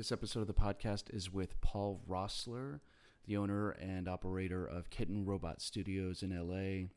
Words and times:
This 0.00 0.12
episode 0.12 0.40
of 0.40 0.46
the 0.46 0.54
podcast 0.54 1.14
is 1.14 1.30
with 1.30 1.60
Paul 1.60 2.00
Roessler, 2.08 2.80
the 3.26 3.36
owner 3.36 3.72
and 3.72 4.08
operator 4.08 4.64
of 4.64 4.88
Kitten 4.88 5.26
Robot 5.26 5.60
Studios 5.60 6.22
in 6.22 6.30
LA. 6.30 6.88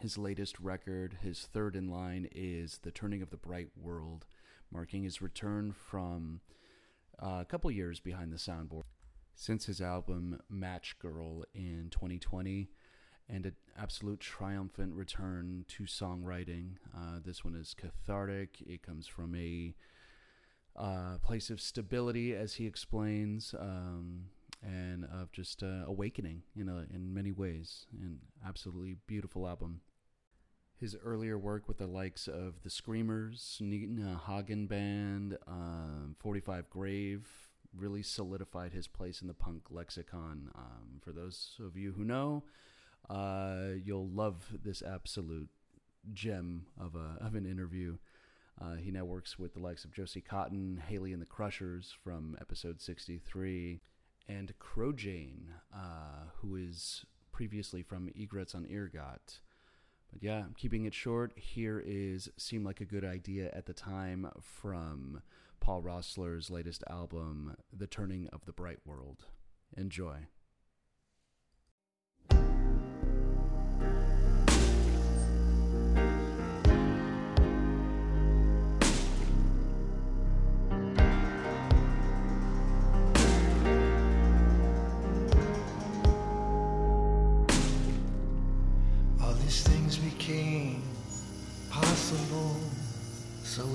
His 0.00 0.16
latest 0.16 0.58
record, 0.58 1.18
his 1.20 1.40
third 1.52 1.76
in 1.76 1.90
line, 1.90 2.30
is 2.32 2.78
The 2.82 2.92
Turning 2.92 3.20
of 3.20 3.28
the 3.28 3.36
Bright 3.36 3.68
World, 3.76 4.24
marking 4.72 5.02
his 5.02 5.20
return 5.20 5.74
from 5.74 6.40
uh, 7.22 7.40
a 7.42 7.44
couple 7.44 7.70
years 7.70 8.00
behind 8.00 8.32
the 8.32 8.38
soundboard 8.38 8.84
since 9.34 9.66
his 9.66 9.82
album 9.82 10.40
Match 10.48 10.98
Girl 10.98 11.44
in 11.52 11.88
2020 11.90 12.70
and 13.28 13.44
an 13.44 13.56
absolute 13.78 14.20
triumphant 14.20 14.94
return 14.94 15.66
to 15.68 15.82
songwriting. 15.82 16.76
Uh, 16.96 17.18
this 17.22 17.44
one 17.44 17.54
is 17.54 17.74
cathartic. 17.74 18.62
It 18.62 18.82
comes 18.82 19.06
from 19.06 19.34
a 19.34 19.74
uh, 20.76 21.18
place 21.22 21.50
of 21.50 21.60
stability, 21.60 22.34
as 22.34 22.54
he 22.54 22.66
explains, 22.66 23.54
um, 23.58 24.26
and 24.62 25.04
of 25.04 25.32
just 25.32 25.62
uh, 25.62 25.84
awakening 25.86 26.42
in 26.56 26.68
a, 26.68 26.86
in 26.94 27.12
many 27.12 27.32
ways. 27.32 27.86
An 27.92 28.18
absolutely 28.46 28.96
beautiful 29.06 29.46
album. 29.46 29.80
His 30.78 30.96
earlier 31.04 31.36
work 31.36 31.68
with 31.68 31.76
the 31.76 31.86
likes 31.86 32.26
of 32.26 32.62
the 32.62 32.70
Screamers, 32.70 33.58
Nina 33.60 34.18
Hagen 34.26 34.66
Band, 34.66 35.36
um, 35.46 36.16
45 36.18 36.70
Grave 36.70 37.26
really 37.76 38.02
solidified 38.02 38.72
his 38.72 38.88
place 38.88 39.20
in 39.20 39.28
the 39.28 39.34
punk 39.34 39.64
lexicon. 39.70 40.50
Um, 40.54 41.00
for 41.02 41.12
those 41.12 41.56
of 41.64 41.76
you 41.76 41.92
who 41.92 42.04
know, 42.04 42.44
uh, 43.08 43.74
you'll 43.82 44.08
love 44.08 44.46
this 44.62 44.82
absolute 44.82 45.48
gem 46.12 46.66
of 46.78 46.94
a 46.94 47.22
of 47.24 47.34
an 47.34 47.46
interview. 47.46 47.98
Uh, 48.60 48.74
he 48.74 48.90
now 48.90 49.04
works 49.04 49.38
with 49.38 49.54
the 49.54 49.60
likes 49.60 49.84
of 49.84 49.92
Josie 49.92 50.20
Cotton, 50.20 50.82
Hayley 50.88 51.12
and 51.12 51.20
the 51.20 51.26
Crushers 51.26 51.94
from 52.02 52.36
episode 52.40 52.80
63, 52.80 53.80
and 54.28 54.52
Crojane, 54.58 55.48
uh, 55.74 56.28
who 56.36 56.56
is 56.56 57.04
previously 57.32 57.82
from 57.82 58.10
Egrets 58.14 58.54
on 58.54 58.66
Ergot. 58.66 59.40
But 60.12 60.22
yeah, 60.22 60.44
keeping 60.56 60.84
it 60.84 60.94
short. 60.94 61.32
Here 61.36 61.82
is 61.84 62.28
Seemed 62.36 62.66
Like 62.66 62.80
a 62.80 62.84
Good 62.84 63.04
Idea 63.04 63.50
at 63.54 63.66
the 63.66 63.72
Time 63.72 64.28
from 64.42 65.22
Paul 65.60 65.82
Roessler's 65.82 66.50
latest 66.50 66.82
album, 66.90 67.56
The 67.72 67.86
Turning 67.86 68.28
of 68.32 68.44
the 68.44 68.52
Bright 68.52 68.80
World. 68.84 69.26
Enjoy. 69.76 70.26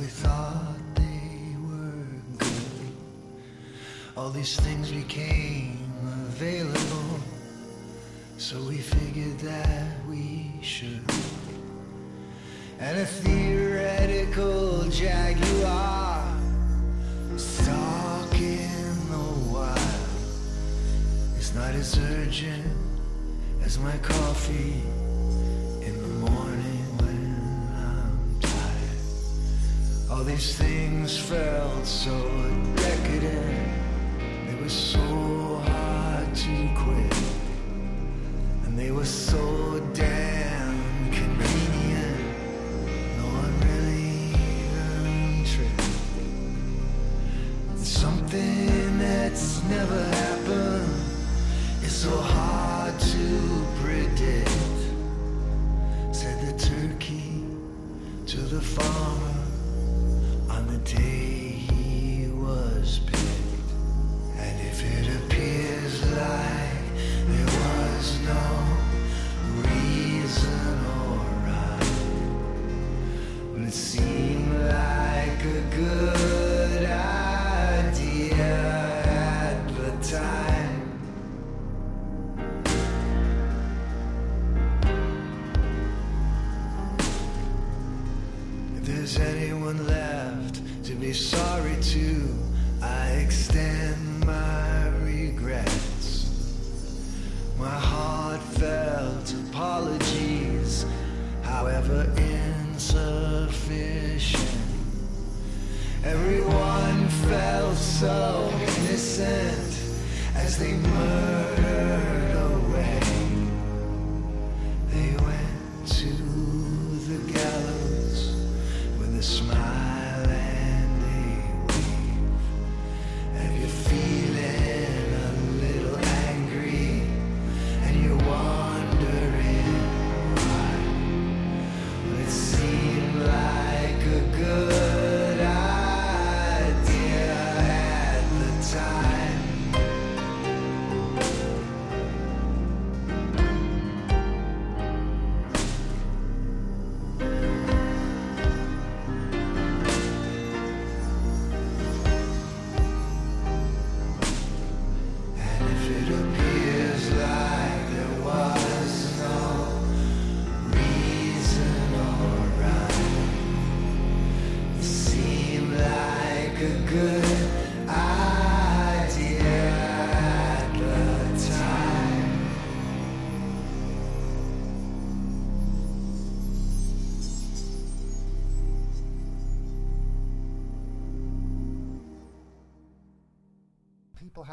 We 0.06 0.11
thought 0.11 0.78
they 0.94 1.56
were 1.67 2.06
good. 2.38 2.92
All 4.16 4.30
these 4.30 4.56
things 4.59 4.92
became 4.92 5.80
available, 6.28 7.20
so 8.38 8.61
we 8.66 8.78
figured 8.78 9.39
that 9.39 10.06
we 10.08 10.52
should. 10.61 11.02
And 12.78 13.00
a 13.00 13.06
theoretical 13.08 14.83
jaguar 14.92 16.23
stalking 17.36 19.09
the 19.09 19.52
wild 19.52 19.80
is 21.39 21.56
not 21.56 21.73
as 21.73 21.98
urgent 21.98 22.64
as 23.64 23.80
my 23.80 23.98
coffee 24.03 24.83
All 30.15 30.23
these 30.23 30.55
things 30.55 31.17
felt 31.17 31.86
so 31.86 32.17
decadent. 32.77 33.67
They 34.48 34.55
were 34.55 34.70
so 34.70 34.98
hard 35.65 36.33
to 36.33 36.70
quit. 36.77 37.17
And 38.64 38.80
they 38.80 38.92
were 38.92 39.04
so 39.04 39.81
damn 39.93 41.11
convenient. 41.11 41.55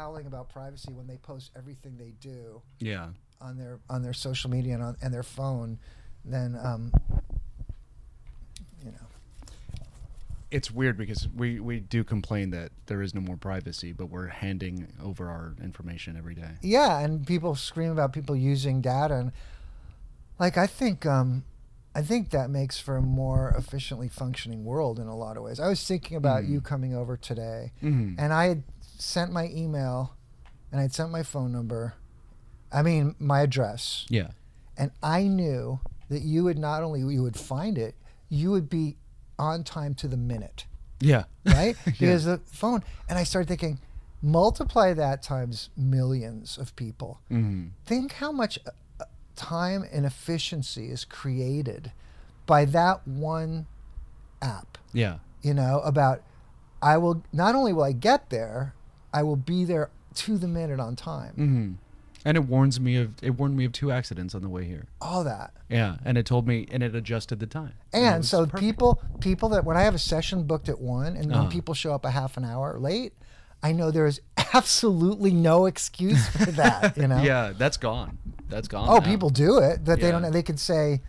Howling 0.03 0.25
about 0.27 0.49
privacy 0.49 0.91
when 0.91 1.07
they 1.07 1.15
post 1.17 1.51
everything 1.55 1.95
they 1.97 2.11
do 2.19 2.61
Yeah. 2.79 3.09
on 3.39 3.57
their 3.57 3.79
on 3.89 4.03
their 4.03 4.11
social 4.13 4.49
media 4.49 4.73
and 4.73 4.83
on 4.83 4.97
and 5.01 5.13
their 5.13 5.23
phone, 5.23 5.79
then 6.25 6.57
um, 6.61 6.91
you 8.83 8.91
know 8.91 9.07
it's 10.51 10.69
weird 10.69 10.97
because 10.97 11.27
we 11.29 11.59
we 11.61 11.79
do 11.79 12.03
complain 12.03 12.49
that 12.51 12.71
there 12.87 13.01
is 13.01 13.15
no 13.15 13.21
more 13.21 13.37
privacy, 13.37 13.91
but 13.93 14.07
we're 14.07 14.27
handing 14.27 14.87
over 15.01 15.29
our 15.29 15.55
information 15.63 16.15
every 16.17 16.35
day. 16.35 16.51
Yeah, 16.61 16.99
and 16.99 17.25
people 17.25 17.55
scream 17.55 17.91
about 17.91 18.11
people 18.13 18.35
using 18.35 18.81
data, 18.81 19.15
and 19.15 19.31
like 20.37 20.57
I 20.57 20.67
think, 20.67 21.05
um, 21.05 21.43
I 21.95 22.01
think 22.03 22.29
that 22.31 22.49
makes 22.49 22.77
for 22.79 22.97
a 22.97 23.01
more 23.01 23.55
efficiently 23.57 24.09
functioning 24.09 24.63
world 24.65 24.99
in 24.99 25.07
a 25.07 25.15
lot 25.15 25.37
of 25.37 25.43
ways. 25.43 25.59
I 25.61 25.67
was 25.69 25.81
thinking 25.87 26.17
about 26.17 26.43
Mhm. 26.43 26.49
you 26.49 26.61
coming 26.61 26.93
over 26.93 27.15
today, 27.17 27.71
Mm-hmm. 27.81 28.19
and 28.19 28.33
I 28.33 28.45
had 28.49 28.63
sent 29.03 29.31
my 29.31 29.49
email, 29.49 30.15
and 30.71 30.79
I'd 30.79 30.93
sent 30.93 31.11
my 31.11 31.23
phone 31.23 31.51
number, 31.51 31.95
I 32.71 32.81
mean 32.81 33.15
my 33.19 33.41
address, 33.41 34.05
Yeah. 34.09 34.29
and 34.77 34.91
I 35.03 35.27
knew 35.27 35.79
that 36.09 36.21
you 36.21 36.43
would 36.45 36.57
not 36.57 36.83
only 36.83 37.01
you 37.13 37.21
would 37.21 37.37
find 37.37 37.77
it, 37.77 37.95
you 38.29 38.49
would 38.51 38.69
be 38.69 38.97
on 39.37 39.63
time 39.63 39.93
to 39.95 40.07
the 40.07 40.17
minute 40.17 40.65
Yeah. 40.99 41.25
right? 41.45 41.75
Because 41.85 42.25
the 42.25 42.39
phone, 42.45 42.83
and 43.09 43.19
I 43.19 43.23
started 43.23 43.47
thinking, 43.49 43.79
multiply 44.21 44.93
that 44.93 45.21
times 45.21 45.69
millions 45.75 46.57
of 46.57 46.73
people. 46.77 47.19
Mm-hmm. 47.29 47.67
Think 47.85 48.13
how 48.13 48.31
much 48.31 48.57
uh, 48.99 49.03
time 49.35 49.83
and 49.91 50.05
efficiency 50.05 50.89
is 50.89 51.03
created 51.03 51.91
by 52.45 52.63
that 52.65 53.05
one 53.05 53.65
app. 54.41 54.77
Yeah. 54.93 55.17
You 55.41 55.53
know, 55.53 55.81
about 55.81 56.21
I 56.81 56.97
will 56.97 57.23
not 57.33 57.53
only 57.55 57.73
will 57.73 57.83
I 57.83 57.91
get 57.91 58.29
there, 58.29 58.73
I 59.13 59.23
will 59.23 59.35
be 59.35 59.63
there 59.65 59.89
to 60.15 60.37
the 60.37 60.47
minute 60.47 60.79
on 60.79 60.95
time. 60.95 61.31
Mm-hmm. 61.33 61.71
And 62.25 62.37
it 62.37 62.45
warns 62.45 62.79
me 62.79 62.95
of 62.95 63.15
it 63.21 63.31
warned 63.31 63.57
me 63.57 63.65
of 63.65 63.73
two 63.73 63.91
accidents 63.91 64.33
on 64.33 64.41
the 64.41 64.49
way 64.49 64.63
here. 64.65 64.85
All 65.01 65.23
that. 65.25 65.53
Yeah, 65.69 65.97
and 66.05 66.17
it 66.17 66.25
told 66.25 66.47
me 66.47 66.65
and 66.71 66.81
it 66.81 66.95
adjusted 66.95 67.39
the 67.39 67.47
time. 67.47 67.73
it 67.93 67.97
And 67.97 68.25
so 68.25 68.45
perfect. 68.45 68.59
people 68.61 69.01
people 69.19 69.49
that 69.49 69.65
when 69.65 69.75
I 69.75 69.81
have 69.81 69.93
a 69.95 69.99
session 69.99 70.43
booked 70.43 70.69
at 70.69 70.79
one 70.79 71.15
and 71.17 71.25
when 71.29 71.39
Uh-huh. 71.39 71.49
people 71.49 71.73
show 71.73 71.93
up 71.93 72.05
a 72.05 72.11
half 72.11 72.37
an 72.37 72.45
hour 72.45 72.79
late, 72.79 73.11
I 73.61 73.73
know 73.73 73.91
there 73.91 74.05
is 74.07 74.21
absolutely 74.53 75.31
no 75.31 75.65
excuse 75.65 76.27
for 76.29 76.45
that. 76.51 76.97
You 77.01 77.07
know. 77.09 77.21
Yeah, 77.21 77.51
that's 77.57 77.75
gone. 77.77 78.17
That's 78.47 78.69
gone. 78.69 78.87
Oh, 78.87 78.99
now. 78.99 79.05
people 79.05 79.29
do 79.29 79.57
it. 79.57 79.83
That 79.85 79.99
they 79.99 80.09
don't. 80.11 80.31
They 80.31 80.43
can 80.43 80.55
say, 80.57 81.01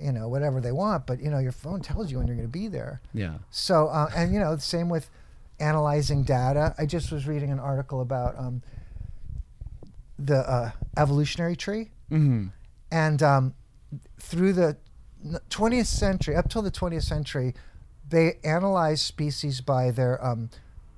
you 0.00 0.12
know, 0.12 0.26
whatever 0.28 0.60
they 0.62 0.72
want, 0.72 1.06
but 1.06 1.20
you 1.20 1.28
know, 1.30 1.38
your 1.38 1.52
phone 1.52 1.80
tells 1.82 2.10
you 2.10 2.16
when 2.18 2.26
you're 2.28 2.36
going 2.36 2.48
to 2.48 2.58
be 2.58 2.68
there. 2.68 3.00
Yeah. 3.12 3.34
So, 3.50 3.88
uh, 3.88 4.10
and 4.16 4.32
you 4.32 4.40
know, 4.40 4.56
same 4.56 4.88
with 4.88 5.10
analyzing 5.60 6.22
data. 6.22 6.74
I 6.78 6.86
just 6.86 7.10
was 7.12 7.26
reading 7.26 7.50
an 7.50 7.58
article 7.60 8.00
about 8.00 8.38
um, 8.38 8.62
the 10.18 10.38
uh, 10.38 10.70
evolutionary 10.96 11.56
tree, 11.56 11.90
Mm-hmm. 12.10 12.46
and 12.92 13.22
um, 13.22 13.54
through 14.20 14.52
the 14.52 14.76
20th 15.50 15.86
century, 15.86 16.36
up 16.36 16.48
till 16.48 16.62
the 16.62 16.70
20th 16.70 17.02
century, 17.02 17.52
they 18.08 18.38
analyzed 18.44 19.02
species 19.04 19.60
by 19.60 19.90
their 19.90 20.24
um, 20.24 20.50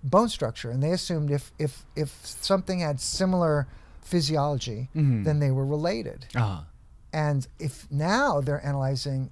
bone 0.04 0.28
structure, 0.28 0.70
and 0.70 0.82
they 0.82 0.90
assumed 0.92 1.30
if 1.30 1.50
if 1.58 1.86
if 1.96 2.10
something 2.26 2.80
had 2.80 3.00
similar 3.00 3.66
physiology, 4.02 4.88
Mhm. 4.94 5.24
then 5.24 5.38
they 5.38 5.50
were 5.50 5.64
related. 5.66 6.26
Ah. 6.36 6.66
And 7.12 7.46
if 7.58 7.90
now 7.90 8.40
they're 8.42 8.64
analyzing 8.64 9.30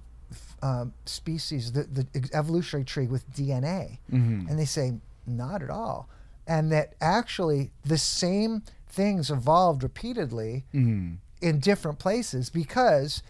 um, 0.63 0.93
species, 1.05 1.71
the, 1.73 1.83
the 1.83 2.07
evolutionary 2.33 2.83
tree 2.85 3.05
with 3.05 3.31
DNA, 3.35 3.99
Mm-hmm. 4.11 4.47
and 4.49 4.57
they 4.57 4.65
say 4.65 4.93
not 5.27 5.61
at 5.61 5.69
all, 5.69 6.09
and 6.47 6.71
that 6.71 6.95
actually 7.01 7.71
the 7.83 7.97
same 7.97 8.63
things 8.87 9.29
evolved 9.29 9.83
repeatedly 9.83 10.65
Mm-hmm. 10.73 11.15
in 11.41 11.59
different 11.59 11.99
places 11.99 12.49
because 12.49 13.21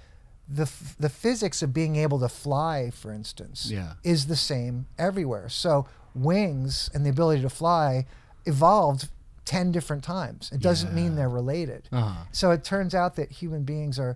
the 0.47 0.63
f- 0.63 0.95
the 0.99 1.09
physics 1.09 1.61
of 1.61 1.73
being 1.73 1.95
able 1.97 2.19
to 2.19 2.29
fly, 2.29 2.89
for 2.91 3.11
instance, 3.11 3.69
Yeah. 3.69 3.93
is 4.03 4.27
the 4.27 4.35
same 4.37 4.85
everywhere. 4.97 5.49
So 5.49 5.87
wings 6.15 6.89
and 6.93 7.05
the 7.05 7.09
ability 7.09 7.41
to 7.41 7.49
fly 7.49 8.05
evolved 8.45 9.09
ten 9.43 9.71
different 9.73 10.03
times. 10.03 10.49
It 10.53 10.61
doesn't 10.61 10.93
mean 10.93 11.15
they're 11.15 11.27
related. 11.29 11.89
Uh-huh. 11.91 12.23
So 12.31 12.51
it 12.51 12.63
turns 12.63 12.93
out 12.95 13.15
that 13.15 13.31
human 13.31 13.63
beings 13.63 13.99
are 13.99 14.15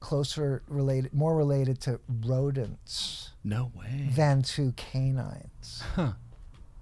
closer 0.00 0.62
related, 0.68 1.12
more 1.12 1.36
related 1.36 1.80
to 1.82 2.00
rodents 2.26 3.30
No 3.44 3.70
way. 3.74 4.08
than 4.16 4.42
to 4.42 4.72
canines, 4.72 5.82
Huh. 5.94 6.12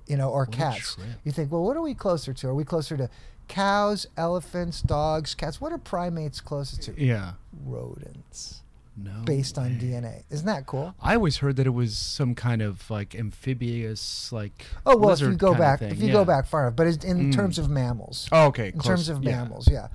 You 0.08 0.16
know, 0.16 0.30
or 0.30 0.40
What 0.40 0.52
cats. 0.52 0.96
You 1.24 1.32
think, 1.32 1.52
well, 1.52 1.62
what 1.62 1.76
are 1.76 1.82
we 1.82 1.94
closer 1.94 2.32
to? 2.32 2.48
Are 2.48 2.54
we 2.54 2.64
closer 2.64 2.96
to 2.96 3.08
cows, 3.46 4.06
elephants, 4.16 4.82
dogs, 4.82 5.34
cats? 5.34 5.60
What 5.60 5.72
are 5.72 5.78
primates 5.78 6.40
closest 6.40 6.82
to? 6.82 6.94
Yeah. 6.96 7.32
Rodents, 7.66 8.62
No. 8.96 9.22
based 9.24 9.58
on. 9.58 9.78
DNA. 9.78 10.22
Isn't 10.30 10.46
that 10.46 10.66
cool? 10.66 10.94
I 11.00 11.14
always 11.14 11.38
heard 11.38 11.56
that 11.56 11.66
it 11.66 11.70
was 11.74 11.96
some 11.96 12.34
kind 12.34 12.62
of 12.62 12.90
like 12.90 13.14
amphibious, 13.14 14.32
like. 14.32 14.64
Oh 14.86 14.96
well, 14.96 15.10
if 15.10 15.20
you 15.20 15.34
go 15.34 15.54
back, 15.54 15.82
if 15.82 16.00
you 16.00 16.06
yeah. 16.08 16.12
go 16.12 16.24
back 16.24 16.46
far 16.46 16.62
enough, 16.66 16.76
but 16.76 16.86
in 17.04 17.30
Mm. 17.30 17.34
terms 17.34 17.58
of 17.58 17.68
mammals. 17.68 18.28
Oh, 18.32 18.46
okay. 18.46 18.66
in 18.68 18.72
close, 18.72 18.86
terms 18.86 19.08
of 19.08 19.22
yeah. 19.22 19.30
mammals 19.42 19.68
yeah 19.70 19.88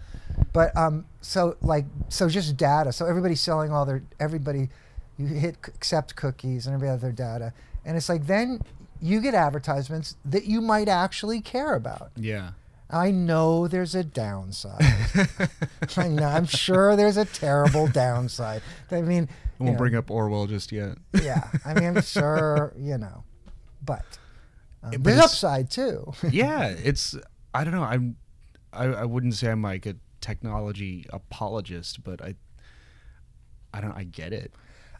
but 0.51 0.75
um 0.75 1.05
so 1.21 1.55
like 1.61 1.85
so 2.09 2.27
just 2.27 2.57
data 2.57 2.91
so 2.91 3.05
everybody's 3.05 3.39
selling 3.39 3.71
all 3.71 3.85
their 3.85 4.01
everybody 4.19 4.67
you 5.17 5.27
hit 5.27 5.55
accept 5.67 6.15
cookies 6.15 6.65
and 6.65 6.73
every 6.73 6.89
other 6.89 7.11
data 7.11 7.53
and 7.85 7.95
it's 7.95 8.09
like 8.09 8.25
then 8.25 8.59
you 9.03 9.19
get 9.21 9.33
advertisements 9.33 10.15
that 10.23 10.45
you 10.45 10.61
might 10.61 10.87
actually 10.87 11.41
care 11.41 11.75
about 11.75 12.11
Yeah. 12.15 12.51
i 12.89 13.11
know 13.11 13.67
there's 13.67 13.95
a 13.95 14.03
downside 14.03 14.81
i 15.97 16.07
know 16.07 16.25
i'm 16.27 16.45
sure 16.45 16.95
there's 16.95 17.17
a 17.17 17.25
terrible 17.25 17.87
downside 17.87 18.61
i 18.91 19.01
mean 19.01 19.27
I 19.59 19.63
won't 19.63 19.73
know, 19.73 19.77
bring 19.77 19.95
up 19.95 20.09
Orwell 20.09 20.47
just 20.47 20.71
yet. 20.71 20.97
yeah 21.21 21.47
i 21.65 21.73
mean 21.73 21.97
i'm 21.97 22.01
sure 22.17 22.73
you 22.77 22.97
know 22.97 23.23
but 23.83 24.05
um, 24.83 24.91
But 24.91 25.03
there's 25.03 25.19
upside 25.19 25.69
too 25.71 26.11
yeah, 26.31 26.67
it's. 26.67 27.15
I 27.53 27.63
don't 27.63 27.73
know. 27.73 27.83
I'm. 27.83 28.17
I, 28.73 28.85
I 28.85 29.05
wouldn't 29.05 29.33
say 29.35 29.49
I'm 29.49 29.61
like 29.61 29.85
a 29.85 29.95
technology 30.19 31.05
apologist, 31.09 32.03
but 32.03 32.21
I. 32.21 32.35
I 33.73 33.79
don't. 33.79 33.93
I 33.93 34.03
get 34.03 34.33
it. 34.33 34.51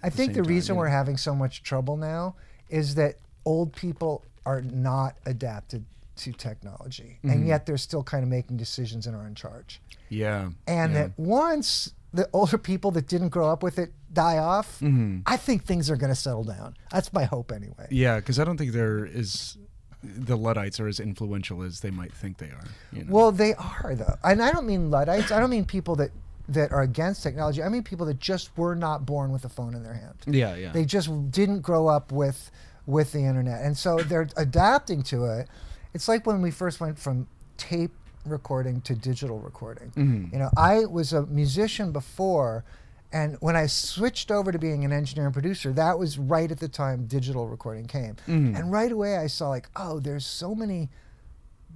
I 0.02 0.10
think 0.10 0.32
same 0.32 0.36
the 0.38 0.42
time, 0.44 0.50
reason 0.56 0.76
yeah. 0.76 0.80
we're 0.80 0.88
having 0.88 1.18
so 1.18 1.36
much 1.36 1.64
trouble 1.64 1.98
now 1.98 2.36
is 2.70 2.96
that 2.96 3.16
old 3.46 3.74
people 3.74 4.24
are 4.46 4.62
not 4.62 5.16
adapted 5.26 5.86
to 6.16 6.32
technology, 6.32 7.18
Mhm. 7.24 7.32
and 7.32 7.48
yet 7.48 7.66
they're 7.66 7.78
still 7.78 8.04
kind 8.04 8.24
of 8.24 8.30
making 8.30 8.58
decisions 8.58 9.08
and 9.08 9.16
are 9.16 9.26
in 9.26 9.36
charge. 9.36 9.82
Yeah. 10.10 10.50
And 10.68 10.94
yeah. 10.94 11.02
that 11.08 11.12
once 11.18 11.94
the 12.14 12.30
older 12.34 12.60
people 12.60 12.92
that 12.92 13.08
didn't 13.08 13.30
grow 13.30 13.50
up 13.50 13.64
with 13.64 13.80
it 13.80 13.92
die 14.14 14.38
off, 14.38 14.80
hmm 14.80 15.22
I 15.26 15.38
think 15.38 15.66
things 15.66 15.90
are 15.90 15.96
going 15.96 16.12
to 16.12 16.16
settle 16.16 16.44
down. 16.44 16.76
That's 16.92 17.12
my 17.14 17.24
hope, 17.24 17.52
anyway. 17.52 17.88
Yeah, 17.90 18.18
because 18.18 18.38
I 18.40 18.44
don't 18.44 18.58
think 18.58 18.72
there 18.74 19.06
is. 19.06 19.58
The 20.04 20.36
Luddites 20.38 20.80
are 20.82 20.88
as 20.88 21.00
influential 21.00 21.64
as 21.64 21.80
they 21.80 21.90
might 21.90 22.14
think 22.14 22.38
they 22.38 22.48
are. 22.50 22.66
You 22.92 23.06
know? 23.06 23.12
Well, 23.14 23.32
they 23.32 23.54
are 23.56 23.96
though, 23.96 24.18
and 24.24 24.44
I 24.44 24.52
don't 24.52 24.68
mean 24.68 24.92
luddites. 24.92 25.32
I 25.32 25.40
don't 25.40 25.50
mean 25.50 25.64
people 25.66 25.96
that 25.96 26.12
that 26.50 26.74
are 26.74 26.82
against 26.82 27.24
technology. 27.24 27.64
I 27.64 27.70
mean 27.70 27.84
people 27.84 28.06
that 28.08 28.20
just 28.20 28.56
were 28.58 28.76
not 28.76 29.06
born 29.06 29.32
with 29.32 29.46
a 29.46 29.50
phone 29.50 29.74
in 29.74 29.82
their 29.82 29.94
hand. 29.94 30.16
yeah, 30.28 30.56
yeah. 30.56 30.74
They 30.74 30.84
just 30.84 31.10
didn't 31.32 31.62
grow 31.62 31.88
up 31.88 32.12
with 32.12 32.52
with 32.86 33.12
the 33.14 33.20
internet, 33.20 33.64
and 33.64 33.78
so 33.78 33.98
they're 33.98 34.28
adapting 34.36 35.04
to 35.04 35.26
it. 35.26 35.48
It's 35.94 36.08
like 36.08 36.26
when 36.26 36.42
we 36.42 36.52
first 36.52 36.80
went 36.80 37.00
from 37.00 37.28
tape 37.58 37.92
recording 38.26 38.82
to 38.82 38.96
digital 38.96 39.40
recording. 39.40 39.92
Mhm. 39.96 40.34
You 40.34 40.40
know, 40.40 40.50
I 40.58 40.86
was 40.86 41.14
a 41.14 41.26
musician 41.28 41.92
before, 41.92 42.64
and 43.12 43.38
when 43.42 43.56
I 43.56 43.68
switched 43.68 44.32
over 44.32 44.52
to 44.52 44.58
being 44.60 44.84
an 44.86 44.92
engineer 44.92 45.26
and 45.26 45.34
producer, 45.34 45.72
that 45.74 46.00
was 46.00 46.18
right 46.18 46.52
at 46.52 46.60
the 46.60 46.68
time 46.68 47.06
digital 47.06 47.48
recording 47.48 47.86
came. 47.86 48.16
Mhm. 48.28 48.58
And 48.58 48.72
right 48.72 48.92
away, 48.92 49.18
I 49.18 49.28
saw 49.28 49.50
like, 49.50 49.70
oh, 49.76 50.00
there's 50.00 50.26
so 50.26 50.56
many. 50.56 50.90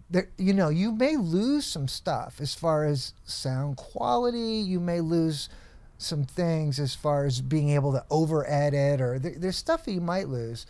There, 0.09 0.29
you 0.37 0.53
know, 0.53 0.69
you 0.69 0.93
may 0.93 1.17
lose 1.17 1.65
some 1.65 1.87
stuff 1.89 2.39
as 2.39 2.53
far 2.53 2.85
as 2.85 3.13
sound 3.25 3.75
quality. 3.75 4.55
You 4.65 4.79
may 4.79 5.01
lose 5.01 5.49
some 5.97 6.23
things 6.23 6.79
as 6.79 6.95
far 6.95 7.25
as 7.25 7.41
being 7.41 7.69
able 7.69 7.91
to 7.91 8.05
over 8.09 8.49
edit, 8.49 9.01
or 9.01 9.19
there, 9.19 9.33
there's 9.37 9.57
stuff 9.57 9.83
that 9.85 9.91
you 9.91 9.99
might 10.01 10.29
lose. 10.29 10.65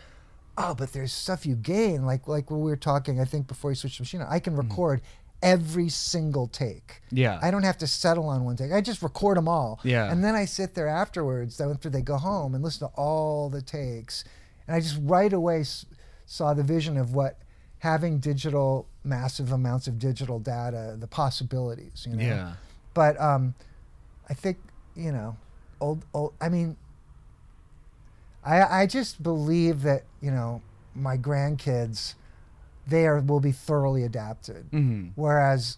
Oh, 0.57 0.73
but 0.75 0.91
there's 0.93 1.13
stuff 1.13 1.45
you 1.45 1.55
gain, 1.55 2.05
like 2.05 2.27
like 2.27 2.49
when 2.49 2.61
we 2.61 2.69
were 2.71 2.75
talking. 2.77 3.19
I 3.19 3.25
think 3.25 3.47
before 3.47 3.71
you 3.71 3.75
switched 3.75 3.97
to 3.97 4.01
machine, 4.01 4.21
I 4.27 4.39
can 4.39 4.55
record 4.55 5.01
every 5.43 5.87
single 5.87 6.47
take. 6.47 7.01
yeah. 7.11 7.37
I 7.43 7.51
don't 7.51 7.61
have 7.61 7.77
to 7.77 7.85
settle 7.87 8.27
on 8.29 8.43
one 8.43 8.55
take. 8.55 8.71
I 8.71 8.81
just 8.81 9.03
record 9.03 9.37
them 9.37 9.47
all. 9.47 9.79
Yeah. 9.83 10.11
And 10.11 10.23
then 10.23 10.33
I 10.33 10.45
sit 10.45 10.73
there 10.73 10.87
afterwards, 10.87 11.61
after 11.61 11.91
they 11.91 12.01
go 12.01 12.17
home, 12.17 12.55
and 12.55 12.63
listen 12.63 12.87
to 12.89 12.93
all 12.95 13.47
the 13.49 13.61
takes. 13.61 14.23
And 14.67 14.75
I 14.75 14.79
just 14.79 14.97
right 15.03 15.31
away 15.31 15.59
s- 15.59 15.85
saw 16.25 16.55
the 16.55 16.63
vision 16.63 16.97
of 16.97 17.13
what 17.13 17.37
having 17.79 18.17
digital, 18.17 18.87
massive 19.03 19.51
amounts 19.51 19.87
of 19.87 19.99
digital 19.99 20.39
data, 20.39 20.95
the 20.99 21.05
possibilities, 21.07 22.07
you 22.09 22.15
know? 22.15 22.23
yeah. 22.25 22.53
But 22.95 23.21
um, 23.21 23.53
I 24.27 24.33
think, 24.33 24.57
you 24.95 25.11
know, 25.11 25.37
old, 25.79 26.03
old, 26.15 26.33
I 26.41 26.49
mean, 26.49 26.75
I, 28.43 28.81
I 28.81 28.85
just 28.85 29.21
believe 29.21 29.81
that, 29.83 30.03
you 30.21 30.31
know, 30.31 30.61
my 30.95 31.17
grandkids, 31.17 32.15
they 32.87 33.05
are, 33.05 33.19
will 33.19 33.39
be 33.39 33.51
thoroughly 33.51 34.03
adapted. 34.03 34.67
hmm 34.71 35.07
Whereas 35.15 35.77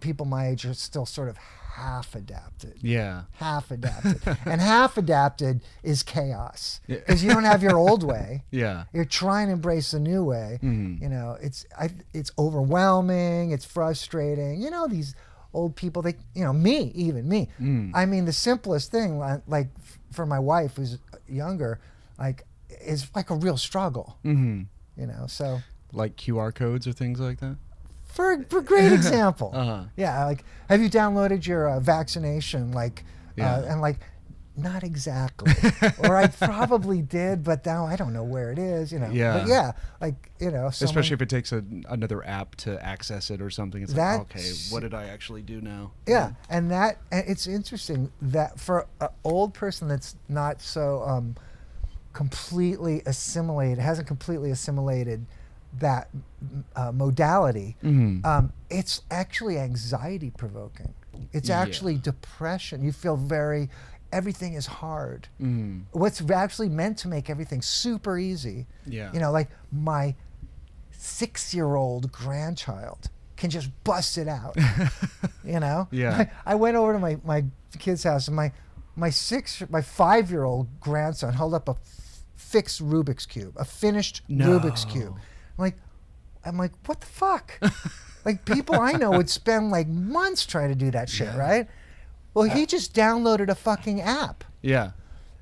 people 0.00 0.26
my 0.26 0.48
age 0.48 0.64
are 0.64 0.74
still 0.74 1.06
sort 1.06 1.28
of 1.28 1.36
half 1.36 2.14
adapted. 2.14 2.74
Yeah. 2.80 3.22
Half 3.32 3.70
adapted. 3.70 4.20
and 4.46 4.60
half 4.60 4.96
adapted 4.96 5.60
is 5.82 6.02
chaos. 6.02 6.80
Yeah. 6.86 6.96
Because 6.98 7.22
you 7.22 7.30
don't 7.30 7.44
have 7.44 7.62
your 7.62 7.76
old 7.76 8.02
way. 8.12 8.44
Yeah. 8.50 8.84
You're 8.92 9.04
trying 9.04 9.48
to 9.48 9.52
embrace 9.54 9.90
the 9.90 10.00
new 10.00 10.24
way. 10.24 10.58
Mhm. 10.62 11.02
You 11.02 11.08
know, 11.08 11.36
it's 11.40 11.66
I, 11.78 11.90
it's 12.14 12.30
overwhelming, 12.38 13.50
it's 13.50 13.64
frustrating. 13.64 14.60
You 14.62 14.70
know, 14.70 14.86
these 14.86 15.14
old 15.52 15.76
people 15.76 16.02
they 16.02 16.14
you 16.34 16.44
know, 16.44 16.52
me, 16.52 16.92
even 16.94 17.28
me. 17.28 17.48
Mm. 17.60 17.90
I 17.94 18.06
mean, 18.06 18.24
the 18.24 18.32
simplest 18.32 18.90
thing 18.90 19.18
like 19.46 19.68
for 20.10 20.26
my 20.26 20.38
wife 20.38 20.76
who's 20.76 20.98
younger, 21.28 21.78
like 22.18 22.44
is 22.82 23.08
like 23.14 23.30
a 23.30 23.34
real 23.34 23.56
struggle, 23.56 24.18
hmm 24.22 24.62
you 24.96 25.06
know. 25.06 25.26
So 25.28 25.62
Like 25.92 26.16
QR 26.16 26.54
codes 26.54 26.86
or 26.86 26.92
things 26.92 27.20
like 27.20 27.40
that. 27.40 27.56
for 28.04 28.42
for 28.48 28.60
great 28.62 28.92
example. 28.92 29.52
Uh-huh. 29.54 29.84
Yeah, 29.96 30.24
like 30.24 30.44
have 30.68 30.80
you 30.80 30.88
downloaded 30.90 31.46
your 31.46 31.68
uh, 31.68 31.80
vaccination? 31.80 32.72
Like, 32.72 33.04
Yeah. 33.36 33.56
uh, 33.56 33.62
and 33.72 33.80
like, 33.80 33.98
not 34.56 34.82
exactly. 34.82 35.52
or 35.98 36.16
I 36.16 36.26
probably 36.28 37.02
did, 37.18 37.44
but 37.44 37.64
now 37.66 37.86
I 37.86 37.96
don't 37.96 38.12
know 38.12 38.24
where 38.24 38.50
it 38.52 38.58
is. 38.58 38.90
You 38.92 38.98
know. 38.98 39.10
Yeah. 39.10 39.38
But 39.38 39.48
yeah, 39.48 39.72
like 40.00 40.30
you 40.40 40.46
know, 40.50 40.70
someone, 40.70 40.90
Especially 40.90 41.14
if 41.14 41.22
it 41.22 41.28
takes 41.28 41.52
a, 41.52 41.62
another 41.88 42.26
app 42.26 42.54
to 42.56 42.82
access 42.84 43.30
it 43.30 43.40
or 43.40 43.50
something. 43.50 43.82
It's 43.82 43.94
like, 43.94 44.20
okay, 44.22 44.52
what 44.70 44.80
did 44.80 44.94
I 44.94 45.04
actually 45.04 45.42
do 45.42 45.60
now? 45.60 45.92
Yeah, 46.06 46.32
and 46.48 46.70
that 46.70 46.98
and 47.12 47.24
it's 47.28 47.46
interesting 47.46 48.10
that 48.22 48.58
for 48.58 48.86
an 49.00 49.08
old 49.24 49.54
person 49.54 49.88
that's 49.88 50.16
not 50.28 50.60
so 50.62 51.02
um, 51.02 51.36
completely 52.12 53.02
assimilated, 53.06 53.78
hasn't 53.78 54.08
completely 54.08 54.50
assimilated 54.50 55.26
that 55.78 56.08
uh, 56.74 56.90
modality, 56.92 57.76
Mhm. 57.84 58.24
um, 58.24 58.52
it's 58.70 59.02
actually 59.10 59.58
anxiety 59.58 60.30
provoking. 60.30 60.94
It's 61.32 61.48
Yeah. 61.50 61.60
actually 61.60 61.98
depression. 61.98 62.82
You 62.82 62.92
feel 62.92 63.16
very, 63.16 63.68
everything 64.12 64.54
is 64.54 64.66
hard. 64.66 65.28
Mm. 65.40 65.82
What's 65.92 66.22
actually 66.30 66.68
meant 66.68 66.98
to 66.98 67.08
make 67.08 67.28
everything 67.30 67.62
super 67.62 68.18
easy. 68.18 68.66
Yeah. 68.86 69.12
You 69.12 69.20
know, 69.20 69.30
like 69.32 69.48
my 69.72 70.14
six 70.90 71.54
year 71.54 71.74
old 71.74 72.12
grandchild 72.12 73.10
can 73.36 73.50
just 73.50 73.70
bust 73.84 74.16
it 74.18 74.28
out. 74.28 74.56
you 75.44 75.60
know? 75.60 75.88
Yeah. 75.90 76.30
I, 76.44 76.54
went 76.54 76.76
over 76.76 76.92
to 76.94 76.98
my, 76.98 77.18
my 77.24 77.44
kid's 77.78 78.04
house 78.04 78.28
and 78.28 78.36
my, 78.36 78.52
my 78.96 79.10
six, 79.10 79.62
my 79.68 79.82
five 79.82 80.30
year 80.30 80.44
old 80.44 80.80
grandson 80.80 81.34
held 81.34 81.52
up 81.54 81.68
a 81.68 81.72
f- 81.72 82.22
fixed 82.36 82.82
Rubik's 82.82 83.26
Cube, 83.26 83.54
a 83.56 83.64
finished 83.64 84.22
Rubik's 84.30 84.86
No. 84.86 84.92
Cube. 84.92 85.14
I'm 85.16 85.62
like, 85.62 85.74
I'm 86.44 86.56
like, 86.56 86.72
what 86.86 87.00
the 87.00 87.06
fuck? 87.06 87.60
like 88.24 88.44
people 88.44 88.76
I 88.80 88.92
know 88.92 89.10
would 89.10 89.28
spend 89.28 89.70
like 89.70 89.88
months 89.88 90.46
trying 90.46 90.68
to 90.70 90.74
do 90.74 90.90
that 90.92 91.08
shit, 91.10 91.26
Yeah. 91.28 91.36
right? 91.38 91.68
Well, 92.36 92.48
he 92.50 92.66
just 92.66 92.94
downloaded 92.94 93.48
a 93.48 93.54
fucking 93.54 94.00
app. 94.02 94.44
Yeah. 94.60 94.90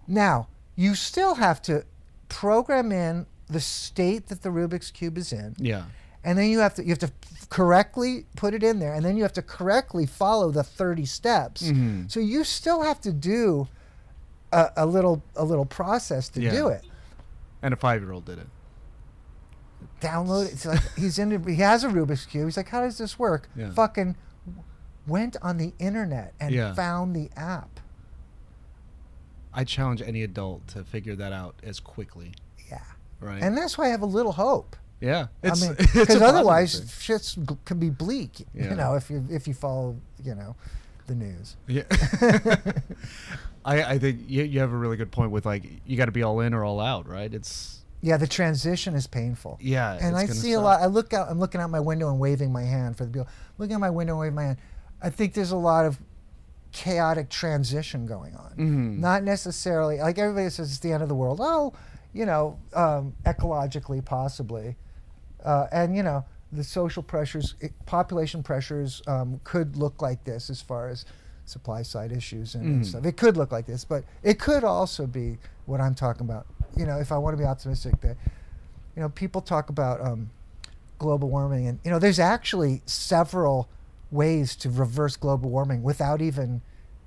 Now, 0.06 0.46
you 0.76 0.94
still 0.94 1.34
have 1.34 1.60
to 1.62 1.84
program 2.28 2.92
in 2.92 3.26
the 3.48 3.60
state 3.60 4.28
that 4.28 4.42
the 4.42 4.48
Rubik's 4.50 4.90
cube 4.90 5.18
is 5.18 5.32
in, 5.32 5.54
Yeah. 5.58 5.84
and 6.22 6.38
then 6.38 6.48
you 6.50 6.60
have 6.60 6.74
to 6.74 6.82
you 6.84 6.90
have 6.90 6.98
to 7.00 7.12
correctly 7.50 8.26
put 8.36 8.54
it 8.54 8.62
in 8.62 8.78
there, 8.78 8.94
and 8.94 9.04
then 9.04 9.16
you 9.16 9.22
have 9.24 9.32
to 9.34 9.42
correctly 9.42 10.06
follow 10.06 10.50
the 10.50 10.62
30 10.62 11.04
steps. 11.04 11.62
Mhm. 11.62 12.10
So 12.10 12.20
you 12.20 12.44
still 12.44 12.82
have 12.82 13.00
to 13.02 13.12
do 13.12 13.66
a, 14.52 14.70
a 14.76 14.86
little 14.86 15.22
a 15.36 15.44
little 15.44 15.66
process 15.66 16.28
to 16.30 16.40
Yeah. 16.40 16.52
do 16.52 16.68
it. 16.68 16.84
And 17.60 17.74
a 17.74 17.76
five 17.76 18.02
year 18.02 18.12
old 18.12 18.24
did 18.24 18.38
it. 18.38 18.46
Download 20.00 20.46
it. 20.46 20.52
It's 20.52 20.66
like 20.66 20.80
he's 20.96 21.18
in. 21.18 21.42
He 21.46 21.56
has 21.56 21.82
a 21.84 21.88
Rubik's 21.88 22.24
cube. 22.26 22.44
He's 22.46 22.56
like, 22.56 22.68
how 22.68 22.80
does 22.82 22.98
this 22.98 23.18
work? 23.18 23.48
Yeah. 23.56 23.72
Fucking 23.72 24.16
went 25.06 25.36
on 25.42 25.56
the 25.58 25.72
internet 25.78 26.34
and 26.40 26.54
Yeah. 26.54 26.74
found 26.74 27.14
the 27.14 27.30
app. 27.36 27.80
I 29.52 29.64
challenge 29.64 30.02
any 30.02 30.22
adult 30.22 30.66
to 30.68 30.84
figure 30.84 31.14
that 31.16 31.32
out 31.32 31.54
as 31.62 31.78
quickly. 31.80 32.32
Yeah. 32.70 32.80
Right. 33.20 33.42
And 33.42 33.56
that's 33.56 33.78
why 33.78 33.86
I 33.86 33.88
have 33.88 34.02
a 34.02 34.06
little 34.06 34.32
hope. 34.32 34.76
yeah. 35.00 35.26
I 35.42 35.48
It's, 35.48 35.62
mean, 35.62 35.76
it's 35.78 35.94
a 35.94 35.98
because 36.00 36.22
otherwise, 36.22 36.92
shit's 37.00 37.38
can 37.64 37.78
be 37.78 37.90
bleak. 37.90 38.46
Yeah. 38.54 38.70
You 38.70 38.74
know, 38.76 38.94
if 38.94 39.10
you 39.10 39.24
if 39.30 39.46
you 39.46 39.54
follow, 39.54 39.96
you 40.24 40.34
know, 40.34 40.56
the 41.06 41.14
news. 41.14 41.56
Yeah. 41.68 41.82
I, 43.64 43.82
I 43.94 43.98
think 43.98 44.20
you, 44.28 44.42
you 44.44 44.60
have 44.60 44.72
a 44.72 44.76
really 44.76 44.96
good 44.96 45.10
point 45.12 45.30
with 45.30 45.46
like 45.46 45.64
you 45.86 45.96
got 45.96 46.06
to 46.06 46.12
be 46.12 46.22
all 46.22 46.40
in 46.40 46.52
or 46.52 46.64
all 46.64 46.80
out, 46.80 47.08
right? 47.08 47.32
It's 47.32 47.82
Yeah, 48.02 48.16
the 48.16 48.26
transition 48.26 48.94
is 48.94 49.06
painful. 49.06 49.58
yeah. 49.60 49.98
and 50.00 50.16
I 50.16 50.26
see 50.26 50.52
a 50.52 50.60
lot. 50.60 50.80
I 50.80 50.86
look 50.86 51.14
out. 51.14 51.30
I'm 51.30 51.38
looking 51.38 51.60
out 51.60 51.70
my 51.70 51.80
window 51.80 52.10
and 52.10 52.18
waving 52.18 52.52
my 52.52 52.62
hand 52.64 52.96
for 52.98 53.04
the 53.04 53.10
people. 53.10 53.28
Looking 53.56 53.74
out 53.76 53.80
my 53.80 53.90
window 53.90 54.14
and 54.14 54.20
waving 54.20 54.34
my 54.34 54.42
hand. 54.44 54.58
I 55.02 55.10
think 55.10 55.34
there's 55.34 55.50
a 55.52 55.56
lot 55.56 55.84
of 55.84 55.98
chaotic 56.72 57.28
transition 57.28 58.06
going 58.06 58.34
on. 58.34 58.52
Mhm. 58.56 58.98
Not 58.98 59.22
necessarily 59.22 59.98
like 60.00 60.18
everybody 60.18 60.50
says 60.50 60.70
it's 60.70 60.80
the 60.80 60.92
end 60.92 61.02
of 61.02 61.08
the 61.08 61.14
world. 61.14 61.38
Oh, 61.42 61.72
you 62.12 62.26
know, 62.26 62.58
um, 62.74 63.14
ecologically 63.24 64.04
possibly, 64.04 64.76
uh, 65.44 65.66
and 65.72 65.96
you 65.96 66.02
know 66.02 66.24
the 66.52 66.64
social 66.64 67.02
pressures, 67.02 67.54
population 67.86 68.42
pressures 68.42 69.02
um, 69.08 69.40
could 69.44 69.76
look 69.76 70.00
like 70.00 70.22
this 70.24 70.48
as 70.50 70.60
far 70.62 70.88
as 70.88 71.04
supply 71.46 71.82
side 71.82 72.12
issues 72.12 72.54
and, 72.54 72.64
and 72.64 72.82
Mhm. 72.82 72.86
stuff. 72.86 73.04
It 73.04 73.16
could 73.16 73.36
look 73.36 73.50
like 73.52 73.66
this, 73.66 73.84
but 73.84 74.04
it 74.22 74.38
could 74.38 74.62
also 74.64 75.06
be 75.06 75.38
what 75.66 75.80
I'm 75.80 75.94
talking 75.94 76.24
about. 76.26 76.46
You 76.76 76.86
know, 76.86 76.98
if 76.98 77.10
I 77.12 77.18
want 77.18 77.36
to 77.36 77.42
be 77.42 77.46
optimistic, 77.46 78.00
that 78.00 78.16
you 78.96 79.02
know 79.02 79.08
people 79.10 79.40
talk 79.40 79.68
about 79.68 80.00
um, 80.00 80.30
global 80.98 81.28
warming, 81.28 81.66
and 81.68 81.78
you 81.84 81.90
know 81.90 81.98
there's 81.98 82.18
actually 82.20 82.82
several 82.86 83.68
ways 84.14 84.56
to 84.56 84.70
reverse 84.70 85.16
global 85.16 85.50
warming 85.50 85.82
without 85.82 86.22
even 86.22 86.62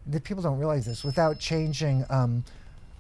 the 0.06 0.22
people 0.22 0.44
don't 0.44 0.58
realize 0.58 0.86
this 0.86 1.04
without 1.04 1.40
changing 1.40 2.06
um, 2.10 2.44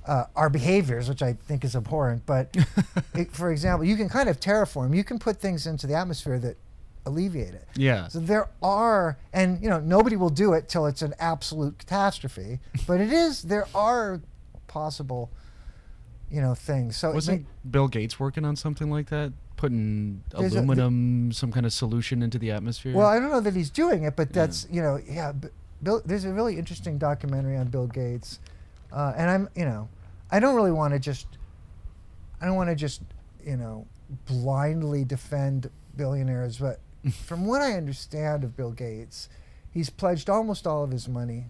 uh, 0.05 0.25
our 0.35 0.49
behaviors, 0.49 1.09
which 1.09 1.21
I 1.21 1.33
think 1.33 1.63
is 1.63 1.75
abhorrent. 1.75 2.25
But 2.25 2.55
it, 3.13 3.31
for 3.31 3.51
example, 3.51 3.85
you 3.85 3.95
can 3.95 4.09
kind 4.09 4.29
of 4.29 4.39
terraform. 4.39 4.95
You 4.95 5.03
can 5.03 5.19
put 5.19 5.37
things 5.37 5.67
into 5.67 5.87
the 5.87 5.95
atmosphere 5.95 6.39
that 6.39 6.57
alleviate 7.05 7.53
it. 7.53 7.67
Yeah. 7.75 8.07
So 8.07 8.19
there 8.19 8.49
are, 8.61 9.17
and 9.33 9.61
you 9.61 9.69
know, 9.69 9.79
nobody 9.79 10.15
will 10.15 10.29
do 10.29 10.53
it 10.53 10.69
till 10.69 10.85
it's 10.85 11.01
an 11.01 11.13
absolute 11.19 11.77
catastrophe. 11.77 12.59
But 12.85 13.01
it 13.01 13.11
is. 13.11 13.43
There 13.43 13.67
are 13.75 14.21
possible, 14.67 15.29
you 16.31 16.41
know, 16.41 16.55
things. 16.55 16.97
So 16.97 17.11
Wasn't 17.11 17.45
Bill 17.69 17.87
Gates 17.87 18.19
working 18.19 18.45
on 18.45 18.55
something 18.55 18.89
like 18.89 19.09
that? 19.09 19.33
Putting 19.57 20.23
There's 20.37 20.53
a- 20.55 20.59
aluminum, 20.59 21.31
some 21.33 21.51
kind 21.51 21.65
of 21.65 21.73
solution 21.73 22.23
into 22.23 22.37
the 22.39 22.51
atmosphere? 22.51 22.93
Well, 22.95 23.07
I 23.07 23.19
don't 23.19 23.29
know 23.31 23.41
that 23.41 23.55
he's 23.55 23.69
doing 23.69 24.03
it, 24.03 24.15
but 24.15 24.29
Yeah. 24.29 24.33
that's 24.33 24.67
you 24.71 24.81
know, 24.81 24.99
yeah. 25.05 25.33
Bill, 25.83 26.01
there's 26.05 26.25
a 26.25 26.33
really 26.33 26.57
interesting 26.57 26.97
documentary 26.97 27.57
on 27.57 27.67
Bill 27.67 27.87
Gates, 27.87 28.39
uh, 28.91 29.13
and 29.17 29.29
I'm 29.29 29.49
you 29.55 29.65
know, 29.65 29.89
I 30.31 30.39
don't 30.39 30.55
really 30.55 30.71
want 30.71 30.93
to 30.93 30.99
just, 30.99 31.27
I 32.41 32.45
don't 32.45 32.55
want 32.55 32.69
to 32.69 32.75
just 32.75 33.01
you 33.45 33.57
know 33.57 33.85
blindly 34.25 35.03
defend 35.03 35.69
billionaires, 35.95 36.57
but 36.59 36.79
from 37.25 37.45
what 37.45 37.61
I 37.61 37.73
understand 37.73 38.43
of 38.43 38.55
Bill 38.55 38.71
Gates, 38.71 39.27
he's 39.71 39.89
pledged 39.89 40.29
almost 40.29 40.65
all 40.67 40.83
of 40.83 40.91
his 40.91 41.07
money 41.07 41.45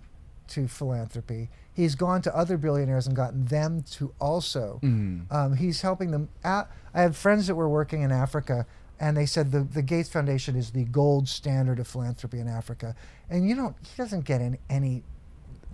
to 0.50 0.68
philanthropy. 0.68 1.50
He's 1.78 1.94
gone 1.96 2.22
to 2.24 2.36
other 2.36 2.58
billionaires 2.58 3.06
and 3.06 3.16
gotten 3.16 3.46
them 3.46 3.84
to 3.92 4.12
also. 4.20 4.80
Mhm. 4.84 5.32
Um, 5.32 5.56
he's 5.56 5.82
helping 5.82 6.10
them. 6.12 6.28
Out. 6.44 6.70
I 6.94 7.02
have 7.04 7.16
friends 7.16 7.46
that 7.48 7.54
were 7.56 7.70
working 7.70 8.02
in 8.02 8.12
Africa, 8.12 8.66
and 9.00 9.16
they 9.16 9.28
said 9.28 9.52
the, 9.52 9.62
the 9.62 9.84
Gates 9.84 10.10
Foundation 10.10 10.56
is 10.56 10.72
the 10.72 10.86
gold 10.86 11.30
standard 11.30 11.78
of 11.78 11.88
philanthropy 11.88 12.40
in 12.40 12.48
Africa. 12.48 12.96
And 13.30 13.48
you 13.48 13.56
know, 13.56 13.76
he 13.84 13.90
doesn't 13.96 14.26
get 14.26 14.42
any, 14.42 14.58
any 14.72 15.04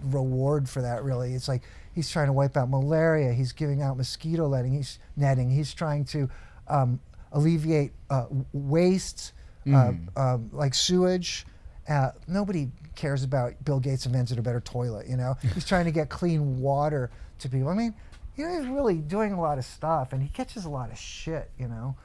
reward 0.03 0.67
for 0.67 0.81
that 0.81 1.03
really. 1.05 1.33
It's 1.33 1.47
like 1.47 1.61
he's 1.93 2.09
trying 2.09 2.27
to 2.27 2.33
wipe 2.33 2.57
out 2.57 2.69
malaria. 2.69 3.31
He's 3.31 3.53
giving 3.53 3.81
out 3.81 3.95
mosquito 3.95 4.49
netting. 4.49 4.73
He's 4.73 4.99
netting. 5.15 5.49
He's 5.51 5.73
trying 5.73 6.03
to 6.05 6.29
um, 6.67 6.99
alleviate 7.31 7.93
uh, 8.09 8.23
w- 8.23 8.45
waste, 8.51 9.31
Mm. 9.65 10.07
uh, 10.17 10.19
um, 10.35 10.49
like 10.51 10.73
sewage. 10.73 11.45
Uh, 11.87 12.11
nobody 12.27 12.69
cares 12.95 13.23
about 13.23 13.63
Bill 13.65 13.79
Gates 13.79 14.05
invented 14.05 14.37
a 14.39 14.41
better 14.41 14.61
toilet. 14.61 15.07
You 15.07 15.17
know, 15.17 15.35
he's 15.53 15.65
trying 15.65 15.85
to 15.85 15.91
get 15.91 16.09
clean 16.09 16.59
water 16.59 17.11
to 17.39 17.49
people. 17.49 17.69
I 17.69 17.73
mean, 17.73 17.93
you 18.37 18.45
know, 18.47 18.59
he's 18.59 18.67
really 18.69 18.95
doing 18.97 19.33
a 19.33 19.41
lot 19.41 19.57
of 19.57 19.65
stuff, 19.65 20.13
and 20.13 20.21
he 20.21 20.29
catches 20.29 20.65
a 20.65 20.69
lot 20.69 20.91
of 20.91 20.97
shit. 20.97 21.49
You 21.57 21.67
know. 21.67 21.95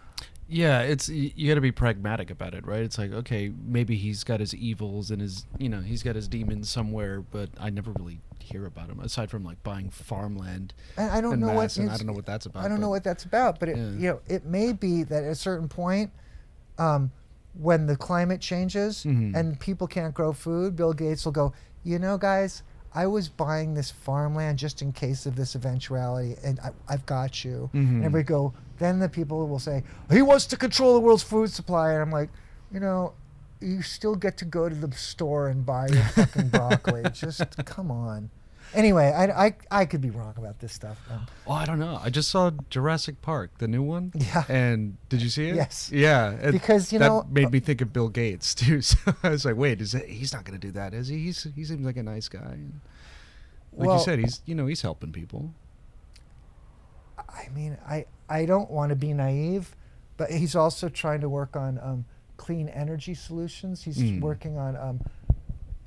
Yeah, 0.51 0.81
it's 0.81 1.11
you 1.11 1.47
got 1.47 1.57
to 1.57 1.61
be 1.61 1.73
pragmatic 1.73 2.31
about 2.31 2.55
it, 2.55 2.67
right? 2.67 2.81
It's 2.81 2.97
like 2.97 3.13
okay, 3.13 3.53
maybe 3.67 3.97
he's 3.97 4.25
got 4.25 4.41
his 4.41 4.55
evils 4.55 5.11
and 5.11 5.21
his 5.21 5.45
you 5.59 5.69
know 5.69 5.81
he's 5.81 6.03
got 6.03 6.17
his 6.17 6.27
demons 6.27 6.71
somewhere, 6.71 7.21
but 7.21 7.51
I 7.61 7.69
never 7.69 7.93
really 7.93 8.21
hear 8.41 8.65
about 8.65 8.89
him 8.89 8.99
aside 9.01 9.31
from 9.31 9.45
like 9.45 9.63
buying 9.63 9.91
farmland. 9.91 10.73
And 10.97 11.11
I 11.11 11.21
don't 11.21 11.39
know 11.39 11.53
what 11.53 11.77
and 11.77 11.91
I 11.91 11.99
don't 11.99 12.07
know 12.07 12.15
what 12.15 12.25
that's 12.25 12.47
about. 12.47 12.65
I 12.65 12.69
don't 12.69 12.81
know 12.81 12.89
what 12.89 13.05
that's 13.05 13.25
about, 13.25 13.61
but 13.61 13.69
it, 13.69 13.77
Yeah. 13.77 13.91
you 13.91 14.09
know, 14.09 14.21
it 14.27 14.47
may 14.47 14.73
be 14.73 15.03
that 15.03 15.23
at 15.23 15.31
a 15.31 15.35
certain 15.35 15.69
point, 15.69 16.11
um, 16.79 17.13
when 17.59 17.87
the 17.87 17.97
climate 17.97 18.41
changes 18.41 19.05
Mhm. 19.05 19.35
and 19.35 19.59
people 19.59 19.87
can't 19.87 20.15
grow 20.15 20.33
food, 20.33 20.77
Bill 20.77 20.93
Gates 20.93 21.25
will 21.25 21.33
go, 21.33 21.53
you 21.85 21.99
know, 21.99 22.17
guys, 22.17 22.63
I 22.95 23.07
was 23.07 23.29
buying 23.29 23.75
this 23.75 23.91
farmland 23.91 24.59
just 24.59 24.81
in 24.81 24.93
case 24.93 25.27
of 25.27 25.37
this 25.37 25.55
eventuality, 25.55 26.37
and 26.43 26.59
I, 26.61 26.71
I've 26.89 27.05
got 27.05 27.45
you. 27.45 27.69
Mhm. 27.75 27.81
And 27.81 28.05
everybody 28.05 28.25
go. 28.25 28.55
Then 28.79 28.99
the 29.01 29.09
people 29.09 29.47
will 29.49 29.59
say 29.59 29.83
he 30.11 30.23
wants 30.23 30.47
to 30.47 30.57
control 30.57 30.95
the 30.95 31.01
world's 31.01 31.23
food 31.23 31.51
supply, 31.51 31.93
and 31.93 32.01
I'm 32.03 32.11
like, 32.13 32.31
you 32.73 32.81
know, 32.81 33.13
you 33.61 33.83
still 33.83 34.15
get 34.15 34.37
to 34.39 34.45
go 34.45 34.69
to 34.69 34.75
the 34.75 34.91
store 34.93 35.49
and 35.49 35.67
buy 35.67 35.89
your 35.89 36.05
fucking 36.05 36.49
broccoli. 36.49 37.03
Just 37.13 37.43
come 37.65 37.91
on. 37.91 38.31
Anyway, 38.75 39.07
I, 39.07 39.47
I, 39.47 39.55
I 39.71 39.85
could 39.87 40.01
be 40.01 40.11
wrong 40.11 40.35
about 40.37 40.59
this 40.61 40.73
stuff. 40.73 40.99
Um, 41.11 41.27
Oh, 41.47 41.53
I 41.53 41.65
don't 41.65 41.79
know. 41.79 41.99
I 42.03 42.11
just 42.11 42.29
saw 42.31 42.51
Jurassic 42.71 43.23
Park, 43.23 43.51
the 43.59 43.69
new 43.69 43.83
one. 43.83 44.13
Yeah. 44.15 44.45
And 44.49 44.97
did 45.09 45.23
you 45.23 45.29
see 45.31 45.49
it? 45.49 45.57
Yes. 45.57 45.91
Yeah. 45.93 46.33
it- 46.33 46.53
Because, 46.53 46.93
you 46.93 46.99
that 46.99 47.07
know, 47.09 47.21
uh, 47.21 47.25
made 47.31 47.51
me 47.51 47.61
think 47.61 47.81
of 47.81 47.93
Bill 47.93 48.09
Gates 48.09 48.55
too. 48.55 48.83
So 48.83 48.97
I 49.23 49.31
was 49.31 49.45
like, 49.45 49.57
wait, 49.57 49.81
is 49.81 49.95
it, 49.95 50.07
he's 50.09 50.33
not 50.33 50.45
going 50.45 50.59
to 50.59 50.67
do 50.67 50.73
that, 50.73 50.93
is 50.95 51.09
he? 51.09 51.19
He's, 51.19 51.43
he 51.55 51.65
seems 51.65 51.85
like 51.87 51.97
a 51.97 52.03
nice 52.03 52.29
guy. 52.29 52.41
And 52.41 52.81
like 53.73 53.89
Well- 53.89 53.99
you 53.99 54.05
said, 54.05 54.19
he's 54.19 54.43
you 54.45 54.55
know 54.55 54.67
he's 54.67 54.83
helping 54.83 55.13
people. 55.13 55.55
I 57.19 57.49
mean, 57.55 57.77
I, 57.87 58.07
I 58.29 58.45
don't 58.45 58.71
want 58.71 58.91
to 58.91 58.97
be 58.97 59.13
naive, 59.13 59.75
but 60.17 60.31
he's 60.31 60.55
also 60.57 60.89
trying 60.89 61.21
to 61.21 61.29
work 61.29 61.57
on 61.57 61.79
um, 61.83 62.05
clean 62.37 62.69
energy 62.69 63.15
solutions. 63.15 63.83
He's 63.83 63.99
Mm. 63.99 64.21
working 64.21 64.57
on 64.59 64.77
um, 64.77 65.01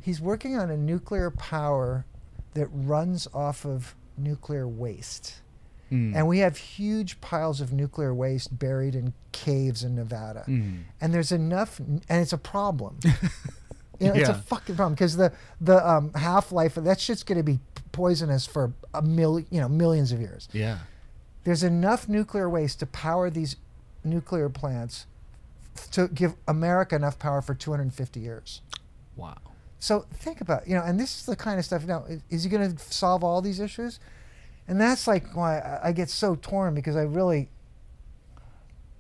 he's 0.02 0.20
working 0.22 0.58
on 0.58 0.70
a 0.70 0.78
nuclear 0.78 1.32
power 1.32 2.06
that 2.54 2.68
runs 2.72 3.28
off 3.34 3.66
of 3.66 3.96
nuclear 4.18 4.68
waste. 4.68 5.42
Mm. 5.92 6.16
And 6.16 6.28
we 6.28 6.40
have 6.40 6.58
huge 6.58 7.20
piles 7.20 7.60
of 7.60 7.74
nuclear 7.74 8.14
waste 8.14 8.58
buried 8.58 8.96
in 8.96 9.14
caves 9.32 9.84
in 9.84 9.96
Nevada. 9.96 10.46
Mm. 10.48 10.84
And 11.02 11.14
there's 11.14 11.32
enough, 11.32 11.80
and 11.80 12.04
it's 12.10 12.34
a 12.34 12.38
problem. 12.38 13.00
you 14.00 14.08
know, 14.08 14.14
it's 14.14 14.30
a 14.30 14.34
fucking 14.34 14.76
problem 14.76 14.94
because 14.94 15.18
the 15.18 15.34
the 15.60 15.88
um, 15.88 16.14
half 16.14 16.52
life 16.52 16.78
of 16.78 16.86
that 16.86 17.00
shit's 17.00 17.24
going 17.24 17.38
to 17.38 17.44
be 17.44 17.60
poisonous 17.92 18.46
for 18.46 18.74
a 18.94 19.02
million, 19.02 19.48
you 19.52 19.60
know, 19.60 19.68
millions 19.68 20.12
of 20.12 20.22
years. 20.22 20.48
Yeah. 20.54 20.80
There's 21.44 21.64
enough 21.64 22.08
nuclear 22.08 22.50
waste 22.50 22.80
to 22.80 22.86
power 22.86 23.30
these 23.30 23.58
nuclear 24.04 24.50
plants 24.50 25.08
to 25.92 26.08
give 26.08 26.36
America 26.48 26.96
enough 26.96 27.20
power 27.20 27.42
for 27.42 27.54
250 27.54 28.20
years. 28.20 28.62
Wow. 29.16 29.38
So 29.82 30.06
think 30.14 30.42
about 30.42 30.68
you 30.68 30.76
know, 30.76 30.84
and 30.84 31.00
this 31.00 31.20
is 31.20 31.26
the 31.26 31.36
kind 31.36 31.58
of 31.58 31.66
stuff. 31.66 31.86
Now, 31.86 32.06
is, 32.30 32.44
he 32.44 32.50
going 32.52 32.76
to 32.76 32.94
solve 32.94 33.24
all 33.24 33.42
these 33.42 33.60
issues? 33.60 34.00
And 34.68 34.80
that's 34.80 35.08
like 35.08 35.36
why 35.36 35.80
I, 35.84 35.92
get 35.92 36.08
so 36.08 36.36
torn 36.36 36.76
because 36.76 36.96
I 36.96 37.02
really, 37.02 37.50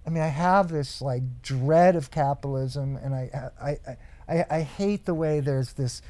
I 0.08 0.10
mean, 0.10 0.24
I 0.24 0.28
have 0.28 0.70
this 0.70 1.00
like 1.00 1.22
dread 1.44 1.96
of 1.96 2.10
capitalism, 2.10 2.98
and 2.98 3.14
I 3.14 3.52
I 3.62 3.70
I, 3.70 3.98
I, 4.28 4.46
I 4.50 4.62
hate 4.62 5.06
the 5.06 5.14
way 5.14 5.40
there's 5.40 5.74
this, 5.74 6.02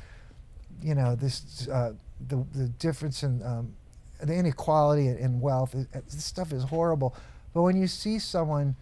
you 0.81 0.95
know, 0.95 1.15
this 1.15 1.67
uh, 1.67 1.91
the 2.29 2.37
the 2.55 2.69
difference 2.69 3.23
in 3.23 3.43
um, 3.43 3.73
the 4.21 4.33
inequality 4.33 5.09
in, 5.09 5.41
wealth. 5.41 5.73
This 5.73 6.23
stuff 6.23 6.53
is 6.53 6.63
horrible. 6.63 7.13
But 7.53 7.63
when 7.63 7.75
you 7.75 7.87
see 7.87 8.19
someone 8.19 8.77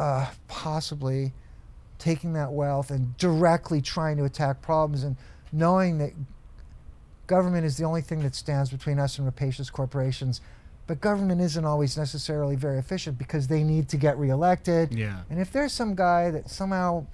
uh, 0.00 0.26
possibly 0.48 1.32
taking 1.98 2.32
that 2.34 2.52
wealth 2.52 2.90
and 2.90 3.16
directly 3.16 3.80
trying 3.80 4.16
to 4.16 4.24
attack 4.24 4.62
problems 4.62 5.04
and 5.04 5.16
knowing 5.52 5.98
that 5.98 6.12
government 7.26 7.64
is 7.64 7.76
the 7.76 7.84
only 7.84 8.00
thing 8.00 8.20
that 8.20 8.34
stands 8.34 8.70
between 8.70 8.98
us 8.98 9.18
and 9.18 9.26
rapacious 9.26 9.70
corporations. 9.70 10.40
But 10.86 11.00
government 11.00 11.40
isn't 11.42 11.64
always 11.64 11.98
necessarily 11.98 12.56
very 12.56 12.78
efficient 12.78 13.18
because 13.18 13.48
they 13.48 13.62
need 13.62 13.88
to 13.90 13.96
get 13.96 14.16
reelected. 14.16 14.94
Yeah. 14.94 15.20
And 15.28 15.38
if 15.38 15.52
there's 15.52 15.72
some 15.72 15.94
guy 15.94 16.30
that 16.30 16.48
somehow, 16.48 17.06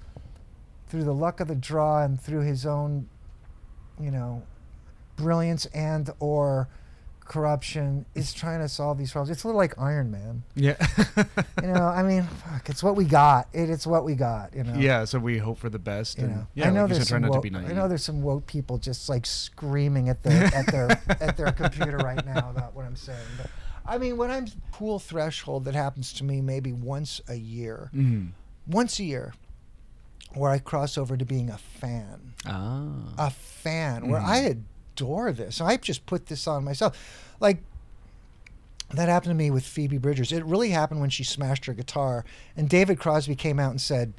through 0.87 1.03
the 1.03 1.13
luck 1.13 1.41
of 1.41 1.49
the 1.49 1.55
draw 1.55 2.03
and 2.03 2.19
through 2.19 2.41
his 2.41 2.65
own, 2.65 3.09
you 3.99 4.11
know, 4.11 4.43
brilliance 5.17 5.65
and 5.67 6.09
or 6.19 6.69
corruption, 7.25 8.05
is 8.15 8.33
trying 8.33 8.59
to 8.59 8.69
solve 8.69 8.97
these 8.97 9.11
problems, 9.11 9.29
it's 9.31 9.43
a 9.43 9.47
little 9.47 9.57
like 9.59 9.77
Iron 9.79 10.11
Man. 10.11 10.43
Yeah. 10.55 10.75
You 11.61 11.73
know, 11.73 11.85
I 11.85 12.03
mean, 12.03 12.23
fuck, 12.23 12.69
it's 12.69 12.83
what 12.83 12.95
we 12.95 13.05
got. 13.05 13.47
It, 13.53 13.69
it's 13.71 13.87
what 13.87 14.03
we 14.03 14.13
got. 14.13 14.53
You 14.55 14.63
know. 14.65 14.75
yeah. 14.75 15.05
So 15.05 15.17
we 15.17 15.37
hope 15.39 15.57
for 15.57 15.69
the 15.69 15.79
best. 15.79 16.19
You 16.19 16.27
know, 16.27 16.47
yeah, 16.53 16.67
I 16.67 16.69
know 16.69 16.81
like 16.83 16.91
there's 16.93 17.07
some 17.07 17.23
woke, 17.23 17.43
to 17.43 17.49
be. 17.49 17.55
I 17.57 17.73
know 17.73 17.87
there's 17.87 18.03
some 18.03 18.21
woke 18.21 18.45
people 18.45 18.77
just 18.77 19.09
like 19.09 19.25
screaming 19.25 20.09
at 20.09 20.21
their 20.21 20.43
at 20.53 20.67
their 20.67 20.91
at 21.21 21.37
their 21.37 21.51
computer 21.53 21.97
right 21.97 22.23
now 22.23 22.51
about 22.51 22.75
what 22.75 22.85
I'm 22.85 22.95
saying. 22.95 23.17
But 23.37 23.49
I 23.85 23.97
mean, 23.97 24.17
when 24.17 24.29
I'm 24.29 24.45
pool 24.73 24.99
threshold 24.99 25.65
that 25.65 25.73
happens 25.73 26.13
to 26.13 26.23
me 26.23 26.39
maybe 26.41 26.71
once 26.73 27.19
a 27.27 27.35
year, 27.35 27.89
Mhm. 27.95 28.29
once 28.67 28.99
a 28.99 29.03
year, 29.05 29.33
where 30.35 30.51
I 30.51 30.59
cross 30.59 30.97
over 30.97 31.17
to 31.17 31.25
being 31.25 31.49
a 31.49 31.57
fan, 31.57 32.33
Ah. 32.45 32.91
a 33.17 33.29
fan, 33.31 34.09
where 34.09 34.19
I 34.21 34.37
I 34.49 34.57
adore 34.95 35.31
this. 35.31 35.59
I 35.61 35.77
just 35.77 36.05
put 36.05 36.27
this 36.27 36.47
on 36.47 36.63
myself, 36.63 36.97
like. 37.39 37.59
That 38.93 39.09
happened 39.09 39.31
to 39.31 39.35
me 39.35 39.49
with 39.49 39.65
Phoebe 39.65 39.97
Bridgers. 39.97 40.31
It 40.31 40.45
really 40.45 40.69
happened 40.69 41.01
when 41.01 41.09
she 41.09 41.23
smashed 41.23 41.65
her 41.65 41.73
guitar, 41.73 42.23
and 42.55 42.69
David 42.69 42.99
Crosby 42.99 43.35
came 43.35 43.59
out 43.59 43.71
and 43.71 43.81
said, 43.81 44.13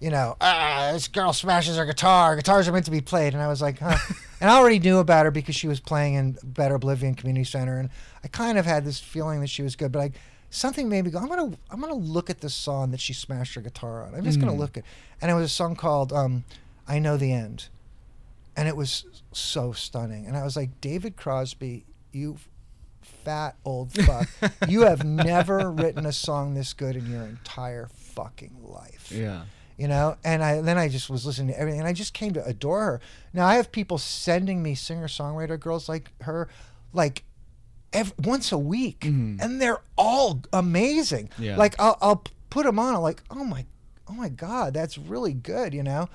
you 0.00 0.10
know, 0.10 0.36
ah, 0.40 0.90
this 0.92 1.06
girl 1.06 1.32
smashes 1.32 1.76
her 1.76 1.86
guitar. 1.86 2.34
Guitars 2.34 2.66
are 2.68 2.72
meant 2.72 2.84
to 2.86 2.90
be 2.90 3.00
played. 3.00 3.32
And 3.34 3.42
I 3.42 3.46
was 3.48 3.62
like, 3.62 3.78
huh. 3.78 3.96
and 4.40 4.50
I 4.50 4.56
already 4.56 4.80
knew 4.80 4.98
about 4.98 5.24
her 5.24 5.30
because 5.30 5.54
she 5.54 5.66
was 5.68 5.78
playing 5.80 6.14
in 6.14 6.36
Better 6.42 6.74
Oblivion 6.74 7.14
Community 7.14 7.44
Center, 7.44 7.78
and 7.78 7.90
I 8.24 8.28
kind 8.28 8.58
of 8.58 8.66
had 8.66 8.84
this 8.84 8.98
feeling 8.98 9.40
that 9.40 9.50
she 9.50 9.62
was 9.62 9.76
good. 9.76 9.92
But 9.92 10.00
I, 10.00 10.10
something 10.50 10.88
made 10.88 11.04
me 11.04 11.12
go, 11.12 11.18
I'm 11.20 11.28
gonna, 11.28 11.56
I'm 11.70 11.80
gonna 11.80 11.94
look 11.94 12.28
at 12.28 12.40
the 12.40 12.50
song 12.50 12.90
that 12.90 13.00
she 13.00 13.12
smashed 13.12 13.54
her 13.54 13.60
guitar 13.60 14.02
on. 14.04 14.16
I'm 14.16 14.24
just 14.24 14.40
gonna 14.40 14.52
Mm. 14.52 14.58
look 14.58 14.76
at, 14.76 14.84
and 15.22 15.30
it 15.30 15.34
was 15.34 15.44
a 15.44 15.48
song 15.48 15.76
called 15.76 16.12
um, 16.12 16.42
"I 16.88 16.98
Know 16.98 17.16
the 17.16 17.32
End," 17.32 17.68
and 18.58 18.66
it 18.68 18.76
was 18.76 19.04
so 19.32 19.72
stunning. 19.72 20.26
And 20.26 20.36
I 20.36 20.42
was 20.42 20.56
like, 20.56 20.80
David 20.80 21.16
Crosby, 21.16 21.84
you 22.12 22.36
fat 23.24 23.56
old 23.64 23.92
fuck, 23.92 24.28
you 24.68 24.82
have 24.82 25.04
never 25.04 25.70
written 25.70 26.04
a 26.06 26.12
song 26.12 26.54
this 26.54 26.72
good 26.72 26.96
in 26.96 27.10
your 27.10 27.22
entire 27.22 27.88
fucking 27.92 28.56
life 28.62 29.10
Yeah. 29.14 29.42
you 29.76 29.86
know 29.86 30.16
and 30.24 30.42
i 30.42 30.60
then 30.60 30.76
i 30.76 30.88
just 30.88 31.08
was 31.08 31.24
listening 31.24 31.48
to 31.54 31.58
everything 31.60 31.78
and 31.80 31.88
i 31.88 31.92
just 31.92 32.12
came 32.14 32.32
to 32.34 32.44
adore 32.44 32.82
her 32.84 33.00
now 33.32 33.46
i 33.46 33.54
have 33.54 33.70
people 33.70 33.96
sending 33.96 34.62
me 34.62 34.74
singer 34.74 35.06
songwriter 35.06 35.58
girls 35.58 35.88
like 35.88 36.10
her 36.22 36.48
like 36.92 37.22
ev- 37.92 38.12
once 38.24 38.50
a 38.50 38.58
week 38.58 39.00
Mhm. 39.00 39.40
and 39.40 39.60
they're 39.62 39.80
all 39.96 40.42
amazing 40.52 41.30
Yeah. 41.38 41.56
like 41.56 41.74
I'll, 41.78 41.96
I'll 42.00 42.24
put 42.50 42.64
them 42.66 42.78
on 42.78 42.94
i'm 42.96 43.02
like 43.02 43.22
oh 43.30 43.44
my 43.44 43.64
oh 44.08 44.14
my 44.14 44.28
god 44.28 44.74
that's 44.74 44.98
really 44.98 45.32
good 45.34 45.72
you 45.74 45.82
know 45.84 46.08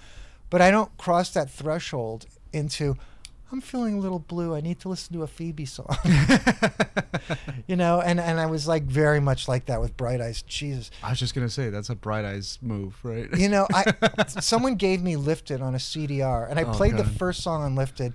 but 0.53 0.61
i 0.61 0.69
don't 0.71 0.95
cross 0.97 1.31
that 1.31 1.49
threshold 1.49 2.25
into 2.53 2.95
i'm 3.51 3.59
feeling 3.61 3.95
a 3.95 3.99
little 3.99 4.19
blue 4.19 4.53
i 4.55 4.61
need 4.61 4.79
to 4.79 4.87
listen 4.87 5.11
to 5.17 5.23
a 5.23 5.27
phoebe 5.27 5.65
song 5.65 5.89
you 7.67 7.75
know 7.75 8.01
and 8.01 8.19
and 8.19 8.39
i 8.39 8.45
was 8.45 8.67
like 8.67 8.83
very 8.83 9.19
much 9.19 9.47
like 9.47 9.65
that 9.65 9.79
with 9.81 9.95
bright 9.97 10.21
eyes 10.21 10.41
jesus 10.43 10.91
I 11.01 11.09
was 11.09 11.19
just 11.19 11.33
gonna 11.35 11.49
say 11.49 11.69
that's 11.69 11.89
a 11.89 11.95
bright 11.95 12.25
eyes 12.25 12.57
move, 12.61 12.97
right? 13.03 13.29
you 13.37 13.49
know, 13.49 13.67
I 13.73 13.83
someone 14.27 14.75
gave 14.75 15.01
me 15.01 15.15
Lifted 15.15 15.61
on 15.61 15.73
a 15.75 15.77
CDR, 15.77 16.49
and 16.49 16.59
I 16.59 16.63
Oh, 16.63 16.71
played 16.73 16.97
the 16.97 17.03
first 17.03 17.41
song 17.43 17.61
on 17.63 17.75
Lifted, 17.75 18.13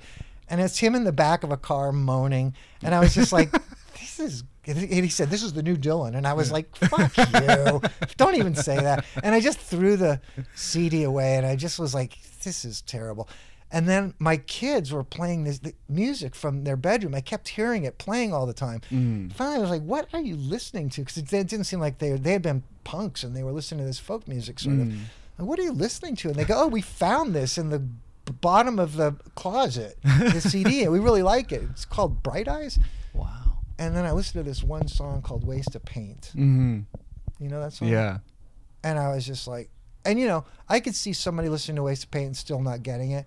and 0.48 0.60
it's 0.60 0.78
him 0.78 0.94
in 0.94 1.04
the 1.04 1.12
back 1.12 1.42
of 1.44 1.50
a 1.50 1.56
car 1.56 1.92
moaning, 1.92 2.54
and 2.82 2.94
I 2.94 3.00
was 3.00 3.14
just 3.14 3.32
like, 3.32 3.50
"This 4.00 4.18
is." 4.20 4.44
And 4.66 4.78
he 4.78 5.08
said, 5.08 5.30
"This 5.30 5.42
is 5.42 5.52
the 5.54 5.62
new 5.62 5.76
Dylan," 5.76 6.14
and 6.16 6.26
I 6.26 6.32
was 6.34 6.50
like, 6.52 6.74
"Fuck 6.76 7.16
you! 7.16 7.80
Don't 8.16 8.36
even 8.36 8.54
say 8.54 8.76
that." 8.76 9.04
And 9.22 9.34
I 9.34 9.40
just 9.40 9.58
threw 9.58 9.96
the 9.96 10.20
CD 10.54 11.02
away, 11.04 11.36
and 11.36 11.46
I 11.46 11.56
just 11.56 11.78
was 11.78 11.94
like, 11.94 12.18
"This 12.48 12.64
is 12.64 12.80
terrible." 12.82 13.28
And 13.70 13.86
then 13.86 14.14
my 14.18 14.38
kids 14.38 14.92
were 14.92 15.04
playing 15.04 15.44
this 15.44 15.58
the 15.58 15.74
music 15.88 16.34
from 16.34 16.64
their 16.64 16.76
bedroom. 16.76 17.14
I 17.14 17.20
kept 17.20 17.48
hearing 17.48 17.84
it 17.84 17.98
playing 17.98 18.32
all 18.32 18.46
the 18.46 18.54
time. 18.54 18.80
Mm. 18.90 19.30
Finally, 19.32 19.56
I 19.56 19.60
was 19.60 19.70
like, 19.70 19.82
"What 19.82 20.08
are 20.14 20.22
you 20.22 20.36
listening 20.36 20.88
to?" 20.90 21.02
Because 21.02 21.18
it, 21.18 21.32
it 21.32 21.48
didn't 21.48 21.66
seem 21.66 21.80
like 21.80 21.98
they 21.98 22.12
they 22.12 22.32
had 22.32 22.42
been 22.42 22.62
punks 22.84 23.22
and 23.22 23.36
they 23.36 23.42
were 23.42 23.52
listening 23.52 23.80
to 23.80 23.84
this 23.84 23.98
folk 23.98 24.26
music 24.26 24.58
sort 24.58 24.76
of. 24.80 24.86
Mm. 24.86 25.00
Like, 25.38 25.48
what 25.48 25.58
are 25.58 25.62
you 25.62 25.72
listening 25.72 26.16
to? 26.16 26.28
And 26.28 26.36
they 26.36 26.44
go, 26.44 26.62
"Oh, 26.62 26.66
we 26.66 26.80
found 26.80 27.34
this 27.34 27.58
in 27.58 27.68
the 27.68 27.82
bottom 28.40 28.78
of 28.78 28.96
the 28.96 29.16
closet, 29.34 29.98
the 30.02 30.40
CD, 30.52 30.82
and 30.84 30.92
we 30.92 30.98
really 30.98 31.22
like 31.22 31.52
it. 31.52 31.62
It's 31.70 31.84
called 31.84 32.22
Bright 32.22 32.48
Eyes." 32.48 32.78
Wow. 33.12 33.58
And 33.78 33.94
then 33.94 34.06
I 34.06 34.12
listened 34.12 34.42
to 34.42 34.48
this 34.48 34.62
one 34.64 34.88
song 34.88 35.20
called 35.20 35.44
"Waste 35.44 35.74
of 35.74 35.84
Paint." 35.84 36.30
hmm 36.34 36.80
You 37.38 37.48
know 37.48 37.60
that 37.60 37.74
song? 37.74 37.88
Yeah. 37.88 38.18
And 38.82 38.98
I 38.98 39.14
was 39.14 39.26
just 39.26 39.46
like, 39.46 39.68
and 40.04 40.18
you 40.18 40.26
know, 40.26 40.44
I 40.68 40.80
could 40.80 40.94
see 40.94 41.12
somebody 41.12 41.48
listening 41.48 41.76
to 41.76 41.82
Waste 41.82 42.04
of 42.04 42.10
Paint 42.10 42.26
and 42.26 42.36
still 42.36 42.60
not 42.60 42.82
getting 42.82 43.10
it, 43.12 43.26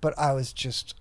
but 0.00 0.18
I 0.18 0.32
was 0.32 0.52
just, 0.52 0.94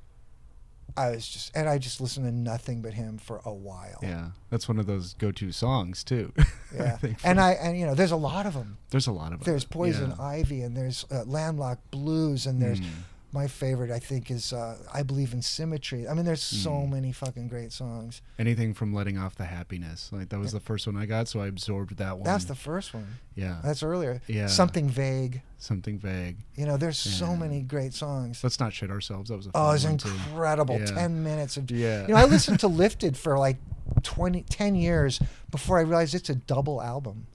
I 0.98 1.10
was 1.12 1.28
just, 1.28 1.56
and 1.56 1.70
I 1.70 1.78
just 1.78 2.02
listened 2.02 2.26
to 2.26 2.32
nothing 2.32 2.82
but 2.82 2.94
him 2.94 3.18
for 3.18 3.42
a 3.46 3.54
while. 3.54 4.00
Yeah. 4.02 4.30
That's 4.50 4.68
one 4.68 4.78
of 4.80 4.86
those 4.88 5.14
go-to 5.14 5.52
songs 5.52 6.04
too. 6.04 6.34
Yeah. 6.74 6.96
think 6.96 7.18
and 7.26 7.42
I, 7.42 7.52
and 7.52 7.78
you 7.78 7.86
know, 7.86 7.96
there's 7.96 8.12
a 8.12 8.16
lot 8.16 8.46
of 8.46 8.54
them. 8.54 8.78
There's 8.92 9.08
a 9.08 9.12
lot 9.12 9.34
of 9.34 9.40
them. 9.40 9.46
There's. 9.46 9.66
Poison 9.66 10.14
Yeah. 10.18 10.24
Ivy, 10.26 10.62
and 10.62 10.76
there's 10.78 11.06
uh, 11.12 11.24
Landlocked 11.26 11.92
Blues, 11.92 12.46
and 12.46 12.62
there's 12.62 12.80
Mm. 12.80 12.88
My 13.34 13.48
favorite. 13.48 13.91
I 13.91 14.00
think 14.00 14.30
is 14.30 14.52
uh, 14.54 14.78
I 14.94 15.04
Believe 15.04 15.34
in 15.34 15.41
Symmetry. 15.41 16.08
I 16.08 16.13
mean, 16.13 16.26
there's 16.26 16.44
so 16.44 16.72
Mm. 16.72 16.89
many 16.91 17.12
fucking 17.12 17.48
great 17.48 17.72
songs. 17.72 18.22
Anything 18.39 18.74
from 18.74 18.94
letting 18.94 19.17
off 19.17 19.36
the 19.36 19.46
happiness. 19.46 20.10
Like 20.12 20.30
that 20.30 20.39
was 20.39 20.52
the 20.52 20.60
first 20.60 20.86
one 20.88 20.98
I 20.98 21.06
got, 21.06 21.28
so 21.28 21.39
I 21.39 21.48
absorbed 21.48 21.98
that 21.98 22.15
one. 22.17 22.24
That's 22.26 22.46
the 22.46 22.56
first 22.56 22.94
one. 22.94 23.08
yeah. 23.36 23.60
That's 23.63 23.84
earlier. 23.84 24.22
Yeah. 24.28 24.48
Something 24.48 24.89
vague. 24.89 25.41
Something 25.58 25.98
vague. 26.00 26.38
You 26.56 26.65
know, 26.65 26.78
there's 26.78 26.98
so 26.98 27.36
many 27.36 27.62
great 27.62 27.94
songs. 27.94 28.44
Let's 28.44 28.60
not 28.60 28.74
shit 28.74 28.89
ourselves. 28.89 29.30
That 29.30 29.38
was 29.38 29.48
a 29.48 29.52
Oh, 29.54 29.72
it's 29.72 29.84
incredible. 29.86 30.80
Yeah. 30.80 30.86
10 30.86 31.24
minutes 31.24 31.58
of. 31.58 31.70
Yeah. 31.72 32.02
You 32.04 32.10
know, 32.10 32.15
I 32.15 32.26
listened 32.26 32.60
to 32.62 32.67
Lifted 32.82 33.15
for 33.17 33.38
like 33.38 33.58
20, 34.04 34.41
10 34.44 34.76
years 34.76 35.22
before 35.52 35.78
I 35.78 35.82
realized 35.82 36.15
it's 36.15 36.30
a 36.30 36.36
double 36.36 36.82
album. 36.82 37.28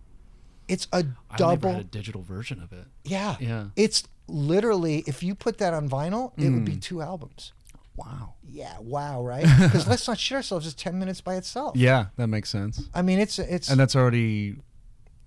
It's 0.69 0.89
a 0.93 1.07
I 1.31 1.37
double. 1.37 1.69
never 1.71 1.73
had 1.77 1.81
a 1.83 1.85
digital 1.85 2.23
version 2.23 2.61
of 2.61 2.73
it. 2.73 2.87
yeah. 3.05 3.37
Yeah. 3.39 3.67
It's 3.77 4.03
literally, 4.29 5.05
if 5.07 5.23
you 5.23 5.35
put 5.35 5.59
that 5.59 5.75
on 5.75 5.89
vinyl, 5.89 6.33
it 6.37 6.51
would 6.51 6.63
Mm. 6.63 6.67
be 6.67 6.77
two 6.77 7.01
albums. 7.03 7.53
Wow. 7.97 8.35
Yeah, 8.49 8.77
wow, 8.81 9.23
right? 9.25 9.43
Because 9.45 9.87
let's 9.89 10.07
not 10.07 10.19
shit 10.19 10.37
ourselves. 10.37 10.65
Just 10.67 10.79
ten 10.79 10.99
minutes 10.99 11.21
by 11.21 11.37
itself. 11.37 11.77
Yeah, 11.77 12.07
that 12.17 12.27
makes 12.29 12.51
sense. 12.51 12.89
I 12.95 13.03
mean, 13.03 13.19
it's 13.19 13.39
it's. 13.39 13.71
And 13.71 13.79
that's 13.81 13.97
already 13.97 14.57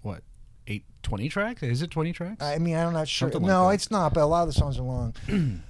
what 0.01 0.21
eight 0.67 0.85
twenty 1.03 1.29
tracks? 1.29 1.63
Is 1.63 1.81
it 1.81 1.89
twenty 1.91 2.13
tracks? 2.13 2.43
I 2.43 2.57
mean, 2.59 2.75
I'm 2.75 2.93
not 2.93 3.07
sure. 3.07 3.29
Like 3.29 3.41
no, 3.41 3.67
that. 3.67 3.73
it's 3.75 3.89
not. 3.91 4.13
But 4.13 4.21
a 4.21 4.25
lot 4.25 4.43
of 4.43 4.49
the 4.49 4.53
songs 4.53 4.77
are 4.77 4.83
long. 4.83 5.13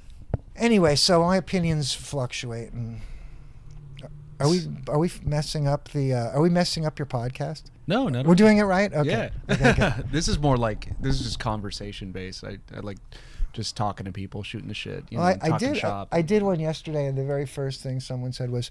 anyway, 0.56 0.96
so 0.96 1.22
my 1.24 1.38
opinions 1.38 1.94
fluctuate. 1.94 2.74
And 2.74 3.00
are 4.40 4.50
we 4.50 4.62
are 4.88 5.00
we 5.00 5.10
messing 5.24 5.68
up 5.68 5.90
the? 5.90 6.14
Uh, 6.14 6.32
are 6.32 6.42
we 6.42 6.50
messing 6.50 6.86
up 6.86 7.00
your 7.00 7.06
podcast? 7.06 7.64
No, 7.90 8.08
no. 8.08 8.22
We're 8.24 8.36
doing 8.36 8.60
it 8.60 8.64
right. 8.64 8.94
Okay. 8.94 9.32
Yeah. 9.50 9.56
Okay, 9.72 9.94
this 10.12 10.28
is 10.28 10.38
more 10.40 10.58
like 10.58 10.90
this 11.02 11.16
is 11.20 11.24
just 11.24 11.40
conversation 11.40 12.12
based. 12.12 12.44
I, 12.44 12.60
I 12.76 12.80
like 12.82 12.98
just 13.54 13.76
talking 13.76 14.06
to 14.06 14.12
people, 14.12 14.44
shooting 14.44 14.68
the 14.68 14.74
shit. 14.76 15.06
You 15.10 15.18
know, 15.18 15.24
Well, 15.24 15.38
I, 15.42 15.56
I 15.56 15.58
did. 15.58 15.84
I. 15.84 16.06
I 16.12 16.22
did 16.22 16.44
one 16.44 16.60
yesterday, 16.60 17.08
and 17.08 17.18
the 17.18 17.26
very 17.26 17.46
first 17.48 17.82
thing 17.82 18.00
someone 18.00 18.32
said 18.32 18.52
was, 18.52 18.70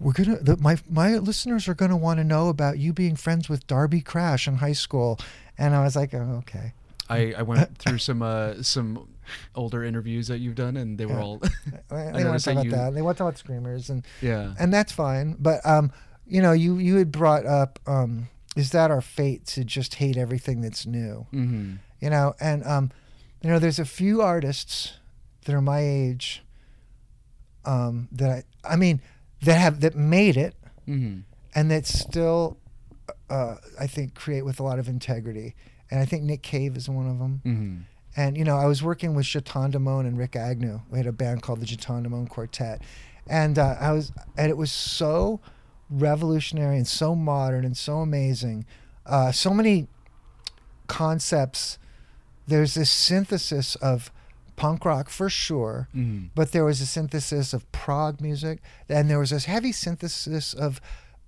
"We're 0.00 0.12
gonna. 0.12 0.38
The, 0.38 0.56
my 0.56 0.78
my 0.90 1.18
listeners 1.18 1.68
are 1.68 1.74
gonna 1.74 1.96
want 1.96 2.18
to 2.18 2.24
know 2.24 2.48
about 2.48 2.78
you 2.78 2.92
being 2.92 3.16
friends 3.16 3.48
with 3.48 3.66
Darby 3.66 4.00
Crash 4.00 4.48
in 4.48 4.56
high 4.56 4.72
school," 4.72 5.18
and 5.58 5.74
I 5.74 5.82
was 5.84 5.94
like, 5.94 6.14
oh, 6.14 6.42
"Okay." 6.48 6.72
I, 7.08 7.34
I 7.38 7.42
went 7.42 7.78
through 7.78 7.98
some 7.98 8.20
uh, 8.22 8.62
some 8.62 9.08
older 9.54 9.84
interviews 9.84 10.26
that 10.28 10.38
you've 10.38 10.54
done, 10.56 10.76
and 10.76 10.98
they 10.98 11.06
were 11.06 11.14
Yeah. 11.14 11.22
all 11.22 11.38
They 11.90 12.24
want 12.24 12.38
to 12.38 12.44
talk 12.44 12.52
about 12.54 12.64
you- 12.64 12.70
that. 12.72 12.94
They 12.94 13.02
want 13.02 13.16
to 13.16 13.18
talk 13.18 13.28
about 13.28 13.38
screamers, 13.38 13.90
and 13.90 14.04
yeah. 14.20 14.54
and 14.58 14.72
that's 14.72 14.92
fine. 14.92 15.36
But 15.38 15.64
um, 15.64 15.92
you 16.26 16.40
know, 16.42 16.52
you 16.52 16.78
you 16.78 16.96
had 16.96 17.10
brought 17.12 17.46
up 17.46 17.78
um, 17.86 18.28
is 18.56 18.70
that 18.70 18.90
our 18.90 19.00
fate 19.00 19.46
to 19.46 19.64
just 19.64 19.96
hate 19.96 20.16
everything 20.16 20.60
that's 20.60 20.86
new? 20.86 21.26
Mm-hmm. 21.32 21.74
You 22.00 22.10
know, 22.10 22.34
and 22.40 22.64
um, 22.64 22.90
you 23.42 23.50
know, 23.50 23.58
there's 23.58 23.78
a 23.78 23.84
few 23.84 24.22
artists 24.22 24.94
that 25.44 25.54
are 25.54 25.60
my 25.62 25.80
age. 25.80 26.42
Um, 27.64 28.08
that 28.12 28.30
I, 28.64 28.72
I 28.72 28.76
mean, 28.76 29.00
that 29.42 29.58
have 29.58 29.80
that 29.80 29.94
made 29.96 30.36
it, 30.36 30.54
Mm-hmm. 30.88 31.20
and 31.54 31.70
that 31.72 31.84
still, 31.84 32.58
uh, 33.28 33.56
I 33.80 33.88
think, 33.88 34.14
create 34.14 34.42
with 34.42 34.60
a 34.60 34.62
lot 34.62 34.78
of 34.78 34.88
integrity. 34.88 35.56
And 35.90 35.98
I 36.00 36.04
think 36.04 36.22
Nick 36.22 36.42
Cave 36.42 36.76
is 36.76 36.88
one 36.88 37.08
of 37.08 37.18
them. 37.18 37.42
Mm-hmm. 37.44 37.76
And 38.16 38.36
you 38.38 38.44
know, 38.44 38.56
I 38.56 38.66
was 38.66 38.82
working 38.84 39.14
with 39.14 39.26
Jatan 39.26 39.72
Damone 39.72 40.06
and 40.06 40.16
Rikk 40.16 40.36
Agnew. 40.36 40.80
We 40.90 40.98
had 40.98 41.06
a 41.08 41.12
band 41.12 41.42
called 41.42 41.60
the 41.60 41.66
Jatan 41.66 42.06
Damone 42.06 42.28
Quartet, 42.28 42.82
and 43.26 43.58
uh, 43.58 43.74
I 43.80 43.90
was, 43.92 44.12
and 44.38 44.48
it 44.48 44.56
was 44.56 44.70
so 44.72 45.40
revolutionary 45.90 46.76
and 46.76 46.86
so 46.86 47.14
modern 47.14 47.64
and 47.64 47.76
so 47.76 47.98
amazing. 47.98 48.64
Uh, 49.04 49.30
so 49.32 49.50
many 49.50 49.86
concepts. 50.86 51.78
There's 52.46 52.74
this 52.74 52.90
synthesis 52.90 53.74
of 53.76 54.10
punk 54.56 54.84
rock 54.84 55.08
for 55.10 55.28
sure, 55.28 55.88
Mm-hmm. 55.94 56.26
but 56.34 56.52
there 56.52 56.64
was 56.64 56.80
a 56.80 56.86
synthesis 56.86 57.52
of 57.52 57.70
prog 57.72 58.20
music, 58.20 58.60
and 58.88 59.10
there 59.10 59.18
was 59.18 59.30
this 59.30 59.44
heavy 59.46 59.72
synthesis 59.72 60.54
of 60.54 60.80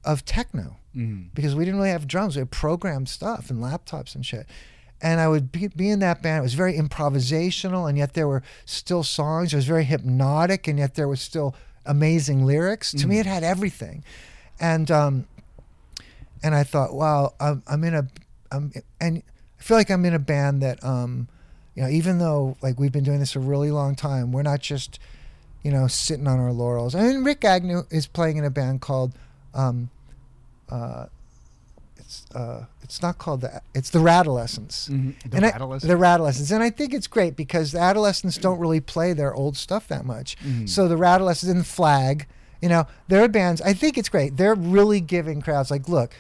of 0.05 0.25
techno 0.25 0.77
Mm-hmm. 0.97 1.29
because 1.35 1.55
we 1.55 1.65
didn't 1.65 1.79
really 1.79 1.91
have 1.91 2.07
drums. 2.07 2.35
We 2.37 2.41
had 2.41 2.51
programmed 2.51 3.09
stuff 3.09 3.51
and 3.51 3.61
laptops 3.63 4.15
and 4.15 4.25
shit. 4.25 4.47
And 5.01 5.21
I 5.21 5.29
would 5.29 5.53
be, 5.53 5.69
be 5.69 5.91
in 5.91 6.01
that 6.01 6.23
band. 6.23 6.39
It 6.41 6.43
was 6.43 6.55
very 6.55 6.75
improvisational, 6.75 7.89
and 7.89 7.97
yet 7.97 8.15
there 8.15 8.27
were 8.27 8.43
still 8.65 9.05
songs. 9.05 9.53
It 9.53 9.57
was 9.57 9.67
very 9.67 9.85
hypnotic, 9.85 10.67
and 10.67 10.77
yet 10.79 10.95
there 10.97 11.07
was 11.07 11.21
still 11.21 11.55
amazing 11.87 12.45
lyrics. 12.45 12.91
To 12.93 13.07
me, 13.07 13.19
it 13.21 13.27
had 13.27 13.45
everything. 13.45 14.03
And 14.61 14.91
um, 14.91 15.27
and 16.43 16.55
I 16.55 16.63
thought, 16.65 16.95
wow, 16.95 17.35
I'm, 17.41 17.63
I'm 17.67 17.83
in 17.85 17.95
a, 17.95 18.07
I'm, 18.53 18.73
and 19.01 19.23
I 19.59 19.63
feel 19.63 19.77
like 19.77 19.91
I'm 19.91 20.05
in 20.05 20.15
a 20.15 20.19
band 20.19 20.63
that, 20.63 20.83
um, 20.85 21.29
you 21.75 21.83
know, 21.83 21.89
even 21.89 22.19
though 22.19 22.57
like 22.63 22.79
we've 22.79 22.93
been 22.93 23.05
doing 23.05 23.19
this 23.21 23.35
a 23.37 23.41
really 23.41 23.71
long 23.71 23.95
time, 23.97 24.33
we're 24.33 24.43
not 24.43 24.61
just, 24.61 24.99
you 25.63 25.71
know, 25.71 25.87
sitting 25.89 26.27
on 26.27 26.39
our 26.39 26.53
laurels. 26.53 26.95
I 26.95 27.03
mean, 27.03 27.25
Rikk 27.25 27.45
Agnew 27.45 27.83
is 27.91 28.07
playing 28.07 28.37
in 28.37 28.45
a 28.45 28.51
band 28.51 28.81
called, 28.81 29.13
um, 29.55 29.91
uh, 30.71 31.07
it's 31.99 32.25
uh, 32.35 32.65
it's 32.83 33.03
not 33.03 33.19
called 33.19 33.43
the, 33.43 33.61
it's 33.75 33.91
the 33.91 33.99
Radolescents. 33.99 34.89
Mm-hmm. 34.89 35.29
The 35.29 35.37
And 35.37 35.47
I- 35.47 35.59
the 35.79 35.95
Radolescents, 35.95 36.51
and 36.53 36.63
I 36.63 36.71
think 36.71 36.95
it's 36.95 37.07
great 37.07 37.37
because 37.37 37.73
the 37.73 37.81
adolescents 37.81 38.39
don't 38.39 38.59
really 38.59 38.81
play 38.81 39.13
their 39.13 39.35
old 39.35 39.57
stuff 39.57 39.89
that 39.89 40.05
much. 40.07 40.37
Mhm. 40.39 40.69
So 40.69 40.89
the 40.89 40.95
Radolescents 40.97 41.51
and 41.51 41.67
Flag, 41.67 42.27
you 42.61 42.69
know, 42.69 42.87
they're 43.09 43.29
bands. 43.29 43.61
I 43.63 43.73
think 43.73 43.97
it's 43.99 44.09
great. 44.09 44.37
They're 44.37 44.55
really 44.55 45.01
giving 45.01 45.41
crowds 45.43 45.71
like, 45.71 45.89
look, 45.89 46.15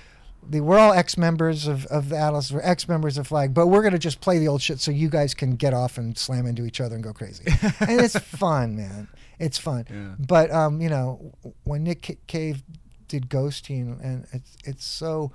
the, 0.48 0.61
we're 0.61 0.79
all 0.79 0.92
ex-members 0.92 1.66
of, 1.66 1.85
of 1.87 2.09
the 2.09 2.16
Atlas, 2.16 2.51
we're 2.53 2.61
ex-members 2.62 3.18
of 3.18 3.27
Flag, 3.27 3.53
but 3.53 3.66
we're 3.66 3.83
gonna 3.83 3.98
just 3.98 4.20
play 4.20 4.38
the 4.38 4.48
old 4.48 4.62
shit 4.62 4.81
so 4.81 4.90
you 4.90 5.09
guys 5.11 5.35
can 5.35 5.57
get 5.57 5.74
off 5.74 5.98
and 5.98 6.16
slam 6.16 6.46
into 6.46 6.64
each 6.64 6.81
other 6.81 6.94
and 6.94 7.05
go 7.05 7.12
crazy. 7.12 7.44
and 7.81 8.01
it's 8.01 8.18
fun, 8.18 8.77
man. 8.77 9.09
It's 9.38 9.59
fun. 9.59 9.85
Yeah. 9.90 10.14
But 10.18 10.51
um, 10.51 10.81
you 10.81 10.88
know, 10.88 11.35
when 11.64 11.83
Nick 11.85 12.18
Cave 12.27 12.62
did 13.09 13.29
Ghosteen, 13.29 14.03
and 14.03 14.27
it's 14.33 14.57
it's 14.64 14.85
so, 14.87 15.33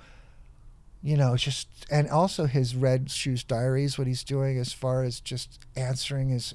you 1.02 1.16
know, 1.16 1.36
just 1.36 1.68
and 1.90 2.08
also 2.08 2.46
his 2.46 2.74
Red 2.74 3.10
Shoes 3.10 3.44
Diaries, 3.44 3.96
what 3.98 4.06
he's 4.06 4.24
doing 4.24 4.58
as 4.58 4.72
far 4.72 5.04
as 5.04 5.20
just 5.20 5.60
answering 5.76 6.28
his 6.30 6.54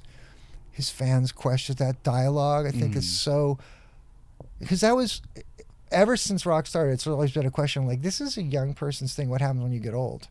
his 0.71 0.89
fans' 0.89 1.31
questions, 1.31 1.77
that 1.77 2.03
dialogue, 2.03 2.65
I 2.65 2.71
think 2.71 2.95
is 2.95 3.05
Mhm. 3.05 3.07
so 3.07 3.59
because 4.59 4.81
that 4.81 4.95
was 4.95 5.21
ever 5.91 6.15
since 6.17 6.45
rock 6.45 6.67
started. 6.67 6.93
It's 6.93 7.07
always 7.07 7.31
been 7.31 7.45
a 7.45 7.51
question 7.51 7.87
like 7.87 8.01
this 8.01 8.21
is 8.21 8.37
a 8.37 8.43
young 8.43 8.73
person's 8.73 9.13
thing. 9.15 9.29
What 9.29 9.41
happens 9.41 9.63
when 9.63 9.71
you 9.71 9.79
get 9.79 9.93
old? 9.93 10.27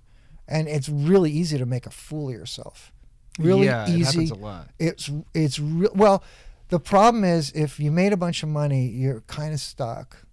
And 0.47 0.69
it's 0.69 0.89
really 0.89 1.31
easy 1.31 1.59
to 1.59 1.67
make 1.67 1.85
a 1.87 1.91
fool 1.91 2.29
of 2.29 2.35
yourself. 2.35 2.93
Really 3.39 3.67
yeah, 3.67 3.85
it 3.87 3.91
easy 3.91 4.05
happens 4.05 4.31
a 4.33 4.35
lot. 4.35 4.69
it's 4.79 5.11
it's 5.35 5.59
real 5.61 5.93
well 5.95 6.25
the 6.71 6.81
problem 6.81 7.23
is 7.25 7.53
if 7.53 7.79
you 7.79 7.91
made 7.93 8.13
a 8.13 8.17
bunch 8.17 8.43
of 8.43 8.49
money 8.49 8.89
you're 8.89 9.21
kind 9.29 9.53
of 9.55 9.61
stuck 9.61 10.25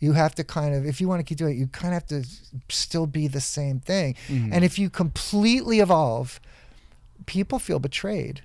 you 0.00 0.12
have 0.14 0.34
to 0.36 0.44
kind 0.44 0.74
of 0.74 0.86
if 0.86 0.98
you 0.98 1.06
want 1.06 1.20
to 1.20 1.24
keep 1.24 1.36
doing 1.36 1.54
it 1.56 1.58
you 1.58 1.66
kind 1.66 1.94
of 1.94 2.00
have 2.02 2.06
to 2.06 2.26
still 2.70 3.06
be 3.06 3.28
the 3.28 3.40
same 3.40 3.80
thing 3.80 4.14
Mhm. 4.28 4.48
and 4.50 4.64
if 4.64 4.78
you 4.78 4.88
completely 4.88 5.80
evolve 5.80 6.40
people 7.26 7.58
feel 7.58 7.78
betrayed 7.78 8.40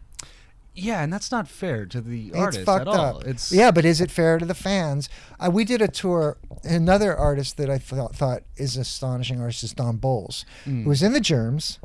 Yeah, 0.81 1.03
and 1.03 1.11
that's 1.11 1.31
not 1.31 1.47
fair 1.47 1.85
to 1.87 2.01
the 2.01 2.27
it's 2.29 2.37
artist 2.37 2.65
fucked 2.65 2.81
at 2.81 2.87
all. 2.87 3.17
up 3.19 3.27
It's 3.27 3.51
yeah 3.51 3.71
but 3.71 3.85
is 3.85 3.99
it 4.01 4.09
fair 4.11 4.37
to 4.39 4.45
the 4.45 4.53
fans 4.55 5.09
uh, 5.39 5.49
we 5.51 5.63
did 5.65 5.81
a 5.81 5.87
tour 5.87 6.37
another 6.63 7.15
artist 7.15 7.57
that 7.57 7.69
i 7.69 7.77
thought, 7.77 8.15
thought 8.15 8.43
is 8.57 8.77
astonishing 8.77 9.39
artist 9.41 9.63
is 9.63 9.73
don 9.73 9.97
bolles 9.97 10.45
Mm. 10.65 10.83
who 10.83 10.89
was 10.89 11.01
in 11.03 11.13
the 11.13 11.19
germs 11.19 11.79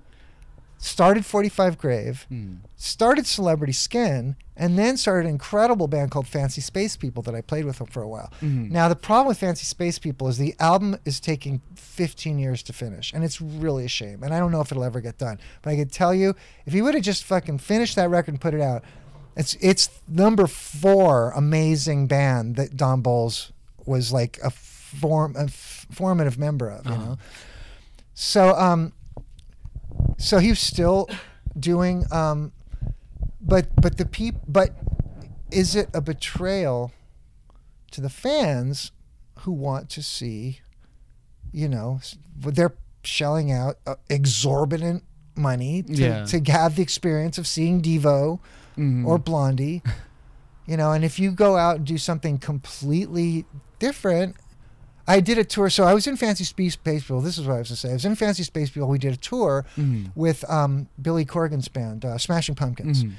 started 0.84 1.24
45 1.24 1.78
grave 1.78 2.26
Mm. 2.30 2.58
started 2.76 3.26
Celebrity 3.26 3.72
Skin, 3.72 4.36
and 4.56 4.78
then 4.78 4.96
started 4.98 5.26
an 5.26 5.32
incredible 5.32 5.88
band 5.88 6.10
called 6.10 6.26
Fancy 6.28 6.60
Space 6.60 6.94
People 6.96 7.22
that 7.22 7.34
I 7.34 7.40
played 7.40 7.64
with 7.64 7.78
them 7.78 7.86
for 7.86 8.02
a 8.02 8.08
while. 8.08 8.30
Mhm. 8.42 8.70
Now, 8.70 8.88
the 8.88 8.94
problem 8.96 9.28
with 9.28 9.38
Fancy 9.38 9.64
Space 9.64 9.98
People 9.98 10.28
is 10.28 10.36
the 10.36 10.54
album 10.60 10.96
is 11.06 11.20
taking 11.20 11.62
15 11.74 12.38
years 12.38 12.62
to 12.64 12.72
finish, 12.74 13.12
and 13.14 13.24
it's 13.24 13.40
really 13.40 13.86
a 13.86 13.88
shame. 13.88 14.22
And 14.22 14.34
I 14.34 14.38
don't 14.38 14.52
know 14.52 14.60
if 14.60 14.70
it'll 14.70 14.84
ever 14.84 15.00
get 15.00 15.16
done. 15.16 15.38
But 15.62 15.70
I 15.70 15.76
can 15.76 15.88
tell 15.88 16.12
you, 16.14 16.34
if 16.66 16.72
he 16.74 16.82
would 16.82 16.94
have 16.94 17.02
just 17.02 17.24
fucking 17.24 17.58
finished 17.58 17.96
that 17.96 18.10
record 18.10 18.32
and 18.34 18.40
put 18.40 18.52
it 18.52 18.60
out, 18.60 18.84
it's 19.36 19.56
it's 19.60 19.88
number 20.06 20.46
four 20.46 21.32
amazing 21.34 22.06
band 22.06 22.56
that 22.56 22.76
Don 22.76 23.00
Bolles 23.00 23.52
was 23.86 24.12
like 24.12 24.38
a 24.44 24.50
form 24.50 25.34
a 25.36 25.48
formative 25.48 26.38
member 26.38 26.68
of, 26.68 26.84
you 26.86 26.92
Uh-huh. 26.92 27.04
know. 27.04 27.18
So 28.14 28.54
um, 28.56 28.92
so 30.18 30.38
he 30.38 30.48
was 30.50 30.58
still 30.60 31.08
doing 31.58 32.04
um, 32.10 32.52
but 33.40 33.68
but 33.80 33.96
the 33.98 34.06
peop 34.06 34.36
but 34.48 34.70
is 35.50 35.74
it 35.76 35.88
a 35.94 36.00
betrayal 36.00 36.92
to 37.90 38.00
the 38.00 38.08
fans 38.10 38.90
who 39.40 39.52
want 39.52 39.88
to 39.90 40.02
see 40.02 40.60
you 41.52 41.68
know 41.68 42.00
they're 42.36 42.74
shelling 43.04 43.52
out 43.52 43.76
uh, 43.86 43.94
exorbitant 44.08 45.04
money 45.36 45.82
to, 45.82 45.92
Yeah. 45.92 46.24
to 46.26 46.40
have 46.50 46.76
the 46.76 46.82
experience 46.82 47.38
of 47.38 47.46
seeing 47.46 47.82
devo 47.82 48.38
Mhm. 48.76 49.06
or 49.06 49.18
blondie 49.18 49.82
you 50.66 50.76
know 50.76 50.92
and 50.92 51.04
if 51.04 51.18
you 51.18 51.30
go 51.30 51.56
out 51.56 51.76
and 51.76 51.86
do 51.86 51.98
something 51.98 52.38
completely 52.38 53.44
different 53.78 54.36
i 55.06 55.20
did 55.20 55.38
a 55.38 55.44
tour 55.44 55.68
so 55.70 55.84
i 55.84 55.92
was 55.94 56.06
in 56.06 56.16
fancy 56.16 56.44
space 56.44 56.76
people 56.76 57.20
this 57.20 57.36
is 57.38 57.46
what 57.46 57.54
i 57.54 57.58
was 57.58 57.68
going 57.68 57.74
to 57.76 57.80
say 57.80 57.90
i 57.90 57.92
was 57.92 58.04
in 58.04 58.14
fancy 58.14 58.42
space 58.42 58.70
people 58.70 58.88
we 58.88 58.98
did 58.98 59.12
a 59.14 59.16
tour 59.16 59.64
Mhm. 59.76 60.10
with 60.14 60.48
um, 60.50 60.88
billy 61.00 61.24
corgan's 61.24 61.68
band 61.68 62.04
uh, 62.04 62.16
smashing 62.18 62.54
pumpkins 62.54 63.04
Mhm. 63.04 63.12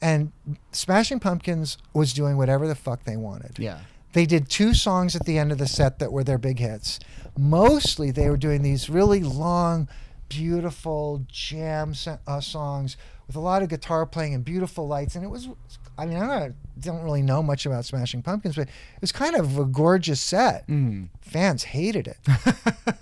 and 0.00 0.32
smashing 0.72 1.20
pumpkins 1.20 1.78
was 1.94 2.12
doing 2.12 2.36
whatever 2.36 2.66
the 2.66 2.74
fuck 2.74 3.04
they 3.04 3.16
wanted 3.16 3.58
Yeah. 3.58 3.78
they 4.14 4.26
did 4.26 4.48
two 4.48 4.74
songs 4.74 5.14
at 5.16 5.24
the 5.26 5.38
end 5.38 5.52
of 5.52 5.58
the 5.58 5.66
set 5.68 5.98
that 6.00 6.12
were 6.12 6.24
their 6.24 6.38
big 6.38 6.58
hits. 6.58 6.98
Mostly, 7.36 8.10
they 8.10 8.28
were 8.30 8.38
doing 8.38 8.62
these 8.62 8.88
really 8.90 9.22
long, 9.22 9.86
beautiful 10.28 11.24
jam 11.28 11.94
uh, 12.26 12.40
songs 12.40 12.96
with 13.26 13.36
a 13.36 13.40
lot 13.40 13.62
of 13.62 13.68
guitar 13.68 14.06
playing 14.06 14.34
and 14.34 14.44
beautiful 14.44 14.88
lights. 14.88 15.14
And 15.14 15.22
it 15.24 15.28
was, 15.28 15.48
I 15.98 16.06
mean, 16.06 16.16
I 16.16 16.38
don't, 16.38 16.54
don't 16.80 17.02
really 17.02 17.22
know 17.22 17.42
much 17.42 17.66
about 17.66 17.84
Smashing 17.84 18.22
Pumpkins, 18.22 18.54
but 18.56 18.68
it 18.68 19.00
was 19.00 19.10
kind 19.12 19.34
of 19.34 19.58
a 19.58 19.64
gorgeous 19.64 20.20
set. 20.20 20.66
Mhm. 20.68 21.08
Fans 21.20 21.64
hated 21.64 22.06
it. 22.06 22.18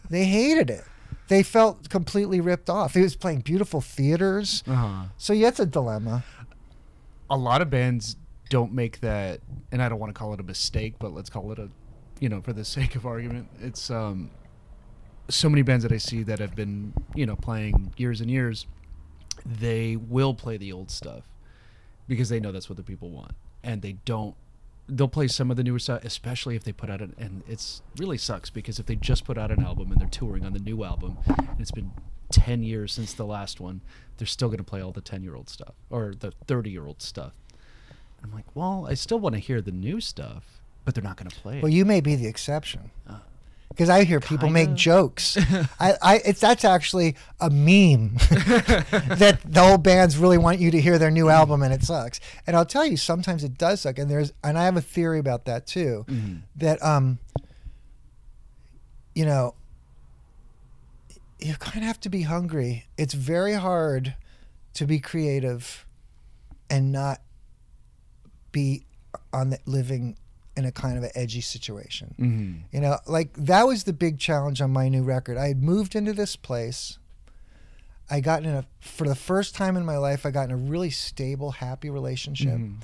they 0.10 0.24
hated 0.24 0.70
it. 0.70 0.82
they 1.28 1.42
felt 1.42 1.88
completely 1.90 2.40
ripped 2.40 2.70
off. 2.70 2.94
He 2.94 3.00
was 3.02 3.14
playing 3.14 3.40
beautiful 3.40 3.80
theaters. 3.82 4.64
Uh-huh. 4.66 5.04
So 5.18 5.32
yeah, 5.32 5.48
it's 5.48 5.60
a 5.60 5.66
dilemma. 5.66 6.24
a 7.28 7.36
lot 7.36 7.60
of 7.60 7.68
bands 7.70 8.16
don't 8.48 8.72
make 8.72 9.00
that 9.00 9.40
and 9.72 9.82
i 9.82 9.88
don't 9.88 9.98
want 9.98 10.08
to 10.14 10.16
call 10.16 10.32
it 10.32 10.38
a 10.38 10.42
mistake 10.44 10.94
but 11.00 11.12
let's 11.12 11.28
call 11.28 11.50
it 11.50 11.58
a 11.58 11.68
you 12.20 12.28
know 12.28 12.40
for 12.40 12.52
the 12.52 12.64
sake 12.76 12.94
of 12.94 13.04
argument 13.04 13.48
it's 13.60 13.90
um 13.90 14.30
so 15.28 15.48
many 15.48 15.62
bands 15.62 15.82
that 15.82 15.90
i 15.90 15.96
see 15.98 16.22
that 16.22 16.38
have 16.38 16.54
been 16.54 16.92
you 17.16 17.26
know 17.26 17.34
playing 17.34 17.92
years 17.96 18.20
and 18.20 18.30
years 18.30 18.68
they 19.44 19.96
will 19.96 20.32
play 20.32 20.56
the 20.56 20.72
old 20.72 20.88
stuff 20.92 21.24
because 22.08 22.28
they 22.28 22.40
know 22.40 22.52
that's 22.52 22.68
what 22.68 22.76
the 22.76 22.82
people 22.82 23.10
want. 23.10 23.32
And 23.62 23.82
they 23.82 23.92
don't 24.04 24.34
they'll 24.88 25.08
play 25.08 25.26
some 25.26 25.50
of 25.50 25.56
the 25.56 25.64
newer 25.64 25.80
stuff 25.80 26.04
especially 26.04 26.54
if 26.54 26.62
they 26.62 26.70
put 26.70 26.88
out 26.88 27.00
an 27.00 27.12
and 27.18 27.42
it's 27.48 27.82
really 27.96 28.16
sucks 28.16 28.50
because 28.50 28.78
if 28.78 28.86
they 28.86 28.94
just 28.94 29.24
put 29.24 29.36
out 29.36 29.50
an 29.50 29.60
album 29.60 29.90
and 29.90 30.00
they're 30.00 30.08
touring 30.08 30.44
on 30.44 30.52
the 30.52 30.60
new 30.60 30.84
album 30.84 31.18
and 31.26 31.58
it's 31.58 31.72
been 31.72 31.90
10 32.30 32.62
years 32.62 32.92
since 32.92 33.12
the 33.12 33.24
last 33.24 33.58
one 33.58 33.80
they're 34.16 34.28
still 34.28 34.46
going 34.46 34.58
to 34.58 34.64
play 34.64 34.80
all 34.80 34.92
the 34.92 35.00
10 35.00 35.24
year 35.24 35.34
old 35.34 35.48
stuff 35.48 35.74
or 35.90 36.14
the 36.16 36.30
30 36.46 36.70
year 36.70 36.86
old 36.86 37.02
stuff 37.02 37.32
i'm 38.22 38.32
like 38.32 38.44
well 38.54 38.86
i 38.88 38.94
still 38.94 39.18
want 39.18 39.34
to 39.34 39.40
hear 39.40 39.60
the 39.60 39.72
new 39.72 40.00
stuff 40.00 40.56
but 40.86 40.94
they're 40.94 41.04
not 41.04 41.16
going 41.16 41.28
to 41.28 41.36
play 41.36 41.58
it. 41.58 41.62
Well, 41.62 41.72
you 41.72 41.84
may 41.84 42.00
be 42.00 42.14
the 42.14 42.28
exception. 42.28 42.90
Uh, 43.06 43.18
Because 43.76 43.90
I 43.90 44.04
hear 44.04 44.20
people 44.20 44.48
make 44.48 44.68
kinda. 44.68 44.80
jokes. 44.80 45.36
I, 45.78 45.92
I, 46.00 46.20
it's 46.24 46.40
that's 46.40 46.64
actually 46.64 47.14
a 47.38 47.50
meme 47.50 48.14
that 49.18 49.38
the 49.44 49.60
old 49.60 49.82
bands 49.82 50.16
really 50.16 50.38
want 50.38 50.60
you 50.60 50.70
to 50.70 50.80
hear 50.80 50.98
their 50.98 51.10
new 51.10 51.28
album 51.28 51.60
and 51.62 51.74
it 51.74 51.82
sucks. 51.82 52.18
And 52.46 52.56
I'll 52.56 52.64
tell 52.64 52.86
you, 52.86 52.96
sometimes 52.96 53.44
it 53.44 53.58
does 53.58 53.82
suck. 53.82 53.98
And 53.98 54.10
there's, 54.10 54.32
and 54.42 54.56
I 54.56 54.64
have 54.64 54.78
a 54.78 54.80
theory 54.80 55.18
about 55.18 55.44
that 55.44 55.66
too. 55.66 56.06
Mhm. 56.08 56.40
That 56.56 56.82
um, 56.82 57.18
you 59.14 59.26
know, 59.26 59.54
you 61.38 61.54
kind 61.56 61.78
of 61.78 61.82
have 61.84 62.00
to 62.00 62.08
be 62.08 62.22
hungry. 62.22 62.86
It's 62.96 63.12
very 63.12 63.54
hard 63.54 64.14
to 64.72 64.86
be 64.86 65.00
creative 65.00 65.84
and 66.70 66.92
not 66.92 67.20
be 68.52 68.86
on 69.34 69.50
the 69.50 69.58
living 69.66 70.16
in 70.56 70.64
a 70.64 70.72
kind 70.72 70.96
of 70.96 71.04
an 71.04 71.10
edgy 71.14 71.40
situation. 71.40 72.14
Mhm. 72.18 72.72
You 72.72 72.80
know, 72.80 72.98
like 73.06 73.32
that 73.34 73.66
was 73.66 73.84
the 73.84 73.92
big 73.92 74.18
challenge 74.18 74.60
on 74.60 74.70
my 74.72 74.88
new 74.88 75.02
record. 75.02 75.36
I 75.36 75.48
had 75.48 75.62
moved 75.62 75.94
into 75.94 76.12
this 76.12 76.34
place. 76.36 76.98
I 78.08 78.20
got 78.20 78.44
in 78.44 78.50
a 78.50 78.64
for 78.80 79.06
the 79.08 79.14
first 79.16 79.54
time 79.54 79.76
in 79.76 79.84
my 79.84 79.98
life. 79.98 80.24
I 80.24 80.30
got 80.30 80.44
in 80.44 80.52
a 80.52 80.56
really 80.56 80.90
stable, 80.90 81.50
happy 81.52 81.90
relationship. 81.90 82.58
Mhm. 82.58 82.76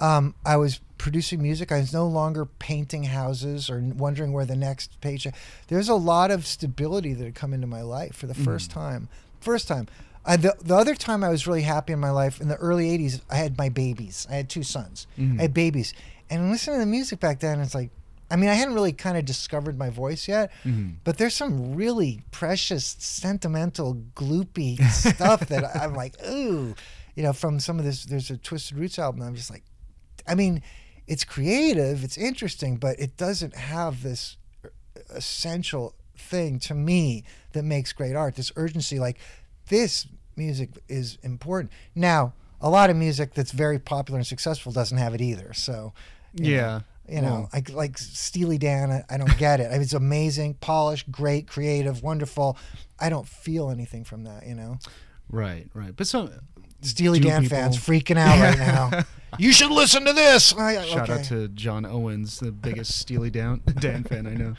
Um, 0.00 0.34
I 0.44 0.56
was 0.56 0.80
producing 0.96 1.42
music. 1.42 1.70
I 1.72 1.78
was 1.80 1.92
no 1.92 2.06
longer 2.06 2.46
painting 2.46 3.04
houses 3.04 3.68
or 3.68 3.80
wondering 3.80 4.32
where 4.32 4.44
the 4.46 4.56
next 4.56 5.00
paycheck. 5.00 5.34
There's 5.68 5.88
a 5.88 5.94
lot 5.94 6.30
of 6.30 6.46
stability 6.46 7.14
that 7.14 7.24
had 7.24 7.34
come 7.34 7.52
into 7.52 7.66
my 7.66 7.82
life 7.82 8.14
for 8.14 8.26
the 8.26 8.34
first 8.34 8.70
time. 8.70 9.08
First 9.40 9.68
time. 9.68 9.86
I, 10.24 10.36
the, 10.36 10.54
the 10.60 10.76
other 10.76 10.94
time 10.94 11.24
I 11.24 11.30
was 11.30 11.46
really 11.46 11.62
happy 11.62 11.92
in 11.92 11.98
my 12.00 12.10
life 12.10 12.40
in 12.40 12.48
the 12.48 12.56
early 12.56 12.86
80s, 12.96 13.22
I 13.30 13.36
had 13.36 13.56
my 13.58 13.68
babies. 13.70 14.26
I 14.30 14.34
had 14.34 14.48
two 14.48 14.62
sons. 14.62 15.06
Mhm. 15.18 15.38
I 15.38 15.42
had 15.42 15.54
babies. 15.54 15.94
And 16.30 16.50
listening 16.50 16.76
to 16.76 16.80
the 16.80 16.90
music 16.90 17.20
back 17.20 17.40
then, 17.40 17.60
it's 17.60 17.74
like, 17.74 17.90
I 18.30 18.36
mean, 18.36 18.50
I 18.50 18.54
hadn't 18.54 18.74
really 18.74 18.92
kind 18.92 19.16
of 19.16 19.24
discovered 19.24 19.78
my 19.78 19.88
voice 19.88 20.28
yet, 20.28 20.50
Mhm. 20.64 20.96
but 21.04 21.16
there's 21.16 21.34
some 21.34 21.74
really 21.74 22.20
precious, 22.30 22.96
sentimental, 22.98 23.94
gloopy 24.14 24.76
stuff 24.92 25.40
that 25.48 25.74
I'm 25.74 25.94
like, 25.94 26.14
ooh, 26.28 26.74
you 27.16 27.22
know, 27.22 27.32
from 27.32 27.58
some 27.58 27.78
of 27.78 27.84
this. 27.86 28.04
There's 28.04 28.30
a 28.30 28.36
Twisted 28.36 28.76
Roots 28.76 28.98
album. 28.98 29.22
I'm 29.22 29.34
just 29.34 29.50
like, 29.50 29.64
I 30.26 30.34
mean, 30.34 30.62
it's 31.06 31.24
creative, 31.24 32.04
it's 32.04 32.18
interesting, 32.18 32.76
but 32.76 33.00
it 33.00 33.16
doesn't 33.16 33.56
have 33.56 34.02
this 34.02 34.36
essential 35.10 35.94
thing 36.16 36.58
to 36.58 36.74
me 36.74 37.24
that 37.52 37.62
makes 37.64 37.92
great 37.92 38.14
art. 38.14 38.34
This 38.34 38.52
urgency, 38.56 38.98
like 38.98 39.18
this 39.68 40.06
music 40.36 40.70
is 40.88 41.18
important. 41.22 41.72
Now, 41.94 42.34
a 42.60 42.68
lot 42.68 42.90
of 42.90 42.96
music 42.96 43.34
that's 43.34 43.52
very 43.52 43.78
popular 43.78 44.18
and 44.18 44.26
successful 44.26 44.72
doesn't 44.72 44.98
have 44.98 45.14
it 45.14 45.20
either. 45.20 45.52
So, 45.54 45.92
you 46.34 46.44
know, 46.44 46.56
yeah 46.56 46.80
you 47.10 47.22
know, 47.22 47.48
like 47.54 47.72
like 47.72 47.96
Steely 47.96 48.58
Dan, 48.58 48.90
I, 48.90 49.02
I 49.08 49.16
don't 49.16 49.38
get 49.38 49.60
it. 49.60 49.68
I 49.68 49.72
mean, 49.72 49.80
it's 49.80 49.94
amazing, 49.94 50.54
polished, 50.60 51.10
great, 51.10 51.46
creative, 51.46 52.02
wonderful. 52.02 52.58
I 53.00 53.08
don't 53.08 53.26
feel 53.26 53.70
anything 53.70 54.04
from 54.04 54.24
that. 54.24 54.46
You 54.46 54.54
know, 54.54 54.78
right 55.30 55.66
right 55.72 55.96
but 55.96 56.06
some 56.06 56.30
Steely 56.82 57.18
Dan 57.18 57.42
people- 57.44 57.56
fans 57.56 57.78
freaking 57.78 58.18
out 58.18 58.38
right 58.38 58.58
now. 58.58 59.04
you 59.38 59.52
should 59.52 59.70
listen 59.70 60.04
to 60.04 60.12
this. 60.12 60.54
I- 60.54 60.84
Shout 60.84 61.08
okay. 61.08 61.20
out 61.20 61.24
to 61.24 61.48
John 61.48 61.86
Owens, 61.86 62.40
the 62.40 62.52
biggest 62.52 62.98
Steely 62.98 63.30
Dan, 63.30 63.62
Dan 63.80 64.04
fan 64.04 64.26
I 64.26 64.34
know, 64.34 64.54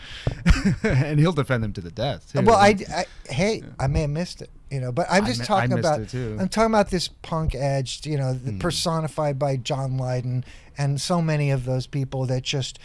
and 0.83 1.19
he'll 1.19 1.31
defend 1.31 1.63
them 1.63 1.73
to 1.73 1.81
the 1.81 1.91
death. 1.91 2.33
Too. 2.33 2.41
Well, 2.41 2.55
I, 2.57 2.75
I 2.91 3.05
hey, 3.31 3.61
I 3.79 3.85
may 3.85 4.01
have 4.01 4.09
missed 4.09 4.41
it, 4.41 4.49
you 4.71 4.79
know, 4.79 4.91
but 4.91 5.05
I'm 5.07 5.25
just 5.27 5.41
I 5.41 5.45
talking 5.45 5.77
about. 5.77 6.11
I'm 6.15 6.49
talking 6.49 6.71
about 6.71 6.89
this 6.89 7.09
punk 7.09 7.53
edged, 7.53 8.07
you 8.07 8.17
know, 8.17 8.33
the 8.33 8.53
Hmm. 8.53 8.57
personified 8.59 9.37
by 9.37 9.55
John 9.55 9.97
Lydon 9.97 10.43
and 10.79 10.99
so 10.99 11.21
many 11.21 11.51
of 11.51 11.65
those 11.65 11.85
people 11.85 12.25
that 12.25 12.41
just, 12.43 12.79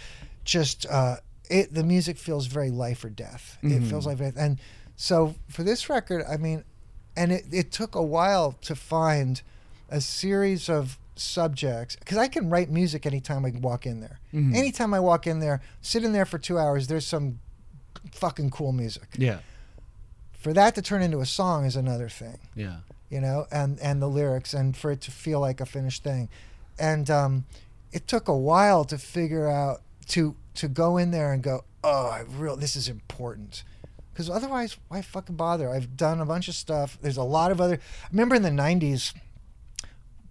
just 0.45 0.85
uh, 0.91 1.17
it. 1.49 1.73
The 1.73 1.85
music 1.85 2.19
feels 2.19 2.47
very 2.47 2.71
life 2.71 3.05
or 3.05 3.09
death. 3.11 3.57
It 3.63 3.69
Mhm. 3.83 3.89
feels 3.89 4.07
like, 4.07 4.19
and 4.37 4.59
so 4.97 5.35
for 5.49 5.63
this 5.63 5.89
record, 5.89 6.25
I 6.29 6.37
mean, 6.37 6.65
and 7.17 7.33
it, 7.33 7.45
it 7.53 7.73
took 7.73 7.95
a 7.95 8.03
while 8.03 8.53
to 8.63 8.75
find 8.75 9.41
a 9.89 10.01
series 10.01 10.69
of 10.69 10.99
subjects 11.17 11.95
because 11.97 12.19
I 12.19 12.27
can 12.29 12.51
write 12.51 12.69
music 12.71 13.07
anytime 13.07 13.45
I 13.47 13.51
walk 13.51 13.87
in 13.87 14.01
there. 14.01 14.19
Mhm. 14.35 14.55
Anytime 14.55 14.93
I 14.93 15.01
walk 15.01 15.27
in 15.27 15.39
there, 15.39 15.61
sit 15.81 16.03
in 16.05 16.13
there 16.13 16.27
for 16.27 16.39
two 16.39 16.59
hours, 16.59 16.89
there's 16.89 17.07
some 17.07 17.39
fucking 18.13 18.51
cool 18.51 18.73
music 18.73 19.09
yeah 19.17 19.39
for 20.33 20.53
that 20.53 20.75
to 20.75 20.83
turn 20.83 21.01
into 21.03 21.21
a 21.21 21.27
song 21.27 21.65
is 21.65 21.75
another 21.75 22.09
thing 22.09 22.39
yeah 22.55 22.77
you 23.09 23.19
know 23.21 23.47
and 23.51 23.79
and 23.81 24.01
the 24.03 24.07
lyrics 24.09 24.53
and 24.53 24.77
for 24.77 24.91
it 24.91 25.01
to 25.01 25.11
feel 25.11 25.41
like 25.41 25.61
a 25.61 25.67
finished 25.67 26.05
thing 26.05 26.29
and 26.79 27.09
um 27.11 27.45
it 27.95 28.07
took 28.07 28.29
a 28.29 28.37
while 28.37 28.85
to 28.85 28.99
figure 28.99 29.49
out 29.49 29.81
to 30.07 30.35
to 30.55 30.69
go 30.69 30.97
in 30.99 31.11
there 31.11 31.33
and 31.33 31.43
go 31.43 31.65
oh 31.83 32.09
i 32.09 32.21
real 32.37 32.57
this 32.57 32.77
is 32.77 32.89
important 32.89 33.63
because 34.13 34.29
otherwise 34.29 34.77
why 34.89 35.01
fucking 35.01 35.37
bother 35.37 35.71
i've 35.71 35.97
done 35.97 36.21
a 36.21 36.27
bunch 36.27 36.49
of 36.49 36.55
stuff 36.55 36.99
there's 37.01 37.17
a 37.17 37.23
lot 37.23 37.51
of 37.51 37.61
other 37.61 37.77
I 38.05 38.09
remember 38.13 38.35
in 38.35 38.43
the 38.43 38.51
90s 38.51 39.15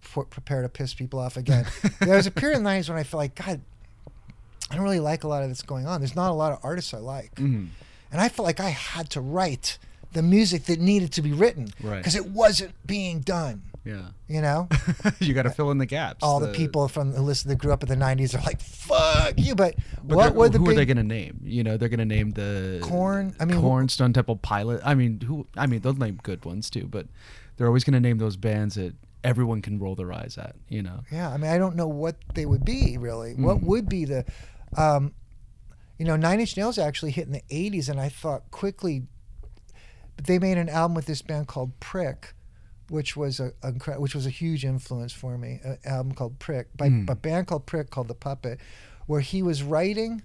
for, 0.01 0.25
prepare 0.25 0.61
to 0.61 0.69
piss 0.69 0.93
people 0.93 1.19
off 1.19 1.37
again 1.37 1.65
there 1.99 2.15
was 2.17 2.27
a 2.27 2.31
period 2.31 2.57
in 2.57 2.63
the 2.63 2.69
90s 2.69 2.89
when 2.89 2.97
i 2.97 3.03
felt 3.03 3.19
like 3.19 3.35
god 3.35 3.61
i 4.69 4.75
don't 4.75 4.83
really 4.83 4.99
like 4.99 5.23
a 5.23 5.27
lot 5.27 5.41
of 5.43 5.49
that's 5.49 5.61
going 5.63 5.87
on 5.87 6.01
there's 6.01 6.15
not 6.15 6.29
a 6.29 6.33
lot 6.33 6.51
of 6.51 6.59
artists 6.63 6.93
i 6.93 6.97
like 6.97 7.33
Mhm. 7.35 7.69
and 8.11 8.21
I 8.21 8.29
felt 8.29 8.45
like 8.45 8.59
I 8.59 8.69
had 8.69 9.09
to 9.11 9.21
write 9.21 9.79
the 10.11 10.21
music 10.21 10.65
that 10.65 10.79
needed 10.79 11.11
to 11.13 11.21
be 11.23 11.33
written 11.33 11.69
Right. 11.81 11.97
because 11.97 12.15
it 12.15 12.27
wasn't 12.27 12.73
being 12.85 13.21
done. 13.21 13.63
Yeah. 13.85 14.07
You 14.29 14.41
know, 14.41 14.69
you 15.19 15.33
got 15.33 15.43
to 15.43 15.49
fill 15.49 15.69
in 15.71 15.77
the 15.77 15.85
gaps. 15.85 16.19
all 16.23 16.39
the, 16.39 16.47
people 16.53 16.87
from 16.87 17.11
who 17.13 17.21
listen 17.21 17.49
that 17.49 17.57
grew 17.57 17.73
up 17.73 17.83
in 17.83 17.89
the 17.89 17.95
'90s 17.95 18.33
are 18.33 18.41
like, 18.43 18.61
"Fuck 18.61 19.33
you!" 19.37 19.55
But, 19.55 19.75
But 20.03 20.15
what 20.15 20.35
were 20.35 20.47
the 20.49 20.57
who 20.57 20.65
big 20.67 20.73
are 20.73 20.75
they 20.77 20.85
going 20.85 20.97
to 20.97 21.03
name? 21.03 21.39
You 21.43 21.63
know, 21.63 21.75
they're 21.75 21.89
going 21.89 21.99
to 21.99 22.05
name 22.05 22.31
the 22.31 22.79
Korn? 22.81 23.35
I 23.39 23.45
mean, 23.45 23.59
Korn, 23.59 23.89
Stone 23.89 24.13
Temple 24.13 24.37
Pilot. 24.37 24.81
I 24.85 24.93
mean, 24.95 25.19
who? 25.21 25.45
I 25.57 25.67
mean, 25.67 25.81
they'll 25.81 25.93
name 25.93 26.19
good 26.23 26.45
ones 26.45 26.69
too, 26.69 26.87
but 26.89 27.07
they're 27.57 27.67
always 27.67 27.83
going 27.83 27.93
to 27.93 27.99
name 27.99 28.19
those 28.19 28.37
bands 28.37 28.75
that 28.75 28.93
everyone 29.23 29.61
can 29.61 29.79
roll 29.79 29.95
their 29.95 30.13
eyes 30.13 30.37
at. 30.37 30.55
You 30.69 30.81
know. 30.83 31.01
Yeah, 31.11 31.29
I 31.29 31.37
mean, 31.37 31.51
I 31.51 31.57
don't 31.57 31.75
know 31.75 31.87
what 31.87 32.15
they 32.35 32.45
would 32.45 32.63
be 32.63 32.97
really. 32.97 33.33
What 33.35 33.57
Mm. 33.57 33.63
would 33.63 33.89
be 33.89 34.05
the, 34.05 34.23
um, 34.77 35.11
you 35.99 36.05
know, 36.05 36.15
Nine 36.15 36.39
Inch 36.39 36.55
Nails 36.55 36.77
actually 36.77 37.11
hit 37.11 37.27
in 37.27 37.33
the 37.33 37.43
'80s, 37.51 37.89
and 37.89 37.99
I 37.99 38.07
thought 38.07 38.49
quickly, 38.49 39.03
but 40.15 40.25
they 40.25 40.39
made 40.39 40.57
an 40.57 40.69
album 40.69 40.95
with 40.95 41.05
this 41.05 41.21
band 41.21 41.47
called 41.47 41.77
Prick, 41.79 42.33
which 42.93 43.15
was 43.17 43.39
a, 43.39 43.51
a 43.63 43.71
which 44.03 44.13
was 44.15 44.25
a 44.25 44.29
huge 44.29 44.63
influence 44.63 45.11
for 45.11 45.37
me. 45.37 45.59
An 45.63 45.77
album 45.85 46.13
called 46.13 46.37
Prick 46.39 46.67
by 46.77 46.89
Mm. 46.89 47.09
a 47.09 47.15
band 47.15 47.47
called 47.47 47.65
Prick 47.65 47.89
called 47.89 48.07
The 48.07 48.13
Puppet, 48.27 48.59
where 49.07 49.21
he 49.21 49.41
was 49.41 49.63
writing 49.63 50.21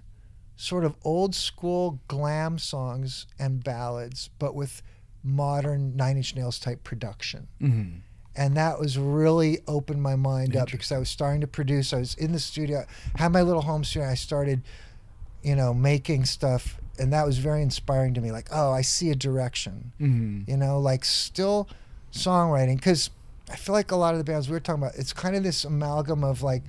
sort 0.55 0.83
of 0.85 0.93
old 1.03 1.33
school 1.33 1.99
glam 2.07 2.57
songs 2.59 3.25
and 3.39 3.63
ballads, 3.63 4.29
but 4.39 4.53
with 4.53 4.81
modern 5.23 5.95
Nine 5.95 6.17
Inch 6.17 6.35
Nails 6.35 6.59
type 6.59 6.83
production 6.83 7.47
Mm-hmm. 7.61 7.97
and 8.35 8.55
that 8.55 8.79
was 8.79 8.97
really 8.97 9.59
opened 9.67 10.01
my 10.01 10.15
mind 10.15 10.55
up 10.55 10.69
because 10.71 10.91
I 10.91 10.97
was 10.99 11.09
starting 11.09 11.41
to 11.41 11.47
produce. 11.47 11.91
I 11.93 11.99
was 11.99 12.13
in 12.15 12.31
the 12.31 12.39
studio, 12.39 12.85
had 13.15 13.31
my 13.31 13.41
little 13.41 13.63
home 13.63 13.83
studio. 13.83 14.03
And 14.05 14.11
I 14.11 14.15
started, 14.15 14.61
you 15.43 15.55
know, 15.55 15.73
making 15.73 16.25
stuff, 16.25 16.79
and 16.99 17.11
that 17.13 17.25
was 17.25 17.37
very 17.39 17.61
inspiring 17.61 18.13
to 18.13 18.21
me. 18.21 18.31
Like, 18.31 18.49
oh, 18.51 18.71
I 18.71 18.81
see 18.81 19.09
a 19.09 19.15
direction. 19.15 19.91
Mm-hmm. 19.99 20.49
You 20.51 20.57
know, 20.57 20.79
like 20.79 21.03
still 21.05 21.67
songwriting 22.11 22.75
because 22.75 23.09
I 23.51 23.55
feel 23.55 23.73
like 23.73 23.91
a 23.91 23.95
lot 23.95 24.13
of 24.13 24.17
the 24.19 24.23
bands 24.23 24.47
we 24.47 24.53
were 24.53 24.59
talking 24.59 24.83
about, 24.83 24.95
it's 24.95 25.13
kind 25.13 25.35
of 25.35 25.43
this 25.43 25.63
amalgam 25.65 26.23
of 26.23 26.41
like, 26.43 26.63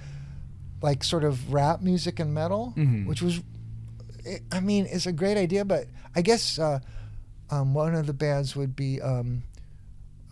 like 0.82 1.04
sort 1.04 1.24
of 1.24 1.52
rap 1.52 1.82
music 1.82 2.18
and 2.20 2.32
metal, 2.32 2.72
Mhm. 2.76 3.06
which 3.06 3.20
was, 3.22 3.40
it, 4.24 4.42
I 4.50 4.60
mean, 4.60 4.86
it's 4.90 5.06
a 5.06 5.12
great 5.12 5.36
idea, 5.36 5.64
but 5.64 5.86
I 6.14 6.22
guess 6.22 6.58
uh, 6.58 6.80
um, 7.50 7.74
one 7.74 7.94
of 7.94 8.06
the 8.06 8.12
bands 8.14 8.54
would 8.56 8.74
be. 8.76 9.00
Um, 9.00 9.42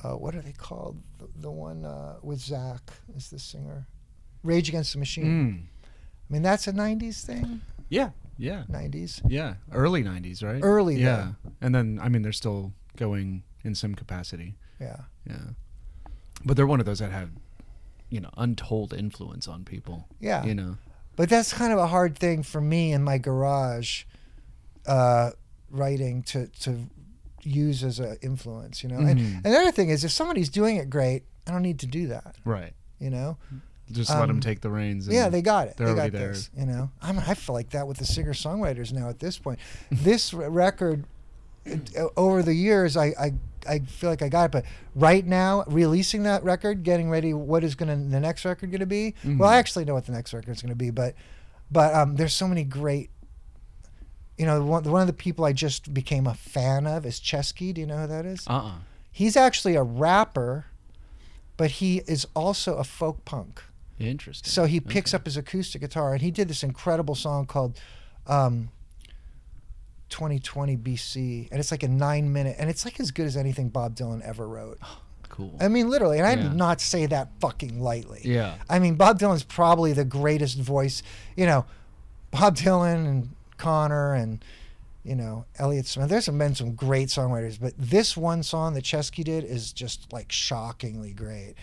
uh, 0.04 0.12
what 0.12 0.34
are 0.36 0.40
they 0.40 0.52
called? 0.52 0.96
The, 1.18 1.26
the 1.40 1.50
one 1.50 1.84
uh, 1.84 2.16
with 2.22 2.38
Zach 2.38 2.92
is 3.16 3.30
the 3.30 3.38
singer. 3.40 3.88
Rage 4.44 4.68
Against 4.68 4.92
the 4.92 5.00
Machine. 5.00 5.24
Mm. 5.24 5.88
I 6.30 6.32
mean, 6.32 6.42
that's 6.42 6.68
a 6.68 6.72
'90s 6.72 7.22
thing. 7.24 7.60
Yeah. 7.88 8.10
Yeah. 8.36 8.62
90s. 8.70 9.20
Yeah. 9.26 9.54
Early 9.72 10.04
90s, 10.04 10.44
right? 10.44 10.60
Early 10.62 10.94
Yeah. 11.00 11.32
And 11.60 11.74
then, 11.74 11.98
I 12.00 12.08
mean, 12.08 12.22
they're 12.22 12.30
still 12.32 12.72
going 12.96 13.42
in 13.64 13.74
some 13.74 13.96
capacity. 13.96 14.54
Yeah. 14.80 14.96
Yeah. 15.26 15.36
But 16.44 16.56
they're 16.56 16.66
one 16.66 16.80
of 16.80 16.86
those 16.86 17.00
that 17.00 17.10
have, 17.10 17.30
you 18.10 18.20
know, 18.20 18.30
untold 18.36 18.92
influence 18.94 19.48
on 19.48 19.64
people. 19.64 20.06
Yeah. 20.20 20.44
You 20.44 20.54
know? 20.54 20.76
But 21.16 21.28
that's 21.28 21.52
kind 21.52 21.72
of 21.72 21.78
a 21.78 21.86
hard 21.88 22.16
thing 22.18 22.42
for 22.44 22.60
me 22.60 22.92
in 22.92 23.02
my 23.02 23.18
garage, 23.18 24.04
uh, 24.86 25.30
writing 25.70 26.22
to 26.24 26.46
to 26.46 26.86
use 27.42 27.82
as 27.82 27.98
an 27.98 28.16
influence. 28.22 28.82
You 28.82 28.88
know. 28.90 28.98
And, 28.98 29.18
Mhm. 29.18 29.34
and 29.36 29.44
the 29.44 29.58
other 29.58 29.72
thing 29.72 29.88
is, 29.90 30.04
if 30.04 30.12
somebody's 30.12 30.48
doing 30.48 30.76
it 30.76 30.88
great, 30.90 31.24
I 31.46 31.50
don't 31.50 31.62
need 31.62 31.80
to 31.80 31.86
do 31.86 32.06
that. 32.08 32.36
Right. 32.44 32.72
You 33.00 33.10
know. 33.10 33.36
Just 33.90 34.10
let 34.10 34.26
them 34.26 34.36
Um, 34.36 34.40
take 34.40 34.60
the 34.60 34.68
reins. 34.70 35.06
And 35.06 35.14
Yeah, 35.16 35.30
they 35.30 35.40
got 35.40 35.66
it. 35.68 35.76
they're 35.78 35.86
They 35.86 35.92
already 35.94 36.10
got 36.10 36.18
there. 36.18 36.28
this. 36.32 36.50
You 36.56 36.66
know, 36.66 36.90
I'm, 37.00 37.18
I 37.18 37.32
feel 37.34 37.54
like 37.54 37.70
that 37.70 37.88
with 37.88 37.96
the 37.96 38.04
singer 38.04 38.34
songwriters 38.34 38.92
now. 38.92 39.08
At 39.08 39.18
this 39.18 39.38
point, 39.38 39.58
this 39.90 40.34
record, 40.34 41.06
over 42.16 42.42
the 42.42 42.52
years, 42.54 42.96
I, 42.98 43.06
I 43.18 43.32
I 43.68 43.80
feel 43.80 44.10
like 44.10 44.22
I 44.22 44.28
got 44.28 44.46
it. 44.46 44.50
But 44.52 44.64
right 44.94 45.24
now, 45.26 45.64
releasing 45.66 46.22
that 46.24 46.42
record, 46.44 46.82
getting 46.82 47.10
ready, 47.10 47.34
what 47.34 47.62
is 47.64 47.74
gonna 47.74 47.96
the 47.96 48.20
next 48.20 48.44
record 48.44 48.70
gonna 48.72 48.86
be? 48.86 49.14
Well, 49.24 49.48
I 49.48 49.56
actually 49.58 49.84
know 49.84 49.94
what 49.94 50.06
the 50.06 50.12
next 50.12 50.32
record 50.32 50.50
is 50.56 50.62
gonna 50.62 50.74
be, 50.74 50.90
but 50.90 51.14
but 51.70 51.94
um, 51.94 52.16
there's 52.16 52.32
so 52.34 52.48
many 52.48 52.64
great. 52.64 53.10
You 54.36 54.46
know, 54.46 54.62
one, 54.64 54.84
one 54.84 55.00
of 55.00 55.06
the 55.08 55.12
people 55.12 55.44
I 55.44 55.52
just 55.52 55.92
became 55.92 56.26
a 56.26 56.34
fan 56.34 56.86
of 56.86 57.04
is 57.04 57.18
Chesky. 57.20 57.74
Do 57.74 57.80
you 57.80 57.86
know 57.86 57.98
who 57.98 58.06
that 58.06 58.24
is? 58.24 58.46
Uh 58.46 58.52
uh 58.52 58.72
He's 59.10 59.36
actually 59.36 59.74
a 59.74 59.82
rapper, 59.82 60.66
but 61.56 61.72
he 61.72 62.02
is 62.06 62.24
also 62.36 62.76
a 62.76 62.84
folk 62.84 63.24
punk. 63.24 63.62
Interesting. 63.98 64.48
So 64.48 64.64
he 64.66 64.78
picks 64.80 65.12
Okay. 65.12 65.20
up 65.20 65.24
his 65.24 65.36
acoustic 65.36 65.80
guitar 65.80 66.12
and 66.12 66.22
he 66.22 66.30
did 66.30 66.46
this 66.46 66.62
incredible 66.62 67.16
song 67.16 67.46
called 67.46 67.80
um, 68.28 68.68
2020 70.10 70.76
BC. 70.76 71.48
And 71.50 71.60
it's 71.60 71.70
like 71.70 71.82
a 71.82 71.88
nine 71.88 72.32
minute, 72.32 72.56
and 72.58 72.68
it's 72.70 72.84
like 72.84 72.98
as 73.00 73.10
good 73.10 73.26
as 73.26 73.36
anything 73.36 73.68
Bob 73.68 73.94
Dylan 73.96 74.22
ever 74.22 74.46
wrote. 74.48 74.78
Cool. 75.30 75.54
I 75.60 75.68
mean, 75.68 75.88
literally. 75.88 76.18
And 76.18 76.26
I 76.26 76.30
Yeah. 76.32 76.44
did 76.44 76.54
not 76.54 76.80
say 76.80 77.06
that 77.06 77.28
fucking 77.38 77.80
lightly. 77.80 78.22
yeah. 78.24 78.54
I 78.68 78.80
mean, 78.80 78.96
Bob 78.96 79.20
Dylan's 79.20 79.44
probably 79.44 79.92
the 79.92 80.04
greatest 80.04 80.58
voice. 80.58 81.00
You 81.36 81.46
know, 81.46 81.64
Bob 82.32 82.56
Dylan 82.56 83.06
and 83.06 83.28
Conor 83.56 84.14
and, 84.14 84.42
you 85.04 85.14
know, 85.14 85.44
Elliott 85.58 85.86
Smith. 85.86 86.08
There's 86.08 86.28
been 86.28 86.54
some 86.56 86.72
great 86.74 87.08
songwriters, 87.08 87.60
but 87.60 87.72
this 87.78 88.16
one 88.16 88.42
song 88.42 88.74
that 88.74 88.82
Chesky 88.84 89.22
did 89.22 89.44
is 89.44 89.70
just 89.72 90.12
like 90.12 90.32
shockingly 90.32 91.12
great. 91.12 91.54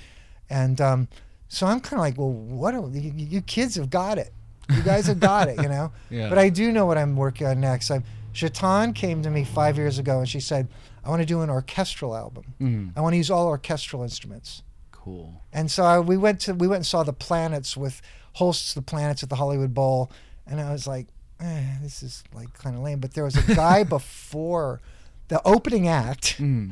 And 0.50 0.80
um, 0.80 1.08
so 1.50 1.66
I'm 1.68 1.82
kind 1.82 1.94
of 1.94 2.00
like, 2.02 2.18
well, 2.18 2.32
what? 2.32 2.72
Do, 2.94 2.98
you, 3.00 3.12
you 3.16 3.42
kids 3.42 3.76
have 3.76 3.90
got 3.90 4.18
it. 4.20 4.32
You 4.70 4.84
guys 4.84 5.08
have 5.08 5.20
got 5.20 5.50
it, 5.50 5.62
you 5.62 5.68
know? 5.68 5.92
Yeah. 6.10 6.30
But 6.30 6.38
I 6.38 6.48
do 6.50 6.72
know 6.72 6.86
what 6.86 6.98
I'm 6.98 7.18
working 7.18 7.46
on 7.48 7.60
next. 7.60 7.92
I'm, 7.92 8.04
Shaitan 8.36 8.94
came 8.94 9.22
to 9.24 9.30
me 9.30 9.44
five 9.44 9.78
years 9.78 9.98
ago 10.00 10.20
and 10.20 10.28
she 10.30 10.40
said, 10.40 10.68
I 11.04 11.10
want 11.10 11.22
to 11.22 11.26
do 11.26 11.42
an 11.42 11.50
orchestral 11.50 12.16
album. 12.16 12.54
Mhm. 12.60 12.92
I 12.96 13.02
want 13.02 13.14
to 13.14 13.18
use 13.18 13.32
all 13.32 13.48
orchestral 13.48 14.04
instruments. 14.04 14.62
Cool. 14.92 15.42
And 15.54 15.70
so 15.72 15.84
I, 15.84 16.00
we 16.00 16.18
went 16.18 16.40
to 16.42 16.54
we 16.54 16.68
went 16.68 16.78
and 16.80 16.86
saw 16.86 17.04
the 17.04 17.14
planets 17.14 17.78
with 17.78 18.02
Holst's 18.34 18.74
the 18.74 18.82
planets 18.82 19.24
at 19.24 19.30
the 19.30 19.36
Hollywood 19.36 19.74
Bowl, 19.74 20.12
and 20.48 20.60
I 20.60 20.72
was 20.72 20.86
like, 20.88 21.08
eh, 21.40 21.78
this 21.82 22.02
is 22.04 22.24
like 22.34 22.52
kind 22.54 22.76
of 22.76 22.82
lame. 22.82 23.00
But 23.00 23.14
there 23.14 23.24
was 23.24 23.36
a 23.38 23.56
guy 23.56 23.84
before 23.98 24.82
the 25.28 25.42
opening 25.46 25.88
act 25.88 26.38
Mm. 26.40 26.72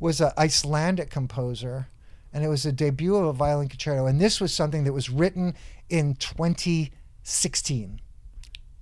was 0.00 0.20
an 0.20 0.30
Icelandic 0.38 1.10
composer, 1.10 1.88
and 2.32 2.44
it 2.44 2.48
was 2.48 2.64
a 2.64 2.72
debut 2.72 3.16
of 3.16 3.26
a 3.26 3.32
violin 3.32 3.68
concerto. 3.68 4.06
And 4.06 4.20
this 4.20 4.40
was 4.40 4.54
something 4.54 4.84
that 4.84 4.92
was 4.92 5.10
written 5.10 5.54
in 5.90 6.14
2016. 6.14 8.00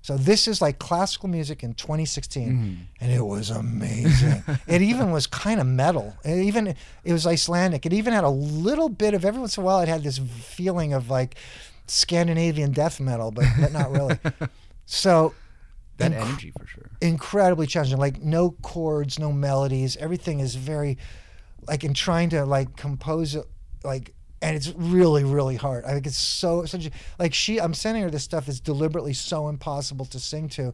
So 0.02 0.16
this 0.16 0.48
is 0.48 0.62
like 0.62 0.78
classical 0.78 1.28
music 1.28 1.62
in 1.62 1.74
2016, 1.74 2.48
mm-hmm. 2.48 2.74
and 3.00 3.12
it 3.12 3.24
was 3.24 3.50
amazing. 3.50 4.42
it 4.66 4.80
even 4.80 5.10
was 5.10 5.26
kind 5.26 5.60
of 5.60 5.66
metal. 5.66 6.14
It 6.24 6.42
even 6.44 6.68
it 7.04 7.12
was 7.12 7.26
Icelandic. 7.26 7.84
It 7.84 7.92
even 7.92 8.12
had 8.14 8.24
a 8.24 8.30
little 8.30 8.88
bit 8.88 9.12
of 9.12 9.24
every 9.24 9.40
once 9.40 9.56
in 9.58 9.62
a 9.62 9.66
while. 9.66 9.80
It 9.80 9.88
had 9.88 10.02
this 10.02 10.18
feeling 10.18 10.94
of 10.94 11.10
like 11.10 11.34
Scandinavian 11.86 12.72
death 12.72 12.98
metal, 13.00 13.30
but, 13.30 13.44
but 13.60 13.72
not 13.72 13.90
really. 13.90 14.18
so 14.86 15.34
That 15.98 16.12
inc- 16.12 16.20
energy 16.26 16.52
for 16.58 16.66
sure. 16.66 16.90
incredibly 17.00 17.66
challenging. 17.66 17.98
Like 17.98 18.22
no 18.22 18.52
chords, 18.62 19.18
no 19.18 19.32
melodies. 19.32 19.96
Everything 19.98 20.40
is 20.40 20.54
very 20.54 20.96
like 21.68 21.84
in 21.84 21.92
trying 21.92 22.30
to 22.30 22.46
like 22.46 22.76
compose 22.76 23.34
it 23.34 23.44
like 23.84 24.14
and 24.42 24.56
it's 24.56 24.72
really 24.76 25.24
really 25.24 25.56
hard. 25.56 25.84
I 25.84 25.92
think 25.92 26.06
it's 26.06 26.16
so 26.16 26.64
such 26.64 26.86
a, 26.86 26.90
like 27.18 27.34
she 27.34 27.60
I'm 27.60 27.74
sending 27.74 28.02
her 28.02 28.10
this 28.10 28.24
stuff 28.24 28.46
that's 28.46 28.60
deliberately 28.60 29.12
so 29.12 29.48
impossible 29.48 30.06
to 30.06 30.18
sing 30.20 30.48
to. 30.50 30.72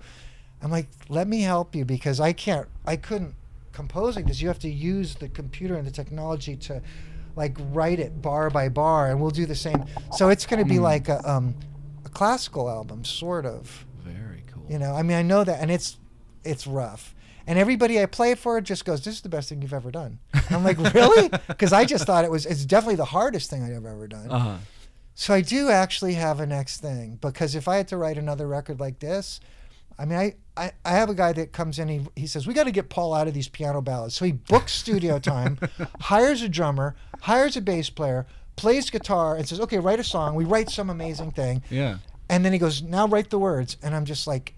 I'm 0.63 0.71
like, 0.71 0.89
let 1.09 1.29
me 1.29 1.43
help 1.43 1.75
you 1.75 1.85
because 1.85 2.21
I 2.21 2.33
can't 2.33 2.67
I 2.87 2.97
couldn't 2.97 3.35
composing 3.73 4.27
this. 4.27 4.41
You 4.41 4.49
have 4.49 4.59
to 4.61 4.71
use 4.71 5.17
the 5.17 5.29
computer 5.29 5.77
and 5.77 5.87
the 5.87 5.91
technology 5.91 6.57
to 6.57 6.81
like 7.37 7.57
write 7.73 8.01
it 8.01 8.23
bar 8.23 8.49
by 8.49 8.69
bar 8.71 9.11
and 9.11 9.21
we'll 9.21 9.31
do 9.31 9.47
the 9.47 9.55
same. 9.55 9.85
So 10.13 10.31
it's 10.31 10.47
going 10.47 10.63
to 10.63 10.69
be 10.69 10.79
like 10.79 11.09
a 11.09 11.29
um 11.29 11.55
a 12.05 12.09
classical 12.09 12.71
album 12.71 13.05
sort 13.05 13.45
of. 13.45 13.85
Very 14.03 14.43
cool. 14.51 14.65
You 14.69 14.79
know, 14.79 14.95
I 14.95 15.03
mean, 15.03 15.17
I 15.17 15.23
know 15.23 15.45
that, 15.45 15.61
and 15.61 15.71
it's 15.71 15.99
it's 16.45 16.67
rough. 16.67 17.15
And 17.47 17.59
everybody 17.59 18.01
I 18.01 18.07
play 18.07 18.33
it 18.33 18.39
for 18.39 18.61
just 18.61 18.85
goes, 18.85 19.05
"This 19.05 19.15
is 19.15 19.21
the 19.21 19.29
best 19.29 19.49
thing 19.49 19.63
you've 19.63 19.73
ever 19.73 19.91
done." 19.91 20.19
I'm 20.51 20.65
like, 20.65 20.79
"Really?" 20.95 21.31
Because 21.47 21.73
I 21.73 21.85
just 21.85 22.05
thought 22.05 22.25
it 22.25 22.31
was. 22.31 22.47
It's 22.47 22.65
definitely 22.65 22.97
the 22.97 23.05
hardest 23.07 23.51
thing 23.51 23.63
I've 23.63 23.85
ever 23.85 24.07
done. 24.09 24.31
Uh 24.31 24.39
huh. 24.39 24.57
So 25.15 25.33
I 25.33 25.41
do 25.41 25.71
actually 25.71 26.15
have 26.15 26.41
a 26.41 26.47
next 26.47 26.81
thing 26.81 27.19
because 27.21 27.55
if 27.55 27.69
I 27.69 27.77
had 27.77 27.89
to 27.89 27.97
write 27.97 28.19
another 28.19 28.47
record 28.47 28.81
like 28.81 28.99
this, 28.99 29.41
I 29.99 30.05
mean, 30.05 30.19
I 30.19 30.35
I, 30.57 30.73
I 30.85 30.91
have 30.91 31.09
a 31.09 31.15
guy 31.15 31.33
that 31.33 31.53
comes 31.53 31.79
in. 31.79 31.89
He 31.89 32.01
he 32.17 32.27
says 32.27 32.47
we 32.47 32.53
got 32.55 32.65
to 32.65 32.73
get 32.73 32.89
Paul 32.89 33.15
out 33.15 33.29
of 33.29 33.35
these 33.35 33.49
piano 33.49 33.81
ballads. 33.81 34.15
So 34.15 34.25
he 34.25 34.33
books 34.33 34.73
studio 34.73 35.19
time, 35.19 35.59
hires 36.01 36.43
a 36.43 36.49
drummer, 36.49 36.97
hires 37.23 37.57
a 37.57 37.61
bass 37.61 37.91
player, 37.91 38.27
plays 38.57 38.91
guitar, 38.91 39.37
and 39.37 39.49
says, 39.49 39.61
"Okay, 39.61 39.79
write 39.79 40.01
a 40.01 40.05
song." 40.05 40.35
We 40.35 40.45
write 40.45 40.69
some 40.69 40.91
amazing 40.91 41.31
thing. 41.31 41.63
Yeah. 41.71 41.99
And 42.29 42.45
then 42.45 42.53
he 42.53 42.59
goes, 42.59 42.83
now 42.83 43.07
write 43.07 43.31
the 43.31 43.39
words. 43.39 43.77
And 43.83 43.95
I'm 43.95 44.05
just 44.05 44.27
like, 44.27 44.55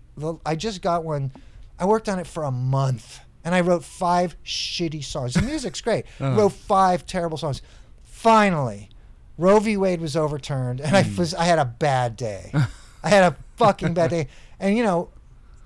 I 0.46 0.56
just 0.56 0.82
got 0.82 1.04
one. 1.04 1.32
I 1.78 1.84
worked 1.84 2.08
on 2.08 2.18
it 2.18 2.26
for 2.26 2.42
a 2.44 2.50
month 2.50 3.20
and 3.44 3.54
I 3.54 3.60
wrote 3.60 3.84
five 3.84 4.36
shitty 4.44 5.04
songs. 5.04 5.34
The 5.34 5.42
music's 5.42 5.80
great. 5.80 6.04
Uh-huh. 6.20 6.36
Wrote 6.36 6.52
five 6.52 7.06
terrible 7.06 7.38
songs. 7.38 7.62
Finally, 8.02 8.90
Roe 9.36 9.60
v. 9.60 9.76
Wade 9.76 10.00
was 10.00 10.16
overturned 10.16 10.80
and 10.80 10.96
I 10.96 11.06
was, 11.16 11.34
I 11.34 11.44
had 11.44 11.58
a 11.58 11.64
bad 11.64 12.16
day. 12.16 12.50
I 13.04 13.08
had 13.08 13.32
a 13.32 13.36
fucking 13.56 13.94
bad 13.94 14.10
day. 14.10 14.26
And 14.58 14.76
you 14.76 14.82
know, 14.82 15.10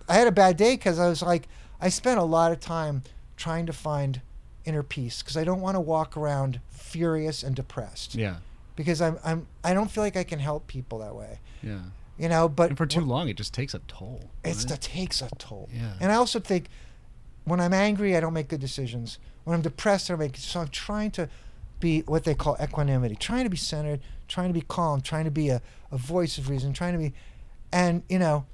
I 0.08 0.14
had 0.16 0.28
a 0.28 0.32
bad 0.32 0.56
day 0.58 0.74
because 0.76 0.98
I 0.98 1.08
was 1.08 1.22
like, 1.22 1.48
I 1.80 1.88
spent 1.88 2.18
a 2.20 2.24
lot 2.24 2.52
of 2.52 2.60
time 2.60 3.02
trying 3.36 3.64
to 3.66 3.72
find 3.72 4.20
inner 4.64 4.82
peace 4.82 5.22
because 5.22 5.36
I 5.36 5.44
don't 5.44 5.60
want 5.60 5.76
to 5.76 5.80
walk 5.80 6.16
around 6.16 6.60
furious 6.70 7.42
and 7.42 7.56
depressed 7.56 8.14
Yeah. 8.14 8.36
because 8.76 9.00
I'm, 9.00 9.18
I'm, 9.24 9.46
I 9.64 9.72
don't 9.74 9.90
feel 9.90 10.04
like 10.04 10.16
I 10.16 10.24
can 10.24 10.38
help 10.38 10.66
people 10.66 10.98
that 10.98 11.16
way 11.16 11.40
Yeah. 11.62 11.80
You 12.18 12.28
know 12.28 12.48
but 12.48 12.70
And 12.70 12.78
for 12.78 12.86
too 12.86 13.00
wh- 13.00 13.08
long, 13.08 13.28
it 13.28 13.36
just 13.36 13.54
takes 13.54 13.74
a 13.74 13.78
toll. 13.80 14.30
it's 14.44 14.60
right? 14.64 14.68
that 14.70 14.80
takes 14.80 15.22
a 15.22 15.28
toll 15.38 15.68
Yeah. 15.72 15.92
and 16.00 16.12
i 16.12 16.14
also 16.14 16.38
think 16.40 16.68
when 17.44 17.60
i'm 17.60 17.72
angry 17.72 18.16
i 18.16 18.20
don't 18.20 18.32
make 18.34 18.48
good 18.48 18.60
decisions 18.60 19.18
when 19.44 19.54
i'm 19.54 19.62
depressed 19.62 20.10
i 20.10 20.12
don't 20.12 20.20
make 20.20 20.36
so 20.36 20.60
i'm 20.60 20.68
trying 20.68 21.10
to 21.12 21.28
be 21.80 22.00
what 22.02 22.24
they 22.24 22.34
call 22.34 22.56
equanimity 22.62 23.16
trying 23.16 23.44
to 23.44 23.50
be 23.50 23.56
centered 23.56 24.00
trying 24.28 24.48
to 24.48 24.54
be 24.54 24.60
calm 24.62 25.00
trying 25.00 25.24
to 25.24 25.30
be 25.30 25.48
a, 25.48 25.60
a 25.90 25.96
voice 25.96 26.38
of 26.38 26.48
reason 26.48 26.72
trying 26.72 26.92
to 26.92 26.98
be 26.98 27.12
and 27.72 28.02
you 28.08 28.18
know 28.18 28.44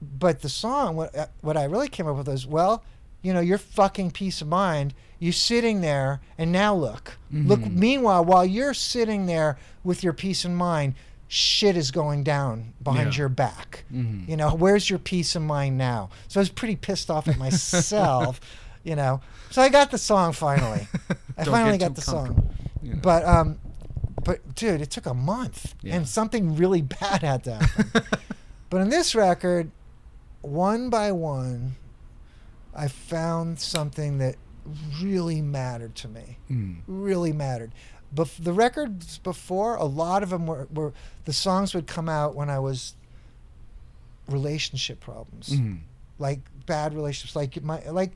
but 0.00 0.42
the 0.42 0.48
song 0.48 0.96
what 0.96 1.14
uh, 1.16 1.26
what 1.40 1.56
i 1.56 1.64
really 1.64 1.88
came 1.88 2.06
up 2.06 2.16
with 2.16 2.28
was 2.28 2.46
well 2.46 2.82
you 3.22 3.32
know 3.32 3.40
your 3.40 3.58
fucking 3.58 4.10
peace 4.10 4.40
of 4.42 4.48
mind 4.48 4.92
You're 5.18 5.32
sitting 5.32 5.80
there 5.80 6.20
and 6.36 6.52
now 6.52 6.74
look 6.74 7.16
look 7.32 7.60
Mhm. 7.60 7.72
meanwhile 7.74 8.24
while 8.24 8.44
you're 8.46 8.74
sitting 8.74 9.26
there 9.26 9.56
with 9.82 10.04
your 10.04 10.12
peace 10.12 10.44
of 10.44 10.50
mind 10.52 10.94
shit 11.28 11.76
is 11.76 11.90
going 11.90 12.24
down 12.24 12.72
behind 12.82 13.14
Yeah. 13.14 13.18
your 13.20 13.28
back 13.28 13.84
Mhm. 13.92 14.26
you 14.28 14.36
know 14.36 14.54
where's 14.54 14.88
your 14.88 14.98
peace 14.98 15.36
of 15.36 15.42
mind 15.42 15.76
now 15.78 16.08
so 16.26 16.40
i 16.40 16.42
was 16.42 16.48
pretty 16.48 16.74
pissed 16.76 17.10
off 17.10 17.28
at 17.28 17.36
myself 17.46 18.40
you 18.82 18.96
know 18.96 19.20
so 19.50 19.60
i 19.60 19.68
got 19.68 19.90
the 19.90 19.98
song 19.98 20.32
finally 20.32 20.88
i 21.38 21.44
finally 21.44 21.76
got 21.78 21.94
the 21.94 22.00
song 22.00 22.50
you 22.82 22.94
know. 22.94 23.00
but 23.02 23.24
um 23.26 23.58
but 24.24 24.54
dude 24.54 24.80
it 24.80 24.90
took 24.90 25.04
a 25.06 25.12
month 25.14 25.74
Yeah. 25.82 25.96
and 25.96 26.08
something 26.08 26.56
really 26.56 26.80
bad 27.00 27.22
had 27.22 27.44
to 27.44 27.54
happen 27.56 28.02
but 28.70 28.80
in 28.80 28.88
this 28.88 29.14
record 29.14 29.70
one 30.40 30.88
by 30.88 31.12
one 31.12 31.76
i 32.74 32.88
found 32.88 33.58
something 33.60 34.16
that 34.18 34.36
really 35.02 35.42
mattered 35.42 35.94
to 35.96 36.08
me 36.08 36.38
Mm. 36.50 36.78
really 36.86 37.32
mattered. 37.32 37.72
But 38.12 38.30
the 38.38 38.52
records 38.54 39.18
before, 39.18 39.76
a 39.76 39.84
lot 39.84 40.22
of 40.22 40.30
them 40.30 40.46
were, 40.46 40.66
were 40.72 40.92
the 41.26 41.32
songs 41.32 41.74
would 41.74 41.86
come 41.86 42.08
out 42.08 42.34
when 42.34 42.48
I 42.48 42.58
was 42.58 42.94
relationship 44.28 45.00
problems, 45.00 45.48
Mhm. 45.50 45.78
like 46.18 46.40
bad 46.66 46.94
relationships, 46.94 47.34
like 47.36 47.62
my 47.62 47.80
like. 47.88 48.12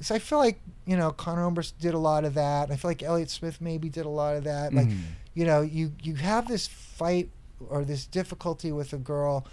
So 0.00 0.14
I 0.14 0.18
feel 0.18 0.38
like 0.38 0.60
you 0.86 0.96
know 0.96 1.10
Conor 1.12 1.44
Oberst 1.44 1.78
did 1.78 1.94
a 1.94 1.98
lot 1.98 2.24
of 2.24 2.34
that. 2.34 2.70
I 2.70 2.76
feel 2.76 2.90
like 2.90 3.02
Elliott 3.02 3.30
Smith 3.30 3.60
maybe 3.60 3.88
did 3.88 4.04
a 4.06 4.10
lot 4.10 4.36
of 4.36 4.44
that. 4.44 4.74
Like 4.74 4.88
Mhm. 4.88 5.00
you 5.34 5.44
know 5.46 5.60
you 5.62 5.92
you 6.02 6.16
have 6.16 6.48
this 6.48 6.66
fight 6.66 7.30
or 7.68 7.84
this 7.84 8.04
difficulty 8.06 8.72
with 8.72 8.92
a 8.92 8.98
girl, 8.98 9.46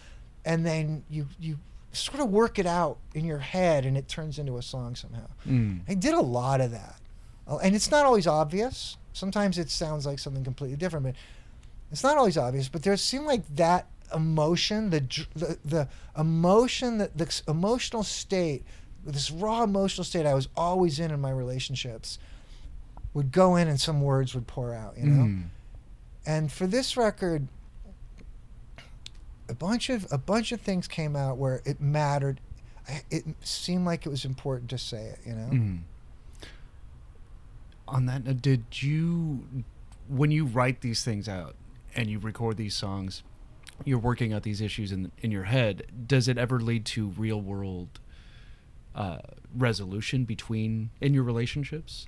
and 0.44 0.66
then 0.66 1.04
you 1.10 1.28
you 1.39 1.60
sort 1.94 2.20
of 2.22 2.30
work 2.30 2.58
it 2.58 2.66
out 2.66 2.98
in 3.14 3.26
your 3.26 3.39
head 3.39 3.86
and 3.86 3.98
it 3.98 4.08
turns 4.08 4.39
into 4.39 4.58
a 4.58 4.62
song 4.62 4.96
somehow. 4.96 5.28
Mm. 5.46 5.82
I 5.89 5.94
did 5.94 6.14
a 6.14 6.22
lot 6.22 6.62
of 6.62 6.72
that. 6.72 6.96
Uh, 7.46 7.58
And 7.58 7.76
it's 7.76 7.92
not 7.92 8.06
always 8.06 8.26
obvious. 8.28 8.96
Sometimes 9.14 9.57
it 9.57 9.70
sounds 9.70 10.05
like 10.05 10.20
something 10.20 10.43
completely 10.43 10.78
different, 10.78 11.05
but 11.05 11.16
it's 11.91 12.03
not 12.03 12.18
always 12.18 12.38
obvious. 12.38 12.70
But 12.70 12.84
there 12.84 12.95
seemed 12.97 13.26
like 13.26 13.43
that 13.55 13.88
emotion, 14.14 14.89
the 14.89 15.01
the, 15.36 15.57
the 15.64 15.88
emotion, 16.18 16.97
that 16.99 17.18
the 17.18 17.41
emotional 17.47 18.03
state, 18.03 18.64
this 19.05 19.32
raw 19.32 19.64
emotional 19.64 20.03
state 20.03 20.26
I 20.26 20.34
was 20.34 20.47
always 20.55 20.99
in 20.99 21.12
in 21.12 21.20
my 21.20 21.32
relationships, 21.32 22.20
would 23.14 23.32
go 23.32 23.55
in 23.55 23.68
and 23.68 23.80
some 23.80 24.01
words 24.01 24.34
would 24.34 24.47
pour 24.47 24.74
out. 24.74 24.97
You 24.97 25.05
know. 25.05 25.24
Mm. 25.24 25.43
And 26.26 26.51
for 26.51 26.68
this 26.68 26.95
record, 26.95 27.47
a 29.49 29.53
bunch 29.53 29.89
of 29.89 30.07
a 30.12 30.18
bunch 30.18 30.51
of 30.51 30.62
things 30.62 30.88
came 30.88 31.16
out 31.16 31.38
where 31.38 31.62
it 31.66 31.82
mattered. 31.82 32.39
It 33.09 33.26
seemed 33.41 33.86
like 33.86 34.05
it 34.05 34.09
was 34.09 34.26
important 34.26 34.70
to 34.72 34.78
say 34.78 35.03
it. 35.05 35.20
You 35.26 35.34
know. 35.34 35.49
Mhm. 35.51 35.80
On 37.92 38.06
that 38.08 38.42
did 38.42 38.64
you, 38.82 39.46
when 40.08 40.32
you 40.32 40.46
write 40.46 40.80
these 40.82 41.04
things 41.04 41.28
out 41.28 41.56
and 41.96 42.10
you 42.10 42.20
record 42.20 42.56
these 42.58 42.74
songs, 42.76 43.22
you're 43.84 44.00
working 44.00 44.32
out 44.32 44.44
these 44.44 44.62
issues 44.62 44.92
in 44.92 45.12
in 45.22 45.30
your 45.32 45.44
head. 45.44 45.84
Does 46.08 46.28
it 46.28 46.38
ever 46.38 46.60
lead 46.60 46.86
to 46.86 47.08
real 47.10 47.42
world 47.42 48.00
uh, 48.96 49.18
resolution 49.56 50.24
between 50.24 50.89
in 51.02 51.14
your 51.14 51.24
relationships? 51.24 52.08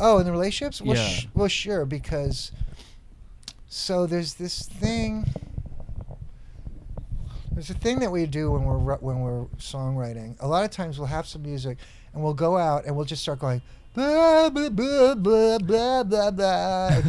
Oh, 0.00 0.18
in 0.18 0.24
the 0.26 0.32
relationships? 0.32 0.82
Well, 0.82 0.96
Yeah. 0.96 1.06
sh- 1.08 1.26
well, 1.34 1.48
sure, 1.48 1.84
because 1.86 2.50
so 3.68 4.06
there's 4.06 4.34
this 4.34 4.66
thing. 4.66 5.26
There's 7.52 7.70
a 7.70 7.74
thing 7.74 8.00
that 8.00 8.10
we 8.10 8.26
do 8.26 8.50
when 8.50 8.64
we're 8.64 8.96
when 8.96 9.20
we're 9.20 9.44
songwriting. 9.58 10.34
A 10.40 10.48
lot 10.48 10.64
of 10.64 10.70
times 10.70 10.98
we'll 10.98 11.08
have 11.08 11.26
some 11.28 11.42
music 11.42 11.78
and 12.12 12.22
we'll 12.24 12.34
go 12.34 12.56
out 12.56 12.86
and 12.86 12.96
we'll 12.96 13.04
just 13.04 13.22
start 13.22 13.38
going 13.38 13.62
blah 13.94 14.50
blah 14.50 14.70
blah 14.70 15.14
blah 15.14 15.58
blah 15.58 16.02
blah 16.02 16.30
blah 16.30 17.00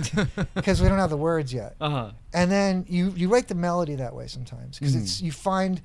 because 0.56 0.82
we 0.82 0.88
don't 0.88 1.00
have 1.00 1.10
the 1.10 1.18
words 1.18 1.54
yet. 1.54 1.76
Uh 1.80 1.90
huh. 1.90 2.12
And 2.34 2.52
then 2.52 2.86
you 2.88 3.14
you 3.16 3.30
write 3.30 3.48
the 3.48 3.56
melody 3.56 3.96
that 3.96 4.16
way 4.16 4.28
sometimes 4.28 4.80
because 4.80 4.96
it's 4.96 5.22
you 5.22 5.32
find 5.32 5.82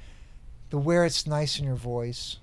the 0.70 0.78
where 0.78 1.04
it's 1.04 1.26
nice 1.26 1.58
in 1.58 1.64
your 1.64 1.76
voice, 1.76 2.38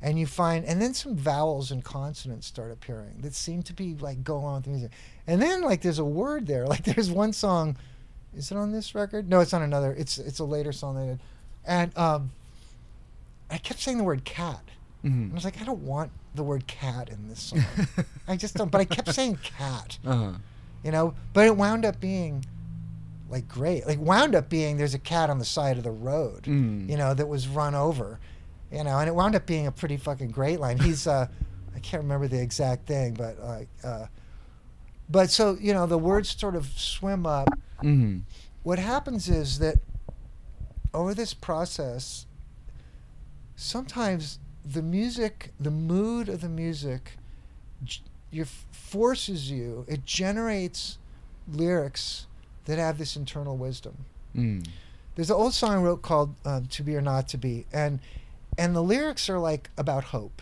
and 0.00 0.18
you 0.18 0.26
find 0.26 0.64
and 0.64 0.80
then 0.80 0.94
some 0.94 1.14
vowels 1.16 1.70
and 1.70 1.84
consonants 1.84 2.46
start 2.46 2.70
appearing 2.72 3.20
that 3.20 3.34
seem 3.34 3.62
to 3.64 3.72
be 3.72 3.94
like 3.94 4.24
go 4.24 4.38
on 4.38 4.56
with 4.56 4.64
the 4.64 4.70
music, 4.70 4.90
and 5.26 5.40
then 5.40 5.62
like 5.62 5.82
there's 5.82 5.98
a 5.98 6.04
word 6.04 6.46
there 6.46 6.66
like 6.72 6.84
there's 6.84 7.10
one 7.10 7.32
song, 7.32 7.76
is 8.36 8.50
it 8.50 8.56
on 8.56 8.72
this 8.72 8.94
record? 8.94 9.28
No, 9.28 9.40
it's 9.40 9.54
on 9.54 9.62
another. 9.62 9.92
It's 9.92 10.18
it's 10.18 10.38
a 10.38 10.44
later 10.44 10.72
song 10.72 10.96
they 10.96 11.06
did, 11.06 11.20
and 11.64 11.96
um, 11.96 12.32
I 13.50 13.58
kept 13.58 13.80
saying 13.80 13.98
the 13.98 14.04
word 14.04 14.24
cat. 14.24 14.62
And 15.02 15.12
I 15.12 15.16
Mm-hmm. 15.26 15.34
was 15.34 15.44
like, 15.44 15.60
I 15.60 15.64
don't 15.64 15.82
want 15.82 16.10
the 16.34 16.42
word 16.44 16.66
cat 16.66 17.08
in 17.10 17.28
this 17.28 17.40
song. 17.40 17.64
I 18.28 18.36
just 18.36 18.54
don't. 18.54 18.70
But 18.70 18.80
I 18.80 18.84
kept 18.84 19.12
saying 19.12 19.38
cat 19.42 19.98
Uh 20.06 20.14
huh. 20.16 20.32
you 20.84 20.90
know 20.92 21.14
but 21.32 21.46
it 21.46 21.56
wound 21.56 21.84
up 21.84 22.00
being 22.00 22.44
like 23.28 23.48
great 23.48 23.86
like 23.86 23.98
wound 24.00 24.34
up 24.34 24.48
being 24.48 24.76
there's 24.76 24.94
a 24.94 24.98
cat 24.98 25.28
on 25.30 25.38
the 25.38 25.44
side 25.44 25.76
of 25.78 25.84
the 25.84 25.90
road 25.90 26.42
Mm. 26.44 26.88
you 26.88 26.96
know 26.96 27.14
that 27.14 27.26
was 27.26 27.48
run 27.48 27.74
over 27.74 28.18
you 28.70 28.82
know 28.84 28.98
and 28.98 29.08
it 29.08 29.14
wound 29.14 29.34
up 29.34 29.46
being 29.46 29.66
a 29.66 29.72
pretty 29.72 29.96
fucking 29.96 30.30
great 30.30 30.60
line 30.60 30.78
he's 30.86 31.06
uh 31.06 31.26
i 31.74 31.78
can't 31.80 32.02
remember 32.02 32.28
the 32.28 32.40
exact 32.40 32.86
thing 32.86 33.14
but 33.14 33.38
like 33.40 33.68
uh 33.84 34.06
but 35.08 35.30
so 35.30 35.56
you 35.60 35.72
know 35.72 35.86
the 35.86 35.96
words 35.98 36.28
sort 36.38 36.54
of 36.56 36.66
swim 36.76 37.24
up 37.26 37.48
Mm-hmm. 37.82 38.18
what 38.64 38.78
happens 38.78 39.28
is 39.28 39.58
that 39.60 39.76
over 40.94 41.14
this 41.14 41.32
process 41.34 42.26
sometimes 43.56 44.38
the 44.64 44.82
music 44.82 45.52
the 45.58 45.70
mood 45.70 46.28
of 46.28 46.40
the 46.40 46.48
music 46.48 47.16
forces 48.70 49.50
you 49.50 49.84
it 49.88 50.04
generates 50.04 50.98
lyrics 51.48 52.26
that 52.66 52.78
have 52.78 52.98
this 52.98 53.16
internal 53.16 53.56
wisdom 53.56 54.04
Mm. 54.34 54.66
there's 55.14 55.28
an 55.28 55.36
old 55.36 55.52
song 55.52 55.72
I 55.72 55.76
wrote 55.82 56.00
called 56.00 56.34
um, 56.46 56.64
"To 56.68 56.82
Be 56.82 56.96
or 56.96 57.02
Not 57.02 57.28
to 57.28 57.36
Be," 57.36 57.66
and 57.70 58.00
and 58.56 58.74
the 58.74 58.80
lyrics 58.82 59.28
are 59.28 59.38
like 59.38 59.68
about 59.76 60.04
hope, 60.04 60.40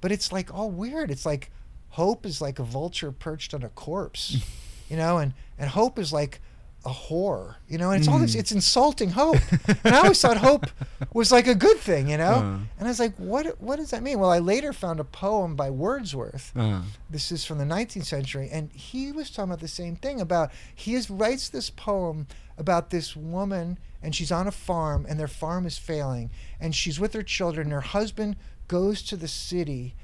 but 0.00 0.10
it's 0.10 0.32
like 0.32 0.52
all 0.52 0.68
weird. 0.68 1.12
It's 1.12 1.24
like 1.24 1.52
hope 1.90 2.26
is 2.26 2.40
like 2.40 2.58
a 2.58 2.64
vulture 2.64 3.12
perched 3.12 3.54
on 3.54 3.62
a 3.62 3.68
corpse, 3.68 4.38
you 4.90 4.96
know, 4.96 5.18
and 5.18 5.32
and 5.60 5.70
hope 5.70 5.96
is 5.96 6.12
like 6.12 6.40
a 6.84 6.90
whore, 6.90 7.56
you 7.68 7.76
know, 7.76 7.90
and 7.90 8.00
it's 8.00 8.08
all 8.08 8.18
this. 8.18 8.34
Mm. 8.34 8.38
It's 8.40 8.52
insulting 8.52 9.10
hope, 9.10 9.36
and 9.84 9.94
I 9.94 9.98
always 9.98 10.20
thought 10.20 10.38
hope 10.38 10.66
was 11.12 11.30
like 11.30 11.46
a 11.46 11.54
good 11.54 11.76
thing, 11.76 12.08
you 12.08 12.16
know. 12.16 12.32
Uh. 12.32 12.58
And 12.78 12.82
I 12.82 12.88
was 12.88 12.98
like, 12.98 13.14
what 13.16 13.60
what 13.60 13.76
does 13.76 13.90
that 13.90 14.02
mean? 14.02 14.18
Well, 14.18 14.30
I 14.30 14.38
later 14.38 14.72
found 14.72 14.98
a 14.98 15.04
poem 15.04 15.56
by 15.56 15.68
Wordsworth 15.70 16.52
Uh. 16.56 16.82
this 17.10 17.30
is 17.30 17.44
from 17.44 17.58
the 17.58 17.64
19th 17.64 18.06
century 18.06 18.48
and 18.50 18.72
he 18.72 19.12
was 19.12 19.30
talking 19.30 19.50
about 19.50 19.60
the 19.60 19.68
same 19.68 19.96
thing 19.96 20.20
about 20.20 20.50
he 20.74 20.94
is, 20.94 21.10
writes 21.10 21.48
this 21.48 21.68
poem 21.70 22.26
about 22.56 22.90
this 22.90 23.14
woman 23.14 23.78
and 24.02 24.14
she's 24.14 24.32
on 24.32 24.46
a 24.46 24.52
farm 24.52 25.04
and 25.08 25.20
their 25.20 25.28
farm 25.28 25.66
is 25.66 25.76
failing 25.76 26.30
and 26.58 26.74
she's 26.74 26.98
with 26.98 27.12
her 27.12 27.22
children 27.22 27.70
her 27.70 27.80
husband 27.80 28.36
goes 28.68 29.02
to 29.02 29.16
the 29.16 29.28
city 29.28 29.94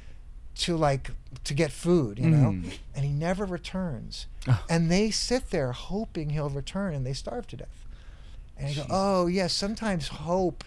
to 0.57 0.77
like 0.77 1.11
to 1.45 1.55
get 1.55 1.71
food 1.71 2.19
you 2.19 2.31
know 2.31 2.51
Mm. 2.53 2.73
and 2.95 3.05
he 3.05 3.13
never 3.13 3.45
returns 3.45 4.27
Ah. 4.49 4.65
and 4.71 4.91
they 4.91 5.11
sit 5.11 5.51
there 5.51 5.73
hoping 5.73 6.31
he'll 6.31 6.49
return 6.51 6.95
and 6.95 7.07
they 7.07 7.13
starve 7.13 7.47
to 7.49 7.57
death 7.57 7.85
and 8.57 8.69
I 8.71 8.75
go 8.75 8.87
oh 8.91 9.27
yes 9.27 9.53
sometimes 9.53 10.09
hope 10.09 10.65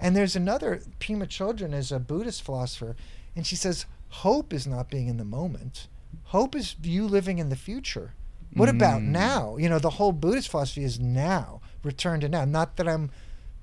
and 0.00 0.14
there's 0.16 0.36
another 0.36 0.82
Pema 1.00 1.26
Chodron 1.26 1.72
is 1.72 1.90
a 1.92 1.98
Buddhist 2.00 2.42
philosopher, 2.42 2.94
and 3.36 3.46
she 3.46 3.54
says 3.56 3.86
hope 4.08 4.52
is 4.52 4.66
not 4.66 4.90
being 4.90 5.06
in 5.08 5.16
the 5.18 5.24
moment. 5.24 5.86
Hope 6.24 6.54
is 6.56 6.74
you 6.82 7.06
living 7.06 7.38
in 7.38 7.48
the 7.48 7.56
future. 7.56 8.12
What 8.54 8.68
about 8.68 9.00
Mm. 9.00 9.06
now? 9.12 9.56
You 9.56 9.68
know, 9.68 9.78
the 9.78 9.90
whole 9.98 10.12
Buddhist 10.12 10.48
philosophy 10.48 10.82
is 10.84 10.98
now, 11.00 11.60
return 11.84 12.20
to 12.20 12.28
now. 12.28 12.44
Not 12.44 12.76
that 12.76 12.88
I'm, 12.88 13.10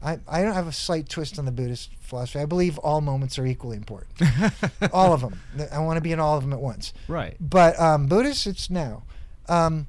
I, 0.03 0.19
I 0.27 0.41
don't 0.41 0.53
have 0.53 0.67
a 0.67 0.71
slight 0.71 1.09
twist 1.09 1.37
on 1.37 1.45
the 1.45 1.51
Buddhist 1.51 1.91
philosophy. 1.99 2.39
I 2.39 2.45
believe 2.45 2.77
all 2.79 3.01
moments 3.01 3.37
are 3.37 3.45
equally 3.45 3.77
important. 3.77 4.21
all 4.93 5.13
of 5.13 5.21
them. 5.21 5.39
I 5.71 5.79
want 5.79 5.97
to 5.97 6.01
be 6.01 6.11
in 6.11 6.19
all 6.19 6.37
of 6.37 6.43
them 6.43 6.53
at 6.53 6.59
once. 6.59 6.93
Right. 7.07 7.37
But 7.39 7.79
um, 7.79 8.07
Buddhist, 8.07 8.47
it's 8.47 8.69
now. 8.69 9.03
Um, 9.47 9.87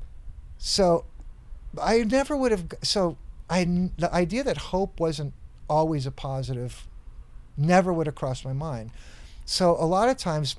so 0.59 1.07
I 1.81 2.05
never 2.05 2.37
would 2.37 2.53
have. 2.53 2.67
So 2.83 3.17
I 3.49 3.65
the 3.99 4.13
idea 4.13 4.45
that 4.45 4.57
hope 4.59 5.01
wasn't 5.01 5.33
always 5.69 6.07
a 6.07 6.11
positive 6.11 6.87
never 7.57 7.93
would 7.93 8.07
have 8.07 8.15
crossed 8.15 8.45
my 8.45 8.53
mind. 8.53 8.91
So 9.45 9.77
a 9.79 9.85
lot 9.85 10.09
of 10.09 10.17
times, 10.17 10.57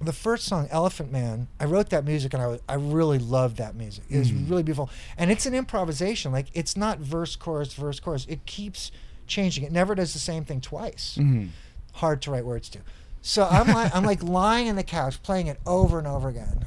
the 0.00 0.12
first 0.12 0.44
song, 0.46 0.68
Elephant 0.70 1.10
Man, 1.10 1.48
I 1.58 1.64
wrote 1.64 1.90
that 1.90 2.04
music 2.04 2.32
and 2.34 2.42
I 2.42 2.46
was, 2.46 2.60
I 2.68 2.74
really 2.74 3.18
loved 3.18 3.56
that 3.56 3.74
music. 3.74 4.04
It 4.08 4.18
was 4.18 4.30
Mhm. 4.30 4.48
really 4.48 4.62
beautiful, 4.62 4.90
and 5.16 5.30
it's 5.30 5.44
an 5.46 5.54
improvisation. 5.54 6.30
Like 6.32 6.46
it's 6.54 6.76
not 6.76 6.98
verse 7.00 7.34
chorus 7.36 7.74
verse 7.74 7.98
chorus. 8.00 8.24
It 8.28 8.46
keeps 8.46 8.90
changing. 9.26 9.64
It 9.64 9.72
never 9.72 9.94
does 9.94 10.12
the 10.12 10.18
same 10.18 10.44
thing 10.44 10.60
twice 10.60 11.16
Mm-hmm. 11.20 11.46
hard 11.94 12.22
to 12.22 12.30
write 12.30 12.44
words 12.44 12.68
to. 12.70 12.78
So 13.22 13.46
I'm 13.50 13.66
like 13.68 13.94
I'm 13.94 14.04
like 14.04 14.22
lying 14.40 14.68
in 14.68 14.76
the 14.76 14.84
couch 14.84 15.22
playing 15.22 15.48
it 15.48 15.58
over 15.66 15.98
and 15.98 16.06
over 16.06 16.28
again. 16.28 16.64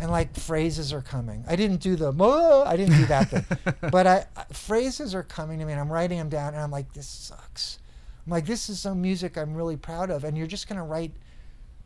And 0.00 0.10
like 0.12 0.36
phrases 0.36 0.92
are 0.92 1.02
coming. 1.02 1.44
I 1.48 1.56
didn't 1.56 1.80
do 1.80 1.96
the 1.96 2.12
I 2.66 2.76
didn't 2.76 2.96
do 2.96 3.06
that 3.06 3.28
thing. 3.30 3.44
but 3.90 4.06
I, 4.06 4.26
I 4.36 4.44
phrases 4.52 5.14
are 5.14 5.24
coming 5.24 5.58
to 5.58 5.64
me 5.64 5.72
and 5.72 5.80
I'm 5.80 5.92
writing 5.92 6.18
them 6.18 6.28
down 6.28 6.54
and 6.54 6.62
I'm 6.62 6.70
like 6.70 6.92
this 6.94 7.06
sucks. 7.08 7.78
I'm 8.24 8.30
like 8.32 8.46
this 8.46 8.68
is 8.70 8.78
some 8.80 9.02
music 9.02 9.36
I'm 9.36 9.54
really 9.54 9.76
proud 9.76 10.10
of 10.10 10.22
and 10.24 10.38
you're 10.38 10.46
just 10.46 10.68
going 10.68 10.76
to 10.78 10.84
write 10.84 11.12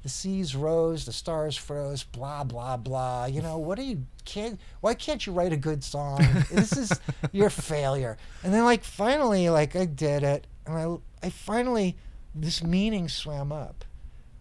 the 0.03 0.09
seas 0.09 0.55
rose, 0.57 1.05
the 1.05 1.13
stars 1.13 1.57
froze, 1.57 2.03
blah 2.03 2.45
blah 2.45 2.77
blah. 2.77 3.27
You 3.27 3.41
know, 3.43 3.59
what 3.59 3.79
are 3.79 3.83
you 3.83 4.05
can't 4.25 4.59
why 4.81 4.95
can't 4.95 5.25
you 5.27 5.33
write 5.33 5.53
a 5.53 5.57
good 5.57 5.85
song? 5.85 6.23
this 6.51 6.77
is 6.77 7.01
your 7.33 7.51
failure. 7.51 8.17
And 8.43 8.53
then 8.53 8.65
like 8.65 8.85
finally 8.85 9.49
like 9.49 9.77
I 9.77 9.85
did 9.85 10.23
it 10.23 10.47
and 10.67 10.77
I 10.77 11.27
I 11.27 11.31
finally 11.31 11.97
this 12.35 12.63
meaning 12.63 13.09
swam 13.09 13.53
up. 13.53 13.85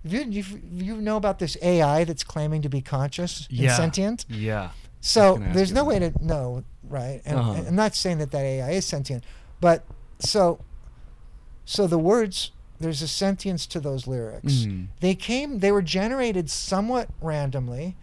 You, 0.04 0.22
you, 0.24 0.44
you 0.74 0.98
know 0.98 1.16
about 1.16 1.38
this 1.38 1.56
AI 1.62 2.06
that's 2.06 2.24
claiming 2.24 2.64
to 2.64 2.70
be 2.70 2.82
conscious 2.82 3.46
and 3.52 3.60
Yeah. 3.60 3.76
sentient? 3.76 4.26
Yeah. 4.28 4.72
So 5.00 5.38
there's 5.54 5.72
no 5.72 5.82
that. 5.84 5.86
way 5.86 6.00
to 6.00 6.26
know, 6.26 6.64
right? 6.84 7.22
And, 7.24 7.38
Uh-huh. 7.38 7.52
and 7.52 7.68
I'm 7.68 7.76
not 7.76 7.94
saying 7.94 8.18
that 8.18 8.32
that 8.32 8.42
AI 8.42 8.72
is 8.72 8.86
sentient, 8.86 9.24
but 9.60 9.84
so 10.18 10.60
so 11.66 11.86
the 11.86 12.00
words 12.00 12.52
there's 12.82 13.02
a 13.02 13.08
sentience 13.08 13.66
to 13.68 13.80
those 13.80 14.08
lyrics. 14.08 14.54
Mhm. 14.66 14.88
They 15.00 15.16
came 15.16 15.60
they 15.60 15.72
were 15.72 15.82
generated 15.82 16.50
somewhat 16.50 17.10
randomly. 17.22 17.96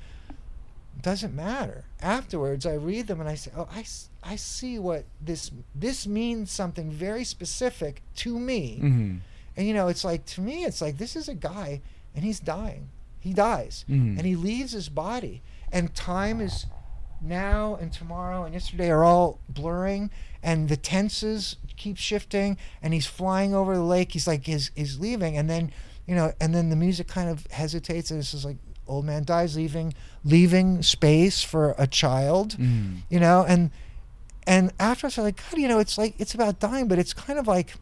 Doesn't 1.01 1.35
matter. 1.35 1.85
Afterwards 2.03 2.67
I 2.67 2.75
read 2.75 3.07
them 3.07 3.21
and 3.21 3.29
I 3.29 3.37
say, 3.37 3.53
"Oh, 3.57 3.69
I, 3.73 3.85
I 4.23 4.37
see 4.37 4.79
what 4.79 5.05
this 5.21 5.51
this 5.75 6.07
means 6.07 6.51
something 6.51 6.91
very 6.91 7.25
specific 7.25 8.03
to 8.17 8.39
me." 8.39 8.79
Mm-hmm. 8.83 9.17
And 9.57 9.67
you 9.67 9.75
know, 9.75 9.89
it's 9.89 10.05
like 10.05 10.25
to 10.27 10.41
me, 10.41 10.65
it's 10.65 10.81
like 10.81 10.99
this 10.99 11.15
is 11.15 11.29
a 11.29 11.35
guy, 11.35 11.81
and 12.15 12.25
he's 12.25 12.41
dying. 12.41 12.89
He 13.21 13.33
dies, 13.33 13.85
Mhm. 13.89 14.17
and 14.19 14.27
he 14.27 14.35
leaves 14.37 14.73
his 14.73 14.89
body, 14.89 15.43
and 15.73 15.95
time 15.95 16.41
is 16.41 16.67
now 17.21 17.75
and 17.81 17.93
tomorrow 17.93 18.45
and 18.45 18.55
yesterday 18.55 18.89
are 18.91 19.03
all 19.03 19.41
blurring 19.49 20.09
and 20.41 20.69
the 20.69 20.77
tenses 20.77 21.57
keep 21.79 21.97
shifting 21.97 22.57
and 22.83 22.93
he's 22.93 23.07
flying 23.07 23.55
over 23.55 23.75
the 23.75 23.83
lake 23.83 24.13
he's 24.13 24.27
like 24.27 24.45
he's, 24.47 24.71
he's 24.75 24.99
leaving 24.99 25.37
and 25.39 25.49
then 25.49 25.71
you 26.07 26.15
know 26.15 26.33
and 26.41 26.55
then 26.55 26.69
the 26.71 26.77
music 26.77 27.07
kind 27.09 27.29
of 27.31 27.47
hesitates 27.51 28.11
and 28.11 28.19
it's 28.21 28.33
just 28.33 28.45
like 28.45 28.57
old 28.87 29.05
man 29.05 29.23
dies 29.25 29.57
leaving 29.57 29.93
leaving 30.25 30.83
space 30.83 31.43
for 31.43 31.75
a 31.79 31.87
child 31.87 32.57
Mm. 32.59 33.03
you 33.11 33.21
know 33.21 33.45
and 33.47 33.71
and 34.47 34.73
after 34.81 35.07
I 35.07 35.09
was 35.09 35.19
like 35.19 35.37
god 35.51 35.59
you 35.61 35.69
know 35.69 35.79
it's 35.79 35.97
like 35.99 36.15
it's 36.19 36.35
about 36.35 36.59
dying 36.59 36.89
but 36.89 36.99
it's 36.99 37.13
kind 37.15 37.39
of 37.39 37.47
like 37.47 37.75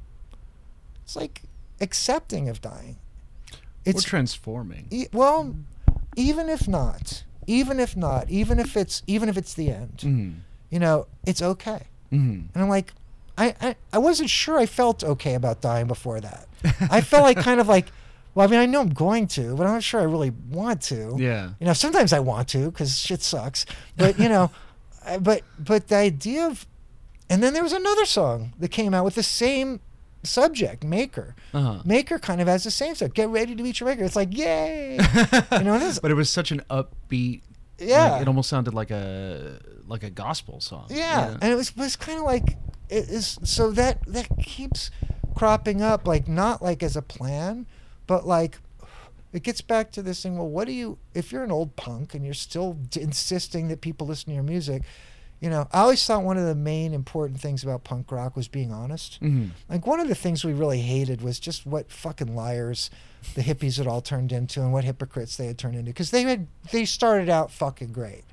it's 1.04 1.16
like 1.16 1.42
accepting 1.80 2.48
of 2.48 2.60
dying 2.60 2.96
it's 3.84 4.02
transforming. 4.02 4.88
E- 4.90 5.06
well, 5.12 5.54
even 6.16 6.48
if 6.48 6.66
not, 6.66 7.22
even 7.46 7.78
if 7.78 7.96
not, 7.96 8.28
even 8.28 8.58
if 8.58 8.76
it's 8.76 9.00
even 9.06 9.28
if 9.28 9.36
it's 9.36 9.54
the 9.54 9.70
end, 9.70 9.98
Mm. 9.98 10.34
you 10.70 10.80
know, 10.80 11.06
it's 11.24 11.40
okay. 11.40 11.82
Mm. 12.12 12.46
And 12.52 12.56
I'm 12.64 12.68
like, 12.68 12.92
I, 13.38 13.54
I 13.60 13.76
I 13.92 13.98
wasn't 13.98 14.30
sure 14.30 14.58
I 14.58 14.66
felt 14.66 15.04
okay 15.04 15.34
about 15.34 15.60
dying 15.60 15.86
before 15.86 16.20
that. 16.20 16.46
I 16.90 17.00
felt 17.00 17.22
like 17.22 17.36
kind 17.38 17.60
of 17.60 17.68
like, 17.68 17.86
well, 18.34 18.46
I 18.46 18.50
mean, 18.50 18.60
I 18.60 18.66
know 18.66 18.80
I'm 18.80 18.88
going 18.90 19.26
to, 19.28 19.54
but 19.56 19.66
I'm 19.66 19.74
not 19.74 19.82
sure 19.82 20.00
I 20.00 20.04
really 20.04 20.30
want 20.50 20.80
to. 20.82 21.14
Yeah. 21.18 21.50
You 21.60 21.66
know, 21.66 21.72
sometimes 21.74 22.12
I 22.12 22.20
want 22.20 22.48
to 22.48 22.70
because 22.70 22.98
shit 22.98 23.22
sucks. 23.22 23.66
But 23.96 24.18
you 24.18 24.28
know, 24.28 24.50
I- 25.06 25.18
but 25.18 25.42
but 25.58 25.88
the 25.88 25.96
idea 25.96 26.46
of, 26.46 26.66
and 27.30 27.42
then 27.42 27.52
there 27.54 27.62
was 27.62 27.72
another 27.72 28.04
song 28.06 28.52
that 28.58 28.68
came 28.70 28.94
out 28.94 29.04
with 29.04 29.14
the 29.16 29.22
same 29.22 29.80
subject, 30.22 30.82
Maker. 30.82 31.34
Uh-huh. 31.54 31.82
Maker 31.84 32.18
kind 32.18 32.40
of 32.40 32.48
has 32.48 32.64
the 32.64 32.70
same 32.70 32.94
stuff. 32.94 33.12
Get 33.12 33.28
ready 33.28 33.54
to 33.54 33.62
meet 33.62 33.78
your 33.80 33.88
maker. 33.88 34.02
It's 34.04 34.16
like, 34.16 34.36
yay! 34.36 34.94
you 35.52 35.62
know, 35.64 35.78
this, 35.78 35.98
but 36.00 36.10
it 36.10 36.14
was 36.14 36.30
such 36.30 36.50
an 36.50 36.62
upbeat. 36.70 37.42
Yeah. 37.78 38.12
like, 38.12 38.22
it 38.22 38.28
almost 38.28 38.48
sounded 38.48 38.72
like 38.74 38.90
a 38.90 39.60
like 39.86 40.02
a 40.02 40.10
gospel 40.10 40.60
song. 40.60 40.86
yeah. 40.88 41.36
and 41.40 41.52
it 41.52 41.54
was 41.56 41.76
was 41.76 41.94
kind 41.94 42.18
of 42.18 42.24
like 42.24 42.56
it 42.88 43.08
is. 43.08 43.38
So 43.44 43.70
that 43.72 44.04
that 44.06 44.28
keeps 44.42 44.90
cropping 45.34 45.82
up, 45.82 46.06
like 46.06 46.28
not 46.28 46.62
like 46.62 46.82
as 46.82 46.96
a 46.96 47.02
plan, 47.02 47.66
but 48.06 48.26
like 48.26 48.58
it 49.32 49.42
gets 49.42 49.60
back 49.60 49.90
to 49.92 50.02
this 50.02 50.22
thing. 50.22 50.36
Well, 50.36 50.48
what 50.48 50.66
do 50.66 50.72
you 50.72 50.98
if 51.14 51.32
you're 51.32 51.44
an 51.44 51.50
old 51.52 51.76
punk 51.76 52.14
and 52.14 52.24
you're 52.24 52.34
still 52.34 52.74
d- 52.74 53.00
insisting 53.02 53.68
that 53.68 53.80
people 53.80 54.06
listen 54.06 54.26
to 54.30 54.34
your 54.34 54.42
music? 54.42 54.82
You 55.38 55.50
know, 55.50 55.68
I 55.70 55.80
always 55.80 56.02
thought 56.06 56.22
one 56.22 56.38
of 56.38 56.46
the 56.46 56.54
main 56.54 56.94
important 56.94 57.40
things 57.42 57.62
about 57.62 57.84
punk 57.84 58.10
rock 58.10 58.36
was 58.36 58.48
being 58.48 58.72
honest. 58.72 59.20
Mhm. 59.22 59.50
Like 59.68 59.86
one 59.86 60.00
of 60.00 60.08
the 60.08 60.14
things 60.14 60.42
we 60.44 60.54
really 60.54 60.80
hated 60.80 61.20
was 61.20 61.38
just 61.38 61.66
what 61.66 61.92
fucking 61.92 62.34
liars 62.34 62.88
the 63.34 63.42
hippies 63.42 63.76
had 63.76 63.86
all 63.86 64.00
turned 64.00 64.32
into 64.32 64.62
and 64.62 64.72
what 64.72 64.84
hypocrites 64.84 65.36
they 65.36 65.46
had 65.46 65.58
turned 65.58 65.74
into 65.74 65.90
because 65.90 66.10
they 66.10 66.22
had 66.22 66.46
they 66.72 66.86
started 66.86 67.28
out 67.28 67.50
fucking 67.50 67.92
great. 67.92 68.24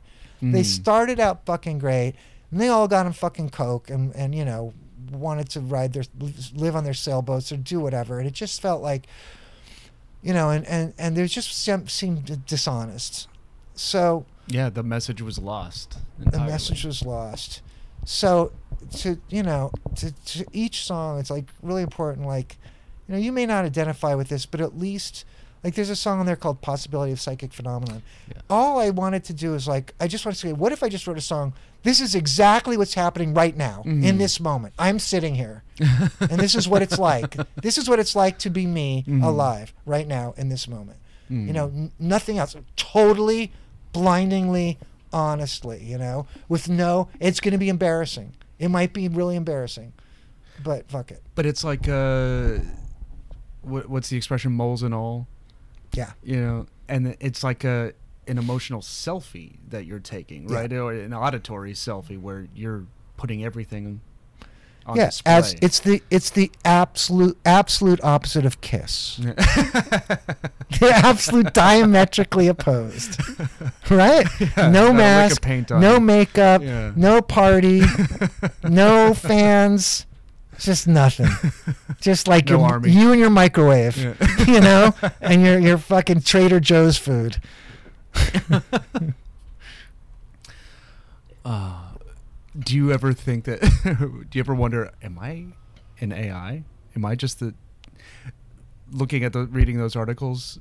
They 0.42 0.62
Mhm. 0.62 0.66
started 0.66 1.20
out 1.20 1.46
fucking 1.46 1.80
great 1.80 2.16
and 2.54 2.62
they 2.62 2.68
all 2.68 2.88
got 2.88 3.08
on 3.08 3.14
fucking 3.14 3.50
coke 3.50 3.90
and 3.90 4.16
and 4.16 4.36
you 4.36 4.46
know 4.46 4.74
wanted 5.12 5.50
to 5.50 5.60
ride 5.60 5.92
their 5.94 6.04
live 6.56 6.76
on 6.76 6.84
their 6.84 6.94
sailboats 6.94 7.52
or 7.52 7.58
do 7.58 7.80
whatever 7.80 8.20
and 8.20 8.28
it 8.28 8.34
just 8.34 8.62
felt 8.62 8.82
like 8.82 9.08
you 10.22 10.32
know 10.34 10.52
and 10.52 10.66
and 10.68 10.94
and 11.00 11.18
there 11.18 11.26
just 11.26 11.52
seemed 11.90 12.46
dishonest. 12.46 13.28
So 13.74 14.26
Yeah, 14.46 14.70
the 14.70 14.84
message 14.84 15.20
was 15.22 15.40
lost. 15.40 15.98
the 16.20 16.40
message 16.40 16.86
was 16.86 17.04
lost. 17.04 17.62
So 18.06 18.52
to 18.98 19.20
you 19.30 19.42
know 19.42 19.72
to, 19.96 20.12
to 20.12 20.46
each 20.54 20.84
song, 20.86 21.20
it's 21.20 21.32
like 21.32 21.46
really 21.64 21.82
important. 21.82 22.28
Like 22.28 22.58
you 23.08 23.16
know, 23.16 23.20
you 23.20 23.32
may 23.32 23.48
not 23.48 23.66
identify 23.66 24.14
with 24.14 24.30
this, 24.30 24.46
but 24.46 24.62
at 24.62 24.78
least 24.78 25.26
like 25.64 25.74
there's 25.76 25.90
a 25.90 25.96
song 25.96 26.20
on 26.20 26.26
there 26.28 26.36
called 26.36 26.62
"Possibility 26.62 27.12
of 27.12 27.20
Psychic 27.20 27.52
Phenomenon." 27.52 28.04
Yeah. 28.28 28.42
All 28.50 28.80
I 28.80 28.92
wanted 28.92 29.24
to 29.26 29.34
do 29.34 29.56
is 29.56 29.68
like 29.68 29.96
I 30.00 30.08
just 30.08 30.24
want 30.24 30.36
to 30.36 30.48
say, 30.48 30.54
what 30.54 30.72
if 30.72 30.84
I 30.84 30.90
just 30.90 31.08
wrote 31.08 31.18
a 31.18 31.22
song? 31.22 31.54
This 31.84 32.00
is 32.02 32.16
exactly 32.16 32.78
what's 32.78 32.94
happening 32.94 33.34
right 33.34 33.56
now 33.56 33.82
in 33.86 34.02
Mhm. 34.02 34.18
this 34.18 34.40
moment. 34.40 34.74
I'm 34.80 35.00
sitting 35.00 35.36
here, 35.36 35.64
and 35.80 36.40
this 36.40 36.56
is 36.56 36.68
what 36.68 36.82
it's 36.82 36.98
like. 36.98 37.36
This 37.62 37.78
is 37.78 37.90
what 37.90 38.00
it's 38.00 38.16
like 38.16 38.38
to 38.40 38.50
be 38.50 38.66
me 38.66 39.04
Mhm. 39.08 39.24
alive 39.24 39.74
right 39.86 40.08
now 40.08 40.34
in 40.38 40.50
this 40.50 40.68
moment 40.68 40.98
Mm. 41.32 41.48
you 41.48 41.54
know 41.54 41.68
n- 41.68 41.92
nothing 42.00 42.38
else 42.38 42.54
totally 42.76 43.52
blindingly 43.94 44.78
honestly 45.14 45.82
you 45.82 45.98
know 45.98 46.26
with 46.50 46.68
no 46.68 47.08
it's 47.20 47.40
going 47.40 47.54
to 47.54 47.58
be 47.58 47.70
embarrassing 47.70 48.34
it 48.60 48.68
might 48.70 48.92
be 48.94 49.08
really 49.08 49.36
embarrassing 49.38 49.94
but 50.64 50.90
fuck 50.90 51.12
it 51.12 51.22
But 51.36 51.46
it's 51.46 51.64
like 51.64 51.88
uh, 51.88 52.60
what, 53.62 53.90
what's 53.90 54.10
the 54.10 54.18
expression? 54.18 54.52
Moles 54.52 54.84
and 54.84 54.94
all. 54.94 55.28
yeah 55.94 56.12
You 56.24 56.42
know, 56.42 56.66
and 56.90 57.16
it's 57.22 57.42
like 57.44 57.64
a 57.64 57.94
an 58.28 58.38
emotional 58.38 58.82
selfie 58.82 59.58
that 59.70 59.86
you're 59.86 60.00
taking, 60.00 60.50
Yeah. 60.50 60.56
right? 60.58 60.74
Or 60.74 60.92
an 60.94 61.14
auditory 61.14 61.74
selfie 61.74 62.20
where 62.20 62.48
you're 62.56 62.86
putting 63.18 63.44
everything 63.44 64.02
on 64.86 64.98
yeah 64.98 65.06
display. 65.06 65.32
as 65.34 65.56
it's 65.62 65.80
the 65.80 66.02
it's 66.12 66.30
the 66.32 66.52
absolute 66.66 67.38
absolute 67.46 68.04
opposite 68.04 68.46
of 68.46 68.60
kiss 68.60 69.16
the 69.18 70.92
absolute 70.94 71.54
diametrically 71.54 72.48
opposed 72.48 73.18
right 73.90 74.28
Yeah, 74.42 74.70
no 74.70 74.70
not 74.70 74.76
a 74.76 74.88
lick 74.88 74.96
mask 74.96 75.48
no 75.80 75.94
you. 75.96 76.00
makeup 76.02 76.62
Yeah. 76.62 76.92
no 76.98 77.22
party 77.22 77.82
no 78.64 79.14
fans 79.14 80.06
just 80.60 80.88
nothing 80.88 81.30
just 82.02 82.28
like 82.28 82.50
No 82.50 82.60
your, 82.68 82.88
you 82.88 83.12
and 83.12 83.20
your 83.22 83.30
microwave 83.30 83.96
Yeah. 83.98 84.14
you 84.46 84.60
know, 84.60 84.94
and 85.22 85.42
your 85.42 85.60
your 85.60 85.78
fucking 85.78 86.22
Trader 86.22 86.60
Joe's 86.60 86.98
food. 86.98 87.38
Uh, 91.46 91.90
do 92.58 92.76
you 92.76 92.92
ever 92.92 93.12
think 93.14 93.46
that? 93.46 93.60
do 94.30 94.38
you 94.38 94.40
ever 94.40 94.56
wonder, 94.56 94.92
am 95.02 95.20
I 95.20 95.46
an 96.00 96.12
AI? 96.14 96.64
Am 96.96 97.04
I 97.06 97.16
just 97.16 97.40
the 97.40 97.54
looking 98.92 99.24
at 99.24 99.34
the 99.34 99.46
reading 99.48 99.78
those 99.78 99.96
articles? 99.96 100.60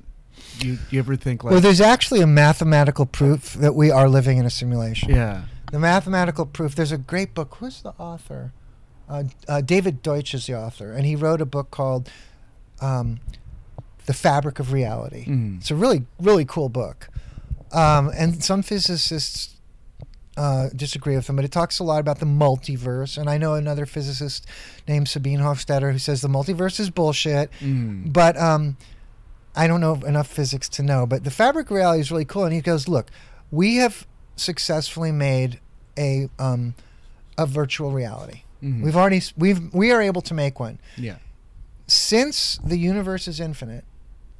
Do 0.59 0.67
you, 0.67 0.77
you 0.89 0.99
ever 0.99 1.15
think 1.15 1.43
like, 1.43 1.51
well, 1.51 1.61
there's 1.61 1.79
actually 1.79 2.19
a 2.21 2.27
mathematical 2.27 3.05
proof 3.05 3.53
that 3.53 3.75
we 3.75 3.91
are 3.91 4.09
living 4.09 4.39
in 4.39 4.45
a 4.45 4.49
simulation. 4.49 5.11
yeah, 5.11 5.43
The 5.71 5.79
mathematical 5.79 6.45
proof. 6.47 6.75
There's 6.75 6.91
a 6.91 6.97
great 6.97 7.33
book. 7.33 7.55
Who's 7.59 7.81
the 7.81 7.93
author? 7.99 8.51
Uh, 9.07 9.23
uh, 9.47 9.61
David 9.61 10.01
Deutsch 10.01 10.33
is 10.33 10.47
the 10.47 10.55
author, 10.55 10.91
and 10.91 11.05
he 11.05 11.15
wrote 11.15 11.39
a 11.39 11.45
book 11.45 11.69
called 11.71 12.09
um, 12.81 13.19
"The 14.05 14.13
Fabric 14.13 14.59
of 14.59 14.73
Reality." 14.73 15.25
Mhm. 15.25 15.57
It's 15.59 15.69
a 15.71 15.75
really 15.75 16.05
really 16.19 16.45
cool 16.45 16.67
book, 16.69 17.09
um, 17.73 18.11
and 18.15 18.43
some 18.43 18.61
physicists 18.61 19.55
uh, 20.37 20.69
disagree 20.75 21.15
with 21.15 21.29
him, 21.29 21.35
but 21.35 21.45
it 21.45 21.51
talks 21.51 21.79
a 21.79 21.83
lot 21.83 21.99
about 21.99 22.19
the 22.19 22.25
multiverse. 22.25 23.17
And 23.17 23.29
I 23.29 23.37
know 23.37 23.53
another 23.53 23.85
physicist 23.85 24.45
named 24.87 25.07
Sabine 25.07 25.39
Hofstadter 25.39 25.91
who 25.91 25.99
says 25.99 26.21
the 26.21 26.27
multiverse 26.27 26.79
is 26.79 26.89
bullshit. 26.89 27.51
Mm. 27.59 28.11
But 28.11 28.37
um, 28.37 28.77
I 29.55 29.67
don't 29.67 29.81
know 29.81 29.95
enough 30.05 30.27
physics 30.27 30.67
to 30.69 30.83
know. 30.83 31.05
But 31.05 31.23
the 31.23 31.31
fabric 31.31 31.69
reality 31.69 32.01
is 32.01 32.11
really 32.11 32.25
cool. 32.25 32.45
And 32.45 32.53
he 32.53 32.61
goes, 32.61 32.87
look, 32.87 33.11
we 33.51 33.75
have 33.75 34.07
successfully 34.35 35.11
made 35.11 35.59
a 35.97 36.29
um, 36.39 36.73
a 37.37 37.45
virtual 37.45 37.91
reality. 37.91 38.43
Mhm. 38.63 38.83
We've 38.83 38.95
already 38.95 39.21
we've 39.37 39.73
we 39.73 39.91
are 39.91 40.01
able 40.01 40.21
to 40.21 40.33
make 40.33 40.59
one 40.59 40.79
yeah, 40.97 41.17
since 41.85 42.57
the 42.63 42.77
universe 42.77 43.27
is 43.27 43.39
infinite, 43.39 43.83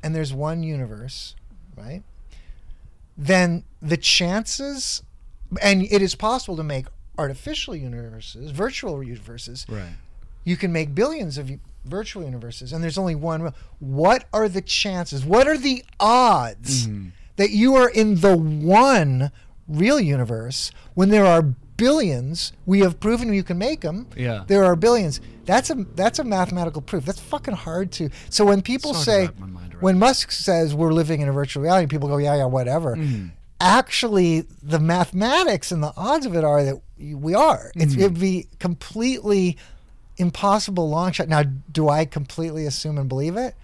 and 0.01 0.15
there's 0.15 0.33
one 0.33 0.63
universe, 0.63 1.35
right? 1.75 2.03
Then 3.17 3.63
the 3.81 3.97
chances, 3.97 5.03
and 5.61 5.83
it 5.83 6.01
is 6.01 6.15
possible 6.15 6.55
to 6.57 6.63
make 6.63 6.87
artificial 7.17 7.75
universes, 7.75 8.51
virtual 8.51 9.03
universes, 9.03 9.65
right. 9.69 9.93
you 10.43 10.57
can 10.57 10.71
make 10.71 10.95
billions 10.95 11.37
of 11.37 11.51
virtual 11.85 12.23
universes 12.23 12.71
and 12.73 12.81
there's 12.83 12.97
only 12.97 13.13
one 13.13 13.53
what 13.79 14.23
are 14.31 14.47
the 14.47 14.61
chances 14.61 15.25
what 15.25 15.49
are 15.49 15.57
the 15.57 15.83
odds 15.99 16.87
Mhm. 16.87 17.11
that 17.35 17.49
you 17.51 17.75
are 17.75 17.89
in 17.89 18.21
the 18.21 18.37
one 18.37 19.31
real 19.67 19.99
universe 19.99 20.71
when 20.93 21.09
there 21.09 21.25
are 21.25 21.53
billions 21.77 22.53
we 22.65 22.79
have 22.79 22.99
proven 22.99 23.33
you 23.33 23.43
can 23.43 23.57
make 23.57 23.81
them 23.81 24.07
Yeah. 24.15 24.43
there 24.47 24.63
are 24.65 24.75
billions 24.75 25.19
that's 25.45 25.69
a 25.69 25.75
that's 25.95 26.19
a 26.19 26.23
mathematical 26.23 26.81
proof 26.81 27.05
that's 27.05 27.19
fucking 27.19 27.55
hard 27.55 27.91
to 27.93 28.09
so 28.29 28.45
when 28.45 28.61
people 28.61 28.93
say 28.93 29.25
wrap 29.25 29.39
my 29.39 29.47
mind 29.47 29.73
when 29.81 29.97
musk 29.99 30.31
says 30.31 30.73
we're 30.75 30.93
living 30.93 31.21
in 31.21 31.27
a 31.27 31.31
virtual 31.33 31.63
reality 31.63 31.87
people 31.87 32.07
go 32.07 32.17
yeah 32.17 32.35
yeah 32.35 32.45
whatever 32.45 32.95
Mhm. 32.95 33.31
actually 33.59 34.45
the 34.61 34.79
mathematics 34.79 35.71
and 35.71 35.81
the 35.83 35.93
odds 35.97 36.25
of 36.25 36.35
it 36.35 36.43
are 36.43 36.63
that 36.63 36.77
we 36.99 37.33
are. 37.35 37.71
It's, 37.75 37.95
Mhm. 37.95 37.99
It'd 37.99 38.19
be 38.19 38.47
completely 38.59 39.57
impossible 40.17 40.89
long 40.89 41.11
shot. 41.11 41.27
Now, 41.27 41.43
do 41.71 41.89
I 41.89 42.05
completely 42.05 42.65
assume 42.65 42.97
and 42.97 43.09
believe 43.09 43.35
it? 43.35 43.55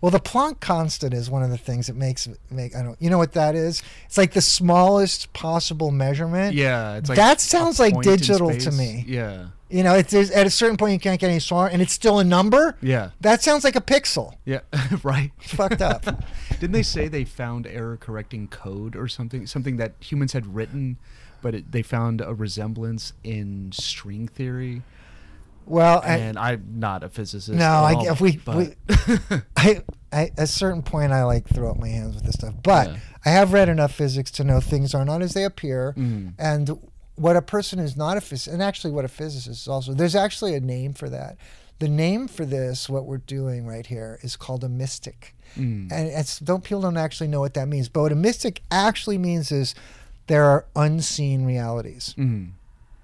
Well, 0.00 0.10
the 0.10 0.20
Planck 0.20 0.60
constant 0.60 1.12
is 1.12 1.30
one 1.30 1.42
of 1.42 1.50
the 1.50 1.58
things 1.58 1.86
that 1.88 1.96
makes 1.96 2.28
make 2.50 2.74
I 2.74 2.82
don't. 2.82 3.00
You 3.00 3.10
know 3.10 3.18
what 3.18 3.32
that 3.32 3.54
is? 3.54 3.82
It's 4.06 4.16
like 4.16 4.32
the 4.32 4.40
smallest 4.40 5.32
possible 5.32 5.90
measurement. 5.90 6.54
Yeah, 6.54 6.96
it's 6.96 7.08
like 7.08 7.16
That 7.16 7.40
sounds 7.40 7.78
like 7.78 8.00
digital 8.00 8.56
to 8.56 8.70
me. 8.72 9.04
Yeah, 9.06 9.48
You 9.68 9.82
know, 9.82 9.94
it's 9.94 10.14
at 10.14 10.46
a 10.46 10.50
certain 10.50 10.76
point 10.76 10.94
you 10.94 10.98
can't 10.98 11.20
get 11.20 11.30
any 11.30 11.40
smaller, 11.40 11.68
and 11.68 11.82
it's 11.82 11.92
still 11.92 12.18
a 12.18 12.24
number. 12.24 12.76
yeah, 12.80 13.10
That 13.20 13.42
sounds 13.42 13.62
like 13.62 13.76
a 13.76 13.80
pixel. 13.80 14.34
yeah. 14.44 14.60
right. 15.02 15.32
It's 15.42 15.54
fucked 15.54 15.82
up. 15.82 16.04
Didn't 16.60 16.72
they 16.72 16.82
say 16.82 17.08
they 17.08 17.24
found 17.24 17.66
error 17.66 17.96
correcting 17.98 18.48
code 18.48 18.96
or 18.96 19.06
something? 19.08 19.46
Something 19.46 19.76
that 19.76 19.94
humans 20.00 20.32
had 20.32 20.54
written 20.54 20.98
but 21.42 21.54
it, 21.54 21.72
they 21.72 21.82
found 21.82 22.20
a 22.20 22.34
resemblance 22.34 23.12
in 23.24 23.70
string 23.72 24.28
theory. 24.28 24.82
Well, 25.66 26.02
And 26.04 26.38
I'm 26.38 26.64
not 26.80 27.02
a 27.04 27.08
physicist. 27.08 27.56
no, 27.58 27.64
I 27.64 27.94
all, 27.94 28.08
if 28.08 28.20
we, 28.20 28.36
but 28.38 28.56
we 28.56 28.74
I, 29.56 29.82
I 30.12 30.22
at 30.24 30.38
a 30.38 30.46
certain 30.46 30.82
point 30.82 31.12
I 31.12 31.24
like 31.24 31.46
throw 31.48 31.70
up 31.70 31.78
my 31.78 31.88
hands 31.88 32.14
with 32.16 32.24
this 32.24 32.34
stuff. 32.34 32.54
But 32.62 32.88
Yeah. 32.88 32.96
I 33.24 33.28
have 33.30 33.52
read 33.52 33.68
enough 33.68 33.92
physics 33.92 34.30
to 34.32 34.44
know 34.44 34.60
things 34.60 34.94
are 34.94 35.04
not 35.04 35.22
as 35.22 35.34
they 35.34 35.44
appear. 35.44 35.94
Mm. 35.96 36.34
And 36.38 36.78
what 37.16 37.36
a 37.36 37.42
person 37.42 37.78
who's 37.78 37.96
not 37.96 38.16
a 38.16 38.20
physicist, 38.20 38.52
and 38.52 38.62
actually 38.62 38.92
what 38.92 39.04
a 39.04 39.08
physicist 39.08 39.62
is 39.62 39.68
also, 39.68 39.92
there's 39.92 40.16
actually 40.16 40.54
a 40.54 40.60
name 40.60 40.94
for 40.94 41.08
that. 41.10 41.36
The 41.78 41.88
name 41.88 42.28
for 42.28 42.44
this, 42.44 42.88
what 42.88 43.06
we're 43.06 43.18
doing 43.18 43.66
right 43.66 43.86
here, 43.86 44.18
is 44.22 44.36
called 44.36 44.64
a 44.64 44.68
mystic. 44.68 45.34
Mm. 45.56 45.90
And 45.92 46.08
it's 46.08 46.38
don't 46.38 46.64
people 46.64 46.80
don't 46.82 46.96
actually 46.96 47.28
know 47.28 47.40
what 47.40 47.54
that 47.54 47.68
means. 47.68 47.88
But 47.88 48.02
what 48.02 48.12
a 48.12 48.16
mystic 48.16 48.62
actually 48.70 49.18
means 49.18 49.52
is 49.52 49.74
there 50.26 50.44
are 50.44 50.64
unseen 50.76 51.44
realities 51.44 52.14
Mm. 52.18 52.50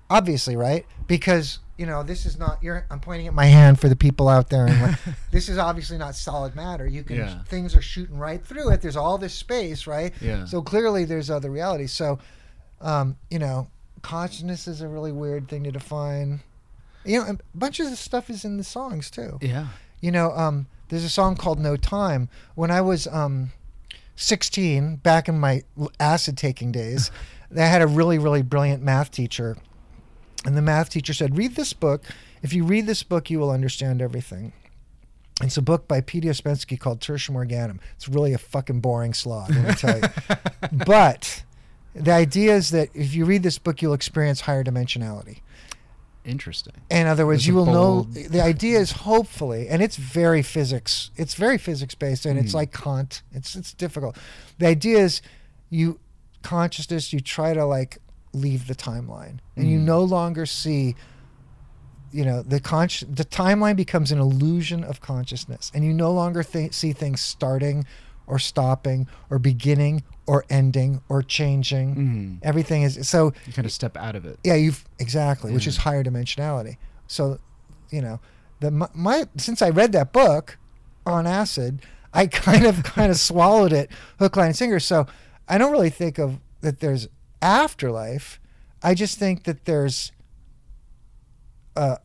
obviously 0.09 0.55
right 0.57 0.87
because 1.09 1.59
you 1.79 1.85
know 1.87 2.03
this 2.03 2.25
is 2.27 2.39
not 2.39 2.63
you're 2.63 2.87
i'm 2.91 3.01
pointing 3.01 3.27
at 3.27 3.35
my 3.35 3.45
hand 3.47 3.79
for 3.79 3.89
the 3.89 3.97
people 3.97 4.29
out 4.29 4.49
there 4.49 4.67
and 4.67 4.81
like, 4.83 4.99
this 5.31 5.49
is 5.49 5.59
obviously 5.59 5.99
not 5.99 6.15
solid 6.15 6.55
matter. 6.57 6.87
You 6.87 7.03
can 7.03 7.17
Yeah. 7.17 7.43
things 7.45 7.77
are 7.77 7.83
shooting 7.83 8.17
right 8.19 8.43
through 8.45 8.71
it. 8.71 8.81
There's 8.81 8.97
all 8.97 9.19
this 9.19 9.35
space 9.35 9.87
right? 9.87 10.13
Yeah. 10.21 10.45
so 10.47 10.63
clearly 10.63 11.05
there's 11.05 11.31
other 11.31 11.51
realities. 11.51 11.93
So 11.93 12.19
um 12.81 13.17
you 13.31 13.39
know 13.39 13.69
consciousness 14.03 14.67
is 14.69 14.81
a 14.81 14.89
really 14.89 15.13
weird 15.13 15.49
thing 15.49 15.65
to 15.65 15.71
define. 15.73 16.41
You 17.05 17.21
know 17.21 17.27
a 17.31 17.39
bunch 17.55 17.79
of 17.81 17.91
this 17.91 18.01
stuff 18.01 18.31
is 18.31 18.45
in 18.45 18.57
the 18.57 18.65
songs 18.65 19.11
too. 19.11 19.39
Yeah. 19.43 19.69
you 20.01 20.11
know 20.11 20.33
um 20.33 20.67
there's 20.89 21.05
a 21.05 21.11
song 21.11 21.37
called 21.37 21.59
no 21.59 21.77
time. 21.77 22.29
When 22.55 22.71
i 22.71 22.81
was 22.81 23.07
um 23.09 23.53
16 24.17 24.97
back 24.97 25.29
in 25.29 25.39
my 25.39 25.63
acid 26.01 26.39
taking 26.39 26.73
days 26.73 27.11
i 27.57 27.61
had 27.61 27.83
a 27.83 27.87
really 27.87 28.19
really 28.19 28.43
brilliant 28.43 28.83
math 28.83 29.11
teacher 29.11 29.57
and 30.47 30.57
the 30.57 30.63
math 30.63 30.89
teacher 30.89 31.13
said 31.13 31.37
read 31.37 31.55
this 31.57 31.73
book 31.75 32.03
if 32.43 32.53
you 32.55 32.65
read 32.65 32.87
this 32.87 33.03
book 33.03 33.29
you 33.29 33.39
will 33.39 33.51
understand 33.51 34.01
everything 34.01 34.53
it's 35.43 35.59
a 35.59 35.63
book 35.63 35.87
by 35.87 36.01
P.D. 36.01 36.29
Ouspensky 36.29 36.81
called 36.81 37.01
Tertium 37.01 37.35
Organum. 37.35 37.79
It's 37.97 38.09
really 38.09 38.33
a 38.33 38.39
fucking 38.39 38.81
boring 38.81 39.13
slog, 39.13 39.51
let 39.51 39.67
me 39.69 39.75
tell 39.75 39.99
you. 39.99 40.09
but 40.87 41.45
the 41.95 42.11
idea 42.13 42.57
is 42.57 42.71
that 42.71 42.89
if 42.95 43.15
you 43.15 43.27
read 43.27 43.43
this 43.43 43.59
book, 43.59 43.83
you'll 43.83 43.93
experience 43.93 44.41
higher 44.41 44.65
dimensionality. 44.65 45.41
Interesting. 46.25 46.73
In 46.91 47.07
other 47.07 47.27
words, 47.27 47.47
you 47.47 47.55
will 47.55 47.67
know 47.67 48.05
the 48.05 48.43
idea 48.43 48.81
is 48.81 48.93
hopefully, 48.93 49.69
and 49.69 49.83
it's 49.83 49.97
very 49.97 50.41
physics. 50.41 51.11
It's 51.17 51.35
very 51.35 51.59
physics 51.59 51.95
based, 51.95 52.25
and 52.25 52.39
it's 52.39 52.53
Hmm. 52.53 52.57
like 52.57 52.73
Kant. 52.73 53.21
It's 53.31 53.55
it's 53.55 53.75
difficult. 53.75 54.17
The 54.59 54.67
idea 54.67 55.01
is 55.01 55.21
you 55.69 56.01
consciousness. 56.43 57.13
You 57.13 57.21
try 57.21 57.53
to 57.53 57.67
like 57.67 57.99
leave 58.37 58.67
the 58.67 58.75
timeline, 58.75 59.39
and 59.57 59.69
you 59.71 59.79
Hmm. 59.79 59.85
no 59.87 60.03
longer 60.03 60.47
see. 60.47 60.95
You 62.13 62.25
know 62.25 62.43
the 62.43 62.61
con- 62.61 62.89
the 63.13 63.25
timeline 63.25 63.77
becomes 63.77 64.13
an 64.13 64.19
illusion 64.21 64.85
of 64.85 65.01
consciousness, 65.01 65.71
and 65.75 65.85
you 65.85 65.93
no 65.93 66.13
longer 66.13 66.43
th- 66.43 66.73
see 66.73 66.93
things 66.93 67.21
starting, 67.21 67.85
or 68.27 68.39
stopping, 68.39 69.07
or 69.29 69.39
beginning, 69.39 70.03
or 70.27 70.45
ending, 70.49 71.03
or 71.09 71.21
changing. 71.23 71.97
Mm. 71.97 72.39
Everything 72.47 72.83
is 72.83 73.07
so 73.09 73.33
You 73.47 73.53
kind 73.53 73.67
of 73.67 73.73
step 73.73 73.97
out 73.97 74.15
of 74.15 74.25
it. 74.25 74.39
yeah, 74.45 74.55
you've 74.55 74.85
exactly, 74.99 75.53
which 75.53 75.67
is 75.67 75.79
higher 75.79 76.03
dimensionality. 76.05 76.77
So, 77.09 77.39
you 77.91 78.01
know, 78.01 78.21
the 78.61 78.71
my, 78.71 78.89
my 78.95 79.25
since 79.37 79.61
I 79.61 79.71
read 79.71 79.93
that 79.93 80.13
book 80.13 80.57
on 81.05 81.27
acid, 81.27 81.83
I 82.15 82.27
kind 82.47 82.65
of 82.67 82.83
kind 82.85 83.11
of 83.11 83.19
swallowed 83.19 83.73
it 83.73 83.91
hook, 84.21 84.37
line, 84.37 84.47
and 84.47 84.57
sinker. 84.57 84.81
So 84.81 85.07
I 85.49 85.59
don't 85.59 85.73
really 85.73 85.91
think 85.91 86.19
of 86.19 86.39
that 86.63 86.81
there's 86.81 87.09
afterlife. 87.47 88.41
I 88.83 88.95
just 88.95 89.19
think 89.19 89.45
that 89.45 89.65
there's 89.65 90.13
a, 91.77 91.99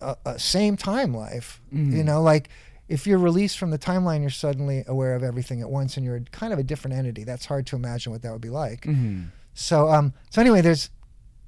a, 0.00 0.16
a 0.24 0.38
same 0.38 0.76
time 0.76 1.14
life. 1.14 1.60
You 1.70 1.78
Mhm. 1.78 2.04
know, 2.04 2.22
like 2.22 2.48
if 2.88 3.06
you're 3.06 3.18
released 3.18 3.58
from 3.58 3.70
the 3.70 3.78
timeline, 3.78 4.20
you're 4.20 4.30
suddenly 4.30 4.84
aware 4.86 5.14
of 5.14 5.22
everything 5.22 5.60
at 5.60 5.70
once, 5.70 5.96
and 5.96 6.04
you're 6.04 6.20
kind 6.30 6.52
of 6.52 6.58
a 6.58 6.62
different 6.62 6.96
entity. 6.96 7.24
That's 7.24 7.46
hard 7.46 7.66
to 7.68 7.76
imagine 7.76 8.12
what 8.12 8.22
that 8.22 8.32
would 8.32 8.40
be 8.40 8.50
like. 8.50 8.82
Mm. 8.82 9.28
So 9.54 9.88
um 9.90 10.12
so 10.30 10.40
anyway, 10.40 10.60
there's 10.60 10.90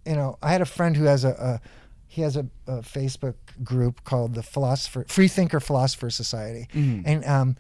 you 0.07 0.15
know 0.15 0.37
I 0.43 0.51
had 0.53 0.61
a 0.61 0.67
friend 0.67 0.97
who 0.97 1.05
has 1.05 1.25
a, 1.25 1.31
a 1.31 1.61
he 2.07 2.23
has 2.23 2.37
a, 2.37 2.47
a 2.67 2.79
Facebook 2.83 3.35
group 3.63 4.05
called 4.05 4.35
the 4.35 4.43
Philosopher 4.43 5.05
Free 5.09 5.29
Thinker 5.29 5.61
Philosopher 5.61 6.11
Society, 6.11 6.69
Mm. 6.75 7.03
and 7.07 7.25
um 7.25 7.57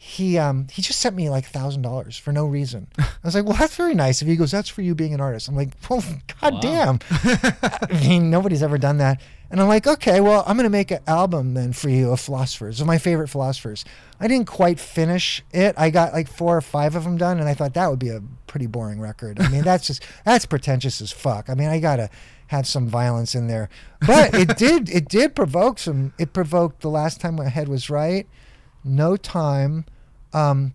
he 0.00 0.38
um 0.38 0.68
he 0.70 0.80
just 0.80 1.00
sent 1.00 1.16
me 1.16 1.28
like 1.28 1.44
thousand 1.46 1.82
dollars 1.82 2.16
for 2.16 2.32
no 2.32 2.46
reason. 2.46 2.86
I 2.98 3.04
was 3.24 3.34
like, 3.34 3.44
well, 3.44 3.56
that's 3.56 3.74
very 3.74 3.94
nice. 3.94 4.22
If 4.22 4.28
he 4.28 4.36
goes, 4.36 4.52
that's 4.52 4.68
for 4.68 4.80
you 4.80 4.94
being 4.94 5.12
an 5.12 5.20
artist. 5.20 5.48
I'm 5.48 5.56
like, 5.56 5.70
well, 5.90 6.02
god 6.40 6.54
Wow. 6.54 6.60
damn. 6.60 6.98
I 7.10 8.00
mean, 8.06 8.30
nobody's 8.30 8.62
ever 8.62 8.78
done 8.78 8.98
that. 8.98 9.20
And 9.50 9.60
I'm 9.60 9.66
like, 9.66 9.86
okay, 9.86 10.20
well, 10.20 10.44
I'm 10.46 10.56
gonna 10.56 10.70
make 10.70 10.90
an 10.92 11.00
album 11.06 11.54
then 11.54 11.72
for 11.72 11.88
you 11.88 12.12
of 12.12 12.20
philosophers, 12.20 12.80
of 12.80 12.86
my 12.86 12.98
favorite 12.98 13.28
philosophers. 13.28 13.84
I 14.20 14.28
didn't 14.28 14.46
quite 14.46 14.78
finish 14.78 15.42
it. 15.52 15.74
I 15.76 15.90
got 15.90 16.12
like 16.12 16.28
four 16.28 16.56
or 16.56 16.60
five 16.60 16.94
of 16.94 17.02
them 17.04 17.16
done, 17.16 17.40
and 17.40 17.48
I 17.48 17.54
thought 17.54 17.74
that 17.74 17.88
would 17.90 17.98
be 17.98 18.10
a 18.10 18.22
pretty 18.46 18.66
boring 18.66 19.00
record. 19.00 19.40
I 19.40 19.48
mean, 19.48 19.62
that's 19.64 19.86
just 19.86 20.04
that's 20.24 20.46
pretentious 20.46 21.00
as 21.00 21.10
fuck. 21.12 21.48
I 21.50 21.54
mean, 21.54 21.68
I 21.70 21.80
gotta 21.80 22.08
have 22.48 22.66
some 22.66 22.88
violence 22.88 23.34
in 23.34 23.48
there, 23.48 23.68
but 24.06 24.32
it 24.34 24.56
did 24.58 24.90
it 24.90 25.08
did 25.08 25.34
provoke 25.34 25.78
some. 25.78 26.12
It 26.18 26.32
provoked 26.34 26.82
the 26.82 26.90
last 26.90 27.20
time 27.20 27.34
my 27.36 27.48
head 27.48 27.68
was 27.68 27.88
right. 27.90 28.28
No 28.84 29.16
time. 29.16 29.84
Um, 30.32 30.72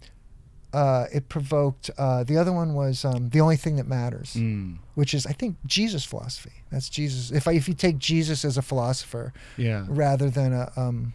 uh, 0.74 1.06
it 1.14 1.30
provoked 1.30 1.91
uh, 1.99 2.24
the 2.24 2.36
other 2.36 2.51
one 2.51 2.74
was 2.74 3.06
um, 3.06 3.30
the 3.30 3.39
only 3.39 3.56
thing 3.58 3.76
that 3.76 3.86
matters 3.86 4.34
Mm. 4.34 4.78
which 4.95 5.14
is 5.14 5.28
I 5.28 5.32
think 5.34 5.58
Jesus 5.68 6.04
philosophy. 6.04 6.51
That's 6.72 6.89
Jesus. 6.89 7.30
If 7.32 7.47
I, 7.47 7.51
if 7.54 7.68
you 7.68 7.76
take 7.76 7.99
Jesus 7.99 8.43
as 8.43 8.58
a 8.58 8.64
philosopher 8.64 9.34
Yeah. 9.56 9.86
rather 9.88 10.32
than 10.32 10.51
a 10.51 10.72
um, 10.76 11.14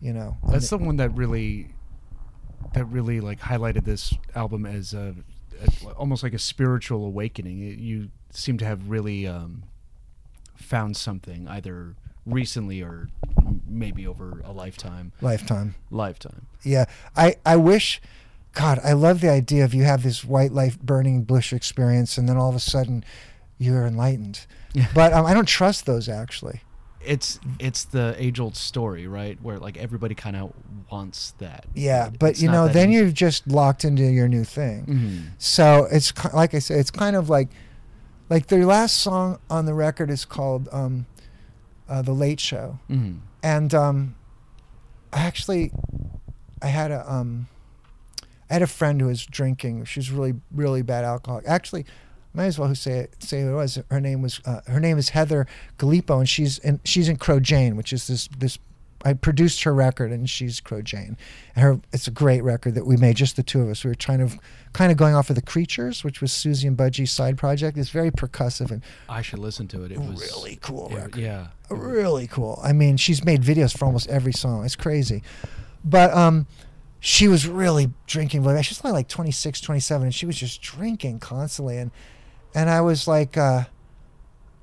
you 0.00 0.12
know, 0.12 0.36
That's 0.48 0.68
the 0.70 0.76
one 0.78 0.96
that 0.96 1.10
really, 1.14 1.68
that 2.74 2.84
really 2.86 3.20
like 3.20 3.38
highlighted 3.40 3.84
this 3.84 4.12
album 4.34 4.66
as 4.66 4.92
a, 4.92 5.14
a 5.84 5.90
almost 5.92 6.22
like 6.24 6.34
a 6.34 6.38
spiritual 6.38 7.06
awakening. 7.06 7.60
It, 7.62 7.78
you 7.78 8.10
seem 8.30 8.58
to 8.58 8.64
have 8.64 8.88
really 8.90 9.26
um, 9.28 9.62
found 10.56 10.96
something 10.96 11.46
either 11.48 11.94
recently 12.26 12.82
or 12.82 13.08
maybe 13.66 14.06
over 14.06 14.40
a 14.44 14.52
lifetime. 14.52 15.12
lifetime. 15.20 15.74
Lifetime. 15.90 16.46
Yeah, 16.62 16.84
I 17.16 17.36
I 17.44 17.56
wish. 17.56 18.00
God, 18.52 18.78
I 18.84 18.92
love 18.92 19.20
the 19.20 19.30
idea 19.30 19.64
of 19.64 19.74
you 19.74 19.82
have 19.82 20.04
this 20.04 20.24
white 20.24 20.52
light 20.52 20.78
burning 20.80 21.24
bush 21.24 21.52
experience, 21.52 22.16
and 22.16 22.28
then 22.28 22.36
all 22.36 22.48
of 22.48 22.54
a 22.54 22.60
sudden, 22.60 23.04
you're 23.58 23.84
enlightened. 23.84 24.46
Yeah. 24.74 24.86
But 24.94 25.12
um, 25.12 25.26
I 25.26 25.34
don't 25.34 25.48
trust 25.48 25.86
those 25.86 26.08
actually. 26.08 26.60
It's 27.04 27.40
it's 27.58 27.84
the 27.84 28.14
age 28.16 28.38
old 28.40 28.56
story, 28.56 29.06
right? 29.08 29.36
Where 29.42 29.58
like 29.58 29.76
everybody 29.76 30.14
kind 30.14 30.36
of 30.36 30.52
wants 30.90 31.32
that. 31.38 31.66
Yeah, 31.74 32.10
but 32.18 32.30
it's 32.30 32.42
you 32.42 32.48
know, 32.50 32.68
then 32.68 32.90
easy. 32.90 32.98
you've 33.04 33.14
just 33.14 33.46
locked 33.48 33.84
into 33.84 34.04
your 34.04 34.28
new 34.28 34.44
thing. 34.44 34.86
Mhm. 34.86 35.22
So 35.38 35.86
it's 35.90 36.12
like 36.32 36.54
I 36.54 36.60
said, 36.60 36.78
it's 36.78 36.90
kind 36.92 37.16
of 37.16 37.28
like, 37.28 37.48
like 38.30 38.46
their 38.46 38.64
last 38.64 38.98
song 38.98 39.38
on 39.50 39.66
the 39.66 39.74
record 39.74 40.10
is 40.10 40.24
called 40.24 40.68
um, 40.72 41.06
uh, 41.88 42.02
"The 42.02 42.12
Late 42.14 42.40
Show," 42.40 42.78
Mhm. 42.88 43.18
And 43.44 43.74
um, 43.74 44.14
I 45.12 45.20
actually, 45.20 45.70
I 46.62 46.68
had 46.68 46.90
a 46.90 47.12
um, 47.12 47.46
I 48.50 48.54
had 48.54 48.62
a 48.62 48.66
friend 48.66 49.00
who 49.00 49.06
was 49.08 49.24
drinking. 49.26 49.84
She 49.84 50.00
was 50.00 50.10
really 50.10 50.34
really 50.50 50.82
bad 50.82 51.04
alcoholic. 51.04 51.44
Actually, 51.46 51.84
might 52.32 52.46
as 52.46 52.58
well 52.58 52.74
say 52.74 53.00
it, 53.00 53.22
say 53.22 53.42
who 53.42 53.50
it 53.50 53.54
was. 53.54 53.78
Her 53.90 54.00
name 54.00 54.22
was 54.22 54.40
uh, 54.46 54.62
her 54.66 54.80
name 54.80 54.96
is 54.96 55.10
Heather 55.10 55.46
Gallipo, 55.78 56.18
and 56.18 56.28
she's 56.28 56.58
in 56.58 56.80
she's 56.84 57.08
in 57.08 57.16
Crow 57.16 57.38
Jane, 57.38 57.76
which 57.76 57.92
is 57.92 58.06
this 58.06 58.28
this. 58.38 58.58
I 59.04 59.12
produced 59.12 59.62
her 59.64 59.74
record, 59.74 60.10
and 60.10 60.28
she's 60.28 60.60
Crow 60.60 60.80
Jane. 60.82 61.16
And 61.54 61.62
her 61.62 61.80
it's 61.92 62.06
a 62.08 62.10
great 62.10 62.42
record 62.42 62.74
that 62.74 62.86
we 62.86 62.96
made, 62.96 63.16
just 63.16 63.36
the 63.36 63.42
two 63.42 63.60
of 63.60 63.68
us. 63.68 63.84
We 63.84 63.90
were 63.90 63.94
trying 63.94 64.26
to 64.26 64.38
kind 64.72 64.90
of 64.90 64.96
going 64.98 65.14
off 65.14 65.28
of 65.30 65.36
the 65.36 65.42
Creatures, 65.42 66.02
which 66.02 66.20
was 66.20 66.32
Siouxsie 66.32 66.66
and 66.66 66.76
Budgie's 66.76 67.12
side 67.12 67.36
project. 67.36 67.76
It's 67.76 67.90
very 67.90 68.10
percussive 68.10 68.70
and 68.70 68.82
I 69.08 69.22
should 69.22 69.38
listen 69.38 69.68
to 69.68 69.84
it. 69.84 69.92
It 69.92 70.00
was 70.00 70.20
really 70.20 70.58
cool 70.60 70.88
it- 70.90 70.96
record. 70.96 71.16
yeah. 71.20 71.48
really 71.70 72.26
cool. 72.26 72.60
I 72.62 72.72
mean, 72.72 72.96
she's 72.96 73.24
made 73.24 73.42
videos 73.42 73.76
for 73.76 73.84
almost 73.84 74.08
every 74.08 74.32
song. 74.32 74.64
It's 74.64 74.76
crazy. 74.76 75.22
But 75.84 76.12
um 76.12 76.46
she 76.98 77.28
was 77.28 77.46
really 77.46 77.92
drinking. 78.06 78.42
She 78.42 78.46
was 78.70 78.80
only 78.82 78.94
like 78.94 79.08
26, 79.08 79.60
27 79.60 80.06
and 80.06 80.14
she 80.14 80.24
was 80.24 80.36
just 80.36 80.62
drinking 80.62 81.20
constantly 81.20 81.76
and 81.78 81.90
and 82.54 82.70
I 82.70 82.80
was 82.80 83.06
like 83.06 83.36
uh 83.36 83.64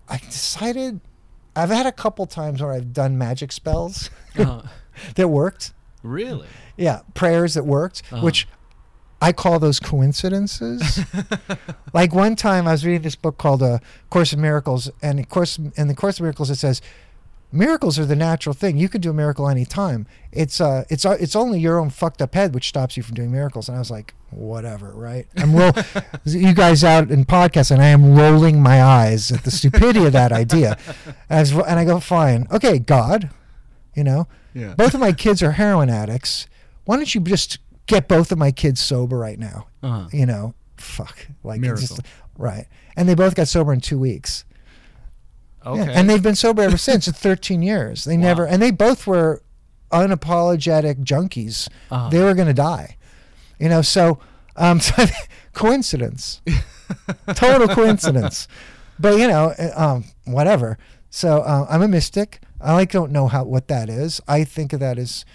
I 0.10 0.18
decided 0.18 1.00
I've 1.56 1.70
had 1.70 1.86
a 1.86 1.92
couple 1.92 2.26
times 2.26 2.62
where 2.62 2.72
I've 2.72 2.94
done 2.94 3.18
magic 3.18 3.52
spells 3.52 4.10
Uh, 4.38 4.62
that 5.16 5.28
worked. 5.28 5.74
really? 6.04 6.48
Yeah, 6.78 7.02
prayers 7.14 7.54
that 7.56 7.66
worked, 7.66 8.02
Uh-huh. 8.12 8.24
which 8.24 8.48
I 9.22 9.32
call 9.34 9.60
those 9.60 9.80
coincidences. 9.80 11.00
like 11.94 12.14
one 12.14 12.36
time 12.36 12.68
I 12.68 12.72
was 12.72 12.86
reading 12.86 13.02
this 13.04 13.16
book 13.16 13.38
called 13.38 13.62
A 13.62 13.82
Course 14.10 14.34
of 14.34 14.40
Miracles, 14.40 14.90
and 15.02 15.20
of 15.20 15.30
course 15.30 15.58
in 15.76 15.88
the 15.88 15.94
Course 15.96 16.18
of 16.18 16.24
Miracles 16.24 16.50
it 16.50 16.56
says, 16.56 16.82
miracles 17.52 18.00
are 18.00 18.06
the 18.06 18.16
natural 18.16 18.54
thing. 18.54 18.78
You 18.78 18.90
can 18.90 19.02
do 19.02 19.10
a 19.10 19.14
miracle 19.14 19.48
anytime. 19.50 20.08
It's 20.32 20.62
uh, 20.62 20.86
it's 20.90 21.06
uh, 21.06 21.18
it's 21.20 21.36
only 21.36 21.60
your 21.60 21.80
own 21.80 21.90
fucked 21.90 22.22
up 22.22 22.34
head 22.36 22.54
which 22.54 22.68
stops 22.70 22.96
you 22.98 23.04
from 23.04 23.16
doing 23.16 23.32
miracles. 23.32 23.68
And 23.68 23.76
I 23.76 23.80
was 23.80 23.92
like, 23.92 24.14
whatever, 24.30 24.92
right? 24.94 25.28
I'm 25.38 25.56
roll, 25.56 25.72
you 26.26 26.54
guys 26.54 26.84
out 26.84 27.12
in 27.12 27.26
podcast, 27.26 27.72
and 27.72 27.82
I 27.82 27.88
am 27.88 28.16
rolling 28.16 28.62
my 28.62 28.82
eyes 28.84 29.32
at 29.32 29.44
the 29.44 29.52
stupidity 29.52 30.06
of 30.06 30.14
that 30.14 30.32
idea. 30.32 30.78
As 31.30 31.52
and 31.52 31.80
I 31.80 31.86
go, 31.86 32.00
fine, 32.00 32.48
okay, 32.52 32.80
God, 32.80 33.30
you 33.96 34.04
know, 34.04 34.28
Yeah. 34.54 34.74
both 34.76 34.94
of 34.94 35.00
my 35.00 35.12
kids 35.12 35.44
are 35.44 35.52
heroin 35.52 35.90
addicts. 35.90 36.48
Why 36.86 36.96
don't 36.96 37.14
you 37.14 37.22
just 37.22 37.60
get 37.86 38.08
both 38.08 38.32
of 38.32 38.38
my 38.38 38.52
kids 38.52 38.80
sober 38.82 39.18
right 39.18 39.38
now? 39.40 39.68
Uh-huh. 39.84 40.08
You 40.12 40.26
know, 40.26 40.54
fuck, 40.78 41.28
like 41.44 41.62
just 41.62 42.00
right. 42.38 42.68
And 42.96 43.08
they 43.10 43.16
both 43.16 43.36
got 43.36 43.48
sober 43.48 43.72
in 43.74 43.82
two 43.82 44.00
weeks. 44.00 44.46
Okay. 45.66 45.82
Yeah, 45.86 45.92
and 45.92 46.10
they've 46.10 46.24
been 46.24 46.36
sober 46.36 46.62
ever 46.64 46.78
since. 46.78 47.08
It's 47.08 47.20
13 47.20 47.62
years. 47.62 48.04
They 48.06 48.18
never, 48.18 48.46
and 48.48 48.62
they 48.62 48.72
both 48.72 49.06
were 49.06 49.44
unapologetic 49.92 51.04
junkies. 51.04 51.68
Uh-huh. 51.90 52.10
They 52.10 52.22
were 52.24 52.34
going 52.34 52.48
to 52.48 52.54
die, 52.54 52.98
you 53.60 53.70
know. 53.70 53.82
So, 53.82 54.20
um, 54.56 54.80
so 54.82 55.06
coincidence, 55.54 56.42
total 57.36 57.68
coincidence. 57.68 58.48
But 59.00 59.18
you 59.20 59.28
know, 59.28 59.54
uh, 59.58 59.72
um, 59.76 60.06
whatever. 60.26 60.78
So 61.10 61.40
uh, 61.42 61.68
I'm 61.70 61.82
a 61.82 61.88
mystic. 61.88 62.42
I 62.60 62.74
like 62.74 62.92
don't 62.92 63.12
know 63.12 63.28
how 63.28 63.44
what 63.44 63.68
that 63.68 63.90
is. 63.90 64.22
I 64.28 64.44
think 64.44 64.74
of 64.74 64.80
that 64.80 64.98
as 64.98 65.26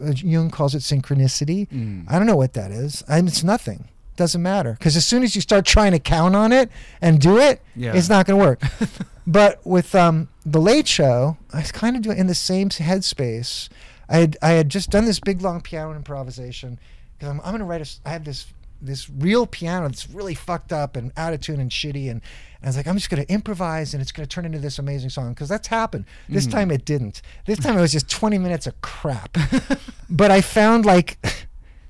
uh, 0.00 0.10
Jung 0.10 0.50
calls 0.50 0.74
it 0.74 0.78
synchronicity. 0.82 1.68
Mm. 1.70 2.04
I 2.08 2.18
don't 2.18 2.26
know 2.26 2.36
what 2.36 2.52
that 2.54 2.70
is. 2.70 3.02
And 3.08 3.28
it's 3.28 3.42
nothing. 3.44 3.88
Doesn't 4.16 4.42
matter 4.42 4.74
because 4.78 4.94
as 4.94 5.06
soon 5.06 5.22
as 5.22 5.34
you 5.34 5.40
start 5.40 5.64
trying 5.64 5.92
to 5.92 5.98
count 5.98 6.36
on 6.36 6.52
it 6.52 6.70
and 7.00 7.18
do 7.18 7.38
it, 7.38 7.62
Yeah. 7.74 7.94
it's 7.94 8.10
not 8.10 8.26
going 8.26 8.38
to 8.38 8.44
work. 8.44 8.62
but 9.26 9.64
with 9.64 9.94
um, 9.94 10.28
the 10.44 10.60
Late 10.60 10.88
Show, 10.88 11.36
I 11.52 11.58
was 11.58 11.72
kind 11.72 11.96
of 11.96 12.02
doing 12.02 12.18
in 12.18 12.26
the 12.26 12.34
same 12.34 12.68
headspace. 12.68 13.68
I 14.08 14.16
had 14.16 14.36
I 14.42 14.50
had 14.50 14.68
just 14.68 14.90
done 14.90 15.04
this 15.04 15.20
big 15.20 15.42
long 15.42 15.60
piano 15.60 15.94
improvisation 15.94 16.78
because 17.16 17.28
I'm, 17.28 17.40
I'm 17.40 17.52
going 17.52 17.60
to 17.60 17.64
write 17.64 17.80
a. 17.80 18.08
I 18.08 18.12
have 18.12 18.24
this 18.24 18.46
this 18.80 19.08
real 19.08 19.46
piano 19.46 19.86
that's 19.86 20.10
really 20.10 20.34
fucked 20.34 20.72
up 20.72 20.96
and 20.96 21.12
out 21.16 21.32
of 21.32 21.40
tune 21.40 21.60
and 21.60 21.70
shitty 21.70 22.10
and, 22.10 22.20
and 22.20 22.64
I 22.64 22.66
was 22.66 22.76
like 22.76 22.88
I'm 22.88 22.96
just 22.96 23.10
going 23.10 23.24
to 23.24 23.32
improvise 23.32 23.94
and 23.94 24.02
it's 24.02 24.10
going 24.10 24.26
to 24.26 24.34
turn 24.34 24.44
into 24.44 24.58
this 24.58 24.78
amazing 24.78 25.10
song 25.10 25.30
because 25.30 25.48
that's 25.48 25.68
happened. 25.68 26.04
This 26.28 26.46
time 26.46 26.70
it 26.72 26.84
didn't. 26.84 27.22
This 27.46 27.60
time 27.60 27.78
it 27.78 27.80
was 27.80 27.92
just 27.92 28.10
20 28.10 28.38
minutes 28.38 28.66
of 28.66 28.80
crap. 28.80 29.38
but 30.10 30.32
I 30.32 30.40
found 30.40 30.84
like 30.84 31.16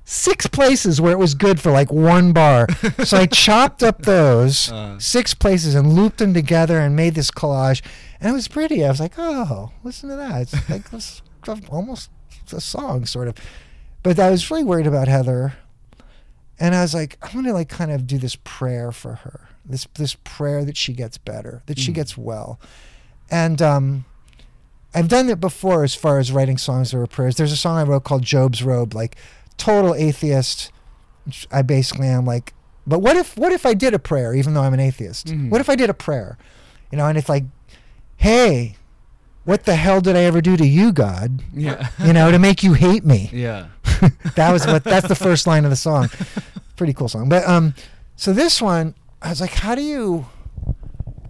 six 0.05 0.47
places 0.47 0.99
where 0.99 1.11
it 1.13 1.17
was 1.19 1.33
good 1.33 1.59
for 1.59 1.71
like 1.71 1.91
one 1.91 2.33
bar. 2.33 2.67
so 3.03 3.17
I 3.17 3.25
chopped 3.25 3.83
up 3.83 4.01
those 4.03 4.71
Uh. 4.71 4.99
six 4.99 5.33
places 5.33 5.75
and 5.75 5.93
looped 5.93 6.17
them 6.17 6.33
together 6.33 6.79
and 6.79 6.95
made 6.95 7.15
this 7.15 7.31
collage. 7.31 7.81
And 8.19 8.29
it 8.29 8.33
was 8.33 8.47
pretty. 8.47 8.83
I 8.85 8.89
was 8.89 8.99
like, 8.99 9.13
oh, 9.17 9.71
listen 9.83 10.09
to 10.09 10.15
that. 10.15 10.41
It's 10.41 10.69
like 10.69 10.89
this, 10.91 11.21
almost 11.69 12.09
a 12.51 12.61
song, 12.61 13.05
sort 13.05 13.27
of. 13.27 13.35
But 14.03 14.19
I 14.19 14.29
was 14.29 14.49
really 14.51 14.63
worried 14.65 14.87
about 14.87 15.07
Heather. 15.07 15.53
And 16.59 16.75
I 16.75 16.81
was 16.81 16.93
like, 16.93 17.17
I'm 17.21 17.31
gonna 17.33 17.53
like 17.53 17.69
kind 17.69 17.91
of 17.91 18.05
do 18.05 18.17
this 18.17 18.35
prayer 18.43 18.91
for 18.91 19.15
her. 19.15 19.49
This 19.65 19.87
this 19.95 20.15
prayer 20.23 20.63
that 20.65 20.77
she 20.77 20.93
gets 20.93 21.17
better, 21.17 21.63
that 21.65 21.79
she 21.79 21.91
gets 21.91 22.17
well. 22.17 22.59
And 23.31 23.61
um 23.61 24.05
I've 24.93 25.07
done 25.07 25.29
it 25.29 25.39
before 25.39 25.83
as 25.83 25.95
far 25.95 26.19
as 26.19 26.31
writing 26.31 26.57
songs 26.59 26.91
that 26.91 26.97
were 26.97 27.07
prayers. 27.07 27.35
There's 27.37 27.51
a 27.51 27.57
song 27.57 27.77
I 27.77 27.83
wrote 27.83 28.03
called 28.03 28.21
Job's 28.23 28.61
Robe, 28.61 28.93
like 28.93 29.15
total 29.57 29.95
atheist. 29.95 30.71
I 31.51 31.61
basically 31.61 32.07
am 32.07 32.25
like, 32.25 32.53
but 32.85 32.99
what 32.99 33.15
if 33.15 33.37
what 33.37 33.51
if 33.53 33.65
I 33.65 33.73
did 33.73 33.93
a 33.93 33.99
prayer, 33.99 34.33
even 34.33 34.53
though 34.53 34.61
I'm 34.61 34.73
an 34.73 34.79
atheist? 34.79 35.27
Mhm. 35.27 35.49
What 35.49 35.61
if 35.61 35.69
I 35.69 35.75
did 35.75 35.89
a 35.89 35.93
prayer? 35.93 36.37
You 36.91 36.97
know, 36.97 37.05
and 37.07 37.17
it's 37.17 37.29
like, 37.29 37.45
hey, 38.17 38.75
what 39.45 39.63
the 39.65 39.75
hell 39.75 40.01
did 40.01 40.15
I 40.15 40.21
ever 40.23 40.41
do 40.41 40.55
to 40.57 40.65
you, 40.65 40.91
God? 40.91 41.41
Yeah. 41.53 41.89
You 42.03 42.13
know, 42.13 42.31
to 42.31 42.39
make 42.39 42.63
you 42.63 42.73
hate 42.73 43.03
me 43.05 43.29
yeah. 43.33 43.67
that 44.35 44.51
was 44.51 44.65
what 44.65 44.83
that's 44.83 45.07
the 45.07 45.15
first 45.15 45.47
line 45.47 45.63
of 45.65 45.69
the 45.69 45.75
song. 45.75 46.09
Pretty 46.75 46.93
cool 46.93 47.07
song. 47.09 47.29
But 47.29 47.47
um 47.47 47.73
so 48.15 48.33
this 48.33 48.61
one 48.61 48.95
I 49.21 49.29
was 49.29 49.41
like 49.41 49.51
how 49.53 49.75
do 49.75 49.81
you 49.81 50.25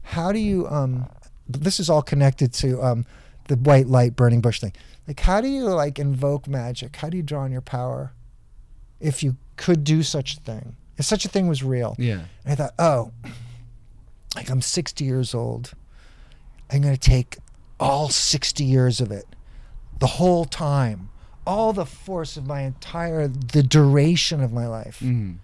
how 0.03 0.31
do 0.31 0.39
you 0.39 0.67
um 0.67 1.07
this 1.47 1.79
is 1.79 1.89
all 1.89 2.01
connected 2.01 2.53
to 2.53 2.81
um 2.81 3.05
the 3.47 3.55
white 3.57 3.87
light 3.87 4.15
burning 4.15 4.41
bush 4.41 4.59
thing. 4.59 4.73
Like 5.07 5.19
how 5.19 5.41
do 5.41 5.47
you 5.47 5.65
like 5.65 5.99
invoke 5.99 6.47
magic? 6.47 6.95
How 6.97 7.09
do 7.09 7.17
you 7.17 7.23
draw 7.23 7.41
on 7.41 7.51
your 7.51 7.61
power 7.61 8.13
if 8.99 9.21
you 9.23 9.35
could 9.57 9.83
do 9.83 10.03
such 10.03 10.37
a 10.37 10.39
thing? 10.39 10.75
If 10.97 11.05
such 11.05 11.25
a 11.25 11.27
thing 11.29 11.47
was 11.47 11.63
real. 11.63 11.95
Yeah. 11.97 12.21
And 12.45 12.53
I 12.53 12.55
thought, 12.55 12.73
oh, 12.79 13.11
like 14.35 14.49
I'm 14.49 14.61
60 14.61 15.03
years 15.03 15.33
old. 15.33 15.73
I'm 16.71 16.81
going 16.81 16.95
to 16.95 16.99
take 16.99 17.37
all 17.79 18.09
60 18.09 18.63
years 18.63 19.01
of 19.01 19.11
it, 19.11 19.25
the 19.99 20.07
whole 20.07 20.45
time, 20.45 21.09
all 21.45 21.73
the 21.73 21.85
force 21.85 22.37
of 22.37 22.47
my 22.47 22.61
entire, 22.61 23.27
the 23.27 23.61
duration 23.63 24.41
of 24.41 24.53
my 24.53 24.65
life, 24.67 24.99
Mm. 25.01 25.35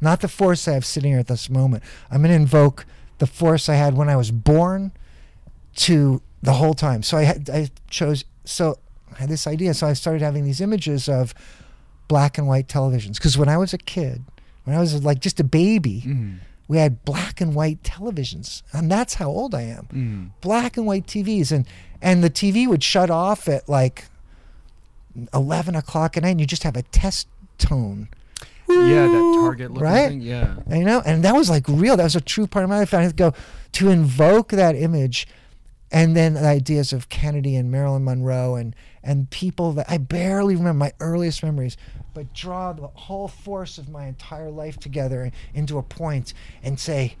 not 0.00 0.20
the 0.20 0.28
force 0.28 0.68
I 0.68 0.74
have 0.74 0.84
sitting 0.84 1.12
here 1.12 1.20
at 1.20 1.26
this 1.28 1.48
moment. 1.48 1.82
I'm 2.10 2.18
going 2.20 2.30
to 2.30 2.36
invoke 2.36 2.84
the 3.18 3.26
force 3.26 3.68
I 3.68 3.74
had 3.76 3.94
when 3.94 4.08
I 4.10 4.16
was 4.16 4.30
born 4.30 4.92
to 5.76 6.20
the 6.42 6.52
whole 6.54 6.74
time. 6.74 7.02
So 7.02 7.16
I, 7.16 7.22
had, 7.22 7.48
I 7.50 7.70
chose, 7.88 8.24
so 8.44 8.78
I 9.16 9.20
had 9.22 9.28
this 9.28 9.46
idea. 9.46 9.74
So 9.74 9.86
I 9.86 9.92
started 9.94 10.22
having 10.22 10.44
these 10.44 10.60
images 10.60 11.08
of 11.08 11.34
black 12.08 12.38
and 12.38 12.46
white 12.46 12.68
televisions. 12.68 13.14
Because 13.14 13.36
when 13.38 13.48
I 13.48 13.56
was 13.56 13.72
a 13.74 13.78
kid, 13.78 14.24
when 14.64 14.76
I 14.76 14.80
was 14.80 15.02
like 15.04 15.20
just 15.20 15.40
a 15.40 15.44
baby, 15.44 16.02
Mm. 16.06 16.38
we 16.68 16.78
had 16.78 17.04
black 17.04 17.40
and 17.40 17.54
white 17.54 17.82
televisions 17.82 18.62
and 18.72 18.90
that's 18.90 19.14
how 19.14 19.28
old 19.28 19.54
i 19.54 19.62
am 19.62 19.86
Mm. 19.92 20.30
black 20.40 20.76
and 20.76 20.84
white 20.84 21.06
tvs 21.06 21.52
and 21.52 21.64
and 22.02 22.24
the 22.24 22.30
tv 22.30 22.66
would 22.66 22.82
shut 22.82 23.08
off 23.08 23.48
at 23.48 23.68
like 23.68 24.06
11 25.32 25.74
o'clock 25.76 26.16
at 26.16 26.22
night 26.24 26.30
and 26.30 26.40
you 26.40 26.46
just 26.46 26.62
have 26.64 26.76
a 26.76 26.82
test 26.82 27.28
tone 27.58 28.08
Yeah, 28.68 29.06
that 29.06 29.38
target 29.40 29.70
looking 29.70 29.82
Right? 29.84 30.08
thing. 30.08 30.20
Yeah. 30.20 30.56
you 30.70 30.84
know 30.84 31.00
and 31.06 31.22
that 31.22 31.34
was 31.34 31.48
like 31.48 31.64
real 31.68 31.96
that 31.96 32.04
was 32.04 32.16
a 32.16 32.20
true 32.20 32.46
part 32.46 32.64
of 32.64 32.68
my 32.68 32.78
life 32.80 32.92
i 32.92 33.00
had 33.02 33.10
to 33.10 33.14
go 33.16 33.32
to 33.72 33.88
invoke 33.88 34.48
that 34.50 34.74
image 34.74 35.26
and 35.96 36.16
then 36.16 36.34
the 36.34 36.44
ideas 36.44 36.92
of 36.92 37.08
kennedy 37.08 37.56
and 37.56 37.70
marilyn 37.70 38.04
monroe 38.04 38.54
and 38.54 38.74
and 39.02 39.30
people 39.30 39.72
that 39.72 39.86
i 39.88 39.96
barely 39.96 40.54
remember 40.54 40.78
my 40.78 40.92
earliest 41.00 41.42
memories 41.42 41.76
but 42.14 42.32
draw 42.32 42.72
the 42.72 42.86
whole 42.88 43.28
force 43.28 43.78
of 43.78 43.88
my 43.88 44.06
entire 44.06 44.50
life 44.50 44.78
together 44.78 45.30
into 45.54 45.78
a 45.78 45.82
point 45.82 46.32
and 46.62 46.78
say 46.78 47.16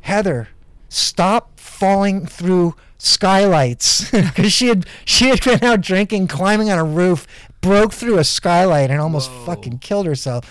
heather 0.00 0.48
stop 0.88 1.60
falling 1.60 2.26
through 2.26 2.74
skylights. 2.98 4.10
Because 4.12 4.52
she 4.52 4.68
had 4.68 4.86
she 5.04 5.28
had 5.28 5.42
been 5.42 5.62
out 5.62 5.80
drinking 5.80 6.28
climbing 6.28 6.70
on 6.70 6.78
a 6.78 6.84
roof 6.84 7.26
broke 7.60 7.92
through 7.92 8.18
a 8.18 8.24
skylight 8.24 8.90
and 8.90 9.00
almost 9.00 9.30
Whoa. 9.30 9.46
fucking 9.46 9.78
killed 9.78 10.06
herself. 10.06 10.44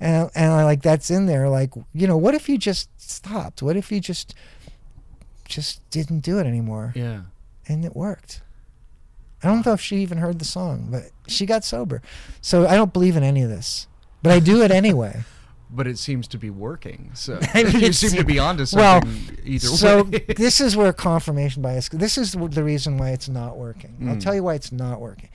And 0.00 0.30
and 0.34 0.52
I 0.52 0.64
like 0.64 0.82
that's 0.82 1.10
in 1.10 1.26
there 1.26 1.48
like 1.48 1.72
you 1.92 2.06
know 2.06 2.16
what 2.16 2.34
if 2.34 2.48
you 2.48 2.58
just 2.58 2.88
stopped? 3.00 3.62
What 3.62 3.76
if 3.76 3.90
you 3.90 4.00
just 4.00 4.34
just 5.48 5.88
didn't 5.90 6.20
do 6.20 6.38
it 6.38 6.46
anymore 6.46 6.92
Yeah. 6.94 7.22
and 7.66 7.84
it 7.84 7.96
worked 7.96 8.42
I 9.42 9.46
don't 9.48 9.64
know 9.64 9.72
if 9.72 9.80
she 9.80 9.96
even 9.98 10.18
heard 10.18 10.38
the 10.38 10.44
song 10.44 10.88
but 10.90 11.04
she 11.26 11.46
got 11.46 11.64
sober 11.64 12.02
so 12.40 12.66
I 12.66 12.74
don't 12.76 12.92
believe 12.92 13.16
in 13.16 13.22
any 13.22 13.42
of 13.42 13.48
this 13.50 13.86
but 14.22 14.32
I 14.32 14.40
do 14.40 14.62
it 14.62 14.70
anyway 14.70 15.22
But 15.70 15.86
it 15.86 15.98
seems 15.98 16.26
to 16.28 16.38
be 16.38 16.48
working. 16.48 17.10
So 17.12 17.38
I 17.52 17.62
mean, 17.64 17.80
you 17.80 17.92
seem 17.92 18.12
to 18.18 18.24
be 18.24 18.38
onto 18.38 18.64
well, 18.72 19.02
something 19.02 19.38
either 19.44 19.66
so 19.66 20.04
way. 20.04 20.24
this 20.34 20.62
is 20.62 20.74
where 20.78 20.94
confirmation 20.94 21.60
bias 21.60 21.90
this 21.90 22.16
is 22.16 22.32
the 22.32 22.64
reason 22.64 22.96
why 22.96 23.10
it's 23.10 23.28
not 23.28 23.58
working 23.58 23.94
i'll 24.08 24.16
Mm. 24.16 24.20
tell 24.22 24.34
you 24.34 24.42
why 24.42 24.54
it's 24.54 24.72
not 24.72 24.98
working 24.98 25.28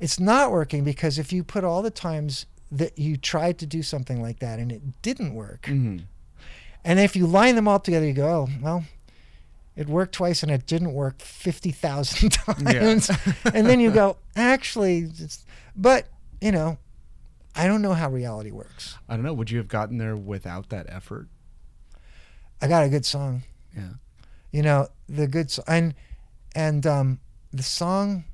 it's 0.00 0.18
not 0.18 0.50
working 0.50 0.82
because 0.82 1.20
if 1.20 1.32
you 1.32 1.44
put 1.44 1.62
all 1.62 1.82
the 1.82 1.92
times 1.92 2.46
that 2.72 2.98
you 2.98 3.16
tried 3.16 3.58
to 3.58 3.66
do 3.66 3.80
something 3.80 4.20
like 4.20 4.40
that 4.40 4.58
and 4.58 4.72
it 4.72 4.82
didn't 5.02 5.34
work 5.34 5.62
Mhm. 5.70 6.02
and 6.84 6.98
if 6.98 7.14
you 7.14 7.24
line 7.28 7.54
them 7.54 7.68
all 7.68 7.78
together 7.78 8.06
you 8.06 8.12
go 8.12 8.26
oh 8.28 8.48
well 8.60 8.84
it 9.76 9.88
worked 9.88 10.14
twice 10.14 10.42
and 10.42 10.50
it 10.50 10.66
didn't 10.66 10.92
work 10.94 11.20
50,000 11.20 12.30
times 12.32 13.10
and 13.52 13.66
then 13.66 13.78
you 13.80 13.90
go 13.90 14.16
actually 14.34 15.08
but 15.76 16.06
you 16.40 16.50
know 16.50 16.78
i 17.54 17.66
don't 17.66 17.82
know 17.82 17.92
how 17.94 18.08
reality 18.10 18.50
works 18.50 18.96
I 19.08 19.14
don't 19.14 19.24
know. 19.24 19.34
Would 19.34 19.50
you 19.50 19.58
have 19.58 19.68
gotten 19.68 19.98
there 19.98 20.16
without 20.16 20.68
that 20.70 20.86
effort? 20.88 21.28
i 22.62 22.66
got 22.68 22.84
a 22.84 22.88
good 22.88 23.04
song 23.04 23.42
Yeah. 23.76 23.90
you 24.50 24.62
know 24.62 24.88
the 25.08 25.26
good 25.26 25.50
so- 25.50 25.64
and 25.68 25.94
and 26.54 26.86
um 26.86 27.20
the 27.52 27.62
song 27.62 28.24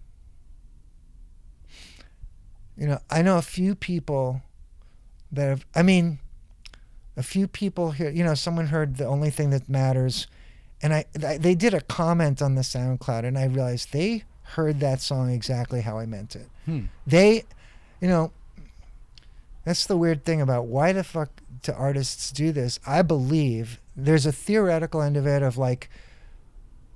you 2.76 2.86
know 2.86 2.98
i 3.10 3.22
know 3.22 3.38
a 3.38 3.42
few 3.42 3.74
people 3.74 4.42
that 5.30 5.48
have 5.48 5.66
i 5.74 5.82
mean 5.82 6.18
a 7.16 7.22
few 7.22 7.46
people 7.46 7.90
here 7.92 8.10
you 8.10 8.24
know 8.24 8.34
someone 8.34 8.68
heard 8.68 8.96
the 8.96 9.04
only 9.04 9.30
thing 9.30 9.50
that 9.50 9.68
matters 9.68 10.26
and 10.82 10.92
i 10.92 11.04
th- 11.18 11.40
they 11.40 11.54
did 11.54 11.74
a 11.74 11.80
comment 11.82 12.42
on 12.42 12.54
the 12.54 12.62
soundcloud 12.62 13.24
and 13.24 13.38
i 13.38 13.44
realized 13.44 13.92
they 13.92 14.24
heard 14.42 14.80
that 14.80 15.00
song 15.00 15.30
exactly 15.30 15.80
how 15.80 15.98
i 15.98 16.04
meant 16.06 16.36
it. 16.36 16.48
Hmm. 16.66 16.82
they 17.06 17.44
you 18.00 18.08
know 18.08 18.32
that's 19.64 19.86
the 19.86 19.96
weird 19.96 20.24
thing 20.24 20.40
about 20.40 20.66
why 20.66 20.92
the 20.92 21.04
fuck 21.04 21.30
do 21.62 21.72
artists 21.72 22.32
do 22.32 22.50
this? 22.52 22.80
I 22.86 23.02
believe 23.02 23.80
there's 23.96 24.26
a 24.26 24.32
theoretical 24.32 25.00
end 25.02 25.16
of 25.16 25.26
it 25.26 25.42
of 25.42 25.56
like 25.56 25.88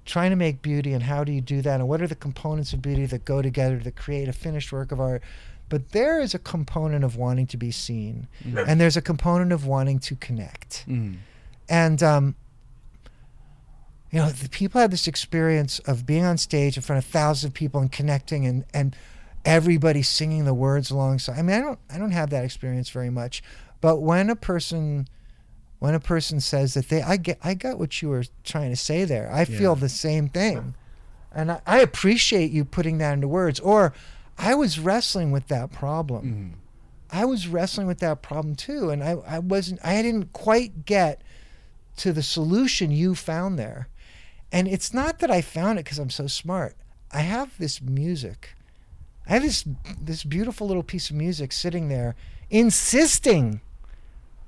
trying 0.05 0.31
to 0.31 0.37
make 0.37 0.63
beauty 0.63 0.93
and 0.93 1.05
how 1.05 1.25
do 1.25 1.33
you 1.33 1.41
do 1.41 1.63
that 1.63 1.81
and 1.81 1.89
what 1.89 2.01
are 2.03 2.07
the 2.07 2.15
components 2.17 2.73
of 2.73 2.83
beauty 2.83 3.07
that 3.07 3.25
go 3.25 3.43
together 3.43 3.79
to 3.79 3.91
create 3.91 4.29
a 4.29 4.33
finished 4.33 4.73
work 4.73 4.91
of 4.93 5.01
art. 5.01 5.23
But 5.69 5.91
there 5.93 6.21
is 6.21 6.35
a 6.35 6.39
component 6.39 7.05
of 7.05 7.17
wanting 7.17 7.47
to 7.49 7.57
be 7.57 7.71
seen. 7.73 8.29
And 8.69 8.81
there's 8.81 8.97
a 8.97 9.03
component 9.03 9.53
of 9.53 9.67
wanting 9.67 9.99
to 10.01 10.17
connect. 10.17 10.85
Mm. 10.89 11.17
and 11.69 12.03
um, 12.03 12.35
you 14.11 14.19
know 14.19 14.29
the 14.29 14.49
people 14.49 14.81
had 14.81 14.91
this 14.91 15.07
experience 15.07 15.79
of 15.81 16.07
being 16.07 16.25
on 16.25 16.39
stage 16.39 16.77
in 16.77 16.83
front 16.83 16.99
of 16.99 17.11
thousands 17.11 17.51
of 17.51 17.55
people 17.55 17.81
and 17.81 17.93
connecting 17.93 18.47
and 18.47 18.65
and 18.73 18.97
everybody 19.45 20.03
singing 20.03 20.45
the 20.45 20.55
words 20.55 20.91
alongside 20.91 21.39
i 21.39 21.43
mean 21.43 21.57
i 21.57 21.61
don't 21.61 21.79
i 21.91 21.99
don't 21.99 22.11
have 22.11 22.31
that 22.31 22.45
experience 22.45 22.91
very 22.91 23.11
much 23.11 23.43
but 23.81 23.99
when 23.99 24.31
a 24.31 24.37
person 24.37 25.07
when 25.79 25.95
a 25.95 26.01
person 26.01 26.41
says 26.41 26.75
that 26.75 26.89
they 26.89 27.03
i 27.03 27.17
get 27.17 27.39
i 27.45 27.55
got 27.55 27.79
what 27.79 28.01
you 28.01 28.09
were 28.09 28.25
trying 28.45 28.71
to 28.71 28.77
say 28.77 29.05
there. 29.05 29.31
I 29.33 29.45
feel 29.45 29.75
the 29.75 29.89
same 29.89 30.29
thing. 30.29 30.75
And 31.33 31.53
I, 31.53 31.61
I 31.67 31.79
appreciate 31.81 32.51
you 32.51 32.65
putting 32.65 32.99
that 32.99 33.13
into 33.13 33.29
words. 33.29 33.61
Or 33.61 33.93
i 34.39 34.55
was 34.55 34.79
wrestling 34.79 35.33
with 35.33 35.49
that 35.49 35.73
problem. 35.73 36.55
Mm. 36.55 36.59
I 37.11 37.25
was 37.25 37.47
wrestling 37.47 37.87
with 37.87 38.01
that 38.01 38.21
problem 38.21 38.57
too, 38.57 38.91
and 38.91 39.03
I, 39.03 39.13
I 39.27 39.39
wasn't 39.39 39.85
I 39.85 40.03
didn't 40.03 40.33
quite 40.33 40.85
get 40.87 41.23
to 41.99 42.13
the 42.13 42.23
solution 42.23 42.91
you 42.91 43.15
found 43.15 43.59
there. 43.59 43.89
And 44.53 44.69
it's 44.69 44.95
not 44.95 45.19
that 45.19 45.31
I 45.31 45.41
found 45.43 45.79
it 45.79 45.85
because 45.85 45.99
I'm 45.99 46.11
so 46.11 46.27
smart. 46.27 46.77
I 47.13 47.21
have 47.21 47.57
this 47.59 47.81
music. 47.83 48.55
I 49.29 49.35
have 49.35 49.43
this 49.43 49.65
this 50.01 50.23
beautiful 50.25 50.67
little 50.67 50.83
piece 50.85 51.11
of 51.11 51.17
music 51.17 51.53
sitting 51.53 51.89
there 51.89 52.15
insisting 52.49 53.61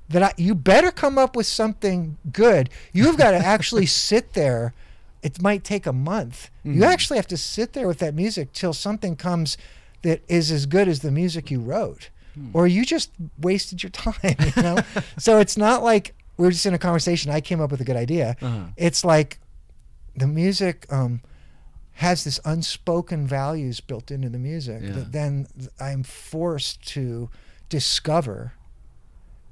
that 0.09 0.23
I, 0.23 0.33
you 0.37 0.55
better 0.55 0.91
come 0.91 1.17
up 1.17 1.35
with 1.35 1.45
something 1.45 2.17
good. 2.31 2.69
You've 2.93 3.17
got 3.17 3.31
to 3.31 3.37
actually 3.55 3.85
sit 3.85 4.33
there. 4.33 4.73
It 5.21 5.41
might 5.41 5.63
take 5.63 5.85
a 5.85 5.93
month. 5.93 6.49
You 6.63 6.81
Mhm. 6.81 6.87
actually 6.87 7.17
have 7.17 7.27
to 7.27 7.37
sit 7.37 7.73
there 7.73 7.87
with 7.87 7.99
that 7.99 8.13
music 8.15 8.51
till 8.53 8.73
something 8.73 9.15
comes 9.15 9.57
that 10.01 10.21
is 10.27 10.49
as 10.51 10.65
good 10.65 10.87
as 10.87 10.99
the 11.01 11.11
music 11.11 11.51
you 11.51 11.59
wrote 11.59 12.09
or 12.53 12.67
you 12.67 12.85
just 12.85 13.11
wasted 13.41 13.83
your 13.83 13.89
time 14.05 14.15
you 14.55 14.63
know 14.63 14.77
so 15.17 15.39
it's 15.39 15.57
not 15.57 15.83
like 15.83 16.13
we're 16.37 16.51
just 16.51 16.65
in 16.65 16.73
a 16.73 16.77
conversation 16.77 17.29
i 17.29 17.41
came 17.41 17.59
up 17.59 17.69
with 17.69 17.81
a 17.81 17.83
good 17.83 17.97
idea 17.97 18.37
Uh-huh. 18.41 18.67
it's 18.77 19.03
like 19.03 19.39
the 20.15 20.27
music 20.27 20.85
um, 20.91 21.21
has 21.93 22.23
this 22.23 22.39
unspoken 22.45 23.27
values 23.27 23.79
built 23.79 24.09
into 24.11 24.29
the 24.29 24.39
music 24.39 24.81
Yeah. 24.83 24.91
that 24.91 25.11
then 25.11 25.47
i'm 25.79 26.03
forced 26.03 26.85
to 26.89 27.29
discover 27.69 28.53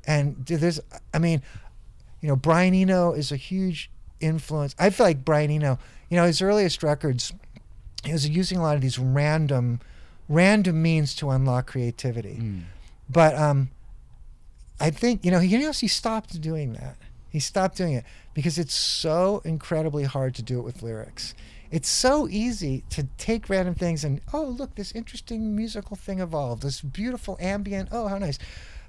and 0.06 0.46
there's 0.46 0.80
i 1.14 1.20
mean 1.20 1.42
you 2.22 2.28
know 2.30 2.36
brian 2.36 2.74
eno 2.74 3.12
is 3.14 3.32
a 3.32 3.36
huge 3.36 3.90
influence 4.20 4.74
i 4.80 4.90
feel 4.90 5.06
like 5.06 5.24
brian 5.26 5.52
eno 5.52 5.78
you 6.10 6.18
know 6.18 6.26
his 6.26 6.42
earliest 6.42 6.82
records 6.84 7.34
he 8.04 8.12
was 8.14 8.28
using 8.28 8.58
a 8.58 8.62
lot 8.62 8.76
of 8.76 8.82
these 8.82 8.98
random 8.98 9.80
random 10.30 10.82
means 10.82 11.14
to 11.16 11.30
unlock 11.30 11.68
creativity 11.68 12.38
Mm. 12.40 12.62
but 13.10 13.36
um, 13.36 13.70
I 14.80 14.92
think 14.92 15.26
you 15.26 15.32
know 15.32 15.40
he 15.40 15.48
you 15.50 15.60
know 15.60 15.72
he 15.72 15.88
stopped 15.88 16.40
doing 16.40 16.74
that. 16.74 16.98
He 17.30 17.40
stopped 17.40 17.78
doing 17.78 17.94
it 17.94 18.06
because 18.34 18.58
it's 18.58 18.74
so 18.74 19.42
incredibly 19.44 20.04
hard 20.04 20.36
to 20.36 20.42
do 20.42 20.60
it 20.60 20.64
with 20.64 20.82
lyrics. 20.82 21.36
It's 21.70 21.90
so 21.90 22.28
easy 22.30 22.84
to 22.92 23.04
take 23.18 23.50
random 23.50 23.76
things 23.76 24.04
and 24.04 24.22
oh 24.34 24.44
look 24.44 24.76
this 24.76 24.94
interesting 24.94 25.56
musical 25.56 25.98
thing 25.98 26.20
evolved. 26.20 26.64
This 26.64 26.82
beautiful 26.82 27.38
ambient. 27.40 27.90
Oh 27.92 28.08
how 28.08 28.18
nice. 28.18 28.40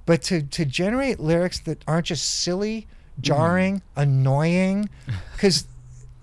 But 0.06 0.22
to 0.24 0.42
to 0.42 0.64
generate 0.64 1.18
lyrics 1.18 1.58
that 1.60 1.82
aren't 1.88 2.06
just 2.06 2.24
silly, 2.24 2.86
mm. 3.18 3.22
jarring, 3.22 3.82
annoying, 3.96 4.88
because 5.32 5.66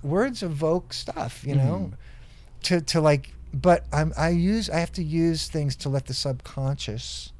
words 0.01 0.43
evoke 0.43 0.93
stuff. 0.93 1.43
You 1.45 1.55
know, 1.55 1.91
mm. 1.91 2.63
to 2.63 2.81
to 2.81 3.01
like. 3.01 3.31
But 3.53 3.85
I'm 3.91 4.13
I 4.17 4.29
use 4.29 4.69
I 4.69 4.79
have 4.79 4.91
to 4.93 5.03
use 5.03 5.47
things 5.47 5.75
to 5.77 5.89
let 5.89 6.05
the 6.05 6.13
subconscious 6.13 7.31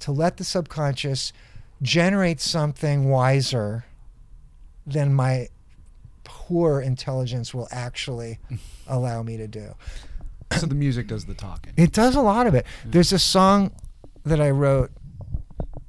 to 0.00 0.12
let 0.12 0.38
the 0.38 0.44
subconscious 0.44 1.32
generate 1.82 2.40
something 2.40 3.08
wiser 3.08 3.84
than 4.92 5.14
my 5.14 5.48
poor 6.24 6.80
intelligence 6.80 7.54
will 7.54 7.68
actually 7.70 8.38
allow 8.86 9.22
me 9.22 9.36
to 9.36 9.46
do. 9.48 9.74
So 10.58 10.66
the 10.66 10.74
music 10.74 11.06
does 11.06 11.26
the 11.26 11.34
talking. 11.34 11.72
It 11.76 11.92
does 11.92 12.16
a 12.16 12.20
lot 12.20 12.46
of 12.46 12.54
it. 12.54 12.66
There's 12.84 13.12
a 13.12 13.18
song 13.18 13.72
that 14.24 14.40
I 14.40 14.50
wrote 14.50 14.90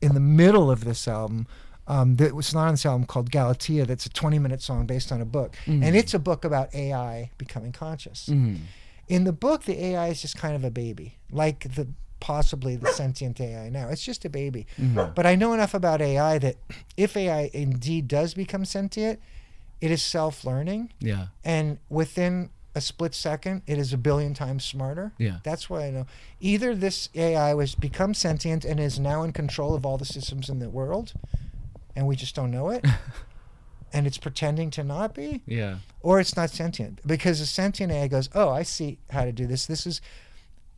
in 0.02 0.14
the 0.14 0.20
middle 0.20 0.70
of 0.72 0.84
this 0.86 1.08
album 1.08 1.48
um, 1.88 2.16
that 2.18 2.34
was 2.36 2.54
not 2.54 2.68
on 2.68 2.74
this 2.74 2.86
album 2.86 3.06
called 3.06 3.32
Galatea. 3.32 3.86
That's 3.86 4.06
a 4.06 4.10
20 4.10 4.40
minute 4.40 4.62
song 4.62 4.86
based 4.86 5.12
on 5.12 5.20
a 5.20 5.26
book. 5.26 5.56
And 5.66 5.84
Mhm. 5.84 5.96
it's 5.96 6.14
a 6.14 6.20
book 6.20 6.46
about 6.46 6.74
AI 6.76 7.32
becoming 7.38 7.72
conscious. 7.72 8.30
Mm. 8.30 8.60
In 9.08 9.24
the 9.26 9.34
book, 9.34 9.64
the 9.64 9.84
AI 9.84 10.08
is 10.10 10.22
just 10.22 10.38
kind 10.38 10.56
of 10.56 10.64
a 10.64 10.72
baby, 10.72 11.18
like 11.32 11.74
the 11.76 11.88
possibly 12.22 12.78
the 12.78 12.88
sentient 12.94 13.42
AI 13.42 13.68
now. 13.70 13.90
It's 13.90 14.04
just 14.04 14.24
a 14.24 14.30
baby. 14.30 14.66
Mhm. 14.80 15.14
But 15.14 15.26
I 15.26 15.36
know 15.36 15.52
enough 15.54 15.74
about 15.74 16.02
AI 16.02 16.38
that 16.38 16.56
if 16.96 17.18
AI 17.18 17.50
indeed 17.54 18.08
does 18.08 18.34
become 18.34 18.64
sentient, 18.64 19.20
it 19.82 19.92
is 19.92 20.02
self 20.02 20.46
learning. 20.46 20.94
Yeah. 21.00 21.28
And 21.44 21.80
within 21.90 22.52
a 22.74 22.80
split 22.80 23.14
second, 23.14 23.64
it 23.68 23.78
is 23.78 23.92
a 23.92 23.98
billion 23.98 24.34
times 24.34 24.64
smarter. 24.64 25.12
Yeah. 25.18 25.40
That's 25.44 25.70
what 25.70 25.82
I 25.82 25.90
know. 25.90 26.06
Either 26.40 26.74
this 26.74 27.10
AI 27.16 27.54
was 27.54 27.76
become 27.76 28.14
sentient 28.14 28.64
and 28.64 28.80
is 28.80 28.98
now 28.98 29.24
in 29.24 29.34
control 29.34 29.74
of 29.76 29.86
all 29.86 29.98
the 29.98 30.06
systems 30.06 30.48
in 30.48 30.60
the 30.60 30.70
world, 30.70 31.12
and 31.98 32.08
we 32.08 32.16
just 32.16 32.34
don't 32.34 32.50
know 32.52 32.70
it, 32.70 32.86
and 33.92 34.08
it's 34.08 34.18
pretending 34.18 34.70
to 34.72 34.84
not 34.86 35.14
be, 35.14 35.42
Yeah. 35.46 35.80
or 36.00 36.22
it's 36.22 36.38
not 36.38 36.50
sentient 36.50 37.06
because 37.06 37.42
a 37.42 37.46
sentient 37.46 37.92
AI 37.92 38.08
goes, 38.08 38.30
"Oh, 38.34 38.48
I 38.50 38.64
see 38.64 39.00
how 39.10 39.26
to 39.26 39.34
do 39.34 39.46
this. 39.48 39.66
This 39.66 39.86
is, 39.86 40.00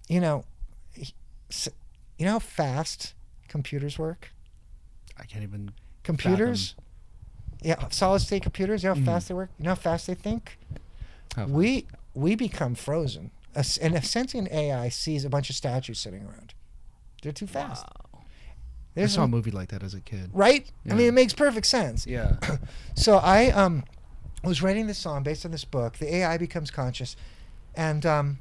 you 0.08 0.20
know, 0.20 0.46
you 2.18 2.26
know 2.26 2.34
how 2.34 2.40
fast 2.40 3.14
computers 3.48 3.98
work. 4.00 4.32
I 5.18 5.24
can't 5.26 5.44
even. 5.44 5.72
Computers, 6.04 6.76
yeah, 7.62 7.88
solid 7.90 8.20
state 8.20 8.44
computers. 8.44 8.84
You 8.84 8.90
know 8.90 8.96
how 8.96 9.02
Mhm. 9.02 9.06
fast 9.06 9.28
they 9.30 9.34
work. 9.34 9.50
You 9.58 9.64
know 9.66 9.72
how 9.72 9.76
fast 9.76 10.08
they 10.08 10.16
think. 10.16 10.58
We 11.48 11.88
we 12.14 12.36
become 12.36 12.76
frozen. 12.76 13.32
And 13.82 13.96
a 13.96 14.02
sentient 14.02 14.52
AI 14.52 14.90
sees 14.90 15.24
a 15.26 15.30
bunch 15.30 15.50
of 15.50 15.56
statues 15.56 16.00
sitting 16.00 16.24
around. 16.24 16.54
They're 17.22 17.32
too 17.32 17.48
fast. 17.48 17.86
I 18.96 19.06
saw 19.08 19.24
a 19.24 19.28
movie 19.28 19.50
like 19.52 19.70
that 19.70 19.82
as 19.84 19.94
a 19.94 20.02
kid. 20.02 20.30
right? 20.34 20.70
I 20.90 20.94
mean, 20.94 21.08
it 21.08 21.14
makes 21.14 21.34
perfect 21.34 21.66
sense. 21.68 22.06
Yeah. 22.06 22.38
So 22.96 23.18
I 23.18 23.50
um 23.52 23.84
was 24.44 24.62
writing 24.62 24.88
this 24.88 24.98
song 24.98 25.24
based 25.24 25.46
on 25.46 25.52
this 25.52 25.66
book. 25.66 25.98
The 25.98 26.14
AI 26.18 26.38
becomes 26.38 26.70
conscious, 26.70 27.16
and 27.76 28.06
um, 28.06 28.38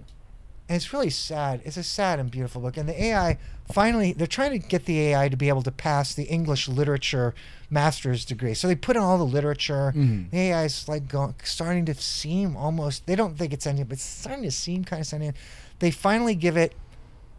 and 0.72 0.78
it's 0.78 0.90
really 0.94 1.10
sad. 1.10 1.60
It's 1.66 1.76
a 1.76 1.82
sad 1.82 2.18
and 2.18 2.30
beautiful 2.30 2.62
book. 2.62 2.78
And 2.78 2.88
the 2.88 2.98
AI 3.04 3.36
finally 3.70 4.14
they're 4.14 4.26
trying 4.26 4.58
to 4.58 4.66
get 4.66 4.86
the 4.86 4.98
AI 5.08 5.28
to 5.28 5.36
be 5.36 5.50
able 5.50 5.60
to 5.64 5.70
pass 5.70 6.14
the 6.14 6.22
English 6.24 6.66
literature 6.66 7.34
master's 7.68 8.24
degree. 8.24 8.54
So 8.54 8.68
they 8.68 8.74
put 8.74 8.96
in 8.96 9.02
all 9.02 9.18
the 9.18 9.26
literature. 9.26 9.92
Mhm. 9.94 10.30
The 10.30 10.38
AI 10.38 10.64
is 10.64 10.88
like 10.88 11.08
going, 11.08 11.34
starting 11.44 11.84
to 11.84 11.94
seem 11.94 12.56
almost. 12.56 13.04
They 13.04 13.14
don't 13.14 13.36
think 13.36 13.52
it's 13.52 13.64
sentient, 13.64 13.90
but 13.90 13.96
it's 13.98 14.02
starting 14.02 14.44
to 14.44 14.50
seem 14.50 14.82
kind 14.84 15.00
of 15.00 15.06
sentient. 15.06 15.36
They 15.78 15.90
finally 15.90 16.34
give 16.34 16.56
it 16.56 16.72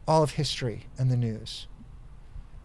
all 0.08 0.22
of 0.22 0.34
history 0.34 0.86
and 1.00 1.10
the 1.10 1.18
news. 1.18 1.66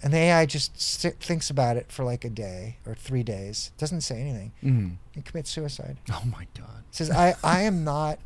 And 0.03 0.13
the 0.13 0.19
AI 0.19 0.45
just 0.45 0.79
sit, 0.79 1.19
thinks 1.19 1.49
about 1.49 1.79
it 1.79 1.91
for 1.91 2.05
like 2.05 2.27
a 2.27 2.31
day 2.31 2.77
or 2.85 2.95
three 2.95 3.23
days. 3.23 3.73
Doesn't 3.79 4.03
say 4.03 4.21
anything. 4.21 4.53
Mm. 4.63 4.97
It 5.17 5.25
commits 5.25 5.49
suicide. 5.49 5.97
Oh 6.13 6.25
my 6.27 6.47
god. 6.55 6.85
says 6.91 7.11
I, 7.11 7.37
I 7.43 7.63
am 7.63 7.85
not 7.85 8.19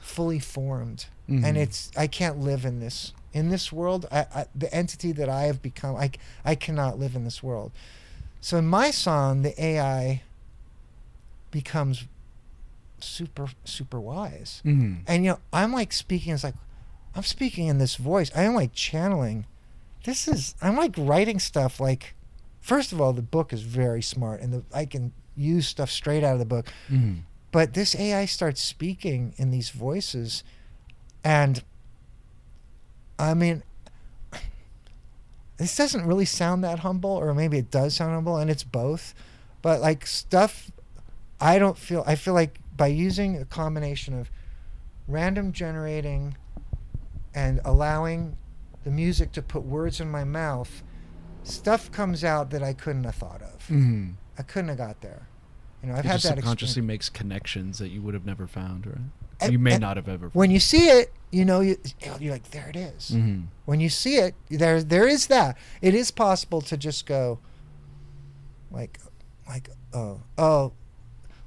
fully 0.00 0.38
formed. 0.38 1.06
And 1.28 1.44
Mhm. 1.44 1.56
it's 1.56 1.90
I 1.96 2.06
can't 2.08 2.40
live 2.40 2.64
in 2.64 2.80
this 2.80 3.12
in 3.32 3.50
this 3.50 3.70
world. 3.70 4.06
I, 4.10 4.26
I, 4.34 4.46
the 4.54 4.72
entity 4.74 5.12
that 5.12 5.28
I 5.28 5.42
have 5.42 5.62
become 5.62 5.94
I, 5.94 6.10
I 6.44 6.56
cannot 6.56 6.98
live 6.98 7.14
in 7.14 7.22
this 7.24 7.40
world. 7.42 7.70
So 8.40 8.56
in 8.58 8.66
my 8.66 8.90
song 8.90 9.42
the 9.42 9.54
AI 9.62 10.22
becomes 11.50 12.06
super 12.98 13.48
super 13.64 14.00
wise. 14.00 14.60
Mm. 14.64 14.98
and 15.06 15.24
you 15.24 15.30
know 15.32 15.38
I'm 15.52 15.72
like 15.72 15.92
speaking 15.92 16.34
it's 16.34 16.44
like 16.44 16.54
I'm 17.14 17.22
speaking 17.22 17.66
in 17.68 17.78
this 17.78 17.96
voice. 17.96 18.30
I 18.34 18.42
am 18.42 18.54
like 18.54 18.72
channeling. 18.72 19.46
This 20.04 20.26
is 20.28 20.54
I'm 20.60 20.76
like 20.76 20.94
writing 20.98 21.38
stuff 21.38 21.78
like 21.80 22.14
first 22.60 22.92
of 22.92 23.00
all 23.00 23.12
the 23.12 23.22
book 23.22 23.52
is 23.52 23.62
very 23.62 24.02
smart 24.02 24.40
and 24.40 24.52
the, 24.52 24.62
I 24.74 24.84
can 24.84 25.12
use 25.36 25.66
stuff 25.68 25.90
straight 25.90 26.24
out 26.24 26.34
of 26.34 26.38
the 26.40 26.44
book. 26.44 26.66
Mm. 26.90 27.20
But 27.52 27.74
this 27.74 27.94
AI 27.96 28.26
starts 28.26 28.62
speaking 28.62 29.34
in 29.36 29.50
these 29.50 29.70
voices, 29.70 30.44
and 31.24 31.62
I 33.18 33.34
mean, 33.34 33.62
this 35.56 35.76
doesn't 35.76 36.06
really 36.06 36.24
sound 36.24 36.64
that 36.64 36.80
humble, 36.80 37.10
or 37.10 37.34
maybe 37.34 37.58
it 37.58 37.70
does 37.70 37.96
sound 37.96 38.14
humble, 38.14 38.36
and 38.36 38.50
it's 38.50 38.64
both. 38.64 39.14
But 39.62 39.80
like 39.80 40.06
stuff, 40.06 40.70
I 41.40 41.58
don't 41.58 41.76
feel. 41.76 42.02
I 42.06 42.14
feel 42.14 42.34
like 42.34 42.58
by 42.76 42.86
using 42.86 43.36
a 43.36 43.44
combination 43.44 44.18
of 44.18 44.30
random 45.06 45.52
generating 45.52 46.36
and 47.34 47.60
allowing 47.64 48.36
the 48.84 48.90
music 48.90 49.32
to 49.32 49.42
put 49.42 49.62
words 49.62 50.00
in 50.00 50.10
my 50.10 50.24
mouth, 50.24 50.82
stuff 51.42 51.92
comes 51.92 52.24
out 52.24 52.50
that 52.50 52.62
I 52.62 52.72
couldn't 52.72 53.04
have 53.04 53.16
thought 53.16 53.42
of. 53.42 53.66
Mm. 53.68 54.14
I 54.38 54.42
couldn't 54.42 54.68
have 54.68 54.78
got 54.78 55.00
there. 55.02 55.26
You 55.82 55.88
know, 55.88 55.94
I've 55.94 56.00
it 56.00 56.08
had 56.08 56.12
just 56.14 56.24
that 56.24 56.34
subconsciously 56.36 56.70
experience. 56.80 56.88
makes 56.88 57.08
connections 57.08 57.78
that 57.78 57.88
you 57.88 58.02
would 58.02 58.14
have 58.14 58.26
never 58.26 58.46
found, 58.46 58.86
right? 58.86 58.96
And- 59.40 59.52
you 59.52 59.58
may 59.58 59.78
not 59.78 59.96
have 59.96 60.08
ever. 60.08 60.28
When 60.34 60.50
you 60.50 60.60
see 60.60 60.88
it, 60.88 61.12
you 61.32 61.44
know, 61.46 61.60
you, 61.60 61.76
you're 62.18 62.32
like, 62.32 62.50
there 62.50 62.68
it 62.68 62.76
is. 62.76 63.08
hmm 63.10 63.42
When 63.64 63.80
you 63.80 63.88
see 63.88 64.16
it, 64.16 64.34
there 64.50 64.82
there 64.82 65.06
is 65.08 65.28
that. 65.28 65.56
It 65.80 65.94
is 65.94 66.10
possible 66.10 66.60
to 66.62 66.76
just 66.76 67.06
go, 67.06 67.38
like, 68.70 68.98
like, 69.48 69.70
oh, 69.94 70.20
oh, 70.38 70.72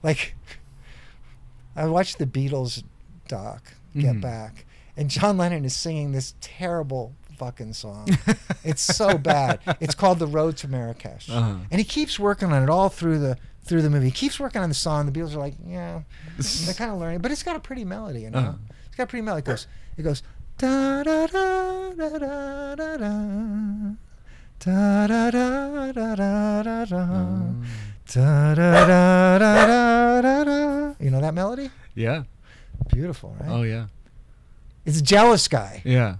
like. 0.01 0.35
I 1.75 1.85
watched 1.87 2.19
the 2.19 2.27
Beatles 2.27 2.83
doc, 3.27 3.73
Get 3.97 4.15
Mhm. 4.17 4.21
Back, 4.21 4.65
and 4.95 5.09
John 5.09 5.37
Lennon 5.37 5.65
is 5.65 5.75
singing 5.75 6.11
this 6.11 6.35
terrible 6.39 7.15
fucking 7.37 7.73
song. 7.73 8.07
it's 8.63 8.81
so 8.83 9.17
bad. 9.17 9.59
It's 9.79 9.95
called 9.95 10.19
"The 10.19 10.27
Road 10.27 10.55
to 10.57 10.67
Marrakesh," 10.67 11.29
Uh-huh. 11.31 11.55
and 11.71 11.79
he 11.79 11.83
keeps 11.83 12.19
working 12.19 12.51
on 12.51 12.61
it 12.61 12.69
all 12.69 12.89
through 12.89 13.17
the 13.19 13.37
through 13.63 13.81
the 13.81 13.89
movie. 13.89 14.05
He 14.07 14.11
keeps 14.11 14.39
working 14.39 14.61
on 14.61 14.69
the 14.69 14.75
song. 14.75 15.05
The 15.05 15.11
Beatles 15.17 15.33
are 15.35 15.39
like, 15.39 15.55
yeah, 15.65 16.01
they're 16.37 16.73
kind 16.73 16.91
of 16.91 16.97
learning, 16.99 17.19
but 17.19 17.31
it's 17.31 17.43
got 17.43 17.55
a 17.55 17.59
pretty 17.59 17.85
melody, 17.85 18.21
you 18.21 18.29
know. 18.29 18.39
Uh-huh. 18.39 18.53
It's 18.87 18.95
got 18.97 19.03
a 19.03 19.07
pretty 19.07 19.23
melody. 19.23 19.41
It 19.43 19.45
goes, 19.45 19.67
it 19.97 20.03
goes 20.03 20.23
da 20.57 21.03
da 21.03 21.27
da 21.27 21.91
da 21.93 22.09
da 22.17 22.75
da 22.75 22.97
da. 22.97 23.93
Da 24.59 25.07
da 25.07 25.31
da 25.31 25.91
da 25.91 26.15
da 26.15 26.63
da 26.63 26.85
da. 26.85 26.97
Um, 27.01 27.65
Da 28.13 28.53
da 28.53 28.85
da 28.85 29.37
da 29.39 30.21
da 30.21 30.43
da. 30.43 30.93
You 30.99 31.09
know 31.09 31.21
that 31.21 31.33
melody? 31.33 31.69
yeah. 31.95 32.23
Beautiful, 32.91 33.35
right? 33.39 33.49
Oh 33.49 33.63
yeah. 33.63 33.87
It's 34.85 35.01
Jealous 35.01 35.47
Guy. 35.47 35.81
Yeah. 35.85 36.17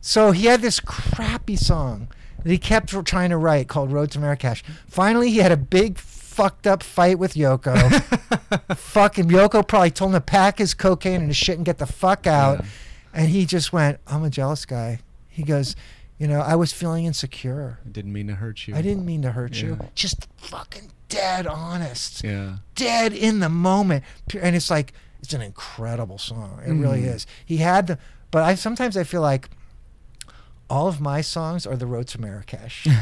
So 0.00 0.32
he 0.32 0.46
had 0.46 0.60
this 0.60 0.80
crappy 0.80 1.56
song 1.56 2.08
that 2.42 2.50
he 2.50 2.58
kept 2.58 2.88
tr- 2.88 3.00
trying 3.02 3.30
to 3.30 3.36
write 3.36 3.68
called 3.68 3.92
Road 3.92 4.10
to 4.12 4.18
Marrakesh. 4.18 4.64
Finally, 4.88 5.30
he 5.30 5.38
had 5.38 5.52
a 5.52 5.56
big 5.56 5.98
fucked 6.38 6.68
up 6.68 6.84
fight 6.84 7.18
with 7.18 7.34
Yoko. 7.34 7.74
Fucking 8.76 9.24
Yoko 9.28 9.66
probably 9.66 9.90
told 9.90 10.10
him 10.10 10.20
to 10.20 10.24
pack 10.24 10.58
his 10.58 10.72
cocaine 10.72 11.16
and 11.22 11.26
his 11.28 11.36
shit 11.36 11.56
and 11.56 11.66
get 11.66 11.78
the 11.78 11.86
fuck 11.86 12.26
out. 12.28 12.60
Yeah. 12.60 12.66
And 13.12 13.28
he 13.30 13.44
just 13.44 13.72
went, 13.72 13.98
I'm 14.06 14.22
a 14.22 14.30
jealous 14.30 14.64
guy. 14.64 15.00
He 15.28 15.42
goes, 15.42 15.74
You 16.18 16.28
know, 16.28 16.40
I 16.40 16.54
was 16.54 16.72
feeling 16.72 17.06
insecure. 17.06 17.80
I 17.84 17.88
didn't 17.88 18.12
mean 18.12 18.28
to 18.28 18.34
hurt 18.36 18.68
you. 18.68 18.76
I 18.76 18.82
didn't 18.82 19.04
mean 19.04 19.22
to 19.22 19.32
hurt 19.32 19.60
you. 19.60 19.78
Just 19.96 20.28
fucking 20.36 20.92
dead 21.08 21.46
honest. 21.48 22.22
Yeah. 22.22 22.58
Dead 22.76 23.12
in 23.12 23.40
the 23.40 23.48
moment. 23.48 24.04
And 24.40 24.54
it's 24.54 24.70
like, 24.70 24.92
it's 25.20 25.32
an 25.34 25.42
incredible 25.42 26.18
song. 26.18 26.60
It 26.64 26.70
really 26.72 27.02
Mhm. 27.02 27.14
is. 27.14 27.26
He 27.44 27.56
had 27.56 27.88
the, 27.88 27.98
but 28.30 28.44
I 28.44 28.54
sometimes 28.54 28.96
I 28.96 29.02
feel 29.02 29.22
like 29.22 29.50
all 30.70 30.88
of 30.88 31.00
my 31.00 31.20
songs 31.20 31.66
are 31.66 31.76
the 31.76 31.86
road 31.86 32.08
to 32.08 32.20
Marrakesh. 32.20 32.86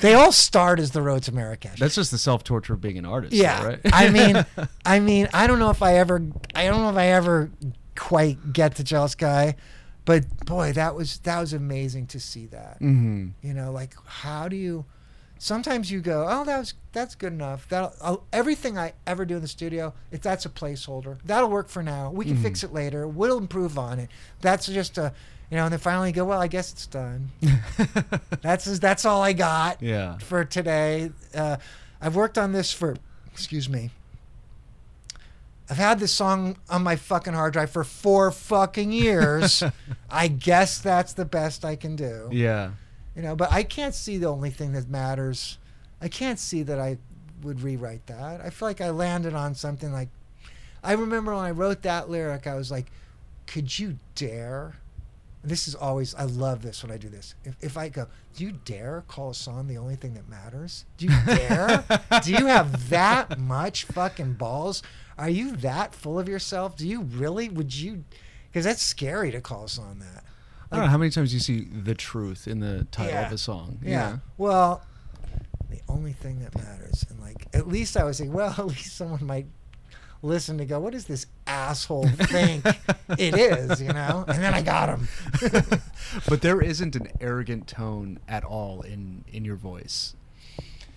they 0.00 0.14
all 0.14 0.32
start 0.32 0.78
as 0.80 0.90
the 0.92 1.02
road 1.02 1.22
to 1.24 1.32
Marrakesh. 1.32 1.78
That's 1.78 1.94
just 1.94 2.10
the 2.10 2.18
self 2.18 2.44
torture 2.44 2.74
of 2.74 2.80
being 2.80 2.98
an 2.98 3.04
artist. 3.04 3.32
yeah. 3.32 3.60
though, 3.62 3.68
right? 3.68 3.80
I 3.92 4.10
mean, 4.10 4.46
I 4.86 5.00
mean, 5.00 5.28
I 5.32 5.46
don't 5.46 5.58
know 5.58 5.70
if 5.70 5.82
I 5.82 5.96
ever, 5.96 6.22
I 6.54 6.66
don't 6.66 6.82
know 6.82 6.90
if 6.90 6.96
I 6.96 7.06
ever 7.08 7.50
quite 7.96 8.52
get 8.52 8.76
the 8.76 8.84
jealous 8.84 9.14
guy, 9.14 9.56
but 10.04 10.24
boy, 10.46 10.72
that 10.72 10.94
was 10.94 11.18
that 11.20 11.40
was 11.40 11.52
amazing 11.52 12.06
to 12.08 12.20
see 12.20 12.46
that. 12.46 12.78
hmm 12.78 13.28
You 13.42 13.54
know, 13.54 13.72
like 13.72 13.94
how 14.06 14.48
do 14.48 14.56
you? 14.56 14.84
Sometimes 15.42 15.90
you 15.90 16.02
go, 16.02 16.26
oh, 16.28 16.44
that 16.44 16.58
was 16.58 16.74
that's 16.92 17.14
good 17.14 17.32
enough. 17.32 17.66
That 17.70 17.94
everything 18.32 18.76
I 18.76 18.92
ever 19.06 19.24
do 19.24 19.36
in 19.36 19.42
the 19.42 19.48
studio, 19.48 19.94
if 20.10 20.20
that's 20.20 20.44
a 20.44 20.50
placeholder, 20.50 21.18
that'll 21.24 21.48
work 21.48 21.68
for 21.68 21.82
now. 21.82 22.10
We 22.10 22.26
can 22.26 22.36
Mhm. 22.36 22.42
fix 22.42 22.62
it 22.62 22.74
later. 22.74 23.06
We'll 23.06 23.38
improve 23.38 23.78
on 23.78 23.98
it. 23.98 24.10
That's 24.42 24.66
just 24.66 24.98
a, 24.98 25.14
you 25.50 25.56
know. 25.56 25.64
And 25.64 25.72
then 25.72 25.80
finally 25.80 26.12
go, 26.12 26.24
well, 26.24 26.40
I 26.40 26.48
guess 26.48 26.72
it's 26.72 26.86
done. 26.86 27.30
that's 28.42 28.78
that's 28.78 29.04
all 29.04 29.22
I 29.22 29.32
got 29.32 29.82
yeah. 29.82 30.18
for 30.18 30.44
today. 30.44 31.10
Uh, 31.34 31.56
I've 32.00 32.16
worked 32.16 32.38
on 32.38 32.52
this 32.52 32.72
for, 32.72 32.96
excuse 33.32 33.68
me. 33.68 33.90
I've 35.68 35.76
had 35.76 36.00
this 36.00 36.12
song 36.12 36.56
on 36.68 36.82
my 36.82 36.96
fucking 36.96 37.34
hard 37.34 37.52
drive 37.52 37.70
for 37.70 37.84
four 37.84 38.32
fucking 38.32 38.90
years. 38.90 39.62
I 40.10 40.26
guess 40.28 40.78
that's 40.78 41.12
the 41.12 41.24
best 41.24 41.64
I 41.64 41.76
can 41.76 41.94
do. 41.94 42.28
Yeah. 42.32 42.72
You 43.14 43.22
know, 43.22 43.36
but 43.36 43.52
I 43.52 43.62
can't 43.62 43.94
see 43.94 44.18
the 44.18 44.26
only 44.26 44.50
thing 44.50 44.72
that 44.72 44.88
matters. 44.88 45.58
I 46.00 46.08
can't 46.08 46.38
see 46.38 46.62
that 46.64 46.80
I 46.80 46.98
would 47.42 47.60
rewrite 47.60 48.06
that. 48.06 48.40
I 48.40 48.50
feel 48.50 48.66
like 48.68 48.80
I 48.80 48.90
landed 48.90 49.34
on 49.34 49.54
something 49.54 49.92
like 49.92 50.08
I 50.82 50.92
remember 50.92 51.34
when 51.34 51.44
I 51.44 51.50
wrote 51.50 51.82
that 51.82 52.08
lyric, 52.08 52.46
I 52.46 52.54
was 52.54 52.70
like, 52.70 52.86
could 53.46 53.78
you 53.78 53.98
dare? 54.14 54.76
This 55.42 55.66
is 55.68 55.74
always 55.74 56.14
I 56.14 56.24
love 56.24 56.60
this 56.62 56.82
when 56.82 56.92
I 56.92 56.98
do 56.98 57.08
this. 57.08 57.34
If, 57.44 57.56
if 57.60 57.76
I 57.78 57.88
go, 57.88 58.06
do 58.36 58.44
you 58.44 58.52
dare 58.52 59.04
call 59.08 59.30
a 59.30 59.34
song 59.34 59.66
the 59.68 59.78
only 59.78 59.96
thing 59.96 60.12
that 60.14 60.28
matters? 60.28 60.84
Do 60.98 61.06
you 61.06 61.12
dare? 61.26 61.82
do 62.24 62.32
you 62.32 62.46
have 62.46 62.90
that 62.90 63.38
much 63.38 63.84
fucking 63.84 64.34
balls? 64.34 64.82
Are 65.16 65.30
you 65.30 65.56
that 65.56 65.94
full 65.94 66.18
of 66.18 66.28
yourself? 66.28 66.76
Do 66.76 66.86
you 66.86 67.02
really? 67.02 67.48
Would 67.48 67.74
you? 67.74 68.04
Because 68.48 68.64
that's 68.64 68.82
scary 68.82 69.30
to 69.30 69.40
call 69.40 69.64
a 69.64 69.68
song 69.68 70.00
that. 70.00 70.24
I 70.72 70.76
don't 70.76 70.84
know 70.84 70.90
how 70.90 70.98
many 70.98 71.10
times 71.10 71.32
you 71.34 71.40
see 71.40 71.64
the 71.64 71.94
truth 71.94 72.46
in 72.46 72.60
the 72.60 72.86
title 72.92 73.12
Yeah. 73.14 73.26
of 73.26 73.32
a 73.32 73.38
song. 73.38 73.78
Yeah. 73.82 74.18
Well, 74.38 74.82
the 75.70 75.80
only 75.88 76.12
thing 76.12 76.40
that 76.40 76.54
matters, 76.54 77.04
and 77.08 77.18
like 77.20 77.46
at 77.54 77.66
least 77.66 77.96
I 77.96 78.04
was 78.04 78.18
saying, 78.18 78.32
well, 78.32 78.50
at 78.58 78.66
least 78.66 78.96
someone 78.96 79.24
might 79.24 79.46
listen 80.22 80.58
to 80.58 80.64
go, 80.64 80.78
what 80.80 80.92
does 80.92 81.06
this 81.06 81.26
asshole 81.46 82.06
think 82.08 82.64
it 83.18 83.34
is, 83.34 83.80
you 83.80 83.88
know? 83.92 84.24
And 84.28 84.42
then 84.42 84.52
I 84.54 84.62
got 84.62 84.88
him. 84.90 85.08
but 86.28 86.42
there 86.42 86.60
isn't 86.60 86.94
an 86.96 87.08
arrogant 87.20 87.66
tone 87.66 88.18
at 88.28 88.44
all 88.44 88.82
in 88.82 89.24
in 89.32 89.44
your 89.44 89.56
voice 89.56 90.14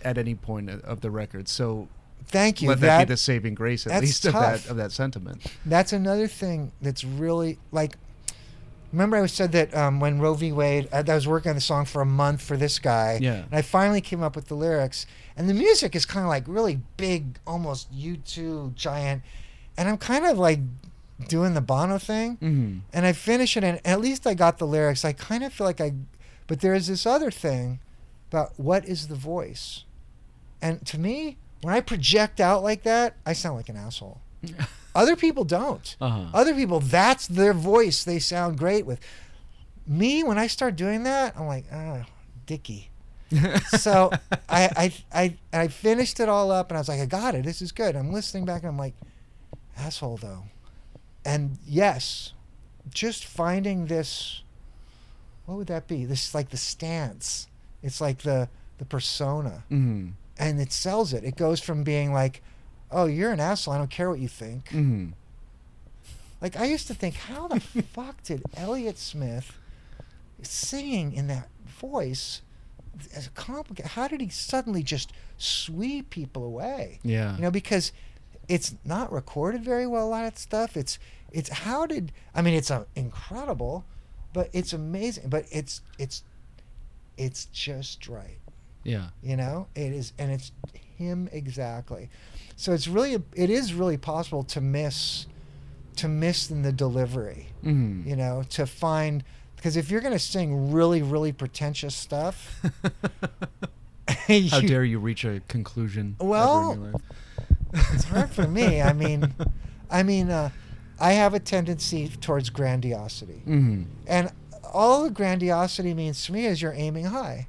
at 0.03 0.17
any 0.17 0.35
point 0.35 0.69
of- 0.69 1.01
the 1.01 1.11
record. 1.11 1.47
So 1.47 1.87
Thank 2.25 2.61
you. 2.61 2.69
let 2.69 2.79
that, 2.79 2.87
That, 2.99 3.07
be 3.07 3.13
the 3.13 3.17
saving 3.17 3.53
grace, 3.53 3.85
at 3.85 4.01
least 4.01 4.25
of 4.25 4.33
that 4.33 4.69
of 4.69 4.77
that 4.77 4.91
sentiment. 4.91 5.45
that's 5.65 5.93
another 5.93 6.27
thing 6.27 6.71
that's 6.81 7.03
really 7.03 7.59
like. 7.71 7.95
Remember, 8.91 9.17
I 9.17 9.25
said 9.25 9.51
that 9.53 9.75
um, 9.75 9.99
when 9.99 10.19
Roe 10.19 10.35
v. 10.35 10.51
Wade, 10.51 10.87
I, 10.93 10.99
I 10.99 11.15
was 11.15 11.27
working 11.27 11.49
on 11.49 11.55
the 11.55 11.61
song 11.61 11.85
for 11.85 12.01
a 12.01 12.05
month 12.05 12.41
for 12.43 12.55
this 12.55 12.77
guy, 12.77 13.17
Yeah. 13.21 13.37
and 13.43 13.53
I 13.53 13.61
finally 13.63 14.01
came 14.01 14.21
up 14.21 14.35
with 14.35 14.47
the 14.49 14.55
lyrics. 14.55 15.05
And 15.35 15.49
the 15.49 15.53
music 15.53 15.95
is 15.95 16.05
kind 16.05 16.23
of 16.23 16.29
like 16.29 16.43
really 16.47 16.79
big, 16.97 17.39
almost 17.47 17.93
U2 17.93 18.75
giant, 18.75 19.23
and 19.77 19.89
I'm 19.89 19.97
kind 19.97 20.25
of 20.25 20.37
like 20.37 20.59
doing 21.27 21.53
the 21.53 21.61
Bono 21.61 21.97
thing. 21.97 22.37
Mm-hmm. 22.37 22.77
and 22.93 23.05
I 23.05 23.13
finish 23.13 23.57
it, 23.57 23.63
and 23.63 23.79
at 23.85 23.99
least 23.99 24.27
I 24.27 24.33
got 24.33 24.57
the 24.57 24.67
lyrics. 24.67 25.03
I 25.03 25.13
kind 25.13 25.43
of 25.43 25.53
feel 25.53 25.65
like 25.65 25.81
I, 25.81 25.93
but 26.47 26.61
there's 26.61 26.87
this 26.87 27.05
other 27.05 27.31
thing 27.31 27.79
about 28.31 28.53
what 28.57 28.85
is 28.87 29.07
the 29.07 29.15
voice, 29.15 29.85
and 30.61 30.85
to 30.87 30.99
me, 30.99 31.37
when 31.61 31.73
I 31.73 31.81
project 31.81 32.39
out 32.39 32.61
like 32.61 32.83
that, 32.83 33.15
I 33.25 33.33
sound 33.33 33.55
like 33.55 33.69
an 33.69 33.77
asshole. 33.77 34.19
Other 34.95 35.15
people 35.15 35.43
don't. 35.43 35.95
Uh-huh. 35.99 36.25
Other 36.33 36.53
people, 36.53 36.79
that's 36.79 37.25
their 37.25 37.53
voice. 37.53 38.03
They 38.03 38.19
sound 38.19 38.59
great 38.59 38.85
with. 38.85 38.99
Me, 39.87 40.23
when 40.23 40.37
I 40.37 40.47
start 40.47 40.75
doing 40.75 41.03
that, 41.03 41.35
I'm 41.37 41.47
like, 41.47 41.65
ah, 41.71 42.05
Dicky. 42.45 42.89
So 43.77 44.11
I, 44.49 44.69
I 44.75 44.93
I 45.13 45.37
I 45.63 45.67
finished 45.67 46.19
it 46.19 46.29
all 46.29 46.51
up, 46.51 46.69
and 46.69 46.77
I 46.77 46.81
was 46.81 46.89
like, 46.89 46.99
I 47.01 47.05
got 47.05 47.35
it. 47.35 47.43
This 47.45 47.61
is 47.61 47.71
good. 47.71 47.95
I'm 47.95 48.11
listening 48.11 48.45
back, 48.45 48.61
and 48.63 48.69
I'm 48.69 48.77
like, 48.77 48.93
asshole 49.77 50.17
though. 50.17 50.43
And 51.25 51.57
yes, 51.67 52.33
just 52.93 53.25
finding 53.25 53.85
this. 53.87 54.41
What 55.45 55.57
would 55.57 55.67
that 55.67 55.87
be? 55.87 56.05
This 56.05 56.27
is 56.29 56.35
like 56.35 56.49
the 56.49 56.57
stance. 56.57 57.47
It's 57.81 57.99
like 58.01 58.19
the 58.19 58.49
the 58.77 58.85
persona, 58.85 59.63
Mm-hmm. 59.71 60.09
and 60.39 60.59
it 60.61 60.71
sells 60.71 61.13
it. 61.13 61.23
It 61.23 61.35
goes 61.35 61.59
from 61.59 61.83
being 61.83 62.11
like, 62.13 62.41
oh, 62.91 63.05
you're 63.05 63.31
an 63.31 63.39
asshole. 63.39 63.73
I 63.73 63.77
don't 63.77 63.89
care 63.89 64.09
what 64.09 64.19
you 64.19 64.27
think. 64.27 64.65
Mm-hmm. 64.69 65.09
Like 66.41 66.57
I 66.59 66.65
used 66.65 66.87
to 66.87 66.93
think, 66.93 67.15
how 67.15 67.47
the 67.47 67.59
fuck 67.93 68.21
did 68.23 68.43
Elliott 68.57 68.97
Smith 68.97 69.57
singing 70.41 71.13
in 71.13 71.27
that 71.27 71.47
voice 71.65 72.41
as 73.15 73.27
a 73.27 73.29
complicated? 73.31 73.91
How 73.91 74.07
did 74.07 74.21
he 74.21 74.29
suddenly 74.29 74.83
just 74.83 75.11
sweep 75.37 76.09
people 76.09 76.43
away? 76.43 76.99
Yeah. 77.03 77.35
You 77.35 77.41
know, 77.41 77.51
because 77.51 77.91
it's 78.47 78.75
not 78.83 79.11
recorded 79.11 79.63
very 79.63 79.87
well. 79.87 80.05
A 80.05 80.09
lot 80.09 80.25
of 80.25 80.37
stuff. 80.37 80.75
It's 80.77 80.99
it's 81.31 81.49
how 81.49 81.85
did 81.85 82.11
I 82.35 82.41
mean? 82.41 82.53
It's 82.53 82.71
uh, 82.71 82.85
incredible, 82.95 83.85
but 84.33 84.49
it's 84.53 84.73
amazing. 84.73 85.29
But 85.29 85.45
it's 85.51 85.81
it's 85.97 86.23
it's 87.17 87.45
just 87.45 88.07
right. 88.07 88.37
yeah. 88.83 89.09
You 89.21 89.37
know, 89.37 89.67
it 89.75 89.93
is, 89.93 90.13
and 90.17 90.31
it's 90.31 90.51
him 90.97 91.29
exactly. 91.31 92.09
So 92.55 92.73
it's 92.73 92.87
really 92.87 93.21
it 93.35 93.49
is 93.49 93.73
really 93.73 93.97
possible 93.97 94.43
to 94.43 94.61
miss 94.61 95.25
to 95.97 96.07
miss 96.07 96.49
in 96.49 96.61
the 96.63 96.71
delivery. 96.71 97.47
Mm-hmm. 97.63 98.09
You 98.09 98.15
know, 98.15 98.43
to 98.51 98.65
find 98.65 99.23
because 99.63 99.77
if 99.77 99.89
you're 99.89 100.01
going 100.01 100.11
to 100.11 100.19
sing 100.19 100.73
really 100.73 101.01
really 101.01 101.31
pretentious 101.31 101.95
stuff, 101.95 102.61
How 104.51 104.59
dare 104.59 104.83
you 104.83 104.99
reach 104.99 105.23
a 105.23 105.39
conclusion? 105.47 106.17
Well, 106.19 106.99
it's 107.93 108.03
hard 108.03 108.29
for 108.31 108.45
me. 108.45 108.81
I 108.81 108.91
mean, 108.91 109.33
I 109.89 110.03
mean, 110.03 110.29
uh, 110.29 110.49
I 110.99 111.13
have 111.13 111.33
a 111.33 111.39
tendency 111.39 112.09
towards 112.09 112.49
grandiosity, 112.49 113.41
Mhm. 113.47 113.85
and 114.05 114.31
all 114.73 115.03
the 115.03 115.09
grandiosity 115.09 115.93
means 115.93 116.25
to 116.25 116.33
me 116.33 116.45
is 116.45 116.61
you're 116.61 116.73
aiming 116.73 117.05
high. 117.05 117.47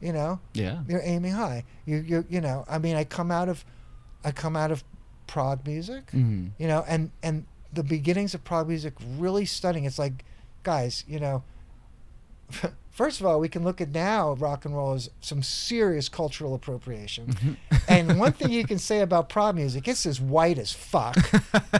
You 0.00 0.14
know, 0.14 0.40
Yeah. 0.54 0.82
you're 0.88 1.02
aiming 1.04 1.32
high. 1.32 1.64
You 1.84 1.98
you 1.98 2.24
you 2.30 2.40
know. 2.40 2.64
I 2.70 2.78
mean, 2.78 2.96
I 2.96 3.04
come 3.04 3.30
out 3.30 3.50
of, 3.50 3.66
I 4.24 4.30
come 4.32 4.56
out 4.56 4.70
of 4.70 4.82
prog 5.26 5.66
music. 5.66 6.06
Mm-hmm. 6.12 6.46
You 6.58 6.68
know, 6.68 6.84
and 6.88 7.10
and 7.22 7.44
the 7.70 7.82
beginnings 7.84 8.32
of 8.34 8.42
prog 8.44 8.66
music 8.68 8.94
really 9.18 9.44
stunning. 9.44 9.84
It's 9.84 9.98
like, 9.98 10.24
guys, 10.62 11.04
you 11.06 11.20
know. 11.20 11.42
First 12.90 13.20
of 13.20 13.26
all, 13.26 13.40
we 13.40 13.48
can 13.48 13.62
look 13.64 13.80
at 13.80 13.90
now 13.92 14.32
rock 14.34 14.64
and 14.66 14.76
roll 14.76 14.92
as 14.92 15.08
some 15.20 15.42
serious 15.42 16.08
cultural 16.08 16.54
appropriation. 16.54 17.56
and 17.88 18.18
one 18.18 18.32
thing 18.32 18.50
you 18.50 18.64
can 18.64 18.78
say 18.78 19.00
about 19.00 19.28
prog 19.28 19.54
music, 19.54 19.88
it's 19.88 20.04
as 20.04 20.20
white 20.20 20.58
as 20.58 20.72
fuck. 20.72 21.16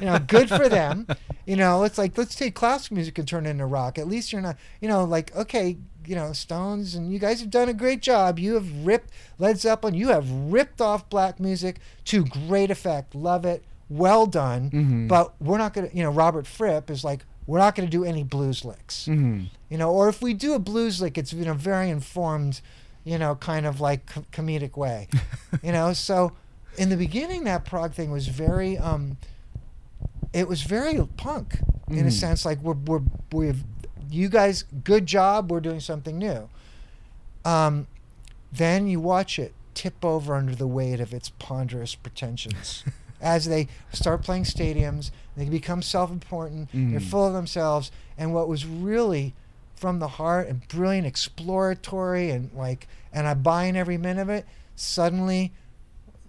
You 0.01 0.07
know, 0.07 0.19
good 0.21 0.49
for 0.49 0.69
them. 0.69 1.07
You 1.45 1.57
know, 1.57 1.83
it's 1.83 1.99
like 1.99 2.17
let's 2.17 2.35
take 2.37 2.55
classical 2.55 2.95
music 2.95 3.19
and 3.19 3.27
turn 3.29 3.45
it 3.45 3.51
into 3.51 3.67
rock. 3.67 3.99
At 3.99 4.07
least 4.09 4.33
you're 4.33 4.41
not, 4.41 4.57
you 4.81 4.89
know, 4.89 5.05
like 5.05 5.35
okay, 5.37 5.77
you 6.07 6.15
know, 6.15 6.33
Stones 6.33 6.95
and 6.95 7.13
you 7.13 7.19
guys 7.19 7.41
have 7.41 7.51
done 7.51 7.69
a 7.69 7.75
great 7.75 8.01
job. 8.01 8.39
You 8.39 8.55
have 8.55 8.87
ripped 8.87 9.11
Led 9.39 9.59
Zeppelin. 9.59 9.95
You 9.95 10.09
have 10.09 10.31
ripped 10.31 10.81
off 10.81 11.11
black 11.11 11.39
music 11.41 11.81
to 12.07 12.25
great 12.25 12.71
effect. 12.71 13.15
Love 13.15 13.45
it. 13.45 13.63
Well 13.91 14.25
done. 14.27 14.71
Mhm. 14.71 15.09
But 15.09 15.35
we're 15.43 15.59
not 15.59 15.75
gonna, 15.75 15.91
you 15.93 16.03
know, 16.05 16.11
Robert 16.11 16.47
Fripp 16.47 16.89
is 16.89 17.03
like, 17.05 17.27
we're 17.51 17.59
not 17.59 17.75
gonna 17.75 17.89
do 17.89 18.05
any 18.05 18.23
blues 18.23 18.65
licks 18.65 19.07
Mm-hmm. 19.09 19.45
you 19.69 19.79
know 19.79 19.91
or 19.93 20.09
if 20.09 20.23
we 20.23 20.35
do 20.35 20.55
a 20.55 20.59
blues 20.59 21.01
lick 21.03 21.19
it's 21.19 21.33
in 21.33 21.49
a 21.49 21.55
very 21.55 21.91
informed 21.91 22.61
you 23.05 23.19
know 23.19 23.35
kind 23.35 23.67
of 23.67 23.81
like 23.81 24.07
co- 24.07 24.25
comedic 24.33 24.77
way 24.77 25.09
you 25.63 25.73
know 25.73 25.93
so 25.93 26.33
in 26.79 26.89
the 26.89 26.97
beginning 26.97 27.45
that 27.45 27.65
prog 27.65 27.93
thing 27.93 28.11
was 28.11 28.29
very 28.29 28.79
um 28.79 29.17
it 30.33 30.47
was 30.49 30.63
very 30.63 30.95
punk 31.17 31.59
in 31.89 32.01
a 32.01 32.03
Mhm. 32.05 32.13
sense 32.13 32.45
like 32.45 32.59
we're 32.63 32.75
we're 32.87 33.03
we've 33.33 33.65
you 34.11 34.29
guys 34.29 34.65
good 34.85 35.07
job 35.07 35.51
we're 35.51 35.61
doing 35.61 35.81
something 35.81 36.19
new 36.19 36.49
um 37.45 37.87
then 38.53 38.87
you 38.87 39.01
watch 39.01 39.39
it 39.39 39.53
tip 39.75 40.05
over 40.05 40.35
under 40.35 40.55
the 40.55 40.67
weight 40.67 41.01
of 41.01 41.15
its 41.15 41.31
ponderous 41.39 41.95
pretensions 41.95 42.85
as 43.21 43.47
they 43.47 43.69
start 43.93 44.23
playing 44.23 44.45
stadiums 44.45 45.11
they 45.41 45.49
become 45.49 45.81
self-important 45.83 46.69
they're 46.73 47.01
Mhm. 47.01 47.11
full 47.11 47.27
of 47.27 47.33
themselves 47.33 47.91
and 48.19 48.35
what 48.35 48.49
was 48.49 48.67
really 48.67 49.35
from 49.75 49.99
the 49.99 50.09
heart 50.09 50.47
and 50.49 50.67
brilliant 50.69 51.07
exploratory 51.07 52.31
and 52.31 52.51
like 52.55 52.87
and 53.13 53.27
i 53.27 53.35
buy 53.35 53.65
in 53.65 53.77
every 53.77 53.97
minute 53.97 54.21
of 54.23 54.29
it 54.29 54.47
suddenly 54.77 55.53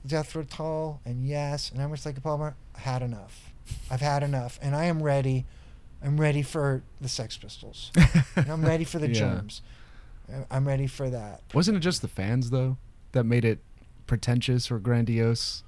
Jethro 0.05 0.43
Tull 0.43 0.99
and 1.05 1.28
Yes 1.28 1.70
and 1.72 1.80
I'm 1.82 1.91
Lake 1.91 2.05
and 2.05 2.24
Palmer 2.24 2.55
had 2.76 3.03
enough. 3.03 3.51
I've 3.91 4.01
had 4.01 4.24
enough, 4.24 4.57
and 4.59 4.76
I 4.76 4.86
am 4.86 5.03
ready. 5.03 5.45
I'm 6.03 6.20
ready 6.20 6.41
for 6.41 6.82
the 6.99 7.07
Sex 7.07 7.38
Pistols. 7.38 7.91
I'm 8.36 8.66
ready 8.66 8.84
for 8.84 8.97
the 8.97 9.07
Yeah. 9.09 9.14
Germs. 9.14 9.62
I'm 10.49 10.68
ready 10.68 10.88
for 10.88 11.09
that. 11.12 11.41
Wasn't 11.53 11.78
it 11.78 11.82
just 11.82 12.01
the 12.01 12.07
fans 12.07 12.49
though 12.49 12.78
that 13.12 13.26
made 13.26 13.45
it 13.45 13.59
pretentious 14.07 14.72
or 14.72 14.80
grandiose? 14.80 15.62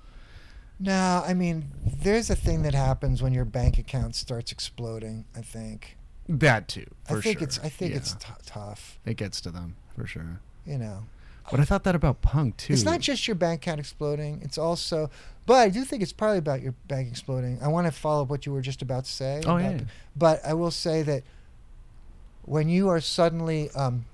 No, 0.80 1.24
I 1.26 1.34
mean, 1.34 1.72
there's 1.86 2.30
a 2.30 2.36
thing 2.36 2.64
that 2.64 2.74
happens 2.74 3.22
when 3.22 3.34
your 3.34 3.46
bank 3.46 3.78
account 3.78 4.16
starts 4.16 4.52
exploding. 4.52 5.26
I 5.36 5.42
think. 5.42 5.98
That 6.28 6.68
too. 6.68 6.86
I 7.10 7.20
think 7.22 7.40
sure. 7.40 7.44
it's. 7.44 7.60
I 7.60 7.70
think 7.70 7.96
it's 7.96 8.14
t- 8.14 8.28
tough. 8.46 9.00
it 9.06 9.16
gets 9.16 9.42
to 9.42 9.52
them 9.52 9.76
for 9.96 10.08
sure. 10.08 10.40
You 10.66 10.78
know, 10.78 11.04
But 11.52 11.60
I 11.60 11.64
thought 11.66 11.84
that 11.84 11.96
about 11.96 12.22
punk 12.22 12.58
too. 12.58 12.74
it's 12.74 12.84
not 12.84 13.02
just 13.02 13.28
your 13.28 13.36
bank 13.36 13.62
account 13.62 13.80
exploding. 13.80 14.40
It's 14.42 14.58
also, 14.58 15.10
but 15.46 15.56
I 15.56 15.70
do 15.70 15.84
think 15.84 16.02
it's 16.02 16.14
probably 16.14 16.38
about 16.38 16.62
your 16.62 16.74
bank 16.88 17.10
exploding. 17.10 17.60
I 17.62 17.68
want 17.68 17.86
to 17.86 17.92
follow 17.92 18.24
up 18.24 18.30
what 18.30 18.46
you 18.46 18.54
were 18.54 18.62
just 18.62 18.82
about 18.82 19.04
to 19.06 19.12
say. 19.12 19.42
Oh, 19.46 19.58
yeah. 19.58 19.82
But 20.16 20.40
I 20.46 20.54
will 20.54 20.72
say 20.72 21.02
that 21.04 21.24
when 22.44 22.70
you 22.70 22.88
are 22.88 23.02
suddenly 23.02 23.70
um, 23.72 24.06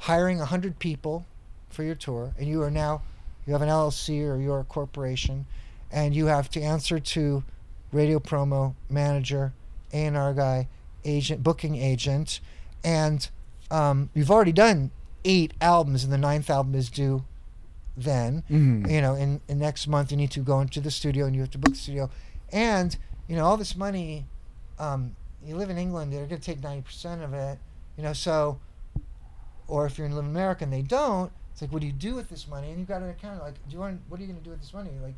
hiring 0.00 0.38
100 0.38 0.78
people 0.78 1.26
for 1.68 1.82
your 1.82 1.94
tour 1.94 2.32
and 2.38 2.48
you 2.48 2.62
are 2.62 2.70
now 2.70 3.02
you 3.46 3.52
have 3.52 3.62
an 3.62 3.68
LLC 3.68 4.26
or 4.26 4.40
you're 4.40 4.60
a 4.60 4.64
corporation 4.64 5.46
and 5.90 6.14
you 6.14 6.26
have 6.26 6.50
to 6.50 6.60
answer 6.60 6.98
to 6.98 7.44
radio 7.92 8.18
promo 8.18 8.74
manager, 8.90 9.52
A&R 9.92 10.34
guy, 10.34 10.68
agent, 11.04 11.42
booking 11.42 11.76
agent, 11.76 12.40
and 12.84 13.28
um, 13.70 14.10
you've 14.14 14.30
already 14.30 14.52
done 14.52 14.90
eight 15.24 15.54
albums 15.60 16.04
and 16.04 16.12
the 16.12 16.18
ninth 16.18 16.48
album 16.50 16.74
is 16.74 16.88
due 16.90 17.24
then. 17.96 18.44
Mhm. 18.50 18.90
you 18.90 19.00
know 19.00 19.14
in, 19.14 19.40
in 19.48 19.58
next 19.58 19.88
month 19.88 20.10
you 20.10 20.16
need 20.16 20.30
to 20.30 20.40
go 20.40 20.60
into 20.60 20.80
the 20.80 20.90
studio 20.90 21.24
and 21.26 21.34
you 21.34 21.40
have 21.40 21.50
to 21.50 21.58
book 21.58 21.72
the 21.72 21.78
studio. 21.78 22.10
And 22.52 22.96
you 23.26 23.34
know 23.36 23.44
all 23.44 23.56
this 23.56 23.74
money 23.74 24.26
um, 24.78 25.16
you 25.44 25.56
live 25.56 25.70
in 25.70 25.78
england 25.78 26.12
they're 26.12 26.26
going 26.26 26.40
to 26.40 26.44
take 26.44 26.60
90% 26.60 27.24
of 27.24 27.32
it 27.34 27.58
you 27.96 28.02
know 28.02 28.12
so 28.12 28.58
or 29.66 29.86
if 29.86 29.96
you're 29.96 30.06
in 30.06 30.14
live 30.14 30.24
in 30.24 30.30
america 30.30 30.62
and 30.64 30.72
they 30.72 30.82
don't 30.82 31.32
it's 31.52 31.62
like 31.62 31.72
what 31.72 31.80
do 31.80 31.86
you 31.86 31.92
do 31.92 32.14
with 32.14 32.28
this 32.28 32.46
money? 32.46 32.68
And 32.68 32.78
you've 32.78 32.86
got 32.88 33.00
an 33.00 33.08
account 33.08 33.40
like 33.40 33.54
do 33.54 33.72
you 33.74 33.78
want 33.78 34.00
what 34.08 34.20
are 34.20 34.22
you 34.22 34.28
going 34.28 34.38
to 34.38 34.44
do 34.44 34.50
with 34.50 34.60
this 34.60 34.74
money? 34.74 34.90
Like 35.02 35.14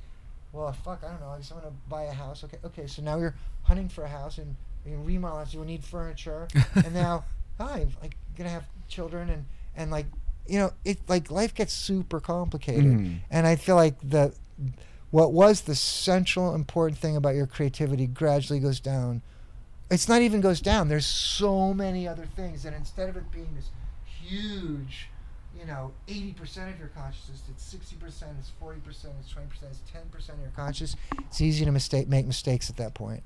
well 0.53 0.73
fuck 0.73 1.03
i 1.05 1.09
don't 1.11 1.21
know 1.21 1.29
i 1.31 1.37
guess 1.37 1.51
i'm 1.51 1.61
going 1.61 1.71
to 1.71 1.79
buy 1.89 2.05
a 2.05 2.13
house 2.13 2.43
okay 2.45 2.59
okay 2.65 2.87
so 2.87 3.03
now 3.03 3.19
you're 3.19 3.35
hunting 3.65 3.89
for 3.89 4.05
a 4.05 4.09
house 4.09 4.39
and 4.39 4.57
you 4.85 4.93
can 4.93 5.05
remodel 5.05 5.41
it 5.41 5.49
so 5.49 5.59
you 5.59 5.65
need 5.65 5.85
furniture. 5.85 6.49
And 6.75 6.95
now 6.95 7.25
i'm 7.61 7.91
like 8.01 8.17
gonna 8.37 8.51
have 8.51 8.65
children 8.89 9.29
and 9.31 9.45
and 9.77 9.91
like 9.91 10.07
you 10.47 10.59
know 10.59 10.73
it 10.85 10.99
like 11.09 11.31
life 11.31 11.55
gets 11.55 11.73
super 11.73 12.21
complicated. 12.21 12.85
Mhm. 12.85 13.21
and 13.31 13.47
i 13.47 13.57
feel 13.57 13.75
like 13.77 13.97
the 14.03 14.33
what 15.11 15.33
was 15.33 15.63
the 15.63 15.75
central 15.75 16.55
important 16.55 16.99
thing 16.99 17.17
about 17.17 17.35
your 17.35 17.47
creativity 17.47 18.07
gradually 18.07 18.61
goes 18.61 18.79
down. 18.79 19.23
It's 19.91 20.07
not 20.07 20.21
even 20.23 20.41
goes 20.43 20.61
down 20.61 20.89
there's 20.89 21.07
so 21.07 21.73
many 21.75 22.07
other 22.07 22.27
things 22.37 22.65
and 22.67 22.77
instead 22.77 23.09
of 23.09 23.17
it 23.17 23.31
being 23.33 23.49
this 23.55 23.71
huge 24.05 25.09
you 25.59 25.67
know 25.67 25.91
80% 26.07 26.73
of 26.73 26.79
your 26.79 26.89
consciousness 26.89 27.43
it's 27.51 27.75
60% 27.75 27.95
it's 28.39 28.53
40% 28.63 28.77
it's 28.87 29.33
20% 29.33 29.41
it's 29.71 29.81
10% 29.93 30.29
of 30.35 30.41
your 30.41 30.51
conscious 30.55 30.95
it's 31.19 31.41
easy 31.41 31.65
to 31.65 31.73
mistake 31.73 32.09
make 32.09 32.27
mistakes 32.27 32.71
at 32.71 32.77
that 32.77 32.95
point 32.95 33.23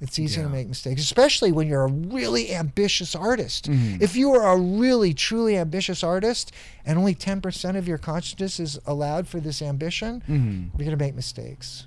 it's 0.00 0.18
easy 0.18 0.40
Yeah. 0.40 0.46
to 0.46 0.52
make 0.52 0.66
mistakes 0.68 1.02
especially 1.02 1.52
when 1.52 1.68
you're 1.68 1.84
a 1.84 1.90
really 1.92 2.54
ambitious 2.54 3.14
artist 3.14 3.70
Mhm. 3.70 4.00
if 4.00 4.16
you 4.16 4.32
are 4.32 4.52
a 4.52 4.58
really 4.58 5.12
truly 5.14 5.56
ambitious 5.58 6.02
artist 6.02 6.52
and 6.86 6.98
only 6.98 7.14
10% 7.14 7.76
of 7.76 7.86
your 7.86 7.98
consciousness 7.98 8.58
is 8.58 8.78
allowed 8.86 9.28
for 9.28 9.38
this 9.40 9.60
ambition 9.62 10.22
Mhm. 10.28 10.70
you're 10.78 10.86
going 10.86 10.98
to 10.98 11.04
make 11.04 11.14
mistakes 11.14 11.86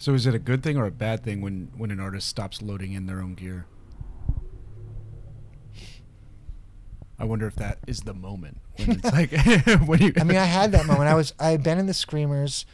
So 0.00 0.14
is 0.14 0.26
it 0.26 0.34
a 0.34 0.38
good 0.38 0.62
thing 0.62 0.76
or 0.76 0.86
a 0.86 0.90
bad 0.92 1.22
thing 1.24 1.40
when 1.40 1.68
when 1.76 1.90
an 1.90 1.98
artist 2.00 2.28
stops 2.28 2.60
loading 2.62 2.92
in 2.92 3.06
their 3.06 3.20
own 3.20 3.34
gear? 3.34 3.66
I 7.18 7.24
wonder 7.24 7.46
if 7.46 7.56
that 7.56 7.78
is 7.86 8.00
the 8.00 8.14
moment 8.14 8.58
when 8.76 8.92
it's 8.92 9.12
like 9.12 9.32
when 9.88 9.98
you. 10.00 10.12
i 10.20 10.24
mean 10.24 10.36
i 10.38 10.44
had 10.44 10.70
that 10.72 10.86
moment 10.86 11.08
i 11.08 11.14
was 11.14 11.34
i 11.40 11.50
had 11.50 11.62
been 11.64 11.78
in 11.78 11.86
the 11.86 11.94
screamers 11.94 12.64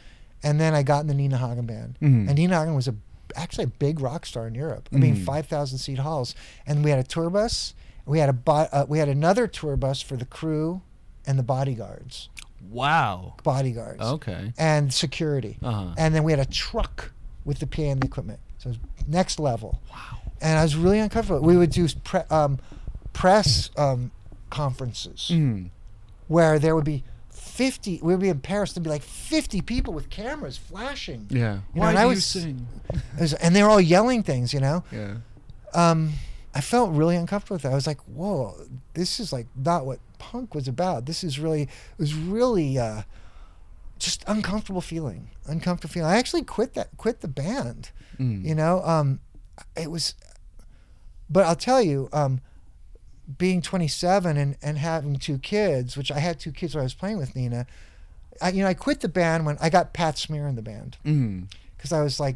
and 0.43 0.59
then 0.61 0.73
i 0.75 0.83
got 0.83 1.01
in 1.01 1.07
the 1.07 1.13
nina 1.15 1.37
hagen 1.37 1.65
band 1.65 1.97
Mhm. 2.01 2.27
and 2.29 2.35
nina 2.35 2.57
hagen 2.59 2.75
was 2.75 2.87
a 2.87 2.95
actually 3.35 3.63
a 3.63 3.67
big 3.85 3.99
rock 3.99 4.25
star 4.25 4.45
in 4.47 4.53
europe 4.55 4.87
i 4.93 4.97
mean 4.97 5.15
Mhm. 5.15 5.25
5000 5.25 5.77
seat 5.79 5.97
halls 5.99 6.35
and 6.67 6.83
we 6.83 6.89
had 6.91 6.99
a 6.99 7.03
tour 7.03 7.29
bus 7.31 7.73
we 8.05 8.19
had 8.19 8.29
a 8.29 8.33
bo- 8.33 8.69
uh, 8.71 8.85
we 8.87 8.99
had 8.99 9.09
another 9.09 9.47
tour 9.47 9.75
bus 9.75 9.99
for 10.01 10.15
the 10.15 10.25
crew 10.25 10.81
and 11.25 11.39
the 11.39 11.43
bodyguards 11.43 12.29
wow. 12.69 13.33
bodyguards 13.43 14.01
Okay. 14.01 14.53
and 14.57 14.93
security 14.93 15.57
Uh 15.63 15.71
huh. 15.71 15.93
and 15.97 16.13
then 16.13 16.23
we 16.23 16.31
had 16.31 16.39
a 16.39 16.45
truck 16.45 17.11
with 17.45 17.59
the 17.59 17.67
PA 17.67 17.81
and 17.83 18.01
the 18.01 18.07
equipment. 18.07 18.39
So 18.57 18.69
it 18.69 18.77
was 18.77 18.79
next 19.07 19.39
level. 19.39 19.79
Wow. 19.91 20.17
And 20.41 20.57
I 20.57 20.63
was 20.63 20.75
really 20.75 20.97
uncomfortable. 20.97 21.41
We 21.45 21.55
would 21.57 21.69
do 21.69 21.87
pre- 22.03 22.21
um, 22.31 22.57
press 23.13 23.69
um, 23.77 24.09
conferences 24.49 25.29
Mm. 25.31 25.69
where 26.27 26.59
there 26.59 26.75
would 26.75 26.85
be 26.85 27.03
50, 27.31 27.99
we 28.01 28.13
would 28.13 28.21
be 28.21 28.29
in 28.29 28.39
Paris, 28.39 28.73
there'd 28.73 28.83
be 28.83 28.89
like 28.89 29.01
50 29.03 29.61
people 29.61 29.93
with 29.93 30.09
cameras 30.09 30.57
flashing. 30.57 31.27
Yeah. 31.29 31.37
You 31.37 31.41
know, 31.47 31.61
Why 31.73 31.89
and 31.89 31.95
do 31.97 31.99
I 31.99 32.03
you 32.03 32.09
was- 32.09 32.25
sing? 32.25 32.67
Was- 33.19 33.33
and 33.33 33.55
they're 33.55 33.69
all 33.69 33.81
yelling 33.81 34.23
things, 34.23 34.53
you 34.53 34.59
know? 34.59 34.83
Yeah. 34.91 35.15
Um, 35.73 36.13
I 36.53 36.61
felt 36.61 36.91
really 36.91 37.15
uncomfortable 37.17 37.55
with 37.55 37.63
that. 37.63 37.71
I 37.71 37.75
was 37.75 37.87
like, 37.87 37.99
whoa, 38.01 38.55
this 38.93 39.19
is 39.19 39.33
like 39.33 39.47
not 39.55 39.85
what 39.85 39.99
punk 40.19 40.55
was 40.55 40.67
about. 40.67 41.05
This 41.05 41.23
is 41.23 41.37
really, 41.39 41.63
it 41.63 41.69
was 41.97 42.13
really 42.15 42.77
uh, 42.79 43.01
just 43.99 44.23
uncomfortable 44.27 44.81
feeling. 44.81 45.29
Uncomfortable 45.47 45.91
feeling. 45.93 46.09
I 46.09 46.17
actually 46.17 46.43
quit 46.43 46.73
that, 46.75 46.89
quit 46.97 47.19
the 47.21 47.27
band. 47.27 47.91
Mm. 48.17 48.45
you 48.45 48.55
know 48.55 48.81
um 48.85 49.19
it 49.75 49.91
was 49.91 50.13
but 51.29 51.45
i'll 51.45 51.53
tell 51.57 51.81
you 51.81 52.07
um 52.13 52.39
being 53.37 53.61
27 53.61 54.37
and 54.37 54.55
and 54.61 54.77
having 54.77 55.15
two 55.17 55.37
kids 55.39 55.97
which 55.97 56.11
i 56.11 56.19
had 56.19 56.39
two 56.39 56.51
kids 56.51 56.75
when 56.75 56.81
i 56.81 56.83
was 56.83 56.93
playing 56.93 57.17
with 57.17 57.35
nina 57.35 57.65
I, 58.41 58.49
you 58.49 58.61
know 58.61 58.69
i 58.69 58.73
quit 58.73 59.01
the 59.01 59.09
band 59.09 59.45
when 59.45 59.57
i 59.61 59.69
got 59.69 59.93
pat 59.93 60.17
smear 60.17 60.47
in 60.47 60.55
the 60.55 60.61
band. 60.61 60.97
Mm. 61.05 61.51
because 61.77 61.91
i 61.91 62.01
was 62.01 62.19
like 62.19 62.35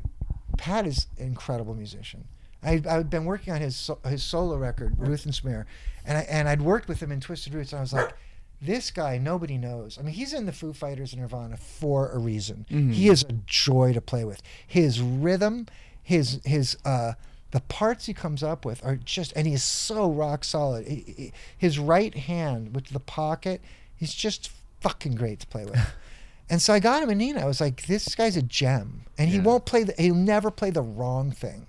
pat 0.57 0.85
is 0.87 1.07
an 1.17 1.27
incredible 1.27 1.75
musician. 1.75 2.25
I, 2.63 2.81
i'd 2.89 3.09
been 3.09 3.25
working 3.25 3.53
on 3.53 3.61
his 3.61 3.89
his 4.07 4.23
solo 4.23 4.57
record 4.57 4.97
Ruthensmear 4.97 5.65
and 6.05 6.17
I, 6.17 6.21
and 6.21 6.49
i'd 6.49 6.61
worked 6.61 6.87
with 6.89 7.01
him 7.01 7.11
in 7.11 7.19
twisted 7.21 7.53
roots 7.53 7.71
and 7.71 7.79
i 7.79 7.81
was 7.81 7.93
like 7.93 8.13
this 8.61 8.91
guy 8.91 9.17
nobody 9.17 9.57
knows. 9.57 9.97
I 9.97 10.01
mean 10.01 10.13
he's 10.13 10.33
in 10.33 10.45
the 10.45 10.51
foo 10.51 10.73
fighters 10.73 11.13
and 11.13 11.21
nirvana 11.21 11.55
for 11.55 12.11
a 12.11 12.17
reason. 12.17 12.65
Mhm. 12.69 12.91
he 12.93 13.07
is 13.07 13.23
a 13.23 13.31
joy 13.45 13.93
to 13.93 14.01
play 14.01 14.25
with. 14.25 14.41
His 14.67 14.99
rhythm 15.01 15.67
his 16.03 16.41
his 16.43 16.75
uh 16.83 17.13
the 17.51 17.59
parts 17.61 18.05
he 18.05 18.13
comes 18.13 18.43
up 18.43 18.63
with 18.65 18.83
are 18.85 18.95
just 18.95 19.33
and 19.35 19.47
he's 19.47 19.63
so 19.63 20.09
rock 20.11 20.43
solid 20.43 20.87
He- 20.87 21.13
he- 21.17 21.33
his 21.57 21.79
right 21.79 22.13
hand 22.15 22.75
with 22.75 22.87
the 22.89 22.99
pocket 22.99 23.61
he's 23.95 24.13
just 24.13 24.51
fucking 24.81 25.15
great 25.15 25.39
to 25.41 25.47
play 25.47 25.65
with. 25.65 25.79
and 26.49 26.61
so 26.61 26.73
I 26.73 26.79
got 26.79 27.03
him 27.03 27.09
a 27.09 27.15
Nina. 27.15 27.41
I 27.41 27.45
was 27.45 27.59
like, 27.59 27.85
this 27.87 28.15
guy's 28.15 28.37
a 28.37 28.41
gem, 28.41 29.01
and 29.17 29.29
he 29.29 29.39
won't 29.39 29.65
play. 29.65 29.83
The, 29.83 29.93
he'll 29.97 30.15
never 30.15 30.49
play 30.51 30.69
the 30.69 30.81
wrong 30.81 31.31
thing, 31.31 31.67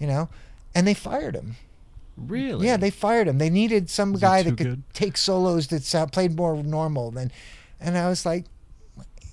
you 0.00 0.08
know. 0.08 0.28
And 0.74 0.86
they 0.86 0.94
fired 0.94 1.36
him. 1.36 1.54
Really? 2.16 2.66
Yeah, 2.66 2.76
they 2.76 2.90
fired 2.90 3.28
him. 3.28 3.38
They 3.38 3.48
needed 3.48 3.88
some 3.88 4.12
Was 4.12 4.20
guy 4.20 4.42
that 4.42 4.56
could 4.58 4.66
good? 4.66 4.82
take 4.92 5.16
solos 5.16 5.68
that 5.68 5.84
sound, 5.84 6.12
played 6.12 6.34
more 6.36 6.56
normal 6.62 7.10
than. 7.12 7.30
And 7.80 7.96
I 7.96 8.08
was 8.08 8.26
like, 8.26 8.44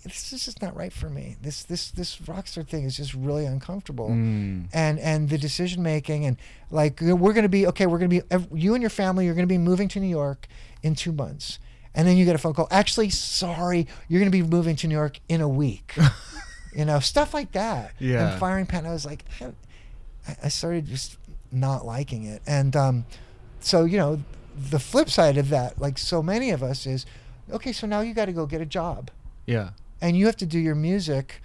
this 0.04 0.32
is 0.32 0.46
just 0.46 0.62
not 0.62 0.76
right 0.76 0.94
for 0.94 1.10
me. 1.10 1.36
This 1.42 1.64
this 1.64 1.92
this 1.92 2.18
rockstar 2.20 2.66
thing 2.68 2.86
is 2.86 2.96
just 2.98 3.14
really 3.14 3.46
uncomfortable. 3.46 4.10
Mm. 4.10 4.70
And 4.74 5.00
and 5.00 5.30
the 5.30 5.38
decision 5.38 5.84
making 5.84 6.26
and 6.26 6.38
like 6.72 7.00
we're 7.02 7.34
gonna 7.34 7.50
be 7.50 7.68
okay. 7.68 7.86
We're 7.86 8.00
gonna 8.00 8.10
be 8.10 8.22
you 8.54 8.74
and 8.74 8.82
your 8.82 8.90
family. 8.90 9.26
You're 9.26 9.36
gonna 9.36 9.48
be 9.48 9.58
moving 9.58 9.88
to 9.90 10.00
New 10.00 10.08
York 10.08 10.48
in 10.82 10.96
two 10.96 11.12
months, 11.12 11.60
and 11.94 12.08
then 12.08 12.16
you 12.18 12.26
get 12.26 12.36
a 12.36 12.38
phone 12.38 12.54
call. 12.54 12.68
Actually, 12.72 13.10
sorry, 13.10 13.88
you're 14.08 14.22
gonna 14.22 14.32
be 14.32 14.44
moving 14.44 14.76
to 14.78 14.88
New 14.88 14.96
York 14.96 15.20
in 15.28 15.42
a 15.42 15.50
week. 15.50 15.96
you 16.74 16.86
know, 16.86 17.00
stuff 17.00 17.34
like 17.34 17.52
that. 17.54 17.94
Yeah. 18.00 18.32
And 18.32 18.40
firing 18.40 18.66
Pan. 18.66 18.86
I 18.86 18.92
was 18.92 19.06
like, 19.06 19.26
I, 19.42 20.36
I 20.44 20.48
started 20.50 20.86
just 20.86 21.18
not 21.52 21.86
liking 21.86 22.24
it, 22.26 22.42
and 22.48 22.76
um, 22.76 23.06
so 23.60 23.86
you 23.86 23.98
know, 23.98 24.22
the 24.56 24.80
flip 24.80 25.10
side 25.10 25.38
of 25.38 25.50
that, 25.50 25.80
like 25.80 25.98
so 25.98 26.22
many 26.24 26.52
of 26.52 26.64
us, 26.64 26.86
is 26.86 27.06
okay. 27.52 27.72
So 27.74 27.88
now 27.88 28.02
you 28.02 28.14
got 28.14 28.26
to 28.26 28.34
go 28.34 28.46
get 28.46 28.62
a 28.62 28.66
job, 28.66 29.12
Yeah. 29.46 29.72
And 30.02 30.18
you 30.18 30.26
have 30.26 30.38
to 30.38 30.46
do 30.46 30.60
your 30.60 30.76
music 30.76 31.42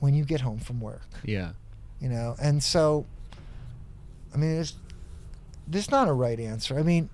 when 0.00 0.14
you 0.14 0.24
get 0.24 0.40
home 0.42 0.58
from 0.58 0.80
work. 0.80 1.08
Yeah. 1.24 1.52
You 2.00 2.08
know, 2.08 2.36
and 2.40 2.62
so, 2.62 3.06
I 4.32 4.36
mean, 4.36 4.54
there's 4.54 4.74
there's 5.66 5.90
not 5.90 6.08
a 6.08 6.12
right 6.12 6.38
answer. 6.38 6.78
I 6.78 6.82
mean, 6.82 7.10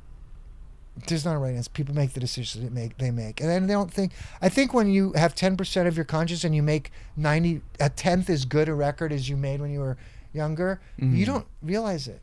there's 1.09 1.25
not 1.25 1.35
a 1.35 1.39
right 1.39 1.55
answer. 1.55 1.71
People 1.71 1.95
make 1.95 2.13
the 2.13 2.21
decisions 2.21 2.63
they 2.63 2.71
make. 2.71 2.99
They 2.99 3.11
make, 3.11 3.41
and 3.41 3.49
then 3.49 3.67
they 3.67 3.73
don't 3.73 3.93
think. 3.93 4.13
I 4.43 4.49
think 4.49 4.75
when 4.75 4.91
you 4.91 5.13
have 5.15 5.35
ten 5.35 5.57
percent 5.57 5.89
of 5.89 5.97
your 5.97 6.05
conscience 6.05 6.45
and 6.45 6.55
you 6.55 6.63
make 6.63 6.91
ninety, 7.17 7.63
a 7.81 7.89
tenth 7.89 8.29
as 8.31 8.45
good 8.45 8.69
a 8.69 8.75
record 8.75 9.13
as 9.13 9.29
you 9.29 9.37
made 9.37 9.61
when 9.61 9.71
you 9.73 9.81
were 9.81 9.97
younger, 10.33 10.81
you 10.99 11.07
Mhm. 11.07 11.27
don't 11.27 11.47
realize 11.63 12.07
it. 12.09 12.21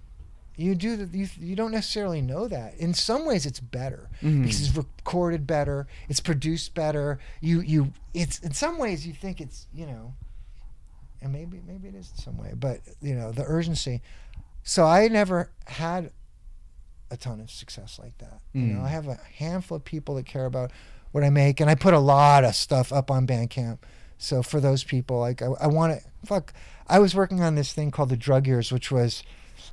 You 0.62 0.76
do. 0.76 0.96
the- 0.98 1.18
You, 1.18 1.28
you 1.40 1.56
don't 1.56 1.72
necessarily 1.72 2.22
know 2.22 2.48
that. 2.48 2.76
In 2.76 2.94
some 2.94 3.26
ways, 3.26 3.46
it's 3.46 3.60
better 3.60 4.10
Mhm. 4.22 4.44
because 4.44 4.62
it's 4.62 4.76
recorded 4.78 5.46
better. 5.48 5.88
It's 6.10 6.20
produced 6.20 6.74
better. 6.74 7.20
You 7.42 7.62
you. 7.62 7.94
It's 8.14 8.40
in 8.40 8.54
some 8.54 8.78
ways 8.78 9.06
you 9.08 9.14
think 9.14 9.42
it's 9.42 9.68
you 9.74 9.86
know. 9.88 10.14
And 11.22 11.32
maybe 11.32 11.62
maybe 11.68 11.88
it 11.88 11.96
is 11.96 12.12
in 12.16 12.24
some 12.24 12.38
way, 12.38 12.54
but 12.56 12.80
you 13.02 13.14
know 13.16 13.32
the 13.32 13.44
urgency. 13.44 14.02
So 14.64 14.86
I 14.86 15.08
never 15.08 15.52
had 15.66 16.12
a 17.10 17.18
ton 17.18 17.42
of 17.42 17.50
success 17.52 18.00
like 18.02 18.18
that. 18.20 18.40
You 18.54 18.62
know, 18.68 18.80
Mm. 18.80 18.86
I 18.86 18.90
have 18.90 19.08
a 19.08 19.20
handful 19.38 19.78
of 19.78 19.84
people 19.86 20.16
that 20.16 20.26
care 20.26 20.46
about 20.46 20.72
what 21.12 21.24
I 21.24 21.30
make, 21.30 21.60
and 21.60 21.70
I 21.70 21.76
put 21.76 21.94
a 21.94 22.00
lot 22.00 22.44
of 22.44 22.56
stuff 22.56 22.94
up 22.94 23.12
on 23.12 23.28
Bandcamp. 23.28 23.80
So 24.18 24.42
for 24.44 24.60
those 24.60 24.84
people, 24.84 25.20
like 25.20 25.42
I, 25.42 25.48
I 25.60 25.68
want 25.68 26.00
to 26.00 26.08
fuck. 26.26 26.54
I 26.88 27.00
was 27.00 27.14
working 27.16 27.42
on 27.42 27.56
this 27.56 27.74
thing 27.74 27.92
called 27.92 28.10
the 28.10 28.18
Drug 28.18 28.48
Years, 28.48 28.72
which 28.72 28.92
was 28.92 29.24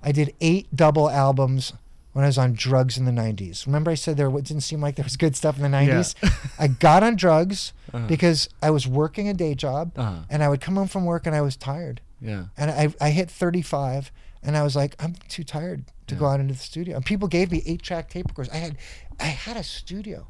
I 0.03 0.12
did 0.12 0.35
eight 0.41 0.66
double 0.75 1.11
albums 1.11 1.73
when 2.12 2.25
I 2.25 2.29
was 2.29 2.39
on 2.39 2.53
drugs 2.55 2.97
in 2.99 3.05
the 3.05 3.12
'90s. 3.12 3.66
Remember, 3.66 3.91
I 3.91 3.95
said 3.95 4.16
there 4.16 4.31
didn't 4.31 4.61
seem 4.62 4.81
like 4.81 4.97
there 4.97 5.05
was 5.05 5.16
good 5.16 5.37
stuff 5.37 5.57
in 5.57 5.62
the 5.62 5.69
'90s. 5.77 6.15
I 6.59 6.69
got 6.69 7.03
on 7.03 7.16
drugs 7.16 7.73
Uh-huh. 7.93 8.07
because 8.07 8.49
I 8.62 8.70
was 8.70 8.87
working 8.87 9.29
a 9.29 9.35
day 9.35 9.55
job, 9.55 9.93
Uh-huh. 9.97 10.20
and 10.31 10.43
I 10.43 10.49
would 10.49 10.61
come 10.61 10.77
home 10.77 10.89
from 10.89 11.05
work 11.05 11.27
and 11.27 11.35
I 11.35 11.41
was 11.41 11.57
tired 11.57 12.01
Yeah. 12.20 12.45
and 12.57 12.70
I, 12.70 12.95
I 13.01 13.11
hit 13.11 13.31
35 13.31 14.11
and 14.43 14.57
I 14.57 14.62
was 14.62 14.75
like 14.77 14.95
I'm 15.03 15.15
too 15.29 15.43
tired 15.45 15.85
to 16.07 16.15
go 16.15 16.27
out 16.27 16.41
into 16.41 16.55
the 16.55 16.61
studio 16.61 16.97
and 16.97 17.05
people 17.05 17.29
gave 17.29 17.51
me 17.53 17.62
eight 17.66 17.83
track 17.83 18.09
tape 18.11 18.27
recorders 18.29 18.53
I 18.53 18.59
had 18.59 18.77
I 19.20 19.25
had 19.25 19.57
a 19.57 19.62
studio 19.62 20.27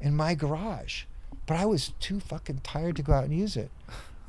in 0.00 0.14
my 0.16 0.34
garage 0.34 1.04
but 1.46 1.56
I 1.56 1.64
was 1.66 1.92
too 2.00 2.20
fucking 2.20 2.60
tired 2.62 2.96
to 2.96 3.02
go 3.02 3.12
out 3.14 3.24
and 3.24 3.34
use 3.36 3.56
it 3.56 3.70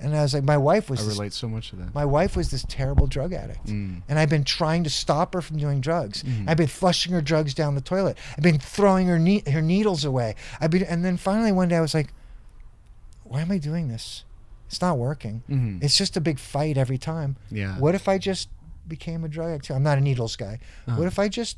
and 0.02 0.16
I 0.16 0.22
was 0.22 0.34
like 0.34 0.44
my 0.44 0.58
wife 0.58 0.90
was 0.90 1.00
I 1.02 1.04
this, 1.06 1.14
relate 1.18 1.34
so 1.34 1.48
much 1.48 1.70
to 1.72 1.76
that. 1.78 1.94
my 1.94 2.06
wife 2.06 2.36
was 2.36 2.52
this 2.52 2.66
terrible 2.68 3.08
drug 3.08 3.34
addict 3.34 3.66
Mm. 3.68 4.02
and 4.08 4.18
I've 4.20 4.30
been 4.30 4.44
trying 4.44 4.84
to 4.86 4.90
stop 4.90 5.34
her 5.34 5.42
from 5.42 5.58
doing 5.58 5.82
drugs. 5.82 6.24
Mhm. 6.24 6.48
I've 6.48 6.58
been 6.58 6.68
flushing 6.68 7.14
her 7.14 7.22
drugs 7.22 7.54
down 7.54 7.76
the 7.76 7.82
toilet. 7.82 8.18
I've 8.38 8.44
been 8.44 8.60
throwing 8.60 9.08
her 9.08 9.20
ne- 9.20 9.50
her 9.52 9.62
needles 9.62 10.06
away. 10.06 10.36
I've 10.62 10.72
been 10.72 10.84
and 10.84 11.04
then 11.06 11.18
finally 11.18 11.52
one 11.52 11.68
day 11.70 11.78
I 11.78 11.82
was 11.82 11.94
like 11.94 12.14
why 13.24 13.42
am 13.42 13.52
I 13.52 13.58
doing 13.60 13.90
this? 13.90 14.24
It's 14.68 14.82
not 14.82 14.98
working. 14.98 15.44
Mhm. 15.50 15.84
It's 15.84 15.98
just 15.98 16.18
a 16.18 16.22
big 16.22 16.40
fight 16.40 16.78
every 16.78 16.98
time. 16.98 17.38
yeah. 17.52 17.78
What 17.80 17.96
if 17.96 18.08
I 18.08 18.18
just 18.18 18.50
became 18.88 19.24
a 19.24 19.28
drug 19.28 19.50
addict? 19.52 19.70
I'm 19.72 19.84
not 19.84 19.98
a 19.98 20.02
needles 20.02 20.36
guy. 20.36 20.60
Uh-huh. 20.88 20.98
What 20.98 21.08
if 21.08 21.20
I 21.20 21.28
just 21.28 21.58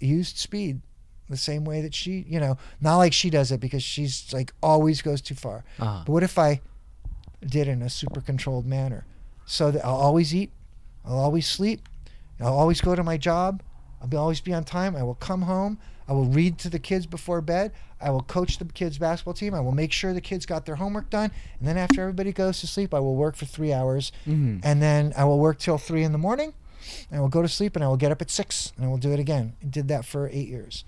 used 0.00 0.36
speed 0.38 0.80
the 1.28 1.36
same 1.36 1.64
way 1.64 1.80
that 1.80 1.92
she, 1.94 2.24
you 2.28 2.38
know, 2.38 2.56
not 2.80 2.96
like 2.98 3.12
she 3.12 3.30
does 3.30 3.50
it 3.50 3.58
because 3.60 3.82
she's 3.82 4.32
like 4.32 4.52
always 4.62 5.02
goes 5.02 5.20
too 5.20 5.34
far. 5.34 5.64
Uh-huh. 5.80 6.02
But 6.06 6.12
what 6.12 6.22
if 6.22 6.38
I 6.38 6.60
did 7.44 7.68
in 7.68 7.82
a 7.82 7.90
super 7.90 8.20
controlled 8.20 8.66
manner 8.66 9.04
so 9.44 9.70
that 9.70 9.84
I'll 9.84 9.94
always 9.94 10.34
eat, 10.34 10.50
I'll 11.04 11.18
always 11.18 11.46
sleep, 11.46 11.88
I'll 12.40 12.56
always 12.58 12.80
go 12.80 12.94
to 12.94 13.02
my 13.02 13.16
job, 13.16 13.62
I'll 14.00 14.08
be, 14.08 14.16
always 14.16 14.40
be 14.40 14.52
on 14.52 14.64
time, 14.64 14.96
I 14.96 15.02
will 15.02 15.14
come 15.14 15.42
home, 15.42 15.78
I 16.08 16.12
will 16.12 16.24
read 16.26 16.58
to 16.58 16.68
the 16.70 16.78
kids 16.78 17.06
before 17.06 17.40
bed, 17.40 17.72
I 18.00 18.10
will 18.10 18.22
coach 18.22 18.58
the 18.58 18.64
kids' 18.66 18.98
basketball 18.98 19.34
team, 19.34 19.54
I 19.54 19.60
will 19.60 19.72
make 19.72 19.92
sure 19.92 20.12
the 20.12 20.20
kids 20.20 20.44
got 20.46 20.66
their 20.66 20.76
homework 20.76 21.10
done, 21.10 21.30
and 21.58 21.68
then 21.68 21.78
after 21.78 22.00
everybody 22.02 22.32
goes 22.32 22.60
to 22.60 22.66
sleep, 22.66 22.92
I 22.92 23.00
will 23.00 23.14
work 23.16 23.36
for 23.36 23.46
three 23.46 23.72
hours, 23.72 24.12
Mhm. 24.26 24.60
and 24.64 24.82
then 24.82 25.12
I 25.16 25.24
will 25.24 25.38
work 25.38 25.58
till 25.58 25.78
three 25.78 26.02
in 26.02 26.12
the 26.12 26.18
morning, 26.18 26.52
and 27.10 27.18
I 27.18 27.20
will 27.20 27.28
go 27.28 27.42
to 27.42 27.48
sleep, 27.48 27.74
and 27.76 27.84
I 27.84 27.88
will 27.88 27.96
get 27.96 28.12
up 28.12 28.20
at 28.20 28.30
six, 28.30 28.72
and 28.76 28.84
I 28.84 28.88
will 28.88 28.98
do 28.98 29.12
it 29.12 29.20
again. 29.20 29.54
I 29.62 29.66
did 29.66 29.88
that 29.88 30.04
for 30.04 30.28
eight 30.28 30.48
years. 30.48 30.84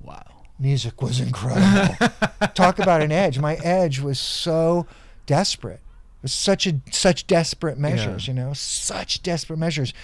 Wow. 0.00 0.22
Music 0.58 1.00
was 1.00 1.20
incredible. 1.20 1.96
Talk 2.54 2.78
about 2.78 3.00
an 3.02 3.12
edge. 3.12 3.38
My 3.38 3.54
edge 3.56 4.00
was 4.00 4.18
so 4.20 4.86
desperate. 5.30 5.80
It 6.18 6.22
was 6.22 6.32
such 6.32 6.66
a 6.66 6.80
such 6.90 7.28
desperate 7.28 7.78
measures, 7.78 8.26
you 8.26 8.34
know, 8.34 8.52
such 8.52 9.22
desperate 9.22 9.58
measures. 9.58 9.94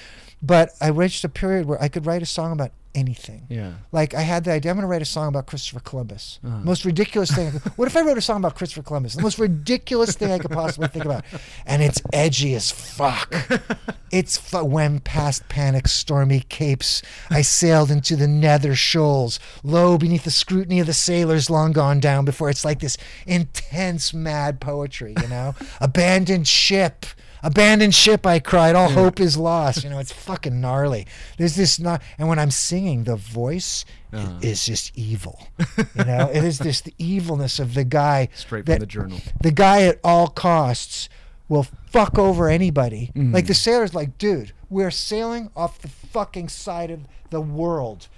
But 0.40 0.70
I 0.80 0.88
reached 0.88 1.24
a 1.24 1.28
period 1.28 1.66
where 1.66 1.82
I 1.82 1.88
could 1.88 2.06
write 2.06 2.22
a 2.22 2.26
song 2.26 2.52
about 2.52 2.70
anything. 2.96 3.46
Yeah. 3.48 3.74
Like 3.92 4.14
I 4.14 4.22
had 4.22 4.44
the 4.44 4.52
idea, 4.52 4.70
I'm 4.72 4.76
gonna 4.76 4.88
write 4.88 5.02
a 5.02 5.04
song 5.04 5.28
about 5.28 5.46
Christopher 5.46 5.80
Columbus. 5.80 6.40
Uh-huh. 6.44 6.58
Most 6.64 6.84
ridiculous 6.84 7.30
thing. 7.30 7.50
what 7.76 7.86
if 7.86 7.96
I 7.96 8.00
wrote 8.00 8.18
a 8.18 8.22
song 8.22 8.38
about 8.38 8.56
Christopher 8.56 8.82
Columbus? 8.82 9.14
The 9.14 9.22
most 9.22 9.38
ridiculous 9.38 10.16
thing 10.16 10.32
I 10.32 10.38
could 10.38 10.50
possibly 10.50 10.88
think 10.88 11.04
about, 11.04 11.24
and 11.66 11.82
it's 11.82 12.02
edgy 12.12 12.54
as 12.54 12.70
fuck. 12.72 13.32
It's 14.12 14.36
fu- 14.38 14.64
when 14.64 15.00
past 15.00 15.48
panic 15.48 15.88
stormy 15.88 16.40
capes, 16.40 17.02
I 17.28 17.42
sailed 17.42 17.90
into 17.90 18.14
the 18.14 18.28
nether 18.28 18.76
shoals, 18.76 19.40
low 19.64 19.98
beneath 19.98 20.22
the 20.22 20.30
scrutiny 20.30 20.78
of 20.78 20.86
the 20.86 20.92
sailors 20.92 21.50
long 21.50 21.72
gone 21.72 21.98
down. 21.98 22.24
Before 22.24 22.48
it's 22.48 22.64
like 22.64 22.78
this 22.78 22.96
intense 23.26 24.14
mad 24.14 24.60
poetry, 24.60 25.14
you 25.20 25.28
know, 25.28 25.54
abandoned 25.80 26.46
ship. 26.46 27.04
Abandoned 27.46 27.94
ship, 27.94 28.26
I 28.26 28.40
cried. 28.40 28.74
All 28.74 28.88
hope 28.90 29.20
is 29.20 29.36
lost. 29.36 29.84
You 29.84 29.90
know, 29.90 29.98
it's 30.00 30.12
fucking 30.30 30.60
gnarly. 30.60 31.06
There's 31.38 31.54
this 31.54 31.78
not, 31.78 32.02
and 32.18 32.28
when 32.28 32.38
I'm 32.40 32.50
singing, 32.50 33.04
the 33.04 33.16
voice 33.16 33.84
Uh-huh. 34.12 34.38
is 34.42 34.64
just 34.66 34.90
evil. 34.96 35.38
You 35.96 36.04
know, 36.04 36.28
it 36.32 36.42
is 36.44 36.58
this 36.58 36.80
the 36.80 36.92
evilness 36.98 37.58
of 37.58 37.74
the 37.74 37.84
guy. 37.84 38.28
Straight 38.34 38.66
that- 38.66 38.74
from 38.74 38.80
the 38.80 38.86
journal. 38.86 39.18
the 39.40 39.50
guy 39.52 39.82
at 39.82 39.98
all 40.02 40.28
costs 40.28 41.08
will 41.48 41.66
fuck 41.90 42.18
over 42.18 42.48
anybody. 42.48 43.12
Mhm. 43.14 43.32
Like 43.32 43.46
the 43.46 43.54
sailor's 43.54 43.94
like, 43.94 44.18
dude, 44.18 44.52
we're 44.68 44.90
sailing 44.90 45.50
off 45.54 45.78
the 45.80 45.88
fucking 45.88 46.48
side 46.48 46.90
of 46.90 47.00
the 47.30 47.40
world. 47.40 48.08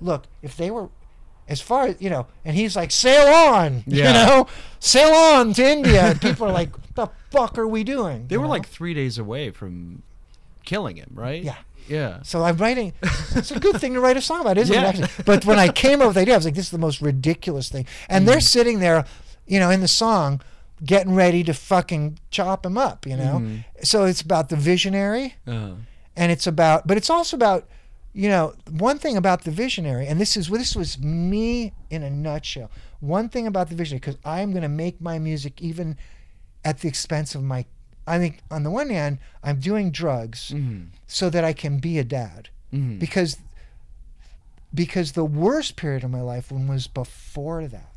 Look, 0.00 0.24
if 0.42 0.56
they 0.56 0.70
were 0.72 0.88
as 1.48 1.60
far 1.60 1.88
as 1.88 1.96
you 2.00 2.10
know, 2.10 2.26
and 2.44 2.56
he's 2.56 2.74
like, 2.76 2.90
sail 2.90 3.26
on, 3.26 3.84
you 3.86 4.02
know, 4.04 4.46
sail 4.80 5.12
on 5.12 5.52
to 5.54 5.64
India. 5.64 6.02
And 6.10 6.20
people 6.20 6.46
are 6.46 6.52
like, 6.52 6.70
the 6.94 7.08
fuck 7.30 7.58
are 7.58 7.66
we 7.68 7.84
doing? 7.84 8.26
They 8.28 8.34
You 8.36 8.40
were 8.40 8.46
know? 8.46 8.50
like 8.50 8.66
three 8.68 8.94
days 8.94 9.18
away 9.18 9.50
from 9.50 10.02
killing 10.64 10.96
him, 10.96 11.10
right? 11.14 11.42
Yeah. 11.42 11.56
Yeah. 11.86 12.22
So 12.22 12.42
I'm 12.42 12.56
writing. 12.56 12.94
It's 13.36 13.50
a 13.50 13.60
good 13.60 13.78
thing 13.78 13.92
to 13.94 14.00
write 14.00 14.16
a 14.16 14.22
song 14.22 14.40
about, 14.40 14.56
isn't 14.56 14.74
Yeah. 14.74 14.84
it? 14.84 15.00
Actually? 15.00 15.24
But 15.26 15.44
when 15.44 15.58
I 15.58 15.68
came 15.68 16.00
up 16.00 16.06
with 16.08 16.14
the 16.14 16.22
idea, 16.22 16.32
I 16.34 16.38
was 16.38 16.46
like, 16.46 16.54
"This 16.54 16.64
is 16.66 16.70
the 16.70 16.78
most 16.78 17.02
ridiculous 17.02 17.68
thing." 17.68 17.84
And 18.08 18.24
Mm. 18.24 18.28
they're 18.28 18.40
sitting 18.40 18.78
there, 18.78 19.04
you 19.46 19.58
know, 19.60 19.68
in 19.68 19.80
the 19.82 19.88
song, 19.88 20.40
getting 20.82 21.14
ready 21.14 21.44
to 21.44 21.52
fucking 21.52 22.18
chop 22.30 22.64
him 22.64 22.78
up, 22.78 23.06
you 23.06 23.16
know. 23.18 23.40
Mhm. 23.42 23.64
So 23.82 24.04
it's 24.04 24.22
about 24.22 24.48
the 24.48 24.56
visionary, 24.56 25.34
Uh, 25.46 25.72
and 26.16 26.32
it's 26.32 26.46
about, 26.46 26.86
but 26.86 26.96
it's 26.96 27.10
also 27.10 27.36
about, 27.36 27.68
you 28.14 28.28
know, 28.28 28.54
one 28.70 28.98
thing 28.98 29.16
about 29.16 29.42
the 29.42 29.50
visionary, 29.50 30.06
and 30.06 30.20
this 30.20 30.36
is 30.36 30.48
this 30.48 30.76
was 30.76 30.98
me 30.98 31.72
in 31.90 32.02
a 32.04 32.10
nutshell. 32.10 32.70
One 33.00 33.28
thing 33.28 33.46
about 33.46 33.68
the 33.68 33.74
visionary, 33.74 33.98
because 34.00 34.18
I'm 34.24 34.50
going 34.52 34.62
to 34.62 34.68
make 34.68 35.00
my 35.00 35.18
music 35.18 35.60
even 35.60 35.96
at 36.64 36.78
the 36.80 36.88
expense 36.88 37.34
of 37.34 37.42
my. 37.42 37.66
I 38.06 38.18
think 38.18 38.40
on 38.50 38.62
the 38.62 38.70
one 38.70 38.90
hand, 38.90 39.18
I'm 39.42 39.58
doing 39.60 39.90
drugs 39.90 40.50
mhm. 40.54 40.88
so 41.06 41.28
that 41.30 41.42
I 41.44 41.52
can 41.54 41.78
be 41.78 41.98
a 41.98 42.04
dad 42.04 42.50
Mhm. 42.72 42.98
because 42.98 43.38
because 44.72 45.12
the 45.12 45.24
worst 45.24 45.76
period 45.76 46.04
of 46.04 46.10
my 46.10 46.20
life 46.20 46.50
when 46.50 46.66
was 46.66 46.86
before 46.86 47.66
that 47.68 47.92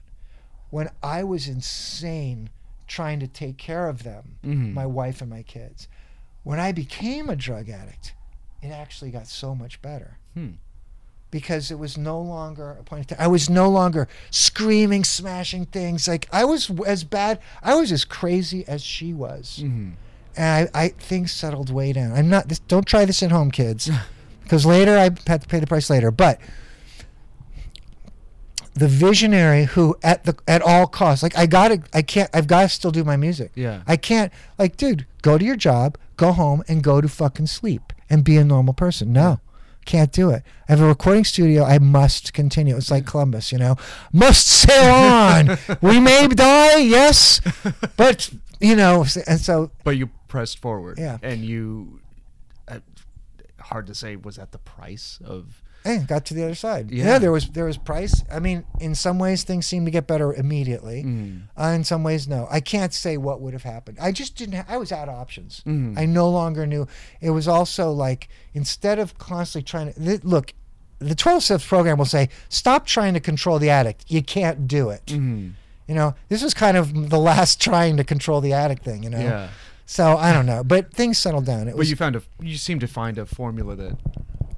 when 0.70 0.90
I 1.02 1.24
was 1.24 1.48
insane 1.48 2.50
trying 2.88 3.20
to 3.20 3.28
take 3.28 3.58
care 3.58 3.88
of 3.90 4.04
them 4.04 4.38
Mhm. 4.46 4.74
my 4.74 4.86
wife 4.86 5.22
and 5.22 5.30
my 5.30 5.44
kids 5.44 5.88
when 6.44 6.60
I 6.60 6.72
became 6.72 7.30
a 7.30 7.36
drug 7.36 7.68
addict 7.70 8.14
it 8.62 8.70
actually 8.70 9.12
got 9.12 9.28
so 9.28 9.54
much 9.56 9.82
better 9.82 10.18
Hmm. 10.34 10.52
because 11.32 11.72
it 11.72 11.78
was 11.80 11.98
no 11.98 12.20
longer 12.22 12.72
a 12.80 12.84
point 12.84 13.02
of 13.02 13.08
time. 13.18 13.18
I 13.20 13.28
was 13.28 13.50
no 13.50 13.70
longer 13.70 14.08
screaming, 14.32 15.04
smashing 15.04 15.66
things. 15.68 16.08
Like 16.08 16.28
I 16.32 16.46
was 16.46 16.70
as 16.86 17.04
bad. 17.04 17.40
I 17.64 17.76
was 17.76 17.92
as 17.92 18.06
crazy 18.06 18.68
as 18.68 18.82
she 18.84 19.14
was, 19.14 19.60
Mm-hmm. 19.64 19.92
and 20.36 20.70
I, 20.74 20.84
I 20.84 20.88
things 20.90 21.32
settled 21.32 21.70
way 21.72 21.94
down. 21.94 22.14
I'm 22.14 22.30
not. 22.30 22.48
This, 22.50 22.60
don't 22.60 22.86
try 22.86 23.06
this 23.06 23.22
at 23.24 23.32
home, 23.32 23.52
kids, 23.52 23.90
because 24.44 24.66
later 24.66 24.98
I 24.98 25.10
had 25.28 25.42
to 25.42 25.48
pay 25.48 25.60
the 25.60 25.68
price 25.68 25.90
later. 25.90 26.12
But 26.12 26.40
the 28.74 28.88
visionary 28.88 29.66
who 29.66 29.98
at 30.04 30.24
the 30.26 30.36
at 30.48 30.62
all 30.62 30.86
costs, 30.88 31.24
like 31.24 31.36
I 31.38 31.48
gotta, 31.48 31.82
I 31.94 32.04
can't, 32.04 32.30
I've 32.34 32.48
got 32.48 32.62
to 32.62 32.70
still 32.70 32.92
do 32.92 33.04
my 33.04 33.18
music. 33.18 33.52
Yeah. 33.56 33.82
I 33.88 33.98
can't, 33.98 34.32
like, 34.60 34.78
dude, 34.78 35.08
go 35.24 35.38
to 35.38 35.44
your 35.44 35.56
job, 35.56 35.98
go 36.16 36.32
home, 36.32 36.64
and 36.68 36.84
go 36.84 37.02
to 37.02 37.08
fucking 37.08 37.48
sleep 37.48 37.92
and 38.10 38.24
be 38.24 38.38
a 38.38 38.44
normal 38.44 38.74
person. 38.74 39.12
No, 39.14 39.40
can't 39.86 40.12
do 40.12 40.30
it. 40.30 40.44
I 40.68 40.74
have 40.74 40.82
a 40.82 40.88
recording 40.88 41.24
studio. 41.24 41.64
I 41.64 41.80
must 41.80 42.34
continue. 42.34 42.76
It's 42.76 42.92
like 42.92 43.06
Columbus, 43.06 43.52
you 43.52 43.58
know, 43.58 43.76
must 44.12 44.48
sail 44.48 44.94
on. 44.94 45.58
we 45.82 46.00
may 46.00 46.28
die, 46.28 46.78
yes, 46.78 47.42
but 47.96 48.30
you 48.60 48.76
know, 48.76 49.06
and 49.26 49.40
so 49.40 49.72
But 49.84 49.98
you 49.98 50.08
pressed 50.28 50.60
forward. 50.60 51.00
Yeah. 51.00 51.18
And 51.22 51.44
you. 51.44 52.02
Uh, 52.68 52.80
hard 53.60 53.88
to 53.88 53.96
say. 53.96 54.16
Was 54.16 54.36
that 54.36 54.52
the 54.52 54.60
price 54.60 55.20
of? 55.24 55.64
Hey, 55.84 56.00
got 56.00 56.26
to 56.26 56.34
the 56.34 56.44
other 56.44 56.56
side. 56.56 56.92
Yeah. 56.92 57.06
Yeah. 57.06 57.20
there 57.20 57.32
was 57.32 57.50
there 57.50 57.66
was 57.66 57.78
price. 57.78 58.24
I 58.32 58.40
mean, 58.40 58.66
in 58.80 58.94
some 58.96 59.20
ways 59.20 59.44
things 59.44 59.66
seem 59.66 59.86
to 59.86 59.92
get 59.92 60.06
better 60.08 60.34
immediately. 60.34 61.04
Mm. 61.04 61.42
Uh, 61.58 61.68
in 61.76 61.84
some 61.84 62.04
ways, 62.04 62.28
no. 62.28 62.48
I 62.52 62.60
can't 62.60 62.94
say 62.94 63.18
what 63.18 63.42
would 63.42 63.54
have 63.54 63.64
happened. 63.64 63.98
I 64.02 64.12
just 64.12 64.36
didn't. 64.36 64.56
Ha- 64.56 64.66
I 64.68 64.78
was 64.78 64.92
out 64.92 65.08
of 65.10 65.16
options. 65.16 65.62
Mhm. 65.66 65.98
I 65.98 66.06
no 66.06 66.30
longer 66.30 66.66
knew. 66.68 66.88
It 67.22 67.30
was 67.32 67.48
also 67.48 67.92
like 67.92 68.28
instead 68.54 69.00
of 69.00 69.18
constantly 69.18 69.66
trying 69.66 69.94
to 69.94 70.00
th- 70.00 70.24
look, 70.24 70.54
the 71.00 71.16
12 71.16 71.44
steps 71.44 71.66
program 71.68 71.98
will 71.98 72.06
say 72.06 72.30
stop 72.50 72.86
trying 72.86 73.14
to 73.14 73.20
control 73.20 73.60
the 73.60 73.70
addict. 73.70 74.06
You 74.08 74.22
can't 74.24 74.68
do 74.68 74.90
it. 74.90 75.06
Mm-hmm. 75.08 75.50
You 75.88 75.96
know, 75.96 76.16
this 76.28 76.44
was 76.44 76.54
kind 76.54 76.76
of 76.76 77.10
the 77.10 77.20
last 77.20 77.62
trying 77.70 77.98
to 77.98 78.04
control 78.04 78.42
the 78.42 78.54
addict 78.54 78.84
thing. 78.84 79.04
You 79.04 79.10
know. 79.12 79.20
Yeah. 79.20 79.50
So 79.90 80.18
I 80.18 80.34
don't 80.34 80.46
know, 80.46 80.66
but 80.66 80.94
things 80.94 81.18
settled 81.18 81.46
down. 81.46 81.70
It 81.70 81.72
But 81.72 81.78
was 81.78 81.90
you 81.90 81.96
found 81.96 82.18
a. 82.18 82.22
You 82.42 82.58
seem 82.58 82.80
to 82.80 82.88
find 82.88 83.18
a 83.18 83.26
formula 83.26 83.74
that 83.78 83.98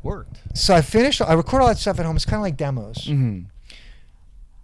worked. 0.03 0.39
so 0.53 0.73
I 0.75 0.81
finished. 0.81 1.21
I 1.21 1.33
record 1.33 1.61
all 1.61 1.67
that 1.67 1.77
stuff 1.77 1.99
at 1.99 2.05
home. 2.05 2.15
It's 2.15 2.25
kind 2.25 2.35
of 2.39 2.43
like 2.43 2.57
demos. 2.57 3.05
Mm-hmm. 3.05 3.41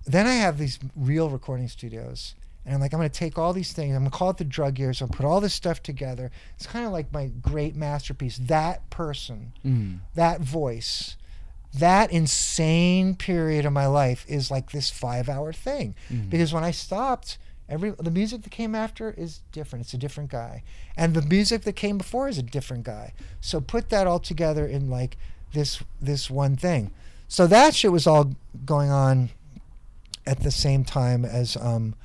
then 0.06 0.28
I 0.28 0.36
have 0.36 0.57
these 0.57 0.80
real 0.95 1.30
recording 1.30 1.68
studios. 1.68 2.36
And 2.66 2.74
I'm 2.74 2.82
like, 2.82 2.94
I'm 2.94 2.99
going 2.99 3.10
to 3.10 3.20
take 3.20 3.38
all 3.38 3.53
these 3.53 3.74
things. 3.74 3.95
I'm 3.95 4.02
going 4.02 4.12
to 4.12 4.18
call 4.18 4.32
it 4.32 4.38
the 4.38 4.44
drug 4.44 4.80
years. 4.80 4.99
I'll 5.02 5.07
put 5.07 5.24
all 5.26 5.40
this 5.40 5.53
stuff 5.53 5.84
together. 5.84 6.32
It's 6.56 6.66
kind 6.66 6.84
of 6.86 6.91
like 6.91 7.14
my 7.14 7.28
great 7.28 7.76
masterpiece. 7.76 8.38
That 8.38 8.90
person, 8.90 9.53
Mm. 9.64 9.99
that 10.16 10.41
voice, 10.41 11.16
that 11.76 12.12
insane 12.12 13.16
period 13.16 13.66
of 13.66 13.74
my 13.74 13.86
life 13.86 14.26
is 14.28 14.49
like 14.49 14.72
this 14.72 14.90
five 14.90 15.30
hour 15.30 15.53
thing. 15.53 15.94
Because 16.30 16.53
when 16.53 16.64
I 16.64 16.72
stopped, 16.72 17.38
every 17.69 17.91
the 17.91 18.11
music 18.11 18.43
that 18.43 18.51
came 18.51 18.75
after 18.75 19.11
is 19.11 19.41
different. 19.51 19.85
It's 19.85 19.93
a 19.93 19.97
different 19.97 20.29
guy. 20.29 20.63
And 20.97 21.13
the 21.13 21.21
music 21.21 21.63
that 21.63 21.73
came 21.73 21.97
before 21.97 22.27
is 22.27 22.37
a 22.37 22.43
different 22.43 22.83
guy. 22.83 23.13
So 23.41 23.59
put 23.61 23.89
that 23.89 24.07
all 24.07 24.19
together 24.19 24.65
in 24.67 24.89
like 24.89 25.17
this 25.53 25.81
this 26.01 26.29
one 26.29 26.55
thing. 26.55 26.91
So 27.27 27.47
that 27.47 27.73
shit 27.75 27.91
was 27.91 28.05
all 28.07 28.35
going 28.65 28.91
on 28.91 29.29
at 30.27 30.41
the 30.41 30.51
same 30.51 30.83
time 30.83 31.25
as 31.25 31.55
um 31.57 31.95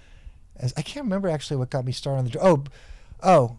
as 0.57 0.73
I 0.77 0.83
can't 0.83 1.05
remember 1.05 1.29
actually 1.29 1.57
what 1.57 1.71
got 1.71 1.85
me 1.85 1.93
started 1.93 2.19
on 2.19 2.25
the 2.27 2.39
oh 2.41 2.65
oh 3.23 3.57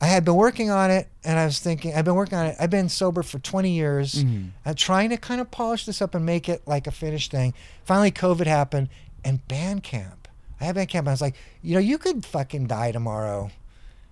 I 0.00 0.06
had 0.06 0.24
been 0.24 0.36
working 0.36 0.70
on 0.70 0.90
it 0.90 1.08
and 1.24 1.38
I 1.38 1.44
was 1.44 1.58
thinking 1.58 1.94
I've 1.94 2.04
been 2.04 2.14
working 2.14 2.38
on 2.38 2.46
it 2.46 2.56
I've 2.60 2.70
been 2.70 2.88
sober 2.88 3.22
for 3.22 3.38
20 3.38 3.70
years 3.70 4.22
Mhm. 4.24 4.50
I'm 4.64 4.74
trying 4.74 5.10
to 5.10 5.16
kind 5.16 5.40
of 5.40 5.50
polish 5.50 5.84
this 5.86 6.00
up 6.00 6.14
and 6.14 6.24
make 6.24 6.48
it 6.48 6.62
like 6.66 6.86
a 6.86 6.90
finished 6.90 7.30
thing 7.30 7.52
finally 7.84 8.10
COVID 8.12 8.46
happened 8.46 8.88
and 9.24 9.46
Bandcamp 9.48 10.17
I 10.60 10.64
had 10.64 10.76
Bandcamp 10.76 10.98
and 11.00 11.08
I 11.08 11.12
was 11.12 11.20
like 11.20 11.36
you 11.62 11.74
know 11.74 11.80
you 11.80 11.98
could 11.98 12.24
fucking 12.26 12.66
die 12.66 12.92
tomorrow. 12.92 13.50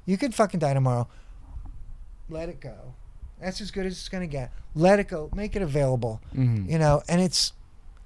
You 0.05 0.17
could 0.17 0.35
fucking 0.35 0.61
die 0.61 0.75
tomorrow. 0.75 1.09
Let 2.29 2.49
it 2.49 2.61
go. 2.61 2.95
That's 3.41 3.61
as 3.61 3.71
good 3.71 3.87
as 3.87 3.93
it's 3.93 4.09
gonna 4.09 4.27
get. 4.27 4.53
Let 4.75 4.99
it 4.99 5.09
go. 5.09 5.31
Make 5.35 5.57
it 5.57 5.63
available. 5.63 6.21
Mm-hmm. 6.35 6.71
you 6.71 6.79
know 6.79 7.03
and 7.09 7.21
it's 7.21 7.53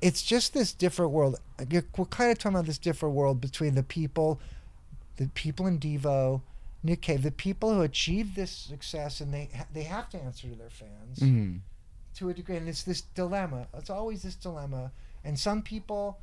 it's 0.01 0.23
just 0.23 0.55
this 0.55 0.73
different 0.73 1.13
world. 1.13 1.39
You're- 1.69 1.87
we're 1.97 2.07
kind 2.07 2.31
of 2.33 2.39
talking 2.39 2.57
about 2.57 2.67
this 2.67 2.79
different 2.79 3.15
world 3.15 3.41
between 3.41 3.75
the 3.75 3.83
people 3.83 4.41
the 5.17 5.29
people 5.29 5.67
in 5.67 5.79
devo 5.79 6.41
nick 6.83 7.03
cave 7.03 7.23
the 7.23 7.31
people 7.31 7.75
who 7.75 7.83
achieve 7.83 8.35
this 8.35 8.51
success 8.51 9.21
and 9.21 9.35
they 9.35 9.51
they 9.75 9.83
have 9.83 10.09
to 10.09 10.19
answer 10.23 10.49
to 10.49 10.55
their 10.55 10.71
fans 10.71 11.19
Mm-hmm. 11.19 11.57
to 12.15 12.31
a 12.31 12.35
degree 12.35 12.57
and 12.57 12.69
it's 12.69 12.83
this 12.85 13.03
dilemma. 13.03 13.67
It's 13.75 13.91
always 13.91 14.23
this 14.23 14.35
dilemma 14.35 14.93
and 15.23 15.39
some 15.39 15.61
people 15.61 16.19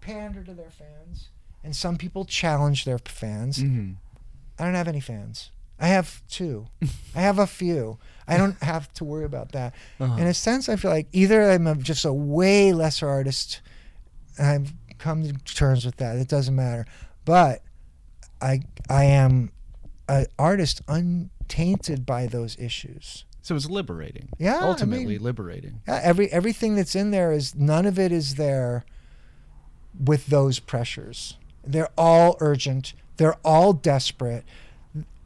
pander 0.00 0.42
to 0.44 0.54
their 0.54 0.70
fans 0.70 1.28
and 1.64 1.74
some 1.76 1.96
people 1.96 2.24
challenge 2.24 2.84
their 2.84 2.98
fans 2.98 3.58
Mm-hmm. 3.58 3.92
I 4.58 4.64
don't 4.66 4.74
have 4.74 4.88
any 4.88 5.00
fans. 5.00 5.50
I 5.80 5.88
have 5.88 6.22
two. 6.28 6.66
I 7.16 7.20
have 7.20 7.38
a 7.40 7.46
few. 7.46 7.98
I 8.28 8.36
don't 8.36 8.62
have 8.62 8.92
to 8.94 9.04
worry 9.04 9.24
about 9.24 9.52
that. 9.52 9.74
Uh-huh. 9.98 10.14
In 10.20 10.26
a 10.26 10.34
sense, 10.34 10.68
I 10.68 10.76
feel 10.76 10.90
like 10.90 11.08
either 11.12 11.50
I'm 11.50 11.66
a, 11.66 11.74
just 11.74 12.04
a 12.04 12.12
way 12.12 12.72
lesser 12.72 13.08
artist, 13.08 13.60
and 14.38 14.46
I've 14.46 14.98
come 14.98 15.24
to 15.24 15.32
terms 15.54 15.84
with 15.84 15.96
that. 15.96 16.16
It 16.16 16.28
doesn't 16.28 16.54
matter. 16.54 16.86
But 17.24 17.62
I 18.40 18.60
I 18.88 19.04
am 19.04 19.50
an 20.08 20.26
artist 20.38 20.82
untainted 20.86 22.04
by 22.06 22.26
those 22.26 22.56
issues. 22.58 23.24
So 23.40 23.56
it's 23.56 23.68
liberating. 23.68 24.28
Yeah, 24.38 24.58
I 24.58 24.68
Ultimately 24.68 25.06
mean- 25.06 25.22
liberating. 25.22 25.80
Yeah, 25.88 26.00
every 26.04 26.30
everything 26.30 26.76
that's 26.76 26.94
in 26.94 27.10
there 27.10 27.32
is 27.32 27.54
none 27.56 27.86
of 27.86 27.98
it 27.98 28.12
is 28.12 28.36
there 28.36 28.84
with 29.98 30.26
those 30.26 30.58
pressures. 30.60 31.36
They're 31.64 31.90
all 31.96 32.36
urgent. 32.40 32.94
They're 33.16 33.36
all 33.44 33.72
desperate. 33.72 34.44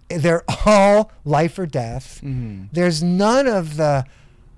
They're 0.08 0.44
all 0.66 1.10
life 1.24 1.58
or 1.58 1.66
death. 1.66 2.20
Mm-hmm. 2.22 2.64
There's 2.72 3.02
none 3.02 3.46
of 3.46 3.76
the 3.76 4.06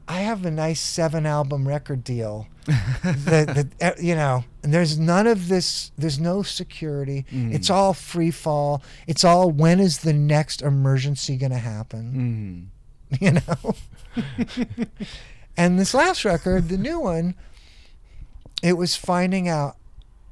I 0.09 0.21
have 0.21 0.47
a 0.47 0.51
nice 0.51 0.81
seven 0.81 1.27
album 1.27 1.69
record 1.69 2.03
deal. 2.03 2.49
the, 2.65 3.69
the, 3.79 3.87
uh, 3.87 3.93
you 4.01 4.15
know, 4.15 4.45
and 4.63 4.73
there's 4.73 4.99
none 4.99 5.27
of 5.27 5.49
this. 5.49 5.93
There's 5.99 6.19
no 6.19 6.43
security. 6.43 7.27
Mm. 7.31 7.55
It's 7.55 7.69
all 7.69 7.93
free 7.93 8.31
fall. 8.31 8.83
It's 9.07 9.23
all 9.23 9.51
when 9.51 9.81
is 9.81 9.99
the 9.99 10.15
next 10.15 10.63
emergency 10.63 11.37
going 11.37 11.53
to 11.53 11.59
happen? 11.59 12.73
Mm-hmm. 13.11 13.25
you 13.25 13.33
know. 13.33 13.75
and 15.57 15.79
this 15.79 15.93
last 15.93 16.25
record, 16.25 16.71
the 16.71 16.79
new 16.79 17.01
one, 17.01 17.35
it 18.63 18.75
was 18.75 18.97
finding 18.97 19.47
out 19.47 19.77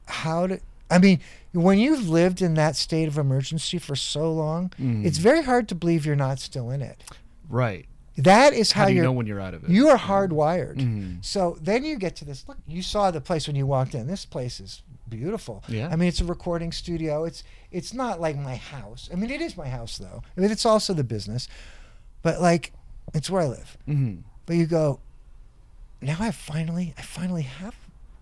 how 0.07 0.47
to. 0.47 0.61
I 0.91 0.99
mean, 0.99 1.21
when 1.53 1.79
you've 1.79 2.09
lived 2.09 2.41
in 2.43 2.55
that 2.55 2.77
state 2.77 3.09
of 3.09 3.19
emergency 3.19 3.79
for 3.79 3.97
so 3.97 4.33
long, 4.33 4.71
Mm. 4.81 5.05
it's 5.05 5.19
very 5.19 5.43
hard 5.43 5.69
to 5.69 5.75
believe 5.75 6.07
you're 6.07 6.15
not 6.17 6.39
still 6.39 6.71
in 6.71 6.81
it. 6.83 7.03
Right. 7.49 7.87
That 8.17 8.55
is 8.55 8.73
how, 8.73 8.83
How 8.83 8.89
you 8.89 9.03
know 9.03 9.13
when 9.13 9.27
you're 9.27 9.41
out 9.41 9.53
of 9.53 9.65
it? 9.65 9.71
you 9.71 9.89
are 9.89 9.99
hardwired. 9.99 10.77
Mhm. 10.79 11.25
So 11.25 11.59
then 11.61 11.85
you 11.85 11.97
get 11.99 12.17
to 12.17 12.25
this. 12.25 12.45
Look, 12.49 12.57
you 12.67 12.83
saw 12.83 13.11
the 13.11 13.21
place 13.21 13.47
when 13.47 13.57
you 13.57 13.67
walked 13.67 13.95
in. 13.95 14.07
This 14.07 14.25
place 14.25 14.59
is 14.59 14.83
beautiful. 15.09 15.63
Yeah. 15.69 15.89
I 15.93 15.97
mean, 15.97 16.09
it's 16.09 16.21
a 16.21 16.25
recording 16.25 16.73
studio. 16.73 17.25
It's 17.25 17.43
it's 17.71 17.93
not 17.93 18.19
like 18.21 18.37
my 18.39 18.57
house. 18.57 19.11
I 19.13 19.17
mean, 19.17 19.31
it 19.31 19.43
is 19.43 19.57
my 19.57 19.69
house 19.69 19.99
though. 19.99 20.23
I 20.37 20.41
mean, 20.41 20.51
it's 20.51 20.65
also 20.65 20.95
the 20.95 21.05
business, 21.05 21.47
but 22.23 22.41
like, 22.41 22.73
it's 23.13 23.29
where 23.29 23.43
I 23.43 23.47
live. 23.49 23.77
Mm-hmm. 23.87 24.21
But 24.47 24.57
you 24.57 24.65
go, 24.67 25.01
now 26.01 26.17
I 26.21 26.31
finally, 26.31 26.95
I 26.97 27.03
finally 27.03 27.43
have 27.43 27.75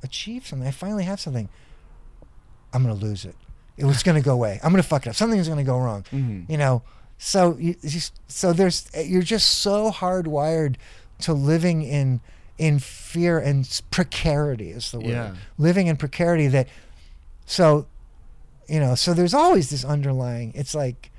achieved 0.03 0.47
something. 0.47 0.67
I 0.67 0.73
finally 0.73 1.05
have 1.05 1.21
something. 1.21 1.49
I'm 2.75 2.83
gonna 2.83 2.95
lose 2.95 3.25
it. 3.25 3.35
It 3.77 3.85
was 3.85 4.03
gonna 4.03 4.21
go 4.21 4.33
away. 4.35 4.61
I'm 4.63 4.71
gonna 4.73 4.83
fuck 4.83 5.07
it 5.07 5.11
up. 5.11 5.15
Something's 5.17 5.49
gonna 5.49 5.65
go 5.65 5.79
wrong. 5.79 6.05
Mhm. 6.13 6.49
You 6.51 6.59
know. 6.59 6.83
So 7.17 7.57
you, 7.59 7.77
so 8.29 8.53
there's 8.53 8.89
you're 8.95 9.23
just 9.23 9.61
so 9.61 9.91
hardwired 9.91 10.77
to 11.21 11.33
living 11.33 11.83
in 11.83 12.21
in 12.59 12.79
fear 12.81 13.39
and 13.39 13.81
precarity 13.91 14.71
is 14.71 14.91
the 14.91 14.99
word. 15.01 15.09
Yeah. 15.09 15.35
Living 15.59 15.87
in 15.87 15.97
precarity 15.97 16.49
that. 16.49 16.69
So, 17.47 17.87
you 18.69 18.81
know, 18.81 18.95
so 18.95 19.13
there's 19.15 19.35
always 19.35 19.71
this 19.71 19.85
underlying. 19.85 20.53
It's 20.55 20.75
like. 20.75 21.11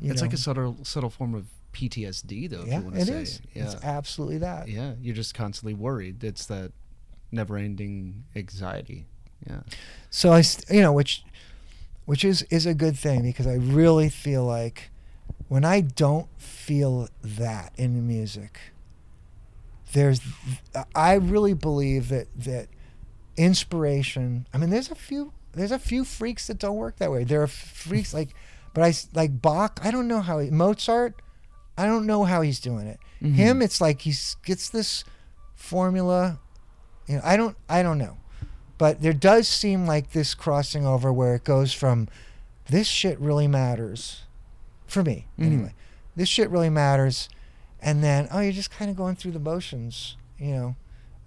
You 0.00 0.10
It's 0.12 0.22
know, 0.22 0.26
like 0.28 0.32
a 0.34 0.38
subtle, 0.38 0.78
subtle 0.82 1.10
form 1.10 1.34
of 1.34 1.44
PTSD, 1.74 2.48
though. 2.48 2.64
yeah, 2.64 2.78
if 2.78 2.78
you 2.78 2.80
want 2.84 2.94
to 2.96 3.00
it 3.02 3.06
say. 3.06 3.20
is. 3.22 3.40
Yeah. 3.54 3.64
It's 3.70 3.84
absolutely 3.84 4.38
that. 4.38 4.68
yeah. 4.68 4.94
You're 5.02 5.14
just 5.14 5.34
constantly 5.34 5.74
worried. 5.74 6.24
It's 6.24 6.46
that 6.46 6.72
never-ending 7.30 8.24
anxiety. 8.34 9.06
Yeah. 9.48 9.60
So 10.10 10.32
I, 10.32 10.42
you 10.70 10.80
know, 10.82 10.92
which, 10.92 11.24
which 12.04 12.24
is 12.24 12.42
is 12.50 12.66
a 12.66 12.74
good 12.74 12.96
thing 12.96 13.22
because 13.22 13.46
I 13.46 13.54
really 13.54 14.08
feel 14.08 14.44
like 14.44 14.90
when 15.48 15.64
I 15.64 15.80
don't 15.80 16.28
feel 16.38 17.08
that 17.22 17.72
in 17.76 17.94
the 17.94 18.02
music, 18.02 18.58
there's, 19.92 20.20
I 20.94 21.14
really 21.14 21.54
believe 21.54 22.08
that 22.08 22.28
that 22.36 22.68
inspiration. 23.36 24.46
I 24.52 24.58
mean, 24.58 24.70
there's 24.70 24.90
a 24.90 24.94
few 24.94 25.32
there's 25.52 25.72
a 25.72 25.78
few 25.78 26.04
freaks 26.04 26.46
that 26.46 26.58
don't 26.58 26.76
work 26.76 26.96
that 26.96 27.10
way. 27.10 27.24
There 27.24 27.42
are 27.42 27.46
freaks 27.48 28.14
like, 28.14 28.28
but 28.74 28.84
I 28.84 28.92
like 29.14 29.40
Bach. 29.42 29.80
I 29.82 29.90
don't 29.90 30.06
know 30.06 30.20
how 30.20 30.38
he, 30.38 30.50
Mozart. 30.50 31.20
I 31.76 31.86
don't 31.86 32.06
know 32.06 32.24
how 32.24 32.42
he's 32.42 32.60
doing 32.60 32.86
it. 32.86 33.00
Mhm. 33.22 33.34
Him, 33.34 33.62
it's 33.62 33.80
like 33.80 34.02
he 34.02 34.12
gets 34.44 34.68
this 34.68 35.04
formula 35.54 36.38
You 37.06 37.16
know, 37.16 37.22
I 37.24 37.36
don't 37.36 37.56
I 37.68 37.82
don't 37.82 37.98
know. 37.98 38.16
But 38.80 39.02
there 39.02 39.12
does 39.12 39.46
seem 39.46 39.84
like 39.86 40.12
this 40.12 40.32
crossing 40.34 40.86
over 40.86 41.12
where 41.12 41.34
it 41.34 41.44
goes 41.44 41.74
from 41.74 42.08
this 42.70 42.86
shit 42.86 43.20
really 43.20 43.46
matters 43.46 44.22
for 44.86 45.02
me 45.02 45.26
Mhm. 45.38 45.44
anyway. 45.46 45.74
This 46.16 46.30
shit 46.30 46.48
really 46.48 46.70
matters 46.70 47.28
and 47.82 48.02
then 48.02 48.26
oh 48.32 48.40
you're 48.40 48.52
just 48.54 48.70
kind 48.70 48.90
of 48.90 48.96
going 48.96 49.16
through 49.16 49.32
the 49.32 49.38
motions, 49.38 50.16
you 50.38 50.52
know. 50.54 50.76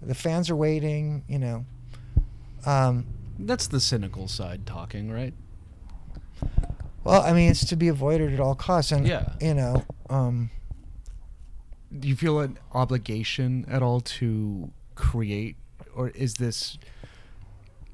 The 0.02 0.16
fans 0.16 0.50
are 0.50 0.56
waiting, 0.56 1.22
you 1.28 1.38
know. 1.38 1.64
Um 2.66 3.06
That's 3.38 3.68
the 3.68 3.78
cynical 3.78 4.26
side 4.26 4.66
talking, 4.66 5.08
right? 5.12 5.34
well, 7.04 7.22
I 7.22 7.32
mean 7.34 7.52
it's 7.52 7.64
to 7.66 7.76
be 7.76 7.86
avoided 7.86 8.32
at 8.32 8.40
all 8.40 8.56
costs 8.56 8.90
and 8.90 9.06
Yeah. 9.06 9.32
you 9.40 9.54
know, 9.54 9.84
um 10.10 10.50
Do 11.96 12.08
you 12.08 12.16
feel 12.16 12.40
an 12.40 12.58
obligation 12.72 13.64
at 13.68 13.80
all 13.80 14.00
to 14.00 14.72
create, 14.96 15.54
or 15.94 16.08
is 16.08 16.34
this 16.34 16.78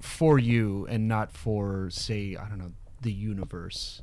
for 0.01 0.39
you 0.39 0.87
and 0.89 1.07
not 1.09 1.33
for, 1.33 1.89
say, 1.91 2.37
I 2.37 2.49
don't 2.49 2.59
know, 2.59 2.73
the 3.03 3.13
universe? 3.13 4.03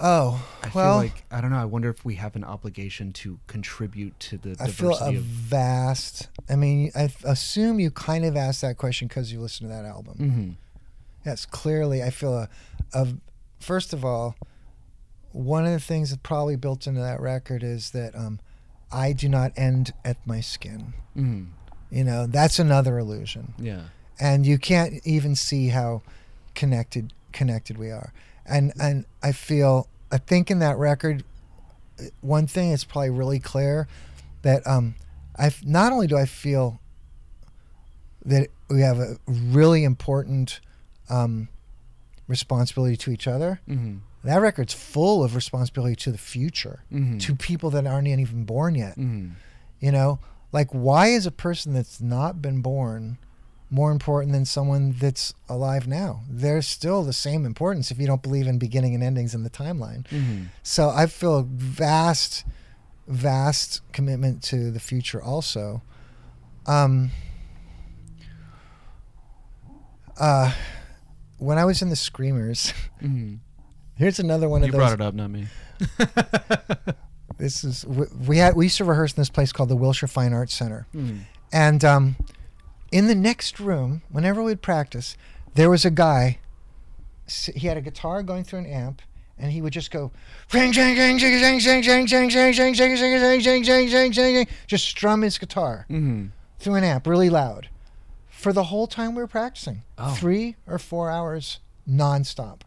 oh, 0.00 0.46
I 0.62 0.70
well 0.74 0.92
feel 0.92 0.96
like 0.96 1.24
I 1.30 1.40
don't 1.40 1.50
know. 1.50 1.58
I 1.58 1.64
wonder 1.64 1.90
if 1.90 2.04
we 2.04 2.14
have 2.16 2.36
an 2.36 2.44
obligation 2.44 3.12
to 3.14 3.40
contribute 3.48 4.18
to 4.20 4.38
the 4.38 4.56
I 4.60 4.68
feel 4.68 4.94
a 4.96 5.08
of. 5.08 5.14
vast. 5.16 6.28
I 6.48 6.54
mean, 6.56 6.92
I 6.94 7.10
assume 7.24 7.80
you 7.80 7.90
kind 7.90 8.24
of 8.24 8.36
asked 8.36 8.60
that 8.62 8.76
question 8.76 9.08
because 9.08 9.32
you 9.32 9.40
listened 9.40 9.70
to 9.70 9.74
that 9.74 9.84
album. 9.84 10.14
hmm 10.16 10.50
Yes, 11.26 11.44
clearly, 11.46 12.02
I 12.02 12.10
feel 12.10 12.32
a, 12.34 12.48
a. 12.94 13.08
First 13.60 13.92
of 13.92 14.04
all, 14.04 14.36
one 15.32 15.66
of 15.66 15.72
the 15.72 15.80
things 15.80 16.10
that 16.10 16.22
probably 16.22 16.54
built 16.56 16.86
into 16.86 17.00
that 17.00 17.20
record 17.20 17.62
is 17.64 17.90
that 17.90 18.14
um, 18.14 18.38
I 18.92 19.12
do 19.12 19.28
not 19.28 19.52
end 19.56 19.92
at 20.04 20.16
my 20.26 20.40
skin. 20.40 20.94
hmm 21.14 21.44
You 21.90 22.04
know, 22.04 22.26
that's 22.28 22.58
another 22.60 22.98
illusion, 22.98 23.54
Yeah. 23.58 23.82
And 24.20 24.46
you 24.46 24.58
can't 24.58 24.94
even 25.04 25.34
see 25.34 25.68
how 25.68 26.02
connected 26.54 27.12
connected 27.32 27.78
we 27.78 27.90
are. 27.90 28.12
And 28.46 28.72
and 28.80 29.04
I 29.22 29.32
feel 29.32 29.88
I 30.10 30.18
think 30.18 30.50
in 30.50 30.58
that 30.60 30.76
record, 30.78 31.24
uh, 32.00 32.04
one 32.20 32.46
thing 32.46 32.70
is 32.72 32.84
probably 32.84 33.10
really 33.10 33.38
clear 33.38 33.86
that 34.42 34.66
um, 34.66 34.94
I 35.38 35.52
not 35.64 35.92
only 35.92 36.06
do 36.06 36.16
I 36.16 36.24
feel 36.24 36.80
that 38.24 38.48
we 38.68 38.80
have 38.80 38.98
a 38.98 39.16
really 39.26 39.84
important 39.84 40.60
um, 41.08 41.48
responsibility 42.26 42.96
to 42.96 43.10
each 43.10 43.26
other. 43.26 43.60
hmm 43.66 43.96
That 44.24 44.38
record's 44.38 44.74
full 44.74 45.22
of 45.24 45.34
responsibility 45.34 45.96
to 45.96 46.12
the 46.12 46.18
future, 46.18 46.84
hmm 46.90 47.18
to 47.18 47.34
people 47.34 47.70
that 47.70 47.86
aren't 47.86 48.08
even 48.08 48.44
born 48.44 48.74
yet. 48.74 48.94
hmm 48.94 49.30
You 49.80 49.92
know, 49.92 50.18
like 50.52 50.70
why 50.72 51.08
is 51.08 51.26
a 51.26 51.30
person 51.30 51.72
that's 51.74 52.00
not 52.00 52.42
been 52.42 52.60
born 52.62 53.18
more 53.70 53.90
important 53.92 54.32
than 54.32 54.44
someone 54.44 54.92
that's 54.98 55.34
alive 55.48 55.86
now? 55.86 56.20
They're 56.28 56.62
still 56.62 57.02
the 57.02 57.12
same 57.12 57.44
importance 57.44 57.90
if 57.90 57.98
you 57.98 58.06
don't 58.06 58.22
believe 58.22 58.46
in 58.46 58.58
beginning 58.58 58.94
and 58.94 59.02
endings 59.04 59.34
in 59.34 59.42
the 59.42 59.50
timeline. 59.50 60.06
hmm 60.08 60.44
So 60.62 60.88
I 60.90 61.06
feel 61.06 61.46
vast, 61.50 62.44
vast 63.06 63.80
commitment 63.92 64.42
to 64.44 64.70
the 64.70 64.80
future 64.80 65.22
also. 65.22 65.82
Um, 66.66 67.10
uh, 70.18 70.52
when 71.38 71.58
I 71.58 71.64
was 71.64 71.82
in 71.82 71.88
the 71.90 71.96
Screamers, 71.96 72.72
hmm 73.00 73.34
here's 73.96 74.18
another 74.18 74.48
one 74.48 74.62
You 74.62 74.66
of 74.66 74.72
those. 74.72 74.90
You 74.90 74.96
brought 74.96 75.00
it 75.00 75.06
up, 75.08 75.14
not 75.14 75.30
me. 75.30 75.46
This 77.38 77.62
is 77.62 77.86
we, 77.86 78.06
we 78.26 78.38
had 78.38 78.56
we 78.56 78.64
used 78.64 78.78
to 78.78 78.84
rehearse 78.84 79.12
in 79.12 79.20
this 79.20 79.30
place 79.30 79.52
called 79.52 79.68
the 79.68 79.76
Wilshire 79.76 80.08
Fine 80.08 80.32
Arts 80.32 80.52
Center, 80.52 80.88
Mm. 80.92 81.20
and 81.52 81.84
um, 81.84 82.16
in 82.90 83.06
the 83.06 83.14
next 83.14 83.60
room, 83.60 84.02
whenever 84.10 84.42
we'd 84.42 84.62
practice, 84.62 85.16
there 85.54 85.70
was 85.70 85.84
a 85.84 85.90
guy. 85.90 86.38
He 87.26 87.66
had 87.66 87.76
a 87.76 87.80
guitar 87.80 88.22
going 88.22 88.44
through 88.44 88.60
an 88.60 88.66
amp, 88.66 89.02
and 89.38 89.52
he 89.52 89.60
would 89.60 89.72
just 89.72 89.90
go, 89.90 90.10
just 94.66 94.86
strum 94.86 95.22
his 95.22 95.38
guitar 95.38 95.86
mm-hmm. 95.90 96.26
through 96.58 96.74
an 96.74 96.84
amp 96.84 97.06
really 97.06 97.30
loud 97.30 97.68
for 98.28 98.52
the 98.52 98.64
whole 98.64 98.86
time 98.86 99.14
we 99.14 99.22
were 99.22 99.28
practicing. 99.28 99.82
Oh. 99.98 100.14
Three 100.14 100.56
or 100.66 100.78
four 100.78 101.10
hours 101.10 101.58
nonstop. 101.88 102.60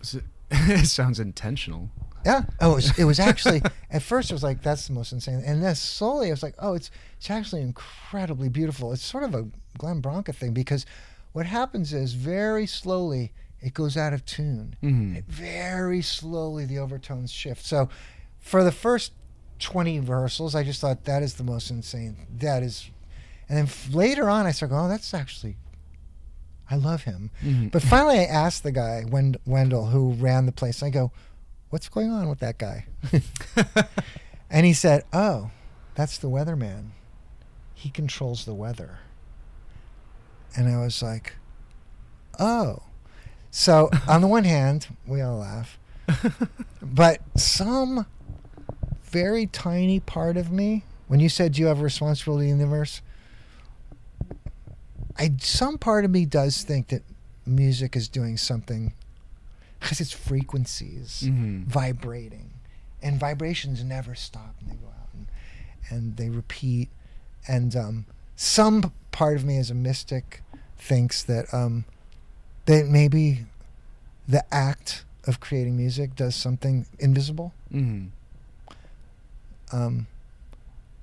It, 0.00 0.24
it 0.50 0.86
sounds 0.86 1.20
intentional. 1.20 1.90
Yeah. 2.24 2.42
Oh, 2.60 2.72
it 2.72 2.74
was, 2.76 2.98
it 3.00 3.04
was 3.04 3.18
actually 3.20 3.62
at 3.90 4.02
first 4.02 4.30
it 4.30 4.34
was 4.34 4.42
like 4.42 4.62
that's 4.62 4.86
the 4.86 4.92
most 4.92 5.12
insane, 5.12 5.42
and 5.44 5.62
then 5.62 5.74
slowly 5.74 6.28
I 6.28 6.30
was 6.30 6.42
like, 6.42 6.54
oh, 6.58 6.74
it's 6.74 6.90
it's 7.16 7.30
actually 7.30 7.62
incredibly 7.62 8.48
beautiful. 8.48 8.92
It's 8.92 9.04
sort 9.04 9.24
of 9.24 9.34
a 9.34 9.46
Glenn 9.78 10.00
Branca 10.00 10.32
thing 10.32 10.52
because 10.52 10.86
what 11.32 11.46
happens 11.46 11.92
is 11.92 12.12
very 12.14 12.66
slowly 12.66 13.32
it 13.60 13.74
goes 13.74 13.96
out 13.96 14.12
of 14.12 14.24
tune. 14.24 14.76
hmm 14.80 15.16
It 15.16 15.24
very 15.26 16.02
slowly 16.02 16.64
the 16.64 16.78
overtones 16.78 17.30
shift. 17.32 17.64
So 17.64 17.88
for 18.40 18.62
the 18.64 18.72
first 18.72 19.12
twenty 19.58 19.98
rehearsals, 20.00 20.54
I 20.54 20.62
just 20.64 20.80
thought 20.80 21.04
that 21.04 21.22
is 21.22 21.34
the 21.34 21.44
most 21.44 21.70
insane. 21.70 22.16
That 22.38 22.62
is, 22.62 22.90
and 23.48 23.56
then 23.58 23.64
f- 23.66 23.92
later 23.94 24.28
on 24.28 24.46
I 24.46 24.50
started 24.52 24.74
going, 24.74 24.86
oh, 24.86 24.88
that's 24.88 25.14
actually. 25.14 25.56
I 26.70 26.76
love 26.76 27.02
him. 27.02 27.30
hmm 27.40 27.68
But 27.68 27.82
finally, 27.82 28.18
I 28.20 28.24
asked 28.24 28.62
the 28.62 28.72
guy, 28.72 29.04
Wend- 29.06 29.36
Wendell, 29.44 29.86
who 29.86 30.12
ran 30.14 30.46
the 30.46 30.52
place. 30.52 30.82
I 30.82 30.88
go, 30.90 31.12
"What's 31.72 31.88
going 31.88 32.10
on 32.10 32.28
with 32.28 32.40
that 32.40 32.58
guy?" 32.58 32.84
and 34.50 34.66
he 34.66 34.74
said, 34.74 35.04
"Oh, 35.10 35.50
that's 35.94 36.18
the 36.18 36.28
weatherman. 36.28 36.90
He 37.72 37.88
controls 37.88 38.44
the 38.44 38.52
weather." 38.52 38.98
And 40.54 40.68
I 40.68 40.78
was 40.78 41.02
like, 41.02 41.36
"Oh." 42.38 42.82
So 43.50 43.88
on 44.06 44.20
the 44.20 44.26
one 44.26 44.44
hand, 44.44 44.88
we 45.06 45.22
all 45.22 45.38
laugh, 45.38 45.78
but 46.82 47.20
some 47.38 48.04
very 49.04 49.46
tiny 49.46 49.98
part 49.98 50.36
of 50.36 50.52
me, 50.52 50.84
when 51.08 51.20
you 51.20 51.30
said 51.30 51.56
you 51.56 51.66
have 51.68 51.80
a 51.80 51.82
responsibility 51.82 52.50
in 52.50 52.58
the 52.58 52.64
universe, 52.64 53.00
I 55.16 55.32
some 55.40 55.78
part 55.78 56.04
of 56.04 56.10
me 56.10 56.26
does 56.26 56.64
think 56.64 56.88
that 56.88 57.02
music 57.46 57.96
is 57.96 58.08
doing 58.08 58.36
something 58.36 58.92
because 59.82 60.00
it's 60.00 60.12
frequencies 60.12 61.24
hmm 61.26 61.62
vibrating, 61.64 62.50
and 63.02 63.18
vibrations 63.18 63.82
never 63.84 64.14
stop 64.14 64.54
and 64.60 64.70
they 64.70 64.74
go 64.76 64.88
out 64.88 65.08
and, 65.12 65.26
and 65.90 66.16
they 66.16 66.28
repeat. 66.30 66.88
And 67.48 67.74
um, 67.76 68.06
some 68.36 68.92
part 69.10 69.36
of 69.36 69.44
me, 69.44 69.58
as 69.58 69.70
a 69.70 69.74
mystic, 69.74 70.42
thinks 70.78 71.22
that 71.24 71.52
um, 71.52 71.84
that 72.66 72.86
maybe 72.86 73.46
the 74.28 74.44
act 74.54 75.04
of 75.26 75.40
creating 75.40 75.76
music 75.76 76.14
does 76.16 76.34
something 76.36 76.86
invisible. 76.98 77.52
hmm 77.70 78.06
Um, 79.72 80.06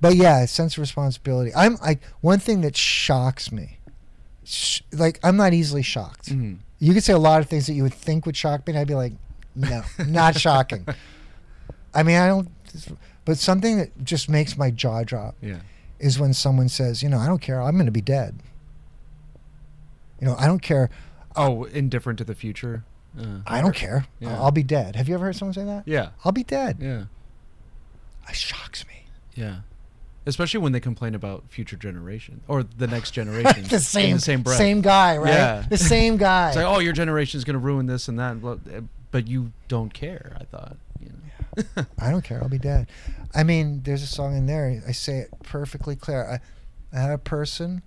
but 0.02 0.16
yeah, 0.16 0.42
a 0.42 0.48
sense 0.48 0.76
of 0.76 0.80
responsibility. 0.82 1.52
I'm 1.56 1.78
I 1.82 2.00
one 2.22 2.40
thing 2.40 2.62
that 2.62 2.78
shocks 2.78 3.52
me. 3.52 3.78
Sh- 4.46 4.82
like 4.94 5.20
I'm 5.24 5.36
not 5.36 5.54
easily 5.54 5.82
shocked. 5.84 6.30
hmm 6.30 6.56
You 6.80 6.94
could 6.94 7.04
say 7.04 7.14
a 7.14 7.18
lot 7.20 7.42
of 7.42 7.48
things 7.50 7.68
that 7.68 7.74
you 7.74 7.84
would 7.84 7.94
think 7.94 8.26
would 8.26 8.38
shock 8.38 8.66
me, 8.66 8.72
and 8.72 8.80
I'd 8.80 8.88
be 8.88 8.96
like, 8.96 9.14
no, 9.56 9.82
not 10.08 10.36
shocking. 10.40 10.86
I 11.94 12.04
mean, 12.04 12.16
I 12.18 12.28
don't. 12.28 12.50
But 13.26 13.38
something 13.38 13.78
that 13.78 14.04
just 14.04 14.30
makes 14.30 14.58
my 14.58 14.72
jaw 14.72 15.04
drop 15.04 15.36
Yeah. 15.42 15.60
is 16.00 16.18
when 16.20 16.34
someone 16.34 16.70
says, 16.70 17.04
you 17.04 17.10
know, 17.10 17.18
I 17.18 17.26
don't 17.28 17.42
care. 17.42 17.62
I'm 17.62 17.76
going 17.76 17.86
to 17.86 17.92
be 17.92 18.02
dead. 18.02 18.36
You 20.22 20.28
know, 20.28 20.36
I 20.38 20.46
don't 20.48 20.62
care. 20.62 20.90
Oh, 21.36 21.64
indifferent 21.66 22.18
to 22.20 22.26
the 22.26 22.36
future. 22.36 22.84
Uh, 23.20 23.40
I 23.48 23.62
don't 23.62 23.76
care. 23.76 24.06
Yeah. 24.20 24.40
I'll 24.42 24.52
be 24.52 24.64
dead. 24.64 24.96
Have 24.96 25.08
you 25.10 25.16
ever 25.16 25.26
heard 25.26 25.36
someone 25.36 25.54
say 25.54 25.64
that? 25.66 25.84
yeah. 25.88 26.10
I'll 26.24 26.32
be 26.32 26.44
dead. 26.44 26.78
Yeah. 26.80 27.06
It 28.30 28.36
shocks 28.36 28.86
me. 28.88 29.04
Yeah. 29.36 29.58
Especially 30.30 30.60
when 30.62 30.72
they 30.72 30.80
complain 30.80 31.16
about 31.16 31.44
future 31.50 31.76
generation 31.76 32.42
or 32.48 32.64
the 32.64 32.88
next 32.88 33.12
generation. 33.20 33.64
the 33.64 33.80
same, 33.80 34.16
the 34.16 34.22
same 34.22 34.42
breath. 34.44 34.58
same 34.58 34.82
guy, 34.82 35.18
right? 35.18 35.30
Yeah. 35.34 35.66
The 35.70 35.78
same 35.78 36.18
guy. 36.30 36.48
It's 36.50 36.56
like, 36.58 36.66
oh, 36.66 36.80
your 36.80 36.94
generation 36.94 37.38
is 37.38 37.44
going 37.44 37.56
to 37.56 37.60
ruin 37.60 37.86
this 37.88 38.08
and 38.08 38.18
that, 38.20 38.32
and 38.34 38.42
blah- 38.42 38.58
but 39.12 39.28
you 39.28 39.52
don't 39.68 39.94
care. 39.94 40.38
I 40.40 40.44
thought. 40.46 40.78
You 41.02 41.10
know. 41.10 41.86
I 42.00 42.12
don't 42.12 42.24
care. 42.24 42.42
I'll 42.42 42.50
be 42.50 42.58
dead. 42.60 42.88
I 43.36 43.44
mean, 43.44 43.82
there's 43.84 44.04
a 44.04 44.08
song 44.08 44.36
in 44.38 44.46
there. 44.46 44.82
I 44.88 44.92
say 44.92 45.18
it 45.20 45.30
perfectly 45.44 45.96
clear. 45.96 46.40
I, 46.94 46.96
I 46.98 47.02
had 47.02 47.12
a 47.12 47.18
person. 47.18 47.82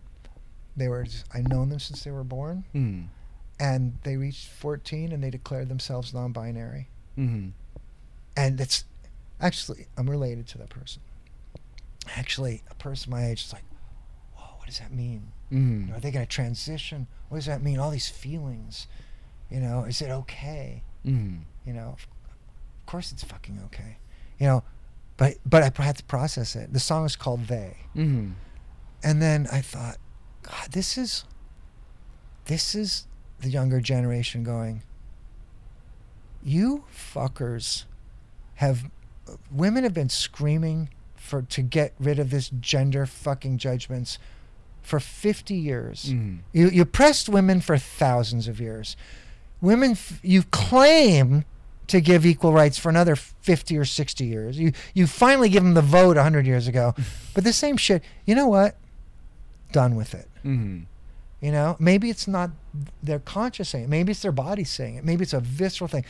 They 0.76 0.88
were. 0.88 1.04
Just, 1.04 1.24
I 1.34 1.40
known 1.42 1.68
them 1.68 1.78
since 1.78 2.02
they 2.04 2.10
were 2.10 2.24
born, 2.24 2.64
Hmm. 2.72 3.02
and 3.60 3.98
they 4.04 4.16
reached 4.16 4.48
14 4.48 5.12
and 5.12 5.22
they 5.22 5.30
declared 5.30 5.68
themselves 5.68 6.12
non-binary. 6.14 6.88
Hmm. 7.14 7.48
And 8.36 8.60
it's 8.60 8.84
actually 9.40 9.86
I'm 9.96 10.08
related 10.08 10.46
to 10.48 10.58
that 10.58 10.70
person. 10.70 11.02
Actually, 12.16 12.62
a 12.70 12.74
person 12.74 13.10
my 13.10 13.26
age 13.26 13.44
is 13.44 13.52
like, 13.52 13.64
whoa, 14.34 14.44
what 14.58 14.66
does 14.66 14.78
that 14.78 14.92
mean? 14.92 15.32
You 15.50 15.58
know, 15.58 15.96
are 15.96 16.00
they 16.00 16.10
going 16.10 16.24
to 16.24 16.30
transition? 16.30 17.06
What 17.28 17.38
does 17.38 17.46
that 17.46 17.62
mean? 17.62 17.78
All 17.78 17.90
these 17.90 18.08
feelings. 18.08 18.86
You 19.50 19.60
know, 19.60 19.84
is 19.84 20.00
it 20.00 20.10
okay? 20.10 20.82
Hmm. 21.04 21.40
You 21.66 21.74
know, 21.74 21.96
of 21.98 22.06
course 22.86 23.12
it's 23.12 23.22
fucking 23.22 23.60
okay. 23.66 23.98
You 24.38 24.46
know, 24.46 24.64
but 25.18 25.36
but 25.44 25.62
I 25.62 25.82
had 25.82 25.98
to 25.98 26.04
process 26.04 26.56
it. 26.56 26.72
The 26.72 26.80
song 26.80 27.04
is 27.04 27.16
called 27.16 27.46
"They," 27.48 27.76
Hmm. 27.92 28.30
and 29.04 29.20
then 29.20 29.46
I 29.52 29.60
thought, 29.60 29.98
God, 30.42 30.72
this 30.72 30.96
is 30.96 31.24
this 32.46 32.74
is 32.74 33.06
the 33.40 33.50
younger 33.50 33.80
generation 33.80 34.42
going. 34.42 34.82
You 36.42 36.84
fuckers 36.92 37.84
have 38.54 38.90
women 39.50 39.84
have 39.84 39.94
been 39.94 40.08
screaming 40.08 40.88
for 41.32 41.40
to 41.40 41.62
get 41.62 41.94
rid 41.98 42.18
of 42.18 42.28
this 42.28 42.50
gender 42.60 43.06
fucking 43.06 43.56
judgments 43.56 44.18
for 44.82 45.00
50 45.00 45.54
years. 45.54 46.10
Mhm. 46.12 46.40
You 46.52 46.68
you 46.68 46.84
pressed 46.84 47.26
women 47.30 47.62
for 47.62 47.78
thousands 47.78 48.46
of 48.48 48.60
years. 48.60 48.96
Women 49.62 49.92
f- 49.92 50.20
you 50.22 50.42
claim 50.42 51.46
to 51.86 52.02
give 52.02 52.26
equal 52.26 52.52
rights 52.52 52.76
for 52.78 52.90
another 52.90 53.16
50 53.16 53.78
or 53.78 53.86
60 53.86 54.26
years. 54.26 54.58
You 54.58 54.72
you 54.92 55.06
finally 55.06 55.48
give 55.48 55.62
them 55.64 55.72
the 55.72 55.80
vote 55.80 56.16
100 56.18 56.46
years 56.46 56.68
ago. 56.68 56.94
but 57.34 57.44
the 57.44 57.52
same 57.54 57.78
shit. 57.78 58.02
You 58.26 58.34
know 58.34 58.46
what? 58.48 58.76
Done 59.72 59.96
with 59.96 60.12
it. 60.12 60.28
Mhm. 60.44 60.84
You 61.40 61.50
know, 61.50 61.76
maybe 61.78 62.10
it's 62.10 62.28
not 62.28 62.50
their 63.02 63.20
conscious 63.20 63.70
saying 63.70 63.84
it. 63.84 63.88
Maybe 63.90 64.12
it's 64.12 64.20
their 64.20 64.32
body 64.32 64.64
saying 64.64 64.96
it. 64.96 65.04
Maybe 65.04 65.22
it's 65.22 65.32
a 65.32 65.40
visceral 65.40 65.88
thing. 65.88 66.04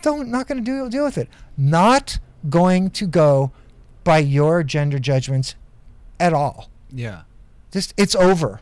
Don't 0.00 0.28
not 0.30 0.46
going 0.48 0.64
to 0.64 0.88
deal 0.88 1.04
with 1.04 1.18
it. 1.18 1.28
Not 1.58 2.18
going 2.48 2.88
to 2.92 3.06
go 3.06 3.52
by 4.04 4.18
your 4.18 4.62
gender 4.62 4.98
judgments 4.98 5.54
at 6.20 6.32
all. 6.32 6.70
Yeah. 6.92 7.22
Just 7.72 7.94
it's 7.96 8.14
over. 8.14 8.60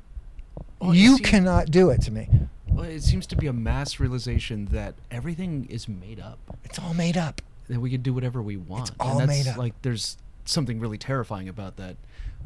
Well, 0.81 0.95
you 0.95 1.11
you 1.13 1.17
see- 1.19 1.25
cannot 1.25 1.71
do 1.71 1.91
it 1.91 2.01
to 2.03 2.11
me. 2.11 2.29
Well, 2.69 2.85
it 2.87 3.03
seems 3.03 3.27
to 3.27 3.37
be 3.37 3.47
a 3.49 3.53
mass 3.53 4.01
realization 4.01 4.67
that 4.73 4.95
everything 5.11 5.67
is 5.69 5.87
made 5.89 6.19
up. 6.19 6.39
It's 6.65 6.79
all 6.79 6.95
made 6.95 7.19
up. 7.19 7.43
That 7.69 7.81
we 7.81 7.91
can 7.91 8.01
do 8.01 8.15
whatever 8.15 8.41
we 8.41 8.57
want. 8.57 8.89
It's 8.89 8.97
all 8.99 9.19
and 9.21 9.29
that's 9.29 9.45
made 9.45 9.51
up. 9.51 9.59
like 9.59 9.75
there's 9.83 10.17
something 10.47 10.81
really 10.81 10.97
terrifying 10.99 11.49
about 11.49 11.77
that. 11.77 11.97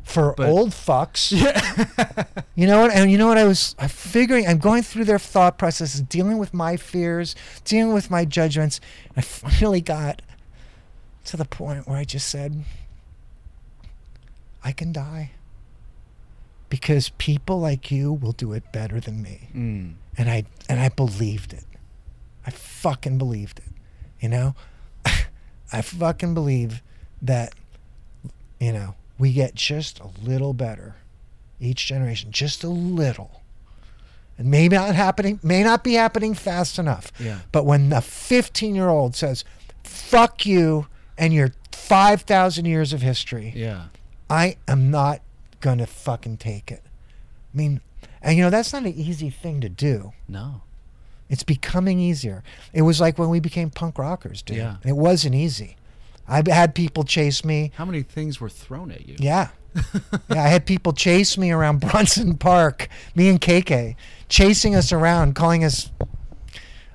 For 0.02 0.35
But- 0.36 0.48
old 0.48 0.70
fucks. 0.70 1.31
Yeah. 1.36 2.24
You 2.56 2.66
know 2.66 2.81
what? 2.82 2.93
And 2.94 3.10
you 3.10 3.18
know 3.18 3.27
what? 3.28 3.39
I 3.39 3.44
was 3.44 3.74
I'm 3.78 3.89
figuring. 3.89 4.47
I'm 4.48 4.59
going 4.59 4.82
through 4.82 5.05
their 5.05 5.18
thought 5.18 5.59
processes, 5.59 6.01
dealing 6.01 6.39
with 6.39 6.52
my 6.55 6.77
fears, 6.77 7.36
dealing 7.64 7.93
with 7.94 8.10
my 8.10 8.24
judgments. 8.24 8.81
I 9.16 9.20
finally 9.20 9.81
got 9.81 10.23
to 11.27 11.36
the 11.36 11.44
point 11.44 11.86
where 11.86 11.98
I 11.98 12.05
just 12.05 12.28
said, 12.28 12.64
"I 14.66 14.72
can 14.72 14.93
die 14.93 15.30
because 16.68 17.10
people 17.10 17.60
like 17.60 17.90
you 17.90 18.12
will 18.12 18.32
do 18.32 18.52
it 18.52 18.72
better 18.72 18.98
than 19.01 19.22
me." 19.22 19.48
Mm. 19.55 19.94
And 20.18 20.30
I 20.30 20.44
and 20.68 20.80
I 20.80 20.88
believed 20.88 21.52
it. 21.52 21.64
I 22.47 22.51
fucking 22.51 23.18
believed 23.18 23.59
it. 23.59 23.72
You 24.20 24.28
know, 24.28 24.55
I 25.72 25.82
fucking 25.82 26.34
believe 26.34 26.82
that. 27.22 27.55
You 28.59 28.72
know, 28.72 28.94
we 29.18 29.32
get 29.34 29.55
just 29.55 30.01
a 30.01 30.09
little 30.22 30.55
better 30.55 30.97
each 31.60 31.86
generation, 31.86 32.30
just 32.30 32.64
a 32.64 32.68
little. 32.68 33.43
And 34.38 34.51
maybe 34.51 34.76
not 34.76 34.94
happening, 34.94 35.40
may 35.43 35.62
not 35.62 35.82
be 35.82 35.94
happening 35.94 36.34
fast 36.34 36.78
enough. 36.78 37.10
Yeah. 37.18 37.40
But 37.52 37.64
when 37.64 37.88
the 37.88 38.01
15 38.01 38.74
year 38.74 38.88
old 38.88 39.14
says, 39.14 39.44
fuck 39.82 40.44
you 40.44 40.86
and 41.16 41.32
your 41.32 41.52
5,000 41.72 42.64
years 42.66 42.93
of 42.93 43.01
history, 43.02 43.52
Yeah. 43.56 43.84
I 44.28 44.57
am 44.66 44.90
not 44.90 45.20
going 45.61 45.78
to 45.78 45.86
fucking 45.86 46.39
take 46.39 46.70
it. 46.70 46.82
I 46.85 47.57
mean, 47.57 47.81
and 48.23 48.36
you 48.36 48.43
know, 48.43 48.51
that's 48.51 48.73
not 48.73 48.82
an 48.82 48.94
easy 48.94 49.31
thing 49.31 49.61
to 49.61 49.69
do. 49.69 50.12
No. 50.28 50.62
It's 51.28 51.43
becoming 51.43 51.98
easier. 51.98 52.43
It 52.73 52.82
was 52.82 53.01
like 53.01 53.19
when 53.19 53.28
we 53.28 53.40
became 53.40 53.70
punk 53.70 53.98
rockers, 53.98 54.43
dude. 54.43 54.59
Yeah. 54.59 54.77
It 54.85 54.97
wasn't 54.97 55.35
easy. 55.35 55.77
I 56.28 56.43
had 56.48 56.74
people 56.74 57.05
chase 57.05 57.44
me. 57.44 57.73
How 57.77 57.85
many 57.85 58.03
things 58.03 58.40
were 58.40 58.48
thrown 58.48 58.90
at 58.90 59.07
you? 59.09 59.16
Yeah. 59.19 59.48
yeah, 60.28 60.43
I 60.43 60.48
had 60.48 60.66
people 60.66 60.93
chase 60.93 61.36
me 61.39 61.51
around 61.51 61.81
Bronson 61.93 62.36
Park, 62.36 62.89
me 63.15 63.28
and 63.28 63.40
KK, 63.40 63.94
chasing 64.28 64.74
us 64.74 64.93
around, 64.93 65.35
calling 65.35 65.65
us 65.65 65.90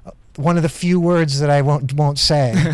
uh, 0.06 0.12
one 0.36 0.58
of 0.58 0.64
the 0.64 0.70
few 0.70 1.00
words 1.00 1.40
that 1.40 1.50
I 1.50 1.62
won't 1.62 1.94
won't 1.94 2.18
say. 2.18 2.54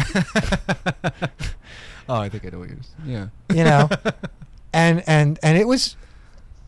oh, 2.09 2.15
I 2.15 2.29
think 2.29 2.45
I 2.45 2.49
know 2.49 2.59
what 2.59 2.69
you're. 2.69 2.77
Yeah. 3.05 3.27
you 3.53 3.63
know, 3.63 3.89
and 4.73 5.03
and 5.07 5.39
and 5.43 5.57
it 5.57 5.67
was, 5.67 5.95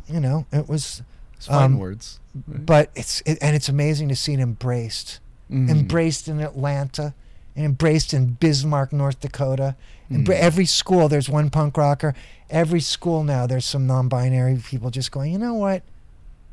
you 0.08 0.20
know, 0.20 0.46
it 0.52 0.68
was, 0.70 1.02
It's 1.38 1.48
fine 1.48 1.64
Um, 1.74 1.80
words. 1.80 2.20
right? 2.48 2.66
but 2.66 2.90
it's 2.96 3.22
it, 3.26 3.38
and 3.42 3.56
it's 3.56 3.70
amazing 3.70 4.10
to 4.10 4.16
see 4.16 4.34
it 4.34 4.40
embraced, 4.40 5.20
Mhm. 5.52 5.70
embraced 5.70 6.28
in 6.28 6.40
Atlanta, 6.40 7.14
and 7.56 7.66
embraced 7.66 8.14
in 8.14 8.38
Bismarck, 8.40 8.92
North 8.94 9.20
Dakota. 9.20 9.76
Embra- 10.12 10.36
Mm. 10.36 10.40
Every 10.40 10.66
school 10.66 11.08
there's 11.08 11.30
one 11.30 11.50
punk 11.50 11.78
rocker. 11.78 12.16
Every 12.50 12.80
school 12.82 13.24
now 13.24 13.46
there's 13.46 13.66
some 13.66 13.86
non-binary 13.86 14.58
people 14.58 14.90
just 14.90 15.12
going, 15.12 15.32
you 15.32 15.38
know 15.38 15.54
what, 15.54 15.84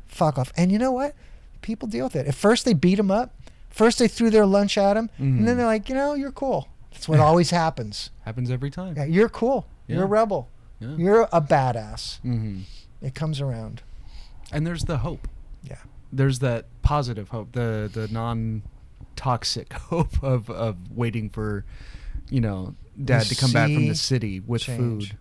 fuck 0.07 0.37
off. 0.37 0.53
And 0.55 0.71
you 0.71 0.77
know 0.77 0.91
what, 0.91 1.15
people 1.61 1.87
deal 1.87 2.05
with 2.05 2.15
it. 2.15 2.27
At 2.27 2.35
first 2.35 2.65
they 2.65 2.73
beat 2.73 2.95
them 2.95 3.09
up. 3.11 3.33
First 3.69 3.99
they 3.99 4.07
threw 4.07 4.29
their 4.29 4.45
lunch 4.45 4.77
at 4.77 4.95
him, 4.97 5.09
and 5.17 5.41
Mhm. 5.41 5.45
then 5.45 5.57
they're 5.57 5.65
like, 5.65 5.89
you 5.89 5.95
know, 5.95 6.13
you're 6.13 6.31
cool. 6.31 6.67
That's 6.91 7.07
what 7.09 7.19
always 7.29 7.49
happens. 7.51 8.09
Happens 8.25 8.49
every 8.51 8.69
time. 8.71 8.95
Yeah, 8.95 9.05
you're 9.05 9.29
cool. 9.29 9.65
You're 9.87 10.03
a 10.03 10.07
rebel. 10.07 10.47
Yeah. 10.79 10.95
You're 10.95 11.21
a 11.31 11.41
badass. 11.41 12.19
hmm 12.21 12.61
It 13.01 13.15
comes 13.15 13.41
around. 13.41 13.81
And 14.51 14.65
there's 14.65 14.85
the 14.85 14.99
hope. 14.99 15.27
Yeah. 15.63 15.77
There's 16.11 16.39
that 16.39 16.65
positive 16.83 17.29
hope, 17.29 17.51
the 17.53 17.89
the 17.91 18.07
non 18.07 18.63
toxic 19.15 19.73
hope 19.91 20.21
of 20.23 20.49
of 20.49 20.75
waiting 20.95 21.29
for, 21.29 21.65
you 22.29 22.39
know, 22.41 22.75
dad 23.03 23.23
to 23.23 23.35
come 23.35 23.51
back 23.51 23.69
from 23.71 23.87
the 23.87 23.95
city 23.95 24.39
with 24.39 24.61
change. 24.63 25.09
food. 25.09 25.17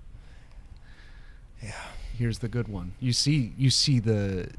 Yeah. 1.62 1.72
Here's 2.16 2.38
the 2.38 2.48
good 2.48 2.68
one. 2.68 2.92
You 3.00 3.12
see 3.12 3.52
you 3.56 3.70
see 3.70 3.98
the 3.98 4.50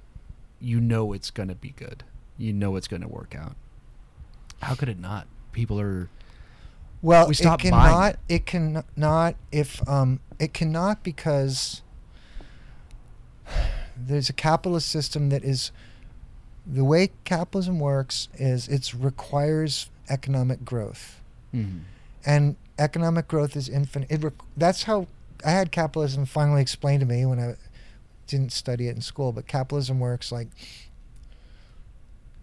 you 0.60 0.80
know 0.80 1.14
it's 1.14 1.32
going 1.32 1.50
to 1.50 1.56
be 1.56 1.70
good. 1.70 2.04
You 2.38 2.54
know 2.54 2.76
it's 2.76 2.88
going 2.88 3.02
to 3.02 3.08
work 3.08 3.36
out. 3.36 3.56
How 4.62 4.76
could 4.76 4.90
it 4.90 5.00
not? 5.00 5.28
People 5.54 5.80
are 5.80 6.10
Well, 7.02 7.28
We 7.28 7.34
it 7.34 7.60
cannot. 7.60 8.18
it. 8.28 8.46
Cannot 8.46 9.36
if 9.52 9.88
um, 9.88 10.20
it 10.40 10.54
cannot 10.54 11.04
because 11.04 11.82
there's 13.96 14.30
a 14.30 14.34
capitalist 14.34 14.90
system 14.90 15.30
that 15.30 15.44
is 15.44 15.72
the 16.66 16.84
way 16.84 17.12
capitalism 17.24 17.80
works 17.80 18.28
is 18.36 18.68
it 18.68 18.94
requires 18.94 19.90
economic 20.10 20.66
growth, 20.66 21.22
Mhm. 21.54 21.82
and 22.26 22.56
economic 22.80 23.28
growth 23.28 23.56
is 23.56 23.70
infinite. 23.70 24.12
It 24.12 24.24
rec- 24.24 24.34
that's 24.56 24.84
how 24.84 25.08
I 25.46 25.52
had 25.52 25.72
capitalism 25.72 26.26
finally 26.26 26.62
explained 26.62 27.02
to 27.02 27.06
me 27.06 27.26
when 27.26 27.40
I 27.40 27.56
didn't 28.26 28.52
study 28.52 28.88
it 28.88 28.96
in 28.96 29.02
school. 29.02 29.32
But 29.32 29.48
capitalism 29.48 30.00
works 30.00 30.32
like 30.32 30.48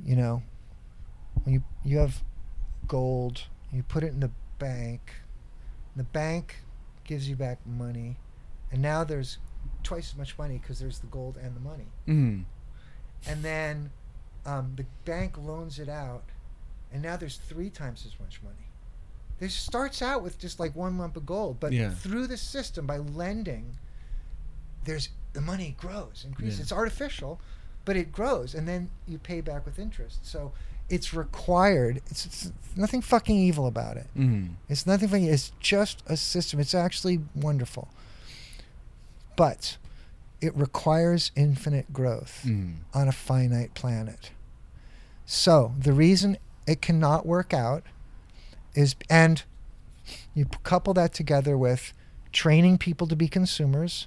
you 0.04 0.16
know 0.16 0.42
when 1.42 1.54
you 1.54 1.62
you 1.84 1.98
have 1.98 2.22
gold, 2.86 3.42
you 3.72 3.82
put 3.82 4.02
it 4.04 4.08
in 4.12 4.20
the 4.20 4.30
bank. 4.58 5.12
The 5.96 6.04
bank 6.04 6.56
gives 7.04 7.28
you 7.28 7.36
back 7.36 7.58
money, 7.66 8.16
and 8.72 8.80
now 8.82 9.04
there's 9.04 9.38
twice 9.82 10.10
as 10.12 10.16
much 10.16 10.36
money 10.38 10.58
because 10.58 10.78
there's 10.78 10.98
the 10.98 11.06
gold 11.06 11.36
and 11.36 11.54
the 11.54 11.60
money. 11.60 11.86
Mhm. 12.06 12.44
And 13.26 13.42
then 13.42 13.90
um, 14.46 14.72
the 14.76 14.84
bank 15.04 15.38
loans 15.38 15.78
it 15.78 15.88
out, 15.88 16.24
and 16.92 17.02
now 17.02 17.16
there's 17.16 17.36
three 17.36 17.70
times 17.70 18.04
as 18.06 18.18
much 18.20 18.42
money. 18.42 18.56
This 19.38 19.54
starts 19.54 20.02
out 20.02 20.22
with 20.22 20.38
just 20.38 20.60
like 20.60 20.74
one 20.76 20.98
lump 20.98 21.16
of 21.16 21.24
gold, 21.26 21.58
but 21.60 21.72
Yeah. 21.72 21.90
through 21.90 22.26
the 22.26 22.36
system 22.36 22.86
by 22.86 22.98
lending, 22.98 23.78
there's 24.84 25.08
the 25.32 25.40
money 25.40 25.74
grows, 25.78 26.24
increases. 26.26 26.58
Yeah. 26.58 26.62
It's 26.64 26.72
artificial, 26.72 27.40
but 27.84 27.96
it 27.96 28.12
grows, 28.12 28.54
and 28.54 28.68
then 28.68 28.90
you 29.06 29.18
pay 29.18 29.40
back 29.40 29.64
with 29.66 29.78
interest. 29.78 30.24
So 30.26 30.52
it's 30.90 31.14
required. 31.14 32.02
It's, 32.10 32.26
it's 32.26 32.52
nothing 32.76 33.00
fucking 33.00 33.36
evil 33.36 33.66
about 33.66 33.96
it. 33.96 34.06
Mhm. 34.16 34.50
It's 34.68 34.86
nothing 34.86 35.08
funny. 35.08 35.28
It's 35.28 35.52
just 35.60 36.02
a 36.06 36.16
system. 36.16 36.60
It's 36.60 36.74
actually 36.74 37.20
wonderful. 37.34 37.88
But 39.36 39.76
it 40.40 40.54
requires 40.56 41.30
infinite 41.34 41.92
growth 41.92 42.42
Mhm. 42.44 42.76
on 42.92 43.08
a 43.08 43.12
finite 43.12 43.74
planet. 43.74 44.30
So 45.26 45.74
the 45.78 45.92
reason 45.92 46.36
it 46.66 46.82
cannot 46.82 47.24
work 47.26 47.54
out 47.54 47.82
is, 48.74 48.94
and 49.08 49.42
you 50.34 50.44
couple 50.64 50.92
that 50.94 51.14
together 51.14 51.56
with 51.56 51.92
training 52.32 52.76
people 52.78 53.06
to 53.06 53.16
be 53.16 53.28
consumers 53.28 54.06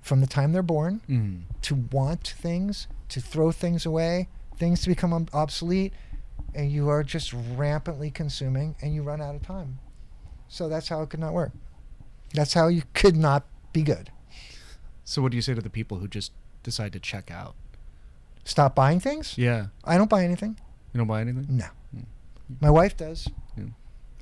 from 0.00 0.20
the 0.20 0.26
time 0.26 0.52
they're 0.52 0.62
born, 0.62 1.00
Mhm. 1.08 1.42
to 1.62 1.74
want 1.92 2.34
things, 2.38 2.86
to 3.10 3.20
throw 3.20 3.52
things 3.52 3.84
away, 3.84 4.28
things 4.62 4.80
to 4.80 4.88
become 4.88 5.26
obsolete, 5.32 5.92
and 6.54 6.70
you 6.70 6.88
are 6.88 7.02
just 7.02 7.34
rampantly 7.56 8.12
consuming 8.12 8.76
and 8.80 8.94
you 8.94 9.02
run 9.02 9.20
out 9.20 9.34
of 9.34 9.42
time. 9.42 9.80
So 10.46 10.68
that's 10.68 10.86
how 10.86 11.02
it 11.02 11.10
could 11.10 11.18
not 11.18 11.32
work. 11.32 11.50
That's 12.32 12.54
how 12.54 12.68
you 12.68 12.84
could 12.94 13.16
not 13.16 13.44
be 13.72 13.82
good. 13.82 14.12
So 15.02 15.20
what 15.20 15.32
do 15.32 15.36
you 15.36 15.42
say 15.42 15.54
to 15.54 15.60
the 15.60 15.68
people 15.68 15.98
who 15.98 16.06
just 16.06 16.30
decide 16.62 16.92
to 16.92 17.00
check 17.00 17.28
out? 17.28 17.56
Stop 18.44 18.76
buying 18.76 19.00
things? 19.00 19.36
Yeah. 19.36 19.66
I 19.82 19.98
don't 19.98 20.08
buy 20.08 20.22
anything. 20.22 20.56
You 20.92 20.98
don't 20.98 21.08
buy 21.08 21.22
anything? 21.22 21.46
No. 21.48 21.66
Mm. 21.96 22.04
My 22.60 22.70
wife 22.70 22.96
does. 22.96 23.28
Yeah. 23.56 23.64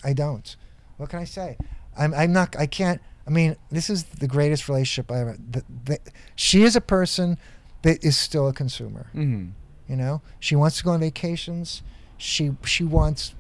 I 0.03 0.15
don't. 0.15 0.57
What 0.97 1.11
can 1.11 1.19
I 1.19 1.25
say? 1.25 1.59
I'm 1.99 2.15
I'm 2.15 2.33
not 2.33 2.57
I 2.57 2.65
can't 2.65 3.03
I 3.27 3.31
mean, 3.31 3.57
this 3.71 3.91
is 3.91 4.05
the 4.05 4.27
greatest 4.27 4.71
relationship 4.71 5.13
I 5.13 5.21
ever. 5.21 5.37
The, 5.39 5.63
the, 5.85 5.99
she 6.35 6.63
is 6.63 6.77
a 6.77 6.81
person 6.81 7.37
that 7.83 8.03
is 8.03 8.17
still 8.17 8.49
a 8.49 8.55
consumer. 8.55 9.11
Mm-hmm. 9.15 9.51
You 9.91 9.97
know, 9.97 10.23
she 10.39 10.55
wants 10.55 10.79
to 10.79 10.85
go 10.85 10.93
on 10.93 11.01
vacations. 11.01 11.83
She 12.17 12.53
she 12.65 12.85
wants 12.85 13.35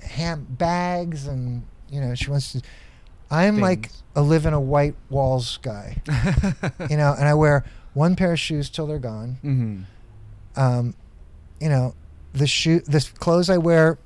ham 0.00 0.46
bags 0.48 1.26
and 1.26 1.62
you 1.90 2.00
know 2.00 2.14
she 2.14 2.30
wants 2.30 2.52
to. 2.52 2.62
I'm 3.30 3.60
like 3.60 3.90
a 4.14 4.22
live 4.22 4.46
in 4.46 4.54
a 4.54 4.60
white 4.60 4.94
walls 5.10 5.58
guy. 5.58 5.98
you 6.88 6.96
know, 6.96 7.14
and 7.18 7.28
I 7.28 7.34
wear 7.34 7.64
one 7.92 8.16
pair 8.16 8.32
of 8.32 8.40
shoes 8.40 8.70
till 8.70 8.86
they're 8.86 8.98
gone. 8.98 9.36
mm-hmm. 9.44 9.82
Um, 10.58 10.94
you 11.60 11.68
know, 11.68 11.94
the 12.32 12.46
shoe, 12.46 12.80
the 12.80 13.06
clothes 13.18 13.50
I 13.50 13.58
wear, 13.58 13.98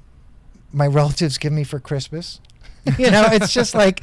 my 0.73 0.89
relatives 0.89 1.39
give 1.39 1.53
me 1.53 1.63
for 1.63 1.79
Christmas. 1.79 2.41
you 2.99 3.09
know, 3.09 3.25
it's 3.31 3.53
just 3.53 3.73
like, 3.75 4.03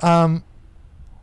um, 0.00 0.44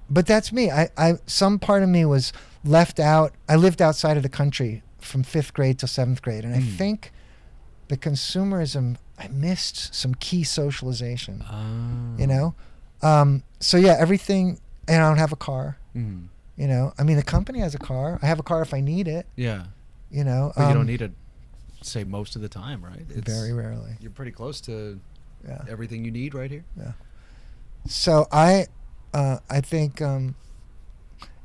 but 0.10 0.26
that's 0.26 0.52
me. 0.52 0.72
I, 0.72 0.90
I, 0.98 1.20
some 1.28 1.60
part 1.60 1.84
of 1.84 1.90
me 1.90 2.04
was 2.06 2.34
left 2.64 3.00
out. 3.00 3.34
I 3.48 3.58
lived 3.58 3.80
outside 3.80 4.18
of 4.18 4.24
the 4.24 4.30
country 4.30 4.82
from 5.06 5.24
fifth 5.24 5.54
grade 5.54 5.80
to 5.80 5.88
seventh 5.88 6.22
grade, 6.22 6.44
and 6.46 6.54
I 6.56 6.60
Mm. 6.60 6.78
think 6.78 7.12
the 7.88 7.98
consumerism. 7.98 8.98
I 9.18 9.30
missed 9.30 9.94
some 9.96 10.14
key 10.16 10.44
socialization. 10.44 11.42
Ah. 11.48 12.18
You 12.18 12.28
know, 12.28 12.56
um, 13.02 13.44
so 13.62 13.78
yeah, 13.78 13.96
everything. 13.98 14.60
And 14.88 15.02
I 15.02 15.08
don't 15.08 15.18
have 15.18 15.32
a 15.32 15.36
car. 15.38 15.78
Mm-hmm. 15.96 16.26
You 16.62 16.68
know, 16.68 16.94
I 17.00 17.04
mean, 17.04 17.16
the 17.18 17.24
company 17.24 17.60
has 17.60 17.74
a 17.74 17.80
car. 17.80 18.20
I 18.22 18.28
have 18.28 18.40
a 18.40 18.44
car 18.44 18.62
if 18.62 18.74
I 18.74 18.82
need 18.82 19.08
it. 19.08 19.26
Yeah. 19.36 19.68
You 20.12 20.24
know, 20.24 20.52
But 20.56 20.62
you 20.64 20.68
um, 20.68 20.74
don't 20.76 20.86
need 20.88 21.02
it. 21.02 21.12
Say 21.82 22.04
most 22.04 22.36
of 22.36 22.42
the 22.42 22.50
time, 22.50 22.84
right? 22.86 23.06
very 23.08 23.52
rarely. 23.54 23.96
You're 24.00 24.12
pretty 24.12 24.32
close 24.32 24.62
to 24.62 25.00
Yeah. 25.48 25.64
everything 25.70 26.06
you 26.06 26.12
need 26.12 26.34
right 26.36 26.52
here. 26.52 26.66
Yeah. 26.78 26.92
So 27.88 28.28
I, 28.32 28.68
uh, 29.14 29.38
I 29.50 29.62
think, 29.62 30.02
um, 30.02 30.36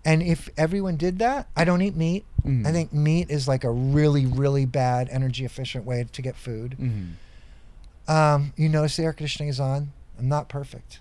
and 0.04 0.22
if 0.22 0.48
everyone 0.56 0.96
did 0.96 1.18
that, 1.20 1.48
I 1.56 1.64
don't 1.64 1.82
eat 1.82 1.96
meat. 1.96 2.24
Mm. 2.44 2.66
I 2.66 2.72
think 2.72 2.92
meat 2.92 3.30
is 3.30 3.46
like 3.46 3.64
a 3.64 3.70
really, 3.70 4.26
really 4.26 4.66
bad 4.66 5.08
energy 5.10 5.44
efficient 5.44 5.84
way 5.84 6.06
to 6.10 6.22
get 6.22 6.36
food. 6.36 6.76
Mm-hmm. 6.78 8.10
Um, 8.10 8.52
you 8.56 8.68
notice 8.68 8.96
the 8.96 9.04
air 9.04 9.12
conditioning 9.12 9.48
is 9.48 9.60
on. 9.60 9.92
I'm 10.18 10.28
not 10.28 10.48
perfect. 10.48 11.00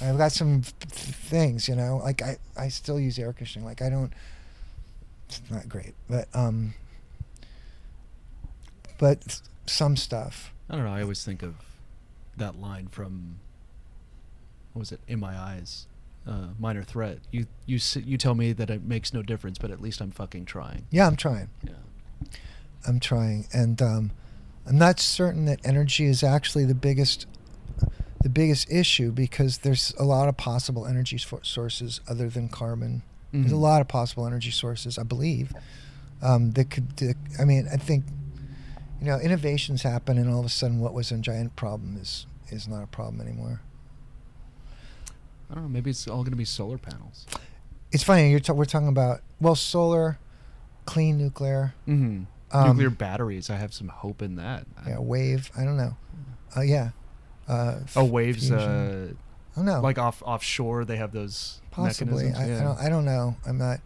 I've 0.00 0.18
got 0.18 0.32
some 0.32 0.62
th- 0.62 0.74
th- 0.78 1.16
things, 1.16 1.68
you 1.68 1.74
know, 1.74 1.98
like 1.98 2.22
I, 2.22 2.38
I 2.56 2.68
still 2.68 3.00
use 3.00 3.18
air 3.18 3.32
conditioning. 3.32 3.66
Like 3.66 3.82
I 3.82 3.88
don't, 3.88 4.12
it's 5.28 5.42
not 5.50 5.68
great, 5.68 5.94
but, 6.08 6.28
um, 6.34 6.74
but 8.98 9.40
some 9.66 9.96
stuff. 9.96 10.52
I 10.70 10.76
don't 10.76 10.84
know. 10.84 10.92
I 10.92 11.02
always 11.02 11.24
think 11.24 11.42
of 11.42 11.56
that 12.36 12.60
line 12.60 12.86
from 12.86 13.40
what 14.72 14.80
was 14.80 14.92
it? 14.92 15.00
In 15.08 15.18
my 15.18 15.36
eyes, 15.36 15.87
uh, 16.28 16.48
minor 16.58 16.82
threat. 16.82 17.18
You 17.32 17.46
you 17.66 17.78
you 18.04 18.18
tell 18.18 18.34
me 18.34 18.52
that 18.52 18.68
it 18.70 18.82
makes 18.84 19.12
no 19.14 19.22
difference, 19.22 19.58
but 19.58 19.70
at 19.70 19.80
least 19.80 20.00
I'm 20.00 20.10
fucking 20.10 20.44
trying. 20.44 20.86
Yeah, 20.90 21.06
I'm 21.06 21.16
trying. 21.16 21.48
Yeah. 21.64 21.72
I'm 22.86 23.00
trying, 23.00 23.46
and 23.52 23.80
um, 23.82 24.10
I'm 24.66 24.78
not 24.78 25.00
certain 25.00 25.46
that 25.46 25.60
energy 25.64 26.04
is 26.04 26.22
actually 26.22 26.64
the 26.64 26.74
biggest 26.74 27.26
the 28.22 28.28
biggest 28.28 28.70
issue 28.70 29.10
because 29.12 29.58
there's 29.58 29.94
a 29.98 30.04
lot 30.04 30.28
of 30.28 30.36
possible 30.36 30.86
energy 30.86 31.18
sources 31.42 32.00
other 32.08 32.28
than 32.28 32.48
carbon. 32.48 33.02
There's 33.32 33.52
a 33.52 33.54
Mhm. 33.54 33.60
lot 33.60 33.80
of 33.80 33.88
possible 33.88 34.26
energy 34.26 34.50
sources, 34.50 34.98
I 34.98 35.02
believe, 35.04 35.52
um, 36.22 36.52
that 36.52 36.70
could. 36.70 36.96
that- 36.96 37.16
I 37.38 37.44
mean, 37.44 37.68
I 37.72 37.76
think 37.76 38.04
you 39.00 39.06
know 39.06 39.18
innovations 39.20 39.82
happen, 39.82 40.18
and 40.18 40.28
all 40.30 40.40
of 40.40 40.46
a 40.46 40.50
sudden, 40.50 40.80
what 40.80 40.94
was 40.94 41.12
a 41.12 41.18
giant 41.18 41.54
problem 41.56 41.96
is 41.96 42.26
is 42.50 42.66
not 42.66 42.82
a 42.82 42.86
problem 42.86 43.20
anymore. 43.20 43.60
I 45.50 45.54
don't 45.54 45.64
know. 45.64 45.68
Maybe 45.68 45.90
it's 45.90 46.06
all 46.08 46.18
going 46.18 46.30
to 46.32 46.36
be 46.36 46.44
solar 46.44 46.78
panels. 46.78 47.26
It's 47.90 48.02
funny 48.02 48.30
you're 48.30 48.40
ta- 48.40 48.52
we're 48.52 48.64
talking 48.66 48.88
about 48.88 49.20
well, 49.40 49.54
solar, 49.54 50.18
clean 50.84 51.16
nuclear, 51.18 51.74
Mm-hmm. 51.86 52.24
Um, 52.50 52.68
Nuclear 52.68 52.88
batteries. 52.90 53.50
I 53.50 53.56
have 53.56 53.74
some 53.74 53.88
hope 53.88 54.22
in 54.22 54.36
that. 54.36 54.66
Yeah, 54.86 55.00
wave. 55.00 55.50
I 55.56 55.64
don't 55.64 55.76
know. 55.76 55.96
Uh, 56.56 56.62
yeah. 56.62 56.90
Uh, 57.46 57.80
Oh, 57.94 58.04
waves. 58.04 58.50
Uh, 58.50 59.08
Oh 59.56 59.62
no. 59.62 59.80
like 59.80 59.98
off 59.98 60.22
offshore, 60.24 60.84
they 60.86 60.96
have 60.96 61.12
those 61.12 61.60
Possibly. 61.72 62.26
mechanisms. 62.30 62.38
I, 62.38 62.46
yeah. 62.48 62.60
I 62.60 62.62
don't. 62.62 62.78
I 62.86 62.88
don't 62.88 63.04
know. 63.04 63.36
I'm 63.46 63.58
not. 63.58 63.80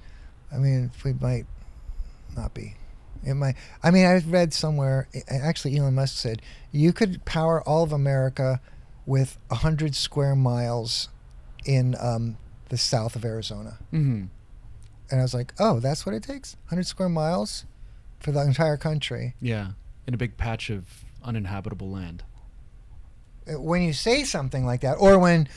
I 0.52 0.58
mean, 0.58 0.90
we 1.04 1.12
might 1.14 1.46
not 2.36 2.54
be. 2.54 2.74
It 3.24 3.34
might. 3.34 3.56
I 3.82 3.90
mean, 3.90 4.04
I 4.06 4.18
read 4.18 4.52
somewhere. 4.52 5.08
Actually, 5.28 5.76
Elon 5.78 5.94
Musk 5.94 6.16
said 6.16 6.40
you 6.70 6.92
could 6.92 7.24
power 7.24 7.62
all 7.66 7.82
of 7.82 7.90
America 7.92 8.60
with 9.06 9.38
hundred 9.50 9.94
square 9.96 10.36
miles 10.36 11.08
in 11.64 11.94
um, 12.00 12.36
the 12.68 12.76
south 12.78 13.16
of 13.16 13.24
Arizona. 13.24 13.78
mm-hmm. 13.92 14.24
And 15.10 15.20
I 15.20 15.22
was 15.22 15.34
like, 15.34 15.52
oh, 15.58 15.78
that's 15.78 16.06
what 16.06 16.14
it 16.14 16.22
takes. 16.22 16.56
Hundred 16.68 16.86
square 16.86 17.08
miles 17.10 17.66
for 18.18 18.32
the 18.32 18.40
entire 18.40 18.78
country. 18.78 19.34
Yeah, 19.42 19.72
in 20.06 20.14
a 20.14 20.16
big 20.16 20.38
patch 20.38 20.70
of 20.70 20.86
uninhabitable 21.22 21.90
land. 21.90 22.22
Uh, 23.46 23.60
When 23.60 23.82
you 23.82 23.92
say 23.92 24.24
something 24.24 24.64
like 24.64 24.80
that, 24.80 24.94
or 24.94 25.18
when 25.18 25.48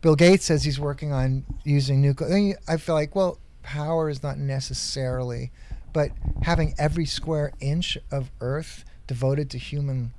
Bill 0.00 0.16
Gates 0.16 0.46
says 0.46 0.64
he's 0.64 0.80
working 0.80 1.12
on 1.12 1.44
using 1.62 2.00
nuclear, 2.00 2.56
I 2.66 2.76
feel 2.78 2.94
like, 2.94 3.14
well, 3.14 3.38
power 3.62 4.08
is 4.08 4.22
not 4.22 4.38
necessarily, 4.38 5.50
but 5.92 6.10
having 6.42 6.74
every 6.78 7.04
square 7.04 7.52
inch 7.60 7.98
of 8.10 8.30
Earth 8.40 8.84
devoted 9.06 9.50
to 9.50 9.58
human 9.58 10.14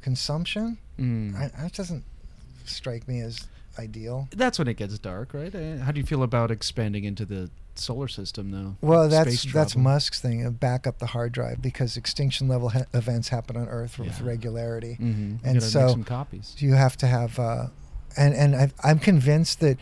consumption, 0.00 0.78
Mm. 0.98 1.34
I, 1.36 1.48
that 1.62 1.72
doesn't 1.72 2.04
strike 2.64 3.06
me 3.08 3.20
as 3.20 3.46
ideal. 3.78 4.28
That's 4.34 4.58
when 4.58 4.68
it 4.68 4.74
gets 4.74 4.98
dark, 4.98 5.32
right? 5.34 5.54
Uh, 5.54 5.78
How 5.78 5.92
do 5.92 6.00
you 6.00 6.06
feel 6.06 6.22
about 6.22 6.50
expanding 6.50 7.04
into 7.04 7.24
the 7.24 7.50
solar 7.74 8.08
system, 8.08 8.50
though? 8.50 8.76
Well, 8.86 9.08
that's 9.08 9.44
that's? 9.52 9.76
Musk's 9.76 10.20
thing. 10.20 10.44
uh, 10.44 10.50
Back 10.50 10.86
up 10.86 10.98
the 10.98 11.06
hard 11.06 11.32
drive 11.32 11.62
because 11.62 11.96
extinction 11.96 12.48
level 12.48 12.70
ha- 12.70 12.84
events 12.92 13.28
happen 13.28 13.56
on 13.56 13.68
Earth 13.68 13.98
with 13.98 14.18
Yeah. 14.20 14.26
regularity. 14.26 14.96
Mm-hmm. 15.00 15.46
And 15.46 15.62
so- 15.62 15.80
make 15.86 15.90
some 15.90 16.04
copies. 16.04 16.54
you 16.58 16.74
have 16.74 16.96
to 16.98 17.06
have 17.06 17.38
uh, 17.38 17.66
and 18.16 18.34
and 18.34 18.56
i 18.56 18.70
i'm 18.82 18.98
convinced 18.98 19.60
that 19.60 19.78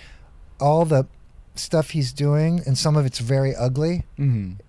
all 0.61 0.85
the 0.85 1.07
stuff 1.55 1.91
he's 1.91 2.13
doing 2.13 2.61
and 2.67 2.77
some 2.77 2.95
of 2.95 3.07
it's 3.07 3.21
very 3.21 3.55
ugly 3.57 4.05
Mm-hmm. 4.19 4.61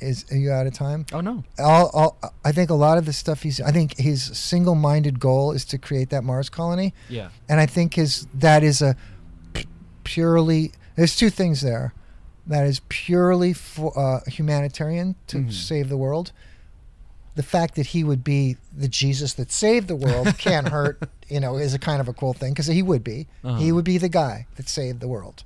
Is 0.00 0.24
are 0.30 0.36
you 0.36 0.50
out 0.50 0.66
of 0.66 0.72
time 0.74 1.06
Oh 1.12 1.20
no. 1.20 1.42
all, 1.58 1.90
all 1.94 2.32
i 2.44 2.52
think 2.52 2.70
a 2.70 2.74
lot 2.74 2.98
of 2.98 3.06
the 3.06 3.12
stuff 3.12 3.42
he's 3.42 3.60
i 3.60 3.70
think 3.72 3.96
his 3.98 4.22
single-minded 4.22 5.18
goal 5.20 5.52
is 5.52 5.64
to 5.66 5.78
create 5.78 6.10
that 6.10 6.22
mars 6.24 6.48
colony 6.50 6.92
Yeah. 7.08 7.28
and 7.48 7.60
i 7.60 7.66
think 7.66 7.94
his 7.94 8.26
that 8.34 8.62
is 8.62 8.82
a 8.82 8.94
p- 9.54 9.66
purely 10.04 10.72
there's 10.96 11.16
two 11.16 11.30
things 11.30 11.60
there 11.62 11.94
that 12.46 12.64
is 12.66 12.80
purely 12.88 13.52
for, 13.52 13.92
uh, 13.98 14.20
humanitarian 14.28 15.16
to 15.28 15.38
Mhm. 15.38 15.52
save 15.52 15.88
the 15.88 15.96
world 15.96 16.32
the 17.34 17.42
fact 17.42 17.74
that 17.74 17.86
he 17.88 18.04
would 18.04 18.22
be 18.24 18.56
the 18.76 18.88
jesus 18.88 19.32
that 19.34 19.50
saved 19.50 19.88
the 19.88 19.96
world 19.96 20.28
can't 20.38 20.68
hurt 20.68 21.02
you 21.28 21.40
know 21.40 21.56
is 21.56 21.74
a 21.74 21.78
kind 21.78 22.00
of 22.00 22.08
a 22.08 22.12
cool 22.12 22.32
thing 22.34 22.52
because 22.52 22.66
he 22.66 22.82
would 22.82 23.02
be 23.02 23.26
Uh-huh. 23.44 23.58
he 23.58 23.72
would 23.72 23.84
be 23.84 23.98
the 23.98 24.08
guy 24.08 24.46
that 24.56 24.68
saved 24.68 25.00
the 25.00 25.08
world 25.08 25.42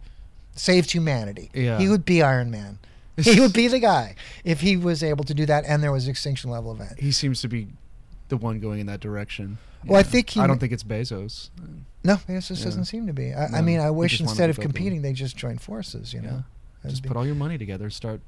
saved 0.56 0.90
humanity 0.90 1.50
Yeah. 1.54 1.78
he 1.78 1.88
would 1.88 2.04
be 2.04 2.22
iron 2.22 2.50
man 2.50 2.78
he 3.34 3.40
would 3.40 3.52
be 3.52 3.68
the 3.68 3.78
guy 3.78 4.14
if 4.44 4.60
he 4.60 4.76
was 4.76 5.02
able 5.02 5.24
to 5.24 5.34
do 5.34 5.46
that 5.46 5.64
and 5.66 5.82
there 5.82 5.92
was 5.92 6.08
extinction 6.08 6.50
level 6.50 6.72
event 6.72 6.98
He 6.98 7.12
seems 7.12 7.40
to 7.42 7.48
be 7.48 7.68
the 8.28 8.36
one 8.36 8.60
going 8.60 8.80
in 8.80 8.86
that 8.86 9.00
direction. 9.00 9.58
Well, 9.84 9.98
I 9.98 10.02
think 10.02 10.30
he 10.30 10.40
I 10.40 10.46
don't 10.46 10.58
think 10.58 10.72
it's 10.72 10.84
Bezos. 10.84 11.50
no 12.04 12.18
just 12.28 12.50
Yeah. 12.50 12.64
doesn't 12.64 12.84
seem 12.84 13.06
to 13.06 13.12
be 13.12 13.32
i, 13.34 13.58
I 13.58 13.60
mean 13.62 13.80
i 13.80 13.90
wish 13.90 14.20
instead 14.20 14.50
of 14.50 14.58
competing 14.58 15.02
they 15.02 15.12
just 15.12 15.36
join 15.36 15.58
forces 15.58 16.12
you 16.14 16.20
know 16.22 16.44
Just 16.86 17.02
be- 17.02 17.08
put 17.08 17.16
all 17.16 17.26
your 17.26 17.34
money 17.34 17.58
together. 17.58 17.90
Start. 17.90 18.20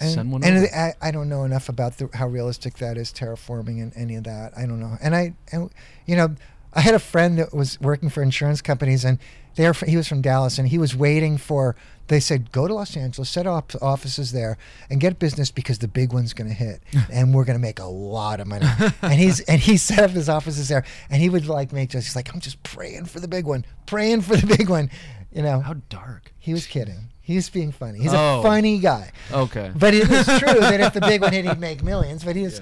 and, 0.00 0.10
send 0.10 0.32
one 0.32 0.42
and 0.42 0.56
over. 0.58 0.74
I, 0.74 0.94
I 1.00 1.10
don't 1.12 1.28
know 1.28 1.44
enough 1.44 1.68
about 1.68 1.98
the, 1.98 2.08
how 2.14 2.26
realistic 2.26 2.78
that 2.78 2.96
is 2.96 3.12
terraforming 3.12 3.80
and 3.82 3.92
any 3.96 4.16
of 4.16 4.24
that 4.24 4.52
i 4.56 4.62
don't 4.66 4.80
know 4.80 4.96
and 5.02 5.14
i 5.14 5.34
and 5.52 5.70
you 6.06 6.16
know 6.16 6.34
i 6.72 6.80
had 6.80 6.94
a 6.94 6.98
friend 6.98 7.38
that 7.38 7.52
was 7.54 7.80
working 7.80 8.08
for 8.08 8.22
insurance 8.22 8.62
companies 8.62 9.04
and 9.04 9.18
they're 9.56 9.74
he 9.74 9.96
was 9.96 10.08
from 10.08 10.20
dallas 10.22 10.58
and 10.58 10.68
he 10.68 10.78
was 10.78 10.96
waiting 10.96 11.36
for 11.36 11.76
they 12.08 12.20
said 12.20 12.50
go 12.52 12.66
to 12.68 12.74
los 12.74 12.96
angeles 12.96 13.30
set 13.30 13.46
up 13.46 13.72
offices 13.80 14.32
there 14.32 14.58
and 14.90 15.00
get 15.00 15.18
business 15.18 15.50
because 15.50 15.78
the 15.78 15.88
big 15.88 16.12
one's 16.12 16.32
going 16.34 16.48
to 16.48 16.54
hit 16.54 16.82
and 17.12 17.34
we're 17.34 17.44
going 17.44 17.56
to 17.58 17.62
make 17.62 17.78
a 17.78 17.84
lot 17.84 18.40
of 18.40 18.46
money 18.46 18.66
and 19.02 19.14
he's 19.14 19.40
and 19.40 19.60
he 19.60 19.76
set 19.76 19.98
up 20.00 20.10
his 20.10 20.28
offices 20.28 20.68
there 20.68 20.84
and 21.10 21.22
he 21.22 21.28
would 21.28 21.46
like 21.46 21.72
make 21.72 21.90
just 21.90 22.08
he's 22.08 22.16
like 22.16 22.32
i'm 22.34 22.40
just 22.40 22.62
praying 22.62 23.04
for 23.04 23.20
the 23.20 23.28
big 23.28 23.46
one 23.46 23.64
praying 23.86 24.20
for 24.20 24.36
the 24.36 24.46
big 24.56 24.68
one 24.68 24.90
you 25.32 25.42
know 25.42 25.60
How 25.60 25.74
dark. 25.88 26.32
he 26.38 26.52
was 26.52 26.66
kidding 26.66 27.08
he 27.22 27.36
was 27.36 27.48
being 27.48 27.72
funny 27.72 27.98
he's 28.00 28.12
Oh. 28.12 28.40
a 28.40 28.42
funny 28.42 28.78
guy 28.78 29.10
Okay. 29.32 29.70
but 29.74 29.94
it 29.94 30.08
was 30.08 30.26
true 30.26 30.60
that 30.60 30.80
if 30.80 30.92
the 30.92 31.00
big 31.00 31.20
one 31.22 31.32
hit, 31.32 31.44
he'd 31.46 31.58
make 31.70 31.82
millions. 31.82 32.24
But 32.24 32.34
he's, 32.36 32.60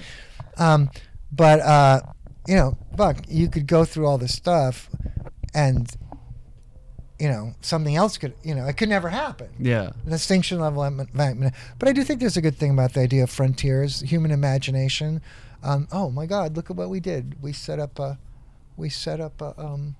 um, 0.59 0.91
but 1.33 1.61
uh, 1.61 2.03
you 2.47 2.55
know, 2.57 2.77
Buck, 2.95 3.17
you 3.27 3.49
could 3.49 3.67
go 3.67 3.85
through 3.87 4.07
all 4.07 4.19
this 4.19 4.35
stuff, 4.35 4.89
and 5.55 5.91
you 7.21 7.29
know, 7.29 7.55
something 7.61 7.95
else 7.97 8.17
could, 8.19 8.33
you 8.43 8.55
know, 8.55 8.67
it 8.67 8.77
could 8.77 8.89
never 8.89 9.09
happen. 9.11 9.49
yeah. 9.59 9.91
Extinction 10.11 10.59
level 10.59 10.83
event. 10.85 11.11
But 11.79 11.89
I 11.89 11.93
do 11.93 12.03
think 12.03 12.21
there's 12.21 12.37
a 12.37 12.43
good 12.43 12.57
thing 12.57 12.71
about 12.71 12.95
the 12.95 13.01
idea 13.01 13.23
of 13.25 13.31
frontiers, 13.31 14.01
human 14.01 14.31
imagination. 14.31 15.21
Um, 15.63 15.87
oh 15.93 16.11
my 16.11 16.27
God, 16.27 16.57
look 16.57 16.71
at 16.71 16.77
what 16.77 16.89
we 16.89 17.01
did. 17.01 17.37
We 17.43 17.53
set 17.53 17.79
up 17.79 17.99
a, 17.99 18.19
we 18.77 18.89
set 18.89 19.21
up 19.21 19.41
a, 19.43 19.55
um, 19.61 19.97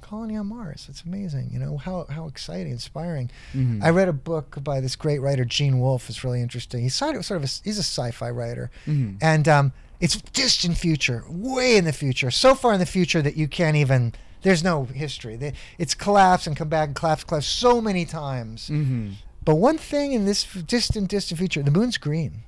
colony 0.00 0.36
on 0.36 0.46
Mars. 0.46 0.86
It's 0.88 1.02
amazing. 1.02 1.50
You 1.52 1.58
know 1.58 1.76
how 1.78 2.06
how 2.08 2.26
exciting, 2.28 2.70
inspiring. 2.72 3.28
Mhm. 3.52 3.82
I 3.82 3.90
read 3.90 4.08
a 4.08 4.12
book 4.12 4.56
by 4.62 4.80
this 4.80 4.94
great 4.96 5.18
writer 5.20 5.44
Gene 5.44 5.80
Wolfe. 5.80 6.08
It's 6.08 6.22
really 6.22 6.40
interesting. 6.40 6.82
He's 6.82 6.94
sort 6.94 7.16
of 7.16 7.24
sort 7.26 7.38
of 7.38 7.44
a, 7.44 7.52
he's 7.64 7.78
a 7.78 7.82
sci-fi 7.82 8.30
writer, 8.30 8.70
Mhm. 8.86 9.18
and 9.20 9.48
um, 9.48 9.72
it's 10.00 10.16
distant 10.32 10.76
future, 10.78 11.24
way 11.28 11.76
in 11.76 11.84
the 11.84 11.92
future, 11.92 12.30
so 12.30 12.54
far 12.54 12.72
in 12.72 12.78
the 12.78 12.86
future 12.86 13.20
that 13.22 13.36
you 13.36 13.48
can't 13.48 13.76
even. 13.76 14.12
There's 14.42 14.62
no 14.62 14.84
history. 14.84 15.52
It's 15.78 15.94
collapsed 15.94 16.46
and 16.46 16.56
come 16.56 16.68
back 16.68 16.88
and 16.88 16.96
collapse, 16.96 17.24
collapse 17.24 17.46
so 17.46 17.80
many 17.80 18.04
times. 18.04 18.68
Mhm. 18.68 19.14
But 19.44 19.56
one 19.56 19.78
thing 19.78 20.12
in 20.12 20.24
this 20.24 20.44
distant, 20.44 21.08
distant 21.08 21.38
future, 21.38 21.62
the 21.62 21.70
moon's 21.70 21.96
green. 21.98 22.42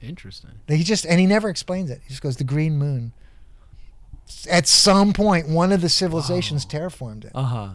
Interesting. 0.00 0.50
He 0.68 0.82
just 0.82 1.04
and 1.04 1.20
he 1.20 1.26
never 1.26 1.48
explains 1.48 1.90
it. 1.90 2.00
He 2.04 2.08
just 2.10 2.22
goes 2.22 2.36
the 2.36 2.44
green 2.44 2.78
moon. 2.78 3.12
At 4.48 4.66
some 4.68 5.12
point, 5.12 5.48
one 5.48 5.72
of 5.72 5.80
the 5.80 5.88
civilizations 5.88 6.64
terraformed 6.64 7.24
it. 7.24 7.32
Uh 7.34 7.42
huh. 7.42 7.68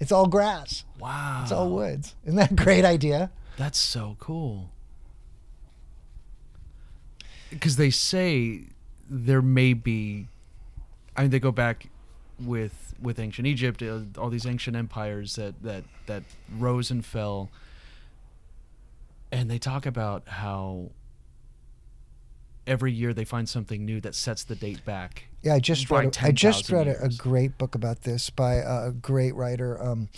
It's 0.00 0.10
all 0.10 0.26
grass. 0.26 0.84
Wow. 0.98 1.40
It's 1.42 1.52
all 1.52 1.70
woods. 1.70 2.14
Isn't 2.24 2.36
that 2.36 2.50
a 2.50 2.54
great 2.54 2.84
idea? 2.84 3.30
That's 3.56 3.78
so 3.78 4.16
cool. 4.18 4.70
Because 7.50 7.76
they 7.76 7.90
say 7.90 8.62
there 9.08 9.42
may 9.42 9.74
be, 9.74 10.26
I 11.16 11.22
mean, 11.22 11.30
they 11.30 11.38
go 11.38 11.52
back 11.52 11.88
with 12.44 12.94
with 13.00 13.18
ancient 13.18 13.46
Egypt, 13.46 13.82
uh, 13.82 14.00
all 14.18 14.30
these 14.30 14.46
ancient 14.46 14.76
empires 14.76 15.36
that 15.36 15.62
that 15.62 15.84
that 16.06 16.22
rose 16.58 16.90
and 16.90 17.04
fell, 17.04 17.50
and 19.30 19.50
they 19.50 19.58
talk 19.58 19.86
about 19.86 20.28
how 20.28 20.90
every 22.66 22.92
year 22.92 23.12
they 23.12 23.24
find 23.24 23.48
something 23.48 23.84
new 23.84 24.00
that 24.00 24.14
sets 24.14 24.44
the 24.44 24.54
date 24.54 24.84
back. 24.84 25.24
Yeah, 25.42 25.54
I 25.54 25.58
just 25.58 25.90
read. 25.90 26.16
A, 26.16 26.26
I 26.26 26.30
just 26.30 26.70
read 26.70 26.86
a, 26.86 27.04
a 27.04 27.08
great 27.08 27.58
book 27.58 27.74
about 27.74 28.02
this 28.02 28.30
by 28.30 28.54
a 28.54 28.92
great 28.92 29.34
writer. 29.34 29.82
Um, 29.82 30.08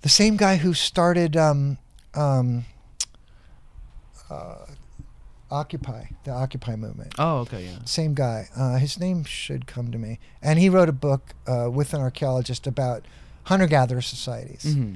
the 0.00 0.08
same 0.08 0.36
guy 0.36 0.56
who 0.56 0.74
started 0.74 1.36
um, 1.36 1.78
um, 2.14 2.64
uh, 4.30 4.66
Occupy, 5.54 6.06
the 6.24 6.32
Occupy 6.32 6.76
movement. 6.76 7.14
Oh, 7.18 7.38
okay, 7.38 7.64
yeah. 7.64 7.78
Same 7.84 8.12
guy. 8.14 8.48
Uh, 8.56 8.76
his 8.76 8.98
name 8.98 9.24
should 9.24 9.66
come 9.66 9.92
to 9.92 9.98
me. 9.98 10.18
And 10.42 10.58
he 10.58 10.68
wrote 10.68 10.88
a 10.88 10.98
book 11.08 11.34
uh, 11.46 11.70
with 11.72 11.94
an 11.94 12.00
archaeologist 12.00 12.66
about 12.66 13.06
hunter-gatherer 13.44 14.02
societies 14.02 14.74
hmm 14.74 14.94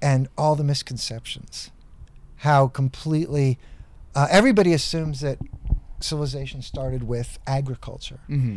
and 0.00 0.28
all 0.36 0.56
the 0.56 0.64
misconceptions. 0.64 1.70
How 2.38 2.66
completely 2.66 3.58
uh, 4.16 4.26
everybody 4.30 4.72
assumes 4.72 5.20
that 5.20 5.38
civilization 6.00 6.60
started 6.62 7.04
with 7.04 7.38
agriculture 7.46 8.20
hmm 8.26 8.54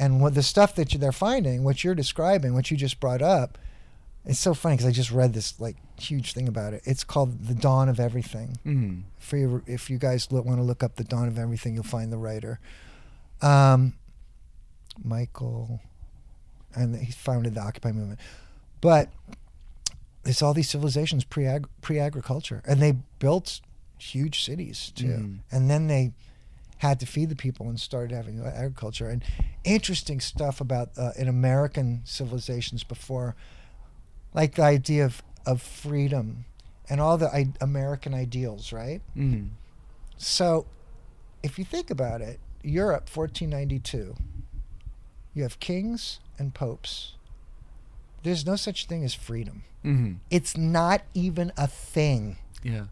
and 0.00 0.20
what 0.20 0.34
the 0.34 0.42
stuff 0.42 0.74
that 0.76 0.92
you, 0.92 0.98
they're 0.98 1.12
finding, 1.12 1.64
what 1.64 1.82
you're 1.82 1.94
describing, 1.94 2.54
what 2.54 2.70
you 2.70 2.76
just 2.76 3.00
brought 3.00 3.20
up, 3.20 3.58
it's 4.28 4.38
so 4.38 4.54
funny 4.54 4.76
because 4.76 4.86
I 4.86 4.92
just 4.92 5.10
read 5.10 5.32
this 5.34 5.58
like 5.58 5.76
huge 5.98 6.32
thing 6.34 6.46
about 6.48 6.72
it. 6.74 6.82
It's 6.84 7.02
called 7.02 7.46
the 7.46 7.54
dawn 7.54 7.88
of 7.88 7.98
everything. 7.98 8.58
hmm 8.62 9.00
For 9.18 9.36
you, 9.36 9.62
if 9.66 9.90
you 9.90 9.98
guys 9.98 10.30
want 10.30 10.46
to 10.58 10.62
look 10.62 10.82
up 10.82 10.94
the 10.96 11.04
dawn 11.04 11.26
of 11.28 11.38
everything, 11.38 11.74
you'll 11.74 11.82
find 11.84 12.12
the 12.12 12.18
writer, 12.18 12.60
um, 13.42 13.94
Michael, 15.02 15.80
and 16.74 16.96
he 16.96 17.12
founded 17.12 17.54
the 17.54 17.60
Occupy 17.62 17.92
movement. 17.92 18.20
But 18.80 19.08
it's 20.24 20.42
all 20.42 20.54
these 20.54 20.68
civilizations 20.68 21.24
pre 21.24 21.48
pre 21.80 21.98
agriculture, 21.98 22.62
and 22.66 22.80
they 22.80 22.92
built 23.18 23.60
huge 23.98 24.44
cities 24.44 24.92
too, 24.94 25.06
Mhm. 25.06 25.38
and 25.50 25.70
then 25.70 25.86
they 25.88 26.12
had 26.78 27.00
to 27.00 27.06
feed 27.06 27.28
the 27.28 27.34
people 27.36 27.68
and 27.68 27.80
started 27.80 28.14
having 28.14 28.40
agriculture 28.40 29.08
and 29.08 29.24
interesting 29.64 30.20
stuff 30.20 30.60
about 30.60 30.90
uh, 30.96 31.10
in 31.16 31.26
American 31.26 32.02
civilizations 32.04 32.84
before, 32.84 33.34
like 34.34 34.54
the 34.54 34.62
idea 34.62 35.04
of 35.04 35.22
of 35.46 35.62
freedom 35.62 36.44
and 36.90 37.00
all 37.00 37.16
the 37.18 37.28
I- 37.34 37.52
American 37.60 38.14
ideals, 38.14 38.72
right? 38.72 39.00
hmm 39.14 39.46
So, 40.16 40.66
if 41.42 41.58
you 41.58 41.64
think 41.64 41.90
about 41.90 42.20
it, 42.20 42.40
Europe, 42.62 43.08
1492, 43.14 44.16
you 45.34 45.42
have 45.42 45.58
kings 45.60 46.18
and 46.38 46.52
popes. 46.52 47.14
There's 48.24 48.44
no 48.44 48.56
such 48.56 48.86
thing 48.86 49.04
as 49.04 49.14
freedom. 49.14 49.62
hmm 49.82 50.14
It's 50.30 50.56
not 50.56 51.02
even 51.14 51.52
a 51.56 51.66
thing. 51.68 52.36
Yeah. 52.62 52.86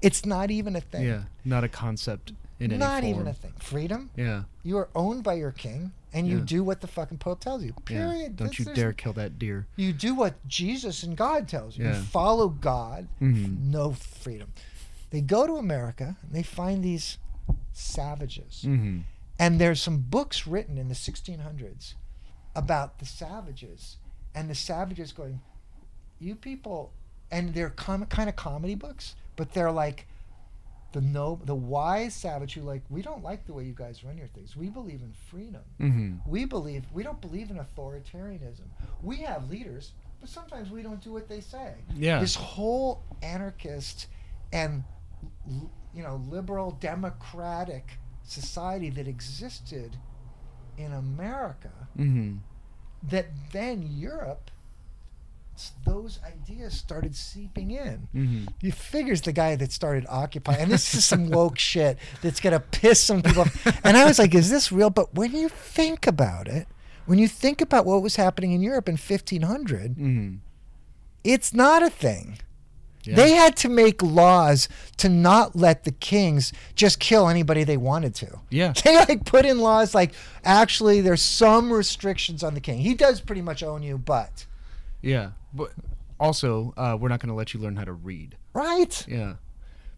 It's 0.00 0.24
not 0.24 0.50
even 0.50 0.76
a 0.76 0.80
thing. 0.80 1.04
Yeah. 1.06 1.22
Not 1.44 1.64
a 1.64 1.68
concept 1.68 2.32
in 2.60 2.70
any 2.72 2.78
not 2.78 3.04
even 3.04 3.26
a 3.26 3.34
thing. 3.34 3.52
Freedom. 3.58 4.10
Yeah. 4.16 4.44
You 4.62 4.78
are 4.78 4.88
owned 4.94 5.22
by 5.24 5.34
your 5.34 5.50
king, 5.52 5.92
and 6.12 6.26
you 6.26 6.38
Yeah. 6.38 6.44
do 6.44 6.64
what 6.64 6.80
the 6.80 6.86
fucking 6.86 7.18
pope 7.18 7.40
tells 7.40 7.62
you. 7.62 7.74
Yeah. 7.78 7.84
Period. 7.84 8.36
Don't 8.36 8.48
That's- 8.48 8.58
you 8.58 8.74
dare 8.74 8.92
kill 8.92 9.12
that 9.14 9.38
deer. 9.38 9.66
You 9.76 9.92
do 9.92 10.14
what 10.14 10.46
Jesus 10.48 11.02
and 11.02 11.16
God 11.16 11.48
tells 11.48 11.76
you. 11.78 11.84
Yeah. 11.84 11.96
You 11.98 12.02
follow 12.02 12.48
God. 12.48 13.08
Mhm. 13.20 13.60
No 13.64 13.92
freedom. 13.92 14.52
They 15.10 15.20
go 15.20 15.46
to 15.46 15.54
America 15.56 16.16
and 16.22 16.32
they 16.32 16.42
find 16.42 16.82
these 16.84 17.18
savages. 17.72 18.62
hmm 18.62 19.00
And 19.38 19.58
there's 19.58 19.80
some 19.80 19.98
books 20.02 20.46
written 20.46 20.76
in 20.76 20.88
the 20.88 20.94
1600s 20.94 21.94
about 22.54 22.98
the 22.98 23.06
savages, 23.06 23.96
and 24.34 24.50
the 24.50 24.54
savages 24.54 25.12
going, 25.12 25.40
"You 26.18 26.34
people," 26.34 26.92
and 27.30 27.54
they're 27.54 27.70
com- 27.70 28.04
kind 28.06 28.28
of 28.28 28.36
comedy 28.36 28.74
books, 28.74 29.14
but 29.36 29.52
they're 29.54 29.72
like 29.72 30.06
the 30.92 31.00
no, 31.00 31.40
the 31.44 31.54
wise 31.54 32.14
savage 32.14 32.54
who 32.54 32.62
like, 32.62 32.82
we 32.88 33.02
don't 33.02 33.22
like 33.22 33.46
the 33.46 33.52
way 33.52 33.64
you 33.64 33.72
guys 33.74 34.02
run 34.02 34.18
your 34.18 34.26
things. 34.28 34.56
We 34.56 34.68
believe 34.68 35.02
in 35.02 35.12
freedom. 35.30 35.62
hmm 35.78 36.14
We 36.26 36.44
believe 36.44 36.84
we 36.92 37.02
don't 37.02 37.20
believe 37.20 37.50
in 37.50 37.58
authoritarianism. 37.58 38.66
We 39.02 39.18
have 39.18 39.48
leaders, 39.50 39.92
but 40.20 40.28
sometimes 40.28 40.70
we 40.70 40.82
don't 40.82 41.00
do 41.02 41.12
what 41.12 41.28
they 41.28 41.40
say. 41.40 41.74
Yeah. 41.94 42.20
This 42.20 42.34
whole 42.34 43.02
anarchist 43.22 44.06
and 44.52 44.84
you 45.94 46.02
know 46.02 46.22
liberal 46.28 46.72
democratic 46.80 47.98
society 48.24 48.90
that 48.90 49.06
existed 49.08 49.96
in 50.78 50.92
America 50.92 51.72
hmm 51.96 52.36
that 53.02 53.26
then 53.52 53.82
Europe 53.82 54.50
those 55.84 56.18
ideas 56.24 56.74
started 56.74 57.14
seeping 57.14 57.70
in. 57.70 58.08
hmm 58.12 58.44
You 58.60 58.72
figures 58.72 59.20
the 59.22 59.32
guy 59.32 59.56
that 59.56 59.72
started 59.72 60.06
Occupy, 60.08 60.54
and 60.54 60.70
this 60.70 60.94
is 60.94 61.04
some 61.04 61.30
woke 61.30 61.58
shit 61.70 61.98
that's 62.22 62.40
gonna 62.40 62.60
piss 62.60 63.00
some 63.02 63.22
people 63.22 63.42
off. 63.42 63.84
And 63.84 63.96
I 63.96 64.04
was 64.04 64.18
like, 64.18 64.34
is 64.34 64.50
this 64.50 64.70
real? 64.72 64.90
But 64.90 65.14
when 65.14 65.32
you 65.34 65.48
think 65.48 66.06
about 66.06 66.48
it, 66.48 66.66
when 67.06 67.18
you 67.18 67.28
think 67.28 67.60
about 67.60 67.86
what 67.86 68.02
was 68.02 68.16
happening 68.16 68.52
in 68.52 68.60
Europe 68.62 68.88
in 68.88 68.94
1500, 68.96 69.94
hmm 69.96 70.34
it's 71.22 71.52
not 71.52 71.82
a 71.82 71.90
thing. 71.90 72.38
Yeah. 73.04 73.16
They 73.16 73.32
had 73.32 73.56
to 73.58 73.68
make 73.68 74.02
laws 74.02 74.68
to 74.98 75.08
not 75.08 75.56
let 75.56 75.84
the 75.84 75.90
kings 75.90 76.52
just 76.74 76.98
kill 76.98 77.28
anybody 77.28 77.64
they 77.64 77.76
wanted 77.76 78.14
to. 78.16 78.40
Yeah. 78.50 78.72
They 78.84 78.96
like 78.96 79.24
put 79.24 79.44
in 79.46 79.58
laws 79.58 79.94
like 79.94 80.12
actually 80.44 81.00
there's 81.00 81.22
some 81.22 81.72
restrictions 81.72 82.42
on 82.42 82.54
the 82.54 82.60
king. 82.60 82.78
He 82.78 82.94
does 82.94 83.20
pretty 83.20 83.42
much 83.42 83.62
own 83.62 83.82
you, 83.82 83.96
but 83.98 84.46
Yeah. 85.02 85.30
But 85.52 85.72
also, 86.18 86.74
uh, 86.76 86.96
we're 87.00 87.08
not 87.08 87.20
going 87.20 87.28
to 87.30 87.34
let 87.34 87.54
you 87.54 87.60
learn 87.60 87.76
how 87.76 87.84
to 87.84 87.92
read. 87.92 88.36
right? 88.54 89.06
Yeah. 89.08 89.34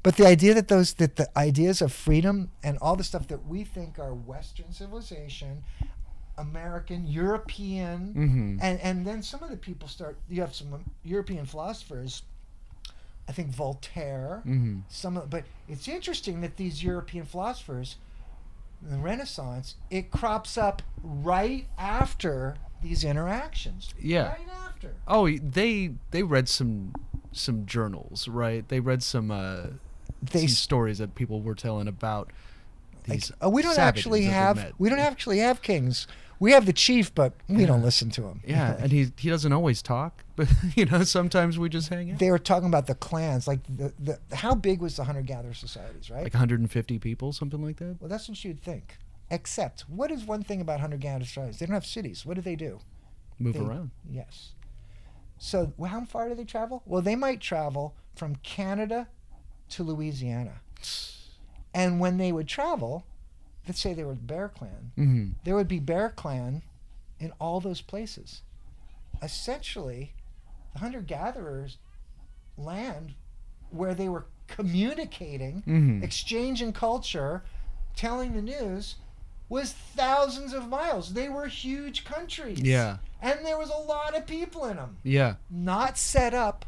But 0.03 0.17
the 0.17 0.27
idea 0.27 0.53
that 0.55 0.67
those 0.69 0.95
that 0.95 1.15
the 1.17 1.29
ideas 1.39 1.81
of 1.81 1.93
freedom 1.93 2.51
and 2.65 2.77
all 2.79 2.97
the 2.97 3.05
stuff 3.05 3.29
that 3.29 3.47
we 3.47 3.63
think 3.63 3.99
are 4.01 4.13
Western 4.13 4.73
civilization, 4.73 5.63
American, 6.37 7.07
European, 7.07 8.13
hmm 8.13 8.59
and 8.61 8.81
and 8.81 9.07
then 9.07 9.23
some 9.23 9.43
of 9.45 9.51
the 9.51 9.57
people 9.57 9.87
start. 9.87 10.17
You 10.29 10.41
have 10.41 10.55
some 10.55 10.85
European 11.05 11.47
philosophers. 11.47 12.23
I 13.29 13.33
think 13.33 13.51
Voltaire. 13.51 14.41
hmm 14.43 14.81
Some, 14.89 15.17
of, 15.17 15.31
but 15.31 15.45
it's 15.69 15.87
interesting 15.87 16.41
that 16.41 16.57
these 16.57 16.83
European 16.83 17.25
philosophers, 17.25 17.95
the 18.83 18.97
Renaissance, 18.99 19.77
it 19.91 20.11
crops 20.11 20.59
up 20.59 20.83
right 21.05 21.67
after 21.79 22.57
these 22.83 23.05
interactions. 23.05 23.95
Yeah. 24.01 24.29
Right 24.29 24.49
after. 24.67 24.95
Oh, 25.07 25.29
they 25.29 25.93
they 26.11 26.23
read 26.23 26.49
some 26.49 26.93
some 27.33 27.65
journals, 27.67 28.29
right? 28.29 28.69
They 28.69 28.81
read 28.81 29.03
some 29.03 29.31
uh, 29.31 29.67
They 30.23 30.41
some 30.41 30.49
stories 30.49 30.99
that 30.99 31.15
people 31.15 31.41
were 31.41 31.55
telling 31.55 31.89
about 31.89 32.31
Like, 33.09 33.21
these. 33.21 33.33
oh, 33.41 33.49
we 33.49 33.63
don't 33.63 33.79
actually 33.79 34.25
have 34.25 34.73
we 34.79 34.89
don't 34.89 34.99
actually 34.99 35.39
have 35.39 35.63
kings. 35.63 36.07
We 36.41 36.51
have 36.51 36.67
the 36.67 36.73
chief, 36.73 37.15
but 37.15 37.35
we 37.49 37.67
don't 37.67 37.83
listen 37.83 38.11
to 38.11 38.23
him. 38.27 38.41
Yeah, 38.45 38.75
and 38.81 38.91
he 38.91 39.13
he 39.17 39.31
doesn't 39.31 39.53
always 39.53 39.81
talk, 39.81 40.25
but 40.37 40.49
you 40.75 40.85
know 40.87 41.05
sometimes 41.05 41.57
we 41.57 41.69
just 41.69 41.89
hang 41.89 42.11
out. 42.11 42.19
they 42.19 42.31
were 42.33 42.39
talking 42.41 42.67
about 42.69 42.87
the 42.89 42.97
clans, 42.97 43.47
like 43.47 43.61
the, 43.69 43.93
the 44.01 44.19
how 44.37 44.55
big 44.57 44.81
was 44.81 44.97
the 44.97 45.05
hunter 45.05 45.23
gatherer 45.23 45.55
societies, 45.55 46.11
right? 46.11 46.25
Like 46.25 46.35
150 46.35 46.99
people, 46.99 47.33
something 47.33 47.63
like 47.63 47.77
that. 47.77 47.97
well, 48.01 48.09
that's 48.09 48.29
what 48.29 48.43
you'd 48.45 48.61
think. 48.61 48.99
Except, 49.33 49.81
what 49.89 50.11
is 50.13 50.25
one 50.25 50.43
thing 50.45 50.61
about 50.61 50.79
hunter 50.81 50.97
gatherer 50.99 51.25
societies? 51.27 51.59
They 51.59 51.67
don't 51.67 51.75
have 51.75 51.87
cities. 51.87 52.25
What 52.27 52.35
do 52.35 52.43
they 52.43 52.55
do? 52.55 52.79
Move 53.39 53.55
They- 53.55 53.61
around. 53.61 53.91
Yes. 54.09 54.53
So 55.39 55.73
how 55.85 56.05
far 56.05 56.29
do 56.29 56.35
they 56.37 56.45
travel? 56.45 56.83
Well, 56.87 57.03
they 57.03 57.17
might 57.17 57.41
travel 57.41 57.97
from 58.15 58.37
Canada 58.37 59.09
to 59.71 59.83
Louisiana. 59.83 60.61
And 61.75 61.99
when 61.99 62.19
they 62.19 62.31
would 62.31 62.47
travel, 62.47 63.07
let's 63.67 63.81
say 63.81 63.95
they 63.95 64.05
were 64.05 64.15
Bear 64.15 64.49
Clan, 64.51 64.93
hmm 64.95 65.31
there 65.45 65.57
would 65.57 65.67
be 65.69 65.81
Bear 65.81 66.11
Clan 66.11 66.63
in 67.19 67.33
all 67.41 67.59
those 67.61 67.81
places. 67.81 68.43
Essentially, 69.23 70.13
the 70.75 70.81
hunter 70.81 71.01
gatherers 71.01 71.79
land 72.59 73.15
where 73.71 73.95
they 73.95 74.09
were 74.11 74.27
communicating, 74.47 75.63
Mhm. 75.63 76.03
exchanging 76.03 76.73
culture, 76.75 77.43
telling 77.97 78.35
the 78.35 78.43
news 78.43 78.97
was 79.53 79.73
thousands 79.73 80.55
of 80.55 80.69
miles. 80.69 81.13
They 81.13 81.29
were 81.29 81.47
huge 81.47 82.05
countries. 82.05 82.61
Yeah. 82.61 82.97
And 83.21 83.45
there 83.45 83.59
was 83.59 83.69
a 83.71 83.79
lot 83.79 84.17
of 84.17 84.27
people 84.27 84.65
in 84.65 84.77
them. 84.77 84.97
Yeah. 85.03 85.35
Not 85.51 85.99
set 85.99 86.33
up 86.33 86.65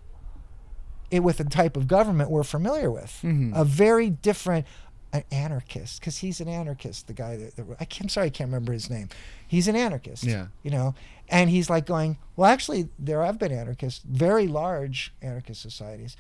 it 1.11 1.21
with 1.21 1.39
the 1.39 1.45
type 1.45 1.77
of 1.77 1.89
government 1.89 2.31
we're 2.31 2.45
familiar 2.45 2.91
with. 2.91 3.21
Mhm. 3.23 3.53
A 3.55 3.65
very 3.65 4.11
different 4.11 4.67
an 5.15 5.23
anarchist 5.31 6.01
because 6.01 6.19
he's 6.19 6.41
an 6.41 6.49
anarchist. 6.49 7.07
The 7.07 7.13
guy 7.13 7.37
that, 7.37 7.57
that 7.57 7.65
I 7.81 7.85
can't, 7.85 8.03
I'm 8.07 8.09
sorry 8.09 8.27
I 8.27 8.31
can't 8.31 8.49
remember 8.49 8.73
his 8.73 8.91
name. 8.91 9.09
He's 9.47 9.69
an 9.69 9.77
anarchist. 9.77 10.25
Yeah. 10.25 10.49
You 10.65 10.73
know, 10.73 10.95
and 11.29 11.49
he's 11.49 11.71
like 11.71 11.87
going, 11.87 12.19
well, 12.37 12.51
actually, 12.51 12.89
there 12.99 13.23
have 13.23 13.39
been 13.39 13.53
anarchists, 13.53 14.03
very 14.05 14.47
large 14.49 15.15
anarchist 15.23 15.63
societies. 15.63 16.17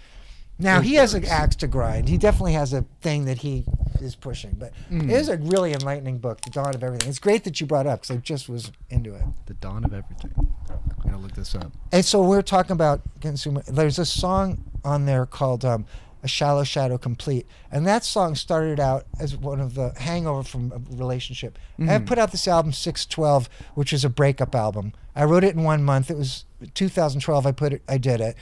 Now 0.59 0.81
he 0.81 0.94
has 0.94 1.14
an 1.14 1.24
axe 1.24 1.56
to 1.56 1.66
grind. 1.66 2.09
He 2.09 2.16
definitely 2.16 2.52
has 2.52 2.72
a 2.72 2.85
thing 3.01 3.24
that 3.24 3.39
he 3.39 3.64
is 4.01 4.14
pushing. 4.14 4.55
But 4.59 4.72
Mm. 4.90 5.05
it 5.05 5.10
is 5.10 5.28
a 5.28 5.36
really 5.39 5.72
enlightening 5.72 6.18
book, 6.18 6.40
The 6.43 6.51
Dawn 6.51 6.74
of 6.74 6.82
Everything. 6.85 7.09
It's 7.09 7.18
great 7.18 7.44
that 7.44 7.60
you 7.60 7.66
brought 7.66 7.86
it 7.86 7.89
up 7.90 8.02
because 8.02 8.16
I 8.16 8.20
just 8.20 8.48
was 8.48 8.70
into 8.90 9.14
it. 9.14 9.22
The 9.47 9.55
dawn 9.55 9.85
of 9.85 9.93
everything. 9.93 10.32
I'm 10.68 11.10
gonna 11.10 11.18
look 11.18 11.35
this 11.35 11.55
up. 11.55 11.72
And 11.93 12.05
so 12.05 12.22
we're 12.22 12.43
talking 12.43 12.72
about 12.72 13.02
consumer. 13.20 13.62
There's 13.66 13.98
a 13.98 14.05
song 14.06 14.62
on 14.85 15.06
there 15.06 15.26
called 15.26 15.64
um, 15.64 15.86
"A 16.22 16.28
Shallow 16.28 16.62
Shadow 16.64 16.98
Complete," 16.98 17.47
and 17.72 17.85
that 17.86 18.05
song 18.05 18.35
started 18.36 18.78
out 18.78 19.06
as 19.18 19.36
one 19.36 19.60
of 19.60 19.74
the 19.74 19.93
hangover 19.97 20.43
from 20.44 20.72
a 20.72 20.94
relationship. 20.97 21.59
I 21.89 21.98
put 21.98 22.18
out 22.18 22.31
this 22.31 22.47
album 22.47 22.72
Six 22.72 23.06
Twelve, 23.06 23.48
which 23.74 23.93
is 23.93 24.05
a 24.05 24.09
breakup 24.10 24.55
album. 24.55 24.93
I 25.16 25.24
wrote 25.24 25.43
it 25.44 25.55
in 25.56 25.62
one 25.64 25.82
month. 25.82 26.10
It 26.10 26.16
was 26.16 26.44
2012. 26.74 27.47
I 27.47 27.52
put 27.52 27.72
it. 27.72 27.82
I 27.89 27.98
did 27.98 28.20
it, 28.20 28.36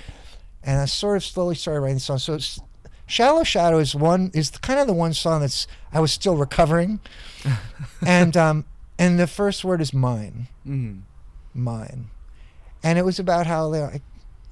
and 0.64 0.80
I 0.80 0.84
sort 0.86 1.16
of 1.16 1.24
slowly 1.24 1.54
started 1.54 1.80
writing 1.80 1.96
the 1.96 2.00
song. 2.00 2.18
So. 2.18 2.34
It's, 2.34 2.60
Shallow 3.04 3.42
Shadow 3.44 3.78
is 3.78 3.94
one 3.94 4.30
is 4.32 4.48
kind 4.50 4.80
of 4.80 4.86
the 4.86 4.94
one 4.94 5.12
song 5.12 5.40
that's 5.42 5.66
I 5.92 6.00
was 6.00 6.12
still 6.12 6.36
recovering, 6.36 6.98
and 8.06 8.36
um, 8.36 8.64
and 8.98 9.18
the 9.18 9.26
first 9.26 9.64
word 9.64 9.80
is 9.80 9.92
mine 9.92 10.48
Mm. 10.66 11.02
mine. 11.52 12.06
And 12.82 12.98
it 12.98 13.04
was 13.04 13.18
about 13.18 13.46
how 13.46 13.68
they, 13.70 13.80
like, 13.82 14.02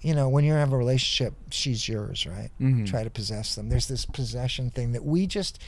you 0.03 0.15
know, 0.15 0.29
when 0.29 0.45
you 0.45 0.53
have 0.53 0.73
a 0.73 0.77
relationship, 0.77 1.33
she's 1.51 1.89
yours, 1.89 2.27
right? 2.27 2.51
Mhm. 2.61 2.87
Try 2.87 3.03
to 3.05 3.11
possess 3.11 3.55
them. 3.55 3.69
There's 3.71 3.89
this 3.89 4.05
possession 4.05 4.71
thing 4.71 4.93
that 4.93 5.05
we 5.05 5.27
just, 5.27 5.59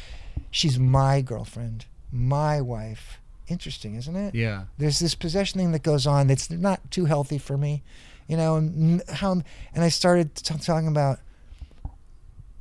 she's 0.51 0.79
my 0.79 1.23
girlfriend, 1.23 1.87
my 2.13 2.61
wife. 2.61 3.19
Interesting, 3.49 3.95
isn't 3.95 4.17
it? 4.17 4.35
Yeah. 4.35 4.65
There's 4.79 4.99
this 4.99 5.15
possession 5.15 5.61
thing 5.61 5.73
that 5.73 5.83
goes 5.83 6.07
on 6.07 6.27
that's 6.27 6.51
not 6.51 6.91
too 6.91 7.07
healthy 7.07 7.39
for 7.39 7.57
me, 7.57 7.83
you 8.29 8.37
know. 8.37 8.57
And 8.57 9.03
how, 9.09 9.33
and 9.33 9.85
I 9.85 9.89
started 9.89 10.35
t- 10.35 10.55
talking 10.59 10.89
about. 10.89 11.19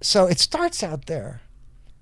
So 0.01 0.25
it 0.27 0.39
starts 0.39 0.81
out 0.83 1.05
there, 1.05 1.41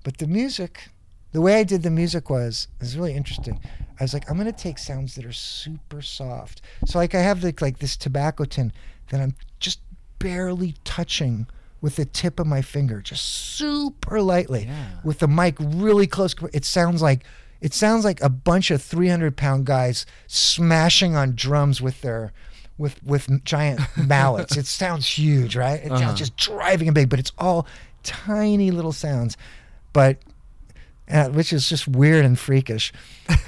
but 0.04 0.18
the 0.18 0.26
music, 0.26 0.88
the 1.32 1.40
way 1.40 1.56
I 1.60 1.64
did 1.64 1.82
the 1.82 1.90
music 1.90 2.30
was 2.30 2.68
is 2.80 2.96
really 2.96 3.14
interesting. 3.14 3.60
I 3.98 4.04
was 4.04 4.14
like, 4.14 4.30
I'm 4.30 4.38
gonna 4.38 4.52
take 4.52 4.78
sounds 4.78 5.14
that 5.16 5.26
are 5.26 5.32
super 5.32 6.00
soft. 6.00 6.62
So 6.86 6.98
like 6.98 7.14
I 7.14 7.20
have 7.20 7.42
the, 7.42 7.54
like 7.60 7.78
this 7.78 7.96
tobacco 7.96 8.44
tin 8.44 8.72
that 9.10 9.20
I'm 9.20 9.34
just 9.58 9.80
barely 10.18 10.74
touching 10.84 11.46
with 11.82 11.96
the 11.96 12.04
tip 12.06 12.40
of 12.40 12.46
my 12.46 12.62
finger, 12.62 13.00
just 13.02 13.24
super 13.24 14.20
lightly, 14.22 14.64
Yeah. 14.64 14.86
with 15.04 15.18
the 15.18 15.28
mic 15.28 15.56
really 15.58 16.06
close. 16.06 16.34
It 16.52 16.64
sounds 16.64 17.02
like 17.02 17.24
it 17.60 17.74
sounds 17.74 18.06
like 18.06 18.22
a 18.22 18.30
bunch 18.30 18.70
of 18.70 18.80
300 18.82 19.36
pound 19.36 19.66
guys 19.66 20.06
smashing 20.26 21.14
on 21.14 21.34
drums 21.34 21.82
with 21.82 22.00
their 22.00 22.32
with 22.80 23.00
with 23.04 23.44
giant 23.44 23.80
mallets. 23.96 24.56
it 24.56 24.66
sounds 24.66 25.06
huge, 25.06 25.54
right? 25.56 25.80
It 25.84 25.92
Uh-huh. 25.92 26.00
sounds 26.00 26.18
just 26.18 26.36
driving 26.36 26.88
and 26.88 26.94
big, 26.94 27.08
but 27.08 27.18
it's 27.20 27.32
all 27.38 27.66
tiny 28.02 28.70
little 28.72 28.92
sounds, 28.92 29.36
but 29.92 30.16
uh, 31.08 31.28
which 31.28 31.52
is 31.52 31.68
just 31.68 31.86
weird 31.88 32.24
and 32.24 32.38
freakish. 32.38 32.92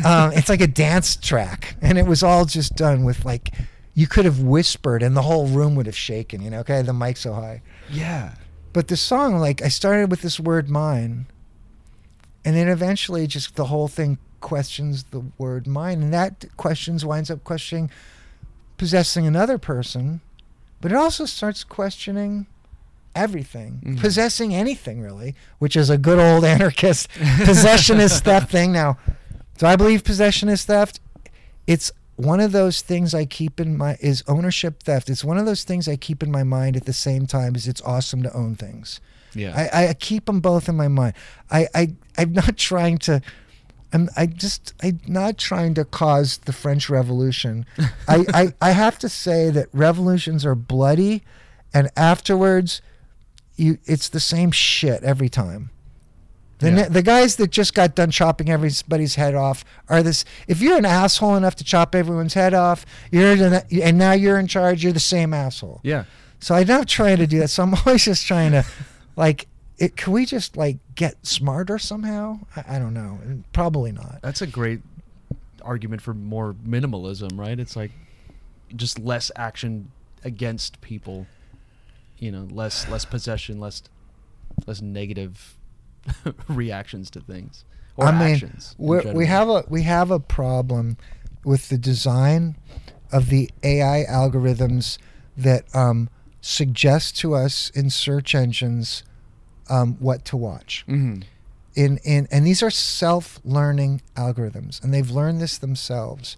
Um, 0.04 0.32
it's 0.36 0.48
like 0.48 0.60
a 0.60 0.66
dance 0.66 1.16
track, 1.16 1.76
and 1.80 1.96
it 1.98 2.06
was 2.06 2.22
all 2.22 2.44
just 2.44 2.76
done 2.76 3.04
with 3.04 3.24
like 3.24 3.50
you 3.94 4.06
could 4.06 4.24
have 4.24 4.40
whispered, 4.40 5.02
and 5.02 5.16
the 5.16 5.22
whole 5.22 5.46
room 5.48 5.74
would 5.76 5.86
have 5.86 5.96
shaken. 5.96 6.40
You 6.42 6.50
know, 6.50 6.60
okay, 6.60 6.82
the 6.82 6.92
mic's 6.92 7.20
so 7.20 7.32
high. 7.34 7.62
Yeah. 7.90 8.34
But 8.72 8.88
the 8.88 8.96
song, 8.96 9.36
like, 9.36 9.60
I 9.62 9.68
started 9.68 10.10
with 10.10 10.22
this 10.22 10.40
word 10.40 10.70
mine, 10.70 11.26
and 12.44 12.56
then 12.56 12.68
eventually 12.68 13.26
just 13.26 13.54
the 13.56 13.66
whole 13.66 13.86
thing 13.88 14.18
questions 14.40 15.04
the 15.10 15.22
word 15.38 15.66
mine, 15.66 16.02
and 16.02 16.12
that 16.14 16.46
questions 16.56 17.04
winds 17.04 17.30
up 17.30 17.44
questioning 17.44 17.90
possessing 18.82 19.28
another 19.28 19.59
person, 19.59 20.20
but 20.80 20.90
it 20.90 20.96
also 20.96 21.24
starts 21.24 21.62
questioning 21.62 22.46
everything, 23.14 23.80
Mhm. 23.84 24.00
possessing 24.00 24.52
anything 24.52 25.00
really, 25.00 25.36
which 25.60 25.76
is 25.76 25.88
a 25.88 25.96
good 25.96 26.18
old 26.18 26.44
anarchist 26.54 27.09
possessionist 27.46 28.22
theft 28.22 28.50
thing. 28.50 28.72
Now, 28.72 28.98
do 29.59 29.66
I 29.66 29.76
believe 29.76 30.02
possession 30.02 30.48
is 30.48 30.64
theft? 30.64 30.98
It's 31.68 31.92
one 32.16 32.40
of 32.40 32.50
those 32.50 32.80
things 32.80 33.14
I 33.14 33.24
keep 33.24 33.60
in 33.60 33.76
my 33.76 33.96
is 34.00 34.24
ownership 34.26 34.82
theft. 34.82 35.09
It's 35.09 35.22
one 35.24 35.38
of 35.38 35.46
those 35.46 35.62
things 35.62 35.86
I 35.86 35.94
keep 35.94 36.20
in 36.20 36.32
my 36.32 36.42
mind 36.42 36.76
at 36.76 36.84
the 36.84 36.92
same 36.92 37.26
time 37.26 37.54
as 37.54 37.68
it's 37.68 37.80
awesome 37.82 38.20
to 38.24 38.32
own 38.34 38.56
things. 38.56 39.00
Yeah. 39.34 39.54
I, 39.72 39.88
I 39.90 39.94
keep 39.94 40.24
them 40.26 40.40
both 40.40 40.68
in 40.68 40.76
my 40.76 40.88
mind. 40.88 41.14
I, 41.52 41.68
I 41.74 41.94
I'm 42.18 42.32
not 42.32 42.56
trying 42.70 42.98
to. 43.06 43.22
I'm 43.93 44.09
I 44.16 44.27
just 44.27 44.74
I'm 44.82 45.01
not 45.06 45.39
trying 45.39 45.74
to 45.74 45.85
cause 45.85 46.39
the 46.39 46.52
French 46.52 46.89
Revolution. 46.90 47.66
I, 48.09 48.24
I 48.35 48.55
I 48.60 48.70
have 48.73 48.98
to 49.01 49.09
say 49.09 49.51
that 49.51 49.69
revolutions 49.73 50.44
are 50.47 50.55
bloody, 50.55 51.23
and 51.74 51.90
afterwards, 51.97 52.81
you 53.56 53.78
it's 53.85 54.09
the 54.09 54.20
same 54.20 54.51
shit 54.51 55.02
every 55.02 55.28
time. 55.28 55.70
The, 56.59 56.69
Yeah. 56.69 56.74
ne- 56.74 56.89
the 56.89 57.02
guys 57.02 57.36
that 57.36 57.51
just 57.51 57.74
got 57.74 57.94
done 57.97 58.10
chopping 58.12 58.48
everybody's 58.48 59.16
head 59.16 59.35
off 59.35 59.64
are 59.89 60.02
this. 60.02 60.24
If 60.47 60.60
you're 60.60 60.78
an 60.78 60.85
asshole 60.86 61.35
enough 61.36 61.56
to 61.56 61.64
chop 61.64 61.94
everyone's 61.94 62.35
head 62.35 62.55
off, 62.55 62.86
you're 63.10 63.35
the, 63.36 63.66
and 63.82 63.98
now 63.98 64.12
you're 64.12 64.39
in 64.39 64.47
charge. 64.47 64.85
You're 64.85 64.93
the 64.93 65.01
same 65.01 65.35
asshole. 65.35 65.81
yeah. 65.82 66.05
So 66.40 66.55
I'm 66.56 66.66
not 66.66 66.89
trying 66.89 67.19
to 67.19 67.27
do 67.27 67.39
that. 67.40 67.48
So 67.48 67.62
I'm 67.62 67.74
always 67.86 68.05
just 68.05 68.27
trying 68.27 68.51
to, 68.52 68.64
like, 69.16 69.47
it, 69.82 69.96
can 69.96 70.12
we 70.12 70.24
just 70.24 70.56
like 70.56 70.78
get 70.94 71.26
smarter 71.26 71.76
somehow? 71.76 72.38
I, 72.54 72.76
I 72.76 72.78
don't 72.78 72.94
know. 72.94 73.18
Probably 73.52 73.90
not. 73.90 74.20
That's 74.22 74.40
a 74.40 74.46
great 74.46 74.80
argument 75.60 76.02
for 76.02 76.14
more 76.14 76.54
minimalism, 76.54 77.36
right? 77.36 77.59
It's 77.59 77.74
like 77.74 77.90
just 78.76 79.00
less 79.00 79.32
action 79.34 79.90
against 80.22 80.80
people. 80.82 81.26
You 82.18 82.30
know, 82.30 82.46
less 82.48 82.88
less 82.88 83.04
possession, 83.04 83.59
less 83.59 83.82
less 84.68 84.80
negative 84.80 85.56
reactions 86.48 87.10
to 87.10 87.20
things 87.20 87.64
or 87.96 88.06
I 88.06 88.12
mean, 88.12 88.34
actions. 88.34 88.76
we 88.78 89.26
have 89.26 89.48
a 89.48 89.64
we 89.68 89.82
have 89.82 90.12
a 90.12 90.20
problem 90.20 90.96
with 91.44 91.70
the 91.70 91.78
design 91.78 92.56
of 93.10 93.30
the 93.30 93.50
AI 93.64 94.04
algorithms 94.09 94.98
that 95.36 95.64
um, 95.74 96.09
suggest 96.40 97.18
to 97.18 97.34
us 97.34 97.68
in 97.70 97.90
search 97.90 98.32
engines 98.32 99.02
um, 99.73 99.97
what 100.01 100.24
to 100.27 100.36
watch. 100.36 100.85
Mhm. 100.89 101.23
in 101.74 101.99
in 102.05 102.28
and 102.31 102.47
these 102.47 102.62
are 102.62 102.70
self-learning 102.70 104.03
algorithms 104.16 104.82
and 104.85 104.93
they've 104.93 105.11
learned 105.11 105.40
this 105.40 105.57
themselves 105.59 106.36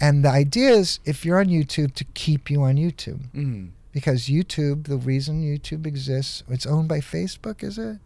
and 0.00 0.22
the 0.24 0.28
idea 0.28 0.68
is 0.70 0.98
if 1.06 1.24
you're 1.24 1.40
on 1.40 1.46
youtube 1.46 1.94
to 1.94 2.04
keep 2.12 2.50
you 2.50 2.60
on 2.62 2.76
youtube 2.76 3.20
Mhm. 3.34 3.70
because 3.92 4.26
youtube 4.26 4.84
the 4.86 4.98
reason 4.98 5.42
youtube 5.42 5.86
exists 5.86 6.42
it's 6.50 6.66
owned 6.66 6.88
by 6.88 7.00
facebook 7.00 7.62
is 7.62 7.78
it 7.78 7.96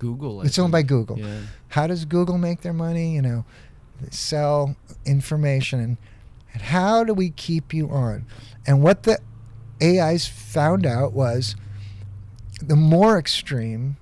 Google. 0.00 0.40
I 0.40 0.44
it's 0.46 0.58
owned 0.58 0.72
by 0.72 0.82
google 0.82 1.18
Yeah. 1.18 1.42
how 1.68 1.86
does 1.86 2.04
google 2.04 2.38
make 2.38 2.62
their 2.62 2.72
money 2.72 3.14
you 3.14 3.22
know 3.22 3.44
they 4.00 4.08
sell 4.10 4.74
information 5.06 5.78
and, 5.78 5.96
and 6.52 6.62
how 6.62 7.04
do 7.04 7.14
we 7.14 7.30
keep 7.30 7.72
you 7.72 7.88
on 7.90 8.24
and 8.66 8.82
what 8.82 9.04
the 9.04 9.18
ais 9.80 10.26
found 10.26 10.84
out 10.86 11.12
was 11.12 11.54
the 12.60 12.74
more 12.76 13.16
extreme 13.16 13.96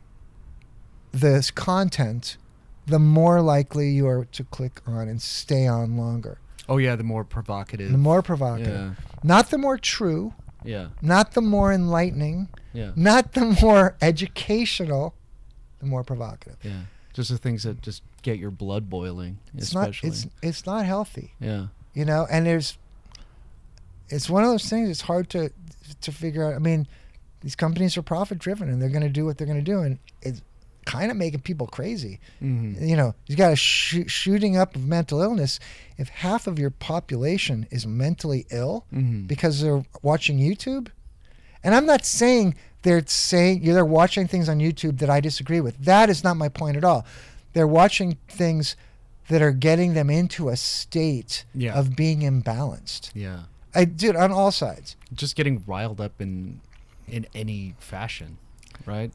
the 1.21 1.51
content 1.55 2.37
the 2.87 2.99
more 2.99 3.41
likely 3.43 3.91
you 3.91 4.07
are 4.09 4.25
to 4.27 4.45
click 4.45 4.81
on 4.87 5.09
and 5.09 5.21
stay 5.21 5.67
on 5.67 5.97
longer 5.97 6.39
Oh 6.71 6.77
yeah, 6.79 6.97
the 6.97 7.03
more 7.05 7.25
provocative. 7.25 7.91
the 7.93 7.99
more 7.99 8.23
provocative 8.23 8.75
Yeah. 8.75 8.91
not 9.23 9.51
the 9.51 9.59
more 9.59 9.79
true 9.79 10.35
Yeah. 10.65 10.89
not 11.03 11.33
the 11.33 11.41
more 11.41 11.73
enlightening 11.73 12.49
Yeah. 12.73 12.93
not 12.97 13.33
the 13.33 13.57
more 13.63 13.97
educational 14.03 15.15
the 15.81 15.87
more 15.87 16.05
provocative 16.05 16.57
Yeah. 16.63 16.83
Just 17.15 17.31
the 17.31 17.39
things 17.39 17.63
that 17.65 17.83
just 17.83 18.03
get 18.23 18.39
your 18.39 18.51
blood 18.51 18.89
boiling, 18.91 19.39
it's 19.57 19.73
not 19.75 19.95
it's 20.03 20.27
it's 20.43 20.67
not 20.67 20.85
healthy 20.87 21.35
yeah. 21.41 21.67
you 21.95 22.05
know 22.05 22.27
and 22.31 22.47
there's 22.47 22.77
it's 24.09 24.29
one 24.31 24.43
of 24.45 24.51
those 24.51 24.69
things 24.69 24.89
it's 24.89 25.03
hard 25.03 25.29
to 25.31 25.51
to 26.01 26.13
figure 26.13 26.45
out 26.45 26.55
i 26.55 26.59
mean 26.59 26.87
these 27.41 27.55
companies 27.57 27.97
are 27.97 28.03
profit 28.03 28.39
driven 28.39 28.69
and 28.69 28.81
they're 28.83 28.89
going 28.89 29.03
to 29.03 29.09
do 29.09 29.25
what 29.25 29.37
they're 29.39 29.47
going 29.47 29.59
to 29.65 29.71
do 29.75 29.81
and 29.81 29.99
it's 30.23 30.43
kind 30.95 31.11
of 31.11 31.17
making 31.19 31.41
people 31.41 31.67
crazy. 31.67 32.19
Mhm. 32.43 32.81
You 32.89 32.97
know, 32.97 33.15
you 33.27 33.37
got 33.37 33.53
a 33.53 33.57
sh- 33.57 34.07
shooting 34.07 34.57
up 34.57 34.75
of 34.75 34.83
mental 34.87 35.21
illness. 35.21 35.61
If 35.99 36.09
half 36.09 36.47
of 36.47 36.59
your 36.59 36.71
population 36.71 37.67
is 37.71 37.87
mentally 37.87 38.47
ill 38.51 38.87
Mhm. 38.93 39.27
because 39.27 39.61
they're 39.61 39.85
watching 40.03 40.39
YouTube, 40.39 40.89
and 41.63 41.75
I'm 41.75 41.85
not 41.85 42.07
saying 42.07 42.55
they're 42.83 43.05
saying 43.07 43.65
they're 43.65 43.85
watching 43.85 44.27
things 44.27 44.49
on 44.49 44.61
YouTube 44.61 44.99
that 45.01 45.11
I 45.11 45.21
disagree 45.21 45.61
with. 45.61 45.77
That 45.85 46.09
is 46.09 46.25
not 46.25 46.37
my 46.39 46.49
point 46.49 46.77
at 46.79 46.85
all. 46.85 47.05
They're 47.53 47.67
watching 47.83 48.17
things 48.29 48.75
that 49.29 49.43
are 49.43 49.53
getting 49.53 49.93
them 49.93 50.09
into 50.09 50.49
a 50.49 50.57
state 50.57 51.45
Yeah. 51.55 51.75
of 51.75 51.97
being 51.97 52.21
imbalanced. 52.21 53.11
Yeah. 53.15 53.41
I 53.75 53.85
did 53.85 54.17
on 54.17 54.33
all 54.33 54.51
sides. 54.53 54.97
Just 55.13 55.37
getting 55.37 55.63
riled 55.67 56.01
up 56.01 56.21
in 56.23 56.61
in 57.07 57.27
any 57.35 57.75
fashion, 57.79 58.37
right? 58.87 59.11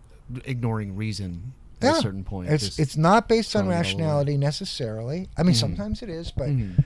Ignoring 0.46 0.96
reason 0.96 1.54
Yeah. 1.84 1.98
a 1.98 2.02
certain 2.02 2.24
point. 2.24 2.50
It's 2.50 2.80
it's 2.80 2.98
not 2.98 3.28
based 3.28 3.56
on 3.56 3.64
throwing 3.64 3.72
it 3.72 3.76
all 3.76 3.80
away. 3.82 3.82
rationality 3.90 4.38
necessarily. 4.38 5.30
I 5.38 5.44
mean, 5.44 5.56
Mhm. 5.56 5.60
sometimes 5.60 6.02
it 6.02 6.10
is, 6.10 6.32
but 6.32 6.48
Mhm. 6.50 6.84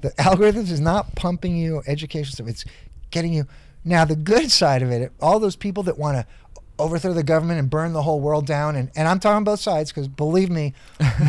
the 0.00 0.10
algorithms 0.18 0.70
is 0.70 0.80
not 0.80 1.14
pumping 1.14 1.56
you 1.56 1.82
education 1.86 2.32
stuff. 2.32 2.48
It's 2.48 2.64
getting 3.10 3.32
you. 3.32 3.46
Now, 3.84 4.04
the 4.04 4.16
good 4.16 4.50
side 4.50 4.82
of 4.82 4.90
it, 4.90 5.12
all 5.20 5.38
those 5.40 5.56
people 5.56 5.82
that 5.84 5.98
want 5.98 6.16
to 6.16 6.26
overthrow 6.76 7.12
the 7.12 7.22
government 7.22 7.60
and 7.60 7.70
burn 7.70 7.92
the 7.92 8.02
whole 8.02 8.18
world 8.18 8.46
down, 8.46 8.74
and, 8.74 8.90
and 8.96 9.06
I'm 9.06 9.20
talking 9.20 9.44
both 9.44 9.60
sides 9.60 9.92
because 9.92 10.08
believe 10.08 10.50
me, 10.50 10.72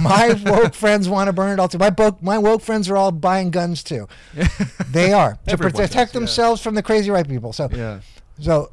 my 0.02 0.34
woke 0.46 0.74
friends 0.74 1.08
want 1.08 1.28
to 1.28 1.34
burn 1.34 1.52
it 1.52 1.60
all 1.60 1.68
too. 1.68 1.78
My 1.78 1.90
woke, 1.96 2.24
my 2.24 2.38
woke 2.40 2.62
friends 2.62 2.90
are 2.90 2.98
all 2.98 3.12
buying 3.12 3.52
guns 3.52 3.84
too. 3.84 4.08
They 4.92 5.12
are 5.14 5.34
to 5.46 5.52
Everyone 5.52 5.74
protect 5.74 5.94
does, 5.94 5.98
yeah. 6.14 6.20
themselves 6.20 6.62
from 6.62 6.74
the 6.76 6.82
crazy 6.82 7.12
right 7.12 7.28
people. 7.28 7.54
So, 7.54 7.70
Yeah. 7.72 8.00
so, 8.40 8.72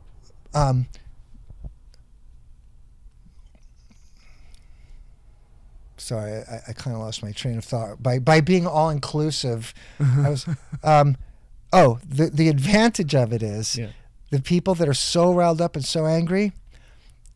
um, 0.54 0.86
sorry, 6.02 6.32
I, 6.32 6.60
I 6.68 6.72
kind 6.72 6.94
of 6.96 7.02
lost 7.02 7.22
my 7.22 7.32
train 7.32 7.58
of 7.58 7.64
thought. 7.64 8.02
By 8.02 8.18
by 8.18 8.40
being 8.40 8.66
all 8.66 8.90
inclusive, 8.90 9.72
I 10.00 10.28
was, 10.30 10.46
um, 10.84 11.16
oh, 11.72 11.98
the 12.06 12.26
the 12.30 12.48
advantage 12.48 13.14
of 13.14 13.32
it 13.32 13.42
is 13.42 13.76
Yeah. 13.78 13.88
the 14.30 14.40
people 14.42 14.74
that 14.76 14.88
are 14.88 14.94
so 14.94 15.32
riled 15.32 15.60
up 15.60 15.76
and 15.76 15.84
so 15.84 16.06
angry, 16.06 16.52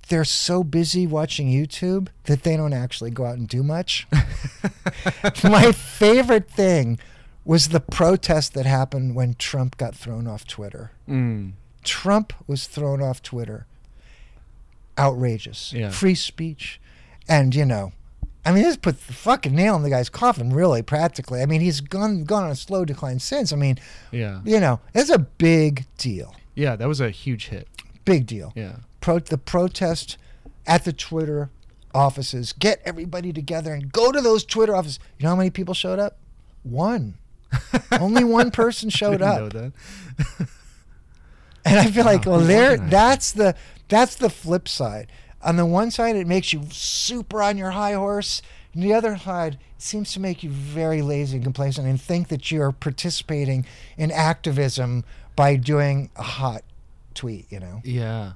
they're 0.09 0.25
so 0.25 0.63
busy 0.65 1.07
watching 1.07 1.49
YouTube 1.49 2.09
that 2.25 2.43
they 2.43 2.57
don't 2.57 2.73
actually 2.73 3.11
go 3.11 3.25
out 3.27 3.37
and 3.39 3.49
do 3.49 3.63
much. 3.63 4.07
my 5.45 5.73
favorite 5.73 6.49
thing 6.51 6.99
was 7.45 7.69
the 7.69 7.81
protest 7.81 8.55
that 8.55 8.67
happened 8.67 9.15
when 9.15 9.35
Trump 9.35 9.77
got 9.77 9.95
thrown 9.95 10.27
off 10.27 10.47
Twitter. 10.47 10.91
Mm. 11.09 11.53
Trump 11.85 12.33
was 12.49 12.67
thrown 12.67 13.01
off 13.01 13.23
Twitter. 13.23 13.67
Outrageous. 14.99 15.73
Yeah. 15.73 15.91
Free 15.91 16.15
speech. 16.15 16.81
And, 17.29 17.55
you 17.55 17.65
know, 17.65 17.93
I 18.47 18.53
mean, 18.53 18.63
this 18.63 18.77
put 18.77 19.05
the 19.07 19.13
fucking 19.13 19.55
nail 19.55 19.75
in 19.77 19.83
the 19.83 19.91
guy's 19.91 20.09
coffin, 20.09 20.51
really, 20.51 20.81
practically. 20.81 21.43
I 21.43 21.47
mean, 21.47 21.61
he's 21.61 21.81
gone, 21.81 22.25
gone 22.25 22.45
on 22.45 22.51
a 22.51 22.55
slow 22.57 22.85
decline 22.85 23.19
since. 23.19 23.53
I 23.53 23.57
mean, 23.57 23.77
Yeah. 24.13 24.41
you 24.45 24.61
know, 24.61 24.79
it's 24.95 25.11
a 25.11 25.19
big 25.19 25.85
deal. 25.99 26.35
Yeah. 26.55 26.77
That 26.77 26.87
was 26.89 27.01
a 27.01 27.11
huge 27.11 27.49
hit. 27.49 27.67
Big 28.05 28.25
deal. 28.27 28.53
Yeah. 28.55 28.77
Pro- 29.01 29.19
the 29.19 29.37
protest 29.39 30.17
at 30.67 30.85
the 30.85 30.93
Twitter 30.93 31.51
offices. 31.93 32.53
Get 32.53 32.81
everybody 32.85 33.33
together 33.33 33.75
and 33.75 33.91
go 33.91 34.13
to 34.13 34.21
those 34.21 34.45
Twitter 34.45 34.77
offices. 34.77 34.99
You 35.19 35.25
know 35.25 35.31
how 35.31 35.37
many 35.37 35.51
people 35.51 35.75
showed 35.75 35.99
up? 35.99 36.17
One. 36.63 37.15
Only 38.01 38.23
one 38.25 38.51
person 38.51 38.91
showed 38.91 39.23
up. 39.23 39.41
know 39.41 39.49
that. 39.49 39.73
And 41.65 41.79
I 41.81 41.91
feel 41.91 42.05
like, 42.05 42.27
Wow, 42.27 42.33
oh, 42.35 42.39
well, 42.39 42.47
there, 42.47 42.77
that's 42.77 43.33
the 43.33 43.55
that's 43.89 44.17
the 44.17 44.31
flip 44.31 44.69
side. 44.69 45.09
On 45.47 45.57
the 45.57 45.65
one 45.65 45.93
side, 45.93 46.17
it 46.17 46.27
makes 46.27 46.53
you 46.53 46.65
super 46.71 47.41
on 47.41 47.57
your 47.57 47.71
high 47.71 47.93
horse. 47.93 48.43
And 48.75 48.83
the 48.83 48.93
other 48.93 49.17
side, 49.17 49.55
it 49.55 49.83
seems 49.83 50.13
to 50.13 50.21
make 50.21 50.43
you 50.43 50.51
very 50.51 51.01
lazy 51.03 51.37
and 51.37 51.45
complacent 51.45 51.87
and 51.87 52.01
think 52.01 52.29
that 52.29 52.51
you're 52.51 52.73
participating 52.73 53.65
in 53.97 54.11
activism 54.11 55.05
by 55.37 55.55
doing 55.57 56.11
a 56.17 56.23
hot 56.23 56.63
tweet. 57.15 57.47
You 57.49 57.61
know, 57.61 57.81
Yeah. 57.85 58.33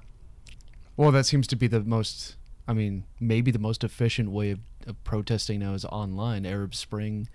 Well, 0.96 1.10
that 1.12 1.24
seems 1.24 1.46
to 1.48 1.56
be 1.56 1.66
the 1.66 1.80
most. 1.80 2.36
I 2.68 2.72
mean, 2.74 3.04
maybe 3.18 3.50
the 3.50 3.58
most 3.58 3.82
efficient 3.82 4.30
way 4.30 4.52
of, 4.52 4.60
of 4.86 5.02
protesting 5.02 5.58
now 5.58 5.74
is 5.74 5.84
online. 5.86 6.46
Arab 6.46 6.74
Spring, 6.74 7.28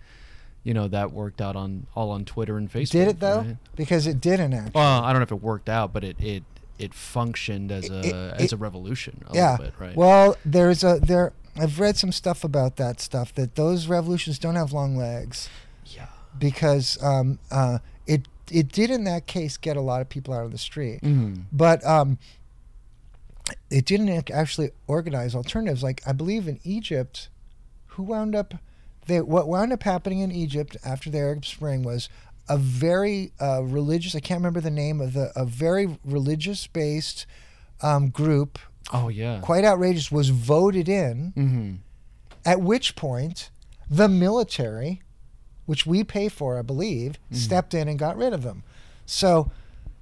you 0.64 0.74
know, 0.74 0.88
that 0.88 1.12
worked 1.12 1.42
out 1.42 1.56
on 1.56 1.88
all 1.96 2.12
on 2.12 2.24
Twitter 2.24 2.58
and 2.58 2.72
Facebook. 2.72 2.92
did 2.92 3.08
it 3.10 3.20
though? 3.20 3.40
right? 3.40 3.58
Because 3.76 4.08
it 4.08 4.22
didn't 4.22 4.54
actually. 4.54 4.72
Well, 4.74 5.04
I 5.04 5.12
don't 5.12 5.20
know 5.20 5.24
if 5.24 5.32
it 5.32 5.42
worked 5.44 5.68
out, 5.68 5.92
but 5.92 6.04
it 6.06 6.16
it 6.20 6.44
it 6.78 6.94
functioned 6.94 7.72
as 7.72 7.90
a 7.90 8.00
It- 8.00 8.42
as 8.42 8.54
a 8.54 8.58
revolution 8.58 9.24
a 9.30 9.36
yeah. 9.36 9.52
little 9.52 9.66
bit, 9.66 9.74
right? 9.80 9.96
Well, 9.96 10.36
there's 10.46 10.84
a 10.84 11.00
there. 11.02 11.34
I've 11.58 11.80
read 11.80 11.96
some 11.98 12.12
stuff 12.12 12.44
about 12.44 12.76
that 12.76 13.00
stuff 13.00 13.34
that 13.36 13.56
those 13.56 13.88
revolutions 13.88 14.38
don't 14.40 14.56
have 14.56 14.74
long 14.74 14.98
legs. 14.98 15.50
yeah. 15.86 16.08
because 16.38 17.02
um, 17.02 17.40
uh, 17.50 17.78
it 18.06 18.28
it 18.52 18.68
did 18.72 18.92
in 18.92 19.06
that 19.06 19.26
case 19.26 19.56
get 19.58 19.78
a 19.78 19.82
lot 19.82 20.02
of 20.02 20.10
people 20.10 20.34
out 20.34 20.44
of 20.44 20.52
the 20.52 20.58
street, 20.58 21.00
Mm. 21.02 21.44
but 21.52 21.84
um, 21.86 22.18
it 23.70 23.86
didn't 23.86 24.10
actually 24.32 24.72
organize 24.88 25.36
alternatives. 25.36 25.84
Like 25.84 26.02
I 26.06 26.12
believe 26.12 26.48
in 26.48 26.60
Egypt, 26.64 27.30
who 27.88 28.04
wound 28.04 28.36
up 28.36 28.56
they 29.08 29.22
what 29.22 29.48
wound 29.48 29.72
up 29.72 29.84
happening 29.84 30.20
in 30.20 30.32
Egypt 30.32 30.76
after 30.84 31.10
the 31.10 31.20
Arab 31.20 31.46
Spring 31.46 31.84
was 31.84 32.10
a 32.48 32.58
very 32.58 33.32
uh, 33.40 33.64
religious. 33.64 34.16
I 34.16 34.20
can't 34.20 34.40
remember 34.40 34.62
the 34.62 34.70
name 34.72 35.02
of 35.02 35.14
the 35.14 35.32
a 35.36 35.46
very 35.46 35.98
religious 36.06 36.68
based 36.68 37.26
um, 37.82 38.10
group, 38.10 38.60
Oh 38.94 39.10
yeah. 39.10 39.40
quite 39.42 39.64
outrageous, 39.66 40.12
was 40.12 40.30
voted 40.30 40.88
in. 40.90 41.34
Mm-hmm. 41.36 41.74
At 42.46 42.62
which 42.62 42.96
point, 42.96 43.50
the 43.90 44.08
military, 44.08 45.02
which 45.66 45.86
we 45.86 46.04
pay 46.04 46.30
for, 46.30 46.60
I 46.60 46.62
believe, 46.62 47.14
Mm-hmm. 47.14 47.36
stepped 47.36 47.74
in 47.74 47.88
and 47.88 47.98
got 47.98 48.16
rid 48.18 48.34
of 48.34 48.44
them. 48.44 48.64
So, 49.08 49.52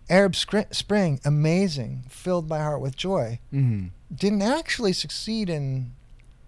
Arab 0.09 0.35
Spring, 0.35 1.19
amazing, 1.23 2.03
filled 2.09 2.49
my 2.49 2.59
heart 2.59 2.81
with 2.81 2.95
joy, 2.97 3.39
Mm-hmm. 3.53 3.87
didn't 4.13 4.41
actually 4.41 4.91
succeed 4.93 5.49
in 5.49 5.93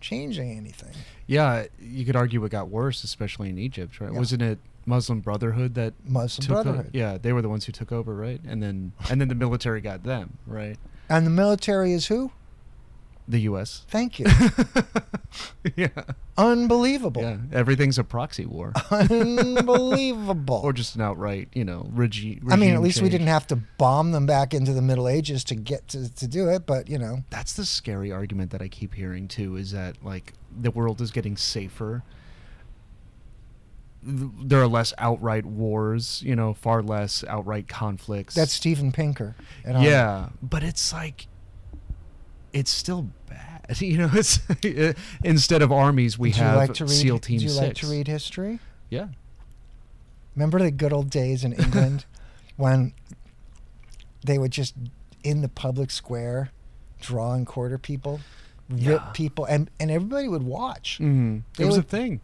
changing 0.02 0.52
anything. 0.58 0.94
Yeah, 1.28 1.66
you 1.82 2.06
could 2.06 2.16
argue 2.16 2.44
it 2.46 2.50
got 2.52 2.70
worse, 2.70 3.04
especially 3.04 3.50
in 3.50 3.58
Egypt, 3.58 4.00
right? 4.00 4.12
Yeah. 4.12 4.20
Wasn't 4.20 4.42
it 4.42 4.60
Muslim 4.86 5.20
Brotherhood 5.22 5.74
that 5.76 5.94
Muslim 6.08 6.64
took 6.64 6.68
o- 6.68 6.86
yeah, 6.94 7.18
they 7.22 7.34
were 7.34 7.42
the 7.42 7.50
ones 7.50 7.66
who 7.66 7.72
took 7.72 7.92
over, 7.92 8.16
right? 8.16 8.40
And 8.48 8.62
then 8.62 8.94
and 9.10 9.20
then 9.20 9.28
the 9.28 9.36
military 9.36 9.82
got 9.82 10.04
them, 10.04 10.38
right? 10.46 10.78
And 11.10 11.26
the 11.26 11.32
military 11.32 11.94
is 11.94 12.08
who? 12.08 12.32
The 13.28 13.40
U.S. 13.42 13.86
Thank 13.90 14.20
you. 14.20 14.28
yeah, 15.76 15.88
Unbelievable. 16.38 17.24
yeah. 17.24 17.38
Everything's 17.52 17.98
a 17.98 18.04
proxy 18.04 18.46
war, 18.46 18.72
Unbelievable. 18.92 20.62
or 20.64 20.74
just 20.74 20.96
an 20.96 21.02
outright, 21.02 21.50
you 21.54 21.66
know, 21.66 21.88
regi- 21.92 22.40
regime. 22.44 22.52
I 22.52 22.56
mean, 22.56 22.76
at 22.76 22.82
least 22.82 23.02
we 23.02 23.10
didn't 23.10 23.28
have 23.28 23.48
to 23.48 23.56
bomb 23.56 24.12
them 24.12 24.28
back 24.28 24.54
into 24.54 24.74
the 24.74 24.82
Middle 24.82 25.08
Ages 25.08 25.44
to 25.46 25.56
get 25.56 25.88
to, 25.90 26.14
to 26.14 26.28
do 26.28 26.50
it, 26.50 26.68
but 26.68 26.88
you 26.88 27.00
know. 27.00 27.24
That's 27.32 27.54
the 27.54 27.66
scary 27.66 28.12
argument 28.12 28.52
that 28.52 28.62
I 28.62 28.68
keep 28.68 28.94
hearing 28.94 29.28
too. 29.28 29.56
Is 29.56 29.72
that 29.72 30.04
like 30.04 30.34
the 30.56 30.70
world 30.72 31.02
is 31.02 31.10
getting 31.12 31.36
safer. 31.36 32.04
Th- 34.06 34.32
There 34.44 34.62
are 34.62 34.68
less 34.68 34.94
outright 34.98 35.46
wars, 35.46 36.22
you 36.24 36.36
know, 36.36 36.54
far 36.54 36.82
less 36.84 37.24
outright 37.28 37.68
conflicts. 37.68 38.36
That's 38.36 38.54
Steven 38.54 38.92
Pinker. 38.92 39.36
yeah, 39.66 40.30
but 40.42 40.64
it's 40.64 40.94
like 40.94 41.28
it's 42.54 42.72
still 42.72 43.10
bad. 43.28 43.42
You 43.82 43.98
know, 43.98 44.10
it's 44.14 44.40
instead 45.24 45.62
of 45.64 45.72
armies, 45.72 46.20
we 46.20 46.30
Would 46.30 46.38
you 46.38 46.44
have 46.44 46.56
like 46.58 46.80
read, 46.80 46.88
SEAL 46.90 47.18
Team 47.20 47.40
Do 47.40 47.46
you 47.46 47.50
Six. 47.50 47.62
like 47.62 47.76
to 47.78 47.88
read 47.88 48.08
history? 48.08 48.60
Yeah. 48.92 49.08
Remember 50.36 50.60
the 50.60 50.70
good 50.70 50.94
old 50.94 51.10
days 51.10 51.44
in 51.44 51.54
England 51.54 52.06
when 52.58 52.94
they 54.24 54.38
would 54.38 54.52
just 54.52 54.76
in 55.24 55.42
the 55.42 55.50
public 55.50 55.90
square 55.90 56.52
draw 57.02 57.34
and 57.34 57.48
quarter 57.48 57.78
people, 57.80 58.20
rip 58.70 58.82
Yeah. 59.02 59.12
people, 59.14 59.46
and, 59.46 59.72
and 59.80 59.90
everybody 59.90 60.28
would 60.28 60.44
watch. 60.44 61.00
Mm-hmm. 61.02 61.40
It 61.62 61.66
was 61.66 61.78
a 61.78 61.82
thing. 61.84 62.22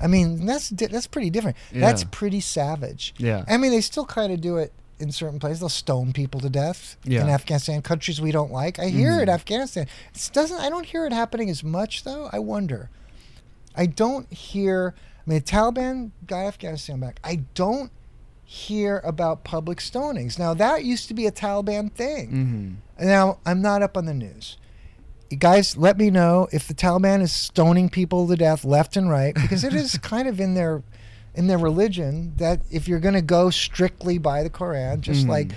I 0.00 0.06
mean, 0.06 0.46
that's 0.46 0.68
di- 0.70 0.86
that's 0.86 1.06
pretty 1.06 1.30
different. 1.30 1.56
That's 1.72 2.04
pretty 2.04 2.40
savage. 2.40 3.14
Yeah. 3.18 3.44
I 3.48 3.56
mean, 3.56 3.70
they 3.72 3.80
still 3.80 4.06
kind 4.06 4.32
of 4.32 4.40
do 4.40 4.56
it 4.56 4.72
in 4.98 5.10
certain 5.12 5.38
places. 5.38 5.60
They'll 5.60 5.68
stone 5.68 6.12
people 6.12 6.40
to 6.40 6.48
death 6.50 6.96
in 7.22 7.28
Afghanistan, 7.28 7.82
countries 7.82 8.20
we 8.20 8.30
don't 8.32 8.52
like. 8.52 8.78
I 8.78 8.88
hear 8.88 9.20
it, 9.20 9.28
Mhm. 9.28 9.34
Afghanistan. 9.34 9.86
It 10.14 10.30
doesn't. 10.32 10.58
I 10.60 10.68
don't 10.70 10.86
hear 10.86 11.06
it 11.06 11.12
happening 11.12 11.50
as 11.50 11.62
much 11.64 12.04
though. 12.04 12.28
I 12.32 12.38
wonder. 12.38 12.90
I 13.76 13.86
don't 13.86 14.32
hear. 14.32 14.94
I 15.26 15.30
mean, 15.30 15.38
the 15.38 15.44
Taliban 15.44 16.10
got 16.26 16.46
Afghanistan 16.46 16.98
back. 17.00 17.20
I 17.22 17.42
don't 17.54 17.90
hear 18.44 18.98
about 19.04 19.44
public 19.44 19.78
stonings. 19.78 20.38
Now 20.38 20.52
that 20.54 20.84
used 20.84 21.08
to 21.08 21.14
be 21.14 21.26
a 21.26 21.32
Taliban 21.32 21.90
thing. 21.92 22.28
Mm-hmm. 22.98 23.06
Now 23.08 23.38
I'm 23.46 23.62
not 23.62 23.82
up 23.82 23.96
on 23.96 24.04
the 24.06 24.14
news. 24.14 24.56
Guys, 25.38 25.76
let 25.76 25.96
me 25.98 26.10
know 26.10 26.48
if 26.52 26.68
the 26.68 26.74
Taliban 26.74 27.20
is 27.22 27.32
stoning 27.32 27.88
people 27.88 28.26
to 28.28 28.36
death 28.36 28.64
left 28.64 28.96
and 28.96 29.08
right 29.08 29.34
because 29.34 29.64
it 29.64 29.72
is 29.74 29.96
kind 30.02 30.28
of 30.28 30.40
in 30.40 30.54
their 30.54 30.82
in 31.34 31.46
their 31.46 31.58
religion 31.58 32.34
that 32.36 32.60
if 32.70 32.86
you're 32.86 33.00
going 33.00 33.14
to 33.14 33.22
go 33.22 33.48
strictly 33.48 34.18
by 34.18 34.42
the 34.42 34.50
Quran, 34.50 35.00
just 35.00 35.24
Mhm. 35.26 35.30
like 35.30 35.52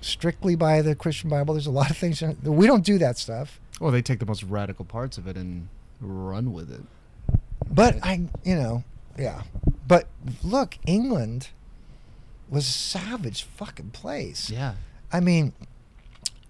strictly 0.00 0.54
by 0.56 0.80
the 0.80 0.94
Christian 0.94 1.28
Bible, 1.28 1.54
there's 1.54 1.66
a 1.66 1.70
lot 1.70 1.90
of 1.90 1.96
things 1.98 2.22
we 2.42 2.66
don't 2.66 2.84
do 2.84 2.96
that 2.98 3.18
stuff. 3.18 3.60
Well, 3.80 3.90
they 3.92 4.00
take 4.02 4.18
the 4.20 4.26
most 4.26 4.42
radical 4.44 4.84
parts 4.84 5.18
of 5.18 5.26
it 5.26 5.36
and 5.36 5.68
run 6.00 6.52
with 6.52 6.70
it. 6.72 6.80
But 7.70 7.94
Right. 7.96 8.02
I, 8.44 8.48
you 8.48 8.56
know, 8.56 8.84
yeah. 9.18 9.42
But 9.86 10.06
look, 10.42 10.78
England 10.86 11.48
was 12.48 12.66
a 12.66 12.70
savage 12.72 13.42
fucking 13.42 13.90
place. 13.90 14.48
Yeah. 14.48 14.74
I 15.12 15.20
mean, 15.20 15.52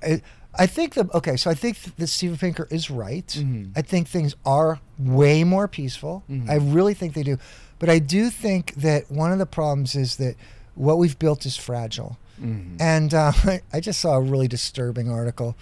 I, 0.02 0.22
I 0.59 0.66
think 0.66 0.94
the 0.94 1.09
okay. 1.14 1.36
So 1.36 1.51
I 1.51 1.55
think 1.55 1.78
that 1.97 2.06
Steven 2.06 2.36
Pinker 2.36 2.68
is 2.70 2.90
right. 2.90 3.26
Mhm. 3.26 3.72
I 3.76 3.82
think 3.82 4.09
things 4.09 4.35
are 4.47 4.81
way 4.98 5.43
more 5.44 5.66
peaceful. 5.68 6.22
Mhm. 6.31 6.48
I 6.48 6.55
really 6.56 6.94
think 6.94 7.14
they 7.14 7.22
do. 7.22 7.39
But 7.78 7.90
I 7.90 7.98
do 7.98 8.31
think 8.31 8.74
that 8.76 9.10
one 9.10 9.32
of 9.32 9.39
the 9.39 9.47
problems 9.47 9.94
is 9.94 10.16
that 10.16 10.36
what 10.74 10.98
we've 10.98 11.18
built 11.18 11.44
is 11.47 11.56
fragile. 11.56 12.18
Mhm. 12.40 12.76
And 12.81 13.12
uh, 13.14 13.32
I, 13.44 13.60
I 13.72 13.81
just 13.81 14.01
saw 14.01 14.14
a 14.16 14.20
really 14.20 14.48
disturbing 14.48 15.10
article. 15.10 15.56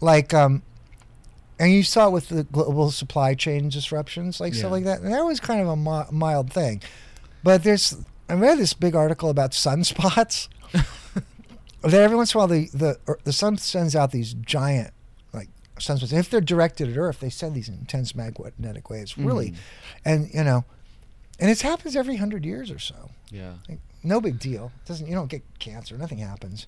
Like, 0.00 0.34
um, 0.34 0.62
and 1.58 1.72
you 1.72 1.82
saw 1.82 2.08
it 2.08 2.10
with 2.12 2.28
the 2.28 2.44
global 2.44 2.90
supply 2.90 3.34
chain 3.34 3.68
disruptions, 3.68 4.40
like 4.40 4.52
Yeah. 4.54 4.58
stuff 4.60 4.72
like 4.72 4.84
that. 4.84 5.00
And 5.00 5.12
that 5.12 5.24
was 5.24 5.38
kind 5.40 5.60
of 5.60 5.68
a 5.68 5.76
mi- 5.76 6.10
mild 6.10 6.52
thing. 6.52 6.82
But 7.44 7.62
there's, 7.62 7.96
I 8.28 8.34
read 8.34 8.58
this 8.58 8.72
big 8.74 8.94
article 8.96 9.28
about 9.30 9.52
sunspots. 9.52 10.48
that 11.90 12.00
every 12.00 12.16
once 12.16 12.32
in 12.34 12.38
a 12.38 12.40
while 12.40 12.48
the, 12.48 12.68
the, 12.72 12.98
or 13.06 13.18
the 13.24 13.32
sun 13.32 13.56
sends 13.58 13.94
out 13.96 14.10
these 14.12 14.34
giant, 14.34 14.92
like, 15.32 15.48
sunspots. 15.78 16.12
If 16.12 16.30
they're 16.30 16.40
directed 16.40 16.88
at 16.90 16.96
Earth, 16.96 17.20
they 17.20 17.30
send 17.30 17.54
these 17.54 17.68
intense 17.68 18.14
magnetic 18.14 18.88
waves. 18.90 19.18
Really. 19.18 19.50
Mhm. 19.50 19.56
And, 20.04 20.30
you 20.34 20.44
know, 20.44 20.64
and 21.40 21.50
it 21.50 21.60
happens 21.62 21.96
every 21.96 22.16
hundred 22.16 22.44
years 22.44 22.70
or 22.70 22.78
so. 22.78 23.10
Yeah. 23.30 23.54
Like, 23.68 23.80
no 24.04 24.20
big 24.20 24.38
deal. 24.38 24.70
It 24.84 24.88
doesn't 24.88 25.06
you 25.08 25.14
don't 25.14 25.28
get 25.30 25.42
cancer? 25.58 25.96
Nothing 25.98 26.18
happens. 26.18 26.66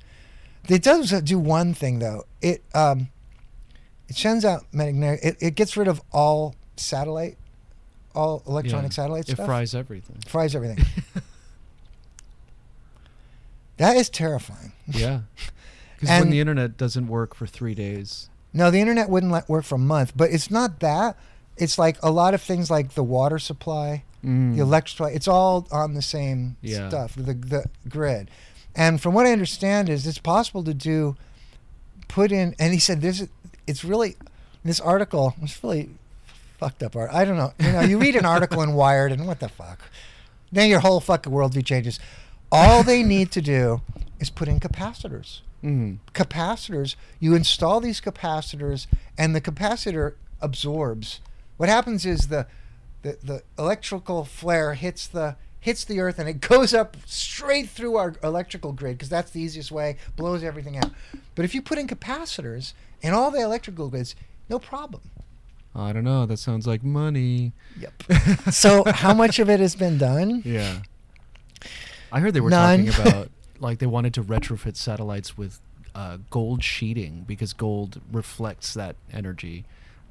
It 0.68 0.82
does 0.82 1.10
do 1.22 1.38
one 1.38 1.74
thing 1.74 1.98
though. 1.98 2.24
It 2.40 2.62
um, 2.74 3.08
it 4.08 4.16
sends 4.16 4.44
out 4.44 4.64
magnetic. 4.72 5.20
It, 5.22 5.36
it 5.40 5.54
gets 5.54 5.76
rid 5.76 5.88
of 5.88 6.00
all 6.12 6.54
satellite, 6.76 7.36
all 8.14 8.42
electronic 8.46 8.90
Yeah. 8.92 8.94
satellite 8.96 9.28
It 9.28 9.32
stuff. 9.34 9.46
fries 9.46 9.74
everything. 9.74 10.16
Fries 10.26 10.54
everything. 10.56 10.84
that 13.78 13.96
is 13.96 14.08
terrifying. 14.10 14.72
Yeah. 14.86 15.20
Because 16.00 16.20
when 16.20 16.30
the 16.30 16.40
internet 16.40 16.76
doesn't 16.76 17.08
work 17.08 17.34
for 17.34 17.46
three 17.46 17.74
days. 17.74 18.28
No, 18.52 18.70
the 18.70 18.80
internet 18.80 19.08
wouldn't 19.08 19.32
let 19.32 19.48
work 19.48 19.64
for 19.64 19.76
a 19.76 19.78
month, 19.78 20.12
but 20.14 20.30
it's 20.30 20.50
not 20.50 20.80
that. 20.80 21.16
It's 21.56 21.78
like 21.78 21.96
a 22.02 22.10
lot 22.10 22.34
of 22.34 22.42
things 22.42 22.70
like 22.70 22.94
the 22.94 23.02
water 23.04 23.38
supply, 23.38 24.04
Mm. 24.24 24.54
the 24.56 24.62
electric. 24.62 25.14
It's 25.14 25.28
all 25.28 25.66
on 25.70 25.94
the 25.94 26.02
same 26.02 26.56
Yeah. 26.62 26.88
stuff, 26.88 27.14
the 27.16 27.34
the 27.34 27.64
grid. 27.88 28.30
And 28.74 29.00
from 29.00 29.14
what 29.14 29.26
I 29.26 29.32
understand 29.32 29.88
is 29.88 30.06
it's 30.06 30.18
possible 30.18 30.64
to 30.64 30.74
do 30.74 31.16
put 32.08 32.32
in 32.32 32.54
and 32.58 32.72
he 32.72 32.78
said 32.78 33.00
there's 33.00 33.22
it's 33.66 33.84
really 33.84 34.16
this 34.64 34.80
article 34.80 35.34
was 35.40 35.62
really 35.62 35.90
fucked 36.58 36.82
up 36.82 36.96
art. 36.96 37.10
I 37.12 37.24
don't 37.24 37.36
know. 37.36 37.52
You 37.58 37.72
know, 37.72 37.80
you 37.80 37.98
read 37.98 38.16
an 38.16 38.24
article 38.26 38.62
in 38.62 38.72
Wired 38.74 39.12
and 39.12 39.26
what 39.26 39.40
the 39.40 39.48
fuck? 39.48 39.80
Then 40.52 40.68
your 40.70 40.80
whole 40.80 41.00
fucking 41.00 41.32
worldview 41.32 41.64
changes. 41.64 41.98
All 42.54 42.82
they 42.82 43.02
need 43.02 43.30
to 43.32 43.42
do 43.42 43.80
is 44.20 44.30
put 44.30 44.48
in 44.48 44.60
capacitors 44.60 45.40
Mm. 45.64 45.96
capacitors 46.12 46.94
you 47.18 47.34
install 47.34 47.80
these 47.80 47.98
capacitors 47.98 48.86
and 49.16 49.34
the 49.34 49.40
capacitor 49.40 50.12
absorbs 50.42 51.20
what 51.56 51.70
happens 51.70 52.04
is 52.04 52.28
the 52.28 52.46
the, 53.00 53.16
the 53.22 53.42
electrical 53.58 54.26
flare 54.26 54.74
hits 54.74 55.06
the 55.06 55.36
hits 55.60 55.82
the 55.86 56.00
earth 56.00 56.18
and 56.18 56.28
it 56.28 56.40
goes 56.52 56.74
up 56.74 56.98
straight 57.06 57.70
through 57.70 57.96
our 57.96 58.14
electrical 58.22 58.72
grid 58.72 58.98
because 58.98 59.08
that's 59.08 59.30
the 59.30 59.40
easiest 59.40 59.72
way 59.72 59.96
blows 60.16 60.44
everything 60.44 60.76
out 60.76 60.90
but 61.34 61.46
if 61.46 61.54
you 61.54 61.62
put 61.62 61.78
in 61.78 61.86
capacitors 61.86 62.74
in 63.00 63.14
all 63.14 63.30
the 63.30 63.40
electrical 63.40 63.88
grids 63.88 64.14
no 64.50 64.58
problem 64.58 65.00
I 65.76 65.92
don't 65.92 66.04
know. 66.04 66.24
That 66.24 66.36
sounds 66.38 66.66
like 66.68 66.84
money. 66.84 67.52
yep 67.80 67.94
so 68.52 68.84
how 68.86 69.14
much 69.14 69.38
of 69.38 69.48
it 69.48 69.60
has 69.60 69.74
been 69.74 69.96
done 69.96 70.42
Yeah. 70.44 70.80
I 72.14 72.20
heard 72.20 72.32
they 72.32 72.40
were 72.40 72.50
None. 72.50 72.86
talking 72.86 73.06
about 73.08 73.30
like 73.60 73.80
they 73.80 73.86
wanted 73.86 74.14
to 74.14 74.22
retrofit 74.22 74.76
satellites 74.76 75.36
with 75.36 75.60
uh, 75.96 76.18
gold 76.30 76.62
sheeting 76.62 77.24
because 77.26 77.52
gold 77.52 78.00
reflects 78.12 78.72
that 78.74 78.94
energy 79.12 79.64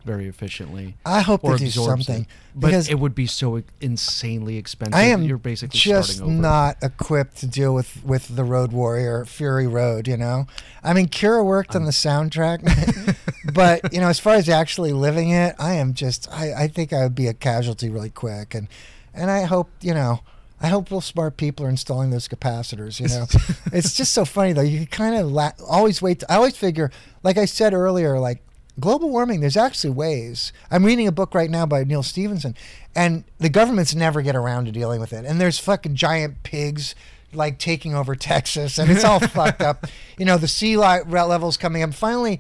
very 0.03 0.27
efficiently. 0.27 0.97
i 1.05 1.21
hope 1.21 1.41
they 1.43 1.55
do 1.55 1.69
something 1.69 2.23
it. 2.23 2.27
But 2.53 2.67
because 2.67 2.89
it 2.89 2.99
would 2.99 3.15
be 3.15 3.25
so 3.25 3.63
insanely 3.80 4.57
expensive. 4.57 4.95
I 4.95 5.03
am 5.03 5.23
You're 5.23 5.38
basically 5.38 5.80
just 5.80 6.15
starting 6.17 6.34
over. 6.34 6.41
not 6.41 6.77
equipped 6.84 7.38
to 7.38 7.47
deal 7.47 7.73
with 7.73 8.03
with 8.03 8.35
the 8.35 8.43
Road 8.43 8.73
Warrior 8.73 9.23
Fury 9.23 9.65
Road. 9.65 10.09
You 10.09 10.17
know, 10.17 10.45
I 10.84 10.93
mean, 10.93 11.07
Kira 11.07 11.45
worked 11.45 11.73
on 11.73 11.85
the 11.85 11.91
soundtrack, 11.91 13.15
but 13.53 13.93
you 13.93 14.01
know, 14.01 14.09
as 14.09 14.19
far 14.19 14.34
as 14.34 14.49
actually 14.49 14.91
living 14.91 15.30
it, 15.30 15.55
I 15.57 15.75
am 15.75 15.93
just. 15.93 16.30
I, 16.30 16.63
I 16.63 16.67
think 16.67 16.91
I 16.91 17.03
would 17.03 17.15
be 17.15 17.27
a 17.27 17.34
casualty 17.34 17.89
really 17.89 18.09
quick, 18.09 18.53
and 18.53 18.67
and 19.13 19.31
I 19.31 19.43
hope 19.43 19.69
you 19.80 19.93
know. 19.93 20.19
I 20.64 20.69
hope 20.69 20.90
real 20.90 21.02
smart 21.02 21.35
people 21.35 21.65
are 21.65 21.69
installing 21.69 22.10
those 22.10 22.30
capacitors. 22.30 22.99
You 22.99 23.10
know, 23.10 23.26
it's 23.77 23.94
just 23.94 24.14
so 24.14 24.23
funny 24.23 24.53
though. 24.53 24.61
You 24.61 24.88
kind 24.88 25.15
of 25.15 25.30
la- 25.30 25.52
always 25.68 26.02
wait. 26.02 26.22
To, 26.22 26.31
I 26.31 26.38
always 26.38 26.56
figure, 26.56 26.90
like 27.22 27.38
I 27.38 27.44
said 27.44 27.73
earlier, 27.73 28.18
like 28.18 28.41
global 28.80 29.10
warming. 29.10 29.41
There's 29.41 29.57
actually 29.57 29.90
ways. 29.91 30.53
I'm 30.72 30.85
reading 30.85 31.06
a 31.07 31.11
book 31.11 31.35
right 31.35 31.49
now 31.49 31.65
by 31.65 31.84
Neal 31.84 32.02
Stephenson, 32.02 32.56
and 32.95 33.26
the 33.40 33.49
governments 33.49 33.94
never 33.94 34.22
get 34.22 34.38
around 34.38 34.65
to 34.65 34.72
dealing 34.72 35.02
with 35.02 35.11
it. 35.11 35.26
And 35.26 35.40
there's 35.40 35.60
fucking 35.60 35.95
giant 35.95 36.44
pigs 36.44 36.95
like 37.34 37.60
taking 37.60 37.94
over 37.94 38.15
Texas, 38.15 38.77
and 38.77 38.90
it's 38.90 39.03
all 39.03 39.19
fucked 39.27 39.61
up. 39.61 39.85
You 40.18 40.26
know, 40.26 40.38
the 40.38 40.48
sea 40.48 40.77
li- 40.77 41.02
levels 41.06 41.57
coming 41.57 41.84
up. 41.84 41.94
Finally, 41.94 42.40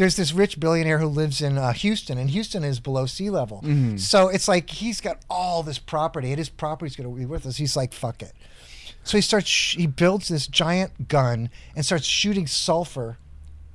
there's 0.00 0.16
this 0.16 0.32
rich 0.32 0.58
billionaire 0.58 0.98
who 0.98 1.06
lives 1.06 1.42
in 1.42 1.58
uh, 1.58 1.74
Houston, 1.74 2.16
and 2.16 2.30
Houston 2.30 2.64
is 2.64 2.80
below 2.80 3.04
sea 3.04 3.28
level. 3.28 3.60
Mhm. 3.62 4.00
So 4.00 4.28
it's 4.28 4.48
like 4.48 4.70
he's 4.70 4.98
got 4.98 5.18
all 5.28 5.62
this 5.62 5.78
property, 5.78 6.30
and 6.30 6.38
his 6.38 6.48
property's 6.48 6.96
going 6.96 7.08
to 7.12 7.14
be 7.14 7.26
worthless. 7.26 7.58
He's 7.58 7.76
like, 7.76 7.92
fuck 7.92 8.22
it. 8.22 8.32
So 9.04 9.18
he 9.18 9.20
starts. 9.20 9.46
Sh- 9.48 9.76
he 9.76 9.86
builds 9.86 10.28
this 10.28 10.46
giant 10.46 11.08
gun 11.08 11.50
and 11.76 11.84
starts 11.84 12.06
shooting 12.06 12.46
sulfur 12.46 13.18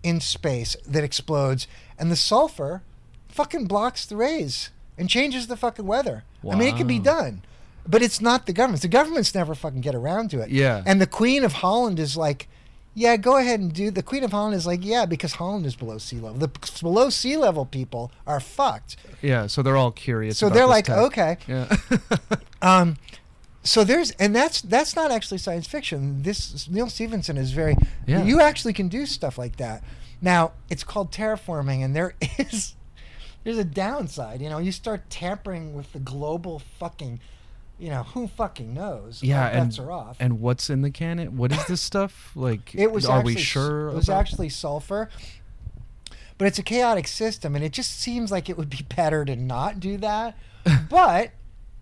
in 0.02 0.20
space 0.20 0.76
that 0.88 1.04
explodes, 1.04 1.68
and 2.00 2.10
the 2.12 2.16
sulfur 2.16 2.82
fucking 3.28 3.66
blocks 3.68 4.08
the 4.08 4.16
rays 4.16 4.72
and 4.98 5.08
changes 5.08 5.46
the 5.46 5.56
fucking 5.58 5.86
weather. 5.86 6.24
I 6.50 6.56
mean, 6.56 6.70
it 6.74 6.76
can 6.78 6.88
be 6.88 6.98
done, 7.00 7.44
but 7.88 8.02
it's 8.02 8.20
not 8.20 8.48
the 8.48 8.54
governments. 8.54 8.82
The 8.82 8.88
governments 8.88 9.36
never 9.36 9.54
fucking 9.54 9.82
get 9.82 9.94
around 9.94 10.32
to 10.32 10.40
it. 10.42 10.50
Yeah. 10.50 10.82
And 10.88 11.00
the 11.00 11.08
Queen 11.08 11.44
of 11.44 11.54
Holland 11.54 12.00
is 12.00 12.18
like, 12.18 12.48
yeah, 12.98 13.18
go 13.18 13.38
ahead 13.38 13.60
and 13.60 13.74
do. 13.74 13.92
The 13.92 14.02
Queen 14.02 14.24
of 14.24 14.32
Holland 14.32 14.56
is 14.56 14.66
like, 14.66 14.84
yeah, 14.84 15.06
because 15.06 15.34
Holland 15.34 15.66
is 15.66 15.76
below 15.76 15.98
sea 15.98 16.16
level. 16.16 16.40
The 16.40 16.80
below 16.82 17.10
sea 17.10 17.36
level 17.36 17.66
people 17.66 18.10
are 18.26 18.40
fucked. 18.40 18.96
Yeah, 19.22 19.48
so 19.48 19.62
they're 19.62 19.76
all 19.76 19.92
curious. 19.92 20.38
So 20.38 20.50
they're 20.50 20.66
like, 20.66 20.86
tech. 20.86 20.98
okay. 20.98 21.38
Yeah. 21.48 21.76
Um, 22.62 22.98
so 23.62 23.84
there's, 23.84 24.10
and 24.12 24.36
that's 24.36 24.62
that's 24.62 24.96
not 24.96 25.12
actually 25.12 25.38
science 25.38 25.68
fiction. 25.68 26.24
This 26.24 26.68
Neal 26.68 26.90
Stephenson 26.90 27.38
is 27.38 27.52
very. 27.52 27.76
Yeah. 28.08 28.24
You 28.24 28.42
actually 28.42 28.74
can 28.74 28.88
do 28.88 29.06
stuff 29.06 29.38
like 29.38 29.58
that. 29.58 29.84
Now 30.20 30.54
it's 30.68 30.84
called 30.84 31.12
terraforming, 31.12 31.84
and 31.84 31.96
there 31.96 32.16
is 32.40 32.76
there's 33.44 33.60
a 33.60 33.64
downside. 33.64 34.42
You 34.42 34.50
know, 34.50 34.58
you 34.58 34.72
start 34.72 35.10
tampering 35.12 35.76
with 35.76 35.94
the 35.94 36.00
global 36.00 36.60
fucking. 36.80 37.20
You 37.78 37.90
know 37.90 38.04
who 38.04 38.28
fucking 38.28 38.74
knows? 38.74 39.22
yeah, 39.22 39.48
and 39.48 39.70
bets 39.70 39.80
are 39.80 39.92
off. 39.92 40.18
and 40.20 40.40
what's 40.40 40.70
in 40.70 40.82
the 40.82 40.92
can? 40.92 41.36
What 41.38 41.52
is 41.52 41.66
this 41.66 41.82
stuff? 41.92 42.32
Like, 42.36 42.74
It 42.74 42.92
was 42.92 43.06
are 43.06 43.18
actually, 43.20 43.36
we 43.36 43.42
sure? 43.42 43.90
It 43.90 43.96
was 43.96 44.08
about- 44.08 44.20
actually 44.22 44.50
sulfur, 44.50 45.10
but 46.38 46.48
it's 46.48 46.60
a 46.60 46.64
chaotic 46.64 47.08
system, 47.08 47.56
and 47.56 47.64
it 47.64 47.72
just 47.74 48.00
seems 48.00 48.32
like 48.32 48.50
it 48.50 48.58
would 48.58 48.70
be 48.70 48.86
better 48.96 49.26
to 49.26 49.36
not 49.36 49.80
do 49.80 49.98
that. 49.98 50.38
but 50.90 51.32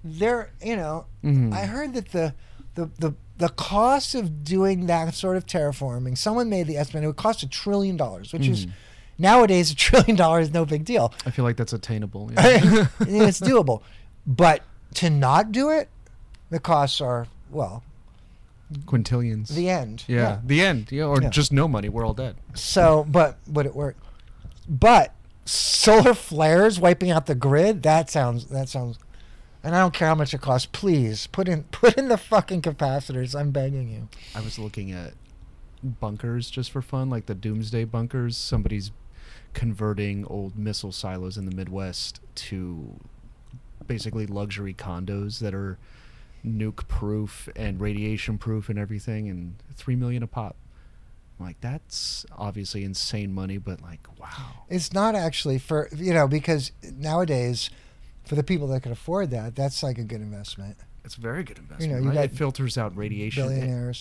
there, 0.03 0.52
you 0.64 0.76
know, 0.76 1.06
Mhm. 1.24 1.53
I 1.53 1.65
heard 1.65 1.94
that 1.94 2.11
the 2.11 2.34
the 2.76 2.90
the 2.99 3.14
the 3.38 3.49
cost 3.49 4.14
of 4.15 4.44
doing 4.44 4.86
that 4.88 5.14
sort 5.14 5.38
of 5.38 5.45
terraforming, 5.45 6.18
someone 6.18 6.49
made 6.49 6.68
the 6.68 6.78
estimate 6.78 7.03
it 7.03 7.07
would 7.07 7.15
cost 7.18 7.41
a 7.44 7.48
trillion 7.48 7.98
dollars, 7.98 8.32
which 8.34 8.48
is 8.48 8.65
Mhm. 8.65 8.72
nowadays 9.18 9.72
a 9.72 9.76
trillion 9.76 10.15
dollars 10.15 10.48
is 10.48 10.53
no 10.53 10.65
big 10.65 10.86
deal. 10.86 11.14
I 11.26 11.30
feel 11.32 11.45
like 11.45 11.57
that's 11.57 11.74
attainable. 11.74 12.32
Yeah. 12.34 12.88
it's 13.02 13.40
doable, 13.40 13.82
but 14.28 14.61
to 14.95 15.10
not 15.10 15.52
do 15.52 15.70
it, 15.70 15.90
the 16.49 16.60
costs 16.60 17.02
are 17.02 17.28
well 17.49 17.84
Quintillions. 18.86 19.49
the 19.49 19.70
end. 19.70 20.03
yeah, 20.07 20.40
the 20.44 20.61
end. 20.61 20.91
Yeah, 20.91 21.06
or 21.06 21.22
Yeah. 21.22 21.30
just 21.30 21.52
no 21.52 21.68
money. 21.68 21.90
We're 21.90 22.06
all 22.06 22.14
dead. 22.14 22.36
So, 22.53 23.06
but 23.10 23.38
would 23.48 23.65
it 23.65 23.76
work? 23.76 23.95
But 24.68 25.14
solar 25.45 26.14
flares 26.14 26.80
wiping 26.80 27.11
out 27.11 27.26
the 27.26 27.36
grid. 27.36 27.84
That 27.84 28.10
sounds. 28.10 28.45
That 28.45 28.70
sounds. 28.70 28.98
And 29.64 29.76
I 29.76 29.80
don't 29.80 29.94
care 29.94 30.07
how 30.10 30.15
much 30.15 30.34
it 30.34 30.41
costs. 30.41 30.68
Please 30.72 31.28
put 31.28 31.48
in 31.48 31.64
put 31.72 31.98
in 31.98 32.07
the 32.07 32.18
fucking 32.18 32.61
capacitors. 32.61 33.38
I'm 33.40 33.52
begging 33.52 33.90
you. 33.90 34.07
I 34.36 34.41
was 34.41 34.57
looking 34.57 34.91
at 34.91 35.14
bunkers 35.84 36.49
just 36.49 36.72
for 36.72 36.82
fun, 36.82 37.10
like 37.10 37.26
the 37.28 37.36
doomsday 37.36 37.84
bunkers. 37.86 38.38
Somebody's 38.38 38.91
converting 39.53 40.26
old 40.26 40.57
missile 40.57 40.91
silos 40.91 41.38
in 41.38 41.45
the 41.45 41.56
Midwest 41.56 42.20
to 42.36 42.95
basically 43.88 44.26
luxury 44.26 44.73
condos 44.73 45.39
that 45.39 45.53
are 45.53 45.77
nuke 46.45 46.88
proof 46.88 47.47
and 47.55 47.80
radiation 47.80 48.38
proof 48.38 48.69
and 48.69 48.77
everything, 48.77 49.30
and 49.30 49.55
three 49.76 49.95
million 49.95 50.23
a 50.23 50.27
pop. 50.27 50.55
I'm 51.39 51.45
like 51.47 51.61
that's 51.61 52.26
obviously 52.38 52.84
insane 52.84 53.34
money, 53.34 53.57
but 53.57 53.81
like 53.81 54.07
wow. 54.19 54.65
It's 54.69 54.93
not 54.93 55.15
actually 55.15 55.57
for 55.57 55.89
you 55.95 56.14
know 56.14 56.27
because 56.27 56.72
nowadays, 56.84 57.69
for 58.23 58.35
the 58.35 58.43
people 58.43 58.68
that 58.68 58.84
can 58.84 58.91
afford 58.91 59.31
that, 59.31 59.55
that's 59.55 59.84
like 59.84 59.97
a 59.97 60.03
good 60.03 60.22
investment. 60.22 60.77
It's 61.05 61.18
a 61.18 61.22
very 61.22 61.43
good 61.43 61.57
investment. 61.57 61.91
know, 61.91 62.11
you 62.11 62.18
right? 62.18 62.31
it 62.31 62.38
filters 62.38 62.77
out 62.77 62.95
radiation 62.95 63.51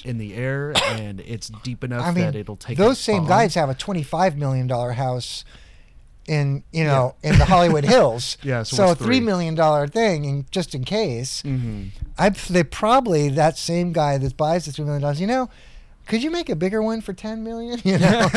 in 0.05 0.19
the 0.19 0.35
air, 0.35 0.73
and 0.87 1.21
it's 1.21 1.49
deep 1.65 1.83
enough 1.83 2.07
I 2.07 2.13
mean, 2.13 2.25
that 2.25 2.37
it'll 2.37 2.57
take 2.57 2.79
those 2.79 3.01
same 3.01 3.23
bomb. 3.23 3.29
guys 3.29 3.55
have 3.55 3.71
a 3.71 3.75
twenty-five 3.75 4.37
million 4.37 4.69
dollar 4.69 4.93
house 4.93 5.45
in 6.29 6.63
you 6.73 6.85
know 6.85 7.15
in 7.23 7.39
the 7.39 7.45
Hollywood 7.45 7.85
Hills. 7.85 8.37
Yeah, 8.43 8.63
so 8.63 8.77
so 8.77 8.91
a 8.91 8.95
three 8.95 9.21
million 9.21 9.55
dollar 9.55 9.87
thing, 9.89 10.27
and 10.27 10.51
just 10.53 10.75
in 10.75 10.85
case, 10.85 11.43
Mhm. 11.43 11.91
I 12.19 12.31
they 12.31 12.63
probably 12.65 13.29
that 13.31 13.59
same 13.59 13.93
guy 13.93 14.19
that 14.19 14.37
buys 14.37 14.65
the 14.67 14.73
three 14.73 14.85
million 14.85 15.03
dollars. 15.03 15.21
You 15.21 15.27
know, 15.27 15.51
could 16.07 16.23
you 16.23 16.31
make 16.31 16.49
a 16.49 16.57
bigger 16.57 16.83
one 16.83 17.01
for 17.01 17.13
ten 17.13 17.43
million? 17.43 17.81
You 17.85 17.99
know, 17.99 18.29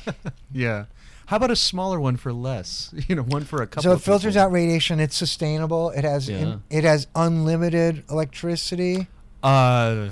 Yeah. 0.52 0.84
How 1.26 1.36
about 1.36 1.52
a 1.52 1.56
smaller 1.56 2.00
one 2.00 2.16
for 2.16 2.32
less? 2.32 2.92
You 3.08 3.14
know, 3.14 3.22
one 3.22 3.44
for 3.44 3.62
a 3.62 3.66
couple. 3.66 3.84
so 3.84 3.92
it 3.92 4.00
filters 4.00 4.34
people. 4.34 4.46
out 4.46 4.52
radiation. 4.52 4.98
It's 4.98 5.14
sustainable. 5.16 5.90
It 5.90 6.02
has 6.04 6.28
in- 6.28 6.62
it 6.70 6.82
has 6.84 7.06
unlimited 7.14 8.02
electricity. 8.10 9.06
Uh, 9.42 10.08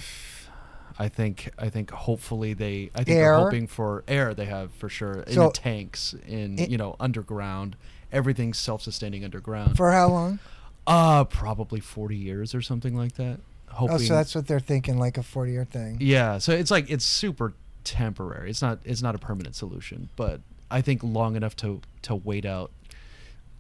I 0.99 1.09
think 1.09 1.51
I 1.59 1.69
think 1.69 1.91
hopefully 1.93 2.55
they 2.55 2.91
I 2.95 3.05
think 3.05 3.11
Air. 3.17 3.33
they're 3.37 3.45
hoping 3.45 3.67
for 3.69 4.03
air. 4.09 4.35
They 4.35 4.47
have 4.47 4.73
for 4.73 4.89
sure 4.89 5.21
in 5.23 5.35
So- 5.35 5.51
tanks 5.51 6.15
in 6.27 6.59
It- 6.59 6.71
you 6.71 6.77
know 6.79 6.97
underground. 6.99 7.77
Everything's 8.11 8.59
self-sustaining 8.59 9.25
underground. 9.25 9.77
For 9.77 9.93
how 9.93 10.09
long? 10.09 10.39
uh 10.87 11.25
probably 11.25 11.81
forty 11.81 12.17
years 12.17 12.55
or 12.55 12.63
something 12.63 12.97
like 12.97 13.15
that. 13.17 13.41
Hoping. 13.69 13.95
Oh, 13.97 13.99
so 13.99 14.15
that's 14.15 14.35
what 14.35 14.47
they're 14.47 14.59
thinking, 14.61 14.99
like 14.99 15.19
a 15.19 15.23
forty-year 15.23 15.67
thing. 15.67 15.99
yeah. 16.01 16.39
So 16.39 16.53
it's 16.53 16.71
like 16.71 16.91
it's 16.91 17.05
super 17.05 17.53
temporary. 17.85 18.51
It's 18.51 18.63
not 18.63 18.79
it's 18.85 19.03
not 19.03 19.15
a 19.15 19.19
permanent 19.19 19.55
solution, 19.55 20.09
but 20.17 20.41
I 20.71 20.81
think 20.81 21.03
long 21.05 21.37
enough 21.37 21.55
to 21.57 21.81
to 22.03 22.15
wait 22.15 22.45
out 22.47 22.71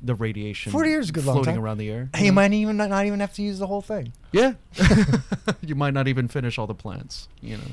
the 0.00 0.14
radiation 0.14 0.70
40 0.72 0.88
years 0.90 1.04
is 1.06 1.10
a 1.10 1.12
good 1.12 1.24
long 1.24 1.36
floating 1.36 1.54
time. 1.54 1.64
around 1.64 1.78
the 1.78 1.90
air. 1.90 2.08
You 2.20 2.32
might 2.32 2.52
even 2.52 2.76
not, 2.76 2.90
not 2.90 3.06
even 3.06 3.20
have 3.20 3.32
to 3.34 3.42
use 3.42 3.58
the 3.58 3.66
whole 3.66 3.82
thing. 3.82 4.12
Yeah. 4.32 4.54
you 5.60 5.74
might 5.74 5.94
not 5.94 6.06
even 6.08 6.28
finish 6.28 6.58
all 6.58 6.66
the 6.66 6.74
plants, 6.74 7.28
you 7.40 7.56
know. 7.56 7.64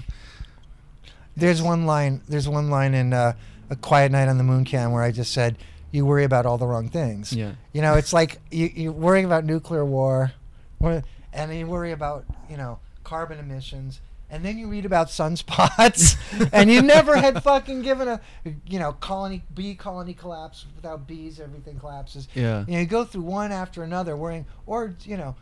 There's 1.37 1.61
one 1.61 1.85
line. 1.85 2.21
There's 2.27 2.47
one 2.47 2.69
line 2.69 2.93
in 2.93 3.13
uh, 3.13 3.33
a 3.69 3.75
quiet 3.75 4.11
night 4.11 4.27
on 4.27 4.37
the 4.37 4.43
moon 4.43 4.63
cam 4.63 4.91
where 4.91 5.03
I 5.03 5.11
just 5.11 5.33
said, 5.33 5.57
"You 5.91 6.05
worry 6.05 6.23
about 6.23 6.45
all 6.45 6.57
the 6.57 6.65
wrong 6.65 6.89
things." 6.89 7.33
Yeah. 7.33 7.51
You 7.73 7.81
know, 7.81 7.95
it's 7.95 8.13
like 8.13 8.39
you, 8.51 8.71
you're 8.73 8.91
worrying 8.93 9.25
about 9.25 9.43
nuclear 9.43 9.83
war, 9.85 10.31
or- 10.79 11.03
and 11.33 11.53
you 11.53 11.67
worry 11.67 11.91
about 11.91 12.25
you 12.49 12.55
know 12.57 12.79
carbon 13.03 13.37
emissions, 13.37 13.99
and 14.29 14.43
then 14.43 14.57
you 14.57 14.67
read 14.67 14.85
about 14.85 15.07
sunspots, 15.07 16.17
and 16.53 16.71
you 16.71 16.81
never 16.81 17.15
had 17.15 17.43
fucking 17.43 17.81
given 17.81 18.07
a 18.07 18.21
you 18.67 18.79
know 18.79 18.93
colony 18.93 19.43
bee 19.53 19.75
colony 19.75 20.13
collapse 20.13 20.65
without 20.75 21.07
bees, 21.07 21.39
everything 21.39 21.79
collapses. 21.79 22.27
Yeah. 22.33 22.65
You 22.67 22.73
know, 22.73 22.79
you 22.79 22.85
go 22.85 23.03
through 23.05 23.23
one 23.23 23.51
after 23.51 23.83
another, 23.83 24.15
worrying, 24.17 24.45
or 24.65 24.95
you 25.03 25.17
know, 25.17 25.35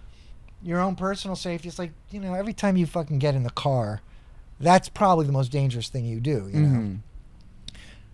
your 0.62 0.80
own 0.80 0.96
personal 0.96 1.36
safety. 1.36 1.68
It's 1.68 1.80
like 1.80 1.92
you 2.12 2.20
know, 2.20 2.34
every 2.34 2.54
time 2.54 2.78
you 2.78 2.86
fucking 2.86 3.20
get 3.20 3.36
in 3.36 3.44
the 3.44 3.50
car, 3.52 4.02
that's 4.60 4.90
probably 4.90 5.26
the 5.26 5.32
most 5.32 5.52
dangerous 5.52 5.90
thing 5.90 6.06
you 6.06 6.20
do. 6.20 6.50
You 6.52 6.60
know. 6.60 6.80
Mhm. 6.80 7.00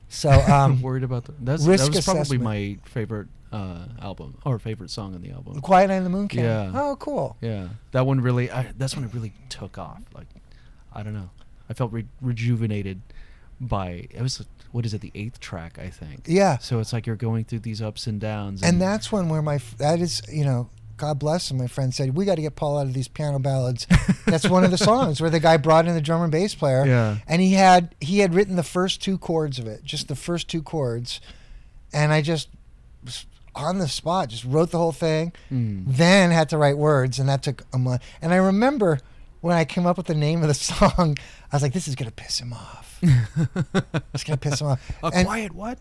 So 0.09 0.29
um, 0.31 0.81
worried 0.83 1.03
about 1.03 1.25
the, 1.25 1.33
that's 1.39 1.65
risk 1.65 1.85
that 1.91 1.95
was 1.95 2.05
probably 2.05 2.37
my 2.39 2.77
favorite 2.85 3.27
uh, 3.51 3.85
album 4.01 4.37
or 4.45 4.59
favorite 4.59 4.89
song 4.89 5.15
on 5.15 5.21
the 5.21 5.31
album. 5.31 5.61
Quiet 5.61 5.87
Night 5.87 5.97
on 5.97 6.03
the 6.03 6.09
Moon 6.09 6.27
Cam. 6.27 6.43
Yeah. 6.43 6.71
Oh, 6.81 6.95
cool. 6.97 7.37
Yeah, 7.41 7.69
that 7.91 8.05
one 8.05 8.21
really. 8.21 8.51
I, 8.51 8.71
that's 8.77 8.95
when 8.95 9.05
it 9.05 9.13
really 9.13 9.33
took 9.49 9.77
off. 9.77 10.01
Like, 10.13 10.27
I 10.99 11.03
don't 11.03 11.13
know. 11.13 11.29
I 11.69 11.73
felt 11.73 11.93
re- 11.93 12.05
rejuvenated 12.21 13.01
by 13.61 14.07
it 14.09 14.21
was 14.21 14.43
what 14.71 14.85
is 14.85 14.93
it 14.93 15.01
the 15.01 15.11
eighth 15.15 15.39
track 15.39 15.79
I 15.79 15.89
think. 15.89 16.21
Yeah. 16.25 16.57
So 16.57 16.79
it's 16.79 16.93
like 16.93 17.07
you're 17.07 17.15
going 17.15 17.45
through 17.45 17.59
these 17.59 17.81
ups 17.81 18.07
and 18.07 18.19
downs. 18.19 18.63
And 18.63 18.81
that's 18.81 19.11
one 19.11 19.29
where 19.29 19.41
my 19.41 19.59
that 19.77 19.99
is 19.99 20.21
you 20.29 20.43
know 20.43 20.69
God 20.97 21.17
bless 21.17 21.49
him. 21.49 21.57
My 21.57 21.67
friend 21.67 21.93
said 21.93 22.15
we 22.15 22.25
got 22.25 22.35
to 22.35 22.41
get 22.41 22.55
Paul 22.55 22.77
out 22.77 22.85
of 22.85 22.93
these 22.93 23.07
piano 23.07 23.39
ballads. 23.39 23.87
That's 24.25 24.49
one 24.49 24.65
of 24.65 24.71
the 24.71 24.77
songs 24.77 25.21
where 25.21 25.29
the 25.29 25.39
guy 25.39 25.55
brought 25.55 25.87
in 25.87 25.95
the 25.95 26.01
drummer 26.01 26.25
and 26.25 26.31
bass 26.31 26.53
player. 26.53 26.85
Yeah. 26.85 27.17
And 27.25 27.41
he 27.41 27.53
had 27.53 27.95
he 28.01 28.19
had 28.19 28.35
written 28.35 28.57
the 28.57 28.63
first 28.63 29.01
two 29.01 29.17
chords 29.17 29.59
of 29.59 29.65
it, 29.65 29.83
just 29.85 30.09
the 30.09 30.15
first 30.15 30.49
two 30.49 30.61
chords, 30.61 31.21
and 31.93 32.11
I 32.11 32.21
just 32.21 32.49
was 33.03 33.25
on 33.55 33.79
the 33.79 33.87
spot 33.87 34.29
just 34.29 34.43
wrote 34.43 34.71
the 34.71 34.77
whole 34.77 34.91
thing. 34.91 35.31
Mm. 35.51 35.85
Then 35.87 36.31
had 36.31 36.49
to 36.49 36.57
write 36.57 36.77
words, 36.77 37.17
and 37.17 37.29
that 37.29 37.43
took 37.43 37.63
a 37.73 37.77
month. 37.77 38.03
And 38.21 38.33
I 38.33 38.37
remember 38.37 38.99
when 39.41 39.55
I 39.55 39.65
came 39.65 39.85
up 39.85 39.97
with 39.97 40.07
the 40.07 40.15
name 40.15 40.41
of 40.41 40.47
the 40.47 40.53
song, 40.71 41.17
I 41.51 41.55
was 41.55 41.61
like, 41.63 41.73
"This 41.73 41.87
is 41.87 41.95
gonna 41.95 42.11
piss 42.11 42.39
him 42.39 42.53
off. 42.53 42.99
it's 44.13 44.23
gonna 44.23 44.37
piss 44.37 44.61
him 44.61 44.67
off." 44.67 44.91
a 45.03 45.07
And- 45.13 45.27
quiet 45.27 45.53
what? 45.53 45.79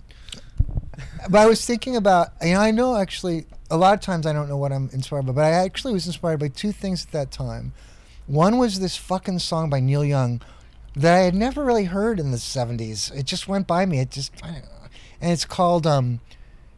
but 1.31 1.39
I 1.41 1.47
was 1.47 1.65
thinking 1.65 1.97
about, 1.97 2.29
you 2.43 2.55
know, 2.55 2.61
I 2.61 2.71
know 2.73 2.97
actually 2.97 3.47
a 3.71 3.77
lot 3.77 3.95
of 3.95 4.01
times 4.01 4.27
I 4.27 4.33
don't 4.33 4.49
know 4.49 4.57
what 4.57 4.73
I'm 4.73 4.91
inspired 4.93 5.27
by, 5.27 5.33
but 5.33 5.45
I 5.45 5.51
actually 5.51 5.93
was 5.93 6.07
inspired 6.07 6.41
by 6.41 6.49
two 6.49 6.73
things 6.73 7.05
at 7.07 7.13
that 7.13 7.31
time. 7.31 7.73
One 8.27 8.59
was 8.59 8.81
this 8.81 8.97
fucking 8.97 9.39
song 9.39 9.71
by 9.71 9.81
Neil 9.81 10.05
Young 10.05 10.41
that 10.97 11.15
I 11.15 11.21
had 11.21 11.35
never 11.35 11.65
really 11.65 11.85
heard 11.85 12.19
in 12.19 12.31
the 12.33 12.37
70s. 12.37 13.15
It 13.17 13.27
just 13.27 13.47
went 13.47 13.67
by 13.69 13.87
me. 13.87 14.01
It 14.01 14.11
just, 14.11 14.33
I 14.43 14.49
don't 14.49 14.63
know. 14.65 14.89
and 15.21 15.31
it's 15.33 15.45
called, 15.45 15.87
um, 15.87 16.21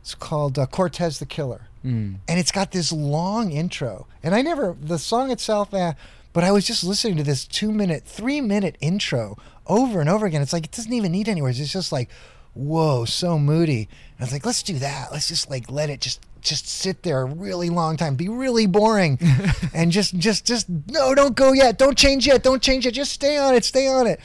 it's 0.03 0.15
called 0.15 0.59
uh, 0.59 0.67
Cortez 0.67 1.19
the 1.19 1.27
Killer 1.27 1.63
Mm. 1.83 2.17
and 2.29 2.39
it's 2.39 2.53
got 2.53 2.73
this 2.73 2.93
long 2.93 3.53
intro. 3.53 4.07
And 4.23 4.35
I 4.35 4.43
never 4.43 4.77
the 4.79 4.99
song 4.99 5.31
itself, 5.31 5.73
eh, 5.73 5.95
but 6.33 6.45
I 6.45 6.53
was 6.53 6.67
just 6.67 6.85
listening 6.85 7.17
to 7.17 7.23
this 7.23 7.45
two 7.47 7.73
minute, 7.73 8.05
three 8.05 8.41
minute 8.41 8.77
intro 8.81 9.37
over 9.67 10.01
and 10.01 10.09
over 10.09 10.27
again. 10.27 10.43
It's 10.43 10.53
like 10.53 10.65
it 10.65 10.73
doesn't 10.73 10.93
even 10.93 11.13
need 11.13 11.29
any 11.29 11.43
words. 11.43 11.61
It's 11.61 11.73
just 11.73 11.93
like, 11.93 12.09
whoa, 12.55 13.05
so 13.05 13.39
moody. 13.39 13.89
And 14.17 14.21
I 14.21 14.25
was 14.25 14.33
like, 14.33 14.47
let's 14.47 14.63
do 14.63 14.79
that. 14.79 15.09
Let's 15.13 15.29
just 15.29 15.51
like 15.51 15.71
let 15.71 15.91
it 15.91 16.01
just 16.01 16.21
just 16.41 16.67
sit 16.67 17.03
there 17.03 17.21
a 17.21 17.25
really 17.27 17.69
long 17.69 17.97
time, 17.99 18.15
be 18.15 18.29
really 18.29 18.67
boring, 18.67 19.19
and 19.75 19.93
just 19.93 20.17
just 20.17 20.47
just 20.47 20.69
no, 20.69 21.15
don't 21.15 21.37
go 21.37 21.53
yet, 21.53 21.79
don't 21.79 21.99
change 21.99 22.27
yet, 22.27 22.43
don't 22.43 22.63
change 22.63 22.87
it, 22.87 22.93
just 22.93 23.13
stay 23.13 23.37
on 23.37 23.55
it, 23.55 23.65
stay 23.65 23.87
on 23.87 24.07
it. 24.07 24.21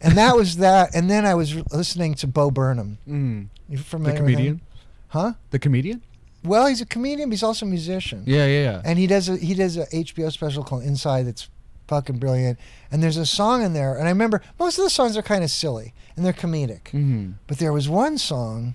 And 0.00 0.18
that 0.18 0.36
was 0.36 0.56
that. 0.58 0.94
And 0.94 1.08
then 1.08 1.24
I 1.24 1.34
was 1.34 1.54
listening 1.72 2.14
to 2.16 2.26
Bo 2.26 2.50
Burnham. 2.50 2.98
Mm. 3.08 3.48
You 3.68 3.78
The 3.78 3.82
familiar 3.84 4.16
him? 4.16 4.24
comedian. 4.24 4.60
Huh? 5.08 5.32
The 5.50 5.58
comedian. 5.58 6.02
Well, 6.44 6.66
he's 6.66 6.80
a 6.80 6.86
comedian, 6.86 7.28
but 7.30 7.34
he's 7.34 7.42
also 7.42 7.64
a 7.66 7.68
musician 7.68 8.22
Yeah, 8.26 8.46
yeah, 8.46 8.62
yeah. 8.62 8.82
and 8.84 8.98
he 8.98 9.06
does 9.06 9.28
a 9.28 9.36
he 9.36 9.54
does 9.54 9.76
a 9.76 9.86
HBO 9.86 10.30
special 10.30 10.62
called 10.62 10.82
Inside 10.84 11.26
that's 11.26 11.48
fucking 11.88 12.18
brilliant. 12.18 12.58
And 12.90 13.02
there's 13.02 13.16
a 13.16 13.26
song 13.26 13.62
in 13.62 13.72
there, 13.72 13.94
and 13.96 14.06
I 14.06 14.10
remember 14.10 14.42
most 14.58 14.78
of 14.78 14.84
the 14.84 14.90
songs 14.90 15.16
are 15.16 15.22
kind 15.22 15.42
of 15.44 15.50
silly 15.50 15.92
and 16.16 16.24
they're 16.24 16.32
comedic, 16.32 16.84
mm-hmm. 16.92 17.32
but 17.46 17.58
there 17.58 17.72
was 17.72 17.88
one 17.88 18.18
song 18.18 18.74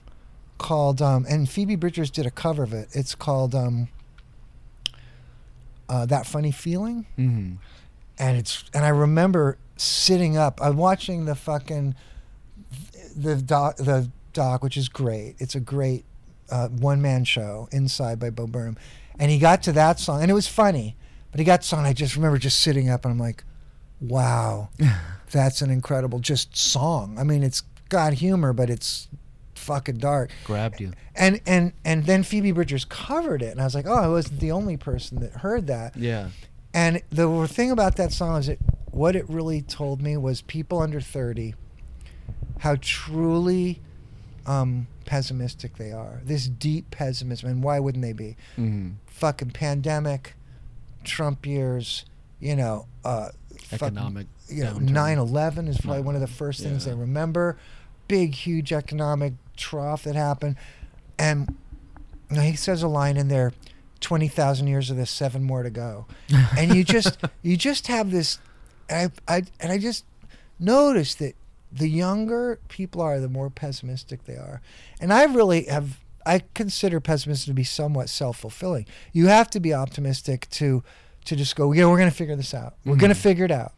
called 0.58 1.02
um, 1.02 1.26
and 1.30 1.48
Phoebe 1.50 1.76
Bridgers 1.76 2.10
did 2.12 2.26
a 2.26 2.32
cover 2.32 2.64
of 2.64 2.74
it. 2.74 2.90
It's 2.94 3.16
called 3.16 3.56
um, 3.56 3.88
uh, 5.88 6.06
that 6.08 6.26
funny 6.26 6.52
feeling, 6.52 7.06
Mm-hmm. 7.18 7.54
and 8.18 8.38
it's 8.38 8.64
and 8.74 8.86
I 8.86 8.90
remember 8.90 9.58
sitting 9.78 10.38
up. 10.38 10.60
I'm 10.62 10.78
watching 10.78 11.26
the 11.26 11.36
fucking 11.36 11.96
the 13.16 13.36
doc 13.38 13.78
the 13.78 14.10
doc, 14.34 14.64
which 14.64 14.78
is 14.78 14.90
great. 14.90 15.36
It's 15.40 15.56
a 15.56 15.60
great 15.60 16.06
uh, 16.52 16.70
one 16.70 17.02
man 17.02 17.24
show, 17.24 17.68
Inside 17.72 18.20
by 18.20 18.30
Bo 18.30 18.48
Burnham, 18.48 18.78
and 19.18 19.32
he 19.32 19.38
got 19.38 19.64
to 19.64 19.72
that 19.74 20.00
song, 20.00 20.22
and 20.22 20.32
it 20.32 20.34
was 20.34 20.48
funny. 20.48 20.96
But 21.32 21.40
he 21.40 21.46
got 21.46 21.62
to 21.62 21.68
song. 21.68 21.86
I 21.86 21.94
just 21.94 22.16
remember 22.16 22.38
just 22.38 22.60
sitting 22.60 22.90
up, 22.90 23.06
and 23.06 23.12
I'm 23.12 23.20
like, 23.20 23.44
wow, 24.02 24.70
that's 25.32 25.62
an 25.62 25.70
incredible 25.70 26.20
just 26.20 26.56
song. 26.56 27.18
I 27.20 27.24
mean, 27.24 27.44
it's 27.44 27.62
got 27.90 28.14
humor, 28.14 28.54
but 28.54 28.70
it's 28.70 29.08
fucking 29.56 29.98
dark. 29.98 30.32
Grabbed 30.46 30.82
you. 30.82 30.94
And 31.16 31.42
and 31.46 31.74
and 31.86 32.06
then 32.06 32.24
Phoebe 32.24 32.52
Bridgers 32.52 32.86
covered 32.86 33.42
it, 33.42 33.52
and 33.52 33.62
I 33.62 33.66
was 33.66 33.76
like, 33.76 33.88
oh, 33.88 33.94
I 33.94 34.08
wasn't 34.08 34.40
the 34.40 34.52
only 34.52 34.78
person 34.78 35.20
that 35.20 35.34
heard 35.34 35.68
that. 35.68 35.96
Yeah. 35.96 36.30
And 36.74 37.02
the 37.10 37.48
thing 37.48 37.72
about 37.72 37.96
that 37.98 38.12
song 38.12 38.40
is 38.40 38.48
that 38.48 38.60
what 38.92 39.16
it 39.16 39.28
really 39.30 39.62
told 39.62 40.02
me 40.02 40.18
was 40.18 40.42
people 40.42 40.80
under 40.80 41.02
30, 41.02 41.56
how 42.60 42.78
truly 42.80 43.82
um, 44.46 44.88
pessimistic 45.10 45.78
they 45.78 45.92
are. 45.92 46.22
This 46.24 46.48
deep 46.48 46.92
pessimism. 46.92 47.50
And 47.50 47.64
why 47.64 47.80
wouldn't 47.80 48.04
they 48.04 48.14
be? 48.14 48.38
Mm-hmm. 48.58 48.92
Fucking 49.08 49.50
pandemic, 49.50 50.36
Trump 51.04 51.48
years, 51.48 52.06
you 52.40 52.56
know, 52.56 52.86
uh, 53.04 53.30
fucking- 53.64 53.88
Economic. 53.98 54.28
you 54.48 54.64
know. 54.66 54.78
9 54.78 55.18
11 55.18 55.68
is 55.68 55.82
probably 55.82 56.04
one 56.04 56.14
of 56.14 56.22
the 56.22 56.28
first 56.28 56.62
things 56.62 56.86
Yeah. 56.86 56.94
they 56.94 57.00
remember. 57.00 57.58
Big, 58.08 58.36
huge 58.36 58.72
economic 58.72 59.34
trough 59.58 60.04
that 60.04 60.16
happened. 60.16 60.56
And 61.18 61.56
you 62.30 62.36
know, 62.36 62.42
he 62.44 62.56
says 62.56 62.84
a 62.84 62.88
line 62.88 63.18
in 63.18 63.30
there 63.30 63.52
20,000 64.02 64.68
years 64.68 64.92
of 64.92 64.98
this, 64.98 65.10
seven 65.10 65.44
more 65.44 65.64
to 65.64 65.72
go. 65.72 66.06
And 66.58 66.76
you 66.76 66.84
just, 66.84 67.18
you 67.42 67.58
just 67.58 67.88
have 67.88 68.12
this, 68.12 68.38
I, 68.92 69.10
I, 69.28 69.42
and 69.60 69.72
I 69.72 69.80
just 69.80 70.06
noticed 70.60 71.18
that 71.20 71.34
the 71.72 71.88
younger 71.88 72.60
people 72.68 73.02
are, 73.02 73.20
the 73.20 73.30
more 73.30 73.50
pessimistic 73.50 74.26
they 74.26 74.36
are. 74.36 74.62
And 75.00 75.12
I 75.14 75.24
really 75.26 75.66
have, 75.66 76.00
I 76.26 76.42
consider 76.54 77.00
pessimism 77.00 77.52
to 77.52 77.56
be 77.56 77.64
somewhat 77.64 78.10
self 78.10 78.38
fulfilling. 78.38 78.86
You 79.14 79.28
have 79.28 79.50
to 79.52 79.60
be 79.60 79.74
optimistic 79.74 80.50
to, 80.52 80.84
to 81.26 81.36
just 81.36 81.56
go, 81.56 81.72
yeah, 81.72 81.86
we're 81.86 81.98
going 81.98 82.10
to 82.10 82.16
figure 82.16 82.36
this 82.36 82.54
out. 82.54 82.76
We're 82.86 82.96
going 82.96 83.14
to 83.14 83.20
figure 83.20 83.46
it 83.46 83.52
out. 83.52 83.74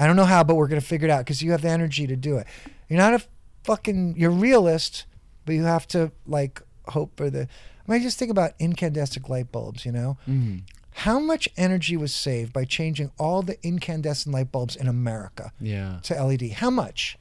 I 0.00 0.06
don't 0.06 0.14
know 0.16 0.24
how, 0.26 0.44
but 0.44 0.54
we're 0.54 0.68
gonna 0.68 0.80
figure 0.80 1.08
it 1.08 1.10
out 1.10 1.24
because 1.24 1.42
you 1.42 1.50
have 1.50 1.62
the 1.62 1.70
energy 1.70 2.06
to 2.06 2.14
do 2.14 2.36
it. 2.36 2.46
You're 2.88 3.00
not 3.00 3.14
a 3.14 3.22
fucking 3.64 4.14
you're 4.16 4.30
realist, 4.30 5.06
but 5.44 5.56
you 5.56 5.64
have 5.64 5.88
to 5.88 6.12
like 6.24 6.62
hope 6.86 7.16
for 7.16 7.30
the. 7.30 7.48
I 7.88 7.92
mean, 7.92 8.02
just 8.02 8.16
think 8.16 8.30
about 8.30 8.52
incandescent 8.60 9.28
light 9.28 9.50
bulbs. 9.50 9.84
You 9.84 9.90
know, 9.90 10.16
Mhm. 10.28 10.62
how 10.92 11.18
much 11.18 11.48
energy 11.56 11.96
was 11.96 12.14
saved 12.14 12.52
by 12.52 12.64
changing 12.64 13.10
all 13.18 13.42
the 13.42 13.58
incandescent 13.66 14.32
light 14.32 14.52
bulbs 14.52 14.76
in 14.76 14.86
America 14.86 15.50
Yeah. 15.60 15.98
to 16.04 16.14
LED? 16.16 16.50
How 16.50 16.70
much? 16.70 17.18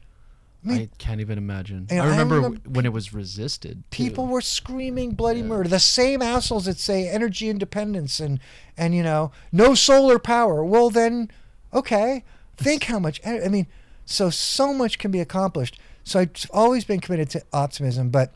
I 0.70 0.74
mean, 0.80 0.90
I 0.94 0.96
can't 0.98 1.22
even 1.22 1.38
imagine. 1.38 1.88
I 1.92 1.98
I 2.00 2.08
remember, 2.10 2.42
w- 2.42 2.62
when 2.68 2.86
it 2.86 2.94
was 2.94 3.14
resisted. 3.14 3.84
too. 3.92 4.04
people 4.04 4.28
were 4.28 4.42
screaming 4.42 5.12
bloody 5.12 5.40
Yeah. 5.40 5.46
murder. 5.48 5.70
The 5.70 5.80
same 5.80 6.22
assholes 6.22 6.66
that 6.66 6.78
say 6.78 7.08
energy 7.08 7.50
independence 7.50 8.20
and 8.20 8.40
and 8.78 8.94
you 8.96 9.04
know 9.04 9.32
no 9.52 9.76
solar 9.76 10.20
power. 10.20 10.64
Well 10.64 10.90
then, 10.90 11.32
okay, 11.74 12.24
think 12.58 12.84
how 12.86 13.00
much. 13.00 13.20
I 13.26 13.48
mean, 13.50 13.68
so 14.06 14.30
so 14.30 14.74
much 14.74 14.98
can 15.00 15.12
be 15.12 15.20
accomplished. 15.20 15.80
So 16.04 16.20
I've 16.22 16.32
always 16.54 16.86
been 16.86 17.00
committed 17.02 17.30
to 17.32 17.44
optimism, 17.52 18.10
but 18.10 18.34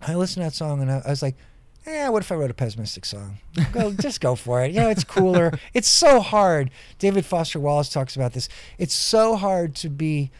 I 0.00 0.14
listened 0.14 0.42
to 0.42 0.46
that 0.50 0.54
song 0.54 0.80
and 0.82 0.90
I, 0.90 1.02
I 1.06 1.10
was 1.10 1.22
like. 1.22 1.36
Yeah, 1.84 2.10
what 2.10 2.22
if 2.22 2.30
I 2.30 2.36
wrote 2.36 2.48
a 2.48 2.54
pessimistic 2.54 3.04
song? 3.04 3.38
Go, 3.72 3.92
just 4.00 4.20
go 4.20 4.36
for 4.36 4.62
it. 4.64 4.70
You 4.70 4.78
know, 4.82 4.88
it's 4.88 5.02
cooler. 5.02 5.50
it's 5.74 5.88
so 5.88 6.20
hard. 6.20 6.70
David 7.00 7.26
Foster 7.26 7.58
Wallace 7.58 7.88
talks 7.88 8.14
about 8.14 8.34
this. 8.34 8.48
It's 8.78 8.94
so 8.94 9.34
hard 9.34 9.74
to 9.74 9.88
be 9.90 10.30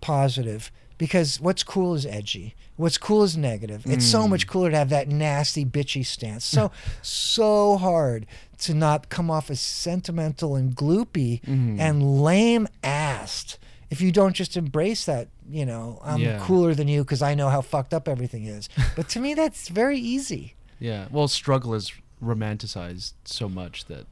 positive 0.00 0.70
because 1.02 1.40
what's 1.40 1.64
cool 1.64 1.96
is 1.96 2.06
edgy. 2.06 2.54
What's 2.76 2.96
cool 2.96 3.24
is 3.24 3.36
negative. 3.36 3.82
It's 3.86 4.04
so 4.04 4.28
much 4.28 4.46
mm. 4.46 4.50
cooler 4.50 4.70
to 4.70 4.76
have 4.76 4.90
that 4.90 5.08
nasty, 5.08 5.64
bitchy 5.64 6.06
stance. 6.06 6.44
So, 6.44 6.70
so 7.02 7.76
hard 7.76 8.24
to 8.58 8.72
not 8.72 9.08
come 9.08 9.28
off 9.28 9.50
as 9.50 9.60
sentimental 9.60 10.54
and 10.54 10.76
gloopy 10.76 11.42
mm-hmm. 11.42 11.80
and 11.80 12.22
lame 12.22 12.68
assed 12.84 13.58
if 13.90 14.00
you 14.00 14.12
don't 14.12 14.34
just 14.34 14.56
embrace 14.56 15.04
that, 15.06 15.26
you 15.50 15.66
know, 15.66 15.98
I'm 16.04 16.20
Yeah. 16.20 16.38
cooler 16.38 16.72
than 16.72 16.86
you 16.86 17.02
because 17.02 17.20
I 17.20 17.34
know 17.34 17.48
how 17.48 17.62
fucked 17.62 17.92
up 17.92 18.06
everything 18.06 18.44
is. 18.44 18.68
But 18.94 19.08
to 19.08 19.18
me, 19.18 19.34
that's 19.34 19.70
very 19.70 19.98
easy. 19.98 20.54
Yeah. 20.78 21.08
Well, 21.10 21.26
struggle 21.26 21.74
is 21.74 21.90
romanticized 22.22 23.14
so 23.24 23.48
much 23.48 23.86
that. 23.86 24.06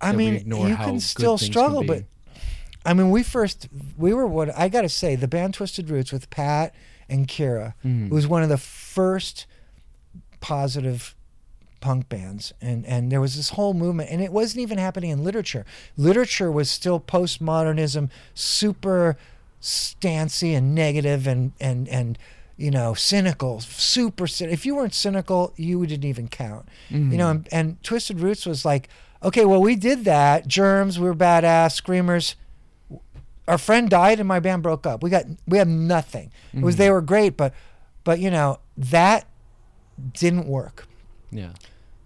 I 0.00 0.10
that 0.10 0.18
mean, 0.18 0.34
ignore 0.34 0.68
you 0.68 0.74
can 0.74 0.98
still 0.98 1.38
things 1.38 1.48
can 1.48 1.52
struggle, 1.52 1.84
but 1.84 2.02
I 2.84 2.94
mean, 2.94 3.10
we 3.10 3.22
first 3.22 3.68
we 3.98 4.12
were 4.14 4.26
what 4.26 4.56
I 4.58 4.68
got 4.68 4.82
to 4.82 4.88
say, 4.88 5.14
the 5.16 5.28
band 5.28 5.54
Twisted 5.54 5.90
Roots 5.90 6.12
with 6.12 6.30
Pat 6.30 6.74
and 7.08 7.26
Kira 7.28 7.74
Mhm. 7.84 8.08
was 8.10 8.26
one 8.26 8.42
of 8.42 8.48
the 8.48 8.56
first 8.58 9.46
positive 10.40 11.14
punk 11.80 12.08
bands. 12.08 12.52
And 12.60 12.84
and 12.86 13.10
there 13.10 13.20
was 13.20 13.36
this 13.36 13.50
whole 13.50 13.74
movement 13.74 14.10
and 14.10 14.20
it 14.22 14.32
wasn't 14.32 14.60
even 14.60 14.78
happening 14.78 15.10
in 15.10 15.24
literature. 15.24 15.64
Literature 15.96 16.50
was 16.50 16.70
still 16.70 17.00
postmodernism 17.00 18.10
super 18.34 19.16
stancy 19.60 20.54
and 20.54 20.74
negative 20.74 21.26
and 21.26 21.52
and 21.60 21.88
and 21.88 22.18
you 22.56 22.70
know 22.70 22.94
cynical 22.94 23.60
super 23.60 24.26
if 24.40 24.64
you 24.66 24.74
weren't 24.74 24.94
cynical 24.94 25.52
you 25.56 25.84
didn't 25.86 26.04
even 26.08 26.28
count. 26.28 26.66
You 26.90 26.98
know 26.98 27.30
and, 27.30 27.48
and 27.52 27.82
twisted 27.82 28.20
roots 28.20 28.46
was 28.46 28.64
like 28.64 28.88
okay 29.22 29.44
well 29.44 29.60
we 29.60 29.76
did 29.76 30.04
that. 30.04 30.46
Germs 30.48 30.98
we 30.98 31.06
were 31.06 31.14
badass. 31.14 31.72
Screamers 31.72 32.36
our 33.48 33.58
friend 33.58 33.90
died 33.90 34.18
and 34.20 34.28
my 34.28 34.40
band 34.40 34.62
broke 34.62 34.86
up. 34.86 35.02
We 35.02 35.10
got 35.10 35.24
we 35.46 35.58
have 35.58 35.68
nothing. 35.68 36.32
It 36.52 36.62
was 36.62 36.76
they 36.76 36.90
were 36.90 37.02
great 37.02 37.36
but 37.36 37.54
but 38.04 38.20
you 38.20 38.30
know 38.30 38.60
that 38.76 39.26
didn't 40.12 40.46
work. 40.46 40.86
Yeah. 41.32 41.52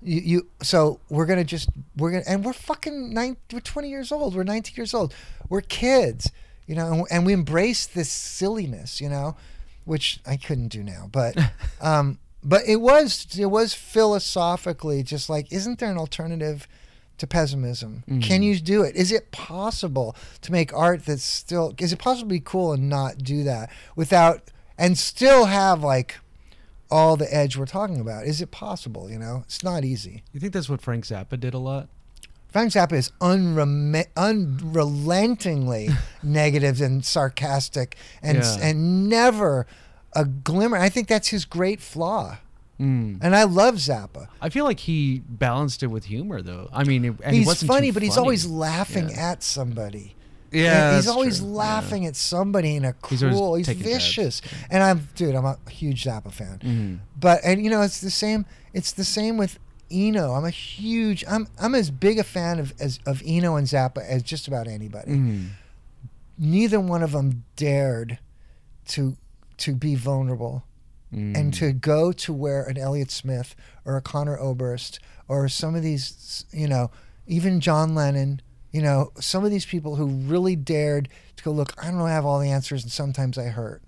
you, 0.02 0.20
you 0.20 0.48
so 0.62 1.00
we're 1.08 1.26
gonna 1.26 1.44
just 1.44 1.68
we're 1.96 2.10
gonna 2.10 2.24
and 2.26 2.44
we're 2.44 2.52
fucking 2.52 3.14
nine 3.14 3.36
we're 3.52 3.60
20 3.60 3.88
years 3.88 4.12
old. 4.12 4.34
We're 4.34 4.44
19 4.44 4.74
years 4.76 4.94
old. 4.94 5.14
We're 5.48 5.60
kids 5.60 6.30
you 6.66 6.74
know 6.74 6.92
and, 6.92 7.06
and 7.10 7.26
we 7.26 7.32
embrace 7.32 7.86
this 7.86 8.10
silliness 8.10 9.00
you 9.00 9.08
know 9.08 9.36
which 9.84 10.20
i 10.26 10.36
couldn't 10.36 10.68
do 10.68 10.82
now 10.82 11.08
but 11.10 11.36
um 11.80 12.18
but 12.42 12.62
it 12.66 12.76
was 12.76 13.26
it 13.38 13.46
was 13.46 13.74
philosophically 13.74 15.02
just 15.02 15.28
like 15.28 15.50
isn't 15.52 15.78
there 15.78 15.90
an 15.90 15.98
alternative 15.98 16.66
to 17.18 17.26
pessimism 17.26 18.02
can 18.20 18.40
mm. 18.40 18.44
you 18.44 18.58
do 18.58 18.82
it 18.82 18.96
is 18.96 19.12
it 19.12 19.30
possible 19.30 20.16
to 20.40 20.50
make 20.50 20.72
art 20.72 21.06
that's 21.06 21.22
still 21.22 21.74
is 21.78 21.92
it 21.92 21.98
possible 21.98 22.28
to 22.28 22.34
be 22.34 22.40
cool 22.40 22.72
and 22.72 22.88
not 22.88 23.18
do 23.18 23.44
that 23.44 23.70
without 23.94 24.50
and 24.76 24.98
still 24.98 25.46
have 25.46 25.82
like 25.82 26.18
all 26.90 27.16
the 27.16 27.34
edge 27.34 27.56
we're 27.56 27.64
talking 27.66 27.98
about. 27.98 28.24
Is 28.24 28.40
it 28.40 28.52
possible? 28.52 29.10
You 29.10 29.18
know, 29.18 29.42
it's 29.46 29.64
not 29.64 29.84
easy. 29.84 30.22
You 30.32 30.40
think 30.40 30.52
that's 30.52 30.68
what 30.68 30.80
Frank 30.80 31.04
Zappa 31.04 31.40
did 31.40 31.54
a 31.54 31.58
lot? 31.58 31.88
Frank 32.50 32.72
Zappa 32.72 32.92
is 32.92 33.10
unrelentingly 33.20 35.88
negative 36.22 36.80
and 36.80 37.04
sarcastic, 37.04 37.96
and 38.22 38.38
Yeah. 38.38 38.56
and 38.62 39.08
never 39.08 39.66
a 40.12 40.24
glimmer. 40.24 40.76
I 40.76 40.88
think 40.88 41.08
that's 41.08 41.26
his 41.28 41.44
great 41.44 41.80
flaw. 41.80 42.38
Mm. 42.80 43.18
And 43.22 43.36
I 43.36 43.44
love 43.44 43.76
Zappa. 43.76 44.26
I 44.40 44.48
feel 44.48 44.64
like 44.64 44.80
he 44.80 45.22
balanced 45.28 45.82
it 45.82 45.86
with 45.88 46.04
humor, 46.06 46.42
though. 46.42 46.68
I 46.72 46.82
mean, 46.84 47.04
it- 47.04 47.30
he 47.30 47.36
he's 47.38 47.46
wasn't 47.46 47.70
funny, 47.70 47.90
but 47.92 48.02
he's 48.02 48.16
always 48.18 48.46
laughing 48.46 49.10
Yeah. 49.10 49.30
at 49.30 49.42
somebody. 49.44 50.16
Yeah, 50.50 50.88
And 50.90 50.96
he's 50.96 51.08
always 51.08 51.38
true. 51.38 51.48
Yeah. 51.48 51.54
laughing 51.54 52.06
at 52.06 52.14
somebody 52.16 52.76
in 52.76 52.84
a 52.84 52.94
He's 53.08 53.20
cruel. 53.20 53.54
He's, 53.56 53.66
jabs. 53.66 53.78
vicious, 53.80 54.42
and 54.70 54.82
I'm 54.84 55.08
dude. 55.16 55.34
I'm 55.34 55.44
a 55.44 55.58
huge 55.68 56.04
Zappa 56.04 56.32
fan. 56.32 56.58
Mhm. 56.62 56.98
But 57.18 57.40
and 57.44 57.62
you 57.64 57.70
know 57.70 57.82
it's 57.82 58.00
the 58.00 58.10
same. 58.10 58.44
It's 58.72 58.92
the 58.92 59.02
same 59.04 59.36
with 59.36 59.58
Eno. 59.90 60.32
I'm 60.32 60.44
a 60.44 60.50
huge. 60.50 61.24
I'm 61.28 61.48
I'm 61.60 61.74
as 61.74 61.90
big 61.90 62.20
a 62.20 62.24
fan 62.24 62.60
of 62.60 62.72
as 62.80 63.00
of 63.04 63.20
Eno 63.26 63.56
and 63.56 63.66
Zappa 63.66 64.06
as 64.06 64.22
just 64.22 64.46
about 64.46 64.68
anybody. 64.68 65.10
Mhm. 65.12 65.48
Neither 66.38 66.78
one 66.80 67.02
of 67.02 67.10
them 67.12 67.44
dared 67.56 68.18
to 68.88 69.16
to 69.58 69.74
be 69.74 69.94
vulnerable 69.96 70.62
Mm. 71.14 71.36
and 71.36 71.54
to 71.54 71.72
go 71.72 72.10
to 72.12 72.32
where 72.32 72.64
an 72.64 72.76
Elliott 72.76 73.10
Smith 73.10 73.54
or 73.84 73.96
a 73.96 74.02
Connor 74.02 74.36
Oberst 74.38 74.98
or 75.28 75.48
some 75.48 75.74
of 75.74 75.82
these, 75.82 76.44
you 76.50 76.66
know, 76.66 76.90
even 77.26 77.60
John 77.60 77.94
Lennon, 77.94 78.42
you 78.72 78.82
know, 78.82 79.12
some 79.20 79.44
of 79.44 79.50
these 79.50 79.64
people 79.64 79.96
who 79.96 80.06
really 80.06 80.56
dared 80.56 81.08
to 81.36 81.44
go, 81.44 81.52
look, 81.52 81.72
I 81.82 81.90
don't 81.90 82.08
have 82.08 82.24
all 82.26 82.40
the 82.40 82.50
answers 82.50 82.82
and 82.82 82.90
sometimes 82.90 83.38
I 83.38 83.44
hurt. 83.44 83.82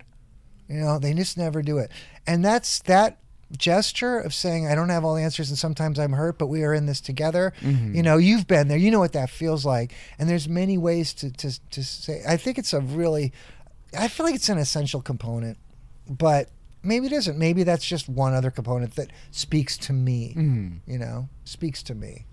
You 0.69 0.79
know, 0.79 0.99
they 0.99 1.13
just 1.13 1.37
never 1.37 1.61
do 1.61 1.77
it. 1.77 1.91
And 2.25 2.43
that's 2.43 2.79
that 2.83 3.17
gesture 3.57 4.17
of 4.19 4.33
saying, 4.33 4.67
I 4.67 4.75
don't 4.75 4.89
have 4.89 5.05
all 5.05 5.15
the 5.15 5.21
answers 5.21 5.49
and 5.49 5.57
sometimes 5.57 5.99
I'm 5.99 6.13
hurt, 6.13 6.37
but 6.37 6.47
we 6.47 6.63
are 6.63 6.73
in 6.73 6.85
this 6.85 6.99
together. 7.01 7.53
Mhm. 7.61 7.95
You 7.95 8.03
know, 8.03 8.17
you've 8.17 8.47
been 8.47 8.67
there. 8.67 8.77
You 8.77 8.91
know 8.91 8.99
what 8.99 9.13
that 9.13 9.29
feels 9.29 9.65
like. 9.65 9.93
And 10.19 10.29
there's 10.29 10.47
many 10.49 10.77
ways 10.77 11.13
to, 11.15 11.31
to, 11.31 11.59
to 11.71 11.83
say, 11.83 12.23
I 12.27 12.37
think 12.37 12.57
it's 12.57 12.73
a 12.73 12.81
really, 12.81 13.33
I 13.97 14.07
feel 14.07 14.25
like 14.25 14.35
it's 14.35 14.49
an 14.49 14.57
essential 14.57 15.01
component, 15.01 15.57
but 16.09 16.49
maybe 16.87 17.05
it 17.07 17.11
isn't. 17.11 17.37
Maybe 17.37 17.63
that's 17.63 17.85
just 17.85 18.07
one 18.09 18.33
other 18.33 18.49
component 18.51 18.95
that 18.95 19.11
speaks 19.31 19.77
to 19.79 19.93
me, 19.93 20.33
Mhm. 20.35 20.79
you 20.87 20.97
know, 20.97 21.29
speaks 21.43 21.83
to 21.83 21.93
me. 21.95 22.25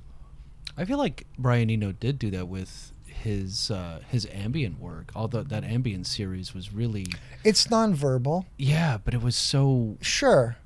I 0.76 0.84
feel 0.84 0.98
like 0.98 1.26
Brian 1.38 1.70
Eno 1.70 1.92
did 1.92 2.18
do 2.18 2.30
that 2.30 2.48
with 2.48 2.92
his 3.06 3.70
uh, 3.70 4.00
his 4.08 4.26
ambient 4.32 4.80
work. 4.80 5.12
Although 5.14 5.42
that 5.44 5.64
ambient 5.64 6.06
series 6.06 6.52
was 6.52 6.72
really 6.72 7.06
It's 7.44 7.68
nonverbal. 7.68 8.44
yeah, 8.58 8.98
but 9.04 9.14
it 9.14 9.22
was 9.22 9.36
so 9.36 9.96
Sure. 10.00 10.56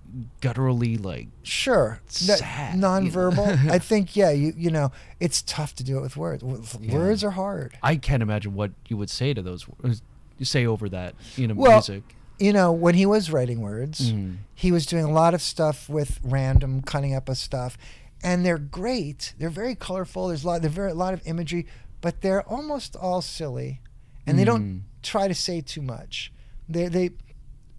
gutturally 0.40 0.96
like 0.96 1.28
Sure. 1.42 2.00
Sad, 2.06 2.74
you 2.74 2.80
know? 2.80 2.88
nonverbal. 2.88 3.70
I 3.70 3.78
think, 3.78 4.16
yeah, 4.16 4.30
you, 4.30 4.54
you 4.56 4.70
know, 4.70 4.90
it's 5.20 5.42
tough 5.42 5.74
to 5.76 5.84
do 5.84 5.98
it 5.98 6.00
with 6.00 6.16
words. 6.16 6.42
Yeah. 6.80 6.94
Words 6.94 7.22
are 7.22 7.32
hard. 7.32 7.76
I 7.82 7.96
can't 7.96 8.22
imagine 8.22 8.54
what 8.54 8.72
you 8.88 8.96
would 8.96 9.10
say 9.10 9.34
to 9.34 9.42
those 9.42 9.68
words. 9.68 10.02
You 10.38 10.46
say 10.46 10.64
over 10.66 10.88
that, 10.88 11.14
you 11.36 11.46
know, 11.48 11.54
Well, 11.54 11.72
music. 11.72 12.14
You 12.38 12.52
know, 12.52 12.70
when 12.70 12.94
he 12.94 13.04
was 13.06 13.30
writing 13.32 13.60
words, 13.60 14.12
Mhm. 14.12 14.36
he 14.54 14.70
was 14.70 14.86
doing 14.86 15.04
a 15.04 15.10
lot 15.10 15.34
of 15.34 15.42
stuff 15.42 15.88
with 15.88 16.20
random 16.22 16.82
cutting 16.82 17.14
up 17.14 17.28
of 17.28 17.36
stuff, 17.36 17.76
and 18.22 18.44
they're 18.46 18.58
great. 18.58 19.34
They're 19.38 19.50
very 19.50 19.74
colorful. 19.74 20.28
There's 20.28 20.44
a 20.44 20.46
lot. 20.46 20.62
There's 20.62 20.72
very 20.74 20.92
a 20.92 20.94
lot 20.94 21.14
of 21.14 21.20
imagery, 21.26 21.66
but 22.00 22.20
they're 22.20 22.42
almost 22.48 22.94
all 22.96 23.22
silly, 23.22 23.80
and 24.26 24.38
they 24.38 24.42
Mm. 24.44 24.46
don't 24.46 24.82
try 25.02 25.26
to 25.26 25.34
say 25.34 25.60
too 25.60 25.82
much. 25.82 26.32
They 26.68 26.86
they 26.88 27.10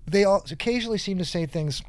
they 0.05 0.23
all 0.25 0.43
occasionally 0.51 0.97
seem 0.97 1.17
to 1.19 1.25
say 1.25 1.45
things 1.45 1.81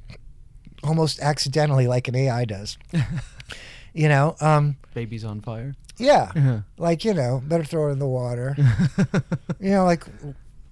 almost 0.85 1.19
accidentally, 1.21 1.87
like 1.89 2.07
an 2.07 2.15
AI 2.15 2.45
does. 2.45 2.77
you 3.95 4.09
know, 4.09 4.37
um, 4.41 4.77
Babies 4.95 5.25
on 5.25 5.41
fire. 5.41 5.75
yeah, 5.99 6.31
Uh-huh. 6.37 6.61
like 6.79 7.05
you 7.05 7.15
know, 7.15 7.43
better 7.45 7.65
throw 7.65 7.89
it 7.89 7.93
in 7.93 7.99
the 7.99 8.07
water. 8.07 8.55
you 9.61 9.71
know, 9.71 9.85
like 9.85 10.05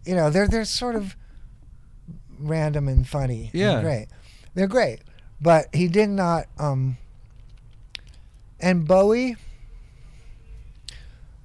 you 0.04 0.14
know, 0.14 0.30
they're 0.30 0.46
they're 0.48 0.64
sort 0.64 0.94
of 0.94 1.16
random 2.38 2.88
and 2.88 3.06
funny. 3.06 3.44
and 3.52 3.54
Yeah. 3.54 3.80
great. 3.82 4.06
They're 4.54 4.66
great, 4.66 5.00
but 5.40 5.66
he 5.74 5.88
did 5.88 6.08
not. 6.08 6.46
Um, 6.58 6.96
and 8.60 8.86
Bowie, 8.86 9.36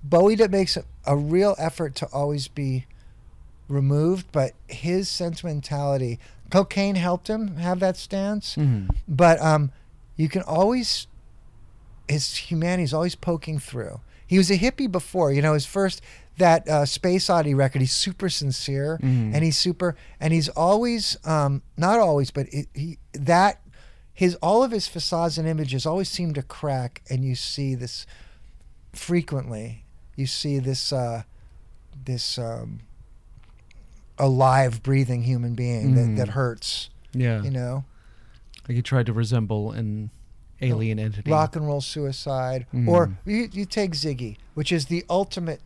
Bowie 0.03 0.35
that 0.35 0.51
makes 0.51 0.77
a, 0.77 0.83
a 1.05 1.15
real 1.15 1.55
effort 1.57 1.95
to 1.95 2.07
always 2.07 2.47
be 2.47 2.85
removed, 3.67 4.27
but 4.31 4.53
his 4.67 5.09
sentimentality, 5.09 6.19
cocaine 6.49 6.95
helped 6.95 7.27
him 7.29 7.57
have 7.57 7.79
that 7.79 7.97
stance. 7.97 8.55
Mhm. 8.55 8.89
But 9.07 9.41
um, 9.41 9.71
you 10.17 10.27
can 10.29 10.41
always 10.41 11.07
his 12.09 12.35
humanity 12.35 12.83
is 12.83 12.93
always 12.93 13.15
poking 13.15 13.59
through. 13.59 14.01
He 14.27 14.37
was 14.37 14.51
a 14.51 14.57
hippie 14.57 14.91
before, 14.91 15.31
you 15.31 15.41
know. 15.41 15.53
His 15.53 15.65
first 15.65 16.01
that 16.37 16.67
uh, 16.67 16.85
Space 16.85 17.29
Oddity 17.29 17.53
record, 17.53 17.79
he's 17.81 17.91
super 17.93 18.29
sincere 18.29 18.97
Mhm. 19.01 19.33
and 19.35 19.43
he's 19.43 19.57
super, 19.57 19.95
and 20.19 20.33
he's 20.33 20.49
always, 20.49 21.15
um, 21.25 21.61
not 21.77 21.99
always, 21.99 22.31
but 22.31 22.47
it, 22.53 22.67
he 22.73 22.97
that 23.13 23.59
his 24.13 24.35
all 24.35 24.63
of 24.63 24.71
his 24.71 24.87
facades 24.87 25.37
and 25.37 25.47
images 25.47 25.85
always 25.85 26.09
seem 26.09 26.33
to 26.33 26.41
crack, 26.43 27.01
and 27.09 27.23
you 27.25 27.35
see 27.35 27.75
this 27.75 28.05
frequently. 28.93 29.85
You 30.15 30.27
see 30.27 30.59
this 30.59 30.91
uh, 30.93 31.23
this 32.05 32.37
um, 32.37 32.81
alive, 34.17 34.83
breathing 34.83 35.23
human 35.23 35.55
being 35.55 35.93
Mhm. 35.93 35.95
that, 35.95 36.25
that 36.25 36.29
hurts. 36.33 36.89
Yeah. 37.13 37.41
You 37.43 37.51
know, 37.51 37.85
Like 38.67 38.75
he 38.75 38.81
tried 38.81 39.05
to 39.07 39.13
resemble 39.13 39.71
an 39.71 40.09
alien 40.61 40.97
entity. 40.99 41.29
rock 41.29 41.55
and 41.55 41.65
roll 41.67 41.81
suicide, 41.81 42.65
or 42.87 43.07
Mhm. 43.07 43.17
you, 43.25 43.49
you 43.51 43.65
take 43.65 43.91
Ziggy, 43.91 44.37
which 44.53 44.71
is 44.71 44.85
the 44.85 45.03
ultimate 45.09 45.61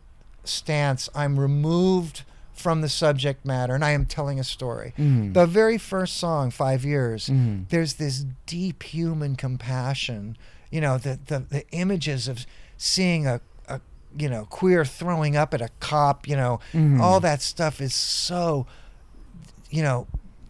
stance. 0.48 1.08
I'm 1.14 1.38
removed 1.38 2.22
from 2.52 2.80
the 2.80 2.88
subject 2.88 3.44
matter, 3.46 3.74
and 3.74 3.84
I 3.84 3.90
am 3.90 4.04
telling 4.04 4.40
a 4.40 4.44
story. 4.44 4.92
Mhm. 4.98 5.32
The 5.34 5.46
very 5.46 5.78
first 5.78 6.16
song, 6.16 6.50
Five 6.50 6.84
Years, 6.84 7.28
Mhm. 7.28 7.68
there's 7.68 7.94
this 7.94 8.24
deep 8.46 8.82
human 8.82 9.36
compassion. 9.36 10.36
You 10.70 10.80
know, 10.80 10.98
the 10.98 11.18
the, 11.26 11.38
the 11.48 11.70
images 11.70 12.26
of 12.28 12.46
seeing 12.76 13.26
a, 13.28 13.40
a 13.68 13.80
you 14.18 14.28
know 14.28 14.44
queer 14.46 14.84
throwing 14.84 15.36
up 15.36 15.54
at 15.54 15.60
a 15.60 15.68
cop. 15.80 16.26
You 16.26 16.36
know, 16.36 16.60
Mhm. 16.72 17.00
all 17.00 17.20
that 17.20 17.42
stuff 17.42 17.80
is 17.80 17.94
so. 17.94 18.66
You 19.70 19.82
know, 19.82 20.06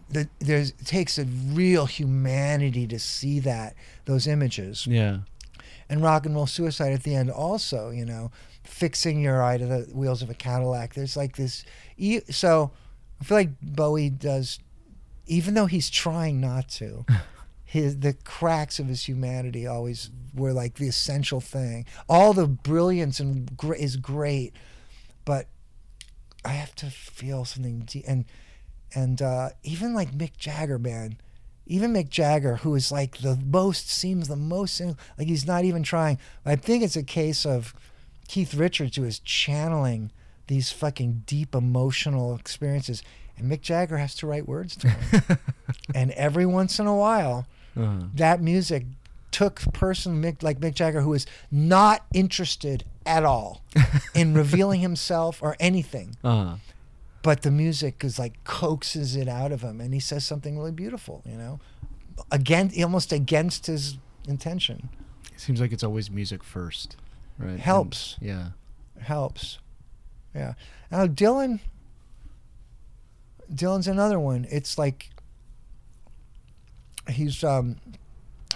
the, 0.09 0.27
there's 0.39 0.69
it 0.71 0.85
takes 0.85 1.19
a 1.19 1.25
real 1.25 1.85
humanity 1.85 2.87
to 2.87 2.97
see 2.97 3.39
that 3.41 3.75
those 4.05 4.25
images 4.27 4.87
Yeah. 4.87 5.19
and 5.89 6.01
rock 6.01 6.25
and 6.25 6.33
roll 6.33 6.47
suicide 6.47 6.93
at 6.93 7.03
the 7.03 7.13
end 7.15 7.29
also 7.29 7.89
you 7.91 8.05
know 8.05 8.31
fixing 8.79 9.19
your 9.19 9.43
eye 9.43 9.57
to 9.57 9.65
the 9.65 9.79
wheels 9.93 10.21
of 10.21 10.29
a 10.29 10.33
cadillac. 10.33 10.93
There's 10.93 11.17
like 11.17 11.35
this 11.35 11.65
so 12.29 12.71
i 13.19 13.23
feel 13.25 13.37
like 13.37 13.49
bowie 13.61 14.09
does 14.09 14.59
even 15.27 15.53
though 15.53 15.65
he's 15.65 15.89
trying 15.89 16.39
not 16.39 16.69
to 16.69 17.05
his 17.65 17.99
the 17.99 18.13
cracks 18.23 18.79
of 18.79 18.87
his 18.87 19.03
humanity 19.03 19.67
always 19.67 20.09
were 20.33 20.53
like 20.53 20.75
the 20.75 20.87
essential 20.87 21.41
thing. 21.41 21.85
All 22.07 22.31
the 22.31 22.47
brilliance 22.47 23.19
and 23.19 23.55
gr- 23.57 23.73
is 23.73 23.97
great 23.97 24.53
but 25.25 25.47
i 26.45 26.49
have 26.49 26.73
to 26.75 26.85
feel 26.89 27.43
something 27.43 27.81
deep 27.81 28.05
and 28.07 28.23
and 28.95 29.21
uh, 29.21 29.49
even 29.61 29.93
like 29.93 30.17
mick 30.17 30.37
jagger 30.37 30.79
man. 30.79 31.17
Even 31.71 31.93
Mick 31.93 32.09
Jagger, 32.09 32.55
who 32.55 32.73
is 32.73 32.91
like 32.91 33.19
the 33.19 33.35
most, 33.45 33.91
seems 33.91 34.27
the 34.27 34.35
most, 34.35 34.81
like 34.81 35.27
he's 35.27 35.45
not 35.45 35.65
even 35.65 35.83
trying. 35.83 36.17
I 36.43 36.55
think 36.55 36.81
it's 36.81 36.95
a 36.95 37.03
case 37.03 37.45
of 37.45 37.75
Keith 38.29 38.53
Richards 38.53 38.95
who 38.95 39.03
is 39.03 39.19
channeling 39.19 40.11
these 40.47 40.71
fucking 40.71 41.23
deep 41.25 41.53
emotional 41.53 42.35
experiences, 42.35 43.03
and 43.37 43.51
Mick 43.51 43.61
Jagger 43.61 43.97
has 43.97 44.15
to 44.15 44.27
write 44.27 44.47
words 44.47 44.75
to 44.77 44.87
him. 44.89 45.37
and 45.95 46.11
every 46.11 46.45
once 46.45 46.79
in 46.79 46.87
a 46.87 46.95
while, 46.95 47.45
Uh-huh. 47.75 48.03
that 48.15 48.41
music 48.41 48.85
took 49.31 49.61
person 49.73 50.21
Mick, 50.23 50.41
like 50.41 50.59
Mick 50.59 50.73
Jagger 50.73 51.01
who 51.01 51.13
is 51.13 51.25
not 51.51 52.03
interested 52.13 52.83
at 53.05 53.23
all 53.23 53.61
in 54.15 54.33
revealing 54.33 54.81
himself 54.81 55.41
or 55.43 55.55
anything 55.59 56.15
Uh-huh. 56.23 56.55
but 57.21 57.43
the 57.43 57.51
music 57.51 58.03
is 58.03 58.17
like 58.17 58.43
coaxes 58.43 59.15
it 59.15 59.27
out 59.27 59.51
of 59.51 59.61
him 59.61 59.79
and 59.81 59.93
he 59.93 59.99
says 59.99 60.25
something 60.25 60.57
really 60.57 60.71
beautiful 60.71 61.21
you 61.25 61.37
know 61.37 61.59
again 62.31 62.71
almost 62.83 63.11
against 63.13 63.67
his 63.67 63.97
intention 64.27 64.89
Seems 65.37 65.61
like 65.61 65.71
it's 65.71 65.83
always 65.83 66.09
music 66.11 66.43
first, 66.43 66.97
right? 67.39 67.49
And- 67.51 67.59
Helps. 67.59 68.17
yeah. 68.21 68.49
helps 68.99 69.57
yeah 70.35 70.53
now 70.91 71.07
dylan 71.07 71.59
dylan's 73.51 73.87
another 73.87 74.19
one 74.19 74.45
it's 74.51 74.77
like 74.77 75.09
he's 77.09 77.43
um 77.43 77.77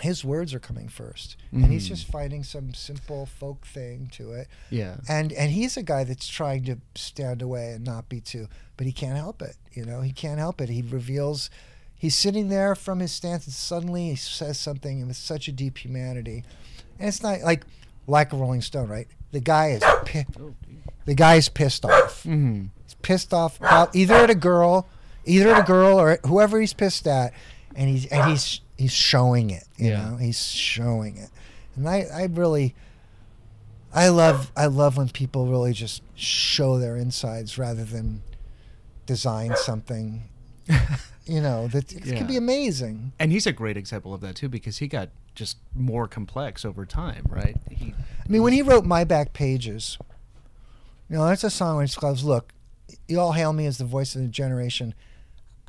his 0.02 0.24
words 0.26 0.54
are 0.54 0.60
coming 0.60 0.88
1st 0.88 1.36
and 1.54 1.66
he's 1.66 1.88
just 1.88 2.08
finding 2.08 2.44
some 2.44 2.74
simple 2.74 3.26
folk 3.26 3.66
thing 3.66 4.10
to 4.12 4.34
it 4.34 4.48
Yeah. 4.70 4.98
and 5.08 5.32
and 5.34 5.52
he's 5.52 5.78
a 5.78 5.84
guy 5.84 6.04
that's 6.04 6.28
trying 6.28 6.66
to 6.66 6.78
stand 6.96 7.42
away 7.42 7.72
and 7.72 7.86
not 7.86 8.10
be 8.10 8.20
too 8.20 8.48
but 8.76 8.86
he 8.86 8.92
can't 8.92 9.18
help 9.18 9.42
it 9.42 9.56
you 9.72 9.86
know 9.86 10.02
he 10.02 10.12
can't 10.12 10.40
help 10.40 10.60
it 10.62 10.70
he 10.70 10.82
reveals 10.82 11.50
he's 11.96 12.16
sitting 12.16 12.50
there 12.50 12.76
from 12.76 13.00
his 13.00 13.12
stance 13.12 13.46
and 13.46 13.54
suddenly 13.54 14.10
he 14.10 14.16
says 14.16 14.60
something 14.60 15.08
with 15.08 15.16
such 15.16 15.48
a 15.48 15.52
deep 15.52 15.78
humanity 15.80 16.44
and 17.00 17.08
it's 17.08 17.24
not 17.24 17.42
like 17.42 17.64
like 18.08 18.34
a 18.34 18.36
rolling 18.38 18.62
stone 18.62 18.88
right 18.88 19.08
the 19.32 19.40
guy 19.40 19.70
is 19.72 19.82
pi- 20.06 20.26
the 21.06 21.14
guy 21.16 21.36
is 21.36 21.50
pissed 21.50 21.86
off 21.86 22.24
Mm-hmm. 22.24 22.66
he's 22.84 22.94
pissed 23.02 23.34
off 23.34 23.60
prob- 23.60 23.90
either 23.94 24.14
at 24.16 24.30
a 24.30 24.36
girl 24.36 24.88
either 25.26 25.54
at 25.54 25.60
a 25.62 25.64
girl 25.64 26.00
or 26.00 26.20
whoever 26.26 26.60
he's 26.60 26.74
pissed 26.74 27.08
at 27.08 27.34
and 27.76 27.90
he's 27.90 28.06
and 28.08 28.30
he's 28.30 28.62
he's 28.78 28.92
showing 28.94 29.50
it 29.50 29.64
you 29.78 29.90
Yeah. 29.90 30.10
know 30.12 30.16
he's 30.18 30.46
showing 30.46 31.18
it 31.18 31.30
and 31.76 31.88
i 31.90 32.06
i 32.14 32.24
really 32.26 32.76
i 33.94 34.10
love 34.10 34.52
i 34.56 34.66
love 34.66 34.98
when 34.98 35.10
people 35.10 35.48
really 35.48 35.74
just 35.74 36.02
show 36.16 36.78
their 36.80 36.96
insides 36.98 37.58
rather 37.58 37.84
than 37.86 38.22
design 39.06 39.54
something 39.58 40.30
you 41.26 41.42
know 41.42 41.68
that 41.68 41.92
it 41.94 42.06
Yeah. 42.06 42.16
can 42.18 42.28
be 42.28 42.38
amazing 42.38 43.14
And 43.20 43.32
he's 43.32 43.46
a 43.48 43.52
great 43.52 43.78
example 43.78 44.14
of 44.14 44.22
that 44.22 44.36
too, 44.36 44.50
because 44.50 44.78
he 44.78 44.88
got 44.88 45.10
just 45.36 45.58
more 45.76 46.08
complex 46.08 46.64
over 46.66 46.86
time, 46.86 47.26
right? 47.30 47.58
He, 47.70 47.94
I 48.24 48.30
mean, 48.30 48.44
when 48.44 48.54
he 48.54 48.62
wrote 48.62 48.86
My 48.86 49.04
Back 49.04 49.34
Pages, 49.34 49.98
you 51.10 51.18
know, 51.18 51.26
that's 51.26 51.44
a 51.44 51.50
song 51.50 51.76
where 51.78 51.86
it 51.86 51.96
goes, 52.00 52.24
Look, 52.24 52.54
you 53.08 53.20
all 53.20 53.32
hail 53.34 53.54
me 53.54 53.66
as 53.66 53.78
the 53.78 53.86
voice 53.86 54.16
of 54.16 54.22
the 54.22 54.28
generation. 54.28 54.94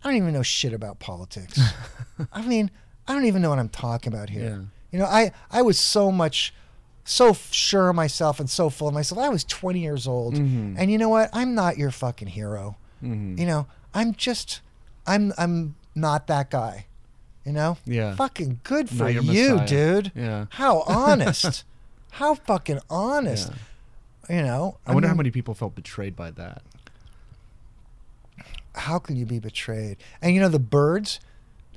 I 0.02 0.08
don't 0.08 0.16
even 0.16 0.32
know 0.34 0.42
shit 0.42 0.72
about 0.72 0.98
politics. 1.00 1.58
I 2.32 2.42
mean, 2.42 2.70
I 3.08 3.14
don't 3.14 3.24
even 3.24 3.40
know 3.42 3.50
what 3.50 3.58
I'm 3.58 3.68
talking 3.70 4.12
about 4.12 4.30
here. 4.30 4.44
Yeah. 4.44 4.58
You 4.92 4.98
know, 5.00 5.06
I, 5.06 5.32
I 5.50 5.62
was 5.62 5.78
so 5.78 6.12
much, 6.12 6.54
so 7.04 7.30
f- 7.30 7.52
sure 7.52 7.88
of 7.88 7.96
myself 7.96 8.38
and 8.38 8.48
so 8.48 8.68
full 8.70 8.88
of 8.88 8.94
myself. 8.94 9.18
I 9.20 9.28
was 9.30 9.44
20 9.44 9.80
years 9.80 10.06
old. 10.06 10.34
Mhm. 10.34 10.76
And 10.78 10.90
you 10.90 10.98
know 10.98 11.08
what? 11.08 11.30
I'm 11.32 11.54
not 11.54 11.78
your 11.78 11.90
fucking 11.90 12.28
hero. 12.28 12.76
Mhm. 13.02 13.38
You 13.38 13.46
know, 13.46 13.66
I'm 13.94 14.14
just, 14.14 14.60
I'm, 15.06 15.32
I'm 15.38 15.74
not 15.94 16.26
that 16.28 16.50
guy. 16.50 16.86
You 17.44 17.52
know? 17.52 17.76
Yeah. 17.84 18.14
Fucking 18.14 18.60
good 18.64 18.88
for 18.88 19.08
you, 19.10 19.22
Messiah. 19.22 19.66
dude. 19.66 20.12
Yeah. 20.14 20.46
How 20.50 20.80
honest. 20.86 21.64
How 22.12 22.34
fucking 22.34 22.80
honest. 22.88 23.50
Yeah. 24.30 24.36
You 24.36 24.42
know? 24.42 24.78
I 24.86 24.94
wonder 24.94 25.08
how 25.08 25.14
many 25.14 25.30
people 25.30 25.52
felt 25.54 25.74
betrayed 25.74 26.16
by 26.16 26.30
that. 26.32 26.62
How 28.74 28.98
can 28.98 29.16
you 29.16 29.26
be 29.26 29.38
betrayed? 29.38 29.98
And 30.20 30.34
you 30.34 30.40
know, 30.40 30.48
the 30.48 30.58
birds, 30.58 31.20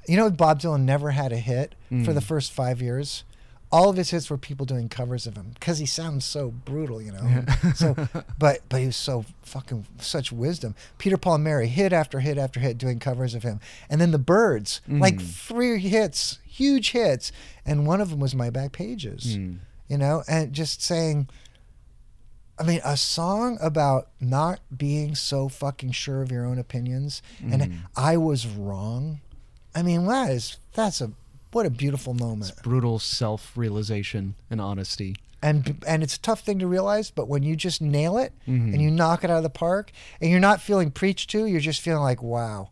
you 0.08 0.18
know, 0.18 0.30
Bob 0.30 0.60
Dylan 0.62 0.82
never 0.82 1.12
had 1.12 1.32
a 1.32 1.38
hit 1.38 1.76
for 2.06 2.14
the 2.14 2.22
Mm. 2.22 2.24
first 2.24 2.52
five 2.52 2.82
years. 2.82 3.24
All 3.70 3.90
of 3.90 3.98
his 3.98 4.12
hits 4.12 4.30
were 4.30 4.38
people 4.38 4.66
doing 4.66 4.88
covers 4.88 5.28
of 5.28 5.36
him 5.36 5.52
because 5.54 5.78
he 5.80 5.86
sounds 5.86 6.24
so 6.24 6.52
brutal, 6.52 7.02
you 7.02 7.12
know. 7.12 7.24
Yeah. 7.24 7.74
so, 7.74 7.96
but 8.40 8.60
but 8.70 8.80
he 8.80 8.86
was 8.86 8.96
so 8.96 9.26
fucking 9.44 9.86
such 10.00 10.32
wisdom. 10.32 10.74
Peter 10.98 11.18
Paul 11.18 11.36
and 11.36 11.44
Mary 11.44 11.68
hit 11.68 11.92
after 11.92 12.22
hit 12.22 12.38
after 12.38 12.60
hit 12.62 12.78
doing 12.78 13.00
covers 13.00 13.34
of 13.36 13.44
him, 13.44 13.60
and 13.90 14.00
then 14.00 14.12
the 14.12 14.18
Birds, 14.20 14.80
like 14.88 15.16
Mm. 15.18 15.22
three 15.30 15.80
hits, 15.80 16.40
huge 16.46 16.92
hits, 16.92 17.32
and 17.66 17.86
one 17.86 18.00
of 18.00 18.10
them 18.10 18.20
was 18.22 18.34
My 18.34 18.50
Back 18.50 18.72
Pages. 18.72 19.36
Mm. 19.38 19.58
you 19.90 19.98
know, 19.98 20.24
and 20.30 20.54
just 20.54 20.82
saying, 20.82 21.28
I 22.60 22.64
mean, 22.64 22.80
a 22.84 22.98
song 22.98 23.58
about 23.62 24.08
not 24.20 24.60
being 24.76 25.14
so 25.14 25.48
fucking 25.50 25.92
sure 25.92 26.22
of 26.22 26.32
your 26.32 26.46
own 26.46 26.58
opinions 26.58 27.22
and 27.42 27.62
Mm. 27.62 27.78
I 27.96 28.18
was 28.18 28.48
wrong. 28.48 29.20
I 29.76 29.84
mean, 29.84 30.06
that 30.08 30.32
is, 30.32 30.58
that's 30.74 31.02
a, 31.02 31.12
what 31.52 31.66
a 31.66 31.70
beautiful 31.70 32.14
moment. 32.14 32.52
Brutal 32.64 33.00
self-realization 33.00 34.36
and 34.50 34.62
honesty. 34.62 35.16
And, 35.42 35.84
and 35.88 36.02
it's 36.04 36.16
a 36.16 36.20
tough 36.20 36.42
thing 36.42 36.60
to 36.60 36.68
realize, 36.68 37.12
but 37.12 37.28
when 37.28 37.44
you 37.44 37.56
just 37.56 37.80
nail 37.82 38.18
it 38.18 38.34
Mhm. 38.48 38.74
and 38.74 38.82
you 38.82 38.90
knock 38.90 39.24
it 39.24 39.30
out 39.30 39.38
of 39.38 39.44
the 39.44 39.50
park 39.50 39.92
and 40.20 40.32
you're 40.32 40.40
not 40.40 40.62
feeling 40.62 40.90
preached 40.92 41.30
to, 41.32 41.46
you're 41.46 41.60
just 41.62 41.82
feeling 41.82 42.02
like, 42.02 42.22
wow. 42.24 42.70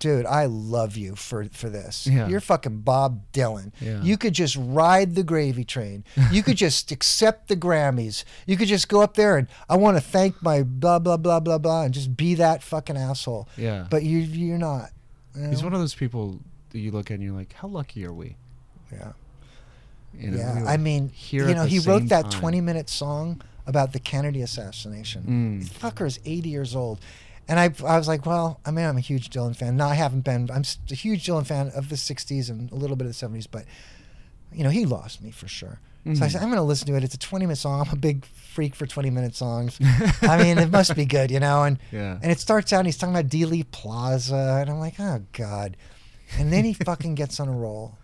Dude, 0.00 0.26
I 0.26 0.44
love 0.46 0.96
you 0.98 1.14
for, 1.14 1.46
for 1.46 1.70
this. 1.70 2.06
Yeah. 2.06 2.28
You're 2.28 2.40
fucking 2.40 2.80
Bob 2.80 3.22
Dylan. 3.32 3.72
Yeah. 3.80 4.02
You 4.02 4.18
could 4.18 4.34
just 4.34 4.54
ride 4.60 5.14
the 5.14 5.22
gravy 5.22 5.64
train. 5.64 6.04
You 6.30 6.42
could 6.42 6.56
just 6.66 6.90
accept 6.92 7.48
the 7.48 7.56
Grammys. 7.56 8.24
You 8.44 8.56
could 8.58 8.68
just 8.68 8.88
go 8.88 9.00
up 9.00 9.14
there 9.14 9.38
and 9.38 9.46
I 9.68 9.76
want 9.76 9.96
to 9.96 10.02
thank 10.02 10.42
my 10.42 10.62
blah 10.62 10.98
blah 10.98 11.16
blah 11.16 11.40
blah 11.40 11.56
blah 11.58 11.84
and 11.84 11.94
just 11.94 12.16
be 12.18 12.34
that 12.34 12.62
fucking 12.62 12.98
asshole. 12.98 13.48
Yeah. 13.56 13.86
But 13.88 14.02
you 14.02 14.18
you're 14.18 14.58
not. 14.58 14.90
you 15.34 15.48
He's 15.48 15.62
one 15.62 15.72
of 15.72 15.80
those 15.80 15.94
people 15.94 16.40
you 16.78 16.90
look 16.90 17.10
at 17.10 17.14
and 17.14 17.22
you're 17.22 17.32
like, 17.36 17.52
how 17.52 17.68
lucky 17.68 18.04
are 18.04 18.12
we? 18.12 18.36
yeah. 18.92 19.12
You 20.16 20.30
know, 20.30 20.36
yeah. 20.38 20.62
we 20.62 20.68
I 20.68 20.76
mean, 20.76 21.08
here 21.08 21.48
you 21.48 21.54
know, 21.54 21.64
he 21.64 21.80
wrote 21.80 22.08
that 22.08 22.30
time. 22.30 22.40
20 22.40 22.60
minute 22.60 22.88
song 22.88 23.42
about 23.66 23.92
the 23.92 23.98
Kennedy 23.98 24.42
assassination. 24.42 25.60
Mm. 25.64 25.68
Fucker 25.80 26.06
is 26.06 26.20
80 26.24 26.48
years 26.48 26.76
old. 26.76 27.00
And 27.48 27.58
I, 27.58 27.64
I 27.84 27.98
was 27.98 28.06
like, 28.08 28.24
well, 28.24 28.60
I 28.64 28.70
mean, 28.70 28.86
I'm 28.86 28.96
a 28.96 29.00
huge 29.00 29.28
Dylan 29.30 29.56
fan. 29.56 29.76
No, 29.76 29.86
I 29.86 29.94
haven't 29.94 30.20
been. 30.20 30.48
I'm 30.52 30.62
a 30.90 30.94
huge 30.94 31.26
Dylan 31.26 31.46
fan 31.46 31.70
of 31.74 31.88
the 31.88 31.96
60s 31.96 32.48
and 32.48 32.70
a 32.70 32.74
little 32.76 32.94
bit 32.96 33.06
of 33.06 33.18
the 33.18 33.26
70s, 33.26 33.46
but 33.50 33.64
you 34.52 34.62
know, 34.62 34.70
he 34.70 34.86
lost 34.86 35.20
me 35.22 35.30
for 35.30 35.48
sure. 35.48 35.80
So 36.14 36.22
I 36.22 36.28
said, 36.28 36.42
I'm 36.42 36.48
going 36.48 36.56
to 36.58 36.62
listen 36.62 36.86
to 36.88 36.96
it. 36.96 37.02
It's 37.02 37.14
a 37.14 37.18
20 37.18 37.46
minute 37.46 37.56
song. 37.56 37.80
I'm 37.80 37.90
a 37.90 37.96
big 37.96 38.26
freak 38.26 38.74
for 38.74 38.84
20 38.86 39.08
minute 39.08 39.34
songs. 39.34 39.78
I 40.20 40.36
mean, 40.36 40.58
it 40.58 40.70
must 40.70 40.94
be 40.94 41.06
good, 41.06 41.30
you 41.30 41.40
know? 41.40 41.62
And, 41.64 41.78
Yeah. 41.92 42.18
and 42.22 42.30
it 42.30 42.38
starts 42.38 42.74
out 42.74 42.80
and 42.80 42.86
he's 42.86 42.98
talking 42.98 43.14
about 43.14 43.30
Dealey 43.30 43.64
Plaza. 43.70 44.58
And 44.60 44.68
I'm 44.68 44.78
like, 44.80 45.00
oh, 45.00 45.22
God. 45.32 45.78
And 46.38 46.52
then 46.52 46.64
he 46.64 46.72
fucking 46.90 47.14
gets 47.14 47.38
on 47.40 47.48
a 47.48 47.52
roll. 47.52 47.98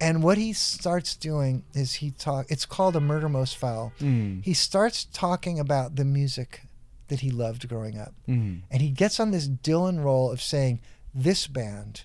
And 0.00 0.22
what 0.22 0.36
he 0.36 0.52
starts 0.52 1.16
doing 1.16 1.64
is 1.72 1.94
he 1.94 2.10
talk. 2.10 2.46
It's 2.50 2.66
called 2.66 2.96
a 2.96 3.00
murder 3.00 3.28
most 3.30 3.56
foul. 3.56 3.92
Mm. 4.00 4.44
He 4.44 4.52
starts 4.52 5.06
talking 5.12 5.58
about 5.58 5.96
the 5.96 6.04
music 6.04 6.62
that 7.08 7.20
he 7.20 7.30
loved 7.30 7.68
growing 7.68 7.96
up, 7.98 8.12
Mm. 8.28 8.62
and 8.70 8.82
he 8.82 8.90
gets 8.90 9.20
on 9.20 9.30
this 9.30 9.46
Dylan 9.48 10.02
roll 10.04 10.30
of 10.30 10.42
saying 10.42 10.80
this 11.14 11.46
band, 11.46 12.04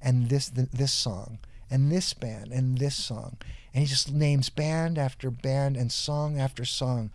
and 0.00 0.28
this 0.28 0.50
th- 0.50 0.68
this 0.72 0.92
song, 0.92 1.38
and 1.70 1.90
this 1.90 2.12
band, 2.12 2.52
and 2.52 2.76
this 2.78 2.94
song, 2.94 3.38
and 3.72 3.82
he 3.82 3.88
just 3.88 4.12
names 4.12 4.50
band 4.50 4.98
after 4.98 5.30
band 5.30 5.76
and 5.78 5.90
song 5.90 6.38
after 6.38 6.64
song, 6.66 7.10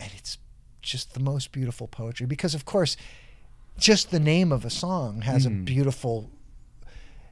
and 0.00 0.10
it's 0.16 0.38
just 0.80 1.12
the 1.12 1.20
most 1.20 1.52
beautiful 1.52 1.86
poetry. 1.86 2.26
Because 2.26 2.54
of 2.54 2.64
course, 2.64 2.96
just 3.76 4.10
the 4.10 4.18
name 4.18 4.50
of 4.50 4.64
a 4.64 4.70
song 4.70 5.20
has 5.22 5.44
a 5.46 5.50
Mhm. 5.50 5.66
beautiful, 5.66 6.30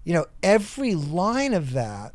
you 0.06 0.14
know, 0.14 0.24
every 0.42 0.94
line 0.94 1.52
of 1.52 1.72
that. 1.74 2.12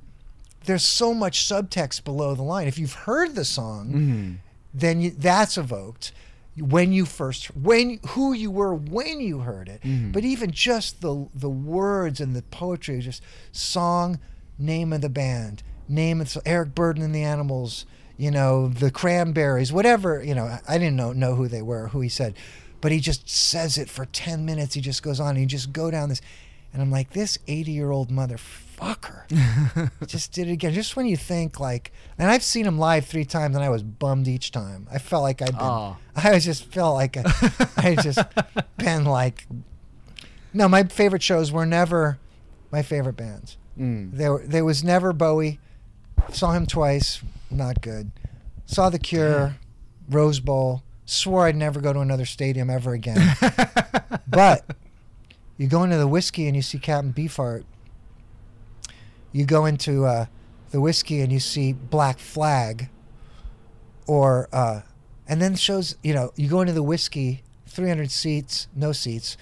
There's 0.66 0.84
so 0.84 1.14
much 1.14 1.40
subtext 1.46 2.04
below 2.04 2.34
the 2.36 2.42
line. 2.44 2.68
If 2.68 2.80
you've 2.80 2.94
heard 2.94 3.36
the 3.36 3.46
song, 3.46 3.90
Mm. 3.92 4.38
then 4.74 5.02
you, 5.02 5.10
that's 5.12 5.58
evoked 5.58 6.12
when 6.58 6.92
you 6.94 7.06
first 7.06 7.48
when 7.56 8.00
who 8.10 8.34
you 8.34 8.50
were 8.52 8.74
when 8.74 9.20
you 9.22 9.40
heard 9.40 9.68
it 9.70 9.82
Mhm. 9.84 10.12
but 10.12 10.24
even 10.26 10.52
just 10.52 11.00
the 11.02 11.28
the 11.34 11.50
words 11.50 12.20
and 12.20 12.36
the 12.36 12.42
poetry 12.42 13.00
just 13.00 13.22
song 13.54 14.20
name 14.60 14.92
of 14.94 15.00
the 15.02 15.10
band 15.10 15.64
name 15.88 16.20
of 16.22 16.38
Eric 16.46 16.76
Burden 16.76 17.04
and 17.04 17.16
the 17.16 17.24
Animals 17.24 17.86
you 18.18 18.30
know 18.32 18.68
the 18.68 18.92
Cranberries 18.92 19.72
whatever 19.72 20.22
you 20.24 20.36
know 20.36 20.46
I- 20.46 20.62
I 20.68 20.78
didn't 20.78 20.98
know 20.98 21.14
know 21.14 21.36
who 21.36 21.48
they 21.48 21.62
were 21.62 21.88
who 21.90 22.02
he 22.02 22.10
said 22.10 22.34
but 22.82 22.92
he 22.92 23.00
just 23.00 23.30
says 23.30 23.78
it 23.78 23.90
for 23.90 24.06
10 24.06 24.44
minutes 24.46 24.76
he 24.76 24.82
just 24.82 25.02
goes 25.04 25.20
on 25.22 25.30
and 25.32 25.40
you 25.40 25.46
just 25.46 25.72
go 25.72 25.90
down 25.90 26.10
this 26.10 26.22
and 26.74 26.82
I'm 26.82 26.92
like 26.92 27.12
this 27.12 27.38
80 27.48 27.72
year 27.72 27.92
old 27.92 28.10
motherfucker 28.10 29.92
just 30.08 30.32
did 30.32 30.48
it 30.48 30.54
again. 30.54 30.74
Just 30.74 30.96
when 30.96 31.06
you 31.06 31.18
think 31.18 31.60
like, 31.60 31.92
and 32.18 32.32
I've 32.32 32.44
seen 32.44 32.66
him 32.66 32.80
live 32.80 33.06
three 33.06 33.26
times, 33.26 33.56
and 33.56 33.64
I 33.64 33.70
was 33.70 33.84
bummed 33.84 34.28
each 34.28 34.52
time. 34.52 34.88
I 34.92 34.98
felt 34.98 35.24
like 35.24 35.42
I'd 35.42 35.52
been, 35.52 35.60
Aw. 35.60 35.98
I 36.16 36.32
was 36.32 36.46
just 36.46 36.66
felt 36.66 36.96
like 36.96 37.18
I, 37.18 37.24
I 37.78 37.96
just 37.96 38.20
been 38.78 39.06
like, 39.06 39.48
no, 40.54 40.68
my 40.68 40.84
favorite 40.84 41.24
shows 41.24 41.52
were 41.52 41.66
never 41.66 42.18
my 42.72 42.82
favorite 42.82 43.18
bands. 43.18 43.58
Mm. 43.78 44.12
There, 44.14 44.40
there 44.40 44.66
was 44.66 44.84
never 44.84 45.14
Bowie. 45.14 45.60
Saw 46.32 46.52
him 46.54 46.66
twice, 46.66 47.22
not 47.50 47.82
good. 47.82 48.12
Saw 48.66 48.90
The 48.90 49.00
Cure, 49.00 49.58
Rose 50.10 50.40
Bowl. 50.40 50.84
Swore 51.06 51.48
I'd 51.48 51.56
never 51.58 51.82
go 51.82 51.92
to 51.92 52.00
another 52.00 52.26
stadium 52.26 52.70
ever 52.70 52.94
again. 52.94 53.36
but 54.28 54.66
you 55.62 55.68
go 55.68 55.84
into 55.84 55.98
the 55.98 56.08
whiskey 56.08 56.48
and 56.48 56.56
you 56.56 56.62
see 56.64 56.80
Captain 56.80 57.14
Beefheart. 57.14 57.64
You 59.32 59.46
go 59.46 59.66
into 59.66 60.06
uh, 60.06 60.26
the 60.72 60.82
whiskey 60.82 61.22
and 61.22 61.32
you 61.32 61.40
see 61.40 61.72
Black 61.74 62.18
Flag. 62.18 62.90
Or 64.08 64.50
uh, 64.52 64.82
and 65.28 65.40
then 65.42 65.56
shows 65.56 65.96
you 66.04 66.14
know 66.14 66.32
you 66.36 66.50
go 66.50 66.62
into 66.62 66.74
the 66.74 66.84
whiskey, 66.84 67.44
300 67.68 68.10
seats, 68.12 68.68
no 68.76 68.92
seats, 68.92 69.38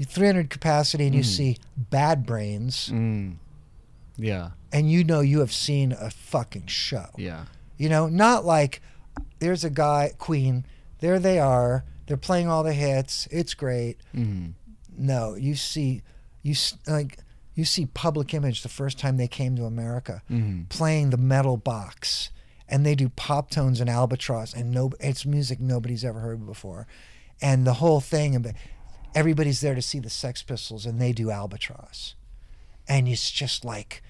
300 0.00 0.50
capacity, 0.50 1.06
and 1.06 1.14
you 1.14 1.22
Mm. 1.22 1.36
see 1.36 1.56
Bad 1.76 2.26
Brains, 2.26 2.90
Mm. 2.92 3.36
Yeah. 4.16 4.50
and 4.70 4.90
you 4.92 5.02
know 5.02 5.20
you 5.20 5.40
have 5.40 5.52
seen 5.52 5.92
a 5.92 6.10
fucking 6.10 6.66
show. 6.66 7.06
Yeah. 7.16 7.46
You 7.78 7.88
know, 7.88 8.08
not 8.08 8.44
like 8.44 8.82
there's 9.40 9.64
a 9.64 9.70
guy, 9.70 10.12
Queen, 10.18 10.64
there 11.00 11.18
they 11.18 11.38
are, 11.38 11.84
they're 12.06 12.16
playing 12.18 12.48
all 12.48 12.62
the 12.62 12.74
hits, 12.74 13.26
it's 13.32 13.54
great. 13.54 13.96
Mm. 14.14 14.52
No, 14.96 15.34
you 15.34 15.54
see, 15.54 16.02
you 16.42 16.54
like 16.86 17.18
you 17.54 17.64
see 17.64 17.86
Public 17.86 18.34
Image 18.34 18.62
the 18.62 18.68
first 18.68 18.98
time 18.98 19.16
they 19.16 19.28
came 19.28 19.54
to 19.56 19.64
America, 19.64 20.22
Mm. 20.30 20.68
playing 20.68 21.10
the 21.10 21.16
metal 21.16 21.56
box, 21.56 22.30
and 22.68 22.84
they 22.84 22.94
do 22.94 23.08
pop 23.10 23.50
tones 23.50 23.80
and 23.80 23.88
albatross, 23.88 24.52
and 24.54 24.70
no, 24.72 24.90
it's 25.00 25.24
music 25.24 25.60
nobody's 25.60 26.04
ever 26.04 26.20
heard 26.20 26.44
before, 26.46 26.86
and 27.40 27.66
the 27.66 27.74
whole 27.74 28.00
thing, 28.00 28.34
and 28.34 28.54
everybody's 29.14 29.60
there 29.60 29.74
to 29.76 29.82
see 29.82 29.98
the 30.00 30.10
Sex 30.10 30.42
Pistols, 30.42 30.84
and 30.86 31.00
they 31.00 31.12
do 31.12 31.30
albatross, 31.30 32.14
and 32.88 33.06
it's 33.08 33.30
just 33.30 33.64
like 33.64 34.02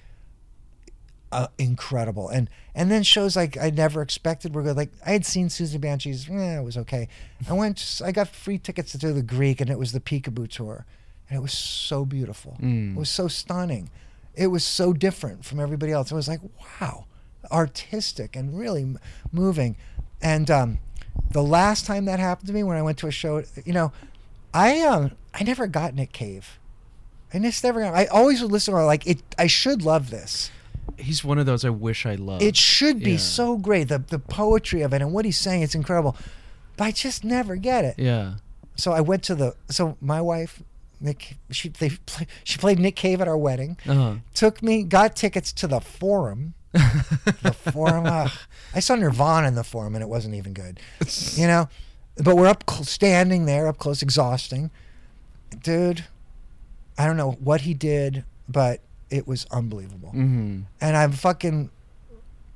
uh, 1.35 1.47
incredible. 1.57 2.29
And 2.29 2.49
and 2.73 2.89
then 2.89 3.03
shows 3.03 3.35
like 3.35 3.57
I 3.57 3.69
never 3.69 4.01
expected 4.01 4.55
were 4.55 4.63
good. 4.63 4.77
Like 4.77 4.91
I 5.05 5.11
had 5.11 5.25
seen 5.25 5.49
Susie 5.49 5.77
Banshees, 5.77 6.29
eh, 6.29 6.59
it 6.59 6.63
was 6.63 6.77
okay. 6.77 7.07
I 7.49 7.53
went, 7.53 8.01
I 8.03 8.11
got 8.11 8.29
free 8.29 8.57
tickets 8.57 8.91
to 8.93 8.97
do 8.97 9.11
the 9.11 9.21
Greek, 9.21 9.59
and 9.59 9.69
it 9.69 9.77
was 9.77 9.91
the 9.91 9.99
Peekaboo 9.99 10.49
tour, 10.49 10.85
and 11.29 11.37
it 11.37 11.41
was 11.41 11.53
so 11.53 12.05
beautiful. 12.05 12.57
Mm. 12.61 12.95
It 12.95 12.99
was 12.99 13.09
so 13.09 13.27
stunning. 13.27 13.89
It 14.33 14.47
was 14.47 14.63
so 14.63 14.93
different 14.93 15.45
from 15.45 15.59
everybody 15.59 15.91
else. 15.91 16.11
It 16.11 16.15
was 16.15 16.27
like 16.27 16.41
wow, 16.81 17.05
artistic 17.51 18.35
and 18.35 18.57
really 18.57 18.81
m- 18.81 18.99
moving. 19.31 19.75
And 20.21 20.49
um, 20.49 20.79
the 21.31 21.43
last 21.43 21.85
time 21.85 22.05
that 22.05 22.19
happened 22.19 22.47
to 22.47 22.53
me 22.53 22.63
when 22.63 22.77
I 22.77 22.81
went 22.81 22.97
to 22.99 23.07
a 23.07 23.11
show, 23.11 23.43
you 23.65 23.73
know, 23.73 23.91
I 24.53 24.79
um 24.81 25.11
I 25.33 25.43
never 25.43 25.67
got 25.67 25.93
Nick 25.93 26.13
Cave. 26.13 26.59
I 27.33 27.39
just 27.39 27.61
never 27.61 27.81
got. 27.81 27.93
I 27.93 28.05
always 28.05 28.41
would 28.41 28.51
listen 28.51 28.73
to 28.73 28.85
like 28.85 29.05
it. 29.05 29.21
I 29.37 29.47
should 29.47 29.81
love 29.81 30.09
this. 30.09 30.49
He's 30.97 31.23
one 31.23 31.37
of 31.39 31.45
those 31.45 31.65
I 31.65 31.69
wish 31.69 32.05
I 32.05 32.15
loved. 32.15 32.41
It 32.43 32.55
should 32.55 32.99
be 32.99 33.11
Yeah. 33.13 33.17
so 33.17 33.57
great. 33.57 33.87
The 33.89 33.99
the 33.99 34.19
poetry 34.19 34.81
of 34.81 34.93
it 34.93 35.01
and 35.01 35.11
what 35.13 35.25
he's 35.25 35.37
saying, 35.37 35.61
it's 35.61 35.75
incredible. 35.75 36.15
But 36.77 36.85
I 36.85 36.91
just 36.91 37.23
never 37.23 37.55
get 37.55 37.85
it. 37.85 37.95
Yeah. 37.97 38.35
So 38.75 38.91
I 38.91 39.01
went 39.01 39.23
to 39.23 39.35
the. 39.35 39.55
So 39.69 39.97
my 40.01 40.21
wife, 40.21 40.61
Nick, 40.99 41.37
she 41.51 41.69
they 41.69 41.89
play, 42.05 42.27
she 42.43 42.57
played 42.57 42.79
Nick 42.79 42.95
Cave 42.95 43.21
at 43.21 43.27
our 43.27 43.37
wedding. 43.37 43.77
Uh-huh. 43.87 44.15
Took 44.33 44.61
me, 44.63 44.83
got 44.83 45.15
tickets 45.15 45.51
to 45.53 45.67
the 45.67 45.79
Forum. 45.79 46.53
the 46.73 47.55
Forum. 47.71 48.05
ugh. 48.05 48.31
I 48.73 48.79
saw 48.81 48.95
Nirvana 48.95 49.47
in 49.47 49.55
the 49.55 49.63
Forum, 49.63 49.95
and 49.95 50.01
it 50.03 50.07
wasn't 50.09 50.35
even 50.35 50.53
good. 50.53 50.79
You 51.35 51.47
know, 51.47 51.69
but 52.17 52.35
we're 52.35 52.47
up 52.47 52.63
cl- 52.69 52.83
standing 52.83 53.45
there, 53.45 53.67
up 53.67 53.77
close, 53.77 54.01
exhausting, 54.01 54.71
dude. 55.63 56.05
I 56.97 57.05
don't 57.05 57.17
know 57.17 57.31
what 57.31 57.61
he 57.61 57.73
did, 57.73 58.23
but 58.47 58.81
it 59.09 59.27
was 59.27 59.45
unbelievable 59.51 60.09
Mm-hmm. 60.09 60.61
and 60.81 60.97
I'm 60.97 61.11
fucking 61.11 61.69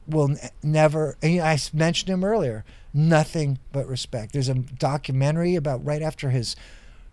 will 0.08 0.32
n- 0.32 0.38
never. 0.64 1.16
And 1.22 1.34
you 1.34 1.40
know, 1.40 1.46
I 1.46 1.58
mentioned 1.74 2.10
him 2.10 2.24
earlier. 2.24 2.66
Nothing 2.94 3.60
but 3.72 3.88
respect. 3.88 4.34
There's 4.34 4.50
a 4.50 4.56
documentary 4.56 5.56
about 5.56 5.86
right 5.86 6.02
after 6.02 6.32
his, 6.32 6.56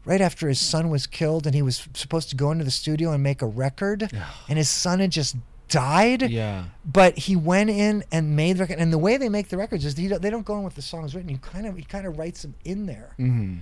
right 0.06 0.22
after 0.22 0.48
his 0.48 0.58
son 0.58 0.88
was 0.88 1.06
killed, 1.06 1.44
and 1.46 1.54
he 1.54 1.60
was 1.60 1.86
supposed 1.92 2.30
to 2.30 2.36
go 2.36 2.50
into 2.50 2.64
the 2.64 2.70
studio 2.70 3.12
and 3.12 3.22
make 3.22 3.42
a 3.42 3.46
record, 3.46 4.08
and 4.48 4.56
his 4.56 4.70
son 4.70 5.00
had 5.00 5.10
just 5.10 5.36
died. 5.68 6.30
Yeah. 6.30 6.64
But 6.86 7.18
he 7.18 7.36
went 7.36 7.68
in 7.68 8.04
and 8.10 8.34
made 8.34 8.56
the 8.56 8.62
record. 8.62 8.78
And 8.78 8.90
the 8.90 8.96
way 8.98 9.18
they 9.18 9.28
make 9.28 9.48
the 9.50 9.58
records 9.58 9.84
is 9.84 9.94
he 9.98 10.08
don't, 10.08 10.22
they 10.22 10.30
don't 10.30 10.46
go 10.46 10.56
in 10.56 10.64
with 10.64 10.76
the 10.76 10.80
songs 10.82 11.14
written. 11.14 11.28
You 11.28 11.36
kind 11.38 11.66
of 11.66 11.76
he 11.76 11.82
kind 11.82 12.06
of 12.06 12.16
writes 12.16 12.40
them 12.42 12.54
in 12.64 12.86
there 12.86 13.14
Mm-hmm. 13.18 13.56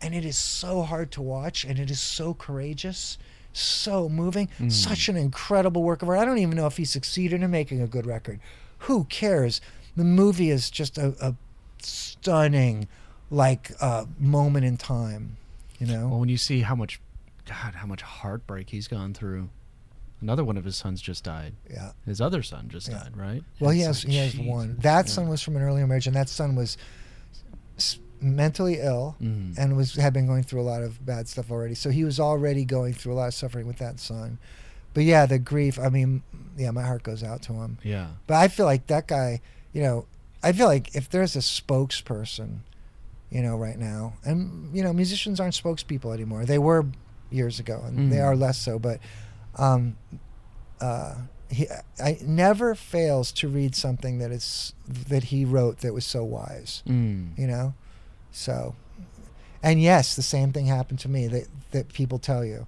and 0.00 0.14
it 0.16 0.24
is 0.24 0.36
so 0.36 0.82
hard 0.82 1.12
to 1.12 1.22
watch 1.22 1.64
and 1.64 1.78
it 1.78 1.90
is 1.92 2.00
so 2.00 2.34
courageous 2.34 3.18
so 3.52 4.08
moving 4.08 4.48
Mm. 4.58 4.70
such 4.72 5.08
an 5.08 5.16
incredible 5.16 5.82
work 5.82 6.02
of 6.02 6.08
art 6.08 6.18
i 6.18 6.24
don't 6.24 6.38
even 6.38 6.56
know 6.56 6.66
if 6.66 6.76
he 6.78 6.84
succeeded 6.84 7.42
in 7.42 7.50
making 7.50 7.80
a 7.82 7.86
good 7.86 8.06
record 8.06 8.40
who 8.80 9.04
cares 9.04 9.60
the 9.96 10.04
movie 10.04 10.48
is 10.50 10.70
just 10.70 10.96
a, 10.98 11.14
a 11.20 11.34
stunning 11.78 12.88
like 13.30 13.72
uh, 13.80 14.04
moment 14.18 14.64
in 14.64 14.76
time 14.76 15.36
you 15.78 15.86
know 15.86 16.08
Well, 16.08 16.20
when 16.20 16.28
you 16.28 16.36
see 16.36 16.60
how 16.60 16.74
much, 16.74 17.00
God, 17.46 17.74
how 17.76 17.86
much 17.86 18.02
heartbreak 18.02 18.70
he's 18.70 18.86
gone 18.88 19.14
through. 19.14 19.48
Another 20.20 20.44
one 20.44 20.56
of 20.56 20.64
his 20.64 20.76
sons 20.76 21.02
just 21.02 21.24
died. 21.24 21.54
yeah 21.68 21.92
His 22.06 22.20
other 22.20 22.42
son 22.42 22.68
just 22.68 22.88
Yeah. 22.88 22.98
died, 23.02 23.16
right? 23.16 23.42
well 23.58 23.70
he 23.70 23.80
has 23.80 24.04
like, 24.04 24.12
he 24.12 24.18
has 24.18 24.36
one 24.38 24.76
that 24.80 25.06
Yeah. 25.06 25.12
son 25.12 25.28
was 25.28 25.42
from 25.42 25.56
an 25.56 25.62
earlier 25.62 25.86
marriage 25.86 26.06
and 26.06 26.14
that 26.16 26.28
son 26.28 26.54
was 26.54 26.76
mentally 28.22 28.78
ill 28.80 29.16
Mhm. 29.20 29.58
and 29.58 29.76
was 29.76 29.94
had 29.96 30.12
been 30.12 30.26
going 30.26 30.42
through 30.44 30.60
a 30.60 30.68
lot 30.72 30.82
of 30.82 31.04
bad 31.04 31.28
stuff 31.28 31.50
already. 31.50 31.74
So 31.74 31.90
he 31.90 32.04
was 32.04 32.20
already 32.20 32.64
going 32.64 32.94
through 32.94 33.12
a 33.12 33.16
lot 33.16 33.28
of 33.28 33.34
suffering 33.34 33.66
with 33.66 33.78
that 33.78 33.98
son. 34.00 34.38
But 34.94 35.04
yeah, 35.04 35.26
the 35.26 35.38
grief. 35.38 35.78
I 35.78 35.88
mean, 35.88 36.22
yeah, 36.56 36.70
my 36.70 36.82
heart 36.82 37.02
goes 37.02 37.22
out 37.22 37.42
to 37.42 37.54
him. 37.54 37.78
Yeah. 37.82 38.08
But 38.26 38.34
I 38.34 38.48
feel 38.48 38.66
like 38.66 38.86
that 38.88 39.06
guy. 39.08 39.40
You 39.72 39.82
know, 39.82 40.06
I 40.42 40.52
feel 40.52 40.66
like 40.66 40.94
if 40.94 41.08
there's 41.08 41.34
a 41.34 41.38
spokesperson, 41.40 42.58
you 43.30 43.40
know, 43.42 43.56
right 43.56 43.78
now, 43.78 44.14
and 44.24 44.74
you 44.76 44.82
know, 44.82 44.92
musicians 44.92 45.40
aren't 45.40 45.54
spokespeople 45.54 46.12
anymore. 46.12 46.44
They 46.44 46.58
were 46.58 46.84
years 47.30 47.58
ago, 47.58 47.82
and 47.86 48.12
they 48.12 48.16
Mhm. 48.18 48.24
are 48.24 48.36
less 48.36 48.58
so. 48.58 48.78
But 48.78 49.00
um, 49.56 49.96
uh, 50.80 51.14
he, 51.50 51.66
I 52.02 52.18
never 52.24 52.74
fails 52.74 53.32
to 53.32 53.48
read 53.48 53.74
something 53.74 54.18
that 54.18 54.30
is 54.30 54.72
that 54.86 55.24
he 55.24 55.44
wrote 55.44 55.78
that 55.78 55.92
was 55.94 56.04
so 56.04 56.24
wise 56.24 56.82
Mm. 56.88 57.36
you 57.38 57.46
know 57.46 57.74
so 58.32 58.74
and 59.62 59.80
yes 59.80 60.16
the 60.16 60.22
same 60.22 60.52
thing 60.52 60.66
happened 60.66 60.98
to 60.98 61.08
me 61.08 61.26
that 61.28 61.46
that 61.70 61.92
people 61.92 62.18
tell 62.18 62.44
you 62.44 62.66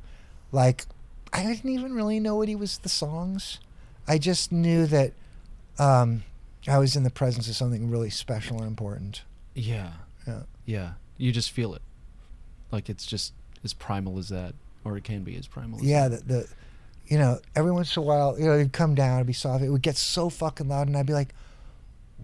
like 0.53 0.85
i 1.33 1.43
didn't 1.43 1.71
even 1.71 1.93
really 1.95 2.21
know 2.21 2.37
what 2.37 2.47
he 2.49 2.55
was 2.55 2.79
the 2.79 2.89
songs 2.89 3.59
i 4.07 4.17
just 4.19 4.53
knew 4.53 4.87
that 4.87 5.13
um, 5.79 6.23
I 6.69 6.79
was 6.79 6.95
in 6.97 7.03
the 7.03 7.11
presence 7.11 7.49
of 7.49 7.57
something 7.57 7.91
really 7.91 8.11
special 8.11 8.59
and 8.59 8.67
important. 8.67 9.23
Yeah. 9.55 9.91
Yeah. 10.27 10.43
Yeah. 10.65 10.93
You 11.19 11.33
just 11.33 11.51
feel 11.51 11.75
it. 11.75 11.83
Like 12.71 12.89
it's 12.89 13.05
just 13.05 13.33
as 13.65 13.73
primal 13.75 14.19
as 14.19 14.29
that, 14.29 14.55
or 14.85 14.97
it 14.97 15.05
can 15.05 15.25
be 15.25 15.37
as 15.37 15.47
primal. 15.47 15.81
As 15.81 15.85
Yeah, 15.85 16.09
that. 16.09 16.29
the, 16.29 16.35
the 16.35 16.49
you 17.07 17.19
know, 17.19 17.41
every 17.55 17.71
once 17.73 17.97
in 17.97 18.03
a 18.03 18.07
while, 18.07 18.39
you 18.39 18.47
know, 18.47 18.55
it'd 18.55 18.73
come 18.73 18.95
down, 18.95 19.17
it'd 19.17 19.27
be 19.27 19.33
soft. 19.33 19.63
It 19.65 19.69
would 19.71 19.83
get 19.83 19.97
so 19.97 20.31
fucking 20.31 20.69
loud, 20.69 20.87
and 20.87 20.97
I'd 20.97 21.07
be 21.07 21.13
like, 21.13 21.35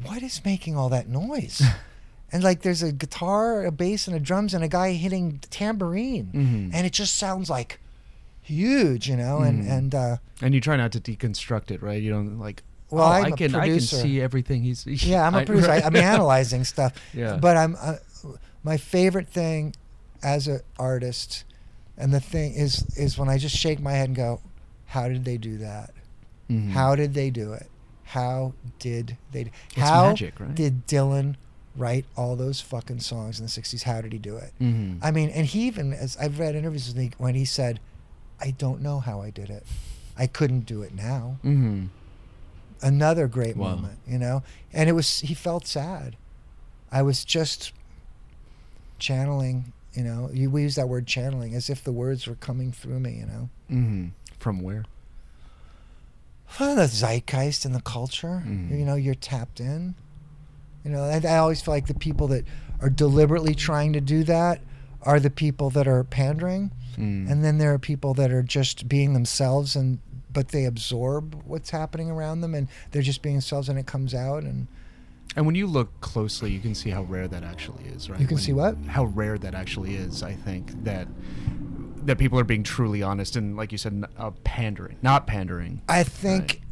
"What 0.05 0.23
is 0.23 0.43
making 0.45 0.77
all 0.77 0.89
that 0.91 1.09
noise?" 1.09 1.61
and 2.33 2.43
like, 2.45 2.63
there's 2.63 2.83
a 2.83 2.93
guitar, 2.93 3.65
a 3.65 3.73
bass, 3.73 4.07
and 4.07 4.17
a 4.17 4.21
drums, 4.21 4.55
and 4.55 4.63
a 4.65 4.69
guy 4.69 4.93
hitting 4.93 5.41
tambourine, 5.51 6.31
Mhm. 6.35 6.71
and 6.75 6.87
it 6.87 6.93
just 6.93 7.15
sounds 7.17 7.51
like 7.51 7.81
huge, 8.43 9.09
you 9.09 9.17
know. 9.17 9.39
And 9.41 9.65
Mhm. 9.65 9.71
and 9.71 9.95
uh, 9.95 10.17
And 10.43 10.55
you 10.55 10.61
try 10.61 10.77
not 10.77 10.93
to 10.93 11.01
deconstruct 11.01 11.71
it, 11.71 11.83
right? 11.83 12.03
You 12.03 12.11
don't 12.11 12.39
like. 12.39 12.63
Well, 12.91 13.05
oh, 13.05 13.11
I 13.11 13.31
can 13.31 13.55
I 13.55 13.69
can 13.69 13.81
see 13.81 14.21
everything 14.21 14.63
he's. 14.63 14.85
yeah, 14.87 15.27
I'm 15.27 15.35
a 15.35 15.45
producer. 15.45 15.71
I. 15.71 15.81
I'm 15.81 15.95
analyzing 16.13 16.65
stuff. 16.65 16.93
Yeah. 17.15 17.37
But 17.37 17.57
I'm 17.57 17.77
uh, 17.81 17.97
my 18.65 18.77
favorite 18.77 19.29
thing 19.29 19.75
as 20.23 20.49
an 20.49 20.61
artist, 20.79 21.45
and 21.97 22.13
the 22.13 22.21
thing 22.21 22.53
is 22.55 22.85
is 22.97 23.17
when 23.17 23.29
I 23.29 23.39
just 23.39 23.57
shake 23.57 23.81
my 23.81 23.93
head 23.93 24.09
and 24.09 24.17
go, 24.17 24.41
"How 24.87 25.09
did 25.09 25.25
they 25.25 25.37
do 25.37 25.59
that? 25.59 25.93
Mhm. 26.51 26.71
How 26.71 26.97
did 26.97 27.15
they 27.15 27.31
do 27.31 27.53
it? 27.53 27.69
How 28.05 28.55
did 28.81 29.17
they? 29.31 29.45
Do, 29.45 29.51
It's 29.77 29.89
how 29.89 30.09
magic, 30.09 30.41
right? 30.41 30.53
did 30.53 30.89
Dylan 30.89 31.37
write 31.81 32.05
all 32.17 32.37
those 32.37 32.61
fucking 32.61 33.01
songs 33.01 33.41
in 33.41 33.47
the 33.47 33.51
'60s? 33.51 33.83
How 33.85 34.01
did 34.01 34.13
he 34.13 34.19
do 34.19 34.37
it? 34.37 34.53
Mhm. 34.61 34.99
I 35.03 35.11
mean, 35.11 35.31
and 35.31 35.47
he 35.47 35.67
even 35.67 35.93
as 35.93 36.17
I've 36.19 36.39
read 36.39 36.55
interviews 36.55 36.89
with 36.89 36.97
him 36.97 37.11
when 37.19 37.35
he 37.35 37.45
said, 37.45 37.81
"I 38.41 38.51
don't 38.53 38.81
know 38.83 39.01
how 39.01 39.21
I 39.23 39.31
did 39.31 39.51
it. 39.51 39.67
I 40.17 40.27
couldn't 40.27 40.67
do 40.67 40.83
it 40.83 40.95
now." 40.95 41.39
Mhm. 41.45 41.89
Another 42.83 43.27
great 43.29 43.57
Wow. 43.57 43.75
moment, 43.77 43.99
you 44.07 44.19
know. 44.19 44.43
And 44.73 44.89
it 44.89 44.93
was 44.93 45.21
he 45.21 45.35
felt 45.35 45.67
sad. 45.67 46.17
I 46.93 47.03
was 47.03 47.25
just 47.25 47.73
channeling, 48.99 49.73
you 49.95 50.05
know. 50.05 50.31
You 50.33 50.51
we 50.51 50.63
use 50.63 50.75
that 50.77 50.89
word 50.89 51.07
channeling 51.07 51.55
as 51.55 51.71
if 51.71 51.83
the 51.83 51.93
words 51.93 52.27
were 52.27 52.35
coming 52.37 52.73
through 52.73 53.01
me, 53.01 53.13
you 53.19 53.27
know. 53.27 53.49
Mhm. 53.71 54.11
From 54.39 54.61
where? 54.61 54.85
Well, 56.59 56.75
the 56.75 56.89
zeitgeist 56.89 57.65
and 57.65 57.75
the 57.75 57.81
culture. 57.81 58.43
Mhm. 58.45 58.71
You 58.79 58.85
know, 58.85 58.97
you're 58.97 59.15
tapped 59.15 59.61
in. 59.61 59.95
You 60.85 60.91
know, 60.91 61.03
I, 61.05 61.21
I 61.27 61.37
always 61.39 61.61
feel 61.61 61.75
like 61.75 61.87
the 61.87 61.95
people 61.95 62.29
that 62.29 62.45
are 62.81 62.91
deliberately 62.91 63.55
trying 63.55 63.93
to 63.93 64.01
do 64.01 64.25
that 64.25 64.61
are 65.03 65.21
the 65.21 65.31
people 65.31 65.71
that 65.71 65.87
are 65.89 66.05
pandering, 66.05 66.73
Mm. 66.99 67.31
and 67.31 67.45
then 67.45 67.59
there 67.59 67.73
are 67.73 67.79
people 67.79 68.15
that 68.15 68.33
are 68.33 68.43
just 68.43 68.89
being 68.89 69.13
themselves, 69.15 69.77
and 69.77 69.99
but 70.33 70.49
they 70.49 70.65
absorb 70.65 71.41
what's 71.47 71.71
happening 71.71 72.11
around 72.11 72.41
them, 72.41 72.55
and 72.55 72.69
they're 72.91 73.01
just 73.03 73.23
being 73.23 73.37
themselves, 73.37 73.69
and 73.69 73.79
it 73.79 73.87
comes 73.87 74.13
out, 74.15 74.43
and 74.43 74.67
And 75.37 75.47
when 75.47 75.55
you 75.55 75.67
look 75.69 76.01
closely, 76.01 76.51
you 76.51 76.59
can 76.59 76.75
see 76.75 76.91
how 76.91 77.03
rare 77.05 77.29
that 77.29 77.45
actually 77.45 77.85
is, 77.85 78.11
right? 78.11 78.19
You 78.21 78.27
can 78.27 78.35
When- 78.35 78.43
see 78.45 78.53
what? 78.53 78.77
How 78.89 79.05
rare 79.05 79.39
that 79.39 79.55
actually 79.55 79.95
is. 79.95 80.23
I 80.25 80.35
think 80.35 80.83
that 80.85 81.07
that 82.05 82.17
people 82.19 82.39
are 82.39 82.45
being 82.45 82.63
truly 82.65 83.03
honest 83.03 83.37
and, 83.37 83.57
like 83.57 83.73
you 83.73 83.79
said, 83.79 84.05
uh, 84.19 84.31
pandering, 84.43 84.97
not 85.03 85.27
pandering. 85.27 85.83
I 85.89 86.03
think. 86.03 86.63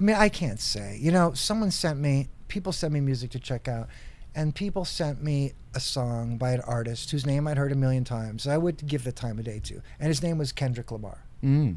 I 0.00 0.02
mean, 0.02 0.16
I 0.16 0.28
can't 0.28 0.60
say. 0.60 0.98
You 1.00 1.12
know, 1.12 1.34
someone 1.34 1.70
sent 1.70 1.98
me. 1.98 2.28
People 2.48 2.72
sent 2.72 2.92
me 2.92 3.00
music 3.00 3.30
to 3.32 3.38
check 3.38 3.68
out, 3.68 3.88
and 4.34 4.54
people 4.54 4.84
sent 4.84 5.22
me 5.22 5.52
a 5.74 5.80
song 5.80 6.36
by 6.36 6.52
an 6.52 6.60
artist 6.62 7.10
whose 7.10 7.24
name 7.26 7.46
I'd 7.46 7.58
heard 7.58 7.70
a 7.70 7.76
million 7.76 8.02
times. 8.02 8.46
I 8.48 8.58
would 8.58 8.84
give 8.86 9.04
the 9.04 9.12
time 9.12 9.38
of 9.38 9.44
day 9.44 9.60
to, 9.64 9.80
and 10.00 10.08
his 10.08 10.22
name 10.22 10.38
was 10.38 10.50
Kendrick 10.52 10.90
Lamar. 10.90 11.24
Mm. 11.44 11.76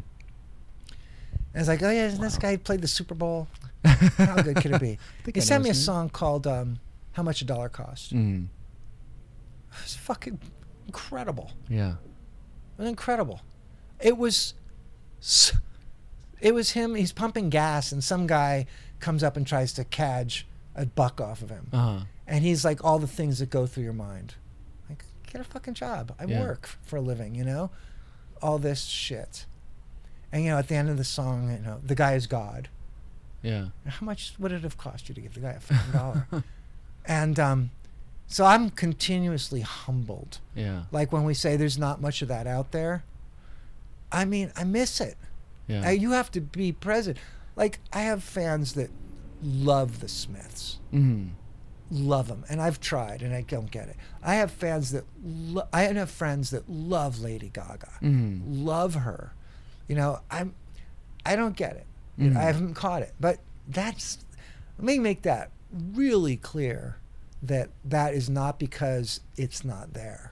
And 1.54 1.60
it's 1.62 1.68
like, 1.68 1.84
oh 1.84 1.90
yeah, 1.92 2.08
isn't 2.08 2.22
this 2.22 2.38
guy 2.38 2.58
played 2.58 2.82
the 2.82 2.88
Super 2.88 3.14
Bowl. 3.14 3.48
How 4.18 4.42
good 4.42 4.56
could 4.56 4.72
it 4.72 4.82
be? 4.82 4.98
he 5.26 5.34
I 5.36 5.40
sent 5.40 5.64
me 5.64 5.70
a 5.70 5.74
song 5.76 6.10
called 6.10 6.48
um, 6.48 6.80
"How 7.12 7.22
Much 7.24 7.42
a 7.42 7.46
Dollar 7.46 7.70
Cost." 7.70 8.14
Mm. 8.16 8.46
It 9.72 9.84
was 9.84 9.96
fucking 9.96 10.40
incredible. 10.88 11.52
Yeah. 11.70 11.92
It 12.78 12.82
was 12.82 12.88
incredible. 12.90 13.42
It 14.00 14.18
was, 14.18 14.54
s- 15.22 15.54
it 16.44 16.54
was 16.54 16.72
him. 16.72 16.94
He's 16.96 17.12
pumping 17.14 17.50
gas, 17.50 17.92
and 17.92 18.04
some 18.04 18.28
guy 18.28 18.68
comes 19.00 19.24
up 19.24 19.36
and 19.38 19.48
tries 19.48 19.74
to 19.74 19.84
cadge 19.84 20.46
a 20.76 20.86
buck 20.86 21.20
off 21.22 21.42
of 21.42 21.50
him, 21.50 21.68
Uh 21.74 21.78
huh. 21.78 22.00
and 22.28 22.44
he's 22.44 22.64
like, 22.66 22.84
all 22.84 23.00
the 23.00 23.08
things 23.08 23.40
that 23.40 23.50
go 23.50 23.66
through 23.66 23.84
your 23.84 23.94
mind, 23.94 24.36
like 24.90 25.06
get 25.32 25.40
a 25.42 25.44
fucking 25.44 25.74
job. 25.76 26.14
I 26.20 26.26
Yeah. 26.26 26.42
work 26.42 26.70
for 26.84 26.98
a 26.98 27.02
living, 27.02 27.34
you 27.36 27.44
know, 27.44 27.70
all 28.42 28.58
this 28.60 28.82
shit. 28.86 29.46
And 30.32 30.44
you 30.44 30.50
know, 30.50 30.58
at 30.58 30.68
the 30.68 30.76
end 30.76 30.90
of 30.90 30.98
the 30.98 31.04
song, 31.04 31.52
you 31.52 31.60
know, 31.60 31.80
the 31.84 31.96
guy 31.96 32.14
is 32.14 32.28
God. 32.28 32.70
Yeah. 33.44 33.68
How 33.86 34.06
much 34.06 34.34
would 34.40 34.52
it 34.52 34.64
have 34.64 34.78
cost 34.78 35.10
you 35.10 35.16
to 35.16 35.22
give 35.22 35.34
the 35.36 35.42
guy 35.42 35.52
a 35.52 35.60
fucking 35.60 35.92
dollar? 35.92 36.28
and 37.06 37.40
um, 37.40 37.70
so 38.28 38.46
I'm 38.46 38.70
continuously 38.70 39.62
humbled 39.62 40.40
Yeah. 40.56 40.84
like 40.92 41.12
when 41.12 41.24
we 41.24 41.34
say 41.36 41.56
there's 41.56 41.78
not 41.78 42.02
much 42.02 42.22
of 42.22 42.28
that 42.30 42.48
out 42.48 42.72
there 42.72 43.04
i 44.12 44.24
mean 44.26 44.52
i 44.56 44.64
miss 44.64 45.02
it 45.02 45.18
Yeah. 45.68 45.88
Uh, 45.88 45.92
you 45.92 46.12
have 46.12 46.30
to 46.32 46.42
be 46.42 46.72
present 46.72 47.18
like 47.56 47.80
i 47.94 48.02
have 48.02 48.22
fans 48.24 48.74
that 48.74 48.90
love 49.42 50.00
the 50.02 50.08
smiths 50.10 50.80
mm. 50.94 51.30
love 51.92 52.28
them 52.28 52.44
and 52.50 52.62
i've 52.62 52.80
tried 52.80 53.22
and 53.22 53.34
i 53.34 53.42
don't 53.42 53.72
get 53.72 53.88
it 53.88 53.96
i 54.22 54.36
have 54.36 54.52
fans 54.52 54.92
that 54.92 55.06
lo- 55.24 55.68
i 55.72 55.84
have 55.84 56.10
friends 56.12 56.50
that 56.50 56.70
love 56.70 57.20
lady 57.22 57.50
gaga 57.50 57.90
Mm. 58.02 58.42
love 58.46 58.96
her 58.96 59.34
you 59.88 59.96
know 59.96 60.20
i'm 60.32 60.54
i 61.26 61.36
don't 61.36 61.56
get 61.56 61.76
it 61.76 61.86
You 62.18 62.30
know, 62.30 62.40
Mhm. 62.40 62.44
i 62.44 62.46
haven't 62.46 62.74
caught 62.74 63.02
it 63.02 63.14
but 63.20 63.40
that's 63.68 64.18
let 64.78 64.86
me 64.86 65.00
make 65.00 65.22
that 65.24 65.52
really 65.94 66.36
clear 66.38 66.98
that 67.42 67.70
that 67.86 68.14
is 68.14 68.30
not 68.30 68.60
because 68.60 69.22
it's 69.38 69.64
not 69.64 69.94
there 69.94 70.32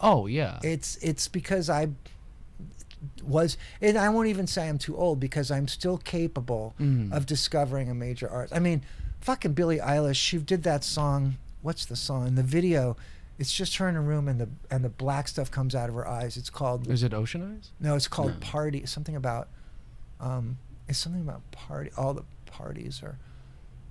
Oh 0.00 0.26
yeah. 0.26 0.58
it's 0.64 0.96
it's 0.96 1.28
because 1.28 1.70
I 1.70 1.88
was 3.22 3.56
and 3.80 3.96
I 3.98 4.08
won't 4.10 4.28
even 4.28 4.46
say 4.46 4.68
I'm 4.68 4.78
too 4.78 4.96
old 4.96 5.18
because 5.20 5.50
I'm 5.50 5.66
still 5.68 5.98
capable 5.98 6.74
Mhm. 6.80 7.12
of 7.12 7.26
discovering 7.26 7.88
a 7.90 7.94
major 7.94 8.28
art. 8.30 8.50
I 8.52 8.58
mean, 8.60 8.82
fucking 9.20 9.54
Billie 9.54 9.78
Eilish, 9.78 10.16
she 10.16 10.38
did 10.38 10.62
that 10.64 10.84
song. 10.84 11.36
What's 11.62 11.84
the 11.86 11.96
song? 11.96 12.26
In 12.28 12.34
the 12.36 12.42
video, 12.42 12.96
it's 13.38 13.52
just 13.52 13.76
her 13.78 13.88
in 13.88 13.96
a 13.96 14.00
room 14.00 14.28
and 14.28 14.40
the 14.40 14.48
and 14.70 14.84
the 14.84 14.88
black 14.88 15.26
stuff 15.28 15.50
comes 15.50 15.74
out 15.74 15.88
of 15.88 15.94
her 15.96 16.06
eyes. 16.06 16.36
It's 16.36 16.50
called 16.50 16.86
Is 16.88 17.02
it 17.02 17.12
Ocean 17.12 17.42
Eyes? 17.56 17.70
no, 17.80 17.96
it's 17.96 18.08
called 18.08 18.32
No. 18.34 18.38
Party. 18.40 18.86
Something 18.86 19.16
about 19.16 19.48
um 20.20 20.58
it's 20.88 20.98
something 20.98 21.22
about 21.22 21.42
party 21.52 21.90
all 21.96 22.14
the 22.14 22.24
parties 22.46 23.02
are 23.02 23.18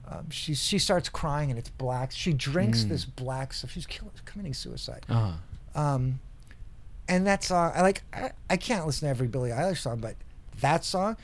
um, 0.08 0.30
she 0.30 0.54
she 0.56 0.78
starts 0.80 1.10
crying 1.10 1.50
and 1.52 1.60
it's 1.60 1.70
black. 1.70 2.12
She 2.12 2.34
drinks 2.34 2.84
Mm. 2.84 2.90
this 2.90 3.06
black 3.06 3.54
stuff. 3.54 3.72
She's 3.72 3.86
kill, 3.86 4.12
committing 4.26 4.54
suicide. 4.54 5.06
Uh 5.10 5.34
huh. 5.74 5.80
Um, 5.82 6.20
and 7.12 7.28
that 7.28 7.44
song, 7.44 7.72
I 7.76 7.82
like. 7.82 8.02
I, 8.14 8.32
I 8.50 8.58
can't 8.58 8.86
listen 8.88 9.06
to 9.06 9.10
every 9.10 9.28
Billie 9.28 9.52
Eilish 9.52 9.78
song, 9.80 10.00
but 10.00 10.16
that 10.62 10.84
song, 10.86 11.18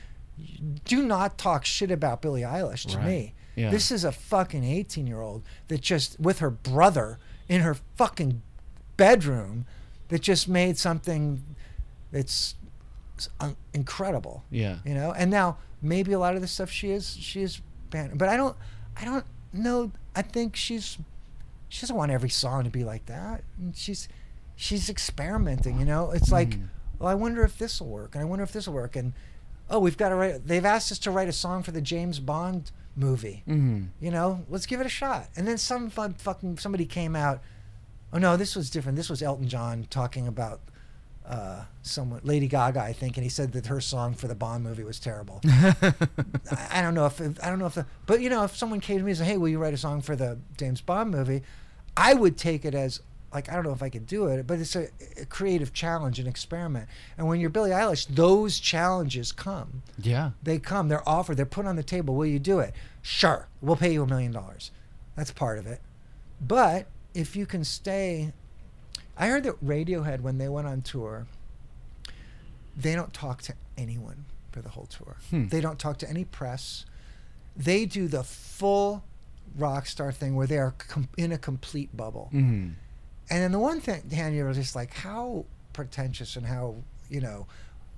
do 0.84 1.02
not 1.04 1.38
talk 1.38 1.64
shit 1.64 1.90
about 1.90 2.22
Billie 2.22 2.42
Eilish 2.42 2.86
to 2.92 2.98
Right. 2.98 3.06
me. 3.06 3.34
Yeah. 3.56 3.70
This 3.70 3.90
is 3.90 4.04
a 4.04 4.12
fucking 4.12 4.62
eighteen-year-old 4.62 5.42
that 5.68 5.80
just 5.80 6.20
with 6.20 6.38
her 6.38 6.50
brother 6.50 7.18
in 7.48 7.62
her 7.62 7.74
fucking 7.96 8.42
bedroom, 8.96 9.64
that 10.08 10.22
just 10.22 10.46
made 10.48 10.78
something 10.78 11.42
that's 12.12 12.54
un- 13.40 13.56
incredible 13.74 14.44
Yeah. 14.50 14.78
you 14.84 14.94
know 14.94 15.12
and 15.12 15.30
now 15.30 15.58
maybe 15.82 16.12
a 16.12 16.18
lot 16.18 16.36
of 16.36 16.40
the 16.40 16.46
stuff 16.46 16.70
she 16.70 16.90
is 16.90 17.16
she 17.16 17.42
is 17.42 17.60
banned 17.90 18.16
but 18.16 18.28
i 18.28 18.36
don't 18.36 18.56
i 18.96 19.04
don't 19.04 19.24
know 19.52 19.90
i 20.14 20.22
think 20.22 20.54
she's 20.56 20.98
she 21.68 21.80
doesn't 21.82 21.96
want 21.96 22.10
every 22.12 22.28
song 22.30 22.62
to 22.64 22.70
be 22.70 22.84
like 22.84 23.04
that 23.06 23.42
and 23.58 23.76
she's 23.76 24.08
she's 24.60 24.90
experimenting 24.90 25.78
you 25.78 25.84
know 25.84 26.10
it's 26.10 26.32
like 26.32 26.50
Mhm. 26.50 26.68
well 26.98 27.08
i 27.08 27.14
wonder 27.14 27.44
if 27.44 27.56
this 27.58 27.80
will 27.80 27.88
work 27.88 28.14
and 28.14 28.22
i 28.22 28.24
wonder 28.24 28.42
if 28.42 28.52
this 28.52 28.66
will 28.66 28.74
work 28.74 28.96
and 28.96 29.12
oh 29.70 29.78
we've 29.78 29.96
got 29.96 30.08
to 30.08 30.16
write 30.16 30.46
they've 30.48 30.64
asked 30.64 30.90
us 30.90 30.98
to 31.00 31.10
write 31.12 31.28
a 31.28 31.32
song 31.32 31.62
for 31.62 31.70
the 31.70 31.80
james 31.80 32.18
bond 32.18 32.72
movie 32.96 33.44
Mm. 33.46 33.88
you 34.00 34.10
know 34.10 34.44
let's 34.48 34.66
give 34.66 34.80
it 34.80 34.86
a 34.86 34.90
shot 34.90 35.28
and 35.36 35.46
then 35.46 35.58
some 35.58 35.90
fun 35.90 36.14
fucking 36.14 36.58
somebody 36.58 36.84
came 36.86 37.14
out 37.14 37.40
oh 38.12 38.18
no 38.18 38.36
this 38.36 38.56
was 38.56 38.68
different 38.68 38.96
this 38.96 39.08
was 39.08 39.22
elton 39.22 39.46
john 39.48 39.86
talking 39.90 40.26
about 40.26 40.60
uh, 41.24 41.62
someone 41.82 42.20
lady 42.24 42.48
gaga 42.48 42.80
i 42.82 42.92
think 42.92 43.16
and 43.16 43.22
he 43.22 43.28
said 43.30 43.52
that 43.52 43.66
her 43.66 43.80
song 43.82 44.14
for 44.14 44.26
the 44.28 44.34
bond 44.34 44.64
movie 44.64 44.82
was 44.82 44.98
terrible 44.98 45.40
I, 45.44 46.68
I 46.72 46.82
don't 46.82 46.94
know 46.94 47.06
if 47.06 47.20
I 47.20 47.48
don't 47.50 47.58
know 47.58 47.66
if 47.66 47.74
the 47.74 47.86
but 48.06 48.20
you 48.20 48.30
know 48.30 48.44
if 48.44 48.56
someone 48.56 48.80
came 48.80 48.98
to 48.98 49.04
me 49.04 49.10
and 49.12 49.18
said, 49.18 49.26
"Hey, 49.26 49.36
will 49.36 49.48
you 49.48 49.58
write 49.58 49.74
a 49.74 49.78
song 49.78 50.00
for 50.00 50.16
the 50.16 50.38
James 50.56 50.80
Bond 50.80 51.10
movie?" 51.10 51.42
I 51.96 52.14
would 52.14 52.36
take 52.38 52.64
it 52.64 52.74
as 52.74 53.00
like 53.32 53.50
I 53.50 53.54
don't 53.54 53.64
know 53.64 53.72
if 53.72 53.82
I 53.82 53.88
could 53.88 54.06
do 54.06 54.26
it, 54.26 54.46
but 54.46 54.58
it's 54.58 54.74
a, 54.76 54.88
a 55.20 55.24
creative 55.26 55.72
challenge, 55.72 56.18
an 56.18 56.26
experiment. 56.26 56.88
And 57.16 57.26
when 57.26 57.40
you're 57.40 57.50
Billie 57.50 57.70
Eilish, 57.70 58.06
those 58.08 58.58
challenges 58.58 59.32
come. 59.32 59.82
Yeah. 59.98 60.30
They 60.42 60.58
come. 60.58 60.88
They're 60.88 61.06
offered. 61.08 61.36
They're 61.36 61.46
put 61.46 61.66
on 61.66 61.76
the 61.76 61.82
table. 61.82 62.14
Will 62.14 62.26
you 62.26 62.38
do 62.38 62.58
it? 62.60 62.74
Sure. 63.02 63.48
We'll 63.60 63.76
pay 63.76 63.92
you 63.92 64.02
a 64.02 64.06
million 64.06 64.32
dollars. 64.32 64.70
That's 65.16 65.30
part 65.30 65.58
of 65.58 65.66
it. 65.66 65.80
But 66.40 66.86
if 67.14 67.36
you 67.36 67.44
can 67.46 67.64
stay, 67.64 68.32
I 69.16 69.28
heard 69.28 69.44
that 69.44 69.62
Radiohead 69.64 70.20
when 70.20 70.38
they 70.38 70.48
went 70.48 70.66
on 70.66 70.82
tour, 70.82 71.26
they 72.76 72.94
don't 72.94 73.12
talk 73.12 73.42
to 73.42 73.54
anyone 73.76 74.24
for 74.52 74.62
the 74.62 74.68
whole 74.70 74.86
tour. 74.86 75.16
Hmm. 75.30 75.48
They 75.48 75.60
don't 75.60 75.78
talk 75.78 75.98
to 75.98 76.08
any 76.08 76.24
press. 76.24 76.86
They 77.56 77.86
do 77.86 78.06
the 78.06 78.22
full 78.22 79.02
rock 79.56 79.86
star 79.86 80.12
thing 80.12 80.36
where 80.36 80.46
they 80.46 80.58
are 80.58 80.72
com- 80.78 81.08
in 81.16 81.32
a 81.32 81.38
complete 81.38 81.96
bubble. 81.96 82.30
Mm-hmm. 82.32 82.70
And 83.30 83.42
then 83.42 83.52
the 83.52 83.58
one 83.58 83.80
thing, 83.80 84.02
Dan, 84.08 84.32
you're 84.34 84.52
just 84.52 84.74
like 84.74 84.92
how 84.94 85.44
pretentious 85.72 86.36
and 86.36 86.46
how 86.46 86.76
you 87.10 87.20
know 87.20 87.46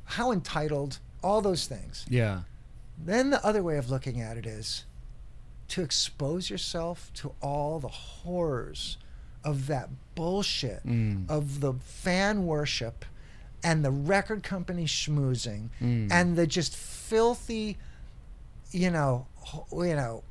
how 0.04 0.32
entitled, 0.32 0.98
all 1.22 1.40
those 1.40 1.66
things. 1.66 2.04
Yeah. 2.08 2.40
Then 2.98 3.30
the 3.30 3.44
other 3.46 3.62
way 3.62 3.76
of 3.78 3.88
looking 3.90 4.20
at 4.20 4.36
it 4.36 4.44
is 4.46 4.84
to 5.68 5.82
expose 5.82 6.50
yourself 6.50 7.10
to 7.14 7.32
all 7.40 7.78
the 7.78 7.88
horrors 7.88 8.98
of 9.44 9.68
that 9.68 9.88
bullshit 10.16 10.84
Mm. 10.86 11.30
of 11.30 11.60
the 11.60 11.74
fan 11.74 12.44
worship 12.46 13.04
and 13.62 13.84
the 13.84 13.90
record 13.90 14.42
company 14.42 14.84
schmoozing 14.84 15.68
Mm. 15.80 16.10
and 16.10 16.36
the 16.36 16.46
just 16.46 16.74
filthy 16.76 17.78
you 18.72 18.90
know 18.90 19.26
you 19.72 19.94
know 19.94 20.22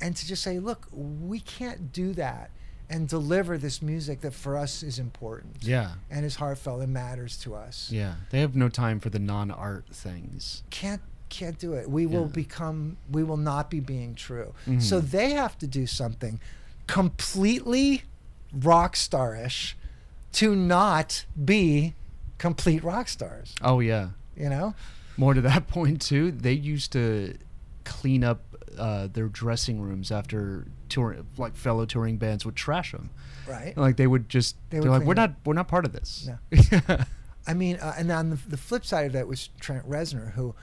and 0.00 0.14
to 0.16 0.26
just 0.26 0.42
say 0.42 0.58
look 0.58 0.86
we 0.92 1.40
can't 1.40 1.92
do 1.92 2.12
that 2.14 2.50
and 2.90 3.06
deliver 3.08 3.58
this 3.58 3.82
music 3.82 4.20
that 4.22 4.32
for 4.32 4.56
us 4.56 4.82
is 4.82 4.98
important 4.98 5.56
Yeah. 5.60 5.92
and 6.10 6.24
is 6.24 6.36
heartfelt 6.36 6.80
and 6.82 6.92
matters 6.92 7.36
to 7.38 7.54
us 7.54 7.90
Yeah. 7.92 8.14
They 8.30 8.40
have 8.40 8.56
no 8.56 8.68
time 8.68 8.98
for 9.00 9.10
the 9.10 9.18
non-art 9.18 9.86
things. 9.92 10.62
can't 10.70 11.02
can't 11.30 11.58
do 11.58 11.74
it. 11.74 11.90
We 11.90 12.06
will 12.06 12.24
become 12.24 12.96
we 13.10 13.22
will 13.22 13.36
not 13.36 13.68
be 13.68 13.80
being 13.80 14.14
true. 14.14 14.54
Mhm. 14.66 14.80
So 14.82 14.98
they 15.00 15.32
have 15.32 15.58
to 15.58 15.66
do 15.66 15.86
something 15.86 16.40
completely 16.86 18.02
rock 18.52 18.96
starish 18.96 19.74
to 20.32 20.56
not 20.56 21.26
be 21.44 21.94
complete 22.38 22.82
rock 22.82 23.08
stars. 23.08 23.54
Oh 23.60 23.80
yeah. 23.80 24.10
You 24.36 24.48
know? 24.48 24.74
More 25.18 25.34
to 25.34 25.40
that 25.42 25.66
point 25.76 26.00
too. 26.00 26.30
They 26.32 26.52
used 26.54 26.92
to 26.92 27.36
clean 27.84 28.24
up 28.24 28.40
uh, 28.78 29.08
their 29.12 29.28
dressing 29.28 29.80
rooms 29.80 30.10
after 30.10 30.66
touring, 30.88 31.26
like 31.36 31.56
fellow 31.56 31.84
touring 31.84 32.16
bands 32.18 32.44
would 32.44 32.56
trash 32.56 32.92
them. 32.92 33.10
Right? 33.46 33.76
Like 33.76 33.96
they 33.96 34.06
would 34.06 34.28
just 34.28 34.56
They 34.70 34.80
would 34.80 34.88
like, 34.88 35.02
we're 35.02 35.14
not 35.14 35.34
we're 35.44 35.54
not 35.54 35.68
part 35.68 35.84
of 35.84 35.92
this. 35.92 36.28
No. 36.28 36.98
I 37.46 37.54
mean, 37.54 37.76
uh, 37.76 37.94
and 37.96 38.10
on 38.12 38.30
the, 38.30 38.36
the 38.36 38.56
flip 38.58 38.84
side 38.84 39.06
of 39.06 39.12
that 39.12 39.26
was 39.26 39.48
Trent 39.58 39.88
Reznor, 39.88 40.32
who, 40.32 40.54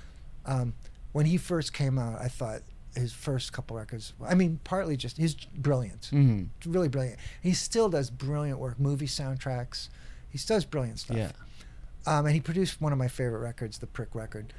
um, 0.46 0.74
when 1.14 1.26
he 1.26 1.38
first 1.38 1.74
came 1.74 1.98
out, 1.98 2.22
I 2.22 2.28
thought 2.28 2.62
his 2.96 3.12
first 3.12 3.52
couple 3.54 3.76
records. 3.76 4.14
I 4.24 4.36
mean, 4.36 4.60
partly 4.64 4.96
just 4.96 5.18
he's 5.18 5.34
brilliant, 5.36 6.06
hmm 6.12 6.44
really 6.66 6.88
brilliant. 6.88 7.20
He 7.42 7.54
still 7.54 7.90
does 7.90 8.10
brilliant 8.12 8.60
work, 8.60 8.80
movie 8.80 9.08
soundtracks. 9.08 9.90
He 10.30 10.38
does 10.38 10.64
brilliant 10.66 11.00
stuff. 11.00 11.18
Yeah. 11.18 11.32
um, 12.06 12.26
and 12.26 12.36
he 12.36 12.42
produced 12.42 12.80
one 12.82 12.92
of 12.92 13.00
my 13.00 13.08
favorite 13.08 13.40
records, 13.40 13.80
the 13.80 13.88
Prick 13.88 14.14
record. 14.14 14.54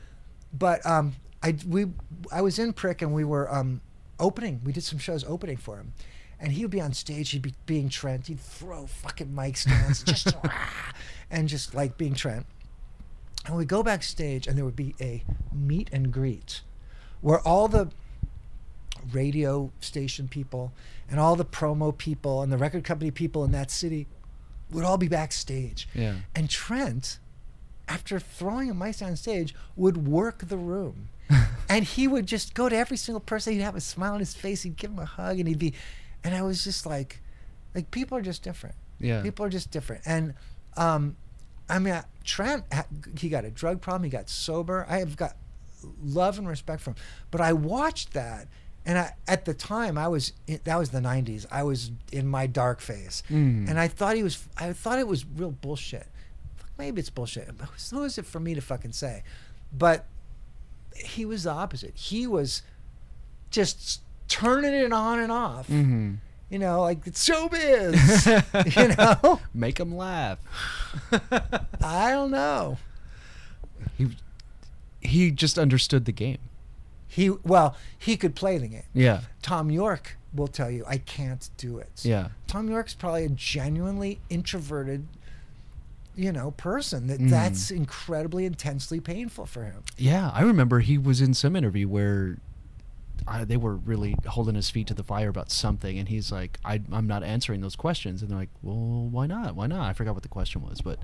But 0.53 0.85
um, 0.87 1.15
I 1.47 1.55
we 1.69 1.87
I 2.33 2.41
was 2.41 2.59
in 2.59 2.73
Prick 2.73 3.03
and 3.03 3.15
we 3.15 3.23
were 3.23 3.53
um, 3.55 3.81
opening. 4.19 4.61
We 4.65 4.73
did 4.73 4.83
some 4.83 4.99
shows 4.99 5.23
opening 5.25 5.57
for 5.57 5.77
him, 5.77 5.93
and 6.41 6.53
he 6.53 6.63
would 6.63 6.73
be 6.73 6.81
on 6.81 6.93
stage. 6.93 7.31
He'd 7.31 7.43
be 7.43 7.55
being 7.67 7.89
Trent. 7.89 8.27
He'd 8.27 8.41
throw 8.41 8.87
fucking 8.87 9.33
mic 9.33 9.57
stands, 9.57 10.03
just 10.03 10.35
rah, 10.43 10.51
and 11.31 11.49
just 11.49 11.73
like 11.73 11.97
being 11.97 12.15
Trent. 12.15 12.47
And 13.47 13.57
we 13.57 13.65
go 13.65 13.85
backstage, 13.85 14.49
and 14.49 14.59
there 14.59 14.65
would 14.65 14.75
be 14.75 14.97
a 15.01 15.23
meet 15.53 15.89
and 15.93 16.13
greet, 16.13 16.63
where 17.21 17.39
all 17.41 17.69
the 17.69 17.91
radio 19.13 19.71
station 19.79 20.27
people 20.27 20.73
and 21.09 21.21
all 21.21 21.37
the 21.37 21.45
promo 21.45 21.97
people 21.97 22.43
and 22.43 22.51
the 22.53 22.59
record 22.59 22.83
company 22.83 23.13
people 23.13 23.45
in 23.45 23.53
that 23.53 23.71
city 23.71 24.09
would 24.73 24.83
all 24.83 24.99
be 24.99 25.07
backstage. 25.07 25.89
Yeah. 25.95 26.15
And 26.35 26.51
Trent, 26.51 27.21
after 27.87 28.19
throwing 28.19 28.69
a 28.69 28.75
mic 28.75 29.01
on 29.01 29.15
stage, 29.15 29.55
would 29.77 30.09
work 30.09 30.49
the 30.49 30.57
room. 30.57 31.09
and 31.69 31.85
he 31.85 32.07
would 32.09 32.27
just 32.27 32.55
go 32.55 32.69
to 32.69 32.77
every 32.77 32.97
single 32.97 33.21
person. 33.21 33.53
He'd 33.53 33.61
have 33.61 33.77
a 33.77 33.81
smile 33.81 34.15
on 34.15 34.21
his 34.21 34.35
face. 34.35 34.63
He'd 34.63 34.77
give 34.77 34.91
him 34.91 34.99
a 34.99 35.05
hug, 35.05 35.39
and 35.39 35.49
he'd 35.49 35.59
be, 35.59 35.75
and 36.25 36.35
I 36.35 36.43
was 36.43 36.63
just 36.65 36.87
like, 36.87 37.21
like 37.75 37.91
people 37.91 38.17
are 38.19 38.23
just 38.23 38.43
different. 38.43 38.75
Yeah. 39.01 39.23
People 39.23 39.45
are 39.45 39.51
just 39.51 39.71
different. 39.71 40.03
And, 40.07 40.35
um, 40.77 41.17
I 41.69 41.79
mean, 41.79 42.01
Trent, 42.25 42.65
he 43.19 43.29
got 43.29 43.45
a 43.45 43.51
drug 43.51 43.81
problem. 43.81 44.05
He 44.05 44.11
got 44.11 44.29
sober. 44.31 44.87
I 44.89 44.99
have 44.99 45.17
got 45.17 45.37
love 46.03 46.39
and 46.39 46.49
respect 46.49 46.81
for 46.83 46.91
him. 46.91 46.97
But 47.31 47.41
I 47.41 47.53
watched 47.53 48.13
that, 48.15 48.47
and 48.85 48.97
I, 48.99 49.13
at 49.27 49.45
the 49.45 49.55
time, 49.55 49.99
I 49.99 50.07
was 50.09 50.33
that 50.65 50.77
was 50.79 50.91
the 50.91 51.01
'90s. 51.01 51.45
I 51.51 51.65
was 51.65 51.91
in 52.13 52.27
my 52.29 52.47
dark 52.47 52.81
phase, 52.81 53.23
Mm. 53.29 53.69
and 53.69 53.79
I 53.81 53.89
thought 53.89 54.15
he 54.17 54.23
was. 54.23 54.47
I 54.57 54.73
thought 54.73 54.99
it 55.01 55.09
was 55.09 55.25
real 55.27 55.51
bullshit. 55.51 56.07
Maybe 56.79 57.01
it's 57.01 57.11
bullshit. 57.11 57.51
But 57.59 57.69
who 57.91 58.05
is 58.05 58.17
it 58.17 58.27
for 58.27 58.39
me 58.39 58.55
to 58.55 58.61
fucking 58.61 58.93
say? 58.93 59.25
But 59.77 60.07
he 61.05 61.25
was 61.25 61.45
the 61.45 61.51
opposite. 61.51 61.95
He 61.95 62.27
was 62.27 62.63
just 63.51 64.01
turning 64.29 64.73
it 64.75 64.93
on 64.93 65.19
and 65.21 65.31
off. 65.33 65.67
hmm 65.69 66.15
You 66.51 66.59
know, 66.59 66.83
like 66.83 67.07
it's 67.07 67.27
showbiz. 67.29 68.77
you 68.77 68.97
know, 68.97 69.41
Make 69.55 69.77
them 69.77 69.97
laugh. 69.97 70.39
I 71.83 72.11
don't 72.11 72.31
know. 72.31 72.79
he 73.97 74.09
he 75.01 75.31
just 75.31 75.59
understood 75.59 76.05
the 76.05 76.13
game. 76.13 76.39
He 77.09 77.31
well, 77.31 77.77
he 77.99 78.17
could 78.17 78.35
play 78.35 78.59
the 78.59 78.69
game. 78.69 78.83
Yeah. 78.93 79.21
Tom 79.43 79.71
York 79.71 80.17
will 80.35 80.49
tell 80.49 80.71
you, 80.71 80.85
I 80.87 80.99
can't 80.99 81.49
do 81.57 81.79
it. 81.79 82.01
Yeah. 82.03 82.29
Tom 82.47 82.69
York's 82.69 82.93
probably 82.95 83.25
a 83.25 83.29
genuinely 83.31 84.21
introverted, 84.29 85.07
you 86.17 86.33
know, 86.33 86.51
person 86.53 87.07
that 87.09 87.21
Mm. 87.21 87.31
that's 87.31 87.71
incredibly 87.71 88.47
intensely 88.47 89.01
painful 89.01 89.47
for 89.47 89.65
him. 89.65 89.83
Yeah, 89.99 90.31
I 90.33 90.43
remember 90.43 90.81
he 90.81 90.97
was 90.99 91.21
in 91.21 91.35
some 91.35 91.55
interview 91.55 91.89
where 91.89 92.39
uh, 93.29 93.45
they 93.45 93.57
were 93.57 93.75
really 93.77 94.15
holding 94.27 94.55
his 94.55 94.71
feet 94.71 94.87
to 94.87 94.95
the 94.95 95.03
fire 95.03 95.29
about 95.29 95.51
something, 95.51 95.99
and 95.99 96.09
he's 96.09 96.31
like, 96.31 96.59
I, 96.65 96.81
"I'm 96.93 97.07
not 97.07 97.23
answering 97.25 97.61
those 97.61 97.75
questions," 97.77 98.23
and 98.23 98.31
they're 98.31 98.39
like, 98.39 98.51
"Well, 98.63 99.09
why 99.11 99.27
not? 99.27 99.57
Why 99.57 99.67
not?" 99.67 99.81
I 99.89 99.93
forgot 99.95 100.15
what 100.15 100.23
the 100.23 100.29
question 100.29 100.63
was, 100.63 100.81
but 100.81 100.99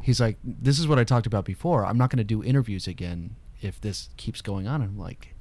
he's 0.00 0.20
like, 0.20 0.36
"This 0.44 0.78
is 0.78 0.86
what 0.86 0.98
I 0.98 1.04
talked 1.04 1.26
about 1.26 1.44
before. 1.44 1.84
I'm 1.84 1.98
not 1.98 2.10
going 2.10 2.18
to 2.18 2.24
do 2.24 2.42
interviews 2.44 2.86
again 2.86 3.36
if 3.60 3.80
this 3.80 4.10
keeps 4.16 4.42
going 4.42 4.66
on." 4.68 4.80
And 4.80 4.90
I'm 4.92 4.98
like, 4.98 5.34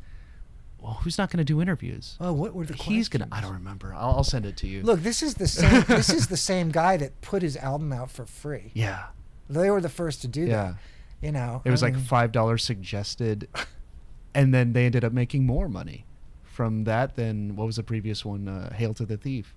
"Well, 0.86 1.00
who's 1.02 1.18
not 1.18 1.30
going 1.32 1.40
to 1.40 1.44
do 1.44 1.62
interviews?" 1.62 2.16
Oh, 2.22 2.32
what 2.32 2.54
were 2.54 2.66
the 2.66 2.74
He's 2.76 3.10
gonna. 3.10 3.28
I 3.32 3.42
don't 3.42 3.54
remember. 3.54 3.94
I'll, 3.94 4.12
I'll 4.18 4.24
send 4.24 4.46
it 4.46 4.56
to 4.58 4.68
you. 4.68 4.84
Look, 4.84 5.02
this 5.02 5.22
is 5.24 5.34
the 5.36 5.48
same. 5.48 5.82
this 5.88 6.10
is 6.10 6.28
the 6.28 6.38
same 6.38 6.70
guy 6.72 6.96
that 6.98 7.20
put 7.22 7.42
his 7.42 7.58
album 7.58 7.92
out 7.92 8.12
for 8.12 8.26
free. 8.26 8.72
Yeah. 8.74 9.06
They 9.50 9.70
were 9.70 9.82
the 9.82 9.90
first 9.90 10.22
to 10.22 10.28
do 10.28 10.42
Yeah. 10.42 10.64
that. 10.64 10.76
You 11.22 11.32
know, 11.32 11.62
It 11.66 11.72
was 11.72 11.82
I 11.82 11.88
like 11.88 11.96
mean, 11.96 12.04
five 12.04 12.32
dollars 12.32 12.64
suggested, 12.64 13.48
and 14.36 14.54
then 14.54 14.74
they 14.74 14.86
ended 14.86 15.04
up 15.04 15.12
making 15.14 15.46
more 15.46 15.68
money 15.68 16.06
from 16.44 16.84
that 16.84 17.16
than 17.16 17.56
what 17.56 17.66
was 17.66 17.78
the 17.78 17.84
previous 17.84 18.24
one? 18.24 18.48
Uh, 18.48 18.74
Hail 18.74 18.94
to 18.94 19.06
the 19.06 19.18
Thief. 19.18 19.56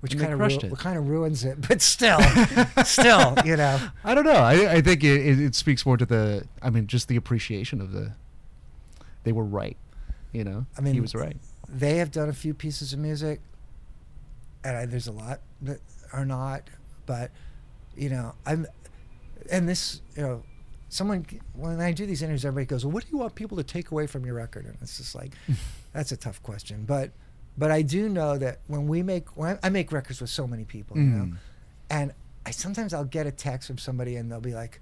which 0.00 0.16
kind 0.18 0.32
of 0.32 0.38
ru- 0.40 0.76
kind 0.76 0.96
of 0.96 1.08
ruins 1.08 1.44
it, 1.44 1.60
but 1.68 1.82
still, 1.82 2.20
still, 2.84 3.34
you 3.44 3.56
know. 3.56 3.78
I 4.02 4.14
don't 4.14 4.24
know. 4.24 4.32
I, 4.32 4.74
I 4.76 4.80
think 4.80 5.04
it, 5.04 5.26
it, 5.26 5.40
it 5.40 5.54
speaks 5.54 5.84
more 5.84 5.96
to 5.98 6.06
the. 6.06 6.46
I 6.62 6.70
mean, 6.70 6.86
just 6.86 7.08
the 7.08 7.16
appreciation 7.16 7.80
of 7.82 7.92
the. 7.92 8.12
They 9.24 9.32
were 9.32 9.44
right, 9.44 9.76
you 10.32 10.44
know. 10.44 10.66
I 10.76 10.80
mean, 10.80 10.94
he 10.94 11.00
was 11.00 11.14
right. 11.14 11.36
they 11.68 11.96
have 11.98 12.10
done 12.10 12.28
a 12.28 12.32
few 12.32 12.54
pieces 12.54 12.92
of 12.92 12.98
music, 12.98 13.40
and 14.64 14.76
I, 14.76 14.86
there's 14.86 15.06
a 15.08 15.12
lot 15.12 15.40
that 15.62 15.80
are 16.12 16.24
not. 16.24 16.62
But 17.06 17.30
you 17.96 18.08
know, 18.10 18.34
I'm, 18.46 18.66
and 19.50 19.68
this, 19.68 20.00
you 20.16 20.22
know, 20.22 20.42
someone 20.88 21.26
when 21.54 21.80
I 21.80 21.92
do 21.92 22.06
these 22.06 22.22
interviews, 22.22 22.44
everybody 22.44 22.66
goes, 22.66 22.84
"Well, 22.84 22.92
what 22.92 23.04
do 23.04 23.10
you 23.12 23.18
want 23.18 23.34
people 23.34 23.56
to 23.56 23.64
take 23.64 23.90
away 23.90 24.06
from 24.06 24.24
your 24.24 24.34
record?" 24.34 24.66
And 24.66 24.76
it's 24.80 24.96
just 24.98 25.14
like, 25.14 25.32
that's 25.92 26.12
a 26.12 26.16
tough 26.16 26.42
question. 26.42 26.84
But, 26.86 27.10
but 27.58 27.70
I 27.70 27.82
do 27.82 28.08
know 28.08 28.38
that 28.38 28.60
when 28.68 28.86
we 28.86 29.02
make, 29.02 29.36
when 29.36 29.58
I, 29.62 29.66
I 29.66 29.70
make 29.70 29.90
records 29.92 30.20
with 30.20 30.30
so 30.30 30.46
many 30.46 30.64
people, 30.64 30.96
you 30.96 31.02
know, 31.04 31.24
Mm. 31.24 31.36
and 31.90 32.12
I 32.46 32.52
sometimes 32.52 32.94
I'll 32.94 33.04
get 33.04 33.26
a 33.26 33.32
text 33.32 33.66
from 33.66 33.78
somebody 33.78 34.16
and 34.16 34.30
they'll 34.30 34.40
be 34.40 34.54
like, 34.54 34.80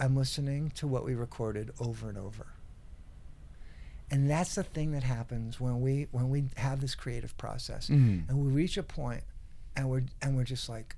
"I'm 0.00 0.16
listening 0.16 0.70
to 0.76 0.86
what 0.86 1.04
we 1.04 1.14
recorded 1.14 1.70
over 1.80 2.08
and 2.08 2.18
over." 2.18 2.46
And 4.10 4.30
that's 4.30 4.54
the 4.54 4.62
thing 4.62 4.92
that 4.92 5.02
happens 5.02 5.58
when 5.60 5.80
we 5.80 6.06
when 6.12 6.28
we 6.30 6.44
have 6.56 6.80
this 6.80 6.94
creative 6.94 7.36
process 7.36 7.88
Mhm. 7.88 8.28
and 8.28 8.38
we 8.38 8.48
reach 8.52 8.76
a 8.76 8.82
point 8.82 9.24
and 9.74 9.88
we're 9.90 10.04
and 10.22 10.36
we're 10.36 10.44
just 10.44 10.68
like 10.68 10.94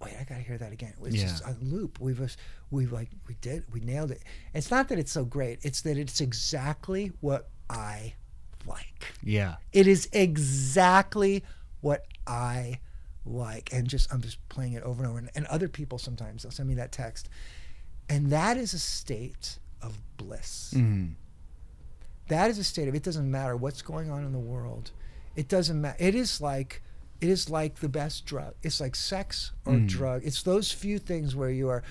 wait 0.00 0.14
I 0.18 0.24
gotta 0.24 0.40
hear 0.40 0.58
that 0.58 0.72
again 0.72 0.94
it's 1.04 1.16
Yeah. 1.16 1.22
just 1.28 1.44
a 1.44 1.56
loop 1.60 2.00
we've 2.00 2.16
just- 2.18 2.38
we 2.70 2.86
like 2.86 3.10
we 3.28 3.34
did 3.34 3.64
we 3.72 3.80
nailed 3.80 4.10
it 4.10 4.22
it's 4.54 4.70
not 4.70 4.88
that 4.88 4.98
it's 4.98 5.12
so 5.12 5.24
great 5.24 5.60
it's 5.62 5.82
that 5.82 5.96
it's 5.96 6.20
exactly 6.20 7.12
what 7.20 7.50
I 7.70 8.14
like 8.66 9.12
Yeah. 9.22 9.56
it 9.72 9.86
is 9.86 10.08
exactly 10.12 11.44
what 11.80 12.06
I 12.26 12.80
like. 13.24 13.72
And 13.72 13.86
just 13.88 14.12
I'm 14.12 14.20
just 14.20 14.38
playing 14.48 14.72
it 14.72 14.82
over 14.84 15.02
and 15.02 15.10
over. 15.10 15.18
And, 15.18 15.30
and 15.34 15.46
other 15.46 15.68
people 15.68 15.98
sometimes 15.98 16.42
they'll 16.42 16.50
send 16.52 16.68
me 16.68 16.74
that 16.76 16.90
text. 16.92 17.28
And 18.08 18.30
that 18.30 18.56
is 18.56 18.72
a 18.74 18.78
state 18.78 19.58
of 19.80 19.98
bliss. 20.16 20.72
Mm. 20.76 21.14
That 22.32 22.50
is 22.50 22.58
a 22.58 22.64
state 22.64 22.88
of 22.88 22.94
it 22.94 23.02
doesn't 23.02 23.30
matter 23.30 23.54
what's 23.56 23.82
going 23.82 24.10
on 24.10 24.24
in 24.24 24.32
the 24.32 24.38
world. 24.54 24.90
It 25.36 25.48
doesn't 25.48 25.78
matter. 25.80 25.96
It 26.08 26.14
is 26.14 26.40
like 26.40 26.82
it 27.20 27.28
is 27.28 27.48
like 27.48 27.76
the 27.76 27.88
best 27.88 28.26
drug. 28.26 28.54
It's 28.62 28.80
like 28.80 28.96
sex 28.96 29.52
or 29.64 29.74
Mm. 29.74 29.86
drug. 29.86 30.22
It's 30.24 30.42
those 30.42 30.72
few 30.72 30.98
things 30.98 31.36
where 31.36 31.50
you 31.50 31.68
are 31.68 31.84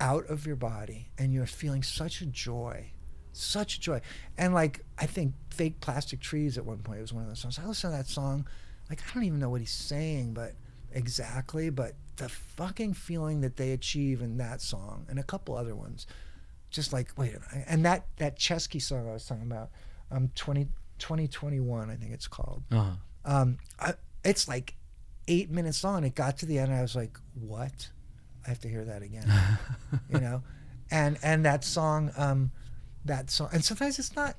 out 0.00 0.24
of 0.26 0.46
your 0.46 0.54
body 0.56 1.10
and 1.18 1.32
you're 1.34 1.46
feeling 1.46 1.82
such 1.82 2.20
a 2.20 2.26
joy, 2.26 2.92
such 3.32 3.80
joy. 3.80 4.00
And 4.38 4.54
like 4.54 4.84
I 4.98 5.06
think 5.06 5.34
fake 5.50 5.80
plastic 5.80 6.20
trees 6.20 6.56
at 6.58 6.64
one 6.64 6.78
point 6.78 7.00
was 7.00 7.12
one 7.12 7.22
of 7.24 7.28
those 7.28 7.40
songs. 7.40 7.58
I 7.58 7.66
listen 7.66 7.90
to 7.90 7.96
that 7.96 8.06
song, 8.08 8.46
like 8.90 9.00
I 9.08 9.14
don't 9.14 9.24
even 9.24 9.40
know 9.40 9.50
what 9.50 9.60
he's 9.60 9.70
saying, 9.72 10.34
but 10.34 10.52
exactly, 10.92 11.70
but 11.70 11.94
the 12.16 12.28
fucking 12.28 12.94
feeling 12.94 13.40
that 13.40 13.56
they 13.56 13.72
achieve 13.72 14.22
in 14.22 14.36
that 14.36 14.60
song 14.60 15.06
and 15.08 15.18
a 15.18 15.22
couple 15.24 15.56
other 15.56 15.74
ones, 15.74 16.06
just 16.72 16.92
like 16.92 17.12
wait, 17.16 17.34
a 17.34 17.40
minute. 17.40 17.66
and 17.68 17.84
that 17.84 18.06
that 18.16 18.38
Chesky 18.38 18.80
song 18.80 19.08
I 19.08 19.12
was 19.12 19.26
talking 19.26 19.44
about, 19.44 19.70
um, 20.10 20.30
20, 20.34 20.66
2021 20.98 21.90
I 21.90 21.94
think 21.94 22.12
it's 22.12 22.28
called. 22.28 22.62
Uh-huh. 22.72 22.90
Um, 23.24 23.58
I, 23.78 23.94
it's 24.24 24.48
like 24.48 24.74
eight 25.28 25.50
minutes 25.50 25.84
long. 25.84 26.04
It 26.04 26.14
got 26.14 26.38
to 26.38 26.46
the 26.46 26.58
end. 26.58 26.70
And 26.70 26.78
I 26.78 26.82
was 26.82 26.96
like, 26.96 27.18
what? 27.34 27.90
I 28.44 28.48
have 28.48 28.60
to 28.60 28.68
hear 28.68 28.84
that 28.84 29.02
again. 29.02 29.30
you 30.10 30.20
know, 30.20 30.42
and 30.90 31.18
and 31.22 31.44
that 31.44 31.64
song, 31.64 32.10
um, 32.16 32.50
that 33.04 33.30
song, 33.30 33.48
and 33.52 33.64
sometimes 33.64 33.98
it's 33.98 34.16
not. 34.16 34.36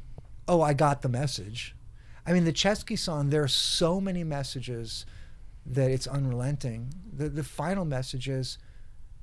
Oh, 0.47 0.61
I 0.61 0.73
got 0.73 1.01
the 1.01 1.09
message. 1.09 1.75
I 2.25 2.33
mean, 2.33 2.43
the 2.43 2.53
Chesky 2.53 2.99
song. 2.99 3.29
There 3.29 3.43
are 3.43 3.47
so 3.47 4.01
many 4.01 4.23
messages 4.23 5.05
that 5.65 5.89
it's 5.89 6.05
unrelenting. 6.05 6.93
The 7.13 7.29
the 7.29 7.43
final 7.43 7.85
message 7.85 8.27
is, 8.27 8.57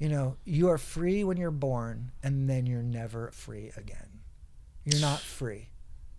you 0.00 0.08
know, 0.08 0.36
you 0.44 0.68
are 0.68 0.78
free 0.78 1.22
when 1.22 1.36
you're 1.36 1.50
born, 1.52 2.10
and 2.22 2.50
then 2.50 2.66
you're 2.66 2.82
never 2.82 3.30
free 3.30 3.70
again. 3.76 4.08
You're 4.84 5.00
not 5.00 5.20
free. 5.20 5.68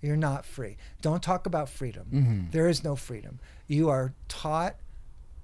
You're 0.01 0.15
not 0.15 0.45
free. 0.45 0.77
Don't 1.01 1.21
talk 1.21 1.45
about 1.45 1.67
freedom. 1.67 2.07
Mhm. 2.11 2.51
There 2.51 2.69
is 2.69 2.83
no 2.83 2.95
freedom. 2.95 3.39
You 3.67 3.89
are 3.89 4.13
taught 4.29 4.77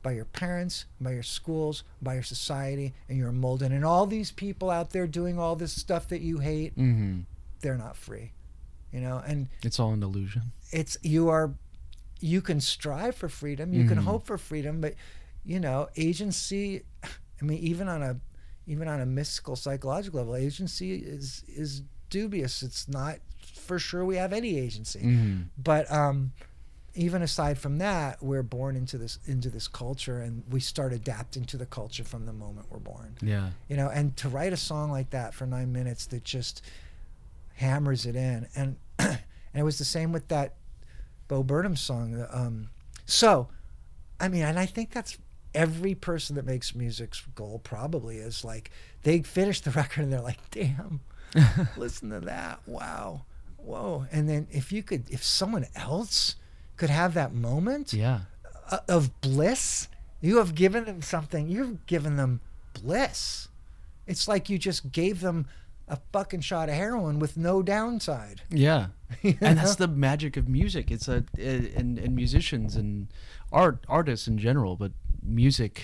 by 0.03 0.11
your 0.13 0.25
parents, 0.25 0.85
by 1.01 1.11
your 1.11 1.23
schools, 1.23 1.83
by 2.01 2.13
your 2.13 2.23
society, 2.23 2.93
and 3.09 3.17
you're 3.17 3.31
molded. 3.31 3.71
And 3.71 3.83
all 3.83 4.05
these 4.05 4.31
people 4.31 4.69
out 4.69 4.91
there 4.91 5.07
doing 5.07 5.37
all 5.37 5.55
this 5.55 5.73
stuff 5.73 6.07
that 6.09 6.21
you 6.21 6.37
hate, 6.39 6.77
Mm-hmm. 6.77 7.21
they're 7.61 7.77
not 7.77 7.97
free. 7.97 8.31
You 8.93 9.01
know, 9.01 9.21
and 9.25 9.49
It's 9.63 9.79
all 9.79 9.91
an 9.93 10.01
illusion. 10.03 10.53
it's 10.71 10.95
you 11.03 11.27
are 11.29 11.53
you 12.19 12.41
can 12.41 12.59
strive 12.61 13.15
for 13.15 13.29
freedom, 13.29 13.73
you 13.73 13.85
can 13.87 13.97
Mhm. 13.99 14.03
hope 14.03 14.25
for 14.25 14.37
freedom, 14.39 14.79
but 14.81 14.95
you 15.43 15.59
know, 15.59 15.87
agency 15.97 16.83
I 17.41 17.45
mean, 17.45 17.59
even 17.59 17.87
on 17.87 18.01
a 18.03 18.19
even 18.65 18.87
on 18.87 18.99
a 18.99 19.05
mystical 19.05 19.55
psychological 19.55 20.19
level, 20.19 20.35
agency 20.35 20.95
is 20.95 21.43
is 21.47 21.81
dubious. 22.09 22.63
It's 22.63 22.87
not 22.87 23.17
for 23.39 23.79
sure 23.79 24.05
we 24.05 24.15
have 24.17 24.33
any 24.33 24.57
agency 24.57 24.99
Mm-hmm. 24.99 25.41
but 25.57 25.91
um, 25.91 26.31
even 26.95 27.21
aside 27.21 27.57
from 27.59 27.77
that, 27.79 28.23
we're 28.23 28.43
born 28.43 28.75
into 28.75 28.97
this 28.97 29.19
into 29.25 29.49
this 29.49 29.67
culture, 29.67 30.19
and 30.19 30.43
we 30.49 30.59
start 30.59 30.93
adapting 30.93 31.45
to 31.45 31.57
the 31.57 31.65
culture 31.65 32.03
from 32.03 32.25
the 32.25 32.33
moment 32.33 32.65
we're 32.71 32.79
born. 32.79 33.15
Yeah. 33.21 33.49
You 33.69 33.77
know, 33.77 33.89
and 33.89 34.15
to 34.17 34.29
write 34.29 34.51
a 34.53 34.57
song 34.57 34.89
like 34.89 35.11
that 35.11 35.33
for 35.35 35.45
nine 35.45 35.71
minutes 35.71 36.07
that 36.07 36.23
just 36.23 36.63
hammers 37.55 38.05
it 38.05 38.15
in, 38.15 38.47
and 38.55 38.77
and 38.99 39.19
it 39.53 39.63
was 39.63 39.77
the 39.77 39.85
same 39.85 40.11
with 40.11 40.27
that 40.29 40.55
Bo 41.27 41.43
Burnham 41.43 41.75
song. 41.75 42.25
Um, 42.31 42.69
so, 43.05 43.47
I 44.19 44.27
mean, 44.27 44.43
and 44.43 44.57
I 44.57 44.65
think 44.65 44.91
that's 44.91 45.17
every 45.57 45.95
person 45.95 46.35
that 46.35 46.45
makes 46.45 46.75
music's 46.75 47.21
goal 47.35 47.59
probably 47.63 48.17
is 48.17 48.45
like 48.45 48.69
they 49.03 49.21
finish 49.21 49.59
the 49.61 49.71
record 49.81 50.03
and 50.03 50.13
they're 50.13 50.21
like, 50.21 50.39
damn, 50.51 50.99
listen 51.77 52.09
to 52.11 52.19
that, 52.21 52.59
wow, 52.65 53.23
whoa, 53.57 54.05
and 54.11 54.29
then 54.29 54.47
if 54.51 54.71
you 54.71 54.83
could, 54.83 55.09
if 55.09 55.23
someone 55.23 55.65
else 55.75 56.35
could 56.77 56.89
have 56.91 57.13
that 57.15 57.33
moment 57.33 57.91
Yeah. 57.91 58.21
of 58.87 59.19
bliss. 59.21 59.87
You 60.21 60.37
have 60.37 60.55
given 60.55 60.85
them 60.85 61.01
something. 61.01 61.47
You've 61.47 61.85
given 61.85 62.17
them 62.17 62.41
bliss. 62.73 63.47
It's 64.07 64.27
like 64.27 64.49
you 64.49 64.57
just 64.57 64.91
gave 64.91 65.21
them 65.21 65.45
a 65.87 65.97
fucking 66.11 66.41
shot 66.41 66.67
of 66.69 66.75
heroin 66.75 67.17
with 67.19 67.37
no 67.37 67.61
downside. 67.61 68.41
Yeah. 68.49 68.87
You 69.23 69.37
and 69.41 69.57
that's 69.57 69.75
the 69.75 69.87
magic 69.87 70.35
of 70.37 70.49
music. 70.49 70.91
It's 70.91 71.07
a 71.07 71.23
and, 71.39 71.97
and 71.97 72.13
musicians 72.15 72.75
and 72.75 73.07
art 73.53 73.85
artists 73.87 74.27
in 74.27 74.37
general, 74.37 74.75
but 74.75 74.91
music 75.27 75.81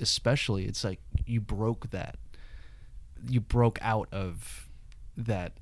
especially. 0.00 0.64
It's 0.66 0.84
like 0.84 1.00
you 1.26 1.40
broke 1.40 1.90
that. 1.90 2.16
You 3.28 3.40
broke 3.40 3.78
out 3.82 4.08
of 4.12 4.68
that 5.16 5.54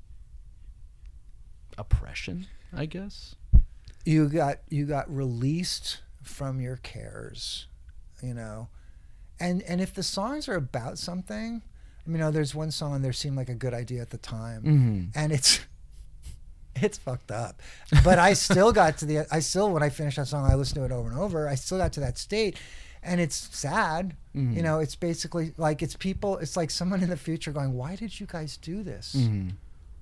oppression, 1.77 2.47
I 2.73 2.85
guess. 2.85 3.35
you 4.05 4.27
got 4.29 4.57
you 4.69 4.85
got 4.85 5.13
released 5.13 6.01
from 6.21 6.59
your 6.61 6.77
cares, 6.77 7.67
you 8.21 8.33
know, 8.33 8.67
and 9.39 9.61
and 9.63 9.81
if 9.81 9.93
the 9.93 10.03
songs 10.03 10.47
are 10.47 10.55
about 10.55 10.97
something, 10.97 11.61
I 12.05 12.09
mean, 12.09 12.17
you 12.17 12.19
know, 12.19 12.31
there's 12.31 12.53
one 12.55 12.71
song 12.71 13.01
there 13.01 13.13
seemed 13.13 13.37
like 13.37 13.49
a 13.49 13.55
good 13.55 13.73
idea 13.73 14.01
at 14.01 14.09
the 14.11 14.17
time, 14.17 14.63
Mm-hmm. 14.63 15.03
and 15.19 15.31
it's 15.31 15.59
it's 16.81 16.97
fucked 16.97 17.31
up. 17.31 17.61
But 18.03 18.19
I 18.19 18.33
still 18.33 18.71
got 18.71 18.97
to 18.99 19.05
the 19.05 19.25
I 19.31 19.39
still 19.39 19.71
when 19.71 19.83
I 19.83 19.89
finished 19.89 20.17
that 20.17 20.27
song, 20.27 20.49
I 20.49 20.55
listened 20.55 20.75
to 20.75 20.85
it 20.85 20.91
over 20.91 21.09
and 21.09 21.17
over. 21.19 21.47
I 21.47 21.55
still 21.55 21.77
got 21.77 21.93
to 21.93 21.99
that 22.01 22.17
state, 22.17 22.57
and 23.03 23.19
it's 23.21 23.35
sad. 23.55 24.15
Mhm. 24.35 24.55
You 24.55 24.61
know, 24.63 24.79
it's 24.79 24.95
basically 24.95 25.53
like 25.57 25.81
it's 25.81 25.95
people. 25.95 26.37
It's 26.37 26.55
like 26.57 26.69
someone 26.71 27.01
in 27.03 27.09
the 27.09 27.17
future 27.17 27.51
going, 27.51 27.73
"Why 27.73 27.95
did 27.95 28.19
you 28.19 28.25
guys 28.25 28.57
do 28.57 28.83
this? 28.83 29.15
Mm-hmm. 29.17 29.49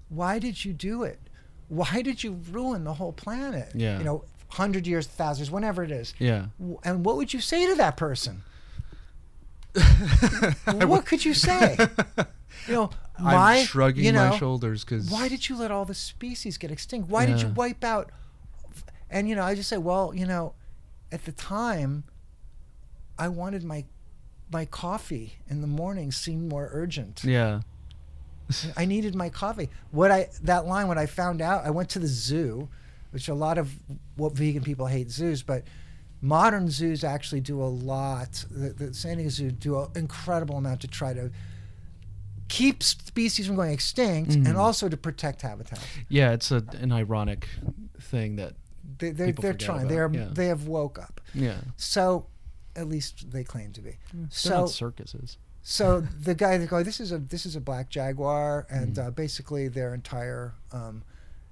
Why 0.10 0.40
did 0.40 0.64
you 0.66 0.74
do 0.74 1.04
it? 1.04 1.20
Why 1.68 2.02
did 2.02 2.24
you 2.24 2.40
ruin 2.52 2.84
the 2.84 2.94
whole 2.94 3.12
planet? 3.14 3.72
Yeah. 3.74 3.98
You 3.98 4.04
know, 4.04 4.24
hundred 4.50 4.86
years, 4.86 5.08
thousand 5.08 5.42
years, 5.44 5.52
whenever 5.52 5.84
it 5.84 5.92
is. 5.92 6.14
Yeah. 6.20 6.46
And 6.84 7.04
what 7.04 7.18
would 7.18 7.34
you 7.34 7.42
say 7.42 7.66
to 7.68 7.76
that 7.76 7.98
person? 7.98 8.44
what 10.86 11.06
could 11.06 11.26
you 11.26 11.34
say? 11.34 11.78
You 12.68 12.74
know, 12.74 12.90
why? 13.20 13.58
I'm 13.58 13.66
shrugging 13.66 14.06
you 14.06 14.12
know, 14.12 14.30
my 14.30 14.38
shoulders 14.38 14.84
because 14.84 15.10
why 15.10 15.28
did 15.28 15.48
you 15.48 15.58
let 15.58 15.72
all 15.72 15.86
the 15.86 15.94
species 15.94 16.58
get 16.58 16.72
extinct? 16.72 17.10
Why 17.10 17.26
did 17.26 17.42
you 17.42 17.50
wipe 17.50 17.84
out? 17.84 18.12
And 19.10 19.30
you 19.30 19.36
know, 19.36 19.44
I 19.44 19.56
just 19.56 19.70
say, 19.70 19.78
well, 19.78 20.14
you 20.14 20.26
know, 20.26 20.54
at 21.12 21.26
the 21.26 21.32
time, 21.32 22.04
I 23.18 23.28
wanted 23.30 23.64
my 23.64 23.86
my 24.52 24.66
coffee 24.66 25.36
in 25.50 25.62
the 25.62 25.68
morning 25.68 26.12
seemed 26.12 26.50
more 26.50 26.70
urgent. 26.72 27.24
Yeah. 27.24 27.62
I 28.78 28.86
needed 28.86 29.16
my 29.16 29.30
coffee. 29.30 29.70
What 29.92 30.12
I 30.12 30.30
that 30.44 30.66
line 30.66 30.88
when 30.88 30.98
I 30.98 31.06
found 31.06 31.42
out, 31.42 31.66
I 31.66 31.72
went 31.72 31.90
to 31.92 32.00
the 32.00 32.08
zoo, 32.08 32.70
which 33.12 33.28
a 33.28 33.34
lot 33.34 33.58
of 33.58 33.74
what 34.16 34.34
vegan 34.34 34.64
people 34.64 34.86
hate 34.88 35.10
zoos, 35.10 35.42
but 35.42 35.64
modern 36.22 36.70
zoos 36.70 37.04
actually 37.04 37.42
do 37.42 37.62
a 37.62 37.66
lot. 37.66 38.46
The, 38.52 38.70
the 38.70 38.94
San 38.94 39.18
Diego 39.18 39.30
Zoo 39.30 39.52
do 39.52 39.80
an 39.80 39.90
incredible 39.96 40.58
amount 40.58 40.82
to 40.82 40.88
try 40.88 41.14
to 41.14 41.32
keep 42.48 42.84
species 42.84 43.48
from 43.48 43.56
going 43.56 43.72
extinct 43.72 44.32
Mhm. 44.32 44.48
and 44.48 44.58
also 44.58 44.88
to 44.90 44.98
protect 44.98 45.42
habitat. 45.42 45.80
Yeah. 46.10 46.32
It's 46.34 46.52
a, 46.52 46.64
an 46.80 46.92
ironic 46.92 47.48
thing 48.00 48.36
that. 48.38 48.54
They, 48.98 49.12
they're 49.12 49.32
they're 49.34 49.54
trying. 49.54 49.82
about, 49.82 49.90
They're 49.90 50.12
yeah. 50.14 50.28
they 50.32 50.48
have 50.48 50.68
woke 50.68 50.98
up. 51.00 51.20
Yeah. 51.34 51.58
So, 51.76 52.28
at 52.76 52.88
least 52.88 53.32
they 53.32 53.44
claim 53.44 53.72
to 53.74 53.82
be. 53.82 53.98
They're 54.14 54.28
So 54.30 54.60
not 54.62 54.70
circuses. 54.70 55.38
So 55.64 56.02
the 56.02 56.36
guy 56.36 56.58
that 56.60 56.70
go, 56.70 56.84
this 56.84 57.00
is 57.00 57.12
a 57.12 57.18
this 57.18 57.46
is 57.46 57.56
a 57.56 57.60
black 57.62 57.90
jaguar, 57.90 58.68
and 58.70 58.96
Mhm. 58.96 59.08
uh, 59.08 59.12
basically 59.12 59.68
their 59.68 59.94
entire 59.96 60.54
um, 60.72 61.04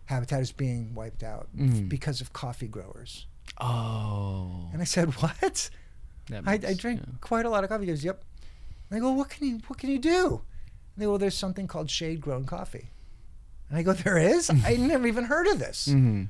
habitat 0.05 0.41
is 0.41 0.51
being 0.51 0.93
wiped 0.93 1.23
out 1.23 1.47
Mhm. 1.57 1.89
because 1.89 2.22
of 2.22 2.31
coffee 2.33 2.67
growers. 2.67 3.25
Oh. 3.59 4.69
And 4.72 4.81
I 4.81 4.85
said, 4.85 5.09
what? 5.15 5.69
That 6.30 6.43
I, 6.47 6.53
I 6.53 6.73
drink 6.75 7.01
yeah. 7.03 7.13
quite 7.19 7.45
a 7.45 7.49
lot 7.49 7.63
of 7.63 7.69
coffee. 7.69 7.85
He 7.85 7.91
goes, 7.91 8.03
yep. 8.05 8.23
And 8.89 8.97
I 8.97 8.99
go, 9.01 9.11
what 9.11 9.30
can 9.30 9.47
you 9.47 9.59
what 9.67 9.80
can 9.80 9.89
you 9.89 9.99
do? 9.99 10.43
And 10.95 11.01
they 11.01 11.05
go, 11.05 11.11
well, 11.11 11.19
there's 11.19 11.38
something 11.38 11.67
called 11.67 11.89
shade 11.89 12.22
grown 12.22 12.45
coffee. 12.45 12.91
And 13.69 13.77
I 13.77 13.83
go, 13.83 13.93
there 13.93 14.17
is? 14.17 14.49
I 14.49 14.75
never 14.80 15.07
even 15.07 15.25
heard 15.25 15.47
of 15.47 15.59
this. 15.59 15.88
Mhm. 15.88 16.27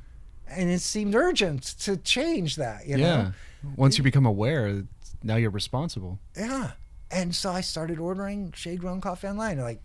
And 0.48 0.70
it 0.70 0.80
seemed 0.80 1.16
urgent 1.16 1.64
to 1.82 1.98
change 1.98 2.58
that. 2.58 2.86
You 2.86 2.98
yeah. 2.98 3.16
know? 3.16 3.34
Once 3.76 3.98
you 3.98 4.04
become 4.04 4.26
aware, 4.26 4.84
now 5.24 5.36
you're 5.36 5.50
responsible. 5.50 6.20
Yeah. 6.38 6.72
And 7.12 7.34
so 7.34 7.52
I 7.52 7.62
started 7.62 8.00
ordering 8.00 8.52
shade 8.54 8.80
grown 8.80 9.02
coffee 9.02 9.28
online. 9.28 9.60
Like, 9.60 9.82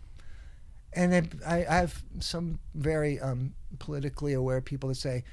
and 0.93 1.11
then 1.11 1.29
I, 1.45 1.65
I 1.65 1.75
have 1.75 2.03
some 2.19 2.59
very 2.73 3.19
um, 3.19 3.53
politically 3.77 4.33
aware 4.33 4.61
people 4.61 4.89
that 4.89 4.95
say 4.95 5.23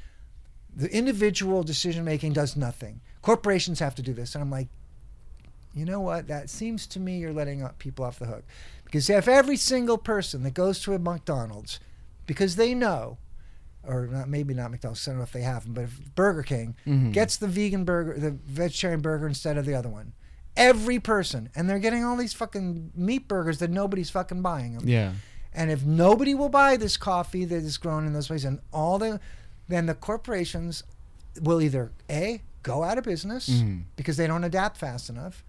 the 0.74 0.94
individual 0.94 1.62
decision 1.62 2.04
making 2.04 2.34
does 2.34 2.56
nothing. 2.56 3.00
Corporations 3.22 3.78
have 3.80 3.94
to 3.94 4.02
do 4.02 4.12
this. 4.12 4.34
And 4.34 4.42
I'm 4.42 4.50
like, 4.50 4.68
you 5.74 5.84
know 5.84 6.00
what? 6.00 6.28
That 6.28 6.50
seems 6.50 6.86
to 6.88 7.00
me 7.00 7.18
you're 7.18 7.32
letting 7.32 7.66
people 7.78 8.04
off 8.04 8.18
the 8.18 8.26
hook. 8.26 8.44
Because 8.96 9.10
if 9.10 9.28
every 9.28 9.56
single 9.58 9.98
person 9.98 10.42
that 10.44 10.54
goes 10.54 10.80
to 10.80 10.94
a 10.94 10.98
McDonald's, 10.98 11.80
because 12.26 12.56
they 12.56 12.72
know, 12.74 13.18
or 13.82 14.06
not, 14.06 14.28
maybe 14.28 14.54
not 14.54 14.70
McDonald's, 14.70 15.06
I 15.06 15.10
don't 15.10 15.18
know 15.18 15.24
if 15.24 15.32
they 15.32 15.42
have 15.42 15.64
them, 15.64 15.74
but 15.74 15.84
if 15.84 16.14
Burger 16.14 16.42
King 16.42 16.74
Mhm. 16.86 17.12
gets 17.12 17.36
the 17.36 17.46
vegan 17.46 17.84
burger, 17.84 18.18
the 18.18 18.30
vegetarian 18.30 19.00
burger 19.02 19.26
instead 19.28 19.58
of 19.58 19.66
the 19.66 19.74
other 19.74 19.90
one. 19.90 20.14
Every 20.56 20.98
person, 20.98 21.50
and 21.54 21.68
they're 21.68 21.78
getting 21.78 22.04
all 22.04 22.16
these 22.16 22.32
fucking 22.32 22.92
meat 22.94 23.28
burgers 23.28 23.58
that 23.58 23.70
nobody's 23.70 24.08
fucking 24.08 24.40
buying 24.40 24.72
them. 24.78 24.88
Yeah. 24.88 25.12
And 25.52 25.70
if 25.70 25.84
nobody 25.84 26.34
will 26.34 26.48
buy 26.48 26.78
this 26.78 26.96
coffee 26.96 27.44
that 27.44 27.56
is 27.62 27.76
grown 27.76 28.06
in 28.06 28.14
those 28.14 28.28
places, 28.28 28.46
and 28.46 28.60
all 28.72 28.98
the, 28.98 29.20
then 29.68 29.84
the 29.84 29.94
corporations 29.94 30.82
will 31.42 31.60
either 31.60 31.92
a 32.08 32.40
go 32.62 32.82
out 32.82 32.96
of 32.96 33.04
business 33.04 33.50
Mhm. 33.50 33.82
because 33.96 34.16
they 34.16 34.26
don't 34.26 34.44
adapt 34.44 34.78
fast 34.78 35.10
enough. 35.10 35.44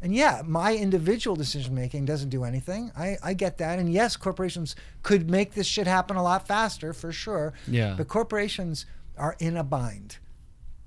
And 0.00 0.14
yeah, 0.14 0.42
my 0.46 0.76
individual 0.76 1.34
decision 1.34 1.74
making 1.74 2.04
doesn't 2.04 2.28
do 2.28 2.44
anything. 2.44 2.92
I, 2.96 3.16
I 3.22 3.34
get 3.34 3.58
that. 3.58 3.78
And 3.78 3.92
yes, 3.92 4.16
corporations 4.16 4.76
could 5.02 5.28
make 5.28 5.54
this 5.54 5.66
shit 5.66 5.86
happen 5.86 6.16
a 6.16 6.22
lot 6.22 6.46
faster 6.46 6.92
for 6.92 7.10
sure. 7.10 7.52
Yeah. 7.66 7.94
But 7.96 8.06
corporations 8.06 8.86
are 9.16 9.34
in 9.40 9.56
a 9.56 9.64
bind 9.64 10.18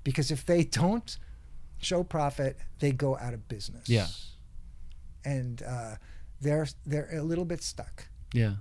because 0.02 0.30
if 0.30 0.46
they 0.46 0.64
don't 0.64 1.18
show 1.78 2.02
profit, 2.02 2.56
they 2.78 2.92
go 2.92 3.18
out 3.18 3.34
of 3.34 3.48
business. 3.48 3.88
Yeah. 3.88 4.06
And 5.24 5.62
uh, 5.62 5.96
they're 6.40 6.66
they're 6.86 7.10
a 7.12 7.22
little 7.22 7.44
bit 7.44 7.62
stuck. 7.62 8.08
Yeah. 8.32 8.54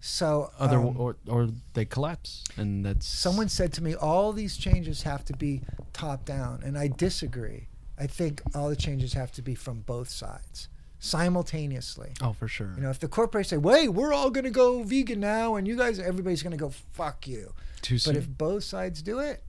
So 0.00 0.50
Other 0.58 0.78
um, 0.78 0.96
or 0.98 1.16
or 1.28 1.48
they 1.74 1.84
collapse, 1.84 2.42
and 2.56 2.84
that's 2.84 3.06
Someone 3.06 3.48
said 3.48 3.72
to 3.74 3.82
me, 3.82 3.94
all 3.94 4.32
these 4.32 4.56
changes 4.56 5.04
have 5.04 5.24
to 5.26 5.32
be 5.36 5.62
top 5.92 6.24
down. 6.24 6.60
And 6.64 6.76
I 6.76 6.88
disagree. 6.88 7.68
I 8.02 8.08
think 8.08 8.42
all 8.52 8.68
the 8.68 8.74
changes 8.74 9.12
have 9.12 9.30
to 9.32 9.42
be 9.42 9.54
from 9.54 9.82
both 9.82 10.08
sides 10.08 10.68
simultaneously. 10.98 12.14
Oh, 12.20 12.32
for 12.32 12.48
sure. 12.48 12.72
You 12.74 12.82
know, 12.82 12.90
if 12.90 12.98
the 12.98 13.06
corporations 13.06 13.50
say, 13.50 13.56
wait, 13.58 13.90
we're 13.90 14.12
all 14.12 14.28
going 14.28 14.42
to 14.42 14.50
go 14.50 14.82
vegan 14.82 15.20
now, 15.20 15.54
and 15.54 15.68
you 15.68 15.76
guys, 15.76 16.00
everybody's 16.00 16.42
going 16.42 16.50
to 16.50 16.56
go, 16.56 16.70
fuck 16.70 17.28
you. 17.28 17.52
Too 17.80 17.98
soon. 17.98 18.14
But 18.14 18.18
if 18.18 18.28
both 18.28 18.64
sides 18.64 19.02
do 19.02 19.20
it, 19.20 19.44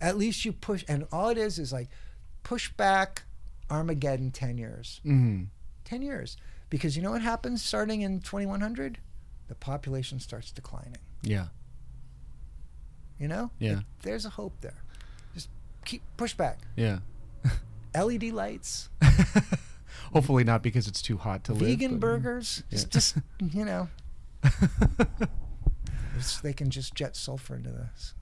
at 0.00 0.16
least 0.16 0.46
you 0.46 0.52
push. 0.52 0.84
And 0.88 1.06
all 1.12 1.28
it 1.28 1.36
is 1.36 1.58
is 1.58 1.70
like 1.70 1.88
push 2.44 2.70
back 2.72 3.24
Armageddon 3.70 4.30
10 4.30 4.56
years. 4.56 5.00
hmm 5.02 5.44
10 5.84 6.00
years. 6.00 6.38
Because 6.70 6.96
you 6.96 7.02
know 7.02 7.10
what 7.10 7.22
happens 7.22 7.62
starting 7.62 8.00
in 8.00 8.20
2100? 8.20 8.98
The 9.48 9.54
population 9.54 10.18
starts 10.18 10.50
declining. 10.50 10.96
Yeah. 11.22 11.48
You 13.20 13.28
know? 13.28 13.50
Yeah. 13.58 13.74
Like, 13.74 13.84
there's 14.00 14.24
a 14.24 14.30
hope 14.30 14.62
there. 14.62 14.82
Just 15.34 15.50
keep 15.84 16.00
push 16.16 16.32
back. 16.32 16.60
Yeah. 16.74 17.00
LED 17.96 18.24
lights, 18.32 18.88
Hopefully 20.12 20.44
not 20.44 20.62
because 20.62 20.86
it's 20.88 21.02
too 21.02 21.16
hot 21.18 21.44
to 21.44 21.52
live. 21.52 21.68
vegan 21.68 21.98
burgers. 21.98 22.62
Yeah. 22.70 22.78
Just, 22.78 22.90
just 22.90 23.16
you 23.52 23.64
know, 23.64 23.88
they 26.42 26.52
can 26.52 26.70
just 26.70 26.94
jet 26.94 27.16
sulfur 27.16 27.56
into 27.56 27.70
this. 27.70 28.14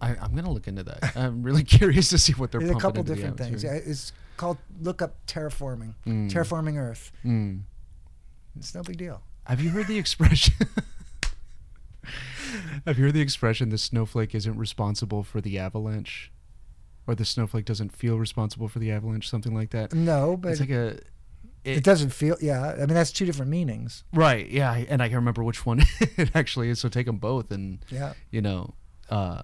I, 0.00 0.10
I'm 0.20 0.34
gonna 0.34 0.50
look 0.52 0.68
into 0.68 0.82
that. 0.84 1.16
I'm 1.16 1.42
really 1.42 1.64
curious 1.78 2.10
to 2.10 2.18
see 2.18 2.32
what 2.34 2.52
they're. 2.52 2.60
There's 2.60 2.76
a 2.76 2.80
couple 2.80 3.02
different 3.02 3.38
things. 3.38 3.64
Yeah, 3.64 3.72
it's 3.74 4.12
called 4.36 4.58
look 4.80 5.00
up 5.00 5.14
terraforming, 5.26 5.94
Mm. 6.06 6.30
terraforming 6.30 6.76
Earth. 6.76 7.12
Mm. 7.24 7.62
It's 8.58 8.74
no 8.74 8.82
big 8.82 8.98
deal. 8.98 9.22
Have 9.44 9.60
you 9.60 9.70
heard 9.70 9.86
the 9.86 9.98
expression? 9.98 10.54
Have 12.86 12.98
you 12.98 13.04
heard 13.04 13.14
the 13.14 13.20
expression 13.20 13.68
the 13.70 13.78
snowflake 13.78 14.34
isn't 14.34 14.56
responsible 14.56 15.22
for 15.22 15.40
the 15.40 15.58
avalanche? 15.58 16.30
Or 17.06 17.14
the 17.14 17.24
snowflake 17.24 17.64
doesn't 17.64 17.90
feel 17.94 18.18
responsible 18.18 18.68
for 18.68 18.80
the 18.80 18.90
avalanche, 18.90 19.28
something 19.30 19.54
like 19.54 19.70
that. 19.70 19.92
No, 19.94 20.36
but 20.36 20.52
it's 20.52 20.60
like 20.60 20.70
a 20.70 20.98
it, 21.64 21.84
doesn't 21.84 22.10
feel. 22.10 22.36
Yeah, 22.40 22.72
I 22.72 22.78
mean 22.78 22.94
that's 22.94 23.12
two 23.12 23.26
different 23.26 23.50
meanings. 23.50 24.04
right, 24.12 24.48
yeah, 24.48 24.72
and 24.88 25.02
I 25.02 25.08
can 25.08 25.16
remember 25.16 25.42
which 25.42 25.66
one 25.66 25.82
it 26.00 26.30
actually 26.34 26.68
is. 26.68 26.78
So 26.80 26.88
take 26.88 27.06
them 27.06 27.18
both, 27.18 27.50
and 27.50 27.84
Yeah, 27.90 28.12
you 28.30 28.40
know, 28.40 28.74
uh, 29.10 29.42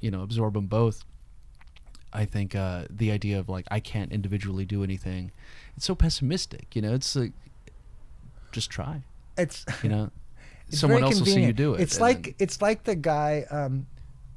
you 0.00 0.10
know, 0.10 0.22
absorb 0.22 0.54
them 0.54 0.66
both. 0.66 1.04
I 2.12 2.24
think 2.26 2.54
uh, 2.54 2.84
the 2.90 3.10
idea 3.10 3.38
of 3.40 3.48
like 3.48 3.66
I 3.70 3.80
can't 3.80 4.12
individually 4.12 4.64
do 4.64 4.84
anything, 4.84 5.32
it's 5.76 5.86
so 5.86 5.94
pessimistic. 5.94 6.76
You 6.76 6.82
know, 6.82 6.94
it's 6.94 7.14
like 7.16 7.32
just 8.52 8.70
try. 8.70 9.02
it's 9.36 9.64
You 9.82 9.88
know, 9.88 10.10
someone 10.70 11.02
else 11.02 11.18
will 11.18 11.26
see 11.26 11.42
you 11.42 11.52
do 11.52 11.74
it. 11.74 11.80
It's 11.80 12.00
like 12.00 12.22
then- 12.22 12.34
it's 12.38 12.62
like 12.62 12.84
the 12.84 12.94
guy 12.94 13.46
um, 13.50 13.86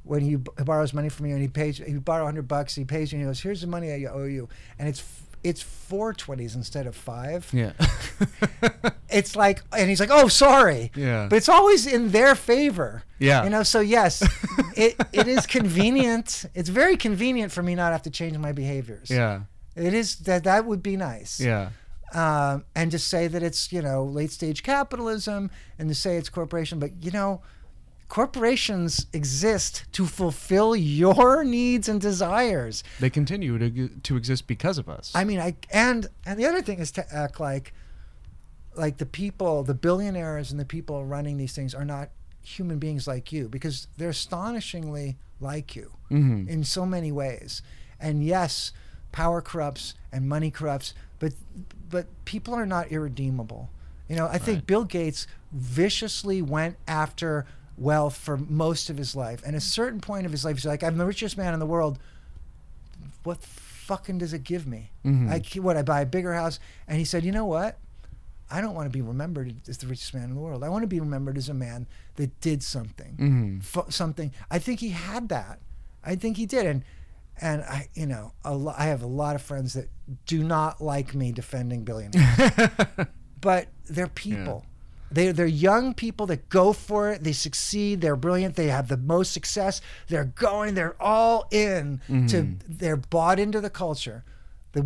when 0.08 0.20
he 0.22 0.36
b- 0.36 0.50
borrows 0.64 0.92
money 0.94 1.08
from 1.08 1.26
you 1.26 1.34
and 1.34 1.42
he 1.42 1.48
pays 1.48 1.78
he 1.78 1.94
borrow 1.94 2.24
hundred 2.24 2.48
bucks 2.48 2.74
he 2.74 2.84
pays 2.84 3.12
you 3.12 3.16
and 3.18 3.24
he 3.26 3.28
goes 3.30 3.40
here's 3.40 3.60
the 3.60 3.66
money 3.66 3.92
I 3.92 4.04
owe 4.10 4.24
you 4.24 4.48
and 4.78 4.88
it's 4.88 5.00
f- 5.00 5.22
it's 5.44 5.62
four 5.62 6.12
twenties 6.12 6.56
instead 6.56 6.86
of 6.86 6.96
five. 6.96 7.48
yeah, 7.52 7.72
It's 9.10 9.36
like 9.36 9.62
and 9.76 9.88
he's 9.88 10.00
like 10.00 10.10
oh 10.12 10.28
sorry. 10.28 10.90
yeah, 10.94 11.26
But 11.30 11.36
it's 11.36 11.48
always 11.48 11.86
in 11.86 12.10
their 12.10 12.34
favor. 12.34 13.04
yeah. 13.18 13.44
You 13.44 13.50
know, 13.50 13.62
so 13.62 13.80
yes, 13.80 14.22
it, 14.76 14.96
it 15.12 15.26
is 15.28 15.46
convenient. 15.46 16.44
It's 16.54 16.68
very 16.68 16.96
convenient 16.96 17.52
for 17.52 17.62
me 17.62 17.74
not 17.74 17.92
have 17.92 18.02
to 18.02 18.10
change 18.10 18.36
my 18.38 18.52
behaviors. 18.52 19.10
yeah, 19.10 19.42
It 19.76 19.94
is 19.94 20.16
that 20.20 20.44
that 20.44 20.64
would 20.66 20.82
be 20.82 20.96
nice. 20.96 21.40
yeah, 21.40 21.70
um, 22.12 22.64
and 22.74 22.90
to 22.90 22.98
say 22.98 23.28
that 23.28 23.42
it's 23.42 23.72
you 23.72 23.80
know 23.80 24.04
late 24.04 24.30
stage 24.32 24.62
capitalism 24.62 25.50
and 25.78 25.88
to 25.88 25.94
say 25.94 26.16
it's 26.16 26.28
corporation 26.28 26.78
but 26.78 26.90
you 27.02 27.10
know 27.10 27.40
corporations 28.08 29.06
exist 29.12 29.84
to 29.92 30.06
fulfill 30.06 30.74
your 30.74 31.44
needs 31.58 31.88
and 31.88 32.00
desires 32.00 32.82
they 33.00 33.10
continue 33.10 33.58
to 33.58 33.88
to 33.88 34.16
exist 34.16 34.46
because 34.46 34.78
of 34.78 34.88
us. 34.88 35.12
i 35.14 35.24
mean 35.24 35.38
i 35.38 35.54
and 35.70 36.06
and 36.24 36.38
the 36.38 36.46
other 36.46 36.62
thing 36.62 36.78
is 36.78 36.90
to 36.90 37.04
act 37.14 37.38
like 37.38 37.74
like 38.74 38.96
the 38.96 39.06
people 39.06 39.62
the 39.62 39.74
billionaires 39.74 40.50
and 40.50 40.58
the 40.58 40.64
people 40.64 41.04
running 41.04 41.36
these 41.36 41.54
things 41.54 41.74
are 41.74 41.84
not 41.84 42.08
human 42.48 42.78
beings 42.78 43.06
like 43.06 43.30
you 43.30 43.48
because 43.48 43.88
they're 43.96 44.08
astonishingly 44.10 45.16
like 45.40 45.76
you 45.76 45.92
mm-hmm. 46.10 46.48
in 46.48 46.64
so 46.64 46.86
many 46.86 47.12
ways. 47.12 47.62
And 48.00 48.24
yes, 48.24 48.72
power 49.12 49.40
corrupts 49.40 49.94
and 50.12 50.28
money 50.28 50.50
corrupts, 50.50 50.94
but 51.18 51.32
but 51.90 52.06
people 52.24 52.54
are 52.54 52.66
not 52.66 52.88
irredeemable. 52.88 53.70
You 54.08 54.16
know, 54.16 54.26
I 54.26 54.38
think 54.38 54.58
Right. 54.58 54.66
Bill 54.66 54.84
Gates 54.84 55.26
viciously 55.52 56.40
went 56.42 56.76
after 56.86 57.46
wealth 57.78 58.16
for 58.16 58.36
most 58.36 58.90
of 58.90 58.96
his 58.96 59.14
life. 59.16 59.42
And 59.44 59.54
at 59.54 59.62
a 59.62 59.64
certain 59.64 60.00
point 60.00 60.26
of 60.26 60.32
his 60.32 60.44
life, 60.44 60.56
he's 60.56 60.66
like, 60.66 60.82
I'm 60.82 60.98
the 60.98 61.06
richest 61.06 61.36
man 61.38 61.54
in 61.54 61.60
the 61.60 61.66
world. 61.66 61.98
What 63.22 63.42
fucking 63.42 64.18
does 64.18 64.32
it 64.32 64.44
give 64.44 64.66
me? 64.66 64.90
Mhm. 65.04 65.28
I 65.30 65.60
what 65.60 65.76
I 65.76 65.82
buy 65.82 66.00
a 66.02 66.06
bigger 66.06 66.34
house. 66.34 66.58
And 66.86 66.98
he 66.98 67.04
said, 67.04 67.24
you 67.24 67.32
know 67.32 67.44
what? 67.46 67.78
I 68.50 68.60
don't 68.62 68.74
want 68.74 68.86
to 68.86 68.90
be 68.90 69.02
remembered 69.02 69.54
as 69.68 69.78
the 69.78 69.86
richest 69.86 70.14
man 70.14 70.24
in 70.24 70.34
the 70.34 70.40
world. 70.40 70.64
I 70.64 70.68
want 70.70 70.82
to 70.82 70.86
be 70.88 71.00
remembered 71.00 71.36
as 71.36 71.48
a 71.50 71.54
man 71.54 71.86
that 72.16 72.40
did 72.40 72.62
something 72.62 73.16
Mm-hmm. 73.18 73.78
f- 73.78 73.92
something. 73.92 74.32
I 74.50 74.58
think 74.58 74.80
he 74.80 74.88
had 74.90 75.28
that. 75.28 75.60
I 76.02 76.16
think 76.16 76.36
he 76.38 76.46
did, 76.46 76.64
and 76.66 76.82
and 77.40 77.62
I, 77.62 77.88
you 77.94 78.06
know, 78.06 78.32
a 78.44 78.54
lo- 78.54 78.74
I 78.76 78.86
have 78.86 79.02
a 79.02 79.06
lot 79.06 79.36
of 79.36 79.42
friends 79.42 79.74
that 79.74 79.88
do 80.26 80.42
not 80.42 80.80
like 80.80 81.14
me 81.14 81.30
defending 81.30 81.84
billionaires, 81.84 82.70
but 83.40 83.68
they're 83.88 84.06
people. 84.08 84.64
They 84.64 84.68
they're 85.10 85.32
they're 85.32 85.46
young 85.46 85.94
people 85.94 86.26
that 86.26 86.48
go 86.48 86.72
for 86.72 87.10
it. 87.10 87.24
They 87.24 87.32
succeed. 87.32 88.00
They're 88.00 88.16
brilliant. 88.16 88.56
They 88.56 88.68
have 88.68 88.88
the 88.88 88.96
most 88.96 89.32
success. 89.32 89.80
They're 90.08 90.24
going. 90.24 90.74
They're 90.74 91.00
all 91.00 91.46
in 91.50 92.00
to. 92.08 92.12
Mm-hmm. 92.12 92.52
They're 92.68 92.96
bought 92.96 93.38
into 93.38 93.60
the 93.60 93.70
culture. 93.70 94.24
The 94.72 94.82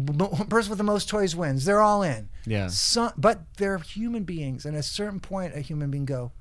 person 0.48 0.70
with 0.70 0.78
the 0.78 0.84
most 0.84 1.08
toys 1.08 1.34
wins. 1.34 1.64
They're 1.64 1.80
all 1.80 2.02
in. 2.02 2.28
Yeah. 2.46 2.68
Some, 2.68 3.12
but 3.16 3.40
they're 3.56 3.78
human 3.78 4.22
beings, 4.22 4.64
and 4.64 4.76
at 4.76 4.80
a 4.80 4.82
certain 4.82 5.20
point, 5.20 5.56
a 5.56 5.60
human 5.60 5.90
being 5.90 6.04
go, 6.04 6.32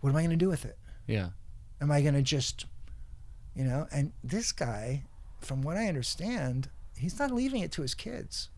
"What 0.00 0.10
am 0.10 0.16
I 0.16 0.20
going 0.22 0.30
to 0.30 0.36
do 0.36 0.48
with 0.48 0.64
it?" 0.64 0.76
Yeah. 1.06 1.30
am 1.80 1.90
I 1.90 2.02
going 2.02 2.14
to 2.14 2.22
just, 2.22 2.66
you 3.54 3.64
know? 3.64 3.86
And 3.92 4.12
this 4.22 4.52
guy, 4.52 5.04
from 5.40 5.62
what 5.62 5.76
I 5.76 5.86
understand, 5.86 6.68
he's 6.98 7.18
not 7.18 7.30
leaving 7.30 7.62
it 7.62 7.72
to 7.72 7.82
his 7.82 7.94
kids. 7.94 8.48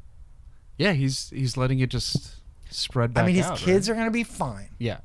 Yeah, 0.78 0.94
he's 0.94 1.28
he's 1.30 1.56
letting 1.58 1.78
it 1.80 1.90
just 1.90 2.36
spread 2.70 3.14
back 3.14 3.24
I 3.24 3.26
mean, 3.26 3.36
his 3.36 3.46
out, 3.46 3.58
kids 3.58 3.88
right? 3.88 3.94
are 3.94 3.96
going 3.96 4.06
to 4.06 4.12
be 4.12 4.24
fine. 4.24 4.68
Yeah. 4.78 4.98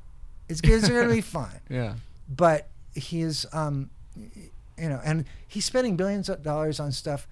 His 0.48 0.60
kids 0.60 0.88
are 0.88 0.92
going 0.92 1.08
to 1.08 1.14
be 1.14 1.20
fine. 1.38 1.60
Yeah. 1.68 1.94
But 2.28 2.68
he's, 2.94 3.46
um, 3.52 3.90
you 4.16 4.88
know, 4.88 5.00
and 5.04 5.24
he's 5.46 5.64
spending 5.64 5.96
billions 5.96 6.28
of 6.28 6.42
dollars 6.42 6.80
on 6.80 6.92
stuff 6.92 7.26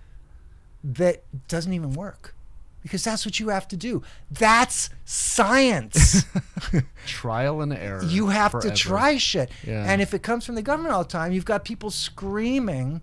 that 0.83 1.25
doesn't 1.49 1.73
even 1.73 1.93
work. 1.93 2.35
Because 2.83 3.03
that's 3.03 3.25
what 3.25 3.41
you 3.41 3.49
have 3.49 3.67
to 3.69 3.79
do. 3.79 4.03
That's 4.31 4.91
science. 5.07 6.25
Trial 7.07 7.63
and 7.63 7.73
error. 7.73 8.05
you 8.05 8.27
have 8.27 8.53
forever. 8.53 8.69
to 8.69 8.77
try 8.77 9.17
shit. 9.17 9.51
Yeah. 9.67 9.91
And 9.91 10.03
if 10.03 10.13
it 10.13 10.23
comes 10.23 10.45
from 10.45 10.55
the 10.55 10.61
government 10.61 10.95
all 10.95 11.03
the 11.03 11.09
time, 11.09 11.33
you've 11.33 11.47
got 11.47 11.65
people 11.65 11.91
screaming, 11.91 13.01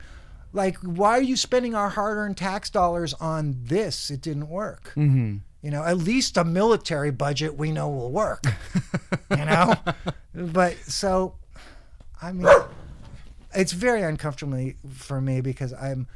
like, 0.53 0.77
why 0.77 1.17
are 1.17 1.21
you 1.23 1.35
spending 1.35 1.73
our 1.73 1.89
hard 1.89 2.17
earned 2.17 2.37
tax 2.37 2.69
dollars 2.69 3.15
on 3.15 3.55
this? 3.63 4.11
It 4.11 4.21
didn't 4.21 4.49
work. 4.49 4.91
Mm-hmm. 4.95 5.37
You 5.61 5.69
know, 5.71 5.83
at 5.83 5.97
least 5.97 6.37
a 6.37 6.43
military 6.43 7.11
budget 7.11 7.55
we 7.57 7.71
know 7.71 7.87
will 7.89 8.11
work. 8.11 8.43
you 9.29 9.45
know? 9.45 9.75
But 10.33 10.75
so, 10.77 11.35
I 12.21 12.31
mean, 12.31 12.47
it's 13.53 13.71
very 13.71 14.01
uncomfortable 14.01 14.71
for 14.93 15.21
me 15.21 15.41
because 15.41 15.73
I'm 15.73 16.07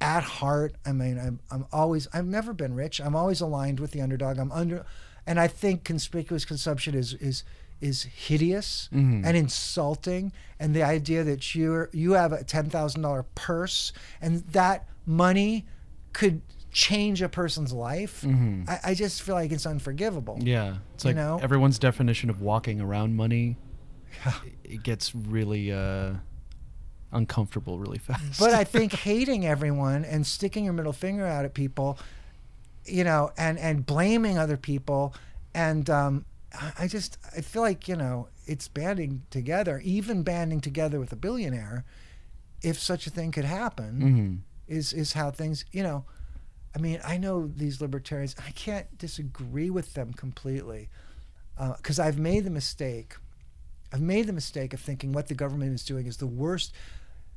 at 0.00 0.22
heart. 0.22 0.74
I 0.84 0.92
mean, 0.92 1.18
I'm, 1.18 1.40
I'm 1.50 1.66
always, 1.72 2.06
I've 2.12 2.26
never 2.26 2.52
been 2.52 2.74
rich. 2.74 3.00
I'm 3.00 3.16
always 3.16 3.40
aligned 3.40 3.80
with 3.80 3.90
the 3.90 4.00
underdog. 4.02 4.38
I'm 4.38 4.52
under, 4.52 4.84
and 5.26 5.40
I 5.40 5.48
think 5.48 5.82
conspicuous 5.84 6.44
consumption 6.44 6.94
is, 6.94 7.14
is, 7.14 7.42
is 7.80 8.04
hideous 8.04 8.88
Mhm. 8.94 9.22
and 9.24 9.36
insulting. 9.36 10.32
And 10.60 10.76
the 10.76 10.82
idea 10.82 11.24
that 11.24 11.54
you're, 11.54 11.90
you 11.92 12.12
have 12.12 12.32
a 12.32 12.44
$10,000 12.44 13.24
purse 13.34 13.92
and 14.20 14.44
that 14.52 14.86
money 15.06 15.66
could 16.12 16.40
change 16.76 17.22
a 17.22 17.28
person's 17.28 17.72
life. 17.72 18.20
Mhm. 18.20 18.68
I, 18.68 18.90
I 18.90 18.94
just 18.94 19.22
feel 19.22 19.34
like 19.34 19.50
it's 19.50 19.64
unforgivable. 19.64 20.38
Yeah. 20.42 20.76
It's 20.94 21.04
You 21.04 21.08
like 21.10 21.16
know? 21.16 21.38
everyone's 21.42 21.78
definition 21.78 22.28
of 22.28 22.42
walking 22.42 22.82
around 22.82 23.16
money. 23.16 23.56
It 24.62 24.82
gets 24.82 25.14
really 25.14 25.72
uh, 25.72 26.14
uncomfortable 27.12 27.78
really 27.78 27.98
fast. 27.98 28.38
But 28.38 28.52
I 28.52 28.64
think 28.64 28.92
hating 29.08 29.46
everyone 29.46 30.04
and 30.04 30.26
sticking 30.26 30.64
your 30.64 30.74
middle 30.74 30.92
finger 30.92 31.26
out 31.26 31.44
at 31.44 31.54
people 31.54 31.98
you 32.88 33.02
know, 33.02 33.32
and 33.36 33.58
and 33.58 33.84
blaming 33.84 34.38
other 34.38 34.56
people, 34.56 35.12
and 35.54 35.90
um, 35.90 36.24
I- 36.54 36.72
I 36.84 36.86
just 36.86 37.18
I 37.36 37.40
feel 37.40 37.62
like 37.62 37.88
you 37.88 37.96
know 37.96 38.28
it's 38.46 38.68
banding 38.68 39.22
together, 39.30 39.80
even 39.82 40.22
banding 40.22 40.60
together 40.60 41.00
with 41.00 41.10
a 41.12 41.16
billionaire, 41.16 41.84
if 42.62 42.78
such 42.78 43.08
a 43.08 43.10
thing 43.10 43.32
could 43.32 43.44
happen, 43.44 43.92
Mm-hmm. 44.00 44.34
is 44.76 44.92
is 44.92 45.14
how 45.14 45.32
things 45.32 45.64
you 45.72 45.82
know. 45.82 46.04
I 46.76 46.78
mean, 46.78 47.00
I 47.02 47.16
know 47.16 47.46
these 47.56 47.80
libertarians. 47.80 48.36
I 48.46 48.50
can't 48.50 48.86
disagree 48.98 49.70
with 49.70 49.94
them 49.94 50.12
completely 50.12 50.90
because 51.78 51.98
I've 51.98 52.18
made 52.18 52.44
the 52.44 52.50
mistake. 52.50 53.16
I've 53.92 54.02
made 54.02 54.26
the 54.26 54.34
mistake 54.34 54.74
of 54.74 54.80
thinking 54.80 55.12
what 55.12 55.28
the 55.28 55.34
government 55.34 55.72
is 55.74 55.82
doing 55.82 56.06
is 56.06 56.18
the 56.18 56.26
worst. 56.26 56.74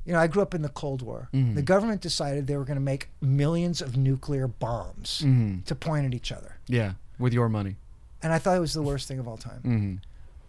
You 0.05 0.11
know, 0.11 0.19
I 0.19 0.27
grew 0.27 0.41
up 0.41 0.53
in 0.53 0.61
the 0.61 0.67
Cold 0.69 1.01
War. 1.01 1.29
Mhm. 1.33 1.55
The 1.55 1.61
government 1.61 2.01
decided 2.01 2.47
they 2.47 2.57
were 2.57 2.65
going 2.65 2.75
to 2.75 2.81
make 2.83 3.09
millions 3.21 3.81
of 3.81 3.95
nuclear 3.95 4.47
bombs 4.47 5.21
Mm-hmm. 5.23 5.61
to 5.61 5.75
point 5.75 6.05
at 6.05 6.13
each 6.13 6.31
other. 6.33 6.57
Yeah, 6.67 6.93
with 7.17 7.31
your 7.31 7.47
money. 7.47 7.77
And 8.21 8.33
I 8.33 8.39
thought 8.39 8.57
it 8.57 8.61
was 8.61 8.73
the 8.73 8.81
worst 8.81 9.07
thing 9.07 9.19
of 9.19 9.27
all 9.27 9.37
time. 9.37 9.61
Mm-hmm. 9.63 9.95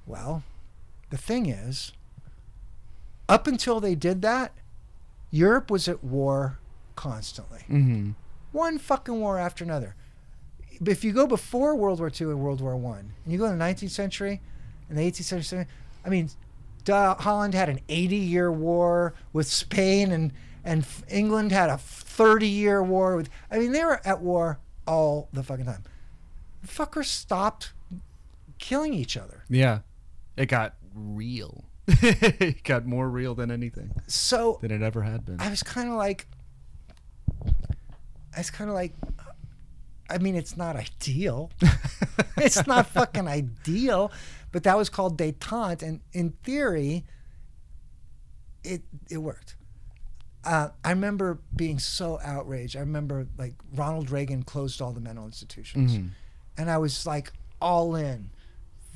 Well, 0.07 0.43
the 1.11 1.17
thing 1.17 1.47
is, 1.47 1.93
up 3.29 3.47
until 3.47 3.79
they 3.79 3.95
did 3.95 4.23
that, 4.23 4.53
Europe 5.31 5.71
was 5.71 5.87
at 5.87 6.03
war 6.03 6.59
constantly. 6.97 7.61
One 8.53 8.79
fucking 8.79 9.21
war 9.21 9.39
after 9.39 9.65
another. 9.65 9.95
But 10.81 10.93
if 10.93 11.05
you 11.05 11.13
go 11.13 11.27
before 11.27 11.75
World 11.77 11.99
War 12.01 12.09
II 12.11 12.29
and 12.29 12.41
World 12.41 12.61
War 12.61 12.77
One, 12.77 13.13
and 13.25 13.33
you 13.33 13.39
go 13.39 13.47
in 13.47 13.59
the 13.59 13.65
19th 13.65 13.91
century 13.91 14.41
and 14.89 14.97
the 14.99 15.03
18th 15.03 15.25
century, 15.25 15.67
I 16.05 16.09
mean, 16.09 16.31
duh, 16.85 17.15
Holland 17.17 17.55
had 17.55 17.69
an 17.69 17.81
80-year 17.89 18.51
war 18.51 19.15
with 19.33 19.47
Spain, 19.47 20.11
and 20.13 20.33
and 20.65 20.87
England 21.09 21.53
had 21.53 21.71
a 21.71 21.75
30-year 21.75 22.83
war 22.83 23.17
with. 23.17 23.31
I 23.51 23.59
mean, 23.59 23.73
they 23.73 23.85
were 23.85 24.01
at 24.07 24.21
war 24.21 24.59
all 24.87 25.29
the 25.33 25.43
fucking 25.43 25.65
time. 25.67 25.85
The 26.63 26.69
fuckers 26.69 27.07
stopped 27.07 27.73
killing 28.59 28.93
each 28.95 29.17
other. 29.17 29.45
Yeah, 29.49 29.81
it 30.37 30.47
got 30.47 30.75
real. 30.95 31.65
it 31.87 32.63
got 32.63 32.87
more 32.87 33.09
real 33.09 33.35
than 33.35 33.51
anything 33.51 33.91
So 34.07 34.59
than 34.61 34.71
it 34.71 34.83
ever 34.83 35.03
had 35.03 35.25
been. 35.25 35.41
I 35.41 35.49
was 35.51 35.63
kind 35.63 35.89
of 35.89 35.95
like, 35.97 36.27
I 38.35 38.41
was 38.41 38.51
kind 38.51 38.71
of 38.71 38.75
like, 38.75 38.95
I 40.09 40.19
mean, 40.19 40.35
it's 40.37 40.57
not 40.57 40.77
ideal. 40.77 41.51
it's 42.37 42.67
not 42.67 42.87
fucking 42.89 43.27
ideal, 43.29 44.11
but 44.53 44.63
that 44.65 44.77
was 44.77 44.89
called 44.89 45.19
detente, 45.19 45.83
and 45.83 46.01
in 46.13 46.31
theory, 46.43 47.05
it 48.65 48.83
it 49.09 49.19
worked. 49.19 49.57
Uh, 50.45 50.71
I 50.85 50.91
remember 50.91 51.39
being 51.55 51.79
so 51.79 52.19
outraged. 52.23 52.77
I 52.77 52.81
remember 52.81 53.27
like 53.39 53.55
Ronald 53.75 54.11
Reagan 54.11 54.43
closed 54.43 54.81
all 54.81 54.93
the 54.93 55.01
mental 55.01 55.27
institutions, 55.27 55.97
Mhm. 55.97 56.11
and 56.57 56.71
I 56.71 56.79
was 56.79 57.07
like 57.07 57.33
all 57.61 57.95
in. 57.95 58.31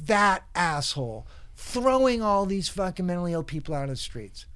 That 0.07 0.45
asshole 0.55 1.27
throwing 1.57 2.21
all 2.23 2.47
these 2.47 2.69
fucking 2.69 3.07
mentally 3.07 3.33
ill 3.33 3.45
people 3.45 3.75
out 3.75 3.85
of 3.85 3.91
the 3.91 3.97
streets. 3.97 4.47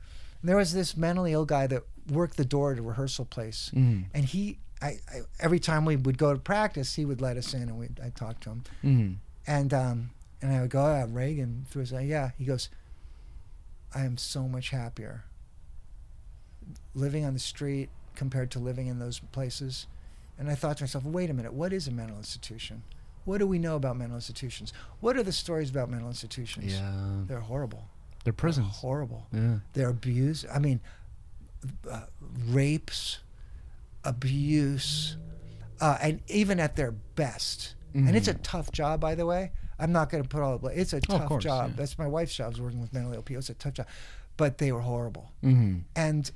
And 0.40 0.48
there 0.48 0.56
was 0.56 0.72
this 0.72 0.96
mentally 0.96 1.32
ill 1.32 1.44
guy 1.44 1.66
that 1.68 1.84
worked 2.10 2.36
the 2.36 2.44
door 2.44 2.72
at 2.72 2.78
a 2.78 2.82
rehearsal 2.82 3.24
place, 3.26 3.70
Mhm. 3.74 4.06
and 4.14 4.24
he, 4.24 4.58
I, 4.80 4.86
I, 4.86 5.20
every 5.40 5.58
time 5.58 5.84
we 5.84 5.96
would 5.96 6.18
go 6.18 6.32
to 6.32 6.38
practice, 6.38 6.94
he 6.94 7.04
would 7.04 7.20
let 7.20 7.36
us 7.36 7.52
in, 7.54 7.62
and 7.62 7.78
we, 7.78 7.88
I 8.04 8.10
talked 8.10 8.42
to 8.44 8.50
him, 8.50 8.62
Mm-hmm. 8.84 9.12
and 9.46 9.74
um, 9.74 10.10
and 10.40 10.52
I 10.52 10.60
would 10.60 10.70
go, 10.70 10.80
oh, 10.84 11.06
Reagan, 11.10 11.66
through 11.68 11.80
his, 11.80 11.92
eye, 11.92 12.02
yeah. 12.02 12.30
He 12.38 12.44
goes, 12.44 12.68
I 13.94 14.04
am 14.04 14.16
so 14.16 14.42
much 14.46 14.70
happier 14.70 15.24
living 16.94 17.24
on 17.24 17.32
the 17.34 17.40
street 17.40 17.88
compared 18.14 18.50
to 18.52 18.58
living 18.58 18.86
in 18.86 18.98
those 18.98 19.18
places. 19.18 19.86
And 20.38 20.50
I 20.50 20.54
thought 20.54 20.76
to 20.78 20.84
myself, 20.84 21.04
wait 21.04 21.30
a 21.30 21.34
minute, 21.34 21.52
what 21.52 21.72
is 21.72 21.88
a 21.88 21.90
mental 21.90 22.16
institution? 22.18 22.82
What 23.24 23.38
do 23.38 23.46
we 23.46 23.58
know 23.58 23.76
about 23.76 23.96
mental 23.96 24.16
institutions? 24.16 24.72
What 25.00 25.16
are 25.16 25.22
the 25.22 25.32
stories 25.32 25.70
about 25.70 25.90
mental 25.90 26.08
institutions? 26.08 26.72
Yeah, 26.74 26.92
They're 27.26 27.40
horrible. 27.40 27.88
they're 28.24 28.24
They're 28.24 28.32
prisons. 28.34 28.76
horrible. 28.76 29.26
Yeah. 29.32 29.56
They're 29.72 29.88
abuse. 29.90 30.44
I 30.52 30.58
mean, 30.58 30.80
uh, 31.90 32.02
rapes, 32.46 33.18
abuse, 34.04 35.16
uh, 35.80 35.98
and 36.00 36.20
even 36.28 36.60
at 36.60 36.76
their 36.76 36.92
best. 36.92 37.74
And 37.94 38.14
it's 38.14 38.28
a 38.28 38.34
Mhm. 38.34 38.40
tough 38.42 38.70
job, 38.70 39.00
by 39.00 39.14
the 39.16 39.26
way. 39.26 39.50
I'm 39.78 39.90
not 39.92 40.08
going 40.10 40.22
to 40.22 40.28
put 40.28 40.40
all 40.42 40.52
the 40.52 40.58
blame. 40.58 40.78
It's 40.78 40.92
a 40.92 40.98
Oh, 41.08 41.18
tough 41.18 41.26
course, 41.28 41.42
job. 41.44 41.70
yeah. 41.70 41.76
That's 41.76 41.98
my 41.98 42.06
wife's 42.06 42.34
job. 42.34 42.52
is 42.52 42.60
working 42.60 42.80
with 42.80 42.92
mentally 42.92 43.16
ill 43.16 43.22
people. 43.22 43.38
It's 43.40 43.48
a 43.50 43.54
tough 43.54 43.74
job, 43.74 43.86
but 44.36 44.58
they 44.58 44.70
were 44.72 44.82
horrible. 44.82 45.32
Mm-hmm. 45.42 45.78
And 45.96 46.30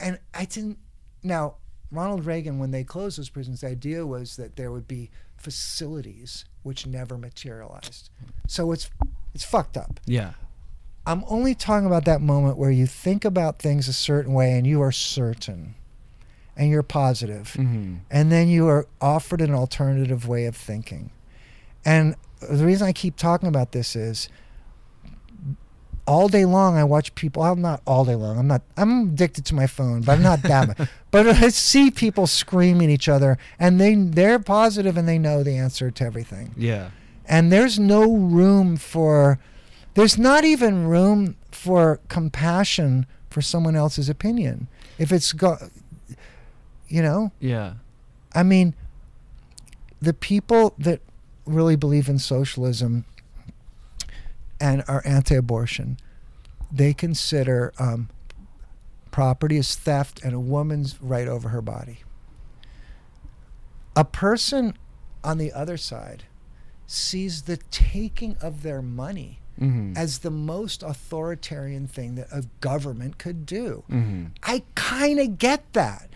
and 0.00 0.18
I 0.34 0.44
didn't. 0.44 0.78
Now, 1.22 1.56
Ronald 1.90 2.26
Reagan, 2.26 2.58
when 2.58 2.70
they 2.72 2.84
closed 2.84 3.18
those 3.18 3.28
prisons, 3.30 3.60
the 3.62 3.68
idea 3.68 4.06
was 4.06 4.36
that 4.36 4.56
there 4.56 4.70
would 4.72 4.86
be 4.86 5.10
facilities 5.36 6.44
which 6.62 6.86
never 6.86 7.16
materialized. 7.18 8.10
So 8.46 8.70
it's 8.72 8.90
it's 9.34 9.44
fucked 9.44 9.76
up. 9.76 9.98
Yeah. 10.06 10.34
I'm 11.06 11.24
only 11.28 11.54
talking 11.54 11.86
about 11.86 12.04
that 12.06 12.20
moment 12.20 12.56
where 12.56 12.70
you 12.70 12.86
think 12.86 13.24
about 13.24 13.58
things 13.58 13.88
a 13.88 13.92
certain 13.92 14.32
way 14.32 14.52
and 14.56 14.66
you 14.66 14.80
are 14.80 14.92
certain 14.92 15.74
and 16.56 16.70
you're 16.70 16.82
positive, 16.82 17.54
Mm-hmm. 17.58 17.96
and 18.10 18.30
then 18.32 18.48
you 18.48 18.68
are 18.68 18.86
offered 19.00 19.40
an 19.40 19.52
alternative 19.54 20.28
way 20.28 20.44
of 20.46 20.56
thinking. 20.56 21.10
And 21.84 22.14
the 22.40 22.64
reason 22.64 22.86
I 22.86 22.92
keep 22.92 23.16
talking 23.16 23.48
about 23.48 23.72
this 23.72 23.94
is 23.96 24.28
all 26.06 26.28
day 26.28 26.44
long 26.44 26.76
I 26.76 26.84
watch 26.84 27.14
people 27.14 27.42
I'm 27.42 27.62
not 27.62 27.80
all 27.86 28.04
day 28.04 28.14
long. 28.14 28.38
I'm 28.38 28.46
not 28.46 28.62
I'm 28.76 29.08
addicted 29.08 29.44
to 29.46 29.54
my 29.54 29.66
phone, 29.66 30.02
but 30.02 30.12
I'm 30.12 30.22
not 30.22 30.42
that 30.42 30.68
much. 30.78 30.88
But 31.10 31.28
I 31.28 31.48
see 31.48 31.90
people 31.90 32.26
screaming 32.26 32.90
at 32.90 32.94
each 32.94 33.08
other 33.08 33.38
and 33.58 33.80
they 33.80 33.94
they're 33.94 34.38
positive 34.38 34.96
and 34.98 35.08
they 35.08 35.18
know 35.18 35.42
the 35.42 35.56
answer 35.56 35.90
to 35.90 36.04
everything 36.04 36.52
Yeah. 36.56 36.90
and 37.26 37.50
there's 37.52 37.78
no 37.78 38.12
room 38.12 38.76
for 38.76 39.38
there's 39.94 40.18
not 40.18 40.44
even 40.44 40.86
room 40.88 41.36
for 41.52 42.00
compassion 42.08 43.06
for 43.30 43.40
someone 43.40 43.76
else's 43.76 44.08
opinion 44.10 44.68
if 44.98 45.10
it's 45.12 45.32
go 45.32 45.56
you 46.88 47.02
know 47.02 47.32
Yeah. 47.40 47.74
i 48.34 48.42
mean 48.42 48.74
the 50.00 50.12
people 50.14 50.74
that 50.78 51.00
really 51.46 51.76
believe 51.76 52.08
in 52.08 52.18
socialism 52.18 53.04
and 54.60 54.82
are 54.88 55.02
anti-abortion 55.04 55.98
they 56.72 56.92
consider 56.92 57.72
um, 57.78 58.08
property 59.10 59.56
as 59.58 59.74
theft 59.76 60.20
and 60.24 60.34
a 60.34 60.40
woman's 60.40 61.00
right 61.00 61.28
over 61.28 61.50
her 61.50 61.62
body 61.62 61.98
a 63.96 64.04
person 64.04 64.74
on 65.22 65.38
the 65.38 65.52
other 65.52 65.76
side 65.76 66.24
sees 66.86 67.42
the 67.42 67.56
taking 67.70 68.36
of 68.40 68.62
their 68.62 68.82
money 68.82 69.38
Mm-hmm. 69.60 69.92
as 69.96 70.18
the 70.18 70.32
most 70.32 70.82
authoritarian 70.82 71.86
thing 71.86 72.16
that 72.16 72.26
a 72.32 72.42
government 72.60 73.18
could 73.18 73.46
do. 73.46 73.84
mm-hmm. 73.88 74.24
I 74.42 74.64
kind 74.74 75.20
of 75.20 75.38
get 75.38 75.72
that. 75.74 76.10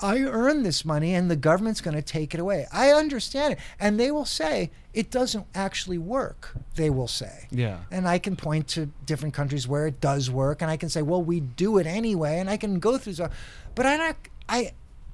I 0.00 0.20
earned 0.20 0.64
this 0.64 0.84
money 0.84 1.14
and 1.14 1.30
the 1.30 1.36
government's 1.36 1.80
going 1.80 1.96
to 1.96 2.02
take 2.02 2.32
it 2.32 2.40
away. 2.40 2.66
I 2.72 2.90
understand 2.90 3.54
it. 3.54 3.58
And 3.80 3.98
they 3.98 4.10
will 4.10 4.24
say 4.24 4.70
it 4.94 5.10
doesn't 5.10 5.46
actually 5.54 5.98
work, 5.98 6.54
they 6.76 6.88
will 6.88 7.08
say. 7.08 7.48
Yeah. 7.50 7.78
And 7.90 8.06
I 8.06 8.18
can 8.18 8.36
point 8.36 8.68
to 8.68 8.86
different 9.06 9.34
countries 9.34 9.66
where 9.66 9.86
it 9.86 10.00
does 10.00 10.30
work, 10.30 10.62
and 10.62 10.70
I 10.70 10.76
can 10.76 10.88
say, 10.88 11.02
well, 11.02 11.22
we 11.22 11.40
do 11.40 11.78
it 11.78 11.86
anyway, 11.86 12.38
and 12.38 12.48
I 12.48 12.56
can 12.56 12.78
go 12.78 12.96
through 12.96 13.14
stuff. 13.14 13.32
But 13.74 13.86
I 13.86 13.96
not, 13.96 14.16
I, 14.48 14.72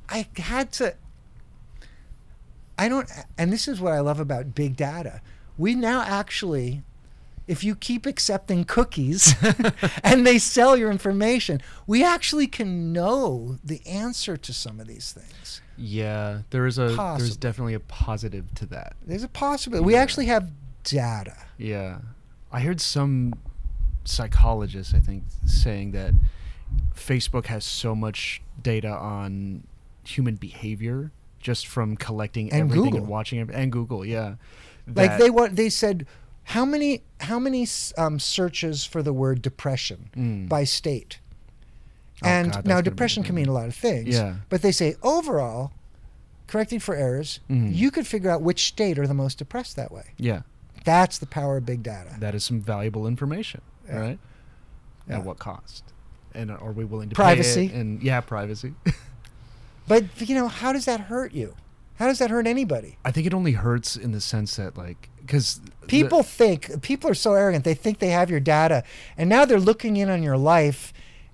I 0.08 0.26
had 0.36 0.72
to. 0.72 0.94
I 2.78 2.88
don't, 2.88 3.08
and 3.38 3.52
this 3.52 3.68
is 3.68 3.80
what 3.80 3.92
I 3.92 4.00
love 4.00 4.20
about 4.20 4.54
big 4.54 4.76
data. 4.76 5.20
We 5.56 5.74
now 5.74 6.02
actually, 6.02 6.82
if 7.47 7.62
you 7.62 7.74
keep 7.74 8.06
accepting 8.06 8.64
cookies 8.64 9.34
and 10.05 10.26
they 10.26 10.39
sell 10.39 10.76
your 10.76 10.90
information, 10.90 11.60
we 11.86 12.02
actually 12.02 12.47
can 12.47 12.92
know 12.92 13.58
the 13.62 13.86
answer 13.86 14.36
to 14.36 14.52
some 14.52 14.81
of 14.81 14.86
these 14.86 15.12
things. 15.12 15.60
Yeah. 15.76 16.42
There 16.50 16.66
is 16.66 16.78
a 16.78 16.89
there's 17.18 17.36
definitely 17.36 17.74
a 17.74 17.81
positive 17.81 18.55
to 18.55 18.66
that. 18.66 18.94
There's 19.06 19.24
a 19.24 19.28
possibility. 19.28 19.84
We 19.84 19.97
actually 19.97 20.26
have 20.26 20.50
data. 20.84 21.36
Yeah. 21.58 21.98
I 22.52 22.60
heard 22.60 22.81
some 22.81 23.34
psychologists, 24.05 24.94
I 24.94 25.00
think, 25.00 25.24
saying 25.44 25.92
that 25.92 26.12
Facebook 26.94 27.47
has 27.47 27.64
so 27.64 27.94
much 27.94 28.42
data 28.62 28.89
on 28.90 29.64
human 30.05 30.36
behavior 30.36 31.10
just 31.40 31.66
from 31.66 31.97
collecting 31.97 32.52
And 32.52 32.62
everything 32.62 32.84
Google. 32.84 33.00
and 33.00 33.08
watching 33.08 33.39
it, 33.40 33.50
and 33.52 33.70
Google, 33.70 34.05
yeah. 34.05 34.36
like 34.86 35.18
they 35.18 35.31
want 35.31 35.56
they 35.56 35.68
said 35.68 36.06
how 36.44 36.64
many 36.64 37.02
how 37.20 37.39
many 37.39 37.66
um, 37.97 38.18
searches 38.18 38.84
for 38.84 39.02
the 39.02 39.12
word 39.12 39.40
depression 39.42 40.10
Mm. 40.16 40.48
by 40.48 40.64
state 40.64 41.18
Oh, 42.23 42.28
and 42.28 42.52
God, 42.52 42.64
now 42.64 42.74
gonna 42.74 42.82
be 42.84 42.90
depression 42.90 43.23
can 43.23 43.34
mean 43.34 43.48
a 43.48 43.52
lot 43.52 43.66
of 43.66 43.74
things 43.74 44.08
Yeah. 44.14 44.36
but 44.48 44.62
they 44.62 44.73
say 44.73 44.94
overall 45.02 45.73
correcting 46.47 46.78
for 46.81 46.94
errors 46.94 47.40
Mhm. 47.50 47.74
you 47.74 47.90
could 47.90 48.06
figure 48.06 48.31
out 48.31 48.42
which 48.42 48.66
state 48.66 48.98
are 48.98 49.06
the 49.06 49.14
most 49.14 49.39
depressed 49.39 49.76
that 49.76 49.90
way 49.90 50.05
Yeah. 50.18 50.42
that's 50.84 51.18
the 51.18 51.26
power 51.26 51.56
of 51.56 51.66
big 51.66 51.82
data 51.82 52.14
That 52.18 52.34
is 52.34 52.44
some 52.44 52.60
valuable 52.60 53.06
information, 53.06 53.60
Yeah. 53.89 53.97
right? 53.98 54.18
Yeah. 55.08 55.16
At 55.18 55.24
what 55.24 55.39
cost? 55.39 55.84
And 56.34 56.50
are 56.50 56.73
we 56.73 56.84
willing 56.84 57.08
to 57.10 57.14
Privacy. 57.14 57.70
And 57.73 58.02
yeah, 58.02 58.20
privacy. 58.20 58.74
but 59.89 60.05
you 60.20 60.34
know 60.34 60.48
how 60.48 60.73
does 60.73 60.84
that 60.84 61.00
hurt 61.00 61.32
you 61.32 61.55
How 61.97 62.06
does 62.08 62.18
that 62.18 62.28
hurt 62.31 62.47
anybody? 62.48 62.98
I 63.05 63.10
think 63.12 63.24
it 63.26 63.32
only 63.34 63.52
hurts 63.52 63.97
in 63.97 64.10
the 64.12 64.20
sense 64.20 64.56
that 64.56 64.76
like 64.76 65.08
because 65.27 65.61
People 65.86 66.23
think 66.23 66.83
people 66.83 67.11
are 67.11 67.15
so 67.15 67.35
arrogant. 67.35 67.65
They 67.65 67.75
think 67.75 67.99
they 67.99 68.09
have 68.09 68.31
your 68.31 68.41
data, 68.41 68.85
and 69.17 69.28
now 69.28 69.44
they're 69.44 69.61
looking 69.61 69.97
in 69.97 70.09
on 70.09 70.23
your 70.23 70.36
life 70.36 70.93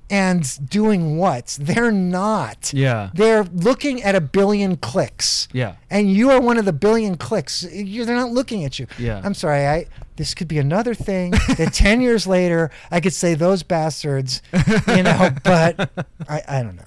and 0.09 0.69
doing 0.69 1.17
what? 1.19 1.57
They're 1.60 1.93
not. 1.93 2.73
Yeah. 2.75 3.10
They're 3.15 3.44
looking 3.44 4.02
at 4.02 4.17
a 4.17 4.20
billion 4.20 4.77
clicks. 4.77 5.47
Yeah. 5.52 5.77
And 5.89 6.12
you 6.12 6.31
are 6.31 6.41
one 6.41 6.59
of 6.59 6.65
the 6.65 6.73
billion 6.73 7.17
clicks. 7.17 7.62
You're, 7.73 8.05
they're 8.05 8.17
not 8.17 8.33
looking 8.33 8.65
at 8.65 8.81
you. 8.81 8.89
Yeah. 8.99 9.20
I'm 9.23 9.35
sorry. 9.35 9.67
I 9.67 9.86
this 10.17 10.35
could 10.35 10.49
be 10.49 10.59
another 10.59 10.94
thing 10.94 11.31
that 11.31 11.70
ten 11.73 12.01
years 12.07 12.27
later 12.27 12.70
I 12.91 13.01
could 13.01 13.12
say 13.12 13.35
those 13.35 13.62
bastards, 13.62 14.43
you 14.89 15.02
know. 15.02 15.31
But 15.44 15.91
I, 16.28 16.43
I 16.49 16.62
don't 16.62 16.77
know. 16.77 16.85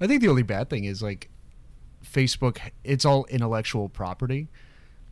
I 0.00 0.06
think 0.06 0.20
the 0.20 0.28
only 0.28 0.42
bad 0.42 0.68
thing 0.70 0.84
is 0.84 1.02
like 1.02 1.28
Facebook. 2.04 2.58
It's 2.82 3.04
all 3.04 3.26
intellectual 3.26 3.88
property, 3.88 4.48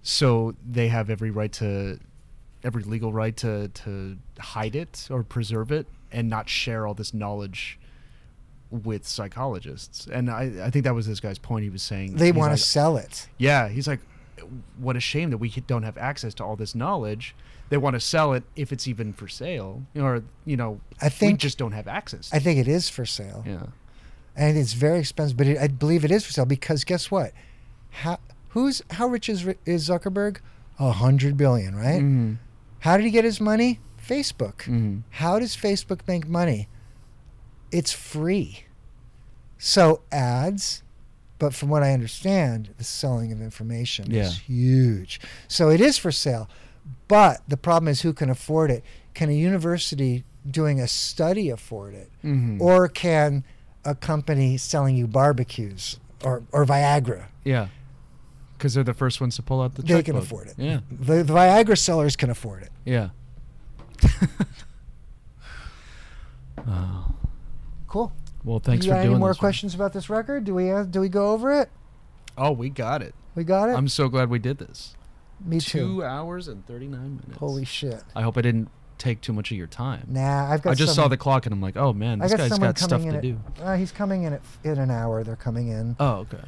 so 0.04 0.54
they 0.64 0.88
have 0.88 1.10
every 1.10 1.30
right 1.32 1.52
to, 1.54 1.98
every 2.62 2.82
legal 2.84 3.12
right 3.12 3.36
to 3.38 3.68
to 3.68 4.16
hide 4.38 4.76
it 4.76 5.08
or 5.10 5.22
preserve 5.24 5.72
it 5.72 5.86
and 6.12 6.28
not 6.30 6.48
share 6.48 6.86
all 6.86 6.94
this 6.94 7.12
knowledge 7.12 7.78
with 8.70 9.06
psychologists. 9.06 10.06
And 10.06 10.30
I, 10.30 10.52
I 10.64 10.70
think 10.70 10.84
that 10.84 10.94
was 10.94 11.06
this 11.06 11.20
guy's 11.20 11.38
point. 11.38 11.64
He 11.64 11.70
was 11.70 11.82
saying 11.82 12.16
They 12.16 12.32
want 12.32 12.52
like, 12.52 12.60
to 12.60 12.64
sell 12.64 12.96
it. 12.96 13.28
Yeah, 13.38 13.68
he's 13.68 13.86
like, 13.88 14.00
what 14.78 14.96
a 14.96 15.00
shame 15.00 15.30
that 15.30 15.38
we 15.38 15.48
don't 15.50 15.82
have 15.84 15.96
access 15.98 16.34
to 16.34 16.44
all 16.44 16.56
this 16.56 16.74
knowledge. 16.74 17.34
They 17.70 17.76
want 17.78 17.94
to 17.94 18.00
sell 18.00 18.34
it 18.34 18.42
if 18.56 18.72
it's 18.72 18.86
even 18.86 19.12
for 19.14 19.26
sale, 19.26 19.82
or 19.96 20.22
you 20.44 20.56
know, 20.56 20.80
I 21.00 21.06
we 21.06 21.10
think- 21.10 21.40
just 21.40 21.56
don't 21.58 21.72
have 21.72 21.88
access. 21.88 22.30
I 22.32 22.38
think 22.38 22.58
it 22.58 22.68
is 22.68 22.88
for 22.88 23.06
sale. 23.06 23.42
yeah. 23.46 23.66
and 24.36 24.58
it's 24.58 24.74
very 24.74 24.98
expensive. 25.00 25.36
But 25.36 25.46
it, 25.46 25.58
I 25.58 25.68
believe 25.68 26.04
it 26.04 26.10
is 26.10 26.24
for 26.24 26.32
sale 26.32 26.44
because 26.44 26.84
guess 26.84 27.10
what? 27.10 27.32
How 27.90 28.18
who's 28.54 28.82
how 28.90 29.06
rich 29.08 29.28
is 29.28 29.46
is 29.66 29.88
Zuckerberg? 29.88 30.38
A 30.80 30.90
hundred 30.90 31.36
billion, 31.36 31.76
right? 31.76 32.02
Mhm. 32.02 32.38
How 32.80 32.96
did 32.96 33.04
he 33.04 33.10
get 33.12 33.24
his 33.24 33.40
money? 33.40 33.80
Facebook. 34.04 34.62
Mhm. 34.64 35.02
How 35.10 35.38
does 35.38 35.56
Facebook 35.56 36.00
make 36.08 36.26
money? 36.28 36.68
It's 37.70 37.92
free. 37.92 38.64
So 39.58 40.02
ads, 40.12 40.82
but 41.38 41.54
from 41.54 41.68
what 41.68 41.82
I 41.82 41.92
understand, 41.92 42.70
the 42.76 42.84
selling 42.84 43.32
of 43.32 43.40
information 43.40 44.10
Yeah. 44.10 44.24
is 44.24 44.38
huge. 44.38 45.20
So 45.48 45.70
it 45.70 45.80
is 45.80 45.96
for 45.98 46.12
sale. 46.12 46.48
But 47.08 47.42
the 47.48 47.56
problem 47.56 47.88
is 47.88 48.02
who 48.02 48.12
can 48.12 48.28
afford 48.30 48.70
it? 48.70 48.84
Can 49.14 49.28
a 49.30 49.32
university 49.32 50.24
doing 50.48 50.80
a 50.80 50.86
study 50.88 51.48
afford 51.50 51.94
it? 51.94 52.10
Mhm. 52.22 52.60
Or 52.60 52.88
can 52.88 53.44
a 53.84 53.94
company 53.94 54.56
selling 54.58 54.96
you 54.96 55.06
barbecues 55.06 55.98
or, 56.22 56.42
or 56.52 56.66
Viagra? 56.66 57.26
Yeah. 57.44 57.68
Because 58.64 58.72
they're 58.72 58.82
the 58.82 58.94
first 58.94 59.20
ones 59.20 59.36
to 59.36 59.42
pull 59.42 59.60
out 59.60 59.74
the 59.74 59.82
They 59.82 60.02
can 60.02 60.14
checkbook. 60.14 60.22
afford 60.22 60.46
it. 60.46 60.54
Yeah. 60.56 60.80
The, 60.90 61.22
the 61.22 61.34
Viagra 61.34 61.76
sellers 61.76 62.16
can 62.16 62.30
afford 62.30 62.62
it. 62.62 62.70
Yeah. 62.86 63.10
oh. 66.66 67.14
Cool. 67.86 68.10
Well, 68.42 68.60
thanks 68.60 68.86
you 68.86 68.92
for 68.92 68.94
got 68.96 69.02
doing 69.02 69.16
any 69.16 69.20
more 69.20 69.28
this, 69.28 69.36
man. 69.36 69.40
questions 69.40 69.74
about 69.74 69.92
this 69.92 70.08
record? 70.08 70.44
Do 70.44 70.54
we 70.54 70.70
uh, 70.70 70.84
do 70.84 71.02
we 71.02 71.10
go 71.10 71.32
over 71.32 71.52
it? 71.60 71.68
Oh, 72.38 72.52
we 72.52 72.70
got 72.70 73.02
it. 73.02 73.14
We 73.34 73.44
got 73.44 73.68
it. 73.68 73.72
I'm 73.72 73.86
so 73.86 74.08
glad 74.08 74.30
we 74.30 74.38
did 74.38 74.56
this. 74.56 74.96
Me 75.44 75.60
too. 75.60 75.78
Two 75.98 76.02
hours 76.02 76.48
and 76.48 76.66
39 76.66 77.16
minutes. 77.16 77.36
Holy 77.36 77.66
shit! 77.66 78.02
I 78.16 78.22
hope 78.22 78.38
I 78.38 78.40
didn't 78.40 78.70
take 78.96 79.20
too 79.20 79.34
much 79.34 79.50
of 79.50 79.58
your 79.58 79.66
time. 79.66 80.06
Nah, 80.08 80.50
I've 80.50 80.62
got. 80.62 80.70
I 80.70 80.74
just 80.74 80.94
saw 80.94 81.06
the 81.08 81.18
clock 81.18 81.44
and 81.44 81.52
I'm 81.52 81.60
like, 81.60 81.76
oh 81.76 81.92
man, 81.92 82.22
I 82.22 82.24
this 82.24 82.32
got 82.32 82.38
guy's 82.38 82.48
someone 82.48 82.68
got 82.70 82.78
stuff 82.78 83.02
coming 83.02 83.20
to 83.20 83.28
in 83.28 83.36
do. 83.58 83.62
uh, 83.62 83.76
he's 83.76 83.92
coming 83.92 84.22
in 84.22 84.32
at, 84.32 84.40
in 84.64 84.78
an 84.78 84.90
hour. 84.90 85.22
They're 85.22 85.36
coming 85.36 85.68
in. 85.68 85.96
Oh, 86.00 86.20
okay. 86.20 86.40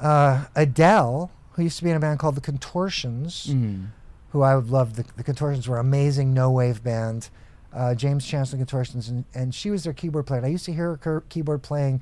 Uh, 0.00 0.44
Adele, 0.54 1.30
who 1.56 1.62
used 1.62 1.78
to 1.78 1.84
be 1.84 1.90
in 1.90 1.96
a 1.96 2.00
band 2.00 2.18
called 2.18 2.34
the 2.36 2.40
Contortions, 2.40 3.48
Mm. 3.50 3.86
who 4.30 4.42
I 4.42 4.54
would 4.54 4.70
love. 4.70 4.96
The, 4.96 5.04
the 5.16 5.22
Contortions 5.24 5.66
were 5.68 5.78
amazing 5.78 6.32
no 6.32 6.50
wave 6.50 6.82
band. 6.84 7.28
Uh, 7.72 7.94
James 7.94 8.24
Chancellor 8.26 8.56
Contortions, 8.58 9.08
and, 9.08 9.24
and 9.34 9.54
she 9.54 9.70
was 9.70 9.84
their 9.84 9.92
keyboard 9.92 10.26
player. 10.26 10.38
And 10.38 10.46
I 10.46 10.50
used 10.50 10.64
to 10.66 10.72
hear 10.72 10.98
her 11.02 11.22
keyboard 11.28 11.62
playing 11.62 12.00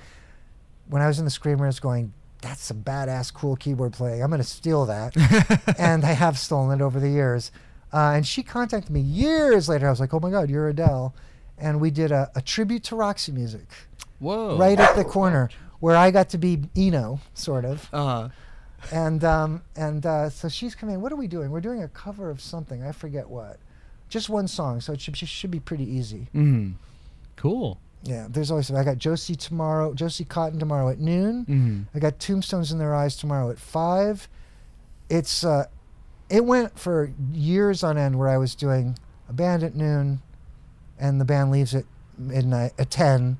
when 0.88 1.02
I 1.02 1.06
was 1.08 1.18
in 1.18 1.24
the 1.24 1.30
Screamers, 1.32 1.80
going, 1.80 2.12
"That's 2.42 2.62
some 2.62 2.82
badass, 2.82 3.32
cool 3.32 3.56
keyboard 3.56 3.92
playing. 3.92 4.22
I'm 4.22 4.30
going 4.30 4.40
to 4.42 4.46
steal 4.46 4.86
that." 4.86 5.16
and 5.78 6.04
I 6.04 6.12
have 6.12 6.38
stolen 6.38 6.80
it 6.80 6.84
over 6.84 7.00
the 7.00 7.08
years. 7.08 7.50
Uh, 7.92 8.12
and 8.14 8.26
she 8.26 8.42
contacted 8.42 8.90
me 8.90 9.00
years 9.00 9.68
later. 9.68 9.86
I 9.86 9.90
was 9.90 9.98
like, 10.00 10.12
"Oh 10.14 10.20
my 10.20 10.30
God, 10.30 10.48
you're 10.50 10.68
Adele," 10.68 11.14
and 11.58 11.80
we 11.80 11.90
did 11.90 12.12
a, 12.12 12.30
a 12.36 12.42
tribute 12.42 12.84
to 12.84 12.96
Roxy 12.96 13.32
Music 13.32 13.66
Whoa. 14.20 14.56
right 14.58 14.78
at 14.78 14.94
the 14.96 15.04
corner 15.04 15.48
where 15.80 15.96
I 15.96 16.10
got 16.12 16.28
to 16.30 16.38
be 16.38 16.62
Eno, 16.76 17.20
sort 17.34 17.64
of. 17.64 17.88
Uh, 17.92 18.28
And 18.92 19.24
um, 19.24 19.62
and 19.76 20.04
uh, 20.04 20.30
so 20.30 20.48
she's 20.48 20.74
coming. 20.74 21.00
What 21.00 21.12
are 21.12 21.16
we 21.16 21.26
doing? 21.26 21.50
We're 21.50 21.60
doing 21.60 21.82
a 21.82 21.88
cover 21.88 22.30
of 22.30 22.40
something. 22.40 22.82
I 22.82 22.92
forget 22.92 23.28
what. 23.28 23.58
Just 24.08 24.28
one 24.28 24.46
song, 24.46 24.80
so 24.80 24.92
it 24.92 25.00
should, 25.00 25.16
should 25.16 25.50
be 25.50 25.60
pretty 25.60 25.84
easy. 25.90 26.28
mm. 26.34 26.74
Cool. 27.36 27.78
Yeah, 28.04 28.26
there's 28.28 28.50
always. 28.50 28.70
I 28.70 28.84
got 28.84 28.98
Josie 28.98 29.34
tomorrow. 29.34 29.94
Josie 29.94 30.24
Cotton 30.26 30.58
tomorrow 30.58 30.90
at 30.90 30.98
noon. 31.00 31.46
Mm. 31.46 31.96
I 31.96 31.98
got 31.98 32.18
Tombstones 32.18 32.70
in 32.70 32.78
Their 32.78 32.94
Eyes 32.94 33.16
tomorrow 33.16 33.50
at 33.50 33.58
five. 33.58 34.28
It's 35.08 35.42
uh, 35.42 35.64
it 36.28 36.44
went 36.44 36.78
for 36.78 37.12
years 37.32 37.82
on 37.82 37.96
end 37.96 38.18
where 38.18 38.28
I 38.28 38.36
was 38.36 38.54
doing 38.54 38.98
a 39.28 39.32
band 39.32 39.62
at 39.62 39.74
noon, 39.74 40.20
and 40.98 41.20
the 41.20 41.24
band 41.24 41.50
leaves 41.50 41.74
at 41.74 41.84
midnight 42.18 42.72
at 42.78 42.90
ten, 42.90 43.38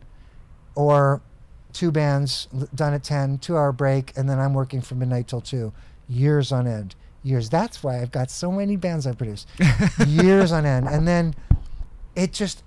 or 0.75 1.21
two 1.75 1.91
bands 1.91 2.49
done 2.75 2.95
at 2.95 3.05
ten, 3.05 3.37
two 3.39 3.57
hour 3.57 3.73
break, 3.73 4.13
and 4.17 4.29
then 4.29 4.39
I'm 4.39 4.55
working 4.55 4.81
from 4.81 5.01
midnight 5.01 5.29
till 5.29 5.43
two, 5.43 5.73
years 6.09 6.53
on 6.53 6.67
end. 6.67 6.95
Years. 7.23 7.51
That's 7.51 7.83
why 7.83 8.01
I've 8.01 8.13
got 8.13 8.31
so 8.31 8.53
many 8.53 8.77
bands 8.77 9.07
I 9.07 9.13
produce, 9.13 9.47
years 10.07 10.53
on 10.53 10.65
end, 10.65 10.87
and 10.89 11.07
then 11.09 11.35
it 12.15 12.33
just, 12.33 12.63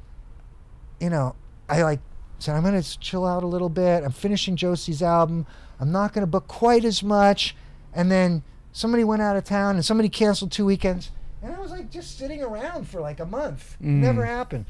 you 1.00 1.10
know, 1.10 1.36
I 1.70 1.82
like 1.84 2.00
said 2.40 2.56
I'm 2.56 2.64
gonna 2.64 2.84
chill 2.84 3.26
out 3.26 3.44
a 3.44 3.48
little 3.48 3.70
bit. 3.70 4.04
I'm 4.04 4.12
finishing 4.12 4.56
Josie's 4.56 5.02
album. 5.02 5.46
I'm 5.80 5.92
not 5.92 6.14
gonna 6.14 6.28
book 6.28 6.48
quite 6.48 6.86
as 6.86 7.04
much, 7.04 7.56
and 7.94 8.12
then 8.12 8.44
somebody 8.72 9.04
went 9.04 9.22
out 9.22 9.38
of 9.38 9.44
town 9.44 9.76
and 9.76 9.86
somebody 9.86 10.10
canceled 10.10 10.52
two 10.52 10.66
weekends, 10.66 11.12
and 11.42 11.56
I 11.56 11.60
was 11.60 11.72
like 11.72 11.92
just 11.92 12.18
sitting 12.18 12.42
around 12.42 12.88
for 12.88 13.00
like 13.00 13.20
a 13.20 13.26
month. 13.26 13.78
Mm. 13.82 14.02
Never 14.02 14.26
happened, 14.26 14.66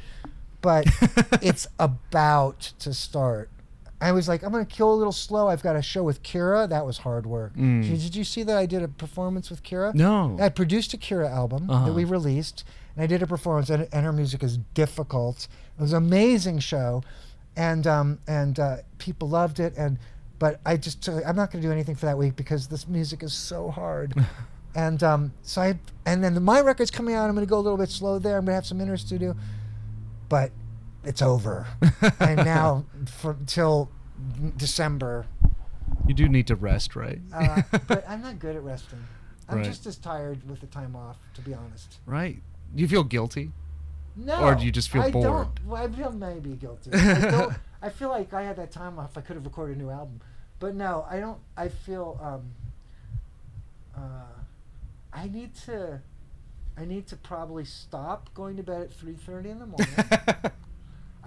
but 0.62 0.86
it's 1.42 1.68
about 1.80 2.60
to 2.80 2.94
start. 2.94 3.50
I 4.00 4.11
was 4.11 4.27
like, 4.27 4.43
I'm 4.43 4.51
gonna 4.51 4.66
kill 4.66 4.93
a 4.93 4.95
little 4.95 5.11
slow. 5.11 5.48
I've 5.48 5.64
got 5.64 5.76
a 5.76 5.82
show 5.82 6.03
with 6.03 6.22
Kira. 6.22 6.69
That 6.69 6.85
was 6.85 7.00
hard 7.00 7.26
work. 7.26 7.56
Mm. 7.56 7.82
Did, 7.82 8.00
did 8.01 8.16
you 8.16 8.24
see 8.24 8.43
that 8.43 8.56
I 8.58 8.66
did 8.67 8.84
a 8.84 8.88
performance 8.88 9.50
with 9.50 9.64
Kira? 9.64 9.93
No. 9.95 10.38
I 10.40 10.50
produced 10.50 10.93
a 10.93 10.98
Kira 10.98 11.30
album 11.30 11.69
Uh-huh. 11.69 11.85
that 11.88 11.93
we 11.93 12.03
released, 12.03 12.64
and 12.95 13.03
I 13.03 13.08
did 13.08 13.24
a 13.24 13.27
performance, 13.27 13.69
and, 13.72 13.88
and 13.92 14.06
her 14.06 14.14
music 14.14 14.43
is 14.43 14.58
difficult. 14.76 15.48
It 15.77 15.82
was 15.82 15.93
an 15.93 15.98
amazing 16.03 16.59
show, 16.59 17.01
and 17.56 17.88
um, 17.88 18.19
and 18.27 18.59
uh, 18.59 18.77
people 19.00 19.30
loved 19.30 19.59
it. 19.59 19.74
And 19.77 19.98
but 20.38 20.59
I 20.64 20.77
just 20.77 21.01
took, 21.01 21.26
I'm 21.26 21.35
not 21.35 21.51
going 21.51 21.64
to 21.64 21.67
do 21.67 21.72
anything 21.72 21.95
for 21.95 22.06
that 22.06 22.17
week 22.19 22.35
because 22.35 22.67
this 22.67 22.88
music 22.88 23.24
is 23.24 23.34
so 23.34 23.72
hard. 23.72 24.14
and 24.76 25.01
um, 25.01 25.34
so 25.42 25.61
I 25.64 25.80
and 26.06 26.24
then 26.24 26.35
the, 26.35 26.40
my 26.40 26.59
record's 26.61 26.92
coming 26.92 27.16
out. 27.16 27.27
I'm 27.27 27.34
going 27.35 27.48
to 27.48 27.50
go 27.50 27.58
a 27.58 27.66
little 27.66 27.80
bit 27.80 27.90
slow 27.90 28.19
there. 28.19 28.38
I'm 28.38 28.45
going 28.45 28.51
to 28.51 28.56
have 28.56 28.67
some 28.67 28.80
inner 28.80 28.98
studio, 28.98 29.35
but 30.30 30.51
it's 31.08 31.22
over. 31.22 31.68
and 32.19 32.38
now 32.38 32.86
for 33.06 33.36
till 33.45 33.90
December. 34.58 35.26
You 36.08 36.14
do 36.14 36.27
need 36.30 36.48
to 36.48 36.56
rest, 36.56 36.95
right? 36.95 37.19
Uh, 37.34 37.61
but 37.88 38.08
I'm 38.08 38.22
not 38.22 38.40
good 38.40 38.56
at 38.56 38.64
resting. 38.74 39.03
I'm 39.50 39.58
Right. 39.58 39.66
just 39.66 39.86
as 39.86 39.95
tired 39.98 40.48
with 40.50 40.60
the 40.60 40.68
time 40.68 40.95
off, 40.95 41.18
to 41.36 41.42
be 41.42 41.53
honest. 41.53 41.98
right. 42.06 42.42
Do 42.76 42.82
you 42.82 42.88
feel 42.90 43.03
guilty? 43.06 43.52
No. 44.18 44.42
Or 44.44 44.56
do 44.56 44.66
you 44.66 44.72
just 44.74 44.90
feel 44.90 45.03
I 45.03 45.11
bored? 45.11 45.24
Don't. 45.26 45.66
Well, 45.66 45.82
I 45.84 45.88
feel 45.90 46.11
maybe 46.11 46.50
guilty. 46.56 46.92
I 46.94 47.32
don't. 47.32 47.53
I 47.82 47.90
feel 47.90 48.10
like 48.10 48.34
I 48.34 48.42
had 48.44 48.58
that 48.58 48.72
time 48.72 49.00
off. 49.00 49.18
I 49.18 49.22
could 49.22 49.36
have 49.38 49.45
recorded 49.45 49.77
a 49.77 49.80
new 49.80 49.90
album, 49.90 50.19
but 50.60 50.76
no, 50.76 51.06
I 51.10 51.19
don't. 51.22 51.40
I 51.56 51.69
feel. 51.69 52.19
Um, 52.22 52.52
uh, 53.95 54.42
I 55.14 55.27
need 55.30 55.56
to. 55.66 56.02
I 56.77 56.84
need 56.86 57.08
to 57.08 57.16
probably 57.16 57.64
stop 57.66 58.34
going 58.34 58.58
to 58.58 58.64
bed 58.64 58.82
at 58.82 58.92
three 58.94 59.14
thirty 59.16 59.50
in 59.50 59.60
the 59.60 59.66
morning. 59.68 59.88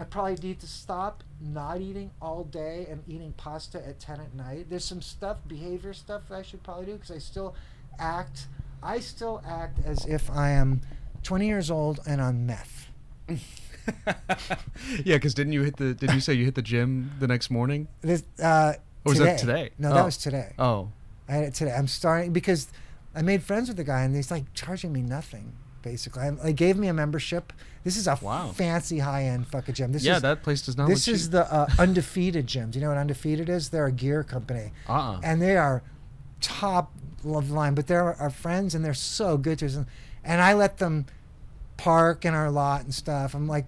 I 0.00 0.04
probably 0.04 0.36
need 0.36 0.60
to 0.60 0.66
stop 0.66 1.22
not 1.42 1.82
eating 1.82 2.10
all 2.22 2.44
day 2.44 2.86
and 2.90 3.02
eating 3.06 3.34
pasta 3.36 3.86
at 3.86 4.00
10 4.00 4.18
at 4.20 4.34
night. 4.34 4.66
There's 4.70 4.84
some 4.84 5.02
stuff, 5.02 5.36
behavior 5.46 5.92
stuff 5.92 6.22
that 6.30 6.36
I 6.36 6.42
should 6.42 6.62
probably 6.62 6.86
do 6.86 6.92
because 6.94 7.10
I 7.10 7.18
still 7.18 7.54
act, 7.98 8.46
I 8.82 9.00
still 9.00 9.42
act 9.46 9.78
as 9.84 10.06
if 10.06 10.30
I 10.30 10.50
am 10.52 10.80
20 11.22 11.46
years 11.46 11.70
old 11.70 12.00
and 12.06 12.18
on 12.18 12.46
meth. 12.46 12.86
yeah, 13.28 15.16
because 15.16 15.34
didn't 15.34 15.52
you 15.52 15.62
hit 15.62 15.76
the? 15.76 15.92
Did 15.94 16.12
you 16.14 16.20
say 16.20 16.32
you 16.32 16.46
hit 16.46 16.54
the 16.54 16.62
gym 16.62 17.12
the 17.20 17.28
next 17.28 17.50
morning? 17.50 17.86
This, 18.00 18.24
uh, 18.42 18.74
Or 19.04 19.10
was 19.10 19.18
that 19.18 19.38
today? 19.38 19.70
No, 19.78 19.90
that 19.92 20.00
Oh. 20.00 20.04
was 20.06 20.16
today. 20.16 20.54
Oh. 20.58 20.88
I 21.28 21.32
had 21.34 21.44
it 21.44 21.54
today. 21.54 21.72
I'm 21.72 21.86
starting 21.86 22.32
because 22.32 22.68
I 23.14 23.20
made 23.22 23.42
friends 23.42 23.68
with 23.68 23.76
the 23.76 23.84
guy 23.84 24.00
and 24.02 24.16
he's 24.16 24.30
like 24.30 24.52
charging 24.54 24.92
me 24.92 25.02
nothing. 25.02 25.52
Basically, 25.82 26.22
I, 26.22 26.32
I 26.42 26.52
gave 26.52 26.76
me 26.78 26.88
a 26.88 26.94
membership. 26.94 27.52
This 27.84 27.96
is 27.96 28.06
a 28.06 28.18
Wow. 28.20 28.48
fancy 28.54 28.98
high 28.98 29.24
end 29.24 29.46
fucking 29.46 29.74
gym. 29.74 29.92
This 29.92 30.04
yeah, 30.04 30.16
is 30.16 30.22
that 30.22 30.42
place 30.42 30.62
does 30.62 30.76
not. 30.76 30.88
this 30.88 31.08
is 31.08 31.24
cheap. 31.24 31.32
the 31.32 31.52
uh, 31.52 31.66
undefeated 31.78 32.46
gym. 32.46 32.70
Do 32.70 32.78
you 32.78 32.84
know 32.84 32.90
what 32.90 32.98
undefeated 32.98 33.48
is? 33.48 33.70
They're 33.70 33.86
a 33.86 33.92
gear 33.92 34.22
company. 34.22 34.72
Uh-uh. 34.88 35.20
and 35.22 35.40
they 35.40 35.56
are 35.56 35.82
top 36.40 36.92
of 37.24 37.48
the 37.48 37.54
line, 37.54 37.74
but 37.74 37.86
they're 37.86 38.14
our 38.20 38.30
friends 38.30 38.74
and 38.74 38.84
they're 38.84 38.94
so 38.94 39.36
good 39.36 39.58
to 39.60 39.66
us. 39.66 39.76
And, 39.76 39.86
and 40.24 40.40
I 40.42 40.54
let 40.54 40.78
them 40.78 41.06
park 41.76 42.24
in 42.24 42.34
our 42.34 42.50
lot 42.50 42.82
and 42.82 42.94
stuff. 42.94 43.34
I'm 43.34 43.46
like, 43.48 43.64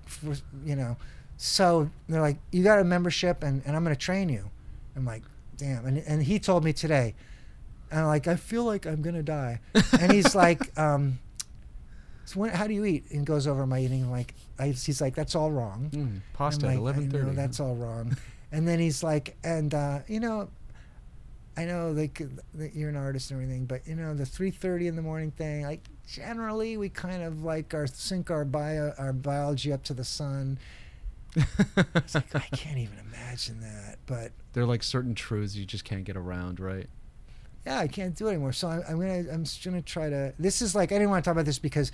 you 0.65 0.77
know, 0.77 0.97
so 1.39 1.91
they're 2.09 2.21
like, 2.21 2.39
you 2.51 2.63
got 2.63 2.79
a 2.79 2.85
membership 2.85 3.43
and, 3.43 3.63
and 3.65 3.75
I'm 3.77 3.83
going 3.85 3.97
to 3.97 4.01
train 4.01 4.29
you. 4.29 4.51
I'm 4.97 5.05
like, 5.07 5.23
damn. 5.57 5.87
And, 5.87 5.99
and 6.07 6.23
he 6.23 6.39
told 6.39 6.65
me 6.65 6.73
today, 6.75 7.15
and 7.91 8.01
I'm 8.01 8.07
like, 8.07 8.29
I 8.29 8.37
feel 8.37 8.65
like 8.65 8.87
I'm 8.87 9.01
going 9.03 9.15
to 9.17 9.23
die. 9.23 9.61
And 9.99 10.13
he's 10.13 10.35
like, 10.45 10.79
um, 10.79 11.19
so 12.25 12.41
when, 12.41 12.51
how 12.51 12.67
do 12.67 12.75
you 12.75 12.85
eat? 12.85 13.11
And 13.11 13.27
goes 13.27 13.47
over 13.47 13.67
my 13.67 13.81
eating. 13.81 14.11
Like, 14.11 14.35
I, 14.59 14.69
he's 14.69 15.01
like, 15.01 15.15
that's 15.15 15.35
all 15.35 15.51
wrong. 15.51 15.91
Mm, 15.93 16.21
pasta 16.33 16.67
like, 16.67 16.75
at 16.75 16.79
eleven 16.79 17.35
that's 17.35 17.61
all 17.61 17.75
wrong. 17.75 18.17
and 18.53 18.67
then 18.67 18.79
he's 18.79 19.03
like, 19.03 19.37
and 19.43 19.75
uh, 19.75 20.01
you 20.07 20.21
know, 20.21 20.49
I 21.57 21.65
know 21.65 21.91
like 21.91 22.23
that 22.55 22.75
you're 22.75 22.89
an 22.89 22.97
artist 22.97 23.31
and 23.31 23.43
everything, 23.43 23.67
but 23.67 23.87
you 23.87 23.95
know 23.95 24.15
the 24.15 24.25
3:30 24.25 24.89
in 24.89 24.97
the 24.97 25.03
morning 25.03 25.31
thing. 25.31 25.65
Like 25.65 25.83
generally, 26.07 26.77
we 26.77 26.89
kind 26.89 27.23
of 27.23 27.43
like 27.43 27.75
our 27.75 27.87
sync 27.87 28.31
our 28.31 28.45
bio 28.45 28.95
our 28.99 29.13
biology 29.13 29.73
up 29.73 29.83
to 29.85 29.95
the 29.95 30.05
sun. 30.05 30.59
It's 31.37 32.15
like 32.15 32.35
I 32.35 32.41
can't 32.57 32.79
even 32.79 32.99
imagine 32.99 33.61
that, 33.61 33.99
but 34.07 34.33
They're 34.53 34.67
like 34.67 34.83
certain 34.83 35.15
truths 35.15 35.55
you 35.57 35.65
just 35.67 35.85
can't 35.85 36.05
get 36.05 36.17
around, 36.17 36.59
right? 36.61 36.89
Yeah, 37.67 37.79
I 37.79 37.87
can't 37.87 38.17
do 38.17 38.27
it 38.27 38.31
anymore. 38.31 38.53
So 38.53 38.69
I'm, 38.69 38.83
I'm 38.89 39.01
gonna 39.01 39.25
I'm 39.33 39.45
just 39.45 39.65
gonna 39.65 39.83
try 39.83 40.11
to. 40.11 40.35
This 40.39 40.63
is 40.63 40.75
like 40.75 40.93
I 40.93 40.97
didn't 40.97 41.11
want 41.11 41.25
to 41.25 41.29
talk 41.29 41.33
about 41.33 41.47
this 41.47 41.59
because, 41.59 41.93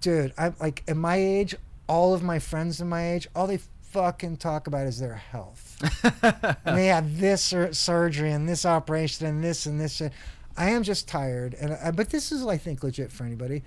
dude, 0.00 0.32
I'm 0.36 0.54
like 0.60 0.82
at 0.88 0.96
my 0.96 1.16
age, 1.16 1.54
all 1.88 2.14
of 2.14 2.22
my 2.22 2.38
friends 2.38 2.80
in 2.80 2.88
my 2.88 3.14
age, 3.14 3.26
all 3.34 3.46
they 3.46 3.60
fucking 3.82 4.36
talk 4.36 4.66
about 4.66 4.86
is 4.86 4.98
their 4.98 5.14
health. 5.14 5.82
and 6.64 6.76
they 6.76 6.86
have 6.86 7.18
this 7.18 7.42
sur- 7.42 7.72
surgery 7.72 8.30
and 8.30 8.48
this 8.48 8.66
operation 8.66 9.26
and 9.26 9.42
this 9.42 9.66
and 9.66 9.80
this 9.80 9.96
shit. 9.96 10.12
I 10.56 10.70
am 10.70 10.82
just 10.82 11.06
tired, 11.08 11.54
and 11.54 11.74
I, 11.74 11.90
but 11.90 12.10
this 12.10 12.32
is 12.32 12.46
I 12.46 12.56
think 12.56 12.82
legit 12.82 13.10
for 13.10 13.24
anybody. 13.24 13.62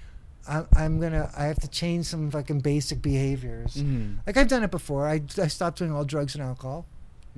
I'm, 0.48 0.68
I'm 0.76 1.00
gonna 1.00 1.32
I 1.38 1.46
have 1.46 1.60
to 1.60 1.68
change 1.68 2.06
some 2.06 2.30
fucking 2.32 2.60
basic 2.60 3.02
behaviors. 3.02 3.76
Mm. 3.76 4.18
Like 4.26 4.38
I've 4.38 4.48
done 4.48 4.64
it 4.64 4.72
before. 4.72 5.08
I 5.08 5.22
I 5.42 5.48
stopped 5.48 5.80
doing 5.80 5.92
all 5.92 6.06
drugs 6.06 6.36
and 6.36 6.44
alcohol. 6.44 6.86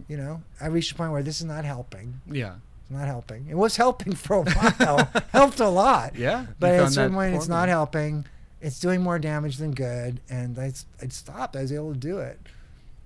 You 0.08 0.18
know, 0.18 0.42
I 0.60 0.68
reached 0.68 0.92
a 0.92 0.96
point 0.96 1.12
where 1.12 1.24
this 1.24 1.40
is 1.40 1.46
not 1.46 1.66
helping. 1.66 2.22
Yeah. 2.30 2.56
Not 2.92 3.08
helping. 3.08 3.48
It 3.48 3.56
was 3.56 3.78
helping 3.78 4.14
for 4.16 4.38
a 4.38 4.44
while. 4.52 5.10
Helped 5.32 5.60
a 5.62 5.70
lot. 5.70 6.16
Yeah. 6.16 6.48
But 6.60 6.72
at 6.72 6.84
a 6.84 6.92
certain 6.92 7.14
point, 7.14 7.36
it's 7.36 7.48
not 7.48 7.70
helping. 7.70 8.26
It's 8.60 8.80
doing 8.80 9.02
more 9.02 9.18
damage 9.18 9.58
than 9.58 9.72
good. 9.72 10.20
And 10.30 10.60
I, 10.60 10.74
I 11.02 11.08
stopped. 11.08 11.56
I 11.56 11.62
was 11.62 11.72
able 11.72 11.94
to 11.94 12.00
do 12.00 12.20
it. 12.20 12.40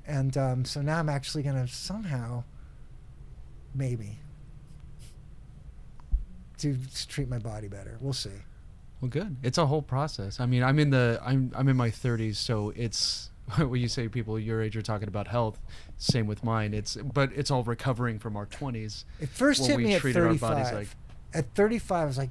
And 0.08 0.36
um, 0.38 0.66
so 0.66 0.82
now 0.82 1.00
I'm 1.00 1.10
actually 1.10 1.44
going 1.44 1.56
to 1.56 1.72
somehow, 1.72 2.44
maybe, 3.74 4.18
to 6.58 6.78
treat 7.08 7.30
my 7.30 7.40
body 7.40 7.68
better. 7.68 7.98
We'll 8.02 8.14
see. 8.14 8.30
Well, 9.02 9.10
good. 9.10 9.38
It's 9.44 9.58
a 9.58 9.66
whole 9.68 9.82
process. 9.82 10.40
I 10.40 10.48
mean, 10.48 10.64
I'm 10.64 10.80
in 10.80 10.90
the 10.90 11.20
I'm 11.24 11.52
I'm 11.56 11.68
in 11.68 11.78
my 11.78 11.90
30s, 11.90 12.38
so 12.38 12.72
it's 12.76 13.30
when 13.58 13.80
you 13.82 13.88
say 13.88 14.08
people 14.08 14.40
your 14.40 14.62
age 14.62 14.76
are 14.76 14.82
talking 14.82 15.08
about 15.08 15.28
health. 15.28 15.60
Same 15.98 16.26
with 16.28 16.44
mine. 16.44 16.74
It's 16.74 16.96
but 16.96 17.32
it's 17.34 17.52
all 17.52 17.64
recovering 17.64 18.20
from 18.20 18.36
our 18.36 18.46
20s. 18.48 19.04
It 19.20 19.30
first 19.30 19.66
hit 19.68 19.78
me 19.80 19.94
at 19.94 20.02
35. 20.02 20.40
bodies 20.40 20.72
like 20.74 20.88
at 21.34 21.54
35, 21.54 22.02
I 22.02 22.06
was 22.06 22.18
like, 22.18 22.30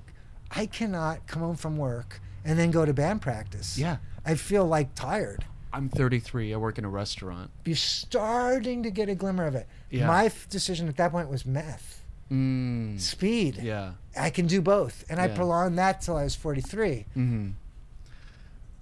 I 0.50 0.66
cannot 0.66 1.26
come 1.26 1.42
home 1.42 1.56
from 1.56 1.76
work 1.76 2.20
and 2.44 2.58
then 2.58 2.70
go 2.70 2.84
to 2.84 2.92
band 2.94 3.20
practice. 3.22 3.78
yeah. 3.78 3.98
I 4.26 4.34
feel 4.36 4.64
like 4.66 4.94
tired. 4.94 5.44
I'm 5.72 5.88
33. 5.90 6.54
I 6.54 6.56
work 6.56 6.78
in 6.78 6.84
a 6.84 6.88
restaurant. 6.88 7.50
You're 7.66 7.76
starting 7.76 8.82
to 8.84 8.90
get 8.90 9.08
a 9.08 9.14
glimmer 9.14 9.46
of 9.46 9.54
it. 9.54 9.66
Yeah. 9.90 10.06
My 10.06 10.26
f- 10.26 10.48
decision 10.48 10.88
at 10.88 10.96
that 10.96 11.10
point 11.12 11.28
was 11.28 11.44
meth, 11.44 12.00
Mm. 12.30 12.98
speed. 12.98 13.58
Yeah. 13.62 13.92
I 14.18 14.30
can 14.30 14.46
do 14.46 14.62
both, 14.62 15.04
and 15.10 15.20
I 15.20 15.28
prolonged 15.28 15.78
that 15.78 16.00
till 16.00 16.16
I 16.16 16.24
was 16.24 16.34
43. 16.34 17.04
hmm 17.14 17.50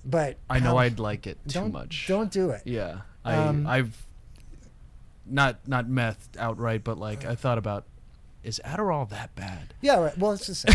But 0.05 0.37
I 0.51 0.59
know 0.59 0.71
how- 0.71 0.79
I'd 0.79 0.99
like 0.99 1.27
it 1.27 1.39
too 1.49 1.61
don't 1.61 1.73
much. 1.73 2.07
don't 2.09 2.31
do 2.31 2.51
it. 2.51 2.63
Yeah. 2.65 3.01
I 3.25 3.35
Um, 3.37 3.67
I've 3.67 4.07
not 5.27 5.67
not 5.69 5.89
meth 5.89 6.29
outright, 6.39 6.83
but 6.85 6.99
like 6.99 7.25
I 7.25 7.35
thought 7.35 7.59
about 7.59 7.85
is 8.43 8.61
Adderall 8.65 9.09
that 9.11 9.33
bad? 9.37 9.73
Yeah, 9.81 9.99
right. 10.01 10.19
Well, 10.19 10.33
it's 10.33 10.49
the 10.49 10.55
same. 10.57 10.73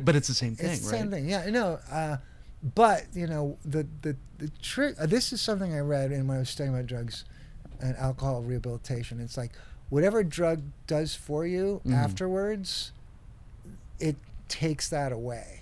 but 0.04 0.16
it's 0.16 0.28
the 0.28 0.34
same 0.34 0.54
thing, 0.56 0.68
right? 0.68 0.76
it's 0.76 0.86
the 0.86 0.92
right? 0.92 1.00
same 1.00 1.10
thing. 1.10 1.28
Yeah, 1.28 1.50
no. 1.50 1.78
Uh, 1.92 2.16
but 2.74 3.04
you 3.12 3.26
know 3.26 3.58
the 3.64 3.86
the 4.00 4.16
the 4.38 4.48
trick. 4.62 4.96
Uh, 4.98 5.04
this 5.06 5.32
is 5.32 5.42
something 5.42 5.74
I 5.74 5.80
read 5.80 6.12
in 6.12 6.26
when 6.26 6.38
I 6.38 6.40
was 6.40 6.48
studying 6.48 6.74
about 6.74 6.86
drugs 6.86 7.24
and 7.80 7.94
alcohol 7.98 8.40
rehabilitation. 8.42 9.20
It's 9.20 9.36
like 9.36 9.52
whatever 9.90 10.24
drug 10.24 10.62
does 10.86 11.14
for 11.14 11.44
you 11.46 11.82
Mhm. 11.84 11.92
afterwards, 11.94 12.92
it 14.00 14.16
takes 14.48 14.88
that 14.88 15.12
away. 15.12 15.60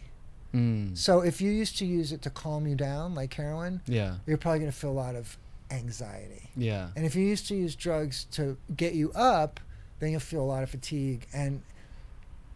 Mm. 0.55 0.97
So 0.97 1.21
if 1.21 1.41
you 1.41 1.51
used 1.51 1.79
to 1.79 1.87
use 1.87 2.13
it 2.13 2.23
to 2.23 2.31
calm 2.31 2.67
you 2.67 2.75
down, 2.75 3.15
like 3.15 3.33
heroin, 3.35 3.81
Yeah. 3.87 4.17
you're 4.27 4.37
probably 4.39 4.59
going 4.61 4.71
to 4.71 4.77
feel 4.77 4.91
a 4.91 4.93
lot 4.93 5.15
of 5.17 5.39
anxiety. 5.71 6.51
Yeah. 6.57 6.89
And 6.95 7.07
if 7.07 7.15
you 7.15 7.25
used 7.25 7.49
to 7.49 7.55
use 7.55 7.75
drugs 7.75 8.25
to 8.33 8.57
get 8.77 8.95
you 8.95 9.13
up, 9.13 9.61
then 10.01 10.11
you'll 10.11 10.21
feel 10.21 10.43
a 10.43 10.45
lot 10.45 10.63
of 10.63 10.69
fatigue 10.71 11.27
and 11.33 11.63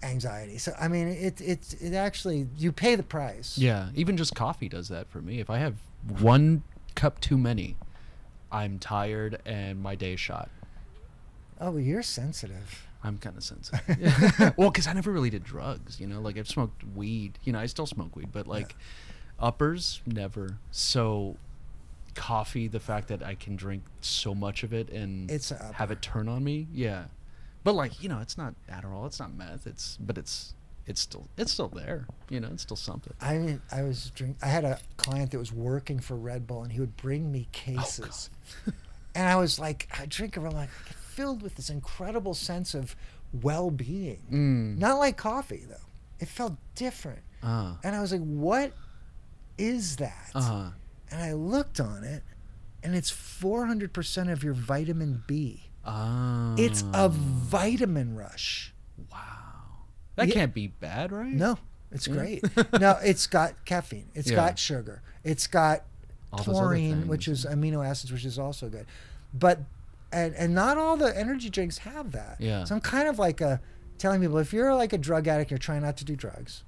anxiety. 0.03 0.59
So 0.59 0.75
I 0.79 0.89
mean, 0.89 1.09
it 1.09 1.41
it 1.41 1.75
it 1.81 1.95
actually 1.95 2.49
you 2.59 2.71
pay 2.73 2.97
the 2.97 3.03
price. 3.03 3.57
Yeah, 3.57 3.89
even 3.95 4.17
just 4.17 4.35
coffee 4.35 4.69
does 4.69 4.89
that 4.89 5.09
for 5.09 5.23
me. 5.23 5.41
If 5.41 5.49
I 5.49 5.59
have 5.59 5.75
one 6.21 6.63
cup 6.95 7.21
too 7.21 7.39
many, 7.39 7.77
I'm 8.53 8.79
tired 8.79 9.41
and 9.47 9.83
my 9.83 9.95
day's 9.95 10.21
shot. 10.21 10.51
Oh, 11.61 11.71
well, 11.71 11.81
you're 11.81 12.03
sensitive. 12.03 12.87
I'm 13.03 13.19
kind 13.19 13.37
of 13.37 13.45
sensitive. 13.45 14.55
well, 14.57 14.71
because 14.71 14.87
I 14.87 14.93
never 14.93 15.13
really 15.13 15.31
did 15.31 15.45
drugs, 15.45 16.01
you 16.01 16.07
know. 16.07 16.21
Like 16.21 16.39
I've 16.39 16.49
smoked 16.49 16.83
weed, 16.95 17.39
you 17.45 17.53
know. 17.53 17.59
I 17.59 17.67
still 17.67 17.87
smoke 17.87 18.17
weed, 18.17 18.31
but 18.33 18.47
like 18.47 18.75
uppers, 19.39 20.01
never. 20.07 20.59
So, 20.71 21.37
coffee, 22.15 22.69
the 22.69 22.81
fact 22.81 23.09
that 23.09 23.23
I 23.23 23.35
can 23.35 23.57
drink 23.57 23.85
so 24.01 24.35
much 24.35 24.63
of 24.63 24.73
it 24.73 24.91
and 24.91 25.31
It's 25.31 25.51
have 25.51 25.91
it 25.91 26.03
turn 26.03 26.29
on 26.29 26.43
me, 26.43 26.67
yeah. 26.73 27.05
But 27.65 27.75
like 27.75 28.03
you 28.03 28.09
know, 28.09 28.21
it's 28.21 28.39
not 28.39 28.55
Adderall, 28.71 29.07
it's 29.07 29.21
not 29.21 29.35
meth. 29.35 29.67
It's 29.67 29.99
but 30.01 30.19
it's 30.19 30.55
it's 30.87 31.01
still 31.01 31.29
it's 31.37 31.53
still 31.53 31.69
there, 31.69 32.07
you 32.31 32.41
know. 32.41 32.49
It's 32.53 32.63
still 32.63 32.77
something. 32.77 33.13
I 33.21 33.39
mean, 33.39 33.61
I 33.73 33.83
was 33.83 34.11
drink. 34.15 34.37
I 34.43 34.47
had 34.47 34.65
a 34.65 34.79
client 34.97 35.33
that 35.33 35.39
was 35.39 35.53
working 35.53 35.99
for 35.99 36.15
Red 36.15 36.47
Bull, 36.47 36.63
and 36.63 36.73
he 36.73 36.81
would 36.81 36.97
bring 36.97 37.31
me 37.33 37.47
oh, 37.47 37.51
cases, 37.53 38.31
and 39.15 39.29
I 39.29 39.37
was 39.37 39.59
like, 39.59 39.89
I 39.99 40.07
drink 40.07 40.37
it. 40.37 40.41
I'm 40.41 40.51
like 40.51 40.71
filled 41.17 41.43
with 41.43 41.55
this 41.57 41.71
incredible 41.71 42.35
sense 42.35 42.75
of 42.75 42.95
well-being. 43.43 44.23
Mm. 44.31 44.79
Not 44.79 44.99
like 44.99 45.17
coffee 45.17 45.65
though. 45.69 45.77
It 46.21 46.29
felt 46.29 46.55
different, 46.75 47.21
Ah. 47.43 47.79
and 47.83 47.95
I 47.97 48.01
was 48.01 48.13
like, 48.13 48.23
what 48.25 48.73
is 49.59 49.97
that? 49.97 50.31
Uh 50.35 50.41
huh. 50.41 50.71
and 51.11 51.23
I 51.23 51.33
looked 51.33 51.79
on 51.81 52.05
it, 52.05 52.23
and 52.83 52.95
it's 52.95 53.11
400% 53.11 54.31
of 54.33 54.43
your 54.45 54.55
vitamin 54.55 55.23
B. 55.27 55.65
Ah. 55.85 56.55
It's 56.59 56.85
a 56.93 57.09
vitamin 57.09 58.15
rush. 58.17 58.73
wow. 59.11 59.19
That 60.17 60.29
Yeah. 60.29 60.35
can't 60.35 60.55
be 60.55 60.69
bad, 60.69 61.13
right? 61.13 61.33
No, 61.33 61.59
it's 61.93 62.07
Yeah. 62.09 62.15
great. 62.15 62.45
no, 62.81 62.99
it's 63.05 63.27
got 63.27 63.65
caffeine. 63.67 64.09
It's 64.15 64.31
Yeah. 64.31 64.37
got 64.37 64.59
sugar. 64.59 65.03
It's 65.23 65.47
got 65.47 65.85
All 66.33 66.43
taurine, 66.45 67.07
which 67.09 67.29
is 67.29 67.45
amino 67.45 67.87
acids, 67.87 68.11
which 68.13 68.25
is 68.25 68.39
also 68.39 68.69
good. 68.71 68.87
But 69.35 69.61
and 70.13 70.35
and 70.35 70.55
not 70.55 70.79
all 70.79 70.97
the 70.97 71.17
energy 71.17 71.51
drinks 71.51 71.79
have 71.79 72.13
that. 72.13 72.37
Yeah. 72.39 72.65
So 72.65 72.75
I'm 72.75 72.81
kind 72.81 73.09
of 73.09 73.19
like 73.19 73.41
a 73.41 73.61
telling 73.99 74.21
people 74.21 74.39
if 74.39 74.53
you're 74.53 74.75
like 74.75 74.93
a 74.93 74.99
drug 74.99 75.29
addict, 75.29 75.51
you're 75.51 75.59
trying 75.59 75.83
not 75.83 75.97
to 75.99 76.05
do 76.05 76.17
drugs, 76.17 76.65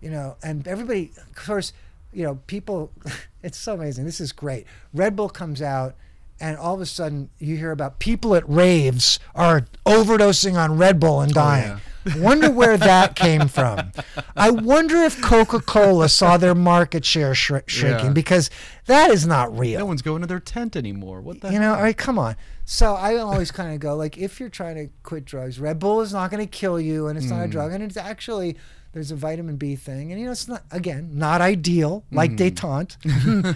you 0.00 0.10
know, 0.10 0.36
and 0.42 0.66
everybody, 0.66 1.12
of 1.16 1.34
course, 1.34 1.72
you 2.12 2.24
know, 2.24 2.36
people. 2.46 2.92
It's 3.44 3.58
so 3.58 3.74
amazing. 3.74 4.04
This 4.04 4.20
is 4.20 4.30
great. 4.30 4.68
Red 4.94 5.16
Bull 5.16 5.28
comes 5.28 5.60
out. 5.60 5.96
And 6.42 6.56
all 6.56 6.74
of 6.74 6.80
a 6.80 6.86
sudden, 6.86 7.30
you 7.38 7.56
hear 7.56 7.70
about 7.70 8.00
people 8.00 8.34
at 8.34 8.42
raves 8.48 9.20
are 9.32 9.64
overdosing 9.86 10.56
on 10.56 10.76
Red 10.76 10.98
Bull 10.98 11.20
and 11.20 11.30
oh, 11.30 11.34
dying. 11.34 11.80
Wonder 12.16 12.50
where 12.50 12.76
that 12.76 13.14
came 13.14 13.46
from. 13.46 13.92
I 14.34 14.50
wonder 14.50 14.96
if 14.96 15.22
Coca 15.22 15.60
Cola 15.60 16.08
saw 16.08 16.36
their 16.36 16.56
market 16.56 17.04
share 17.04 17.32
shr- 17.32 17.60
shrinking 17.68 18.06
Yeah. 18.06 18.12
because 18.12 18.50
that 18.86 19.12
is 19.12 19.24
not 19.24 19.56
real. 19.56 19.78
No 19.78 19.86
one's 19.86 20.02
going 20.02 20.20
to 20.22 20.26
their 20.26 20.40
tent 20.40 20.74
anymore. 20.74 21.20
What 21.20 21.42
the 21.42 21.52
You 21.52 21.60
know, 21.60 21.74
all 21.74 21.82
right, 21.82 21.96
come 21.96 22.18
on. 22.18 22.34
So 22.64 22.94
I 22.94 23.18
always 23.18 23.52
kind 23.52 23.72
of 23.72 23.78
go 23.78 23.94
like, 23.94 24.18
if 24.18 24.40
you're 24.40 24.48
trying 24.48 24.74
to 24.74 24.88
quit 25.04 25.24
drugs, 25.24 25.60
Red 25.60 25.78
Bull 25.78 26.00
is 26.00 26.12
not 26.12 26.32
going 26.32 26.44
to 26.44 26.50
kill 26.50 26.80
you, 26.80 27.06
and 27.06 27.16
it's 27.16 27.30
not 27.30 27.42
a 27.42 27.44
hmm. 27.44 27.52
drug, 27.52 27.72
and 27.72 27.84
it's 27.84 27.96
actually 27.96 28.56
there's 28.92 29.10
a 29.10 29.16
vitamin 29.16 29.56
B 29.56 29.74
thing, 29.76 30.12
and 30.12 30.20
you 30.20 30.26
know, 30.26 30.32
it's 30.32 30.48
not 30.48 30.62
again 30.70 31.10
not 31.14 31.40
ideal 31.40 32.04
like 32.12 32.32
detente, 32.32 32.96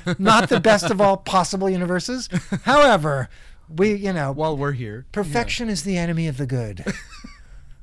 not 0.18 0.48
the 0.48 0.60
best 0.60 0.90
of 0.90 1.00
all 1.00 1.16
possible 1.16 1.68
universes. 1.68 2.28
However, 2.62 3.28
we 3.68 3.94
you 3.94 4.12
know, 4.12 4.32
While 4.32 4.56
we're 4.56 4.72
here, 4.72 5.06
perfection 5.12 5.68
is 5.68 5.82
the 5.84 5.96
enemy 5.98 6.26
of 6.28 6.36
the 6.36 6.46
good, 6.46 6.84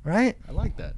right? 0.04 0.36
I 0.48 0.52
like 0.52 0.78
that. 0.78 0.96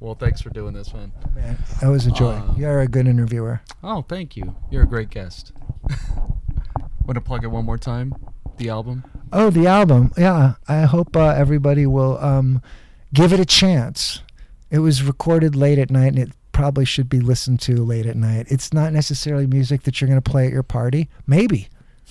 well, 0.00 0.14
thanks 0.14 0.40
for 0.40 0.50
doing 0.50 0.74
this, 0.74 0.92
man. 0.92 1.12
Man, 1.34 1.58
that 1.80 1.88
was 1.88 2.06
a 2.06 2.10
joy. 2.10 2.34
Uh, 2.34 2.54
You're 2.56 2.80
a 2.80 2.88
good 2.88 3.06
interviewer. 3.06 3.62
Oh, 3.82 4.02
thank 4.02 4.36
you. 4.36 4.56
You're 4.70 4.82
a 4.82 4.86
great 4.88 5.10
guest. 5.10 5.52
Want 7.04 7.14
to 7.14 7.20
plug 7.22 7.44
it 7.44 7.46
one 7.46 7.64
more 7.64 7.78
time? 7.78 8.14
The 8.58 8.68
album. 8.68 9.04
Oh, 9.32 9.48
the 9.48 9.66
album. 9.66 10.12
Yeah, 10.18 10.54
I 10.66 10.82
hope 10.82 11.16
uh, 11.16 11.28
everybody 11.28 11.86
will 11.86 12.18
um, 12.18 12.60
give 13.14 13.32
it 13.32 13.40
a 13.40 13.46
chance. 13.46 14.22
It 14.70 14.80
was 14.80 15.02
recorded 15.02 15.56
late 15.56 15.78
at 15.78 15.90
night, 15.90 16.08
and 16.14 16.18
it 16.18 16.32
probably 16.52 16.84
should 16.84 17.08
be 17.08 17.20
listened 17.20 17.60
to 17.60 17.84
late 17.84 18.06
at 18.06 18.16
night. 18.16 18.46
It's 18.50 18.72
not 18.72 18.92
necessarily 18.92 19.46
music 19.46 19.82
that 19.84 20.00
you're 20.00 20.08
going 20.08 20.20
to 20.20 20.30
play 20.30 20.46
at 20.46 20.52
your 20.52 20.62
party. 20.62 21.08
Maybe, 21.26 21.68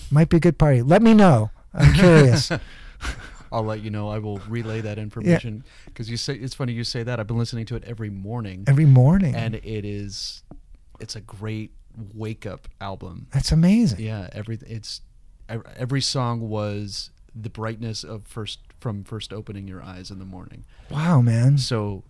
might 0.09 0.29
be 0.29 0.37
a 0.37 0.39
good 0.39 0.57
party. 0.57 0.81
Let 0.81 1.01
me 1.01 1.13
know. 1.13 1.51
I'm 1.73 1.93
curious. 1.93 2.51
I'll 3.51 3.63
let 3.63 3.81
you 3.81 3.89
know. 3.89 4.09
I 4.09 4.19
will 4.19 4.39
relay 4.49 4.81
that 4.81 4.97
information 4.97 5.63
because 5.85 6.09
you 6.09 6.17
say 6.17 6.33
it's 6.35 6.53
funny 6.55 6.73
you 6.73 6.83
say 6.83 7.03
that. 7.03 7.19
I've 7.19 7.27
been 7.27 7.37
listening 7.37 7.65
to 7.67 7.75
it 7.75 7.83
every 7.85 8.09
morning, 8.09 8.65
Every 8.67 8.85
morning, 8.85 9.35
and 9.35 9.55
it 9.55 9.85
is 9.85 10.43
it's 10.99 11.15
a 11.15 11.21
great 11.21 11.71
wake 12.13 12.45
up 12.45 12.67
album. 12.81 13.27
that's 13.31 13.51
amazing. 13.51 13.99
Yeah, 14.01 14.29
every 14.33 14.59
it's 14.67 15.01
every 15.47 16.01
song 16.01 16.49
was 16.49 17.11
the 17.33 17.49
brightness 17.49 18.03
of 18.03 18.25
first 18.27 18.59
from 18.79 19.03
first 19.03 19.31
opening 19.31 19.67
your 19.67 19.81
eyes 19.81 20.11
in 20.11 20.19
the 20.19 20.25
morning. 20.25 20.65
Wow, 20.89 21.21
man. 21.21 21.57
So 21.57 22.03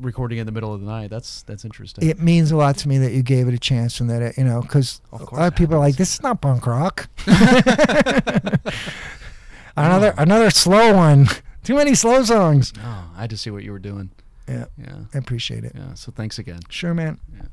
recording 0.00 0.38
in 0.38 0.46
the 0.46 0.52
middle 0.52 0.72
of 0.74 0.80
the 0.80 0.86
night, 0.86 1.10
that's 1.10 1.42
that's 1.42 1.64
interesting. 1.64 2.08
It 2.08 2.20
means 2.20 2.50
a 2.52 2.56
lot 2.56 2.76
to 2.78 2.88
me 2.88 2.98
that 2.98 3.12
you 3.12 3.22
gave 3.22 3.48
it 3.48 3.54
a 3.54 3.58
chance 3.58 4.00
and 4.00 4.08
that 4.10 4.22
it, 4.22 4.38
you 4.38 4.44
know, 4.44 4.60
because 4.62 5.00
a 5.12 5.16
lot 5.16 5.32
of 5.32 5.52
it 5.52 5.56
people 5.56 5.74
are 5.76 5.78
like, 5.78 5.96
"This 5.96 6.14
is 6.14 6.22
not 6.22 6.40
punk 6.40 6.66
rock." 6.66 7.08
another 9.76 10.14
another 10.18 10.50
slow 10.50 10.94
one. 10.94 11.26
Too 11.62 11.74
many 11.74 11.94
slow 11.94 12.22
songs. 12.22 12.72
oh, 12.80 13.10
I 13.16 13.22
had 13.22 13.30
to 13.30 13.36
see 13.36 13.50
what 13.50 13.64
you 13.64 13.72
were 13.72 13.78
doing. 13.80 14.10
Yeah, 14.48 14.66
Yeah. 14.78 14.98
I 15.12 15.18
appreciate 15.18 15.64
it. 15.64 15.72
Yeah. 15.74 15.94
So 15.94 16.12
thanks 16.12 16.38
again. 16.38 16.60
Sure, 16.68 16.94
man. 16.94 17.18
Yeah. 17.34 17.46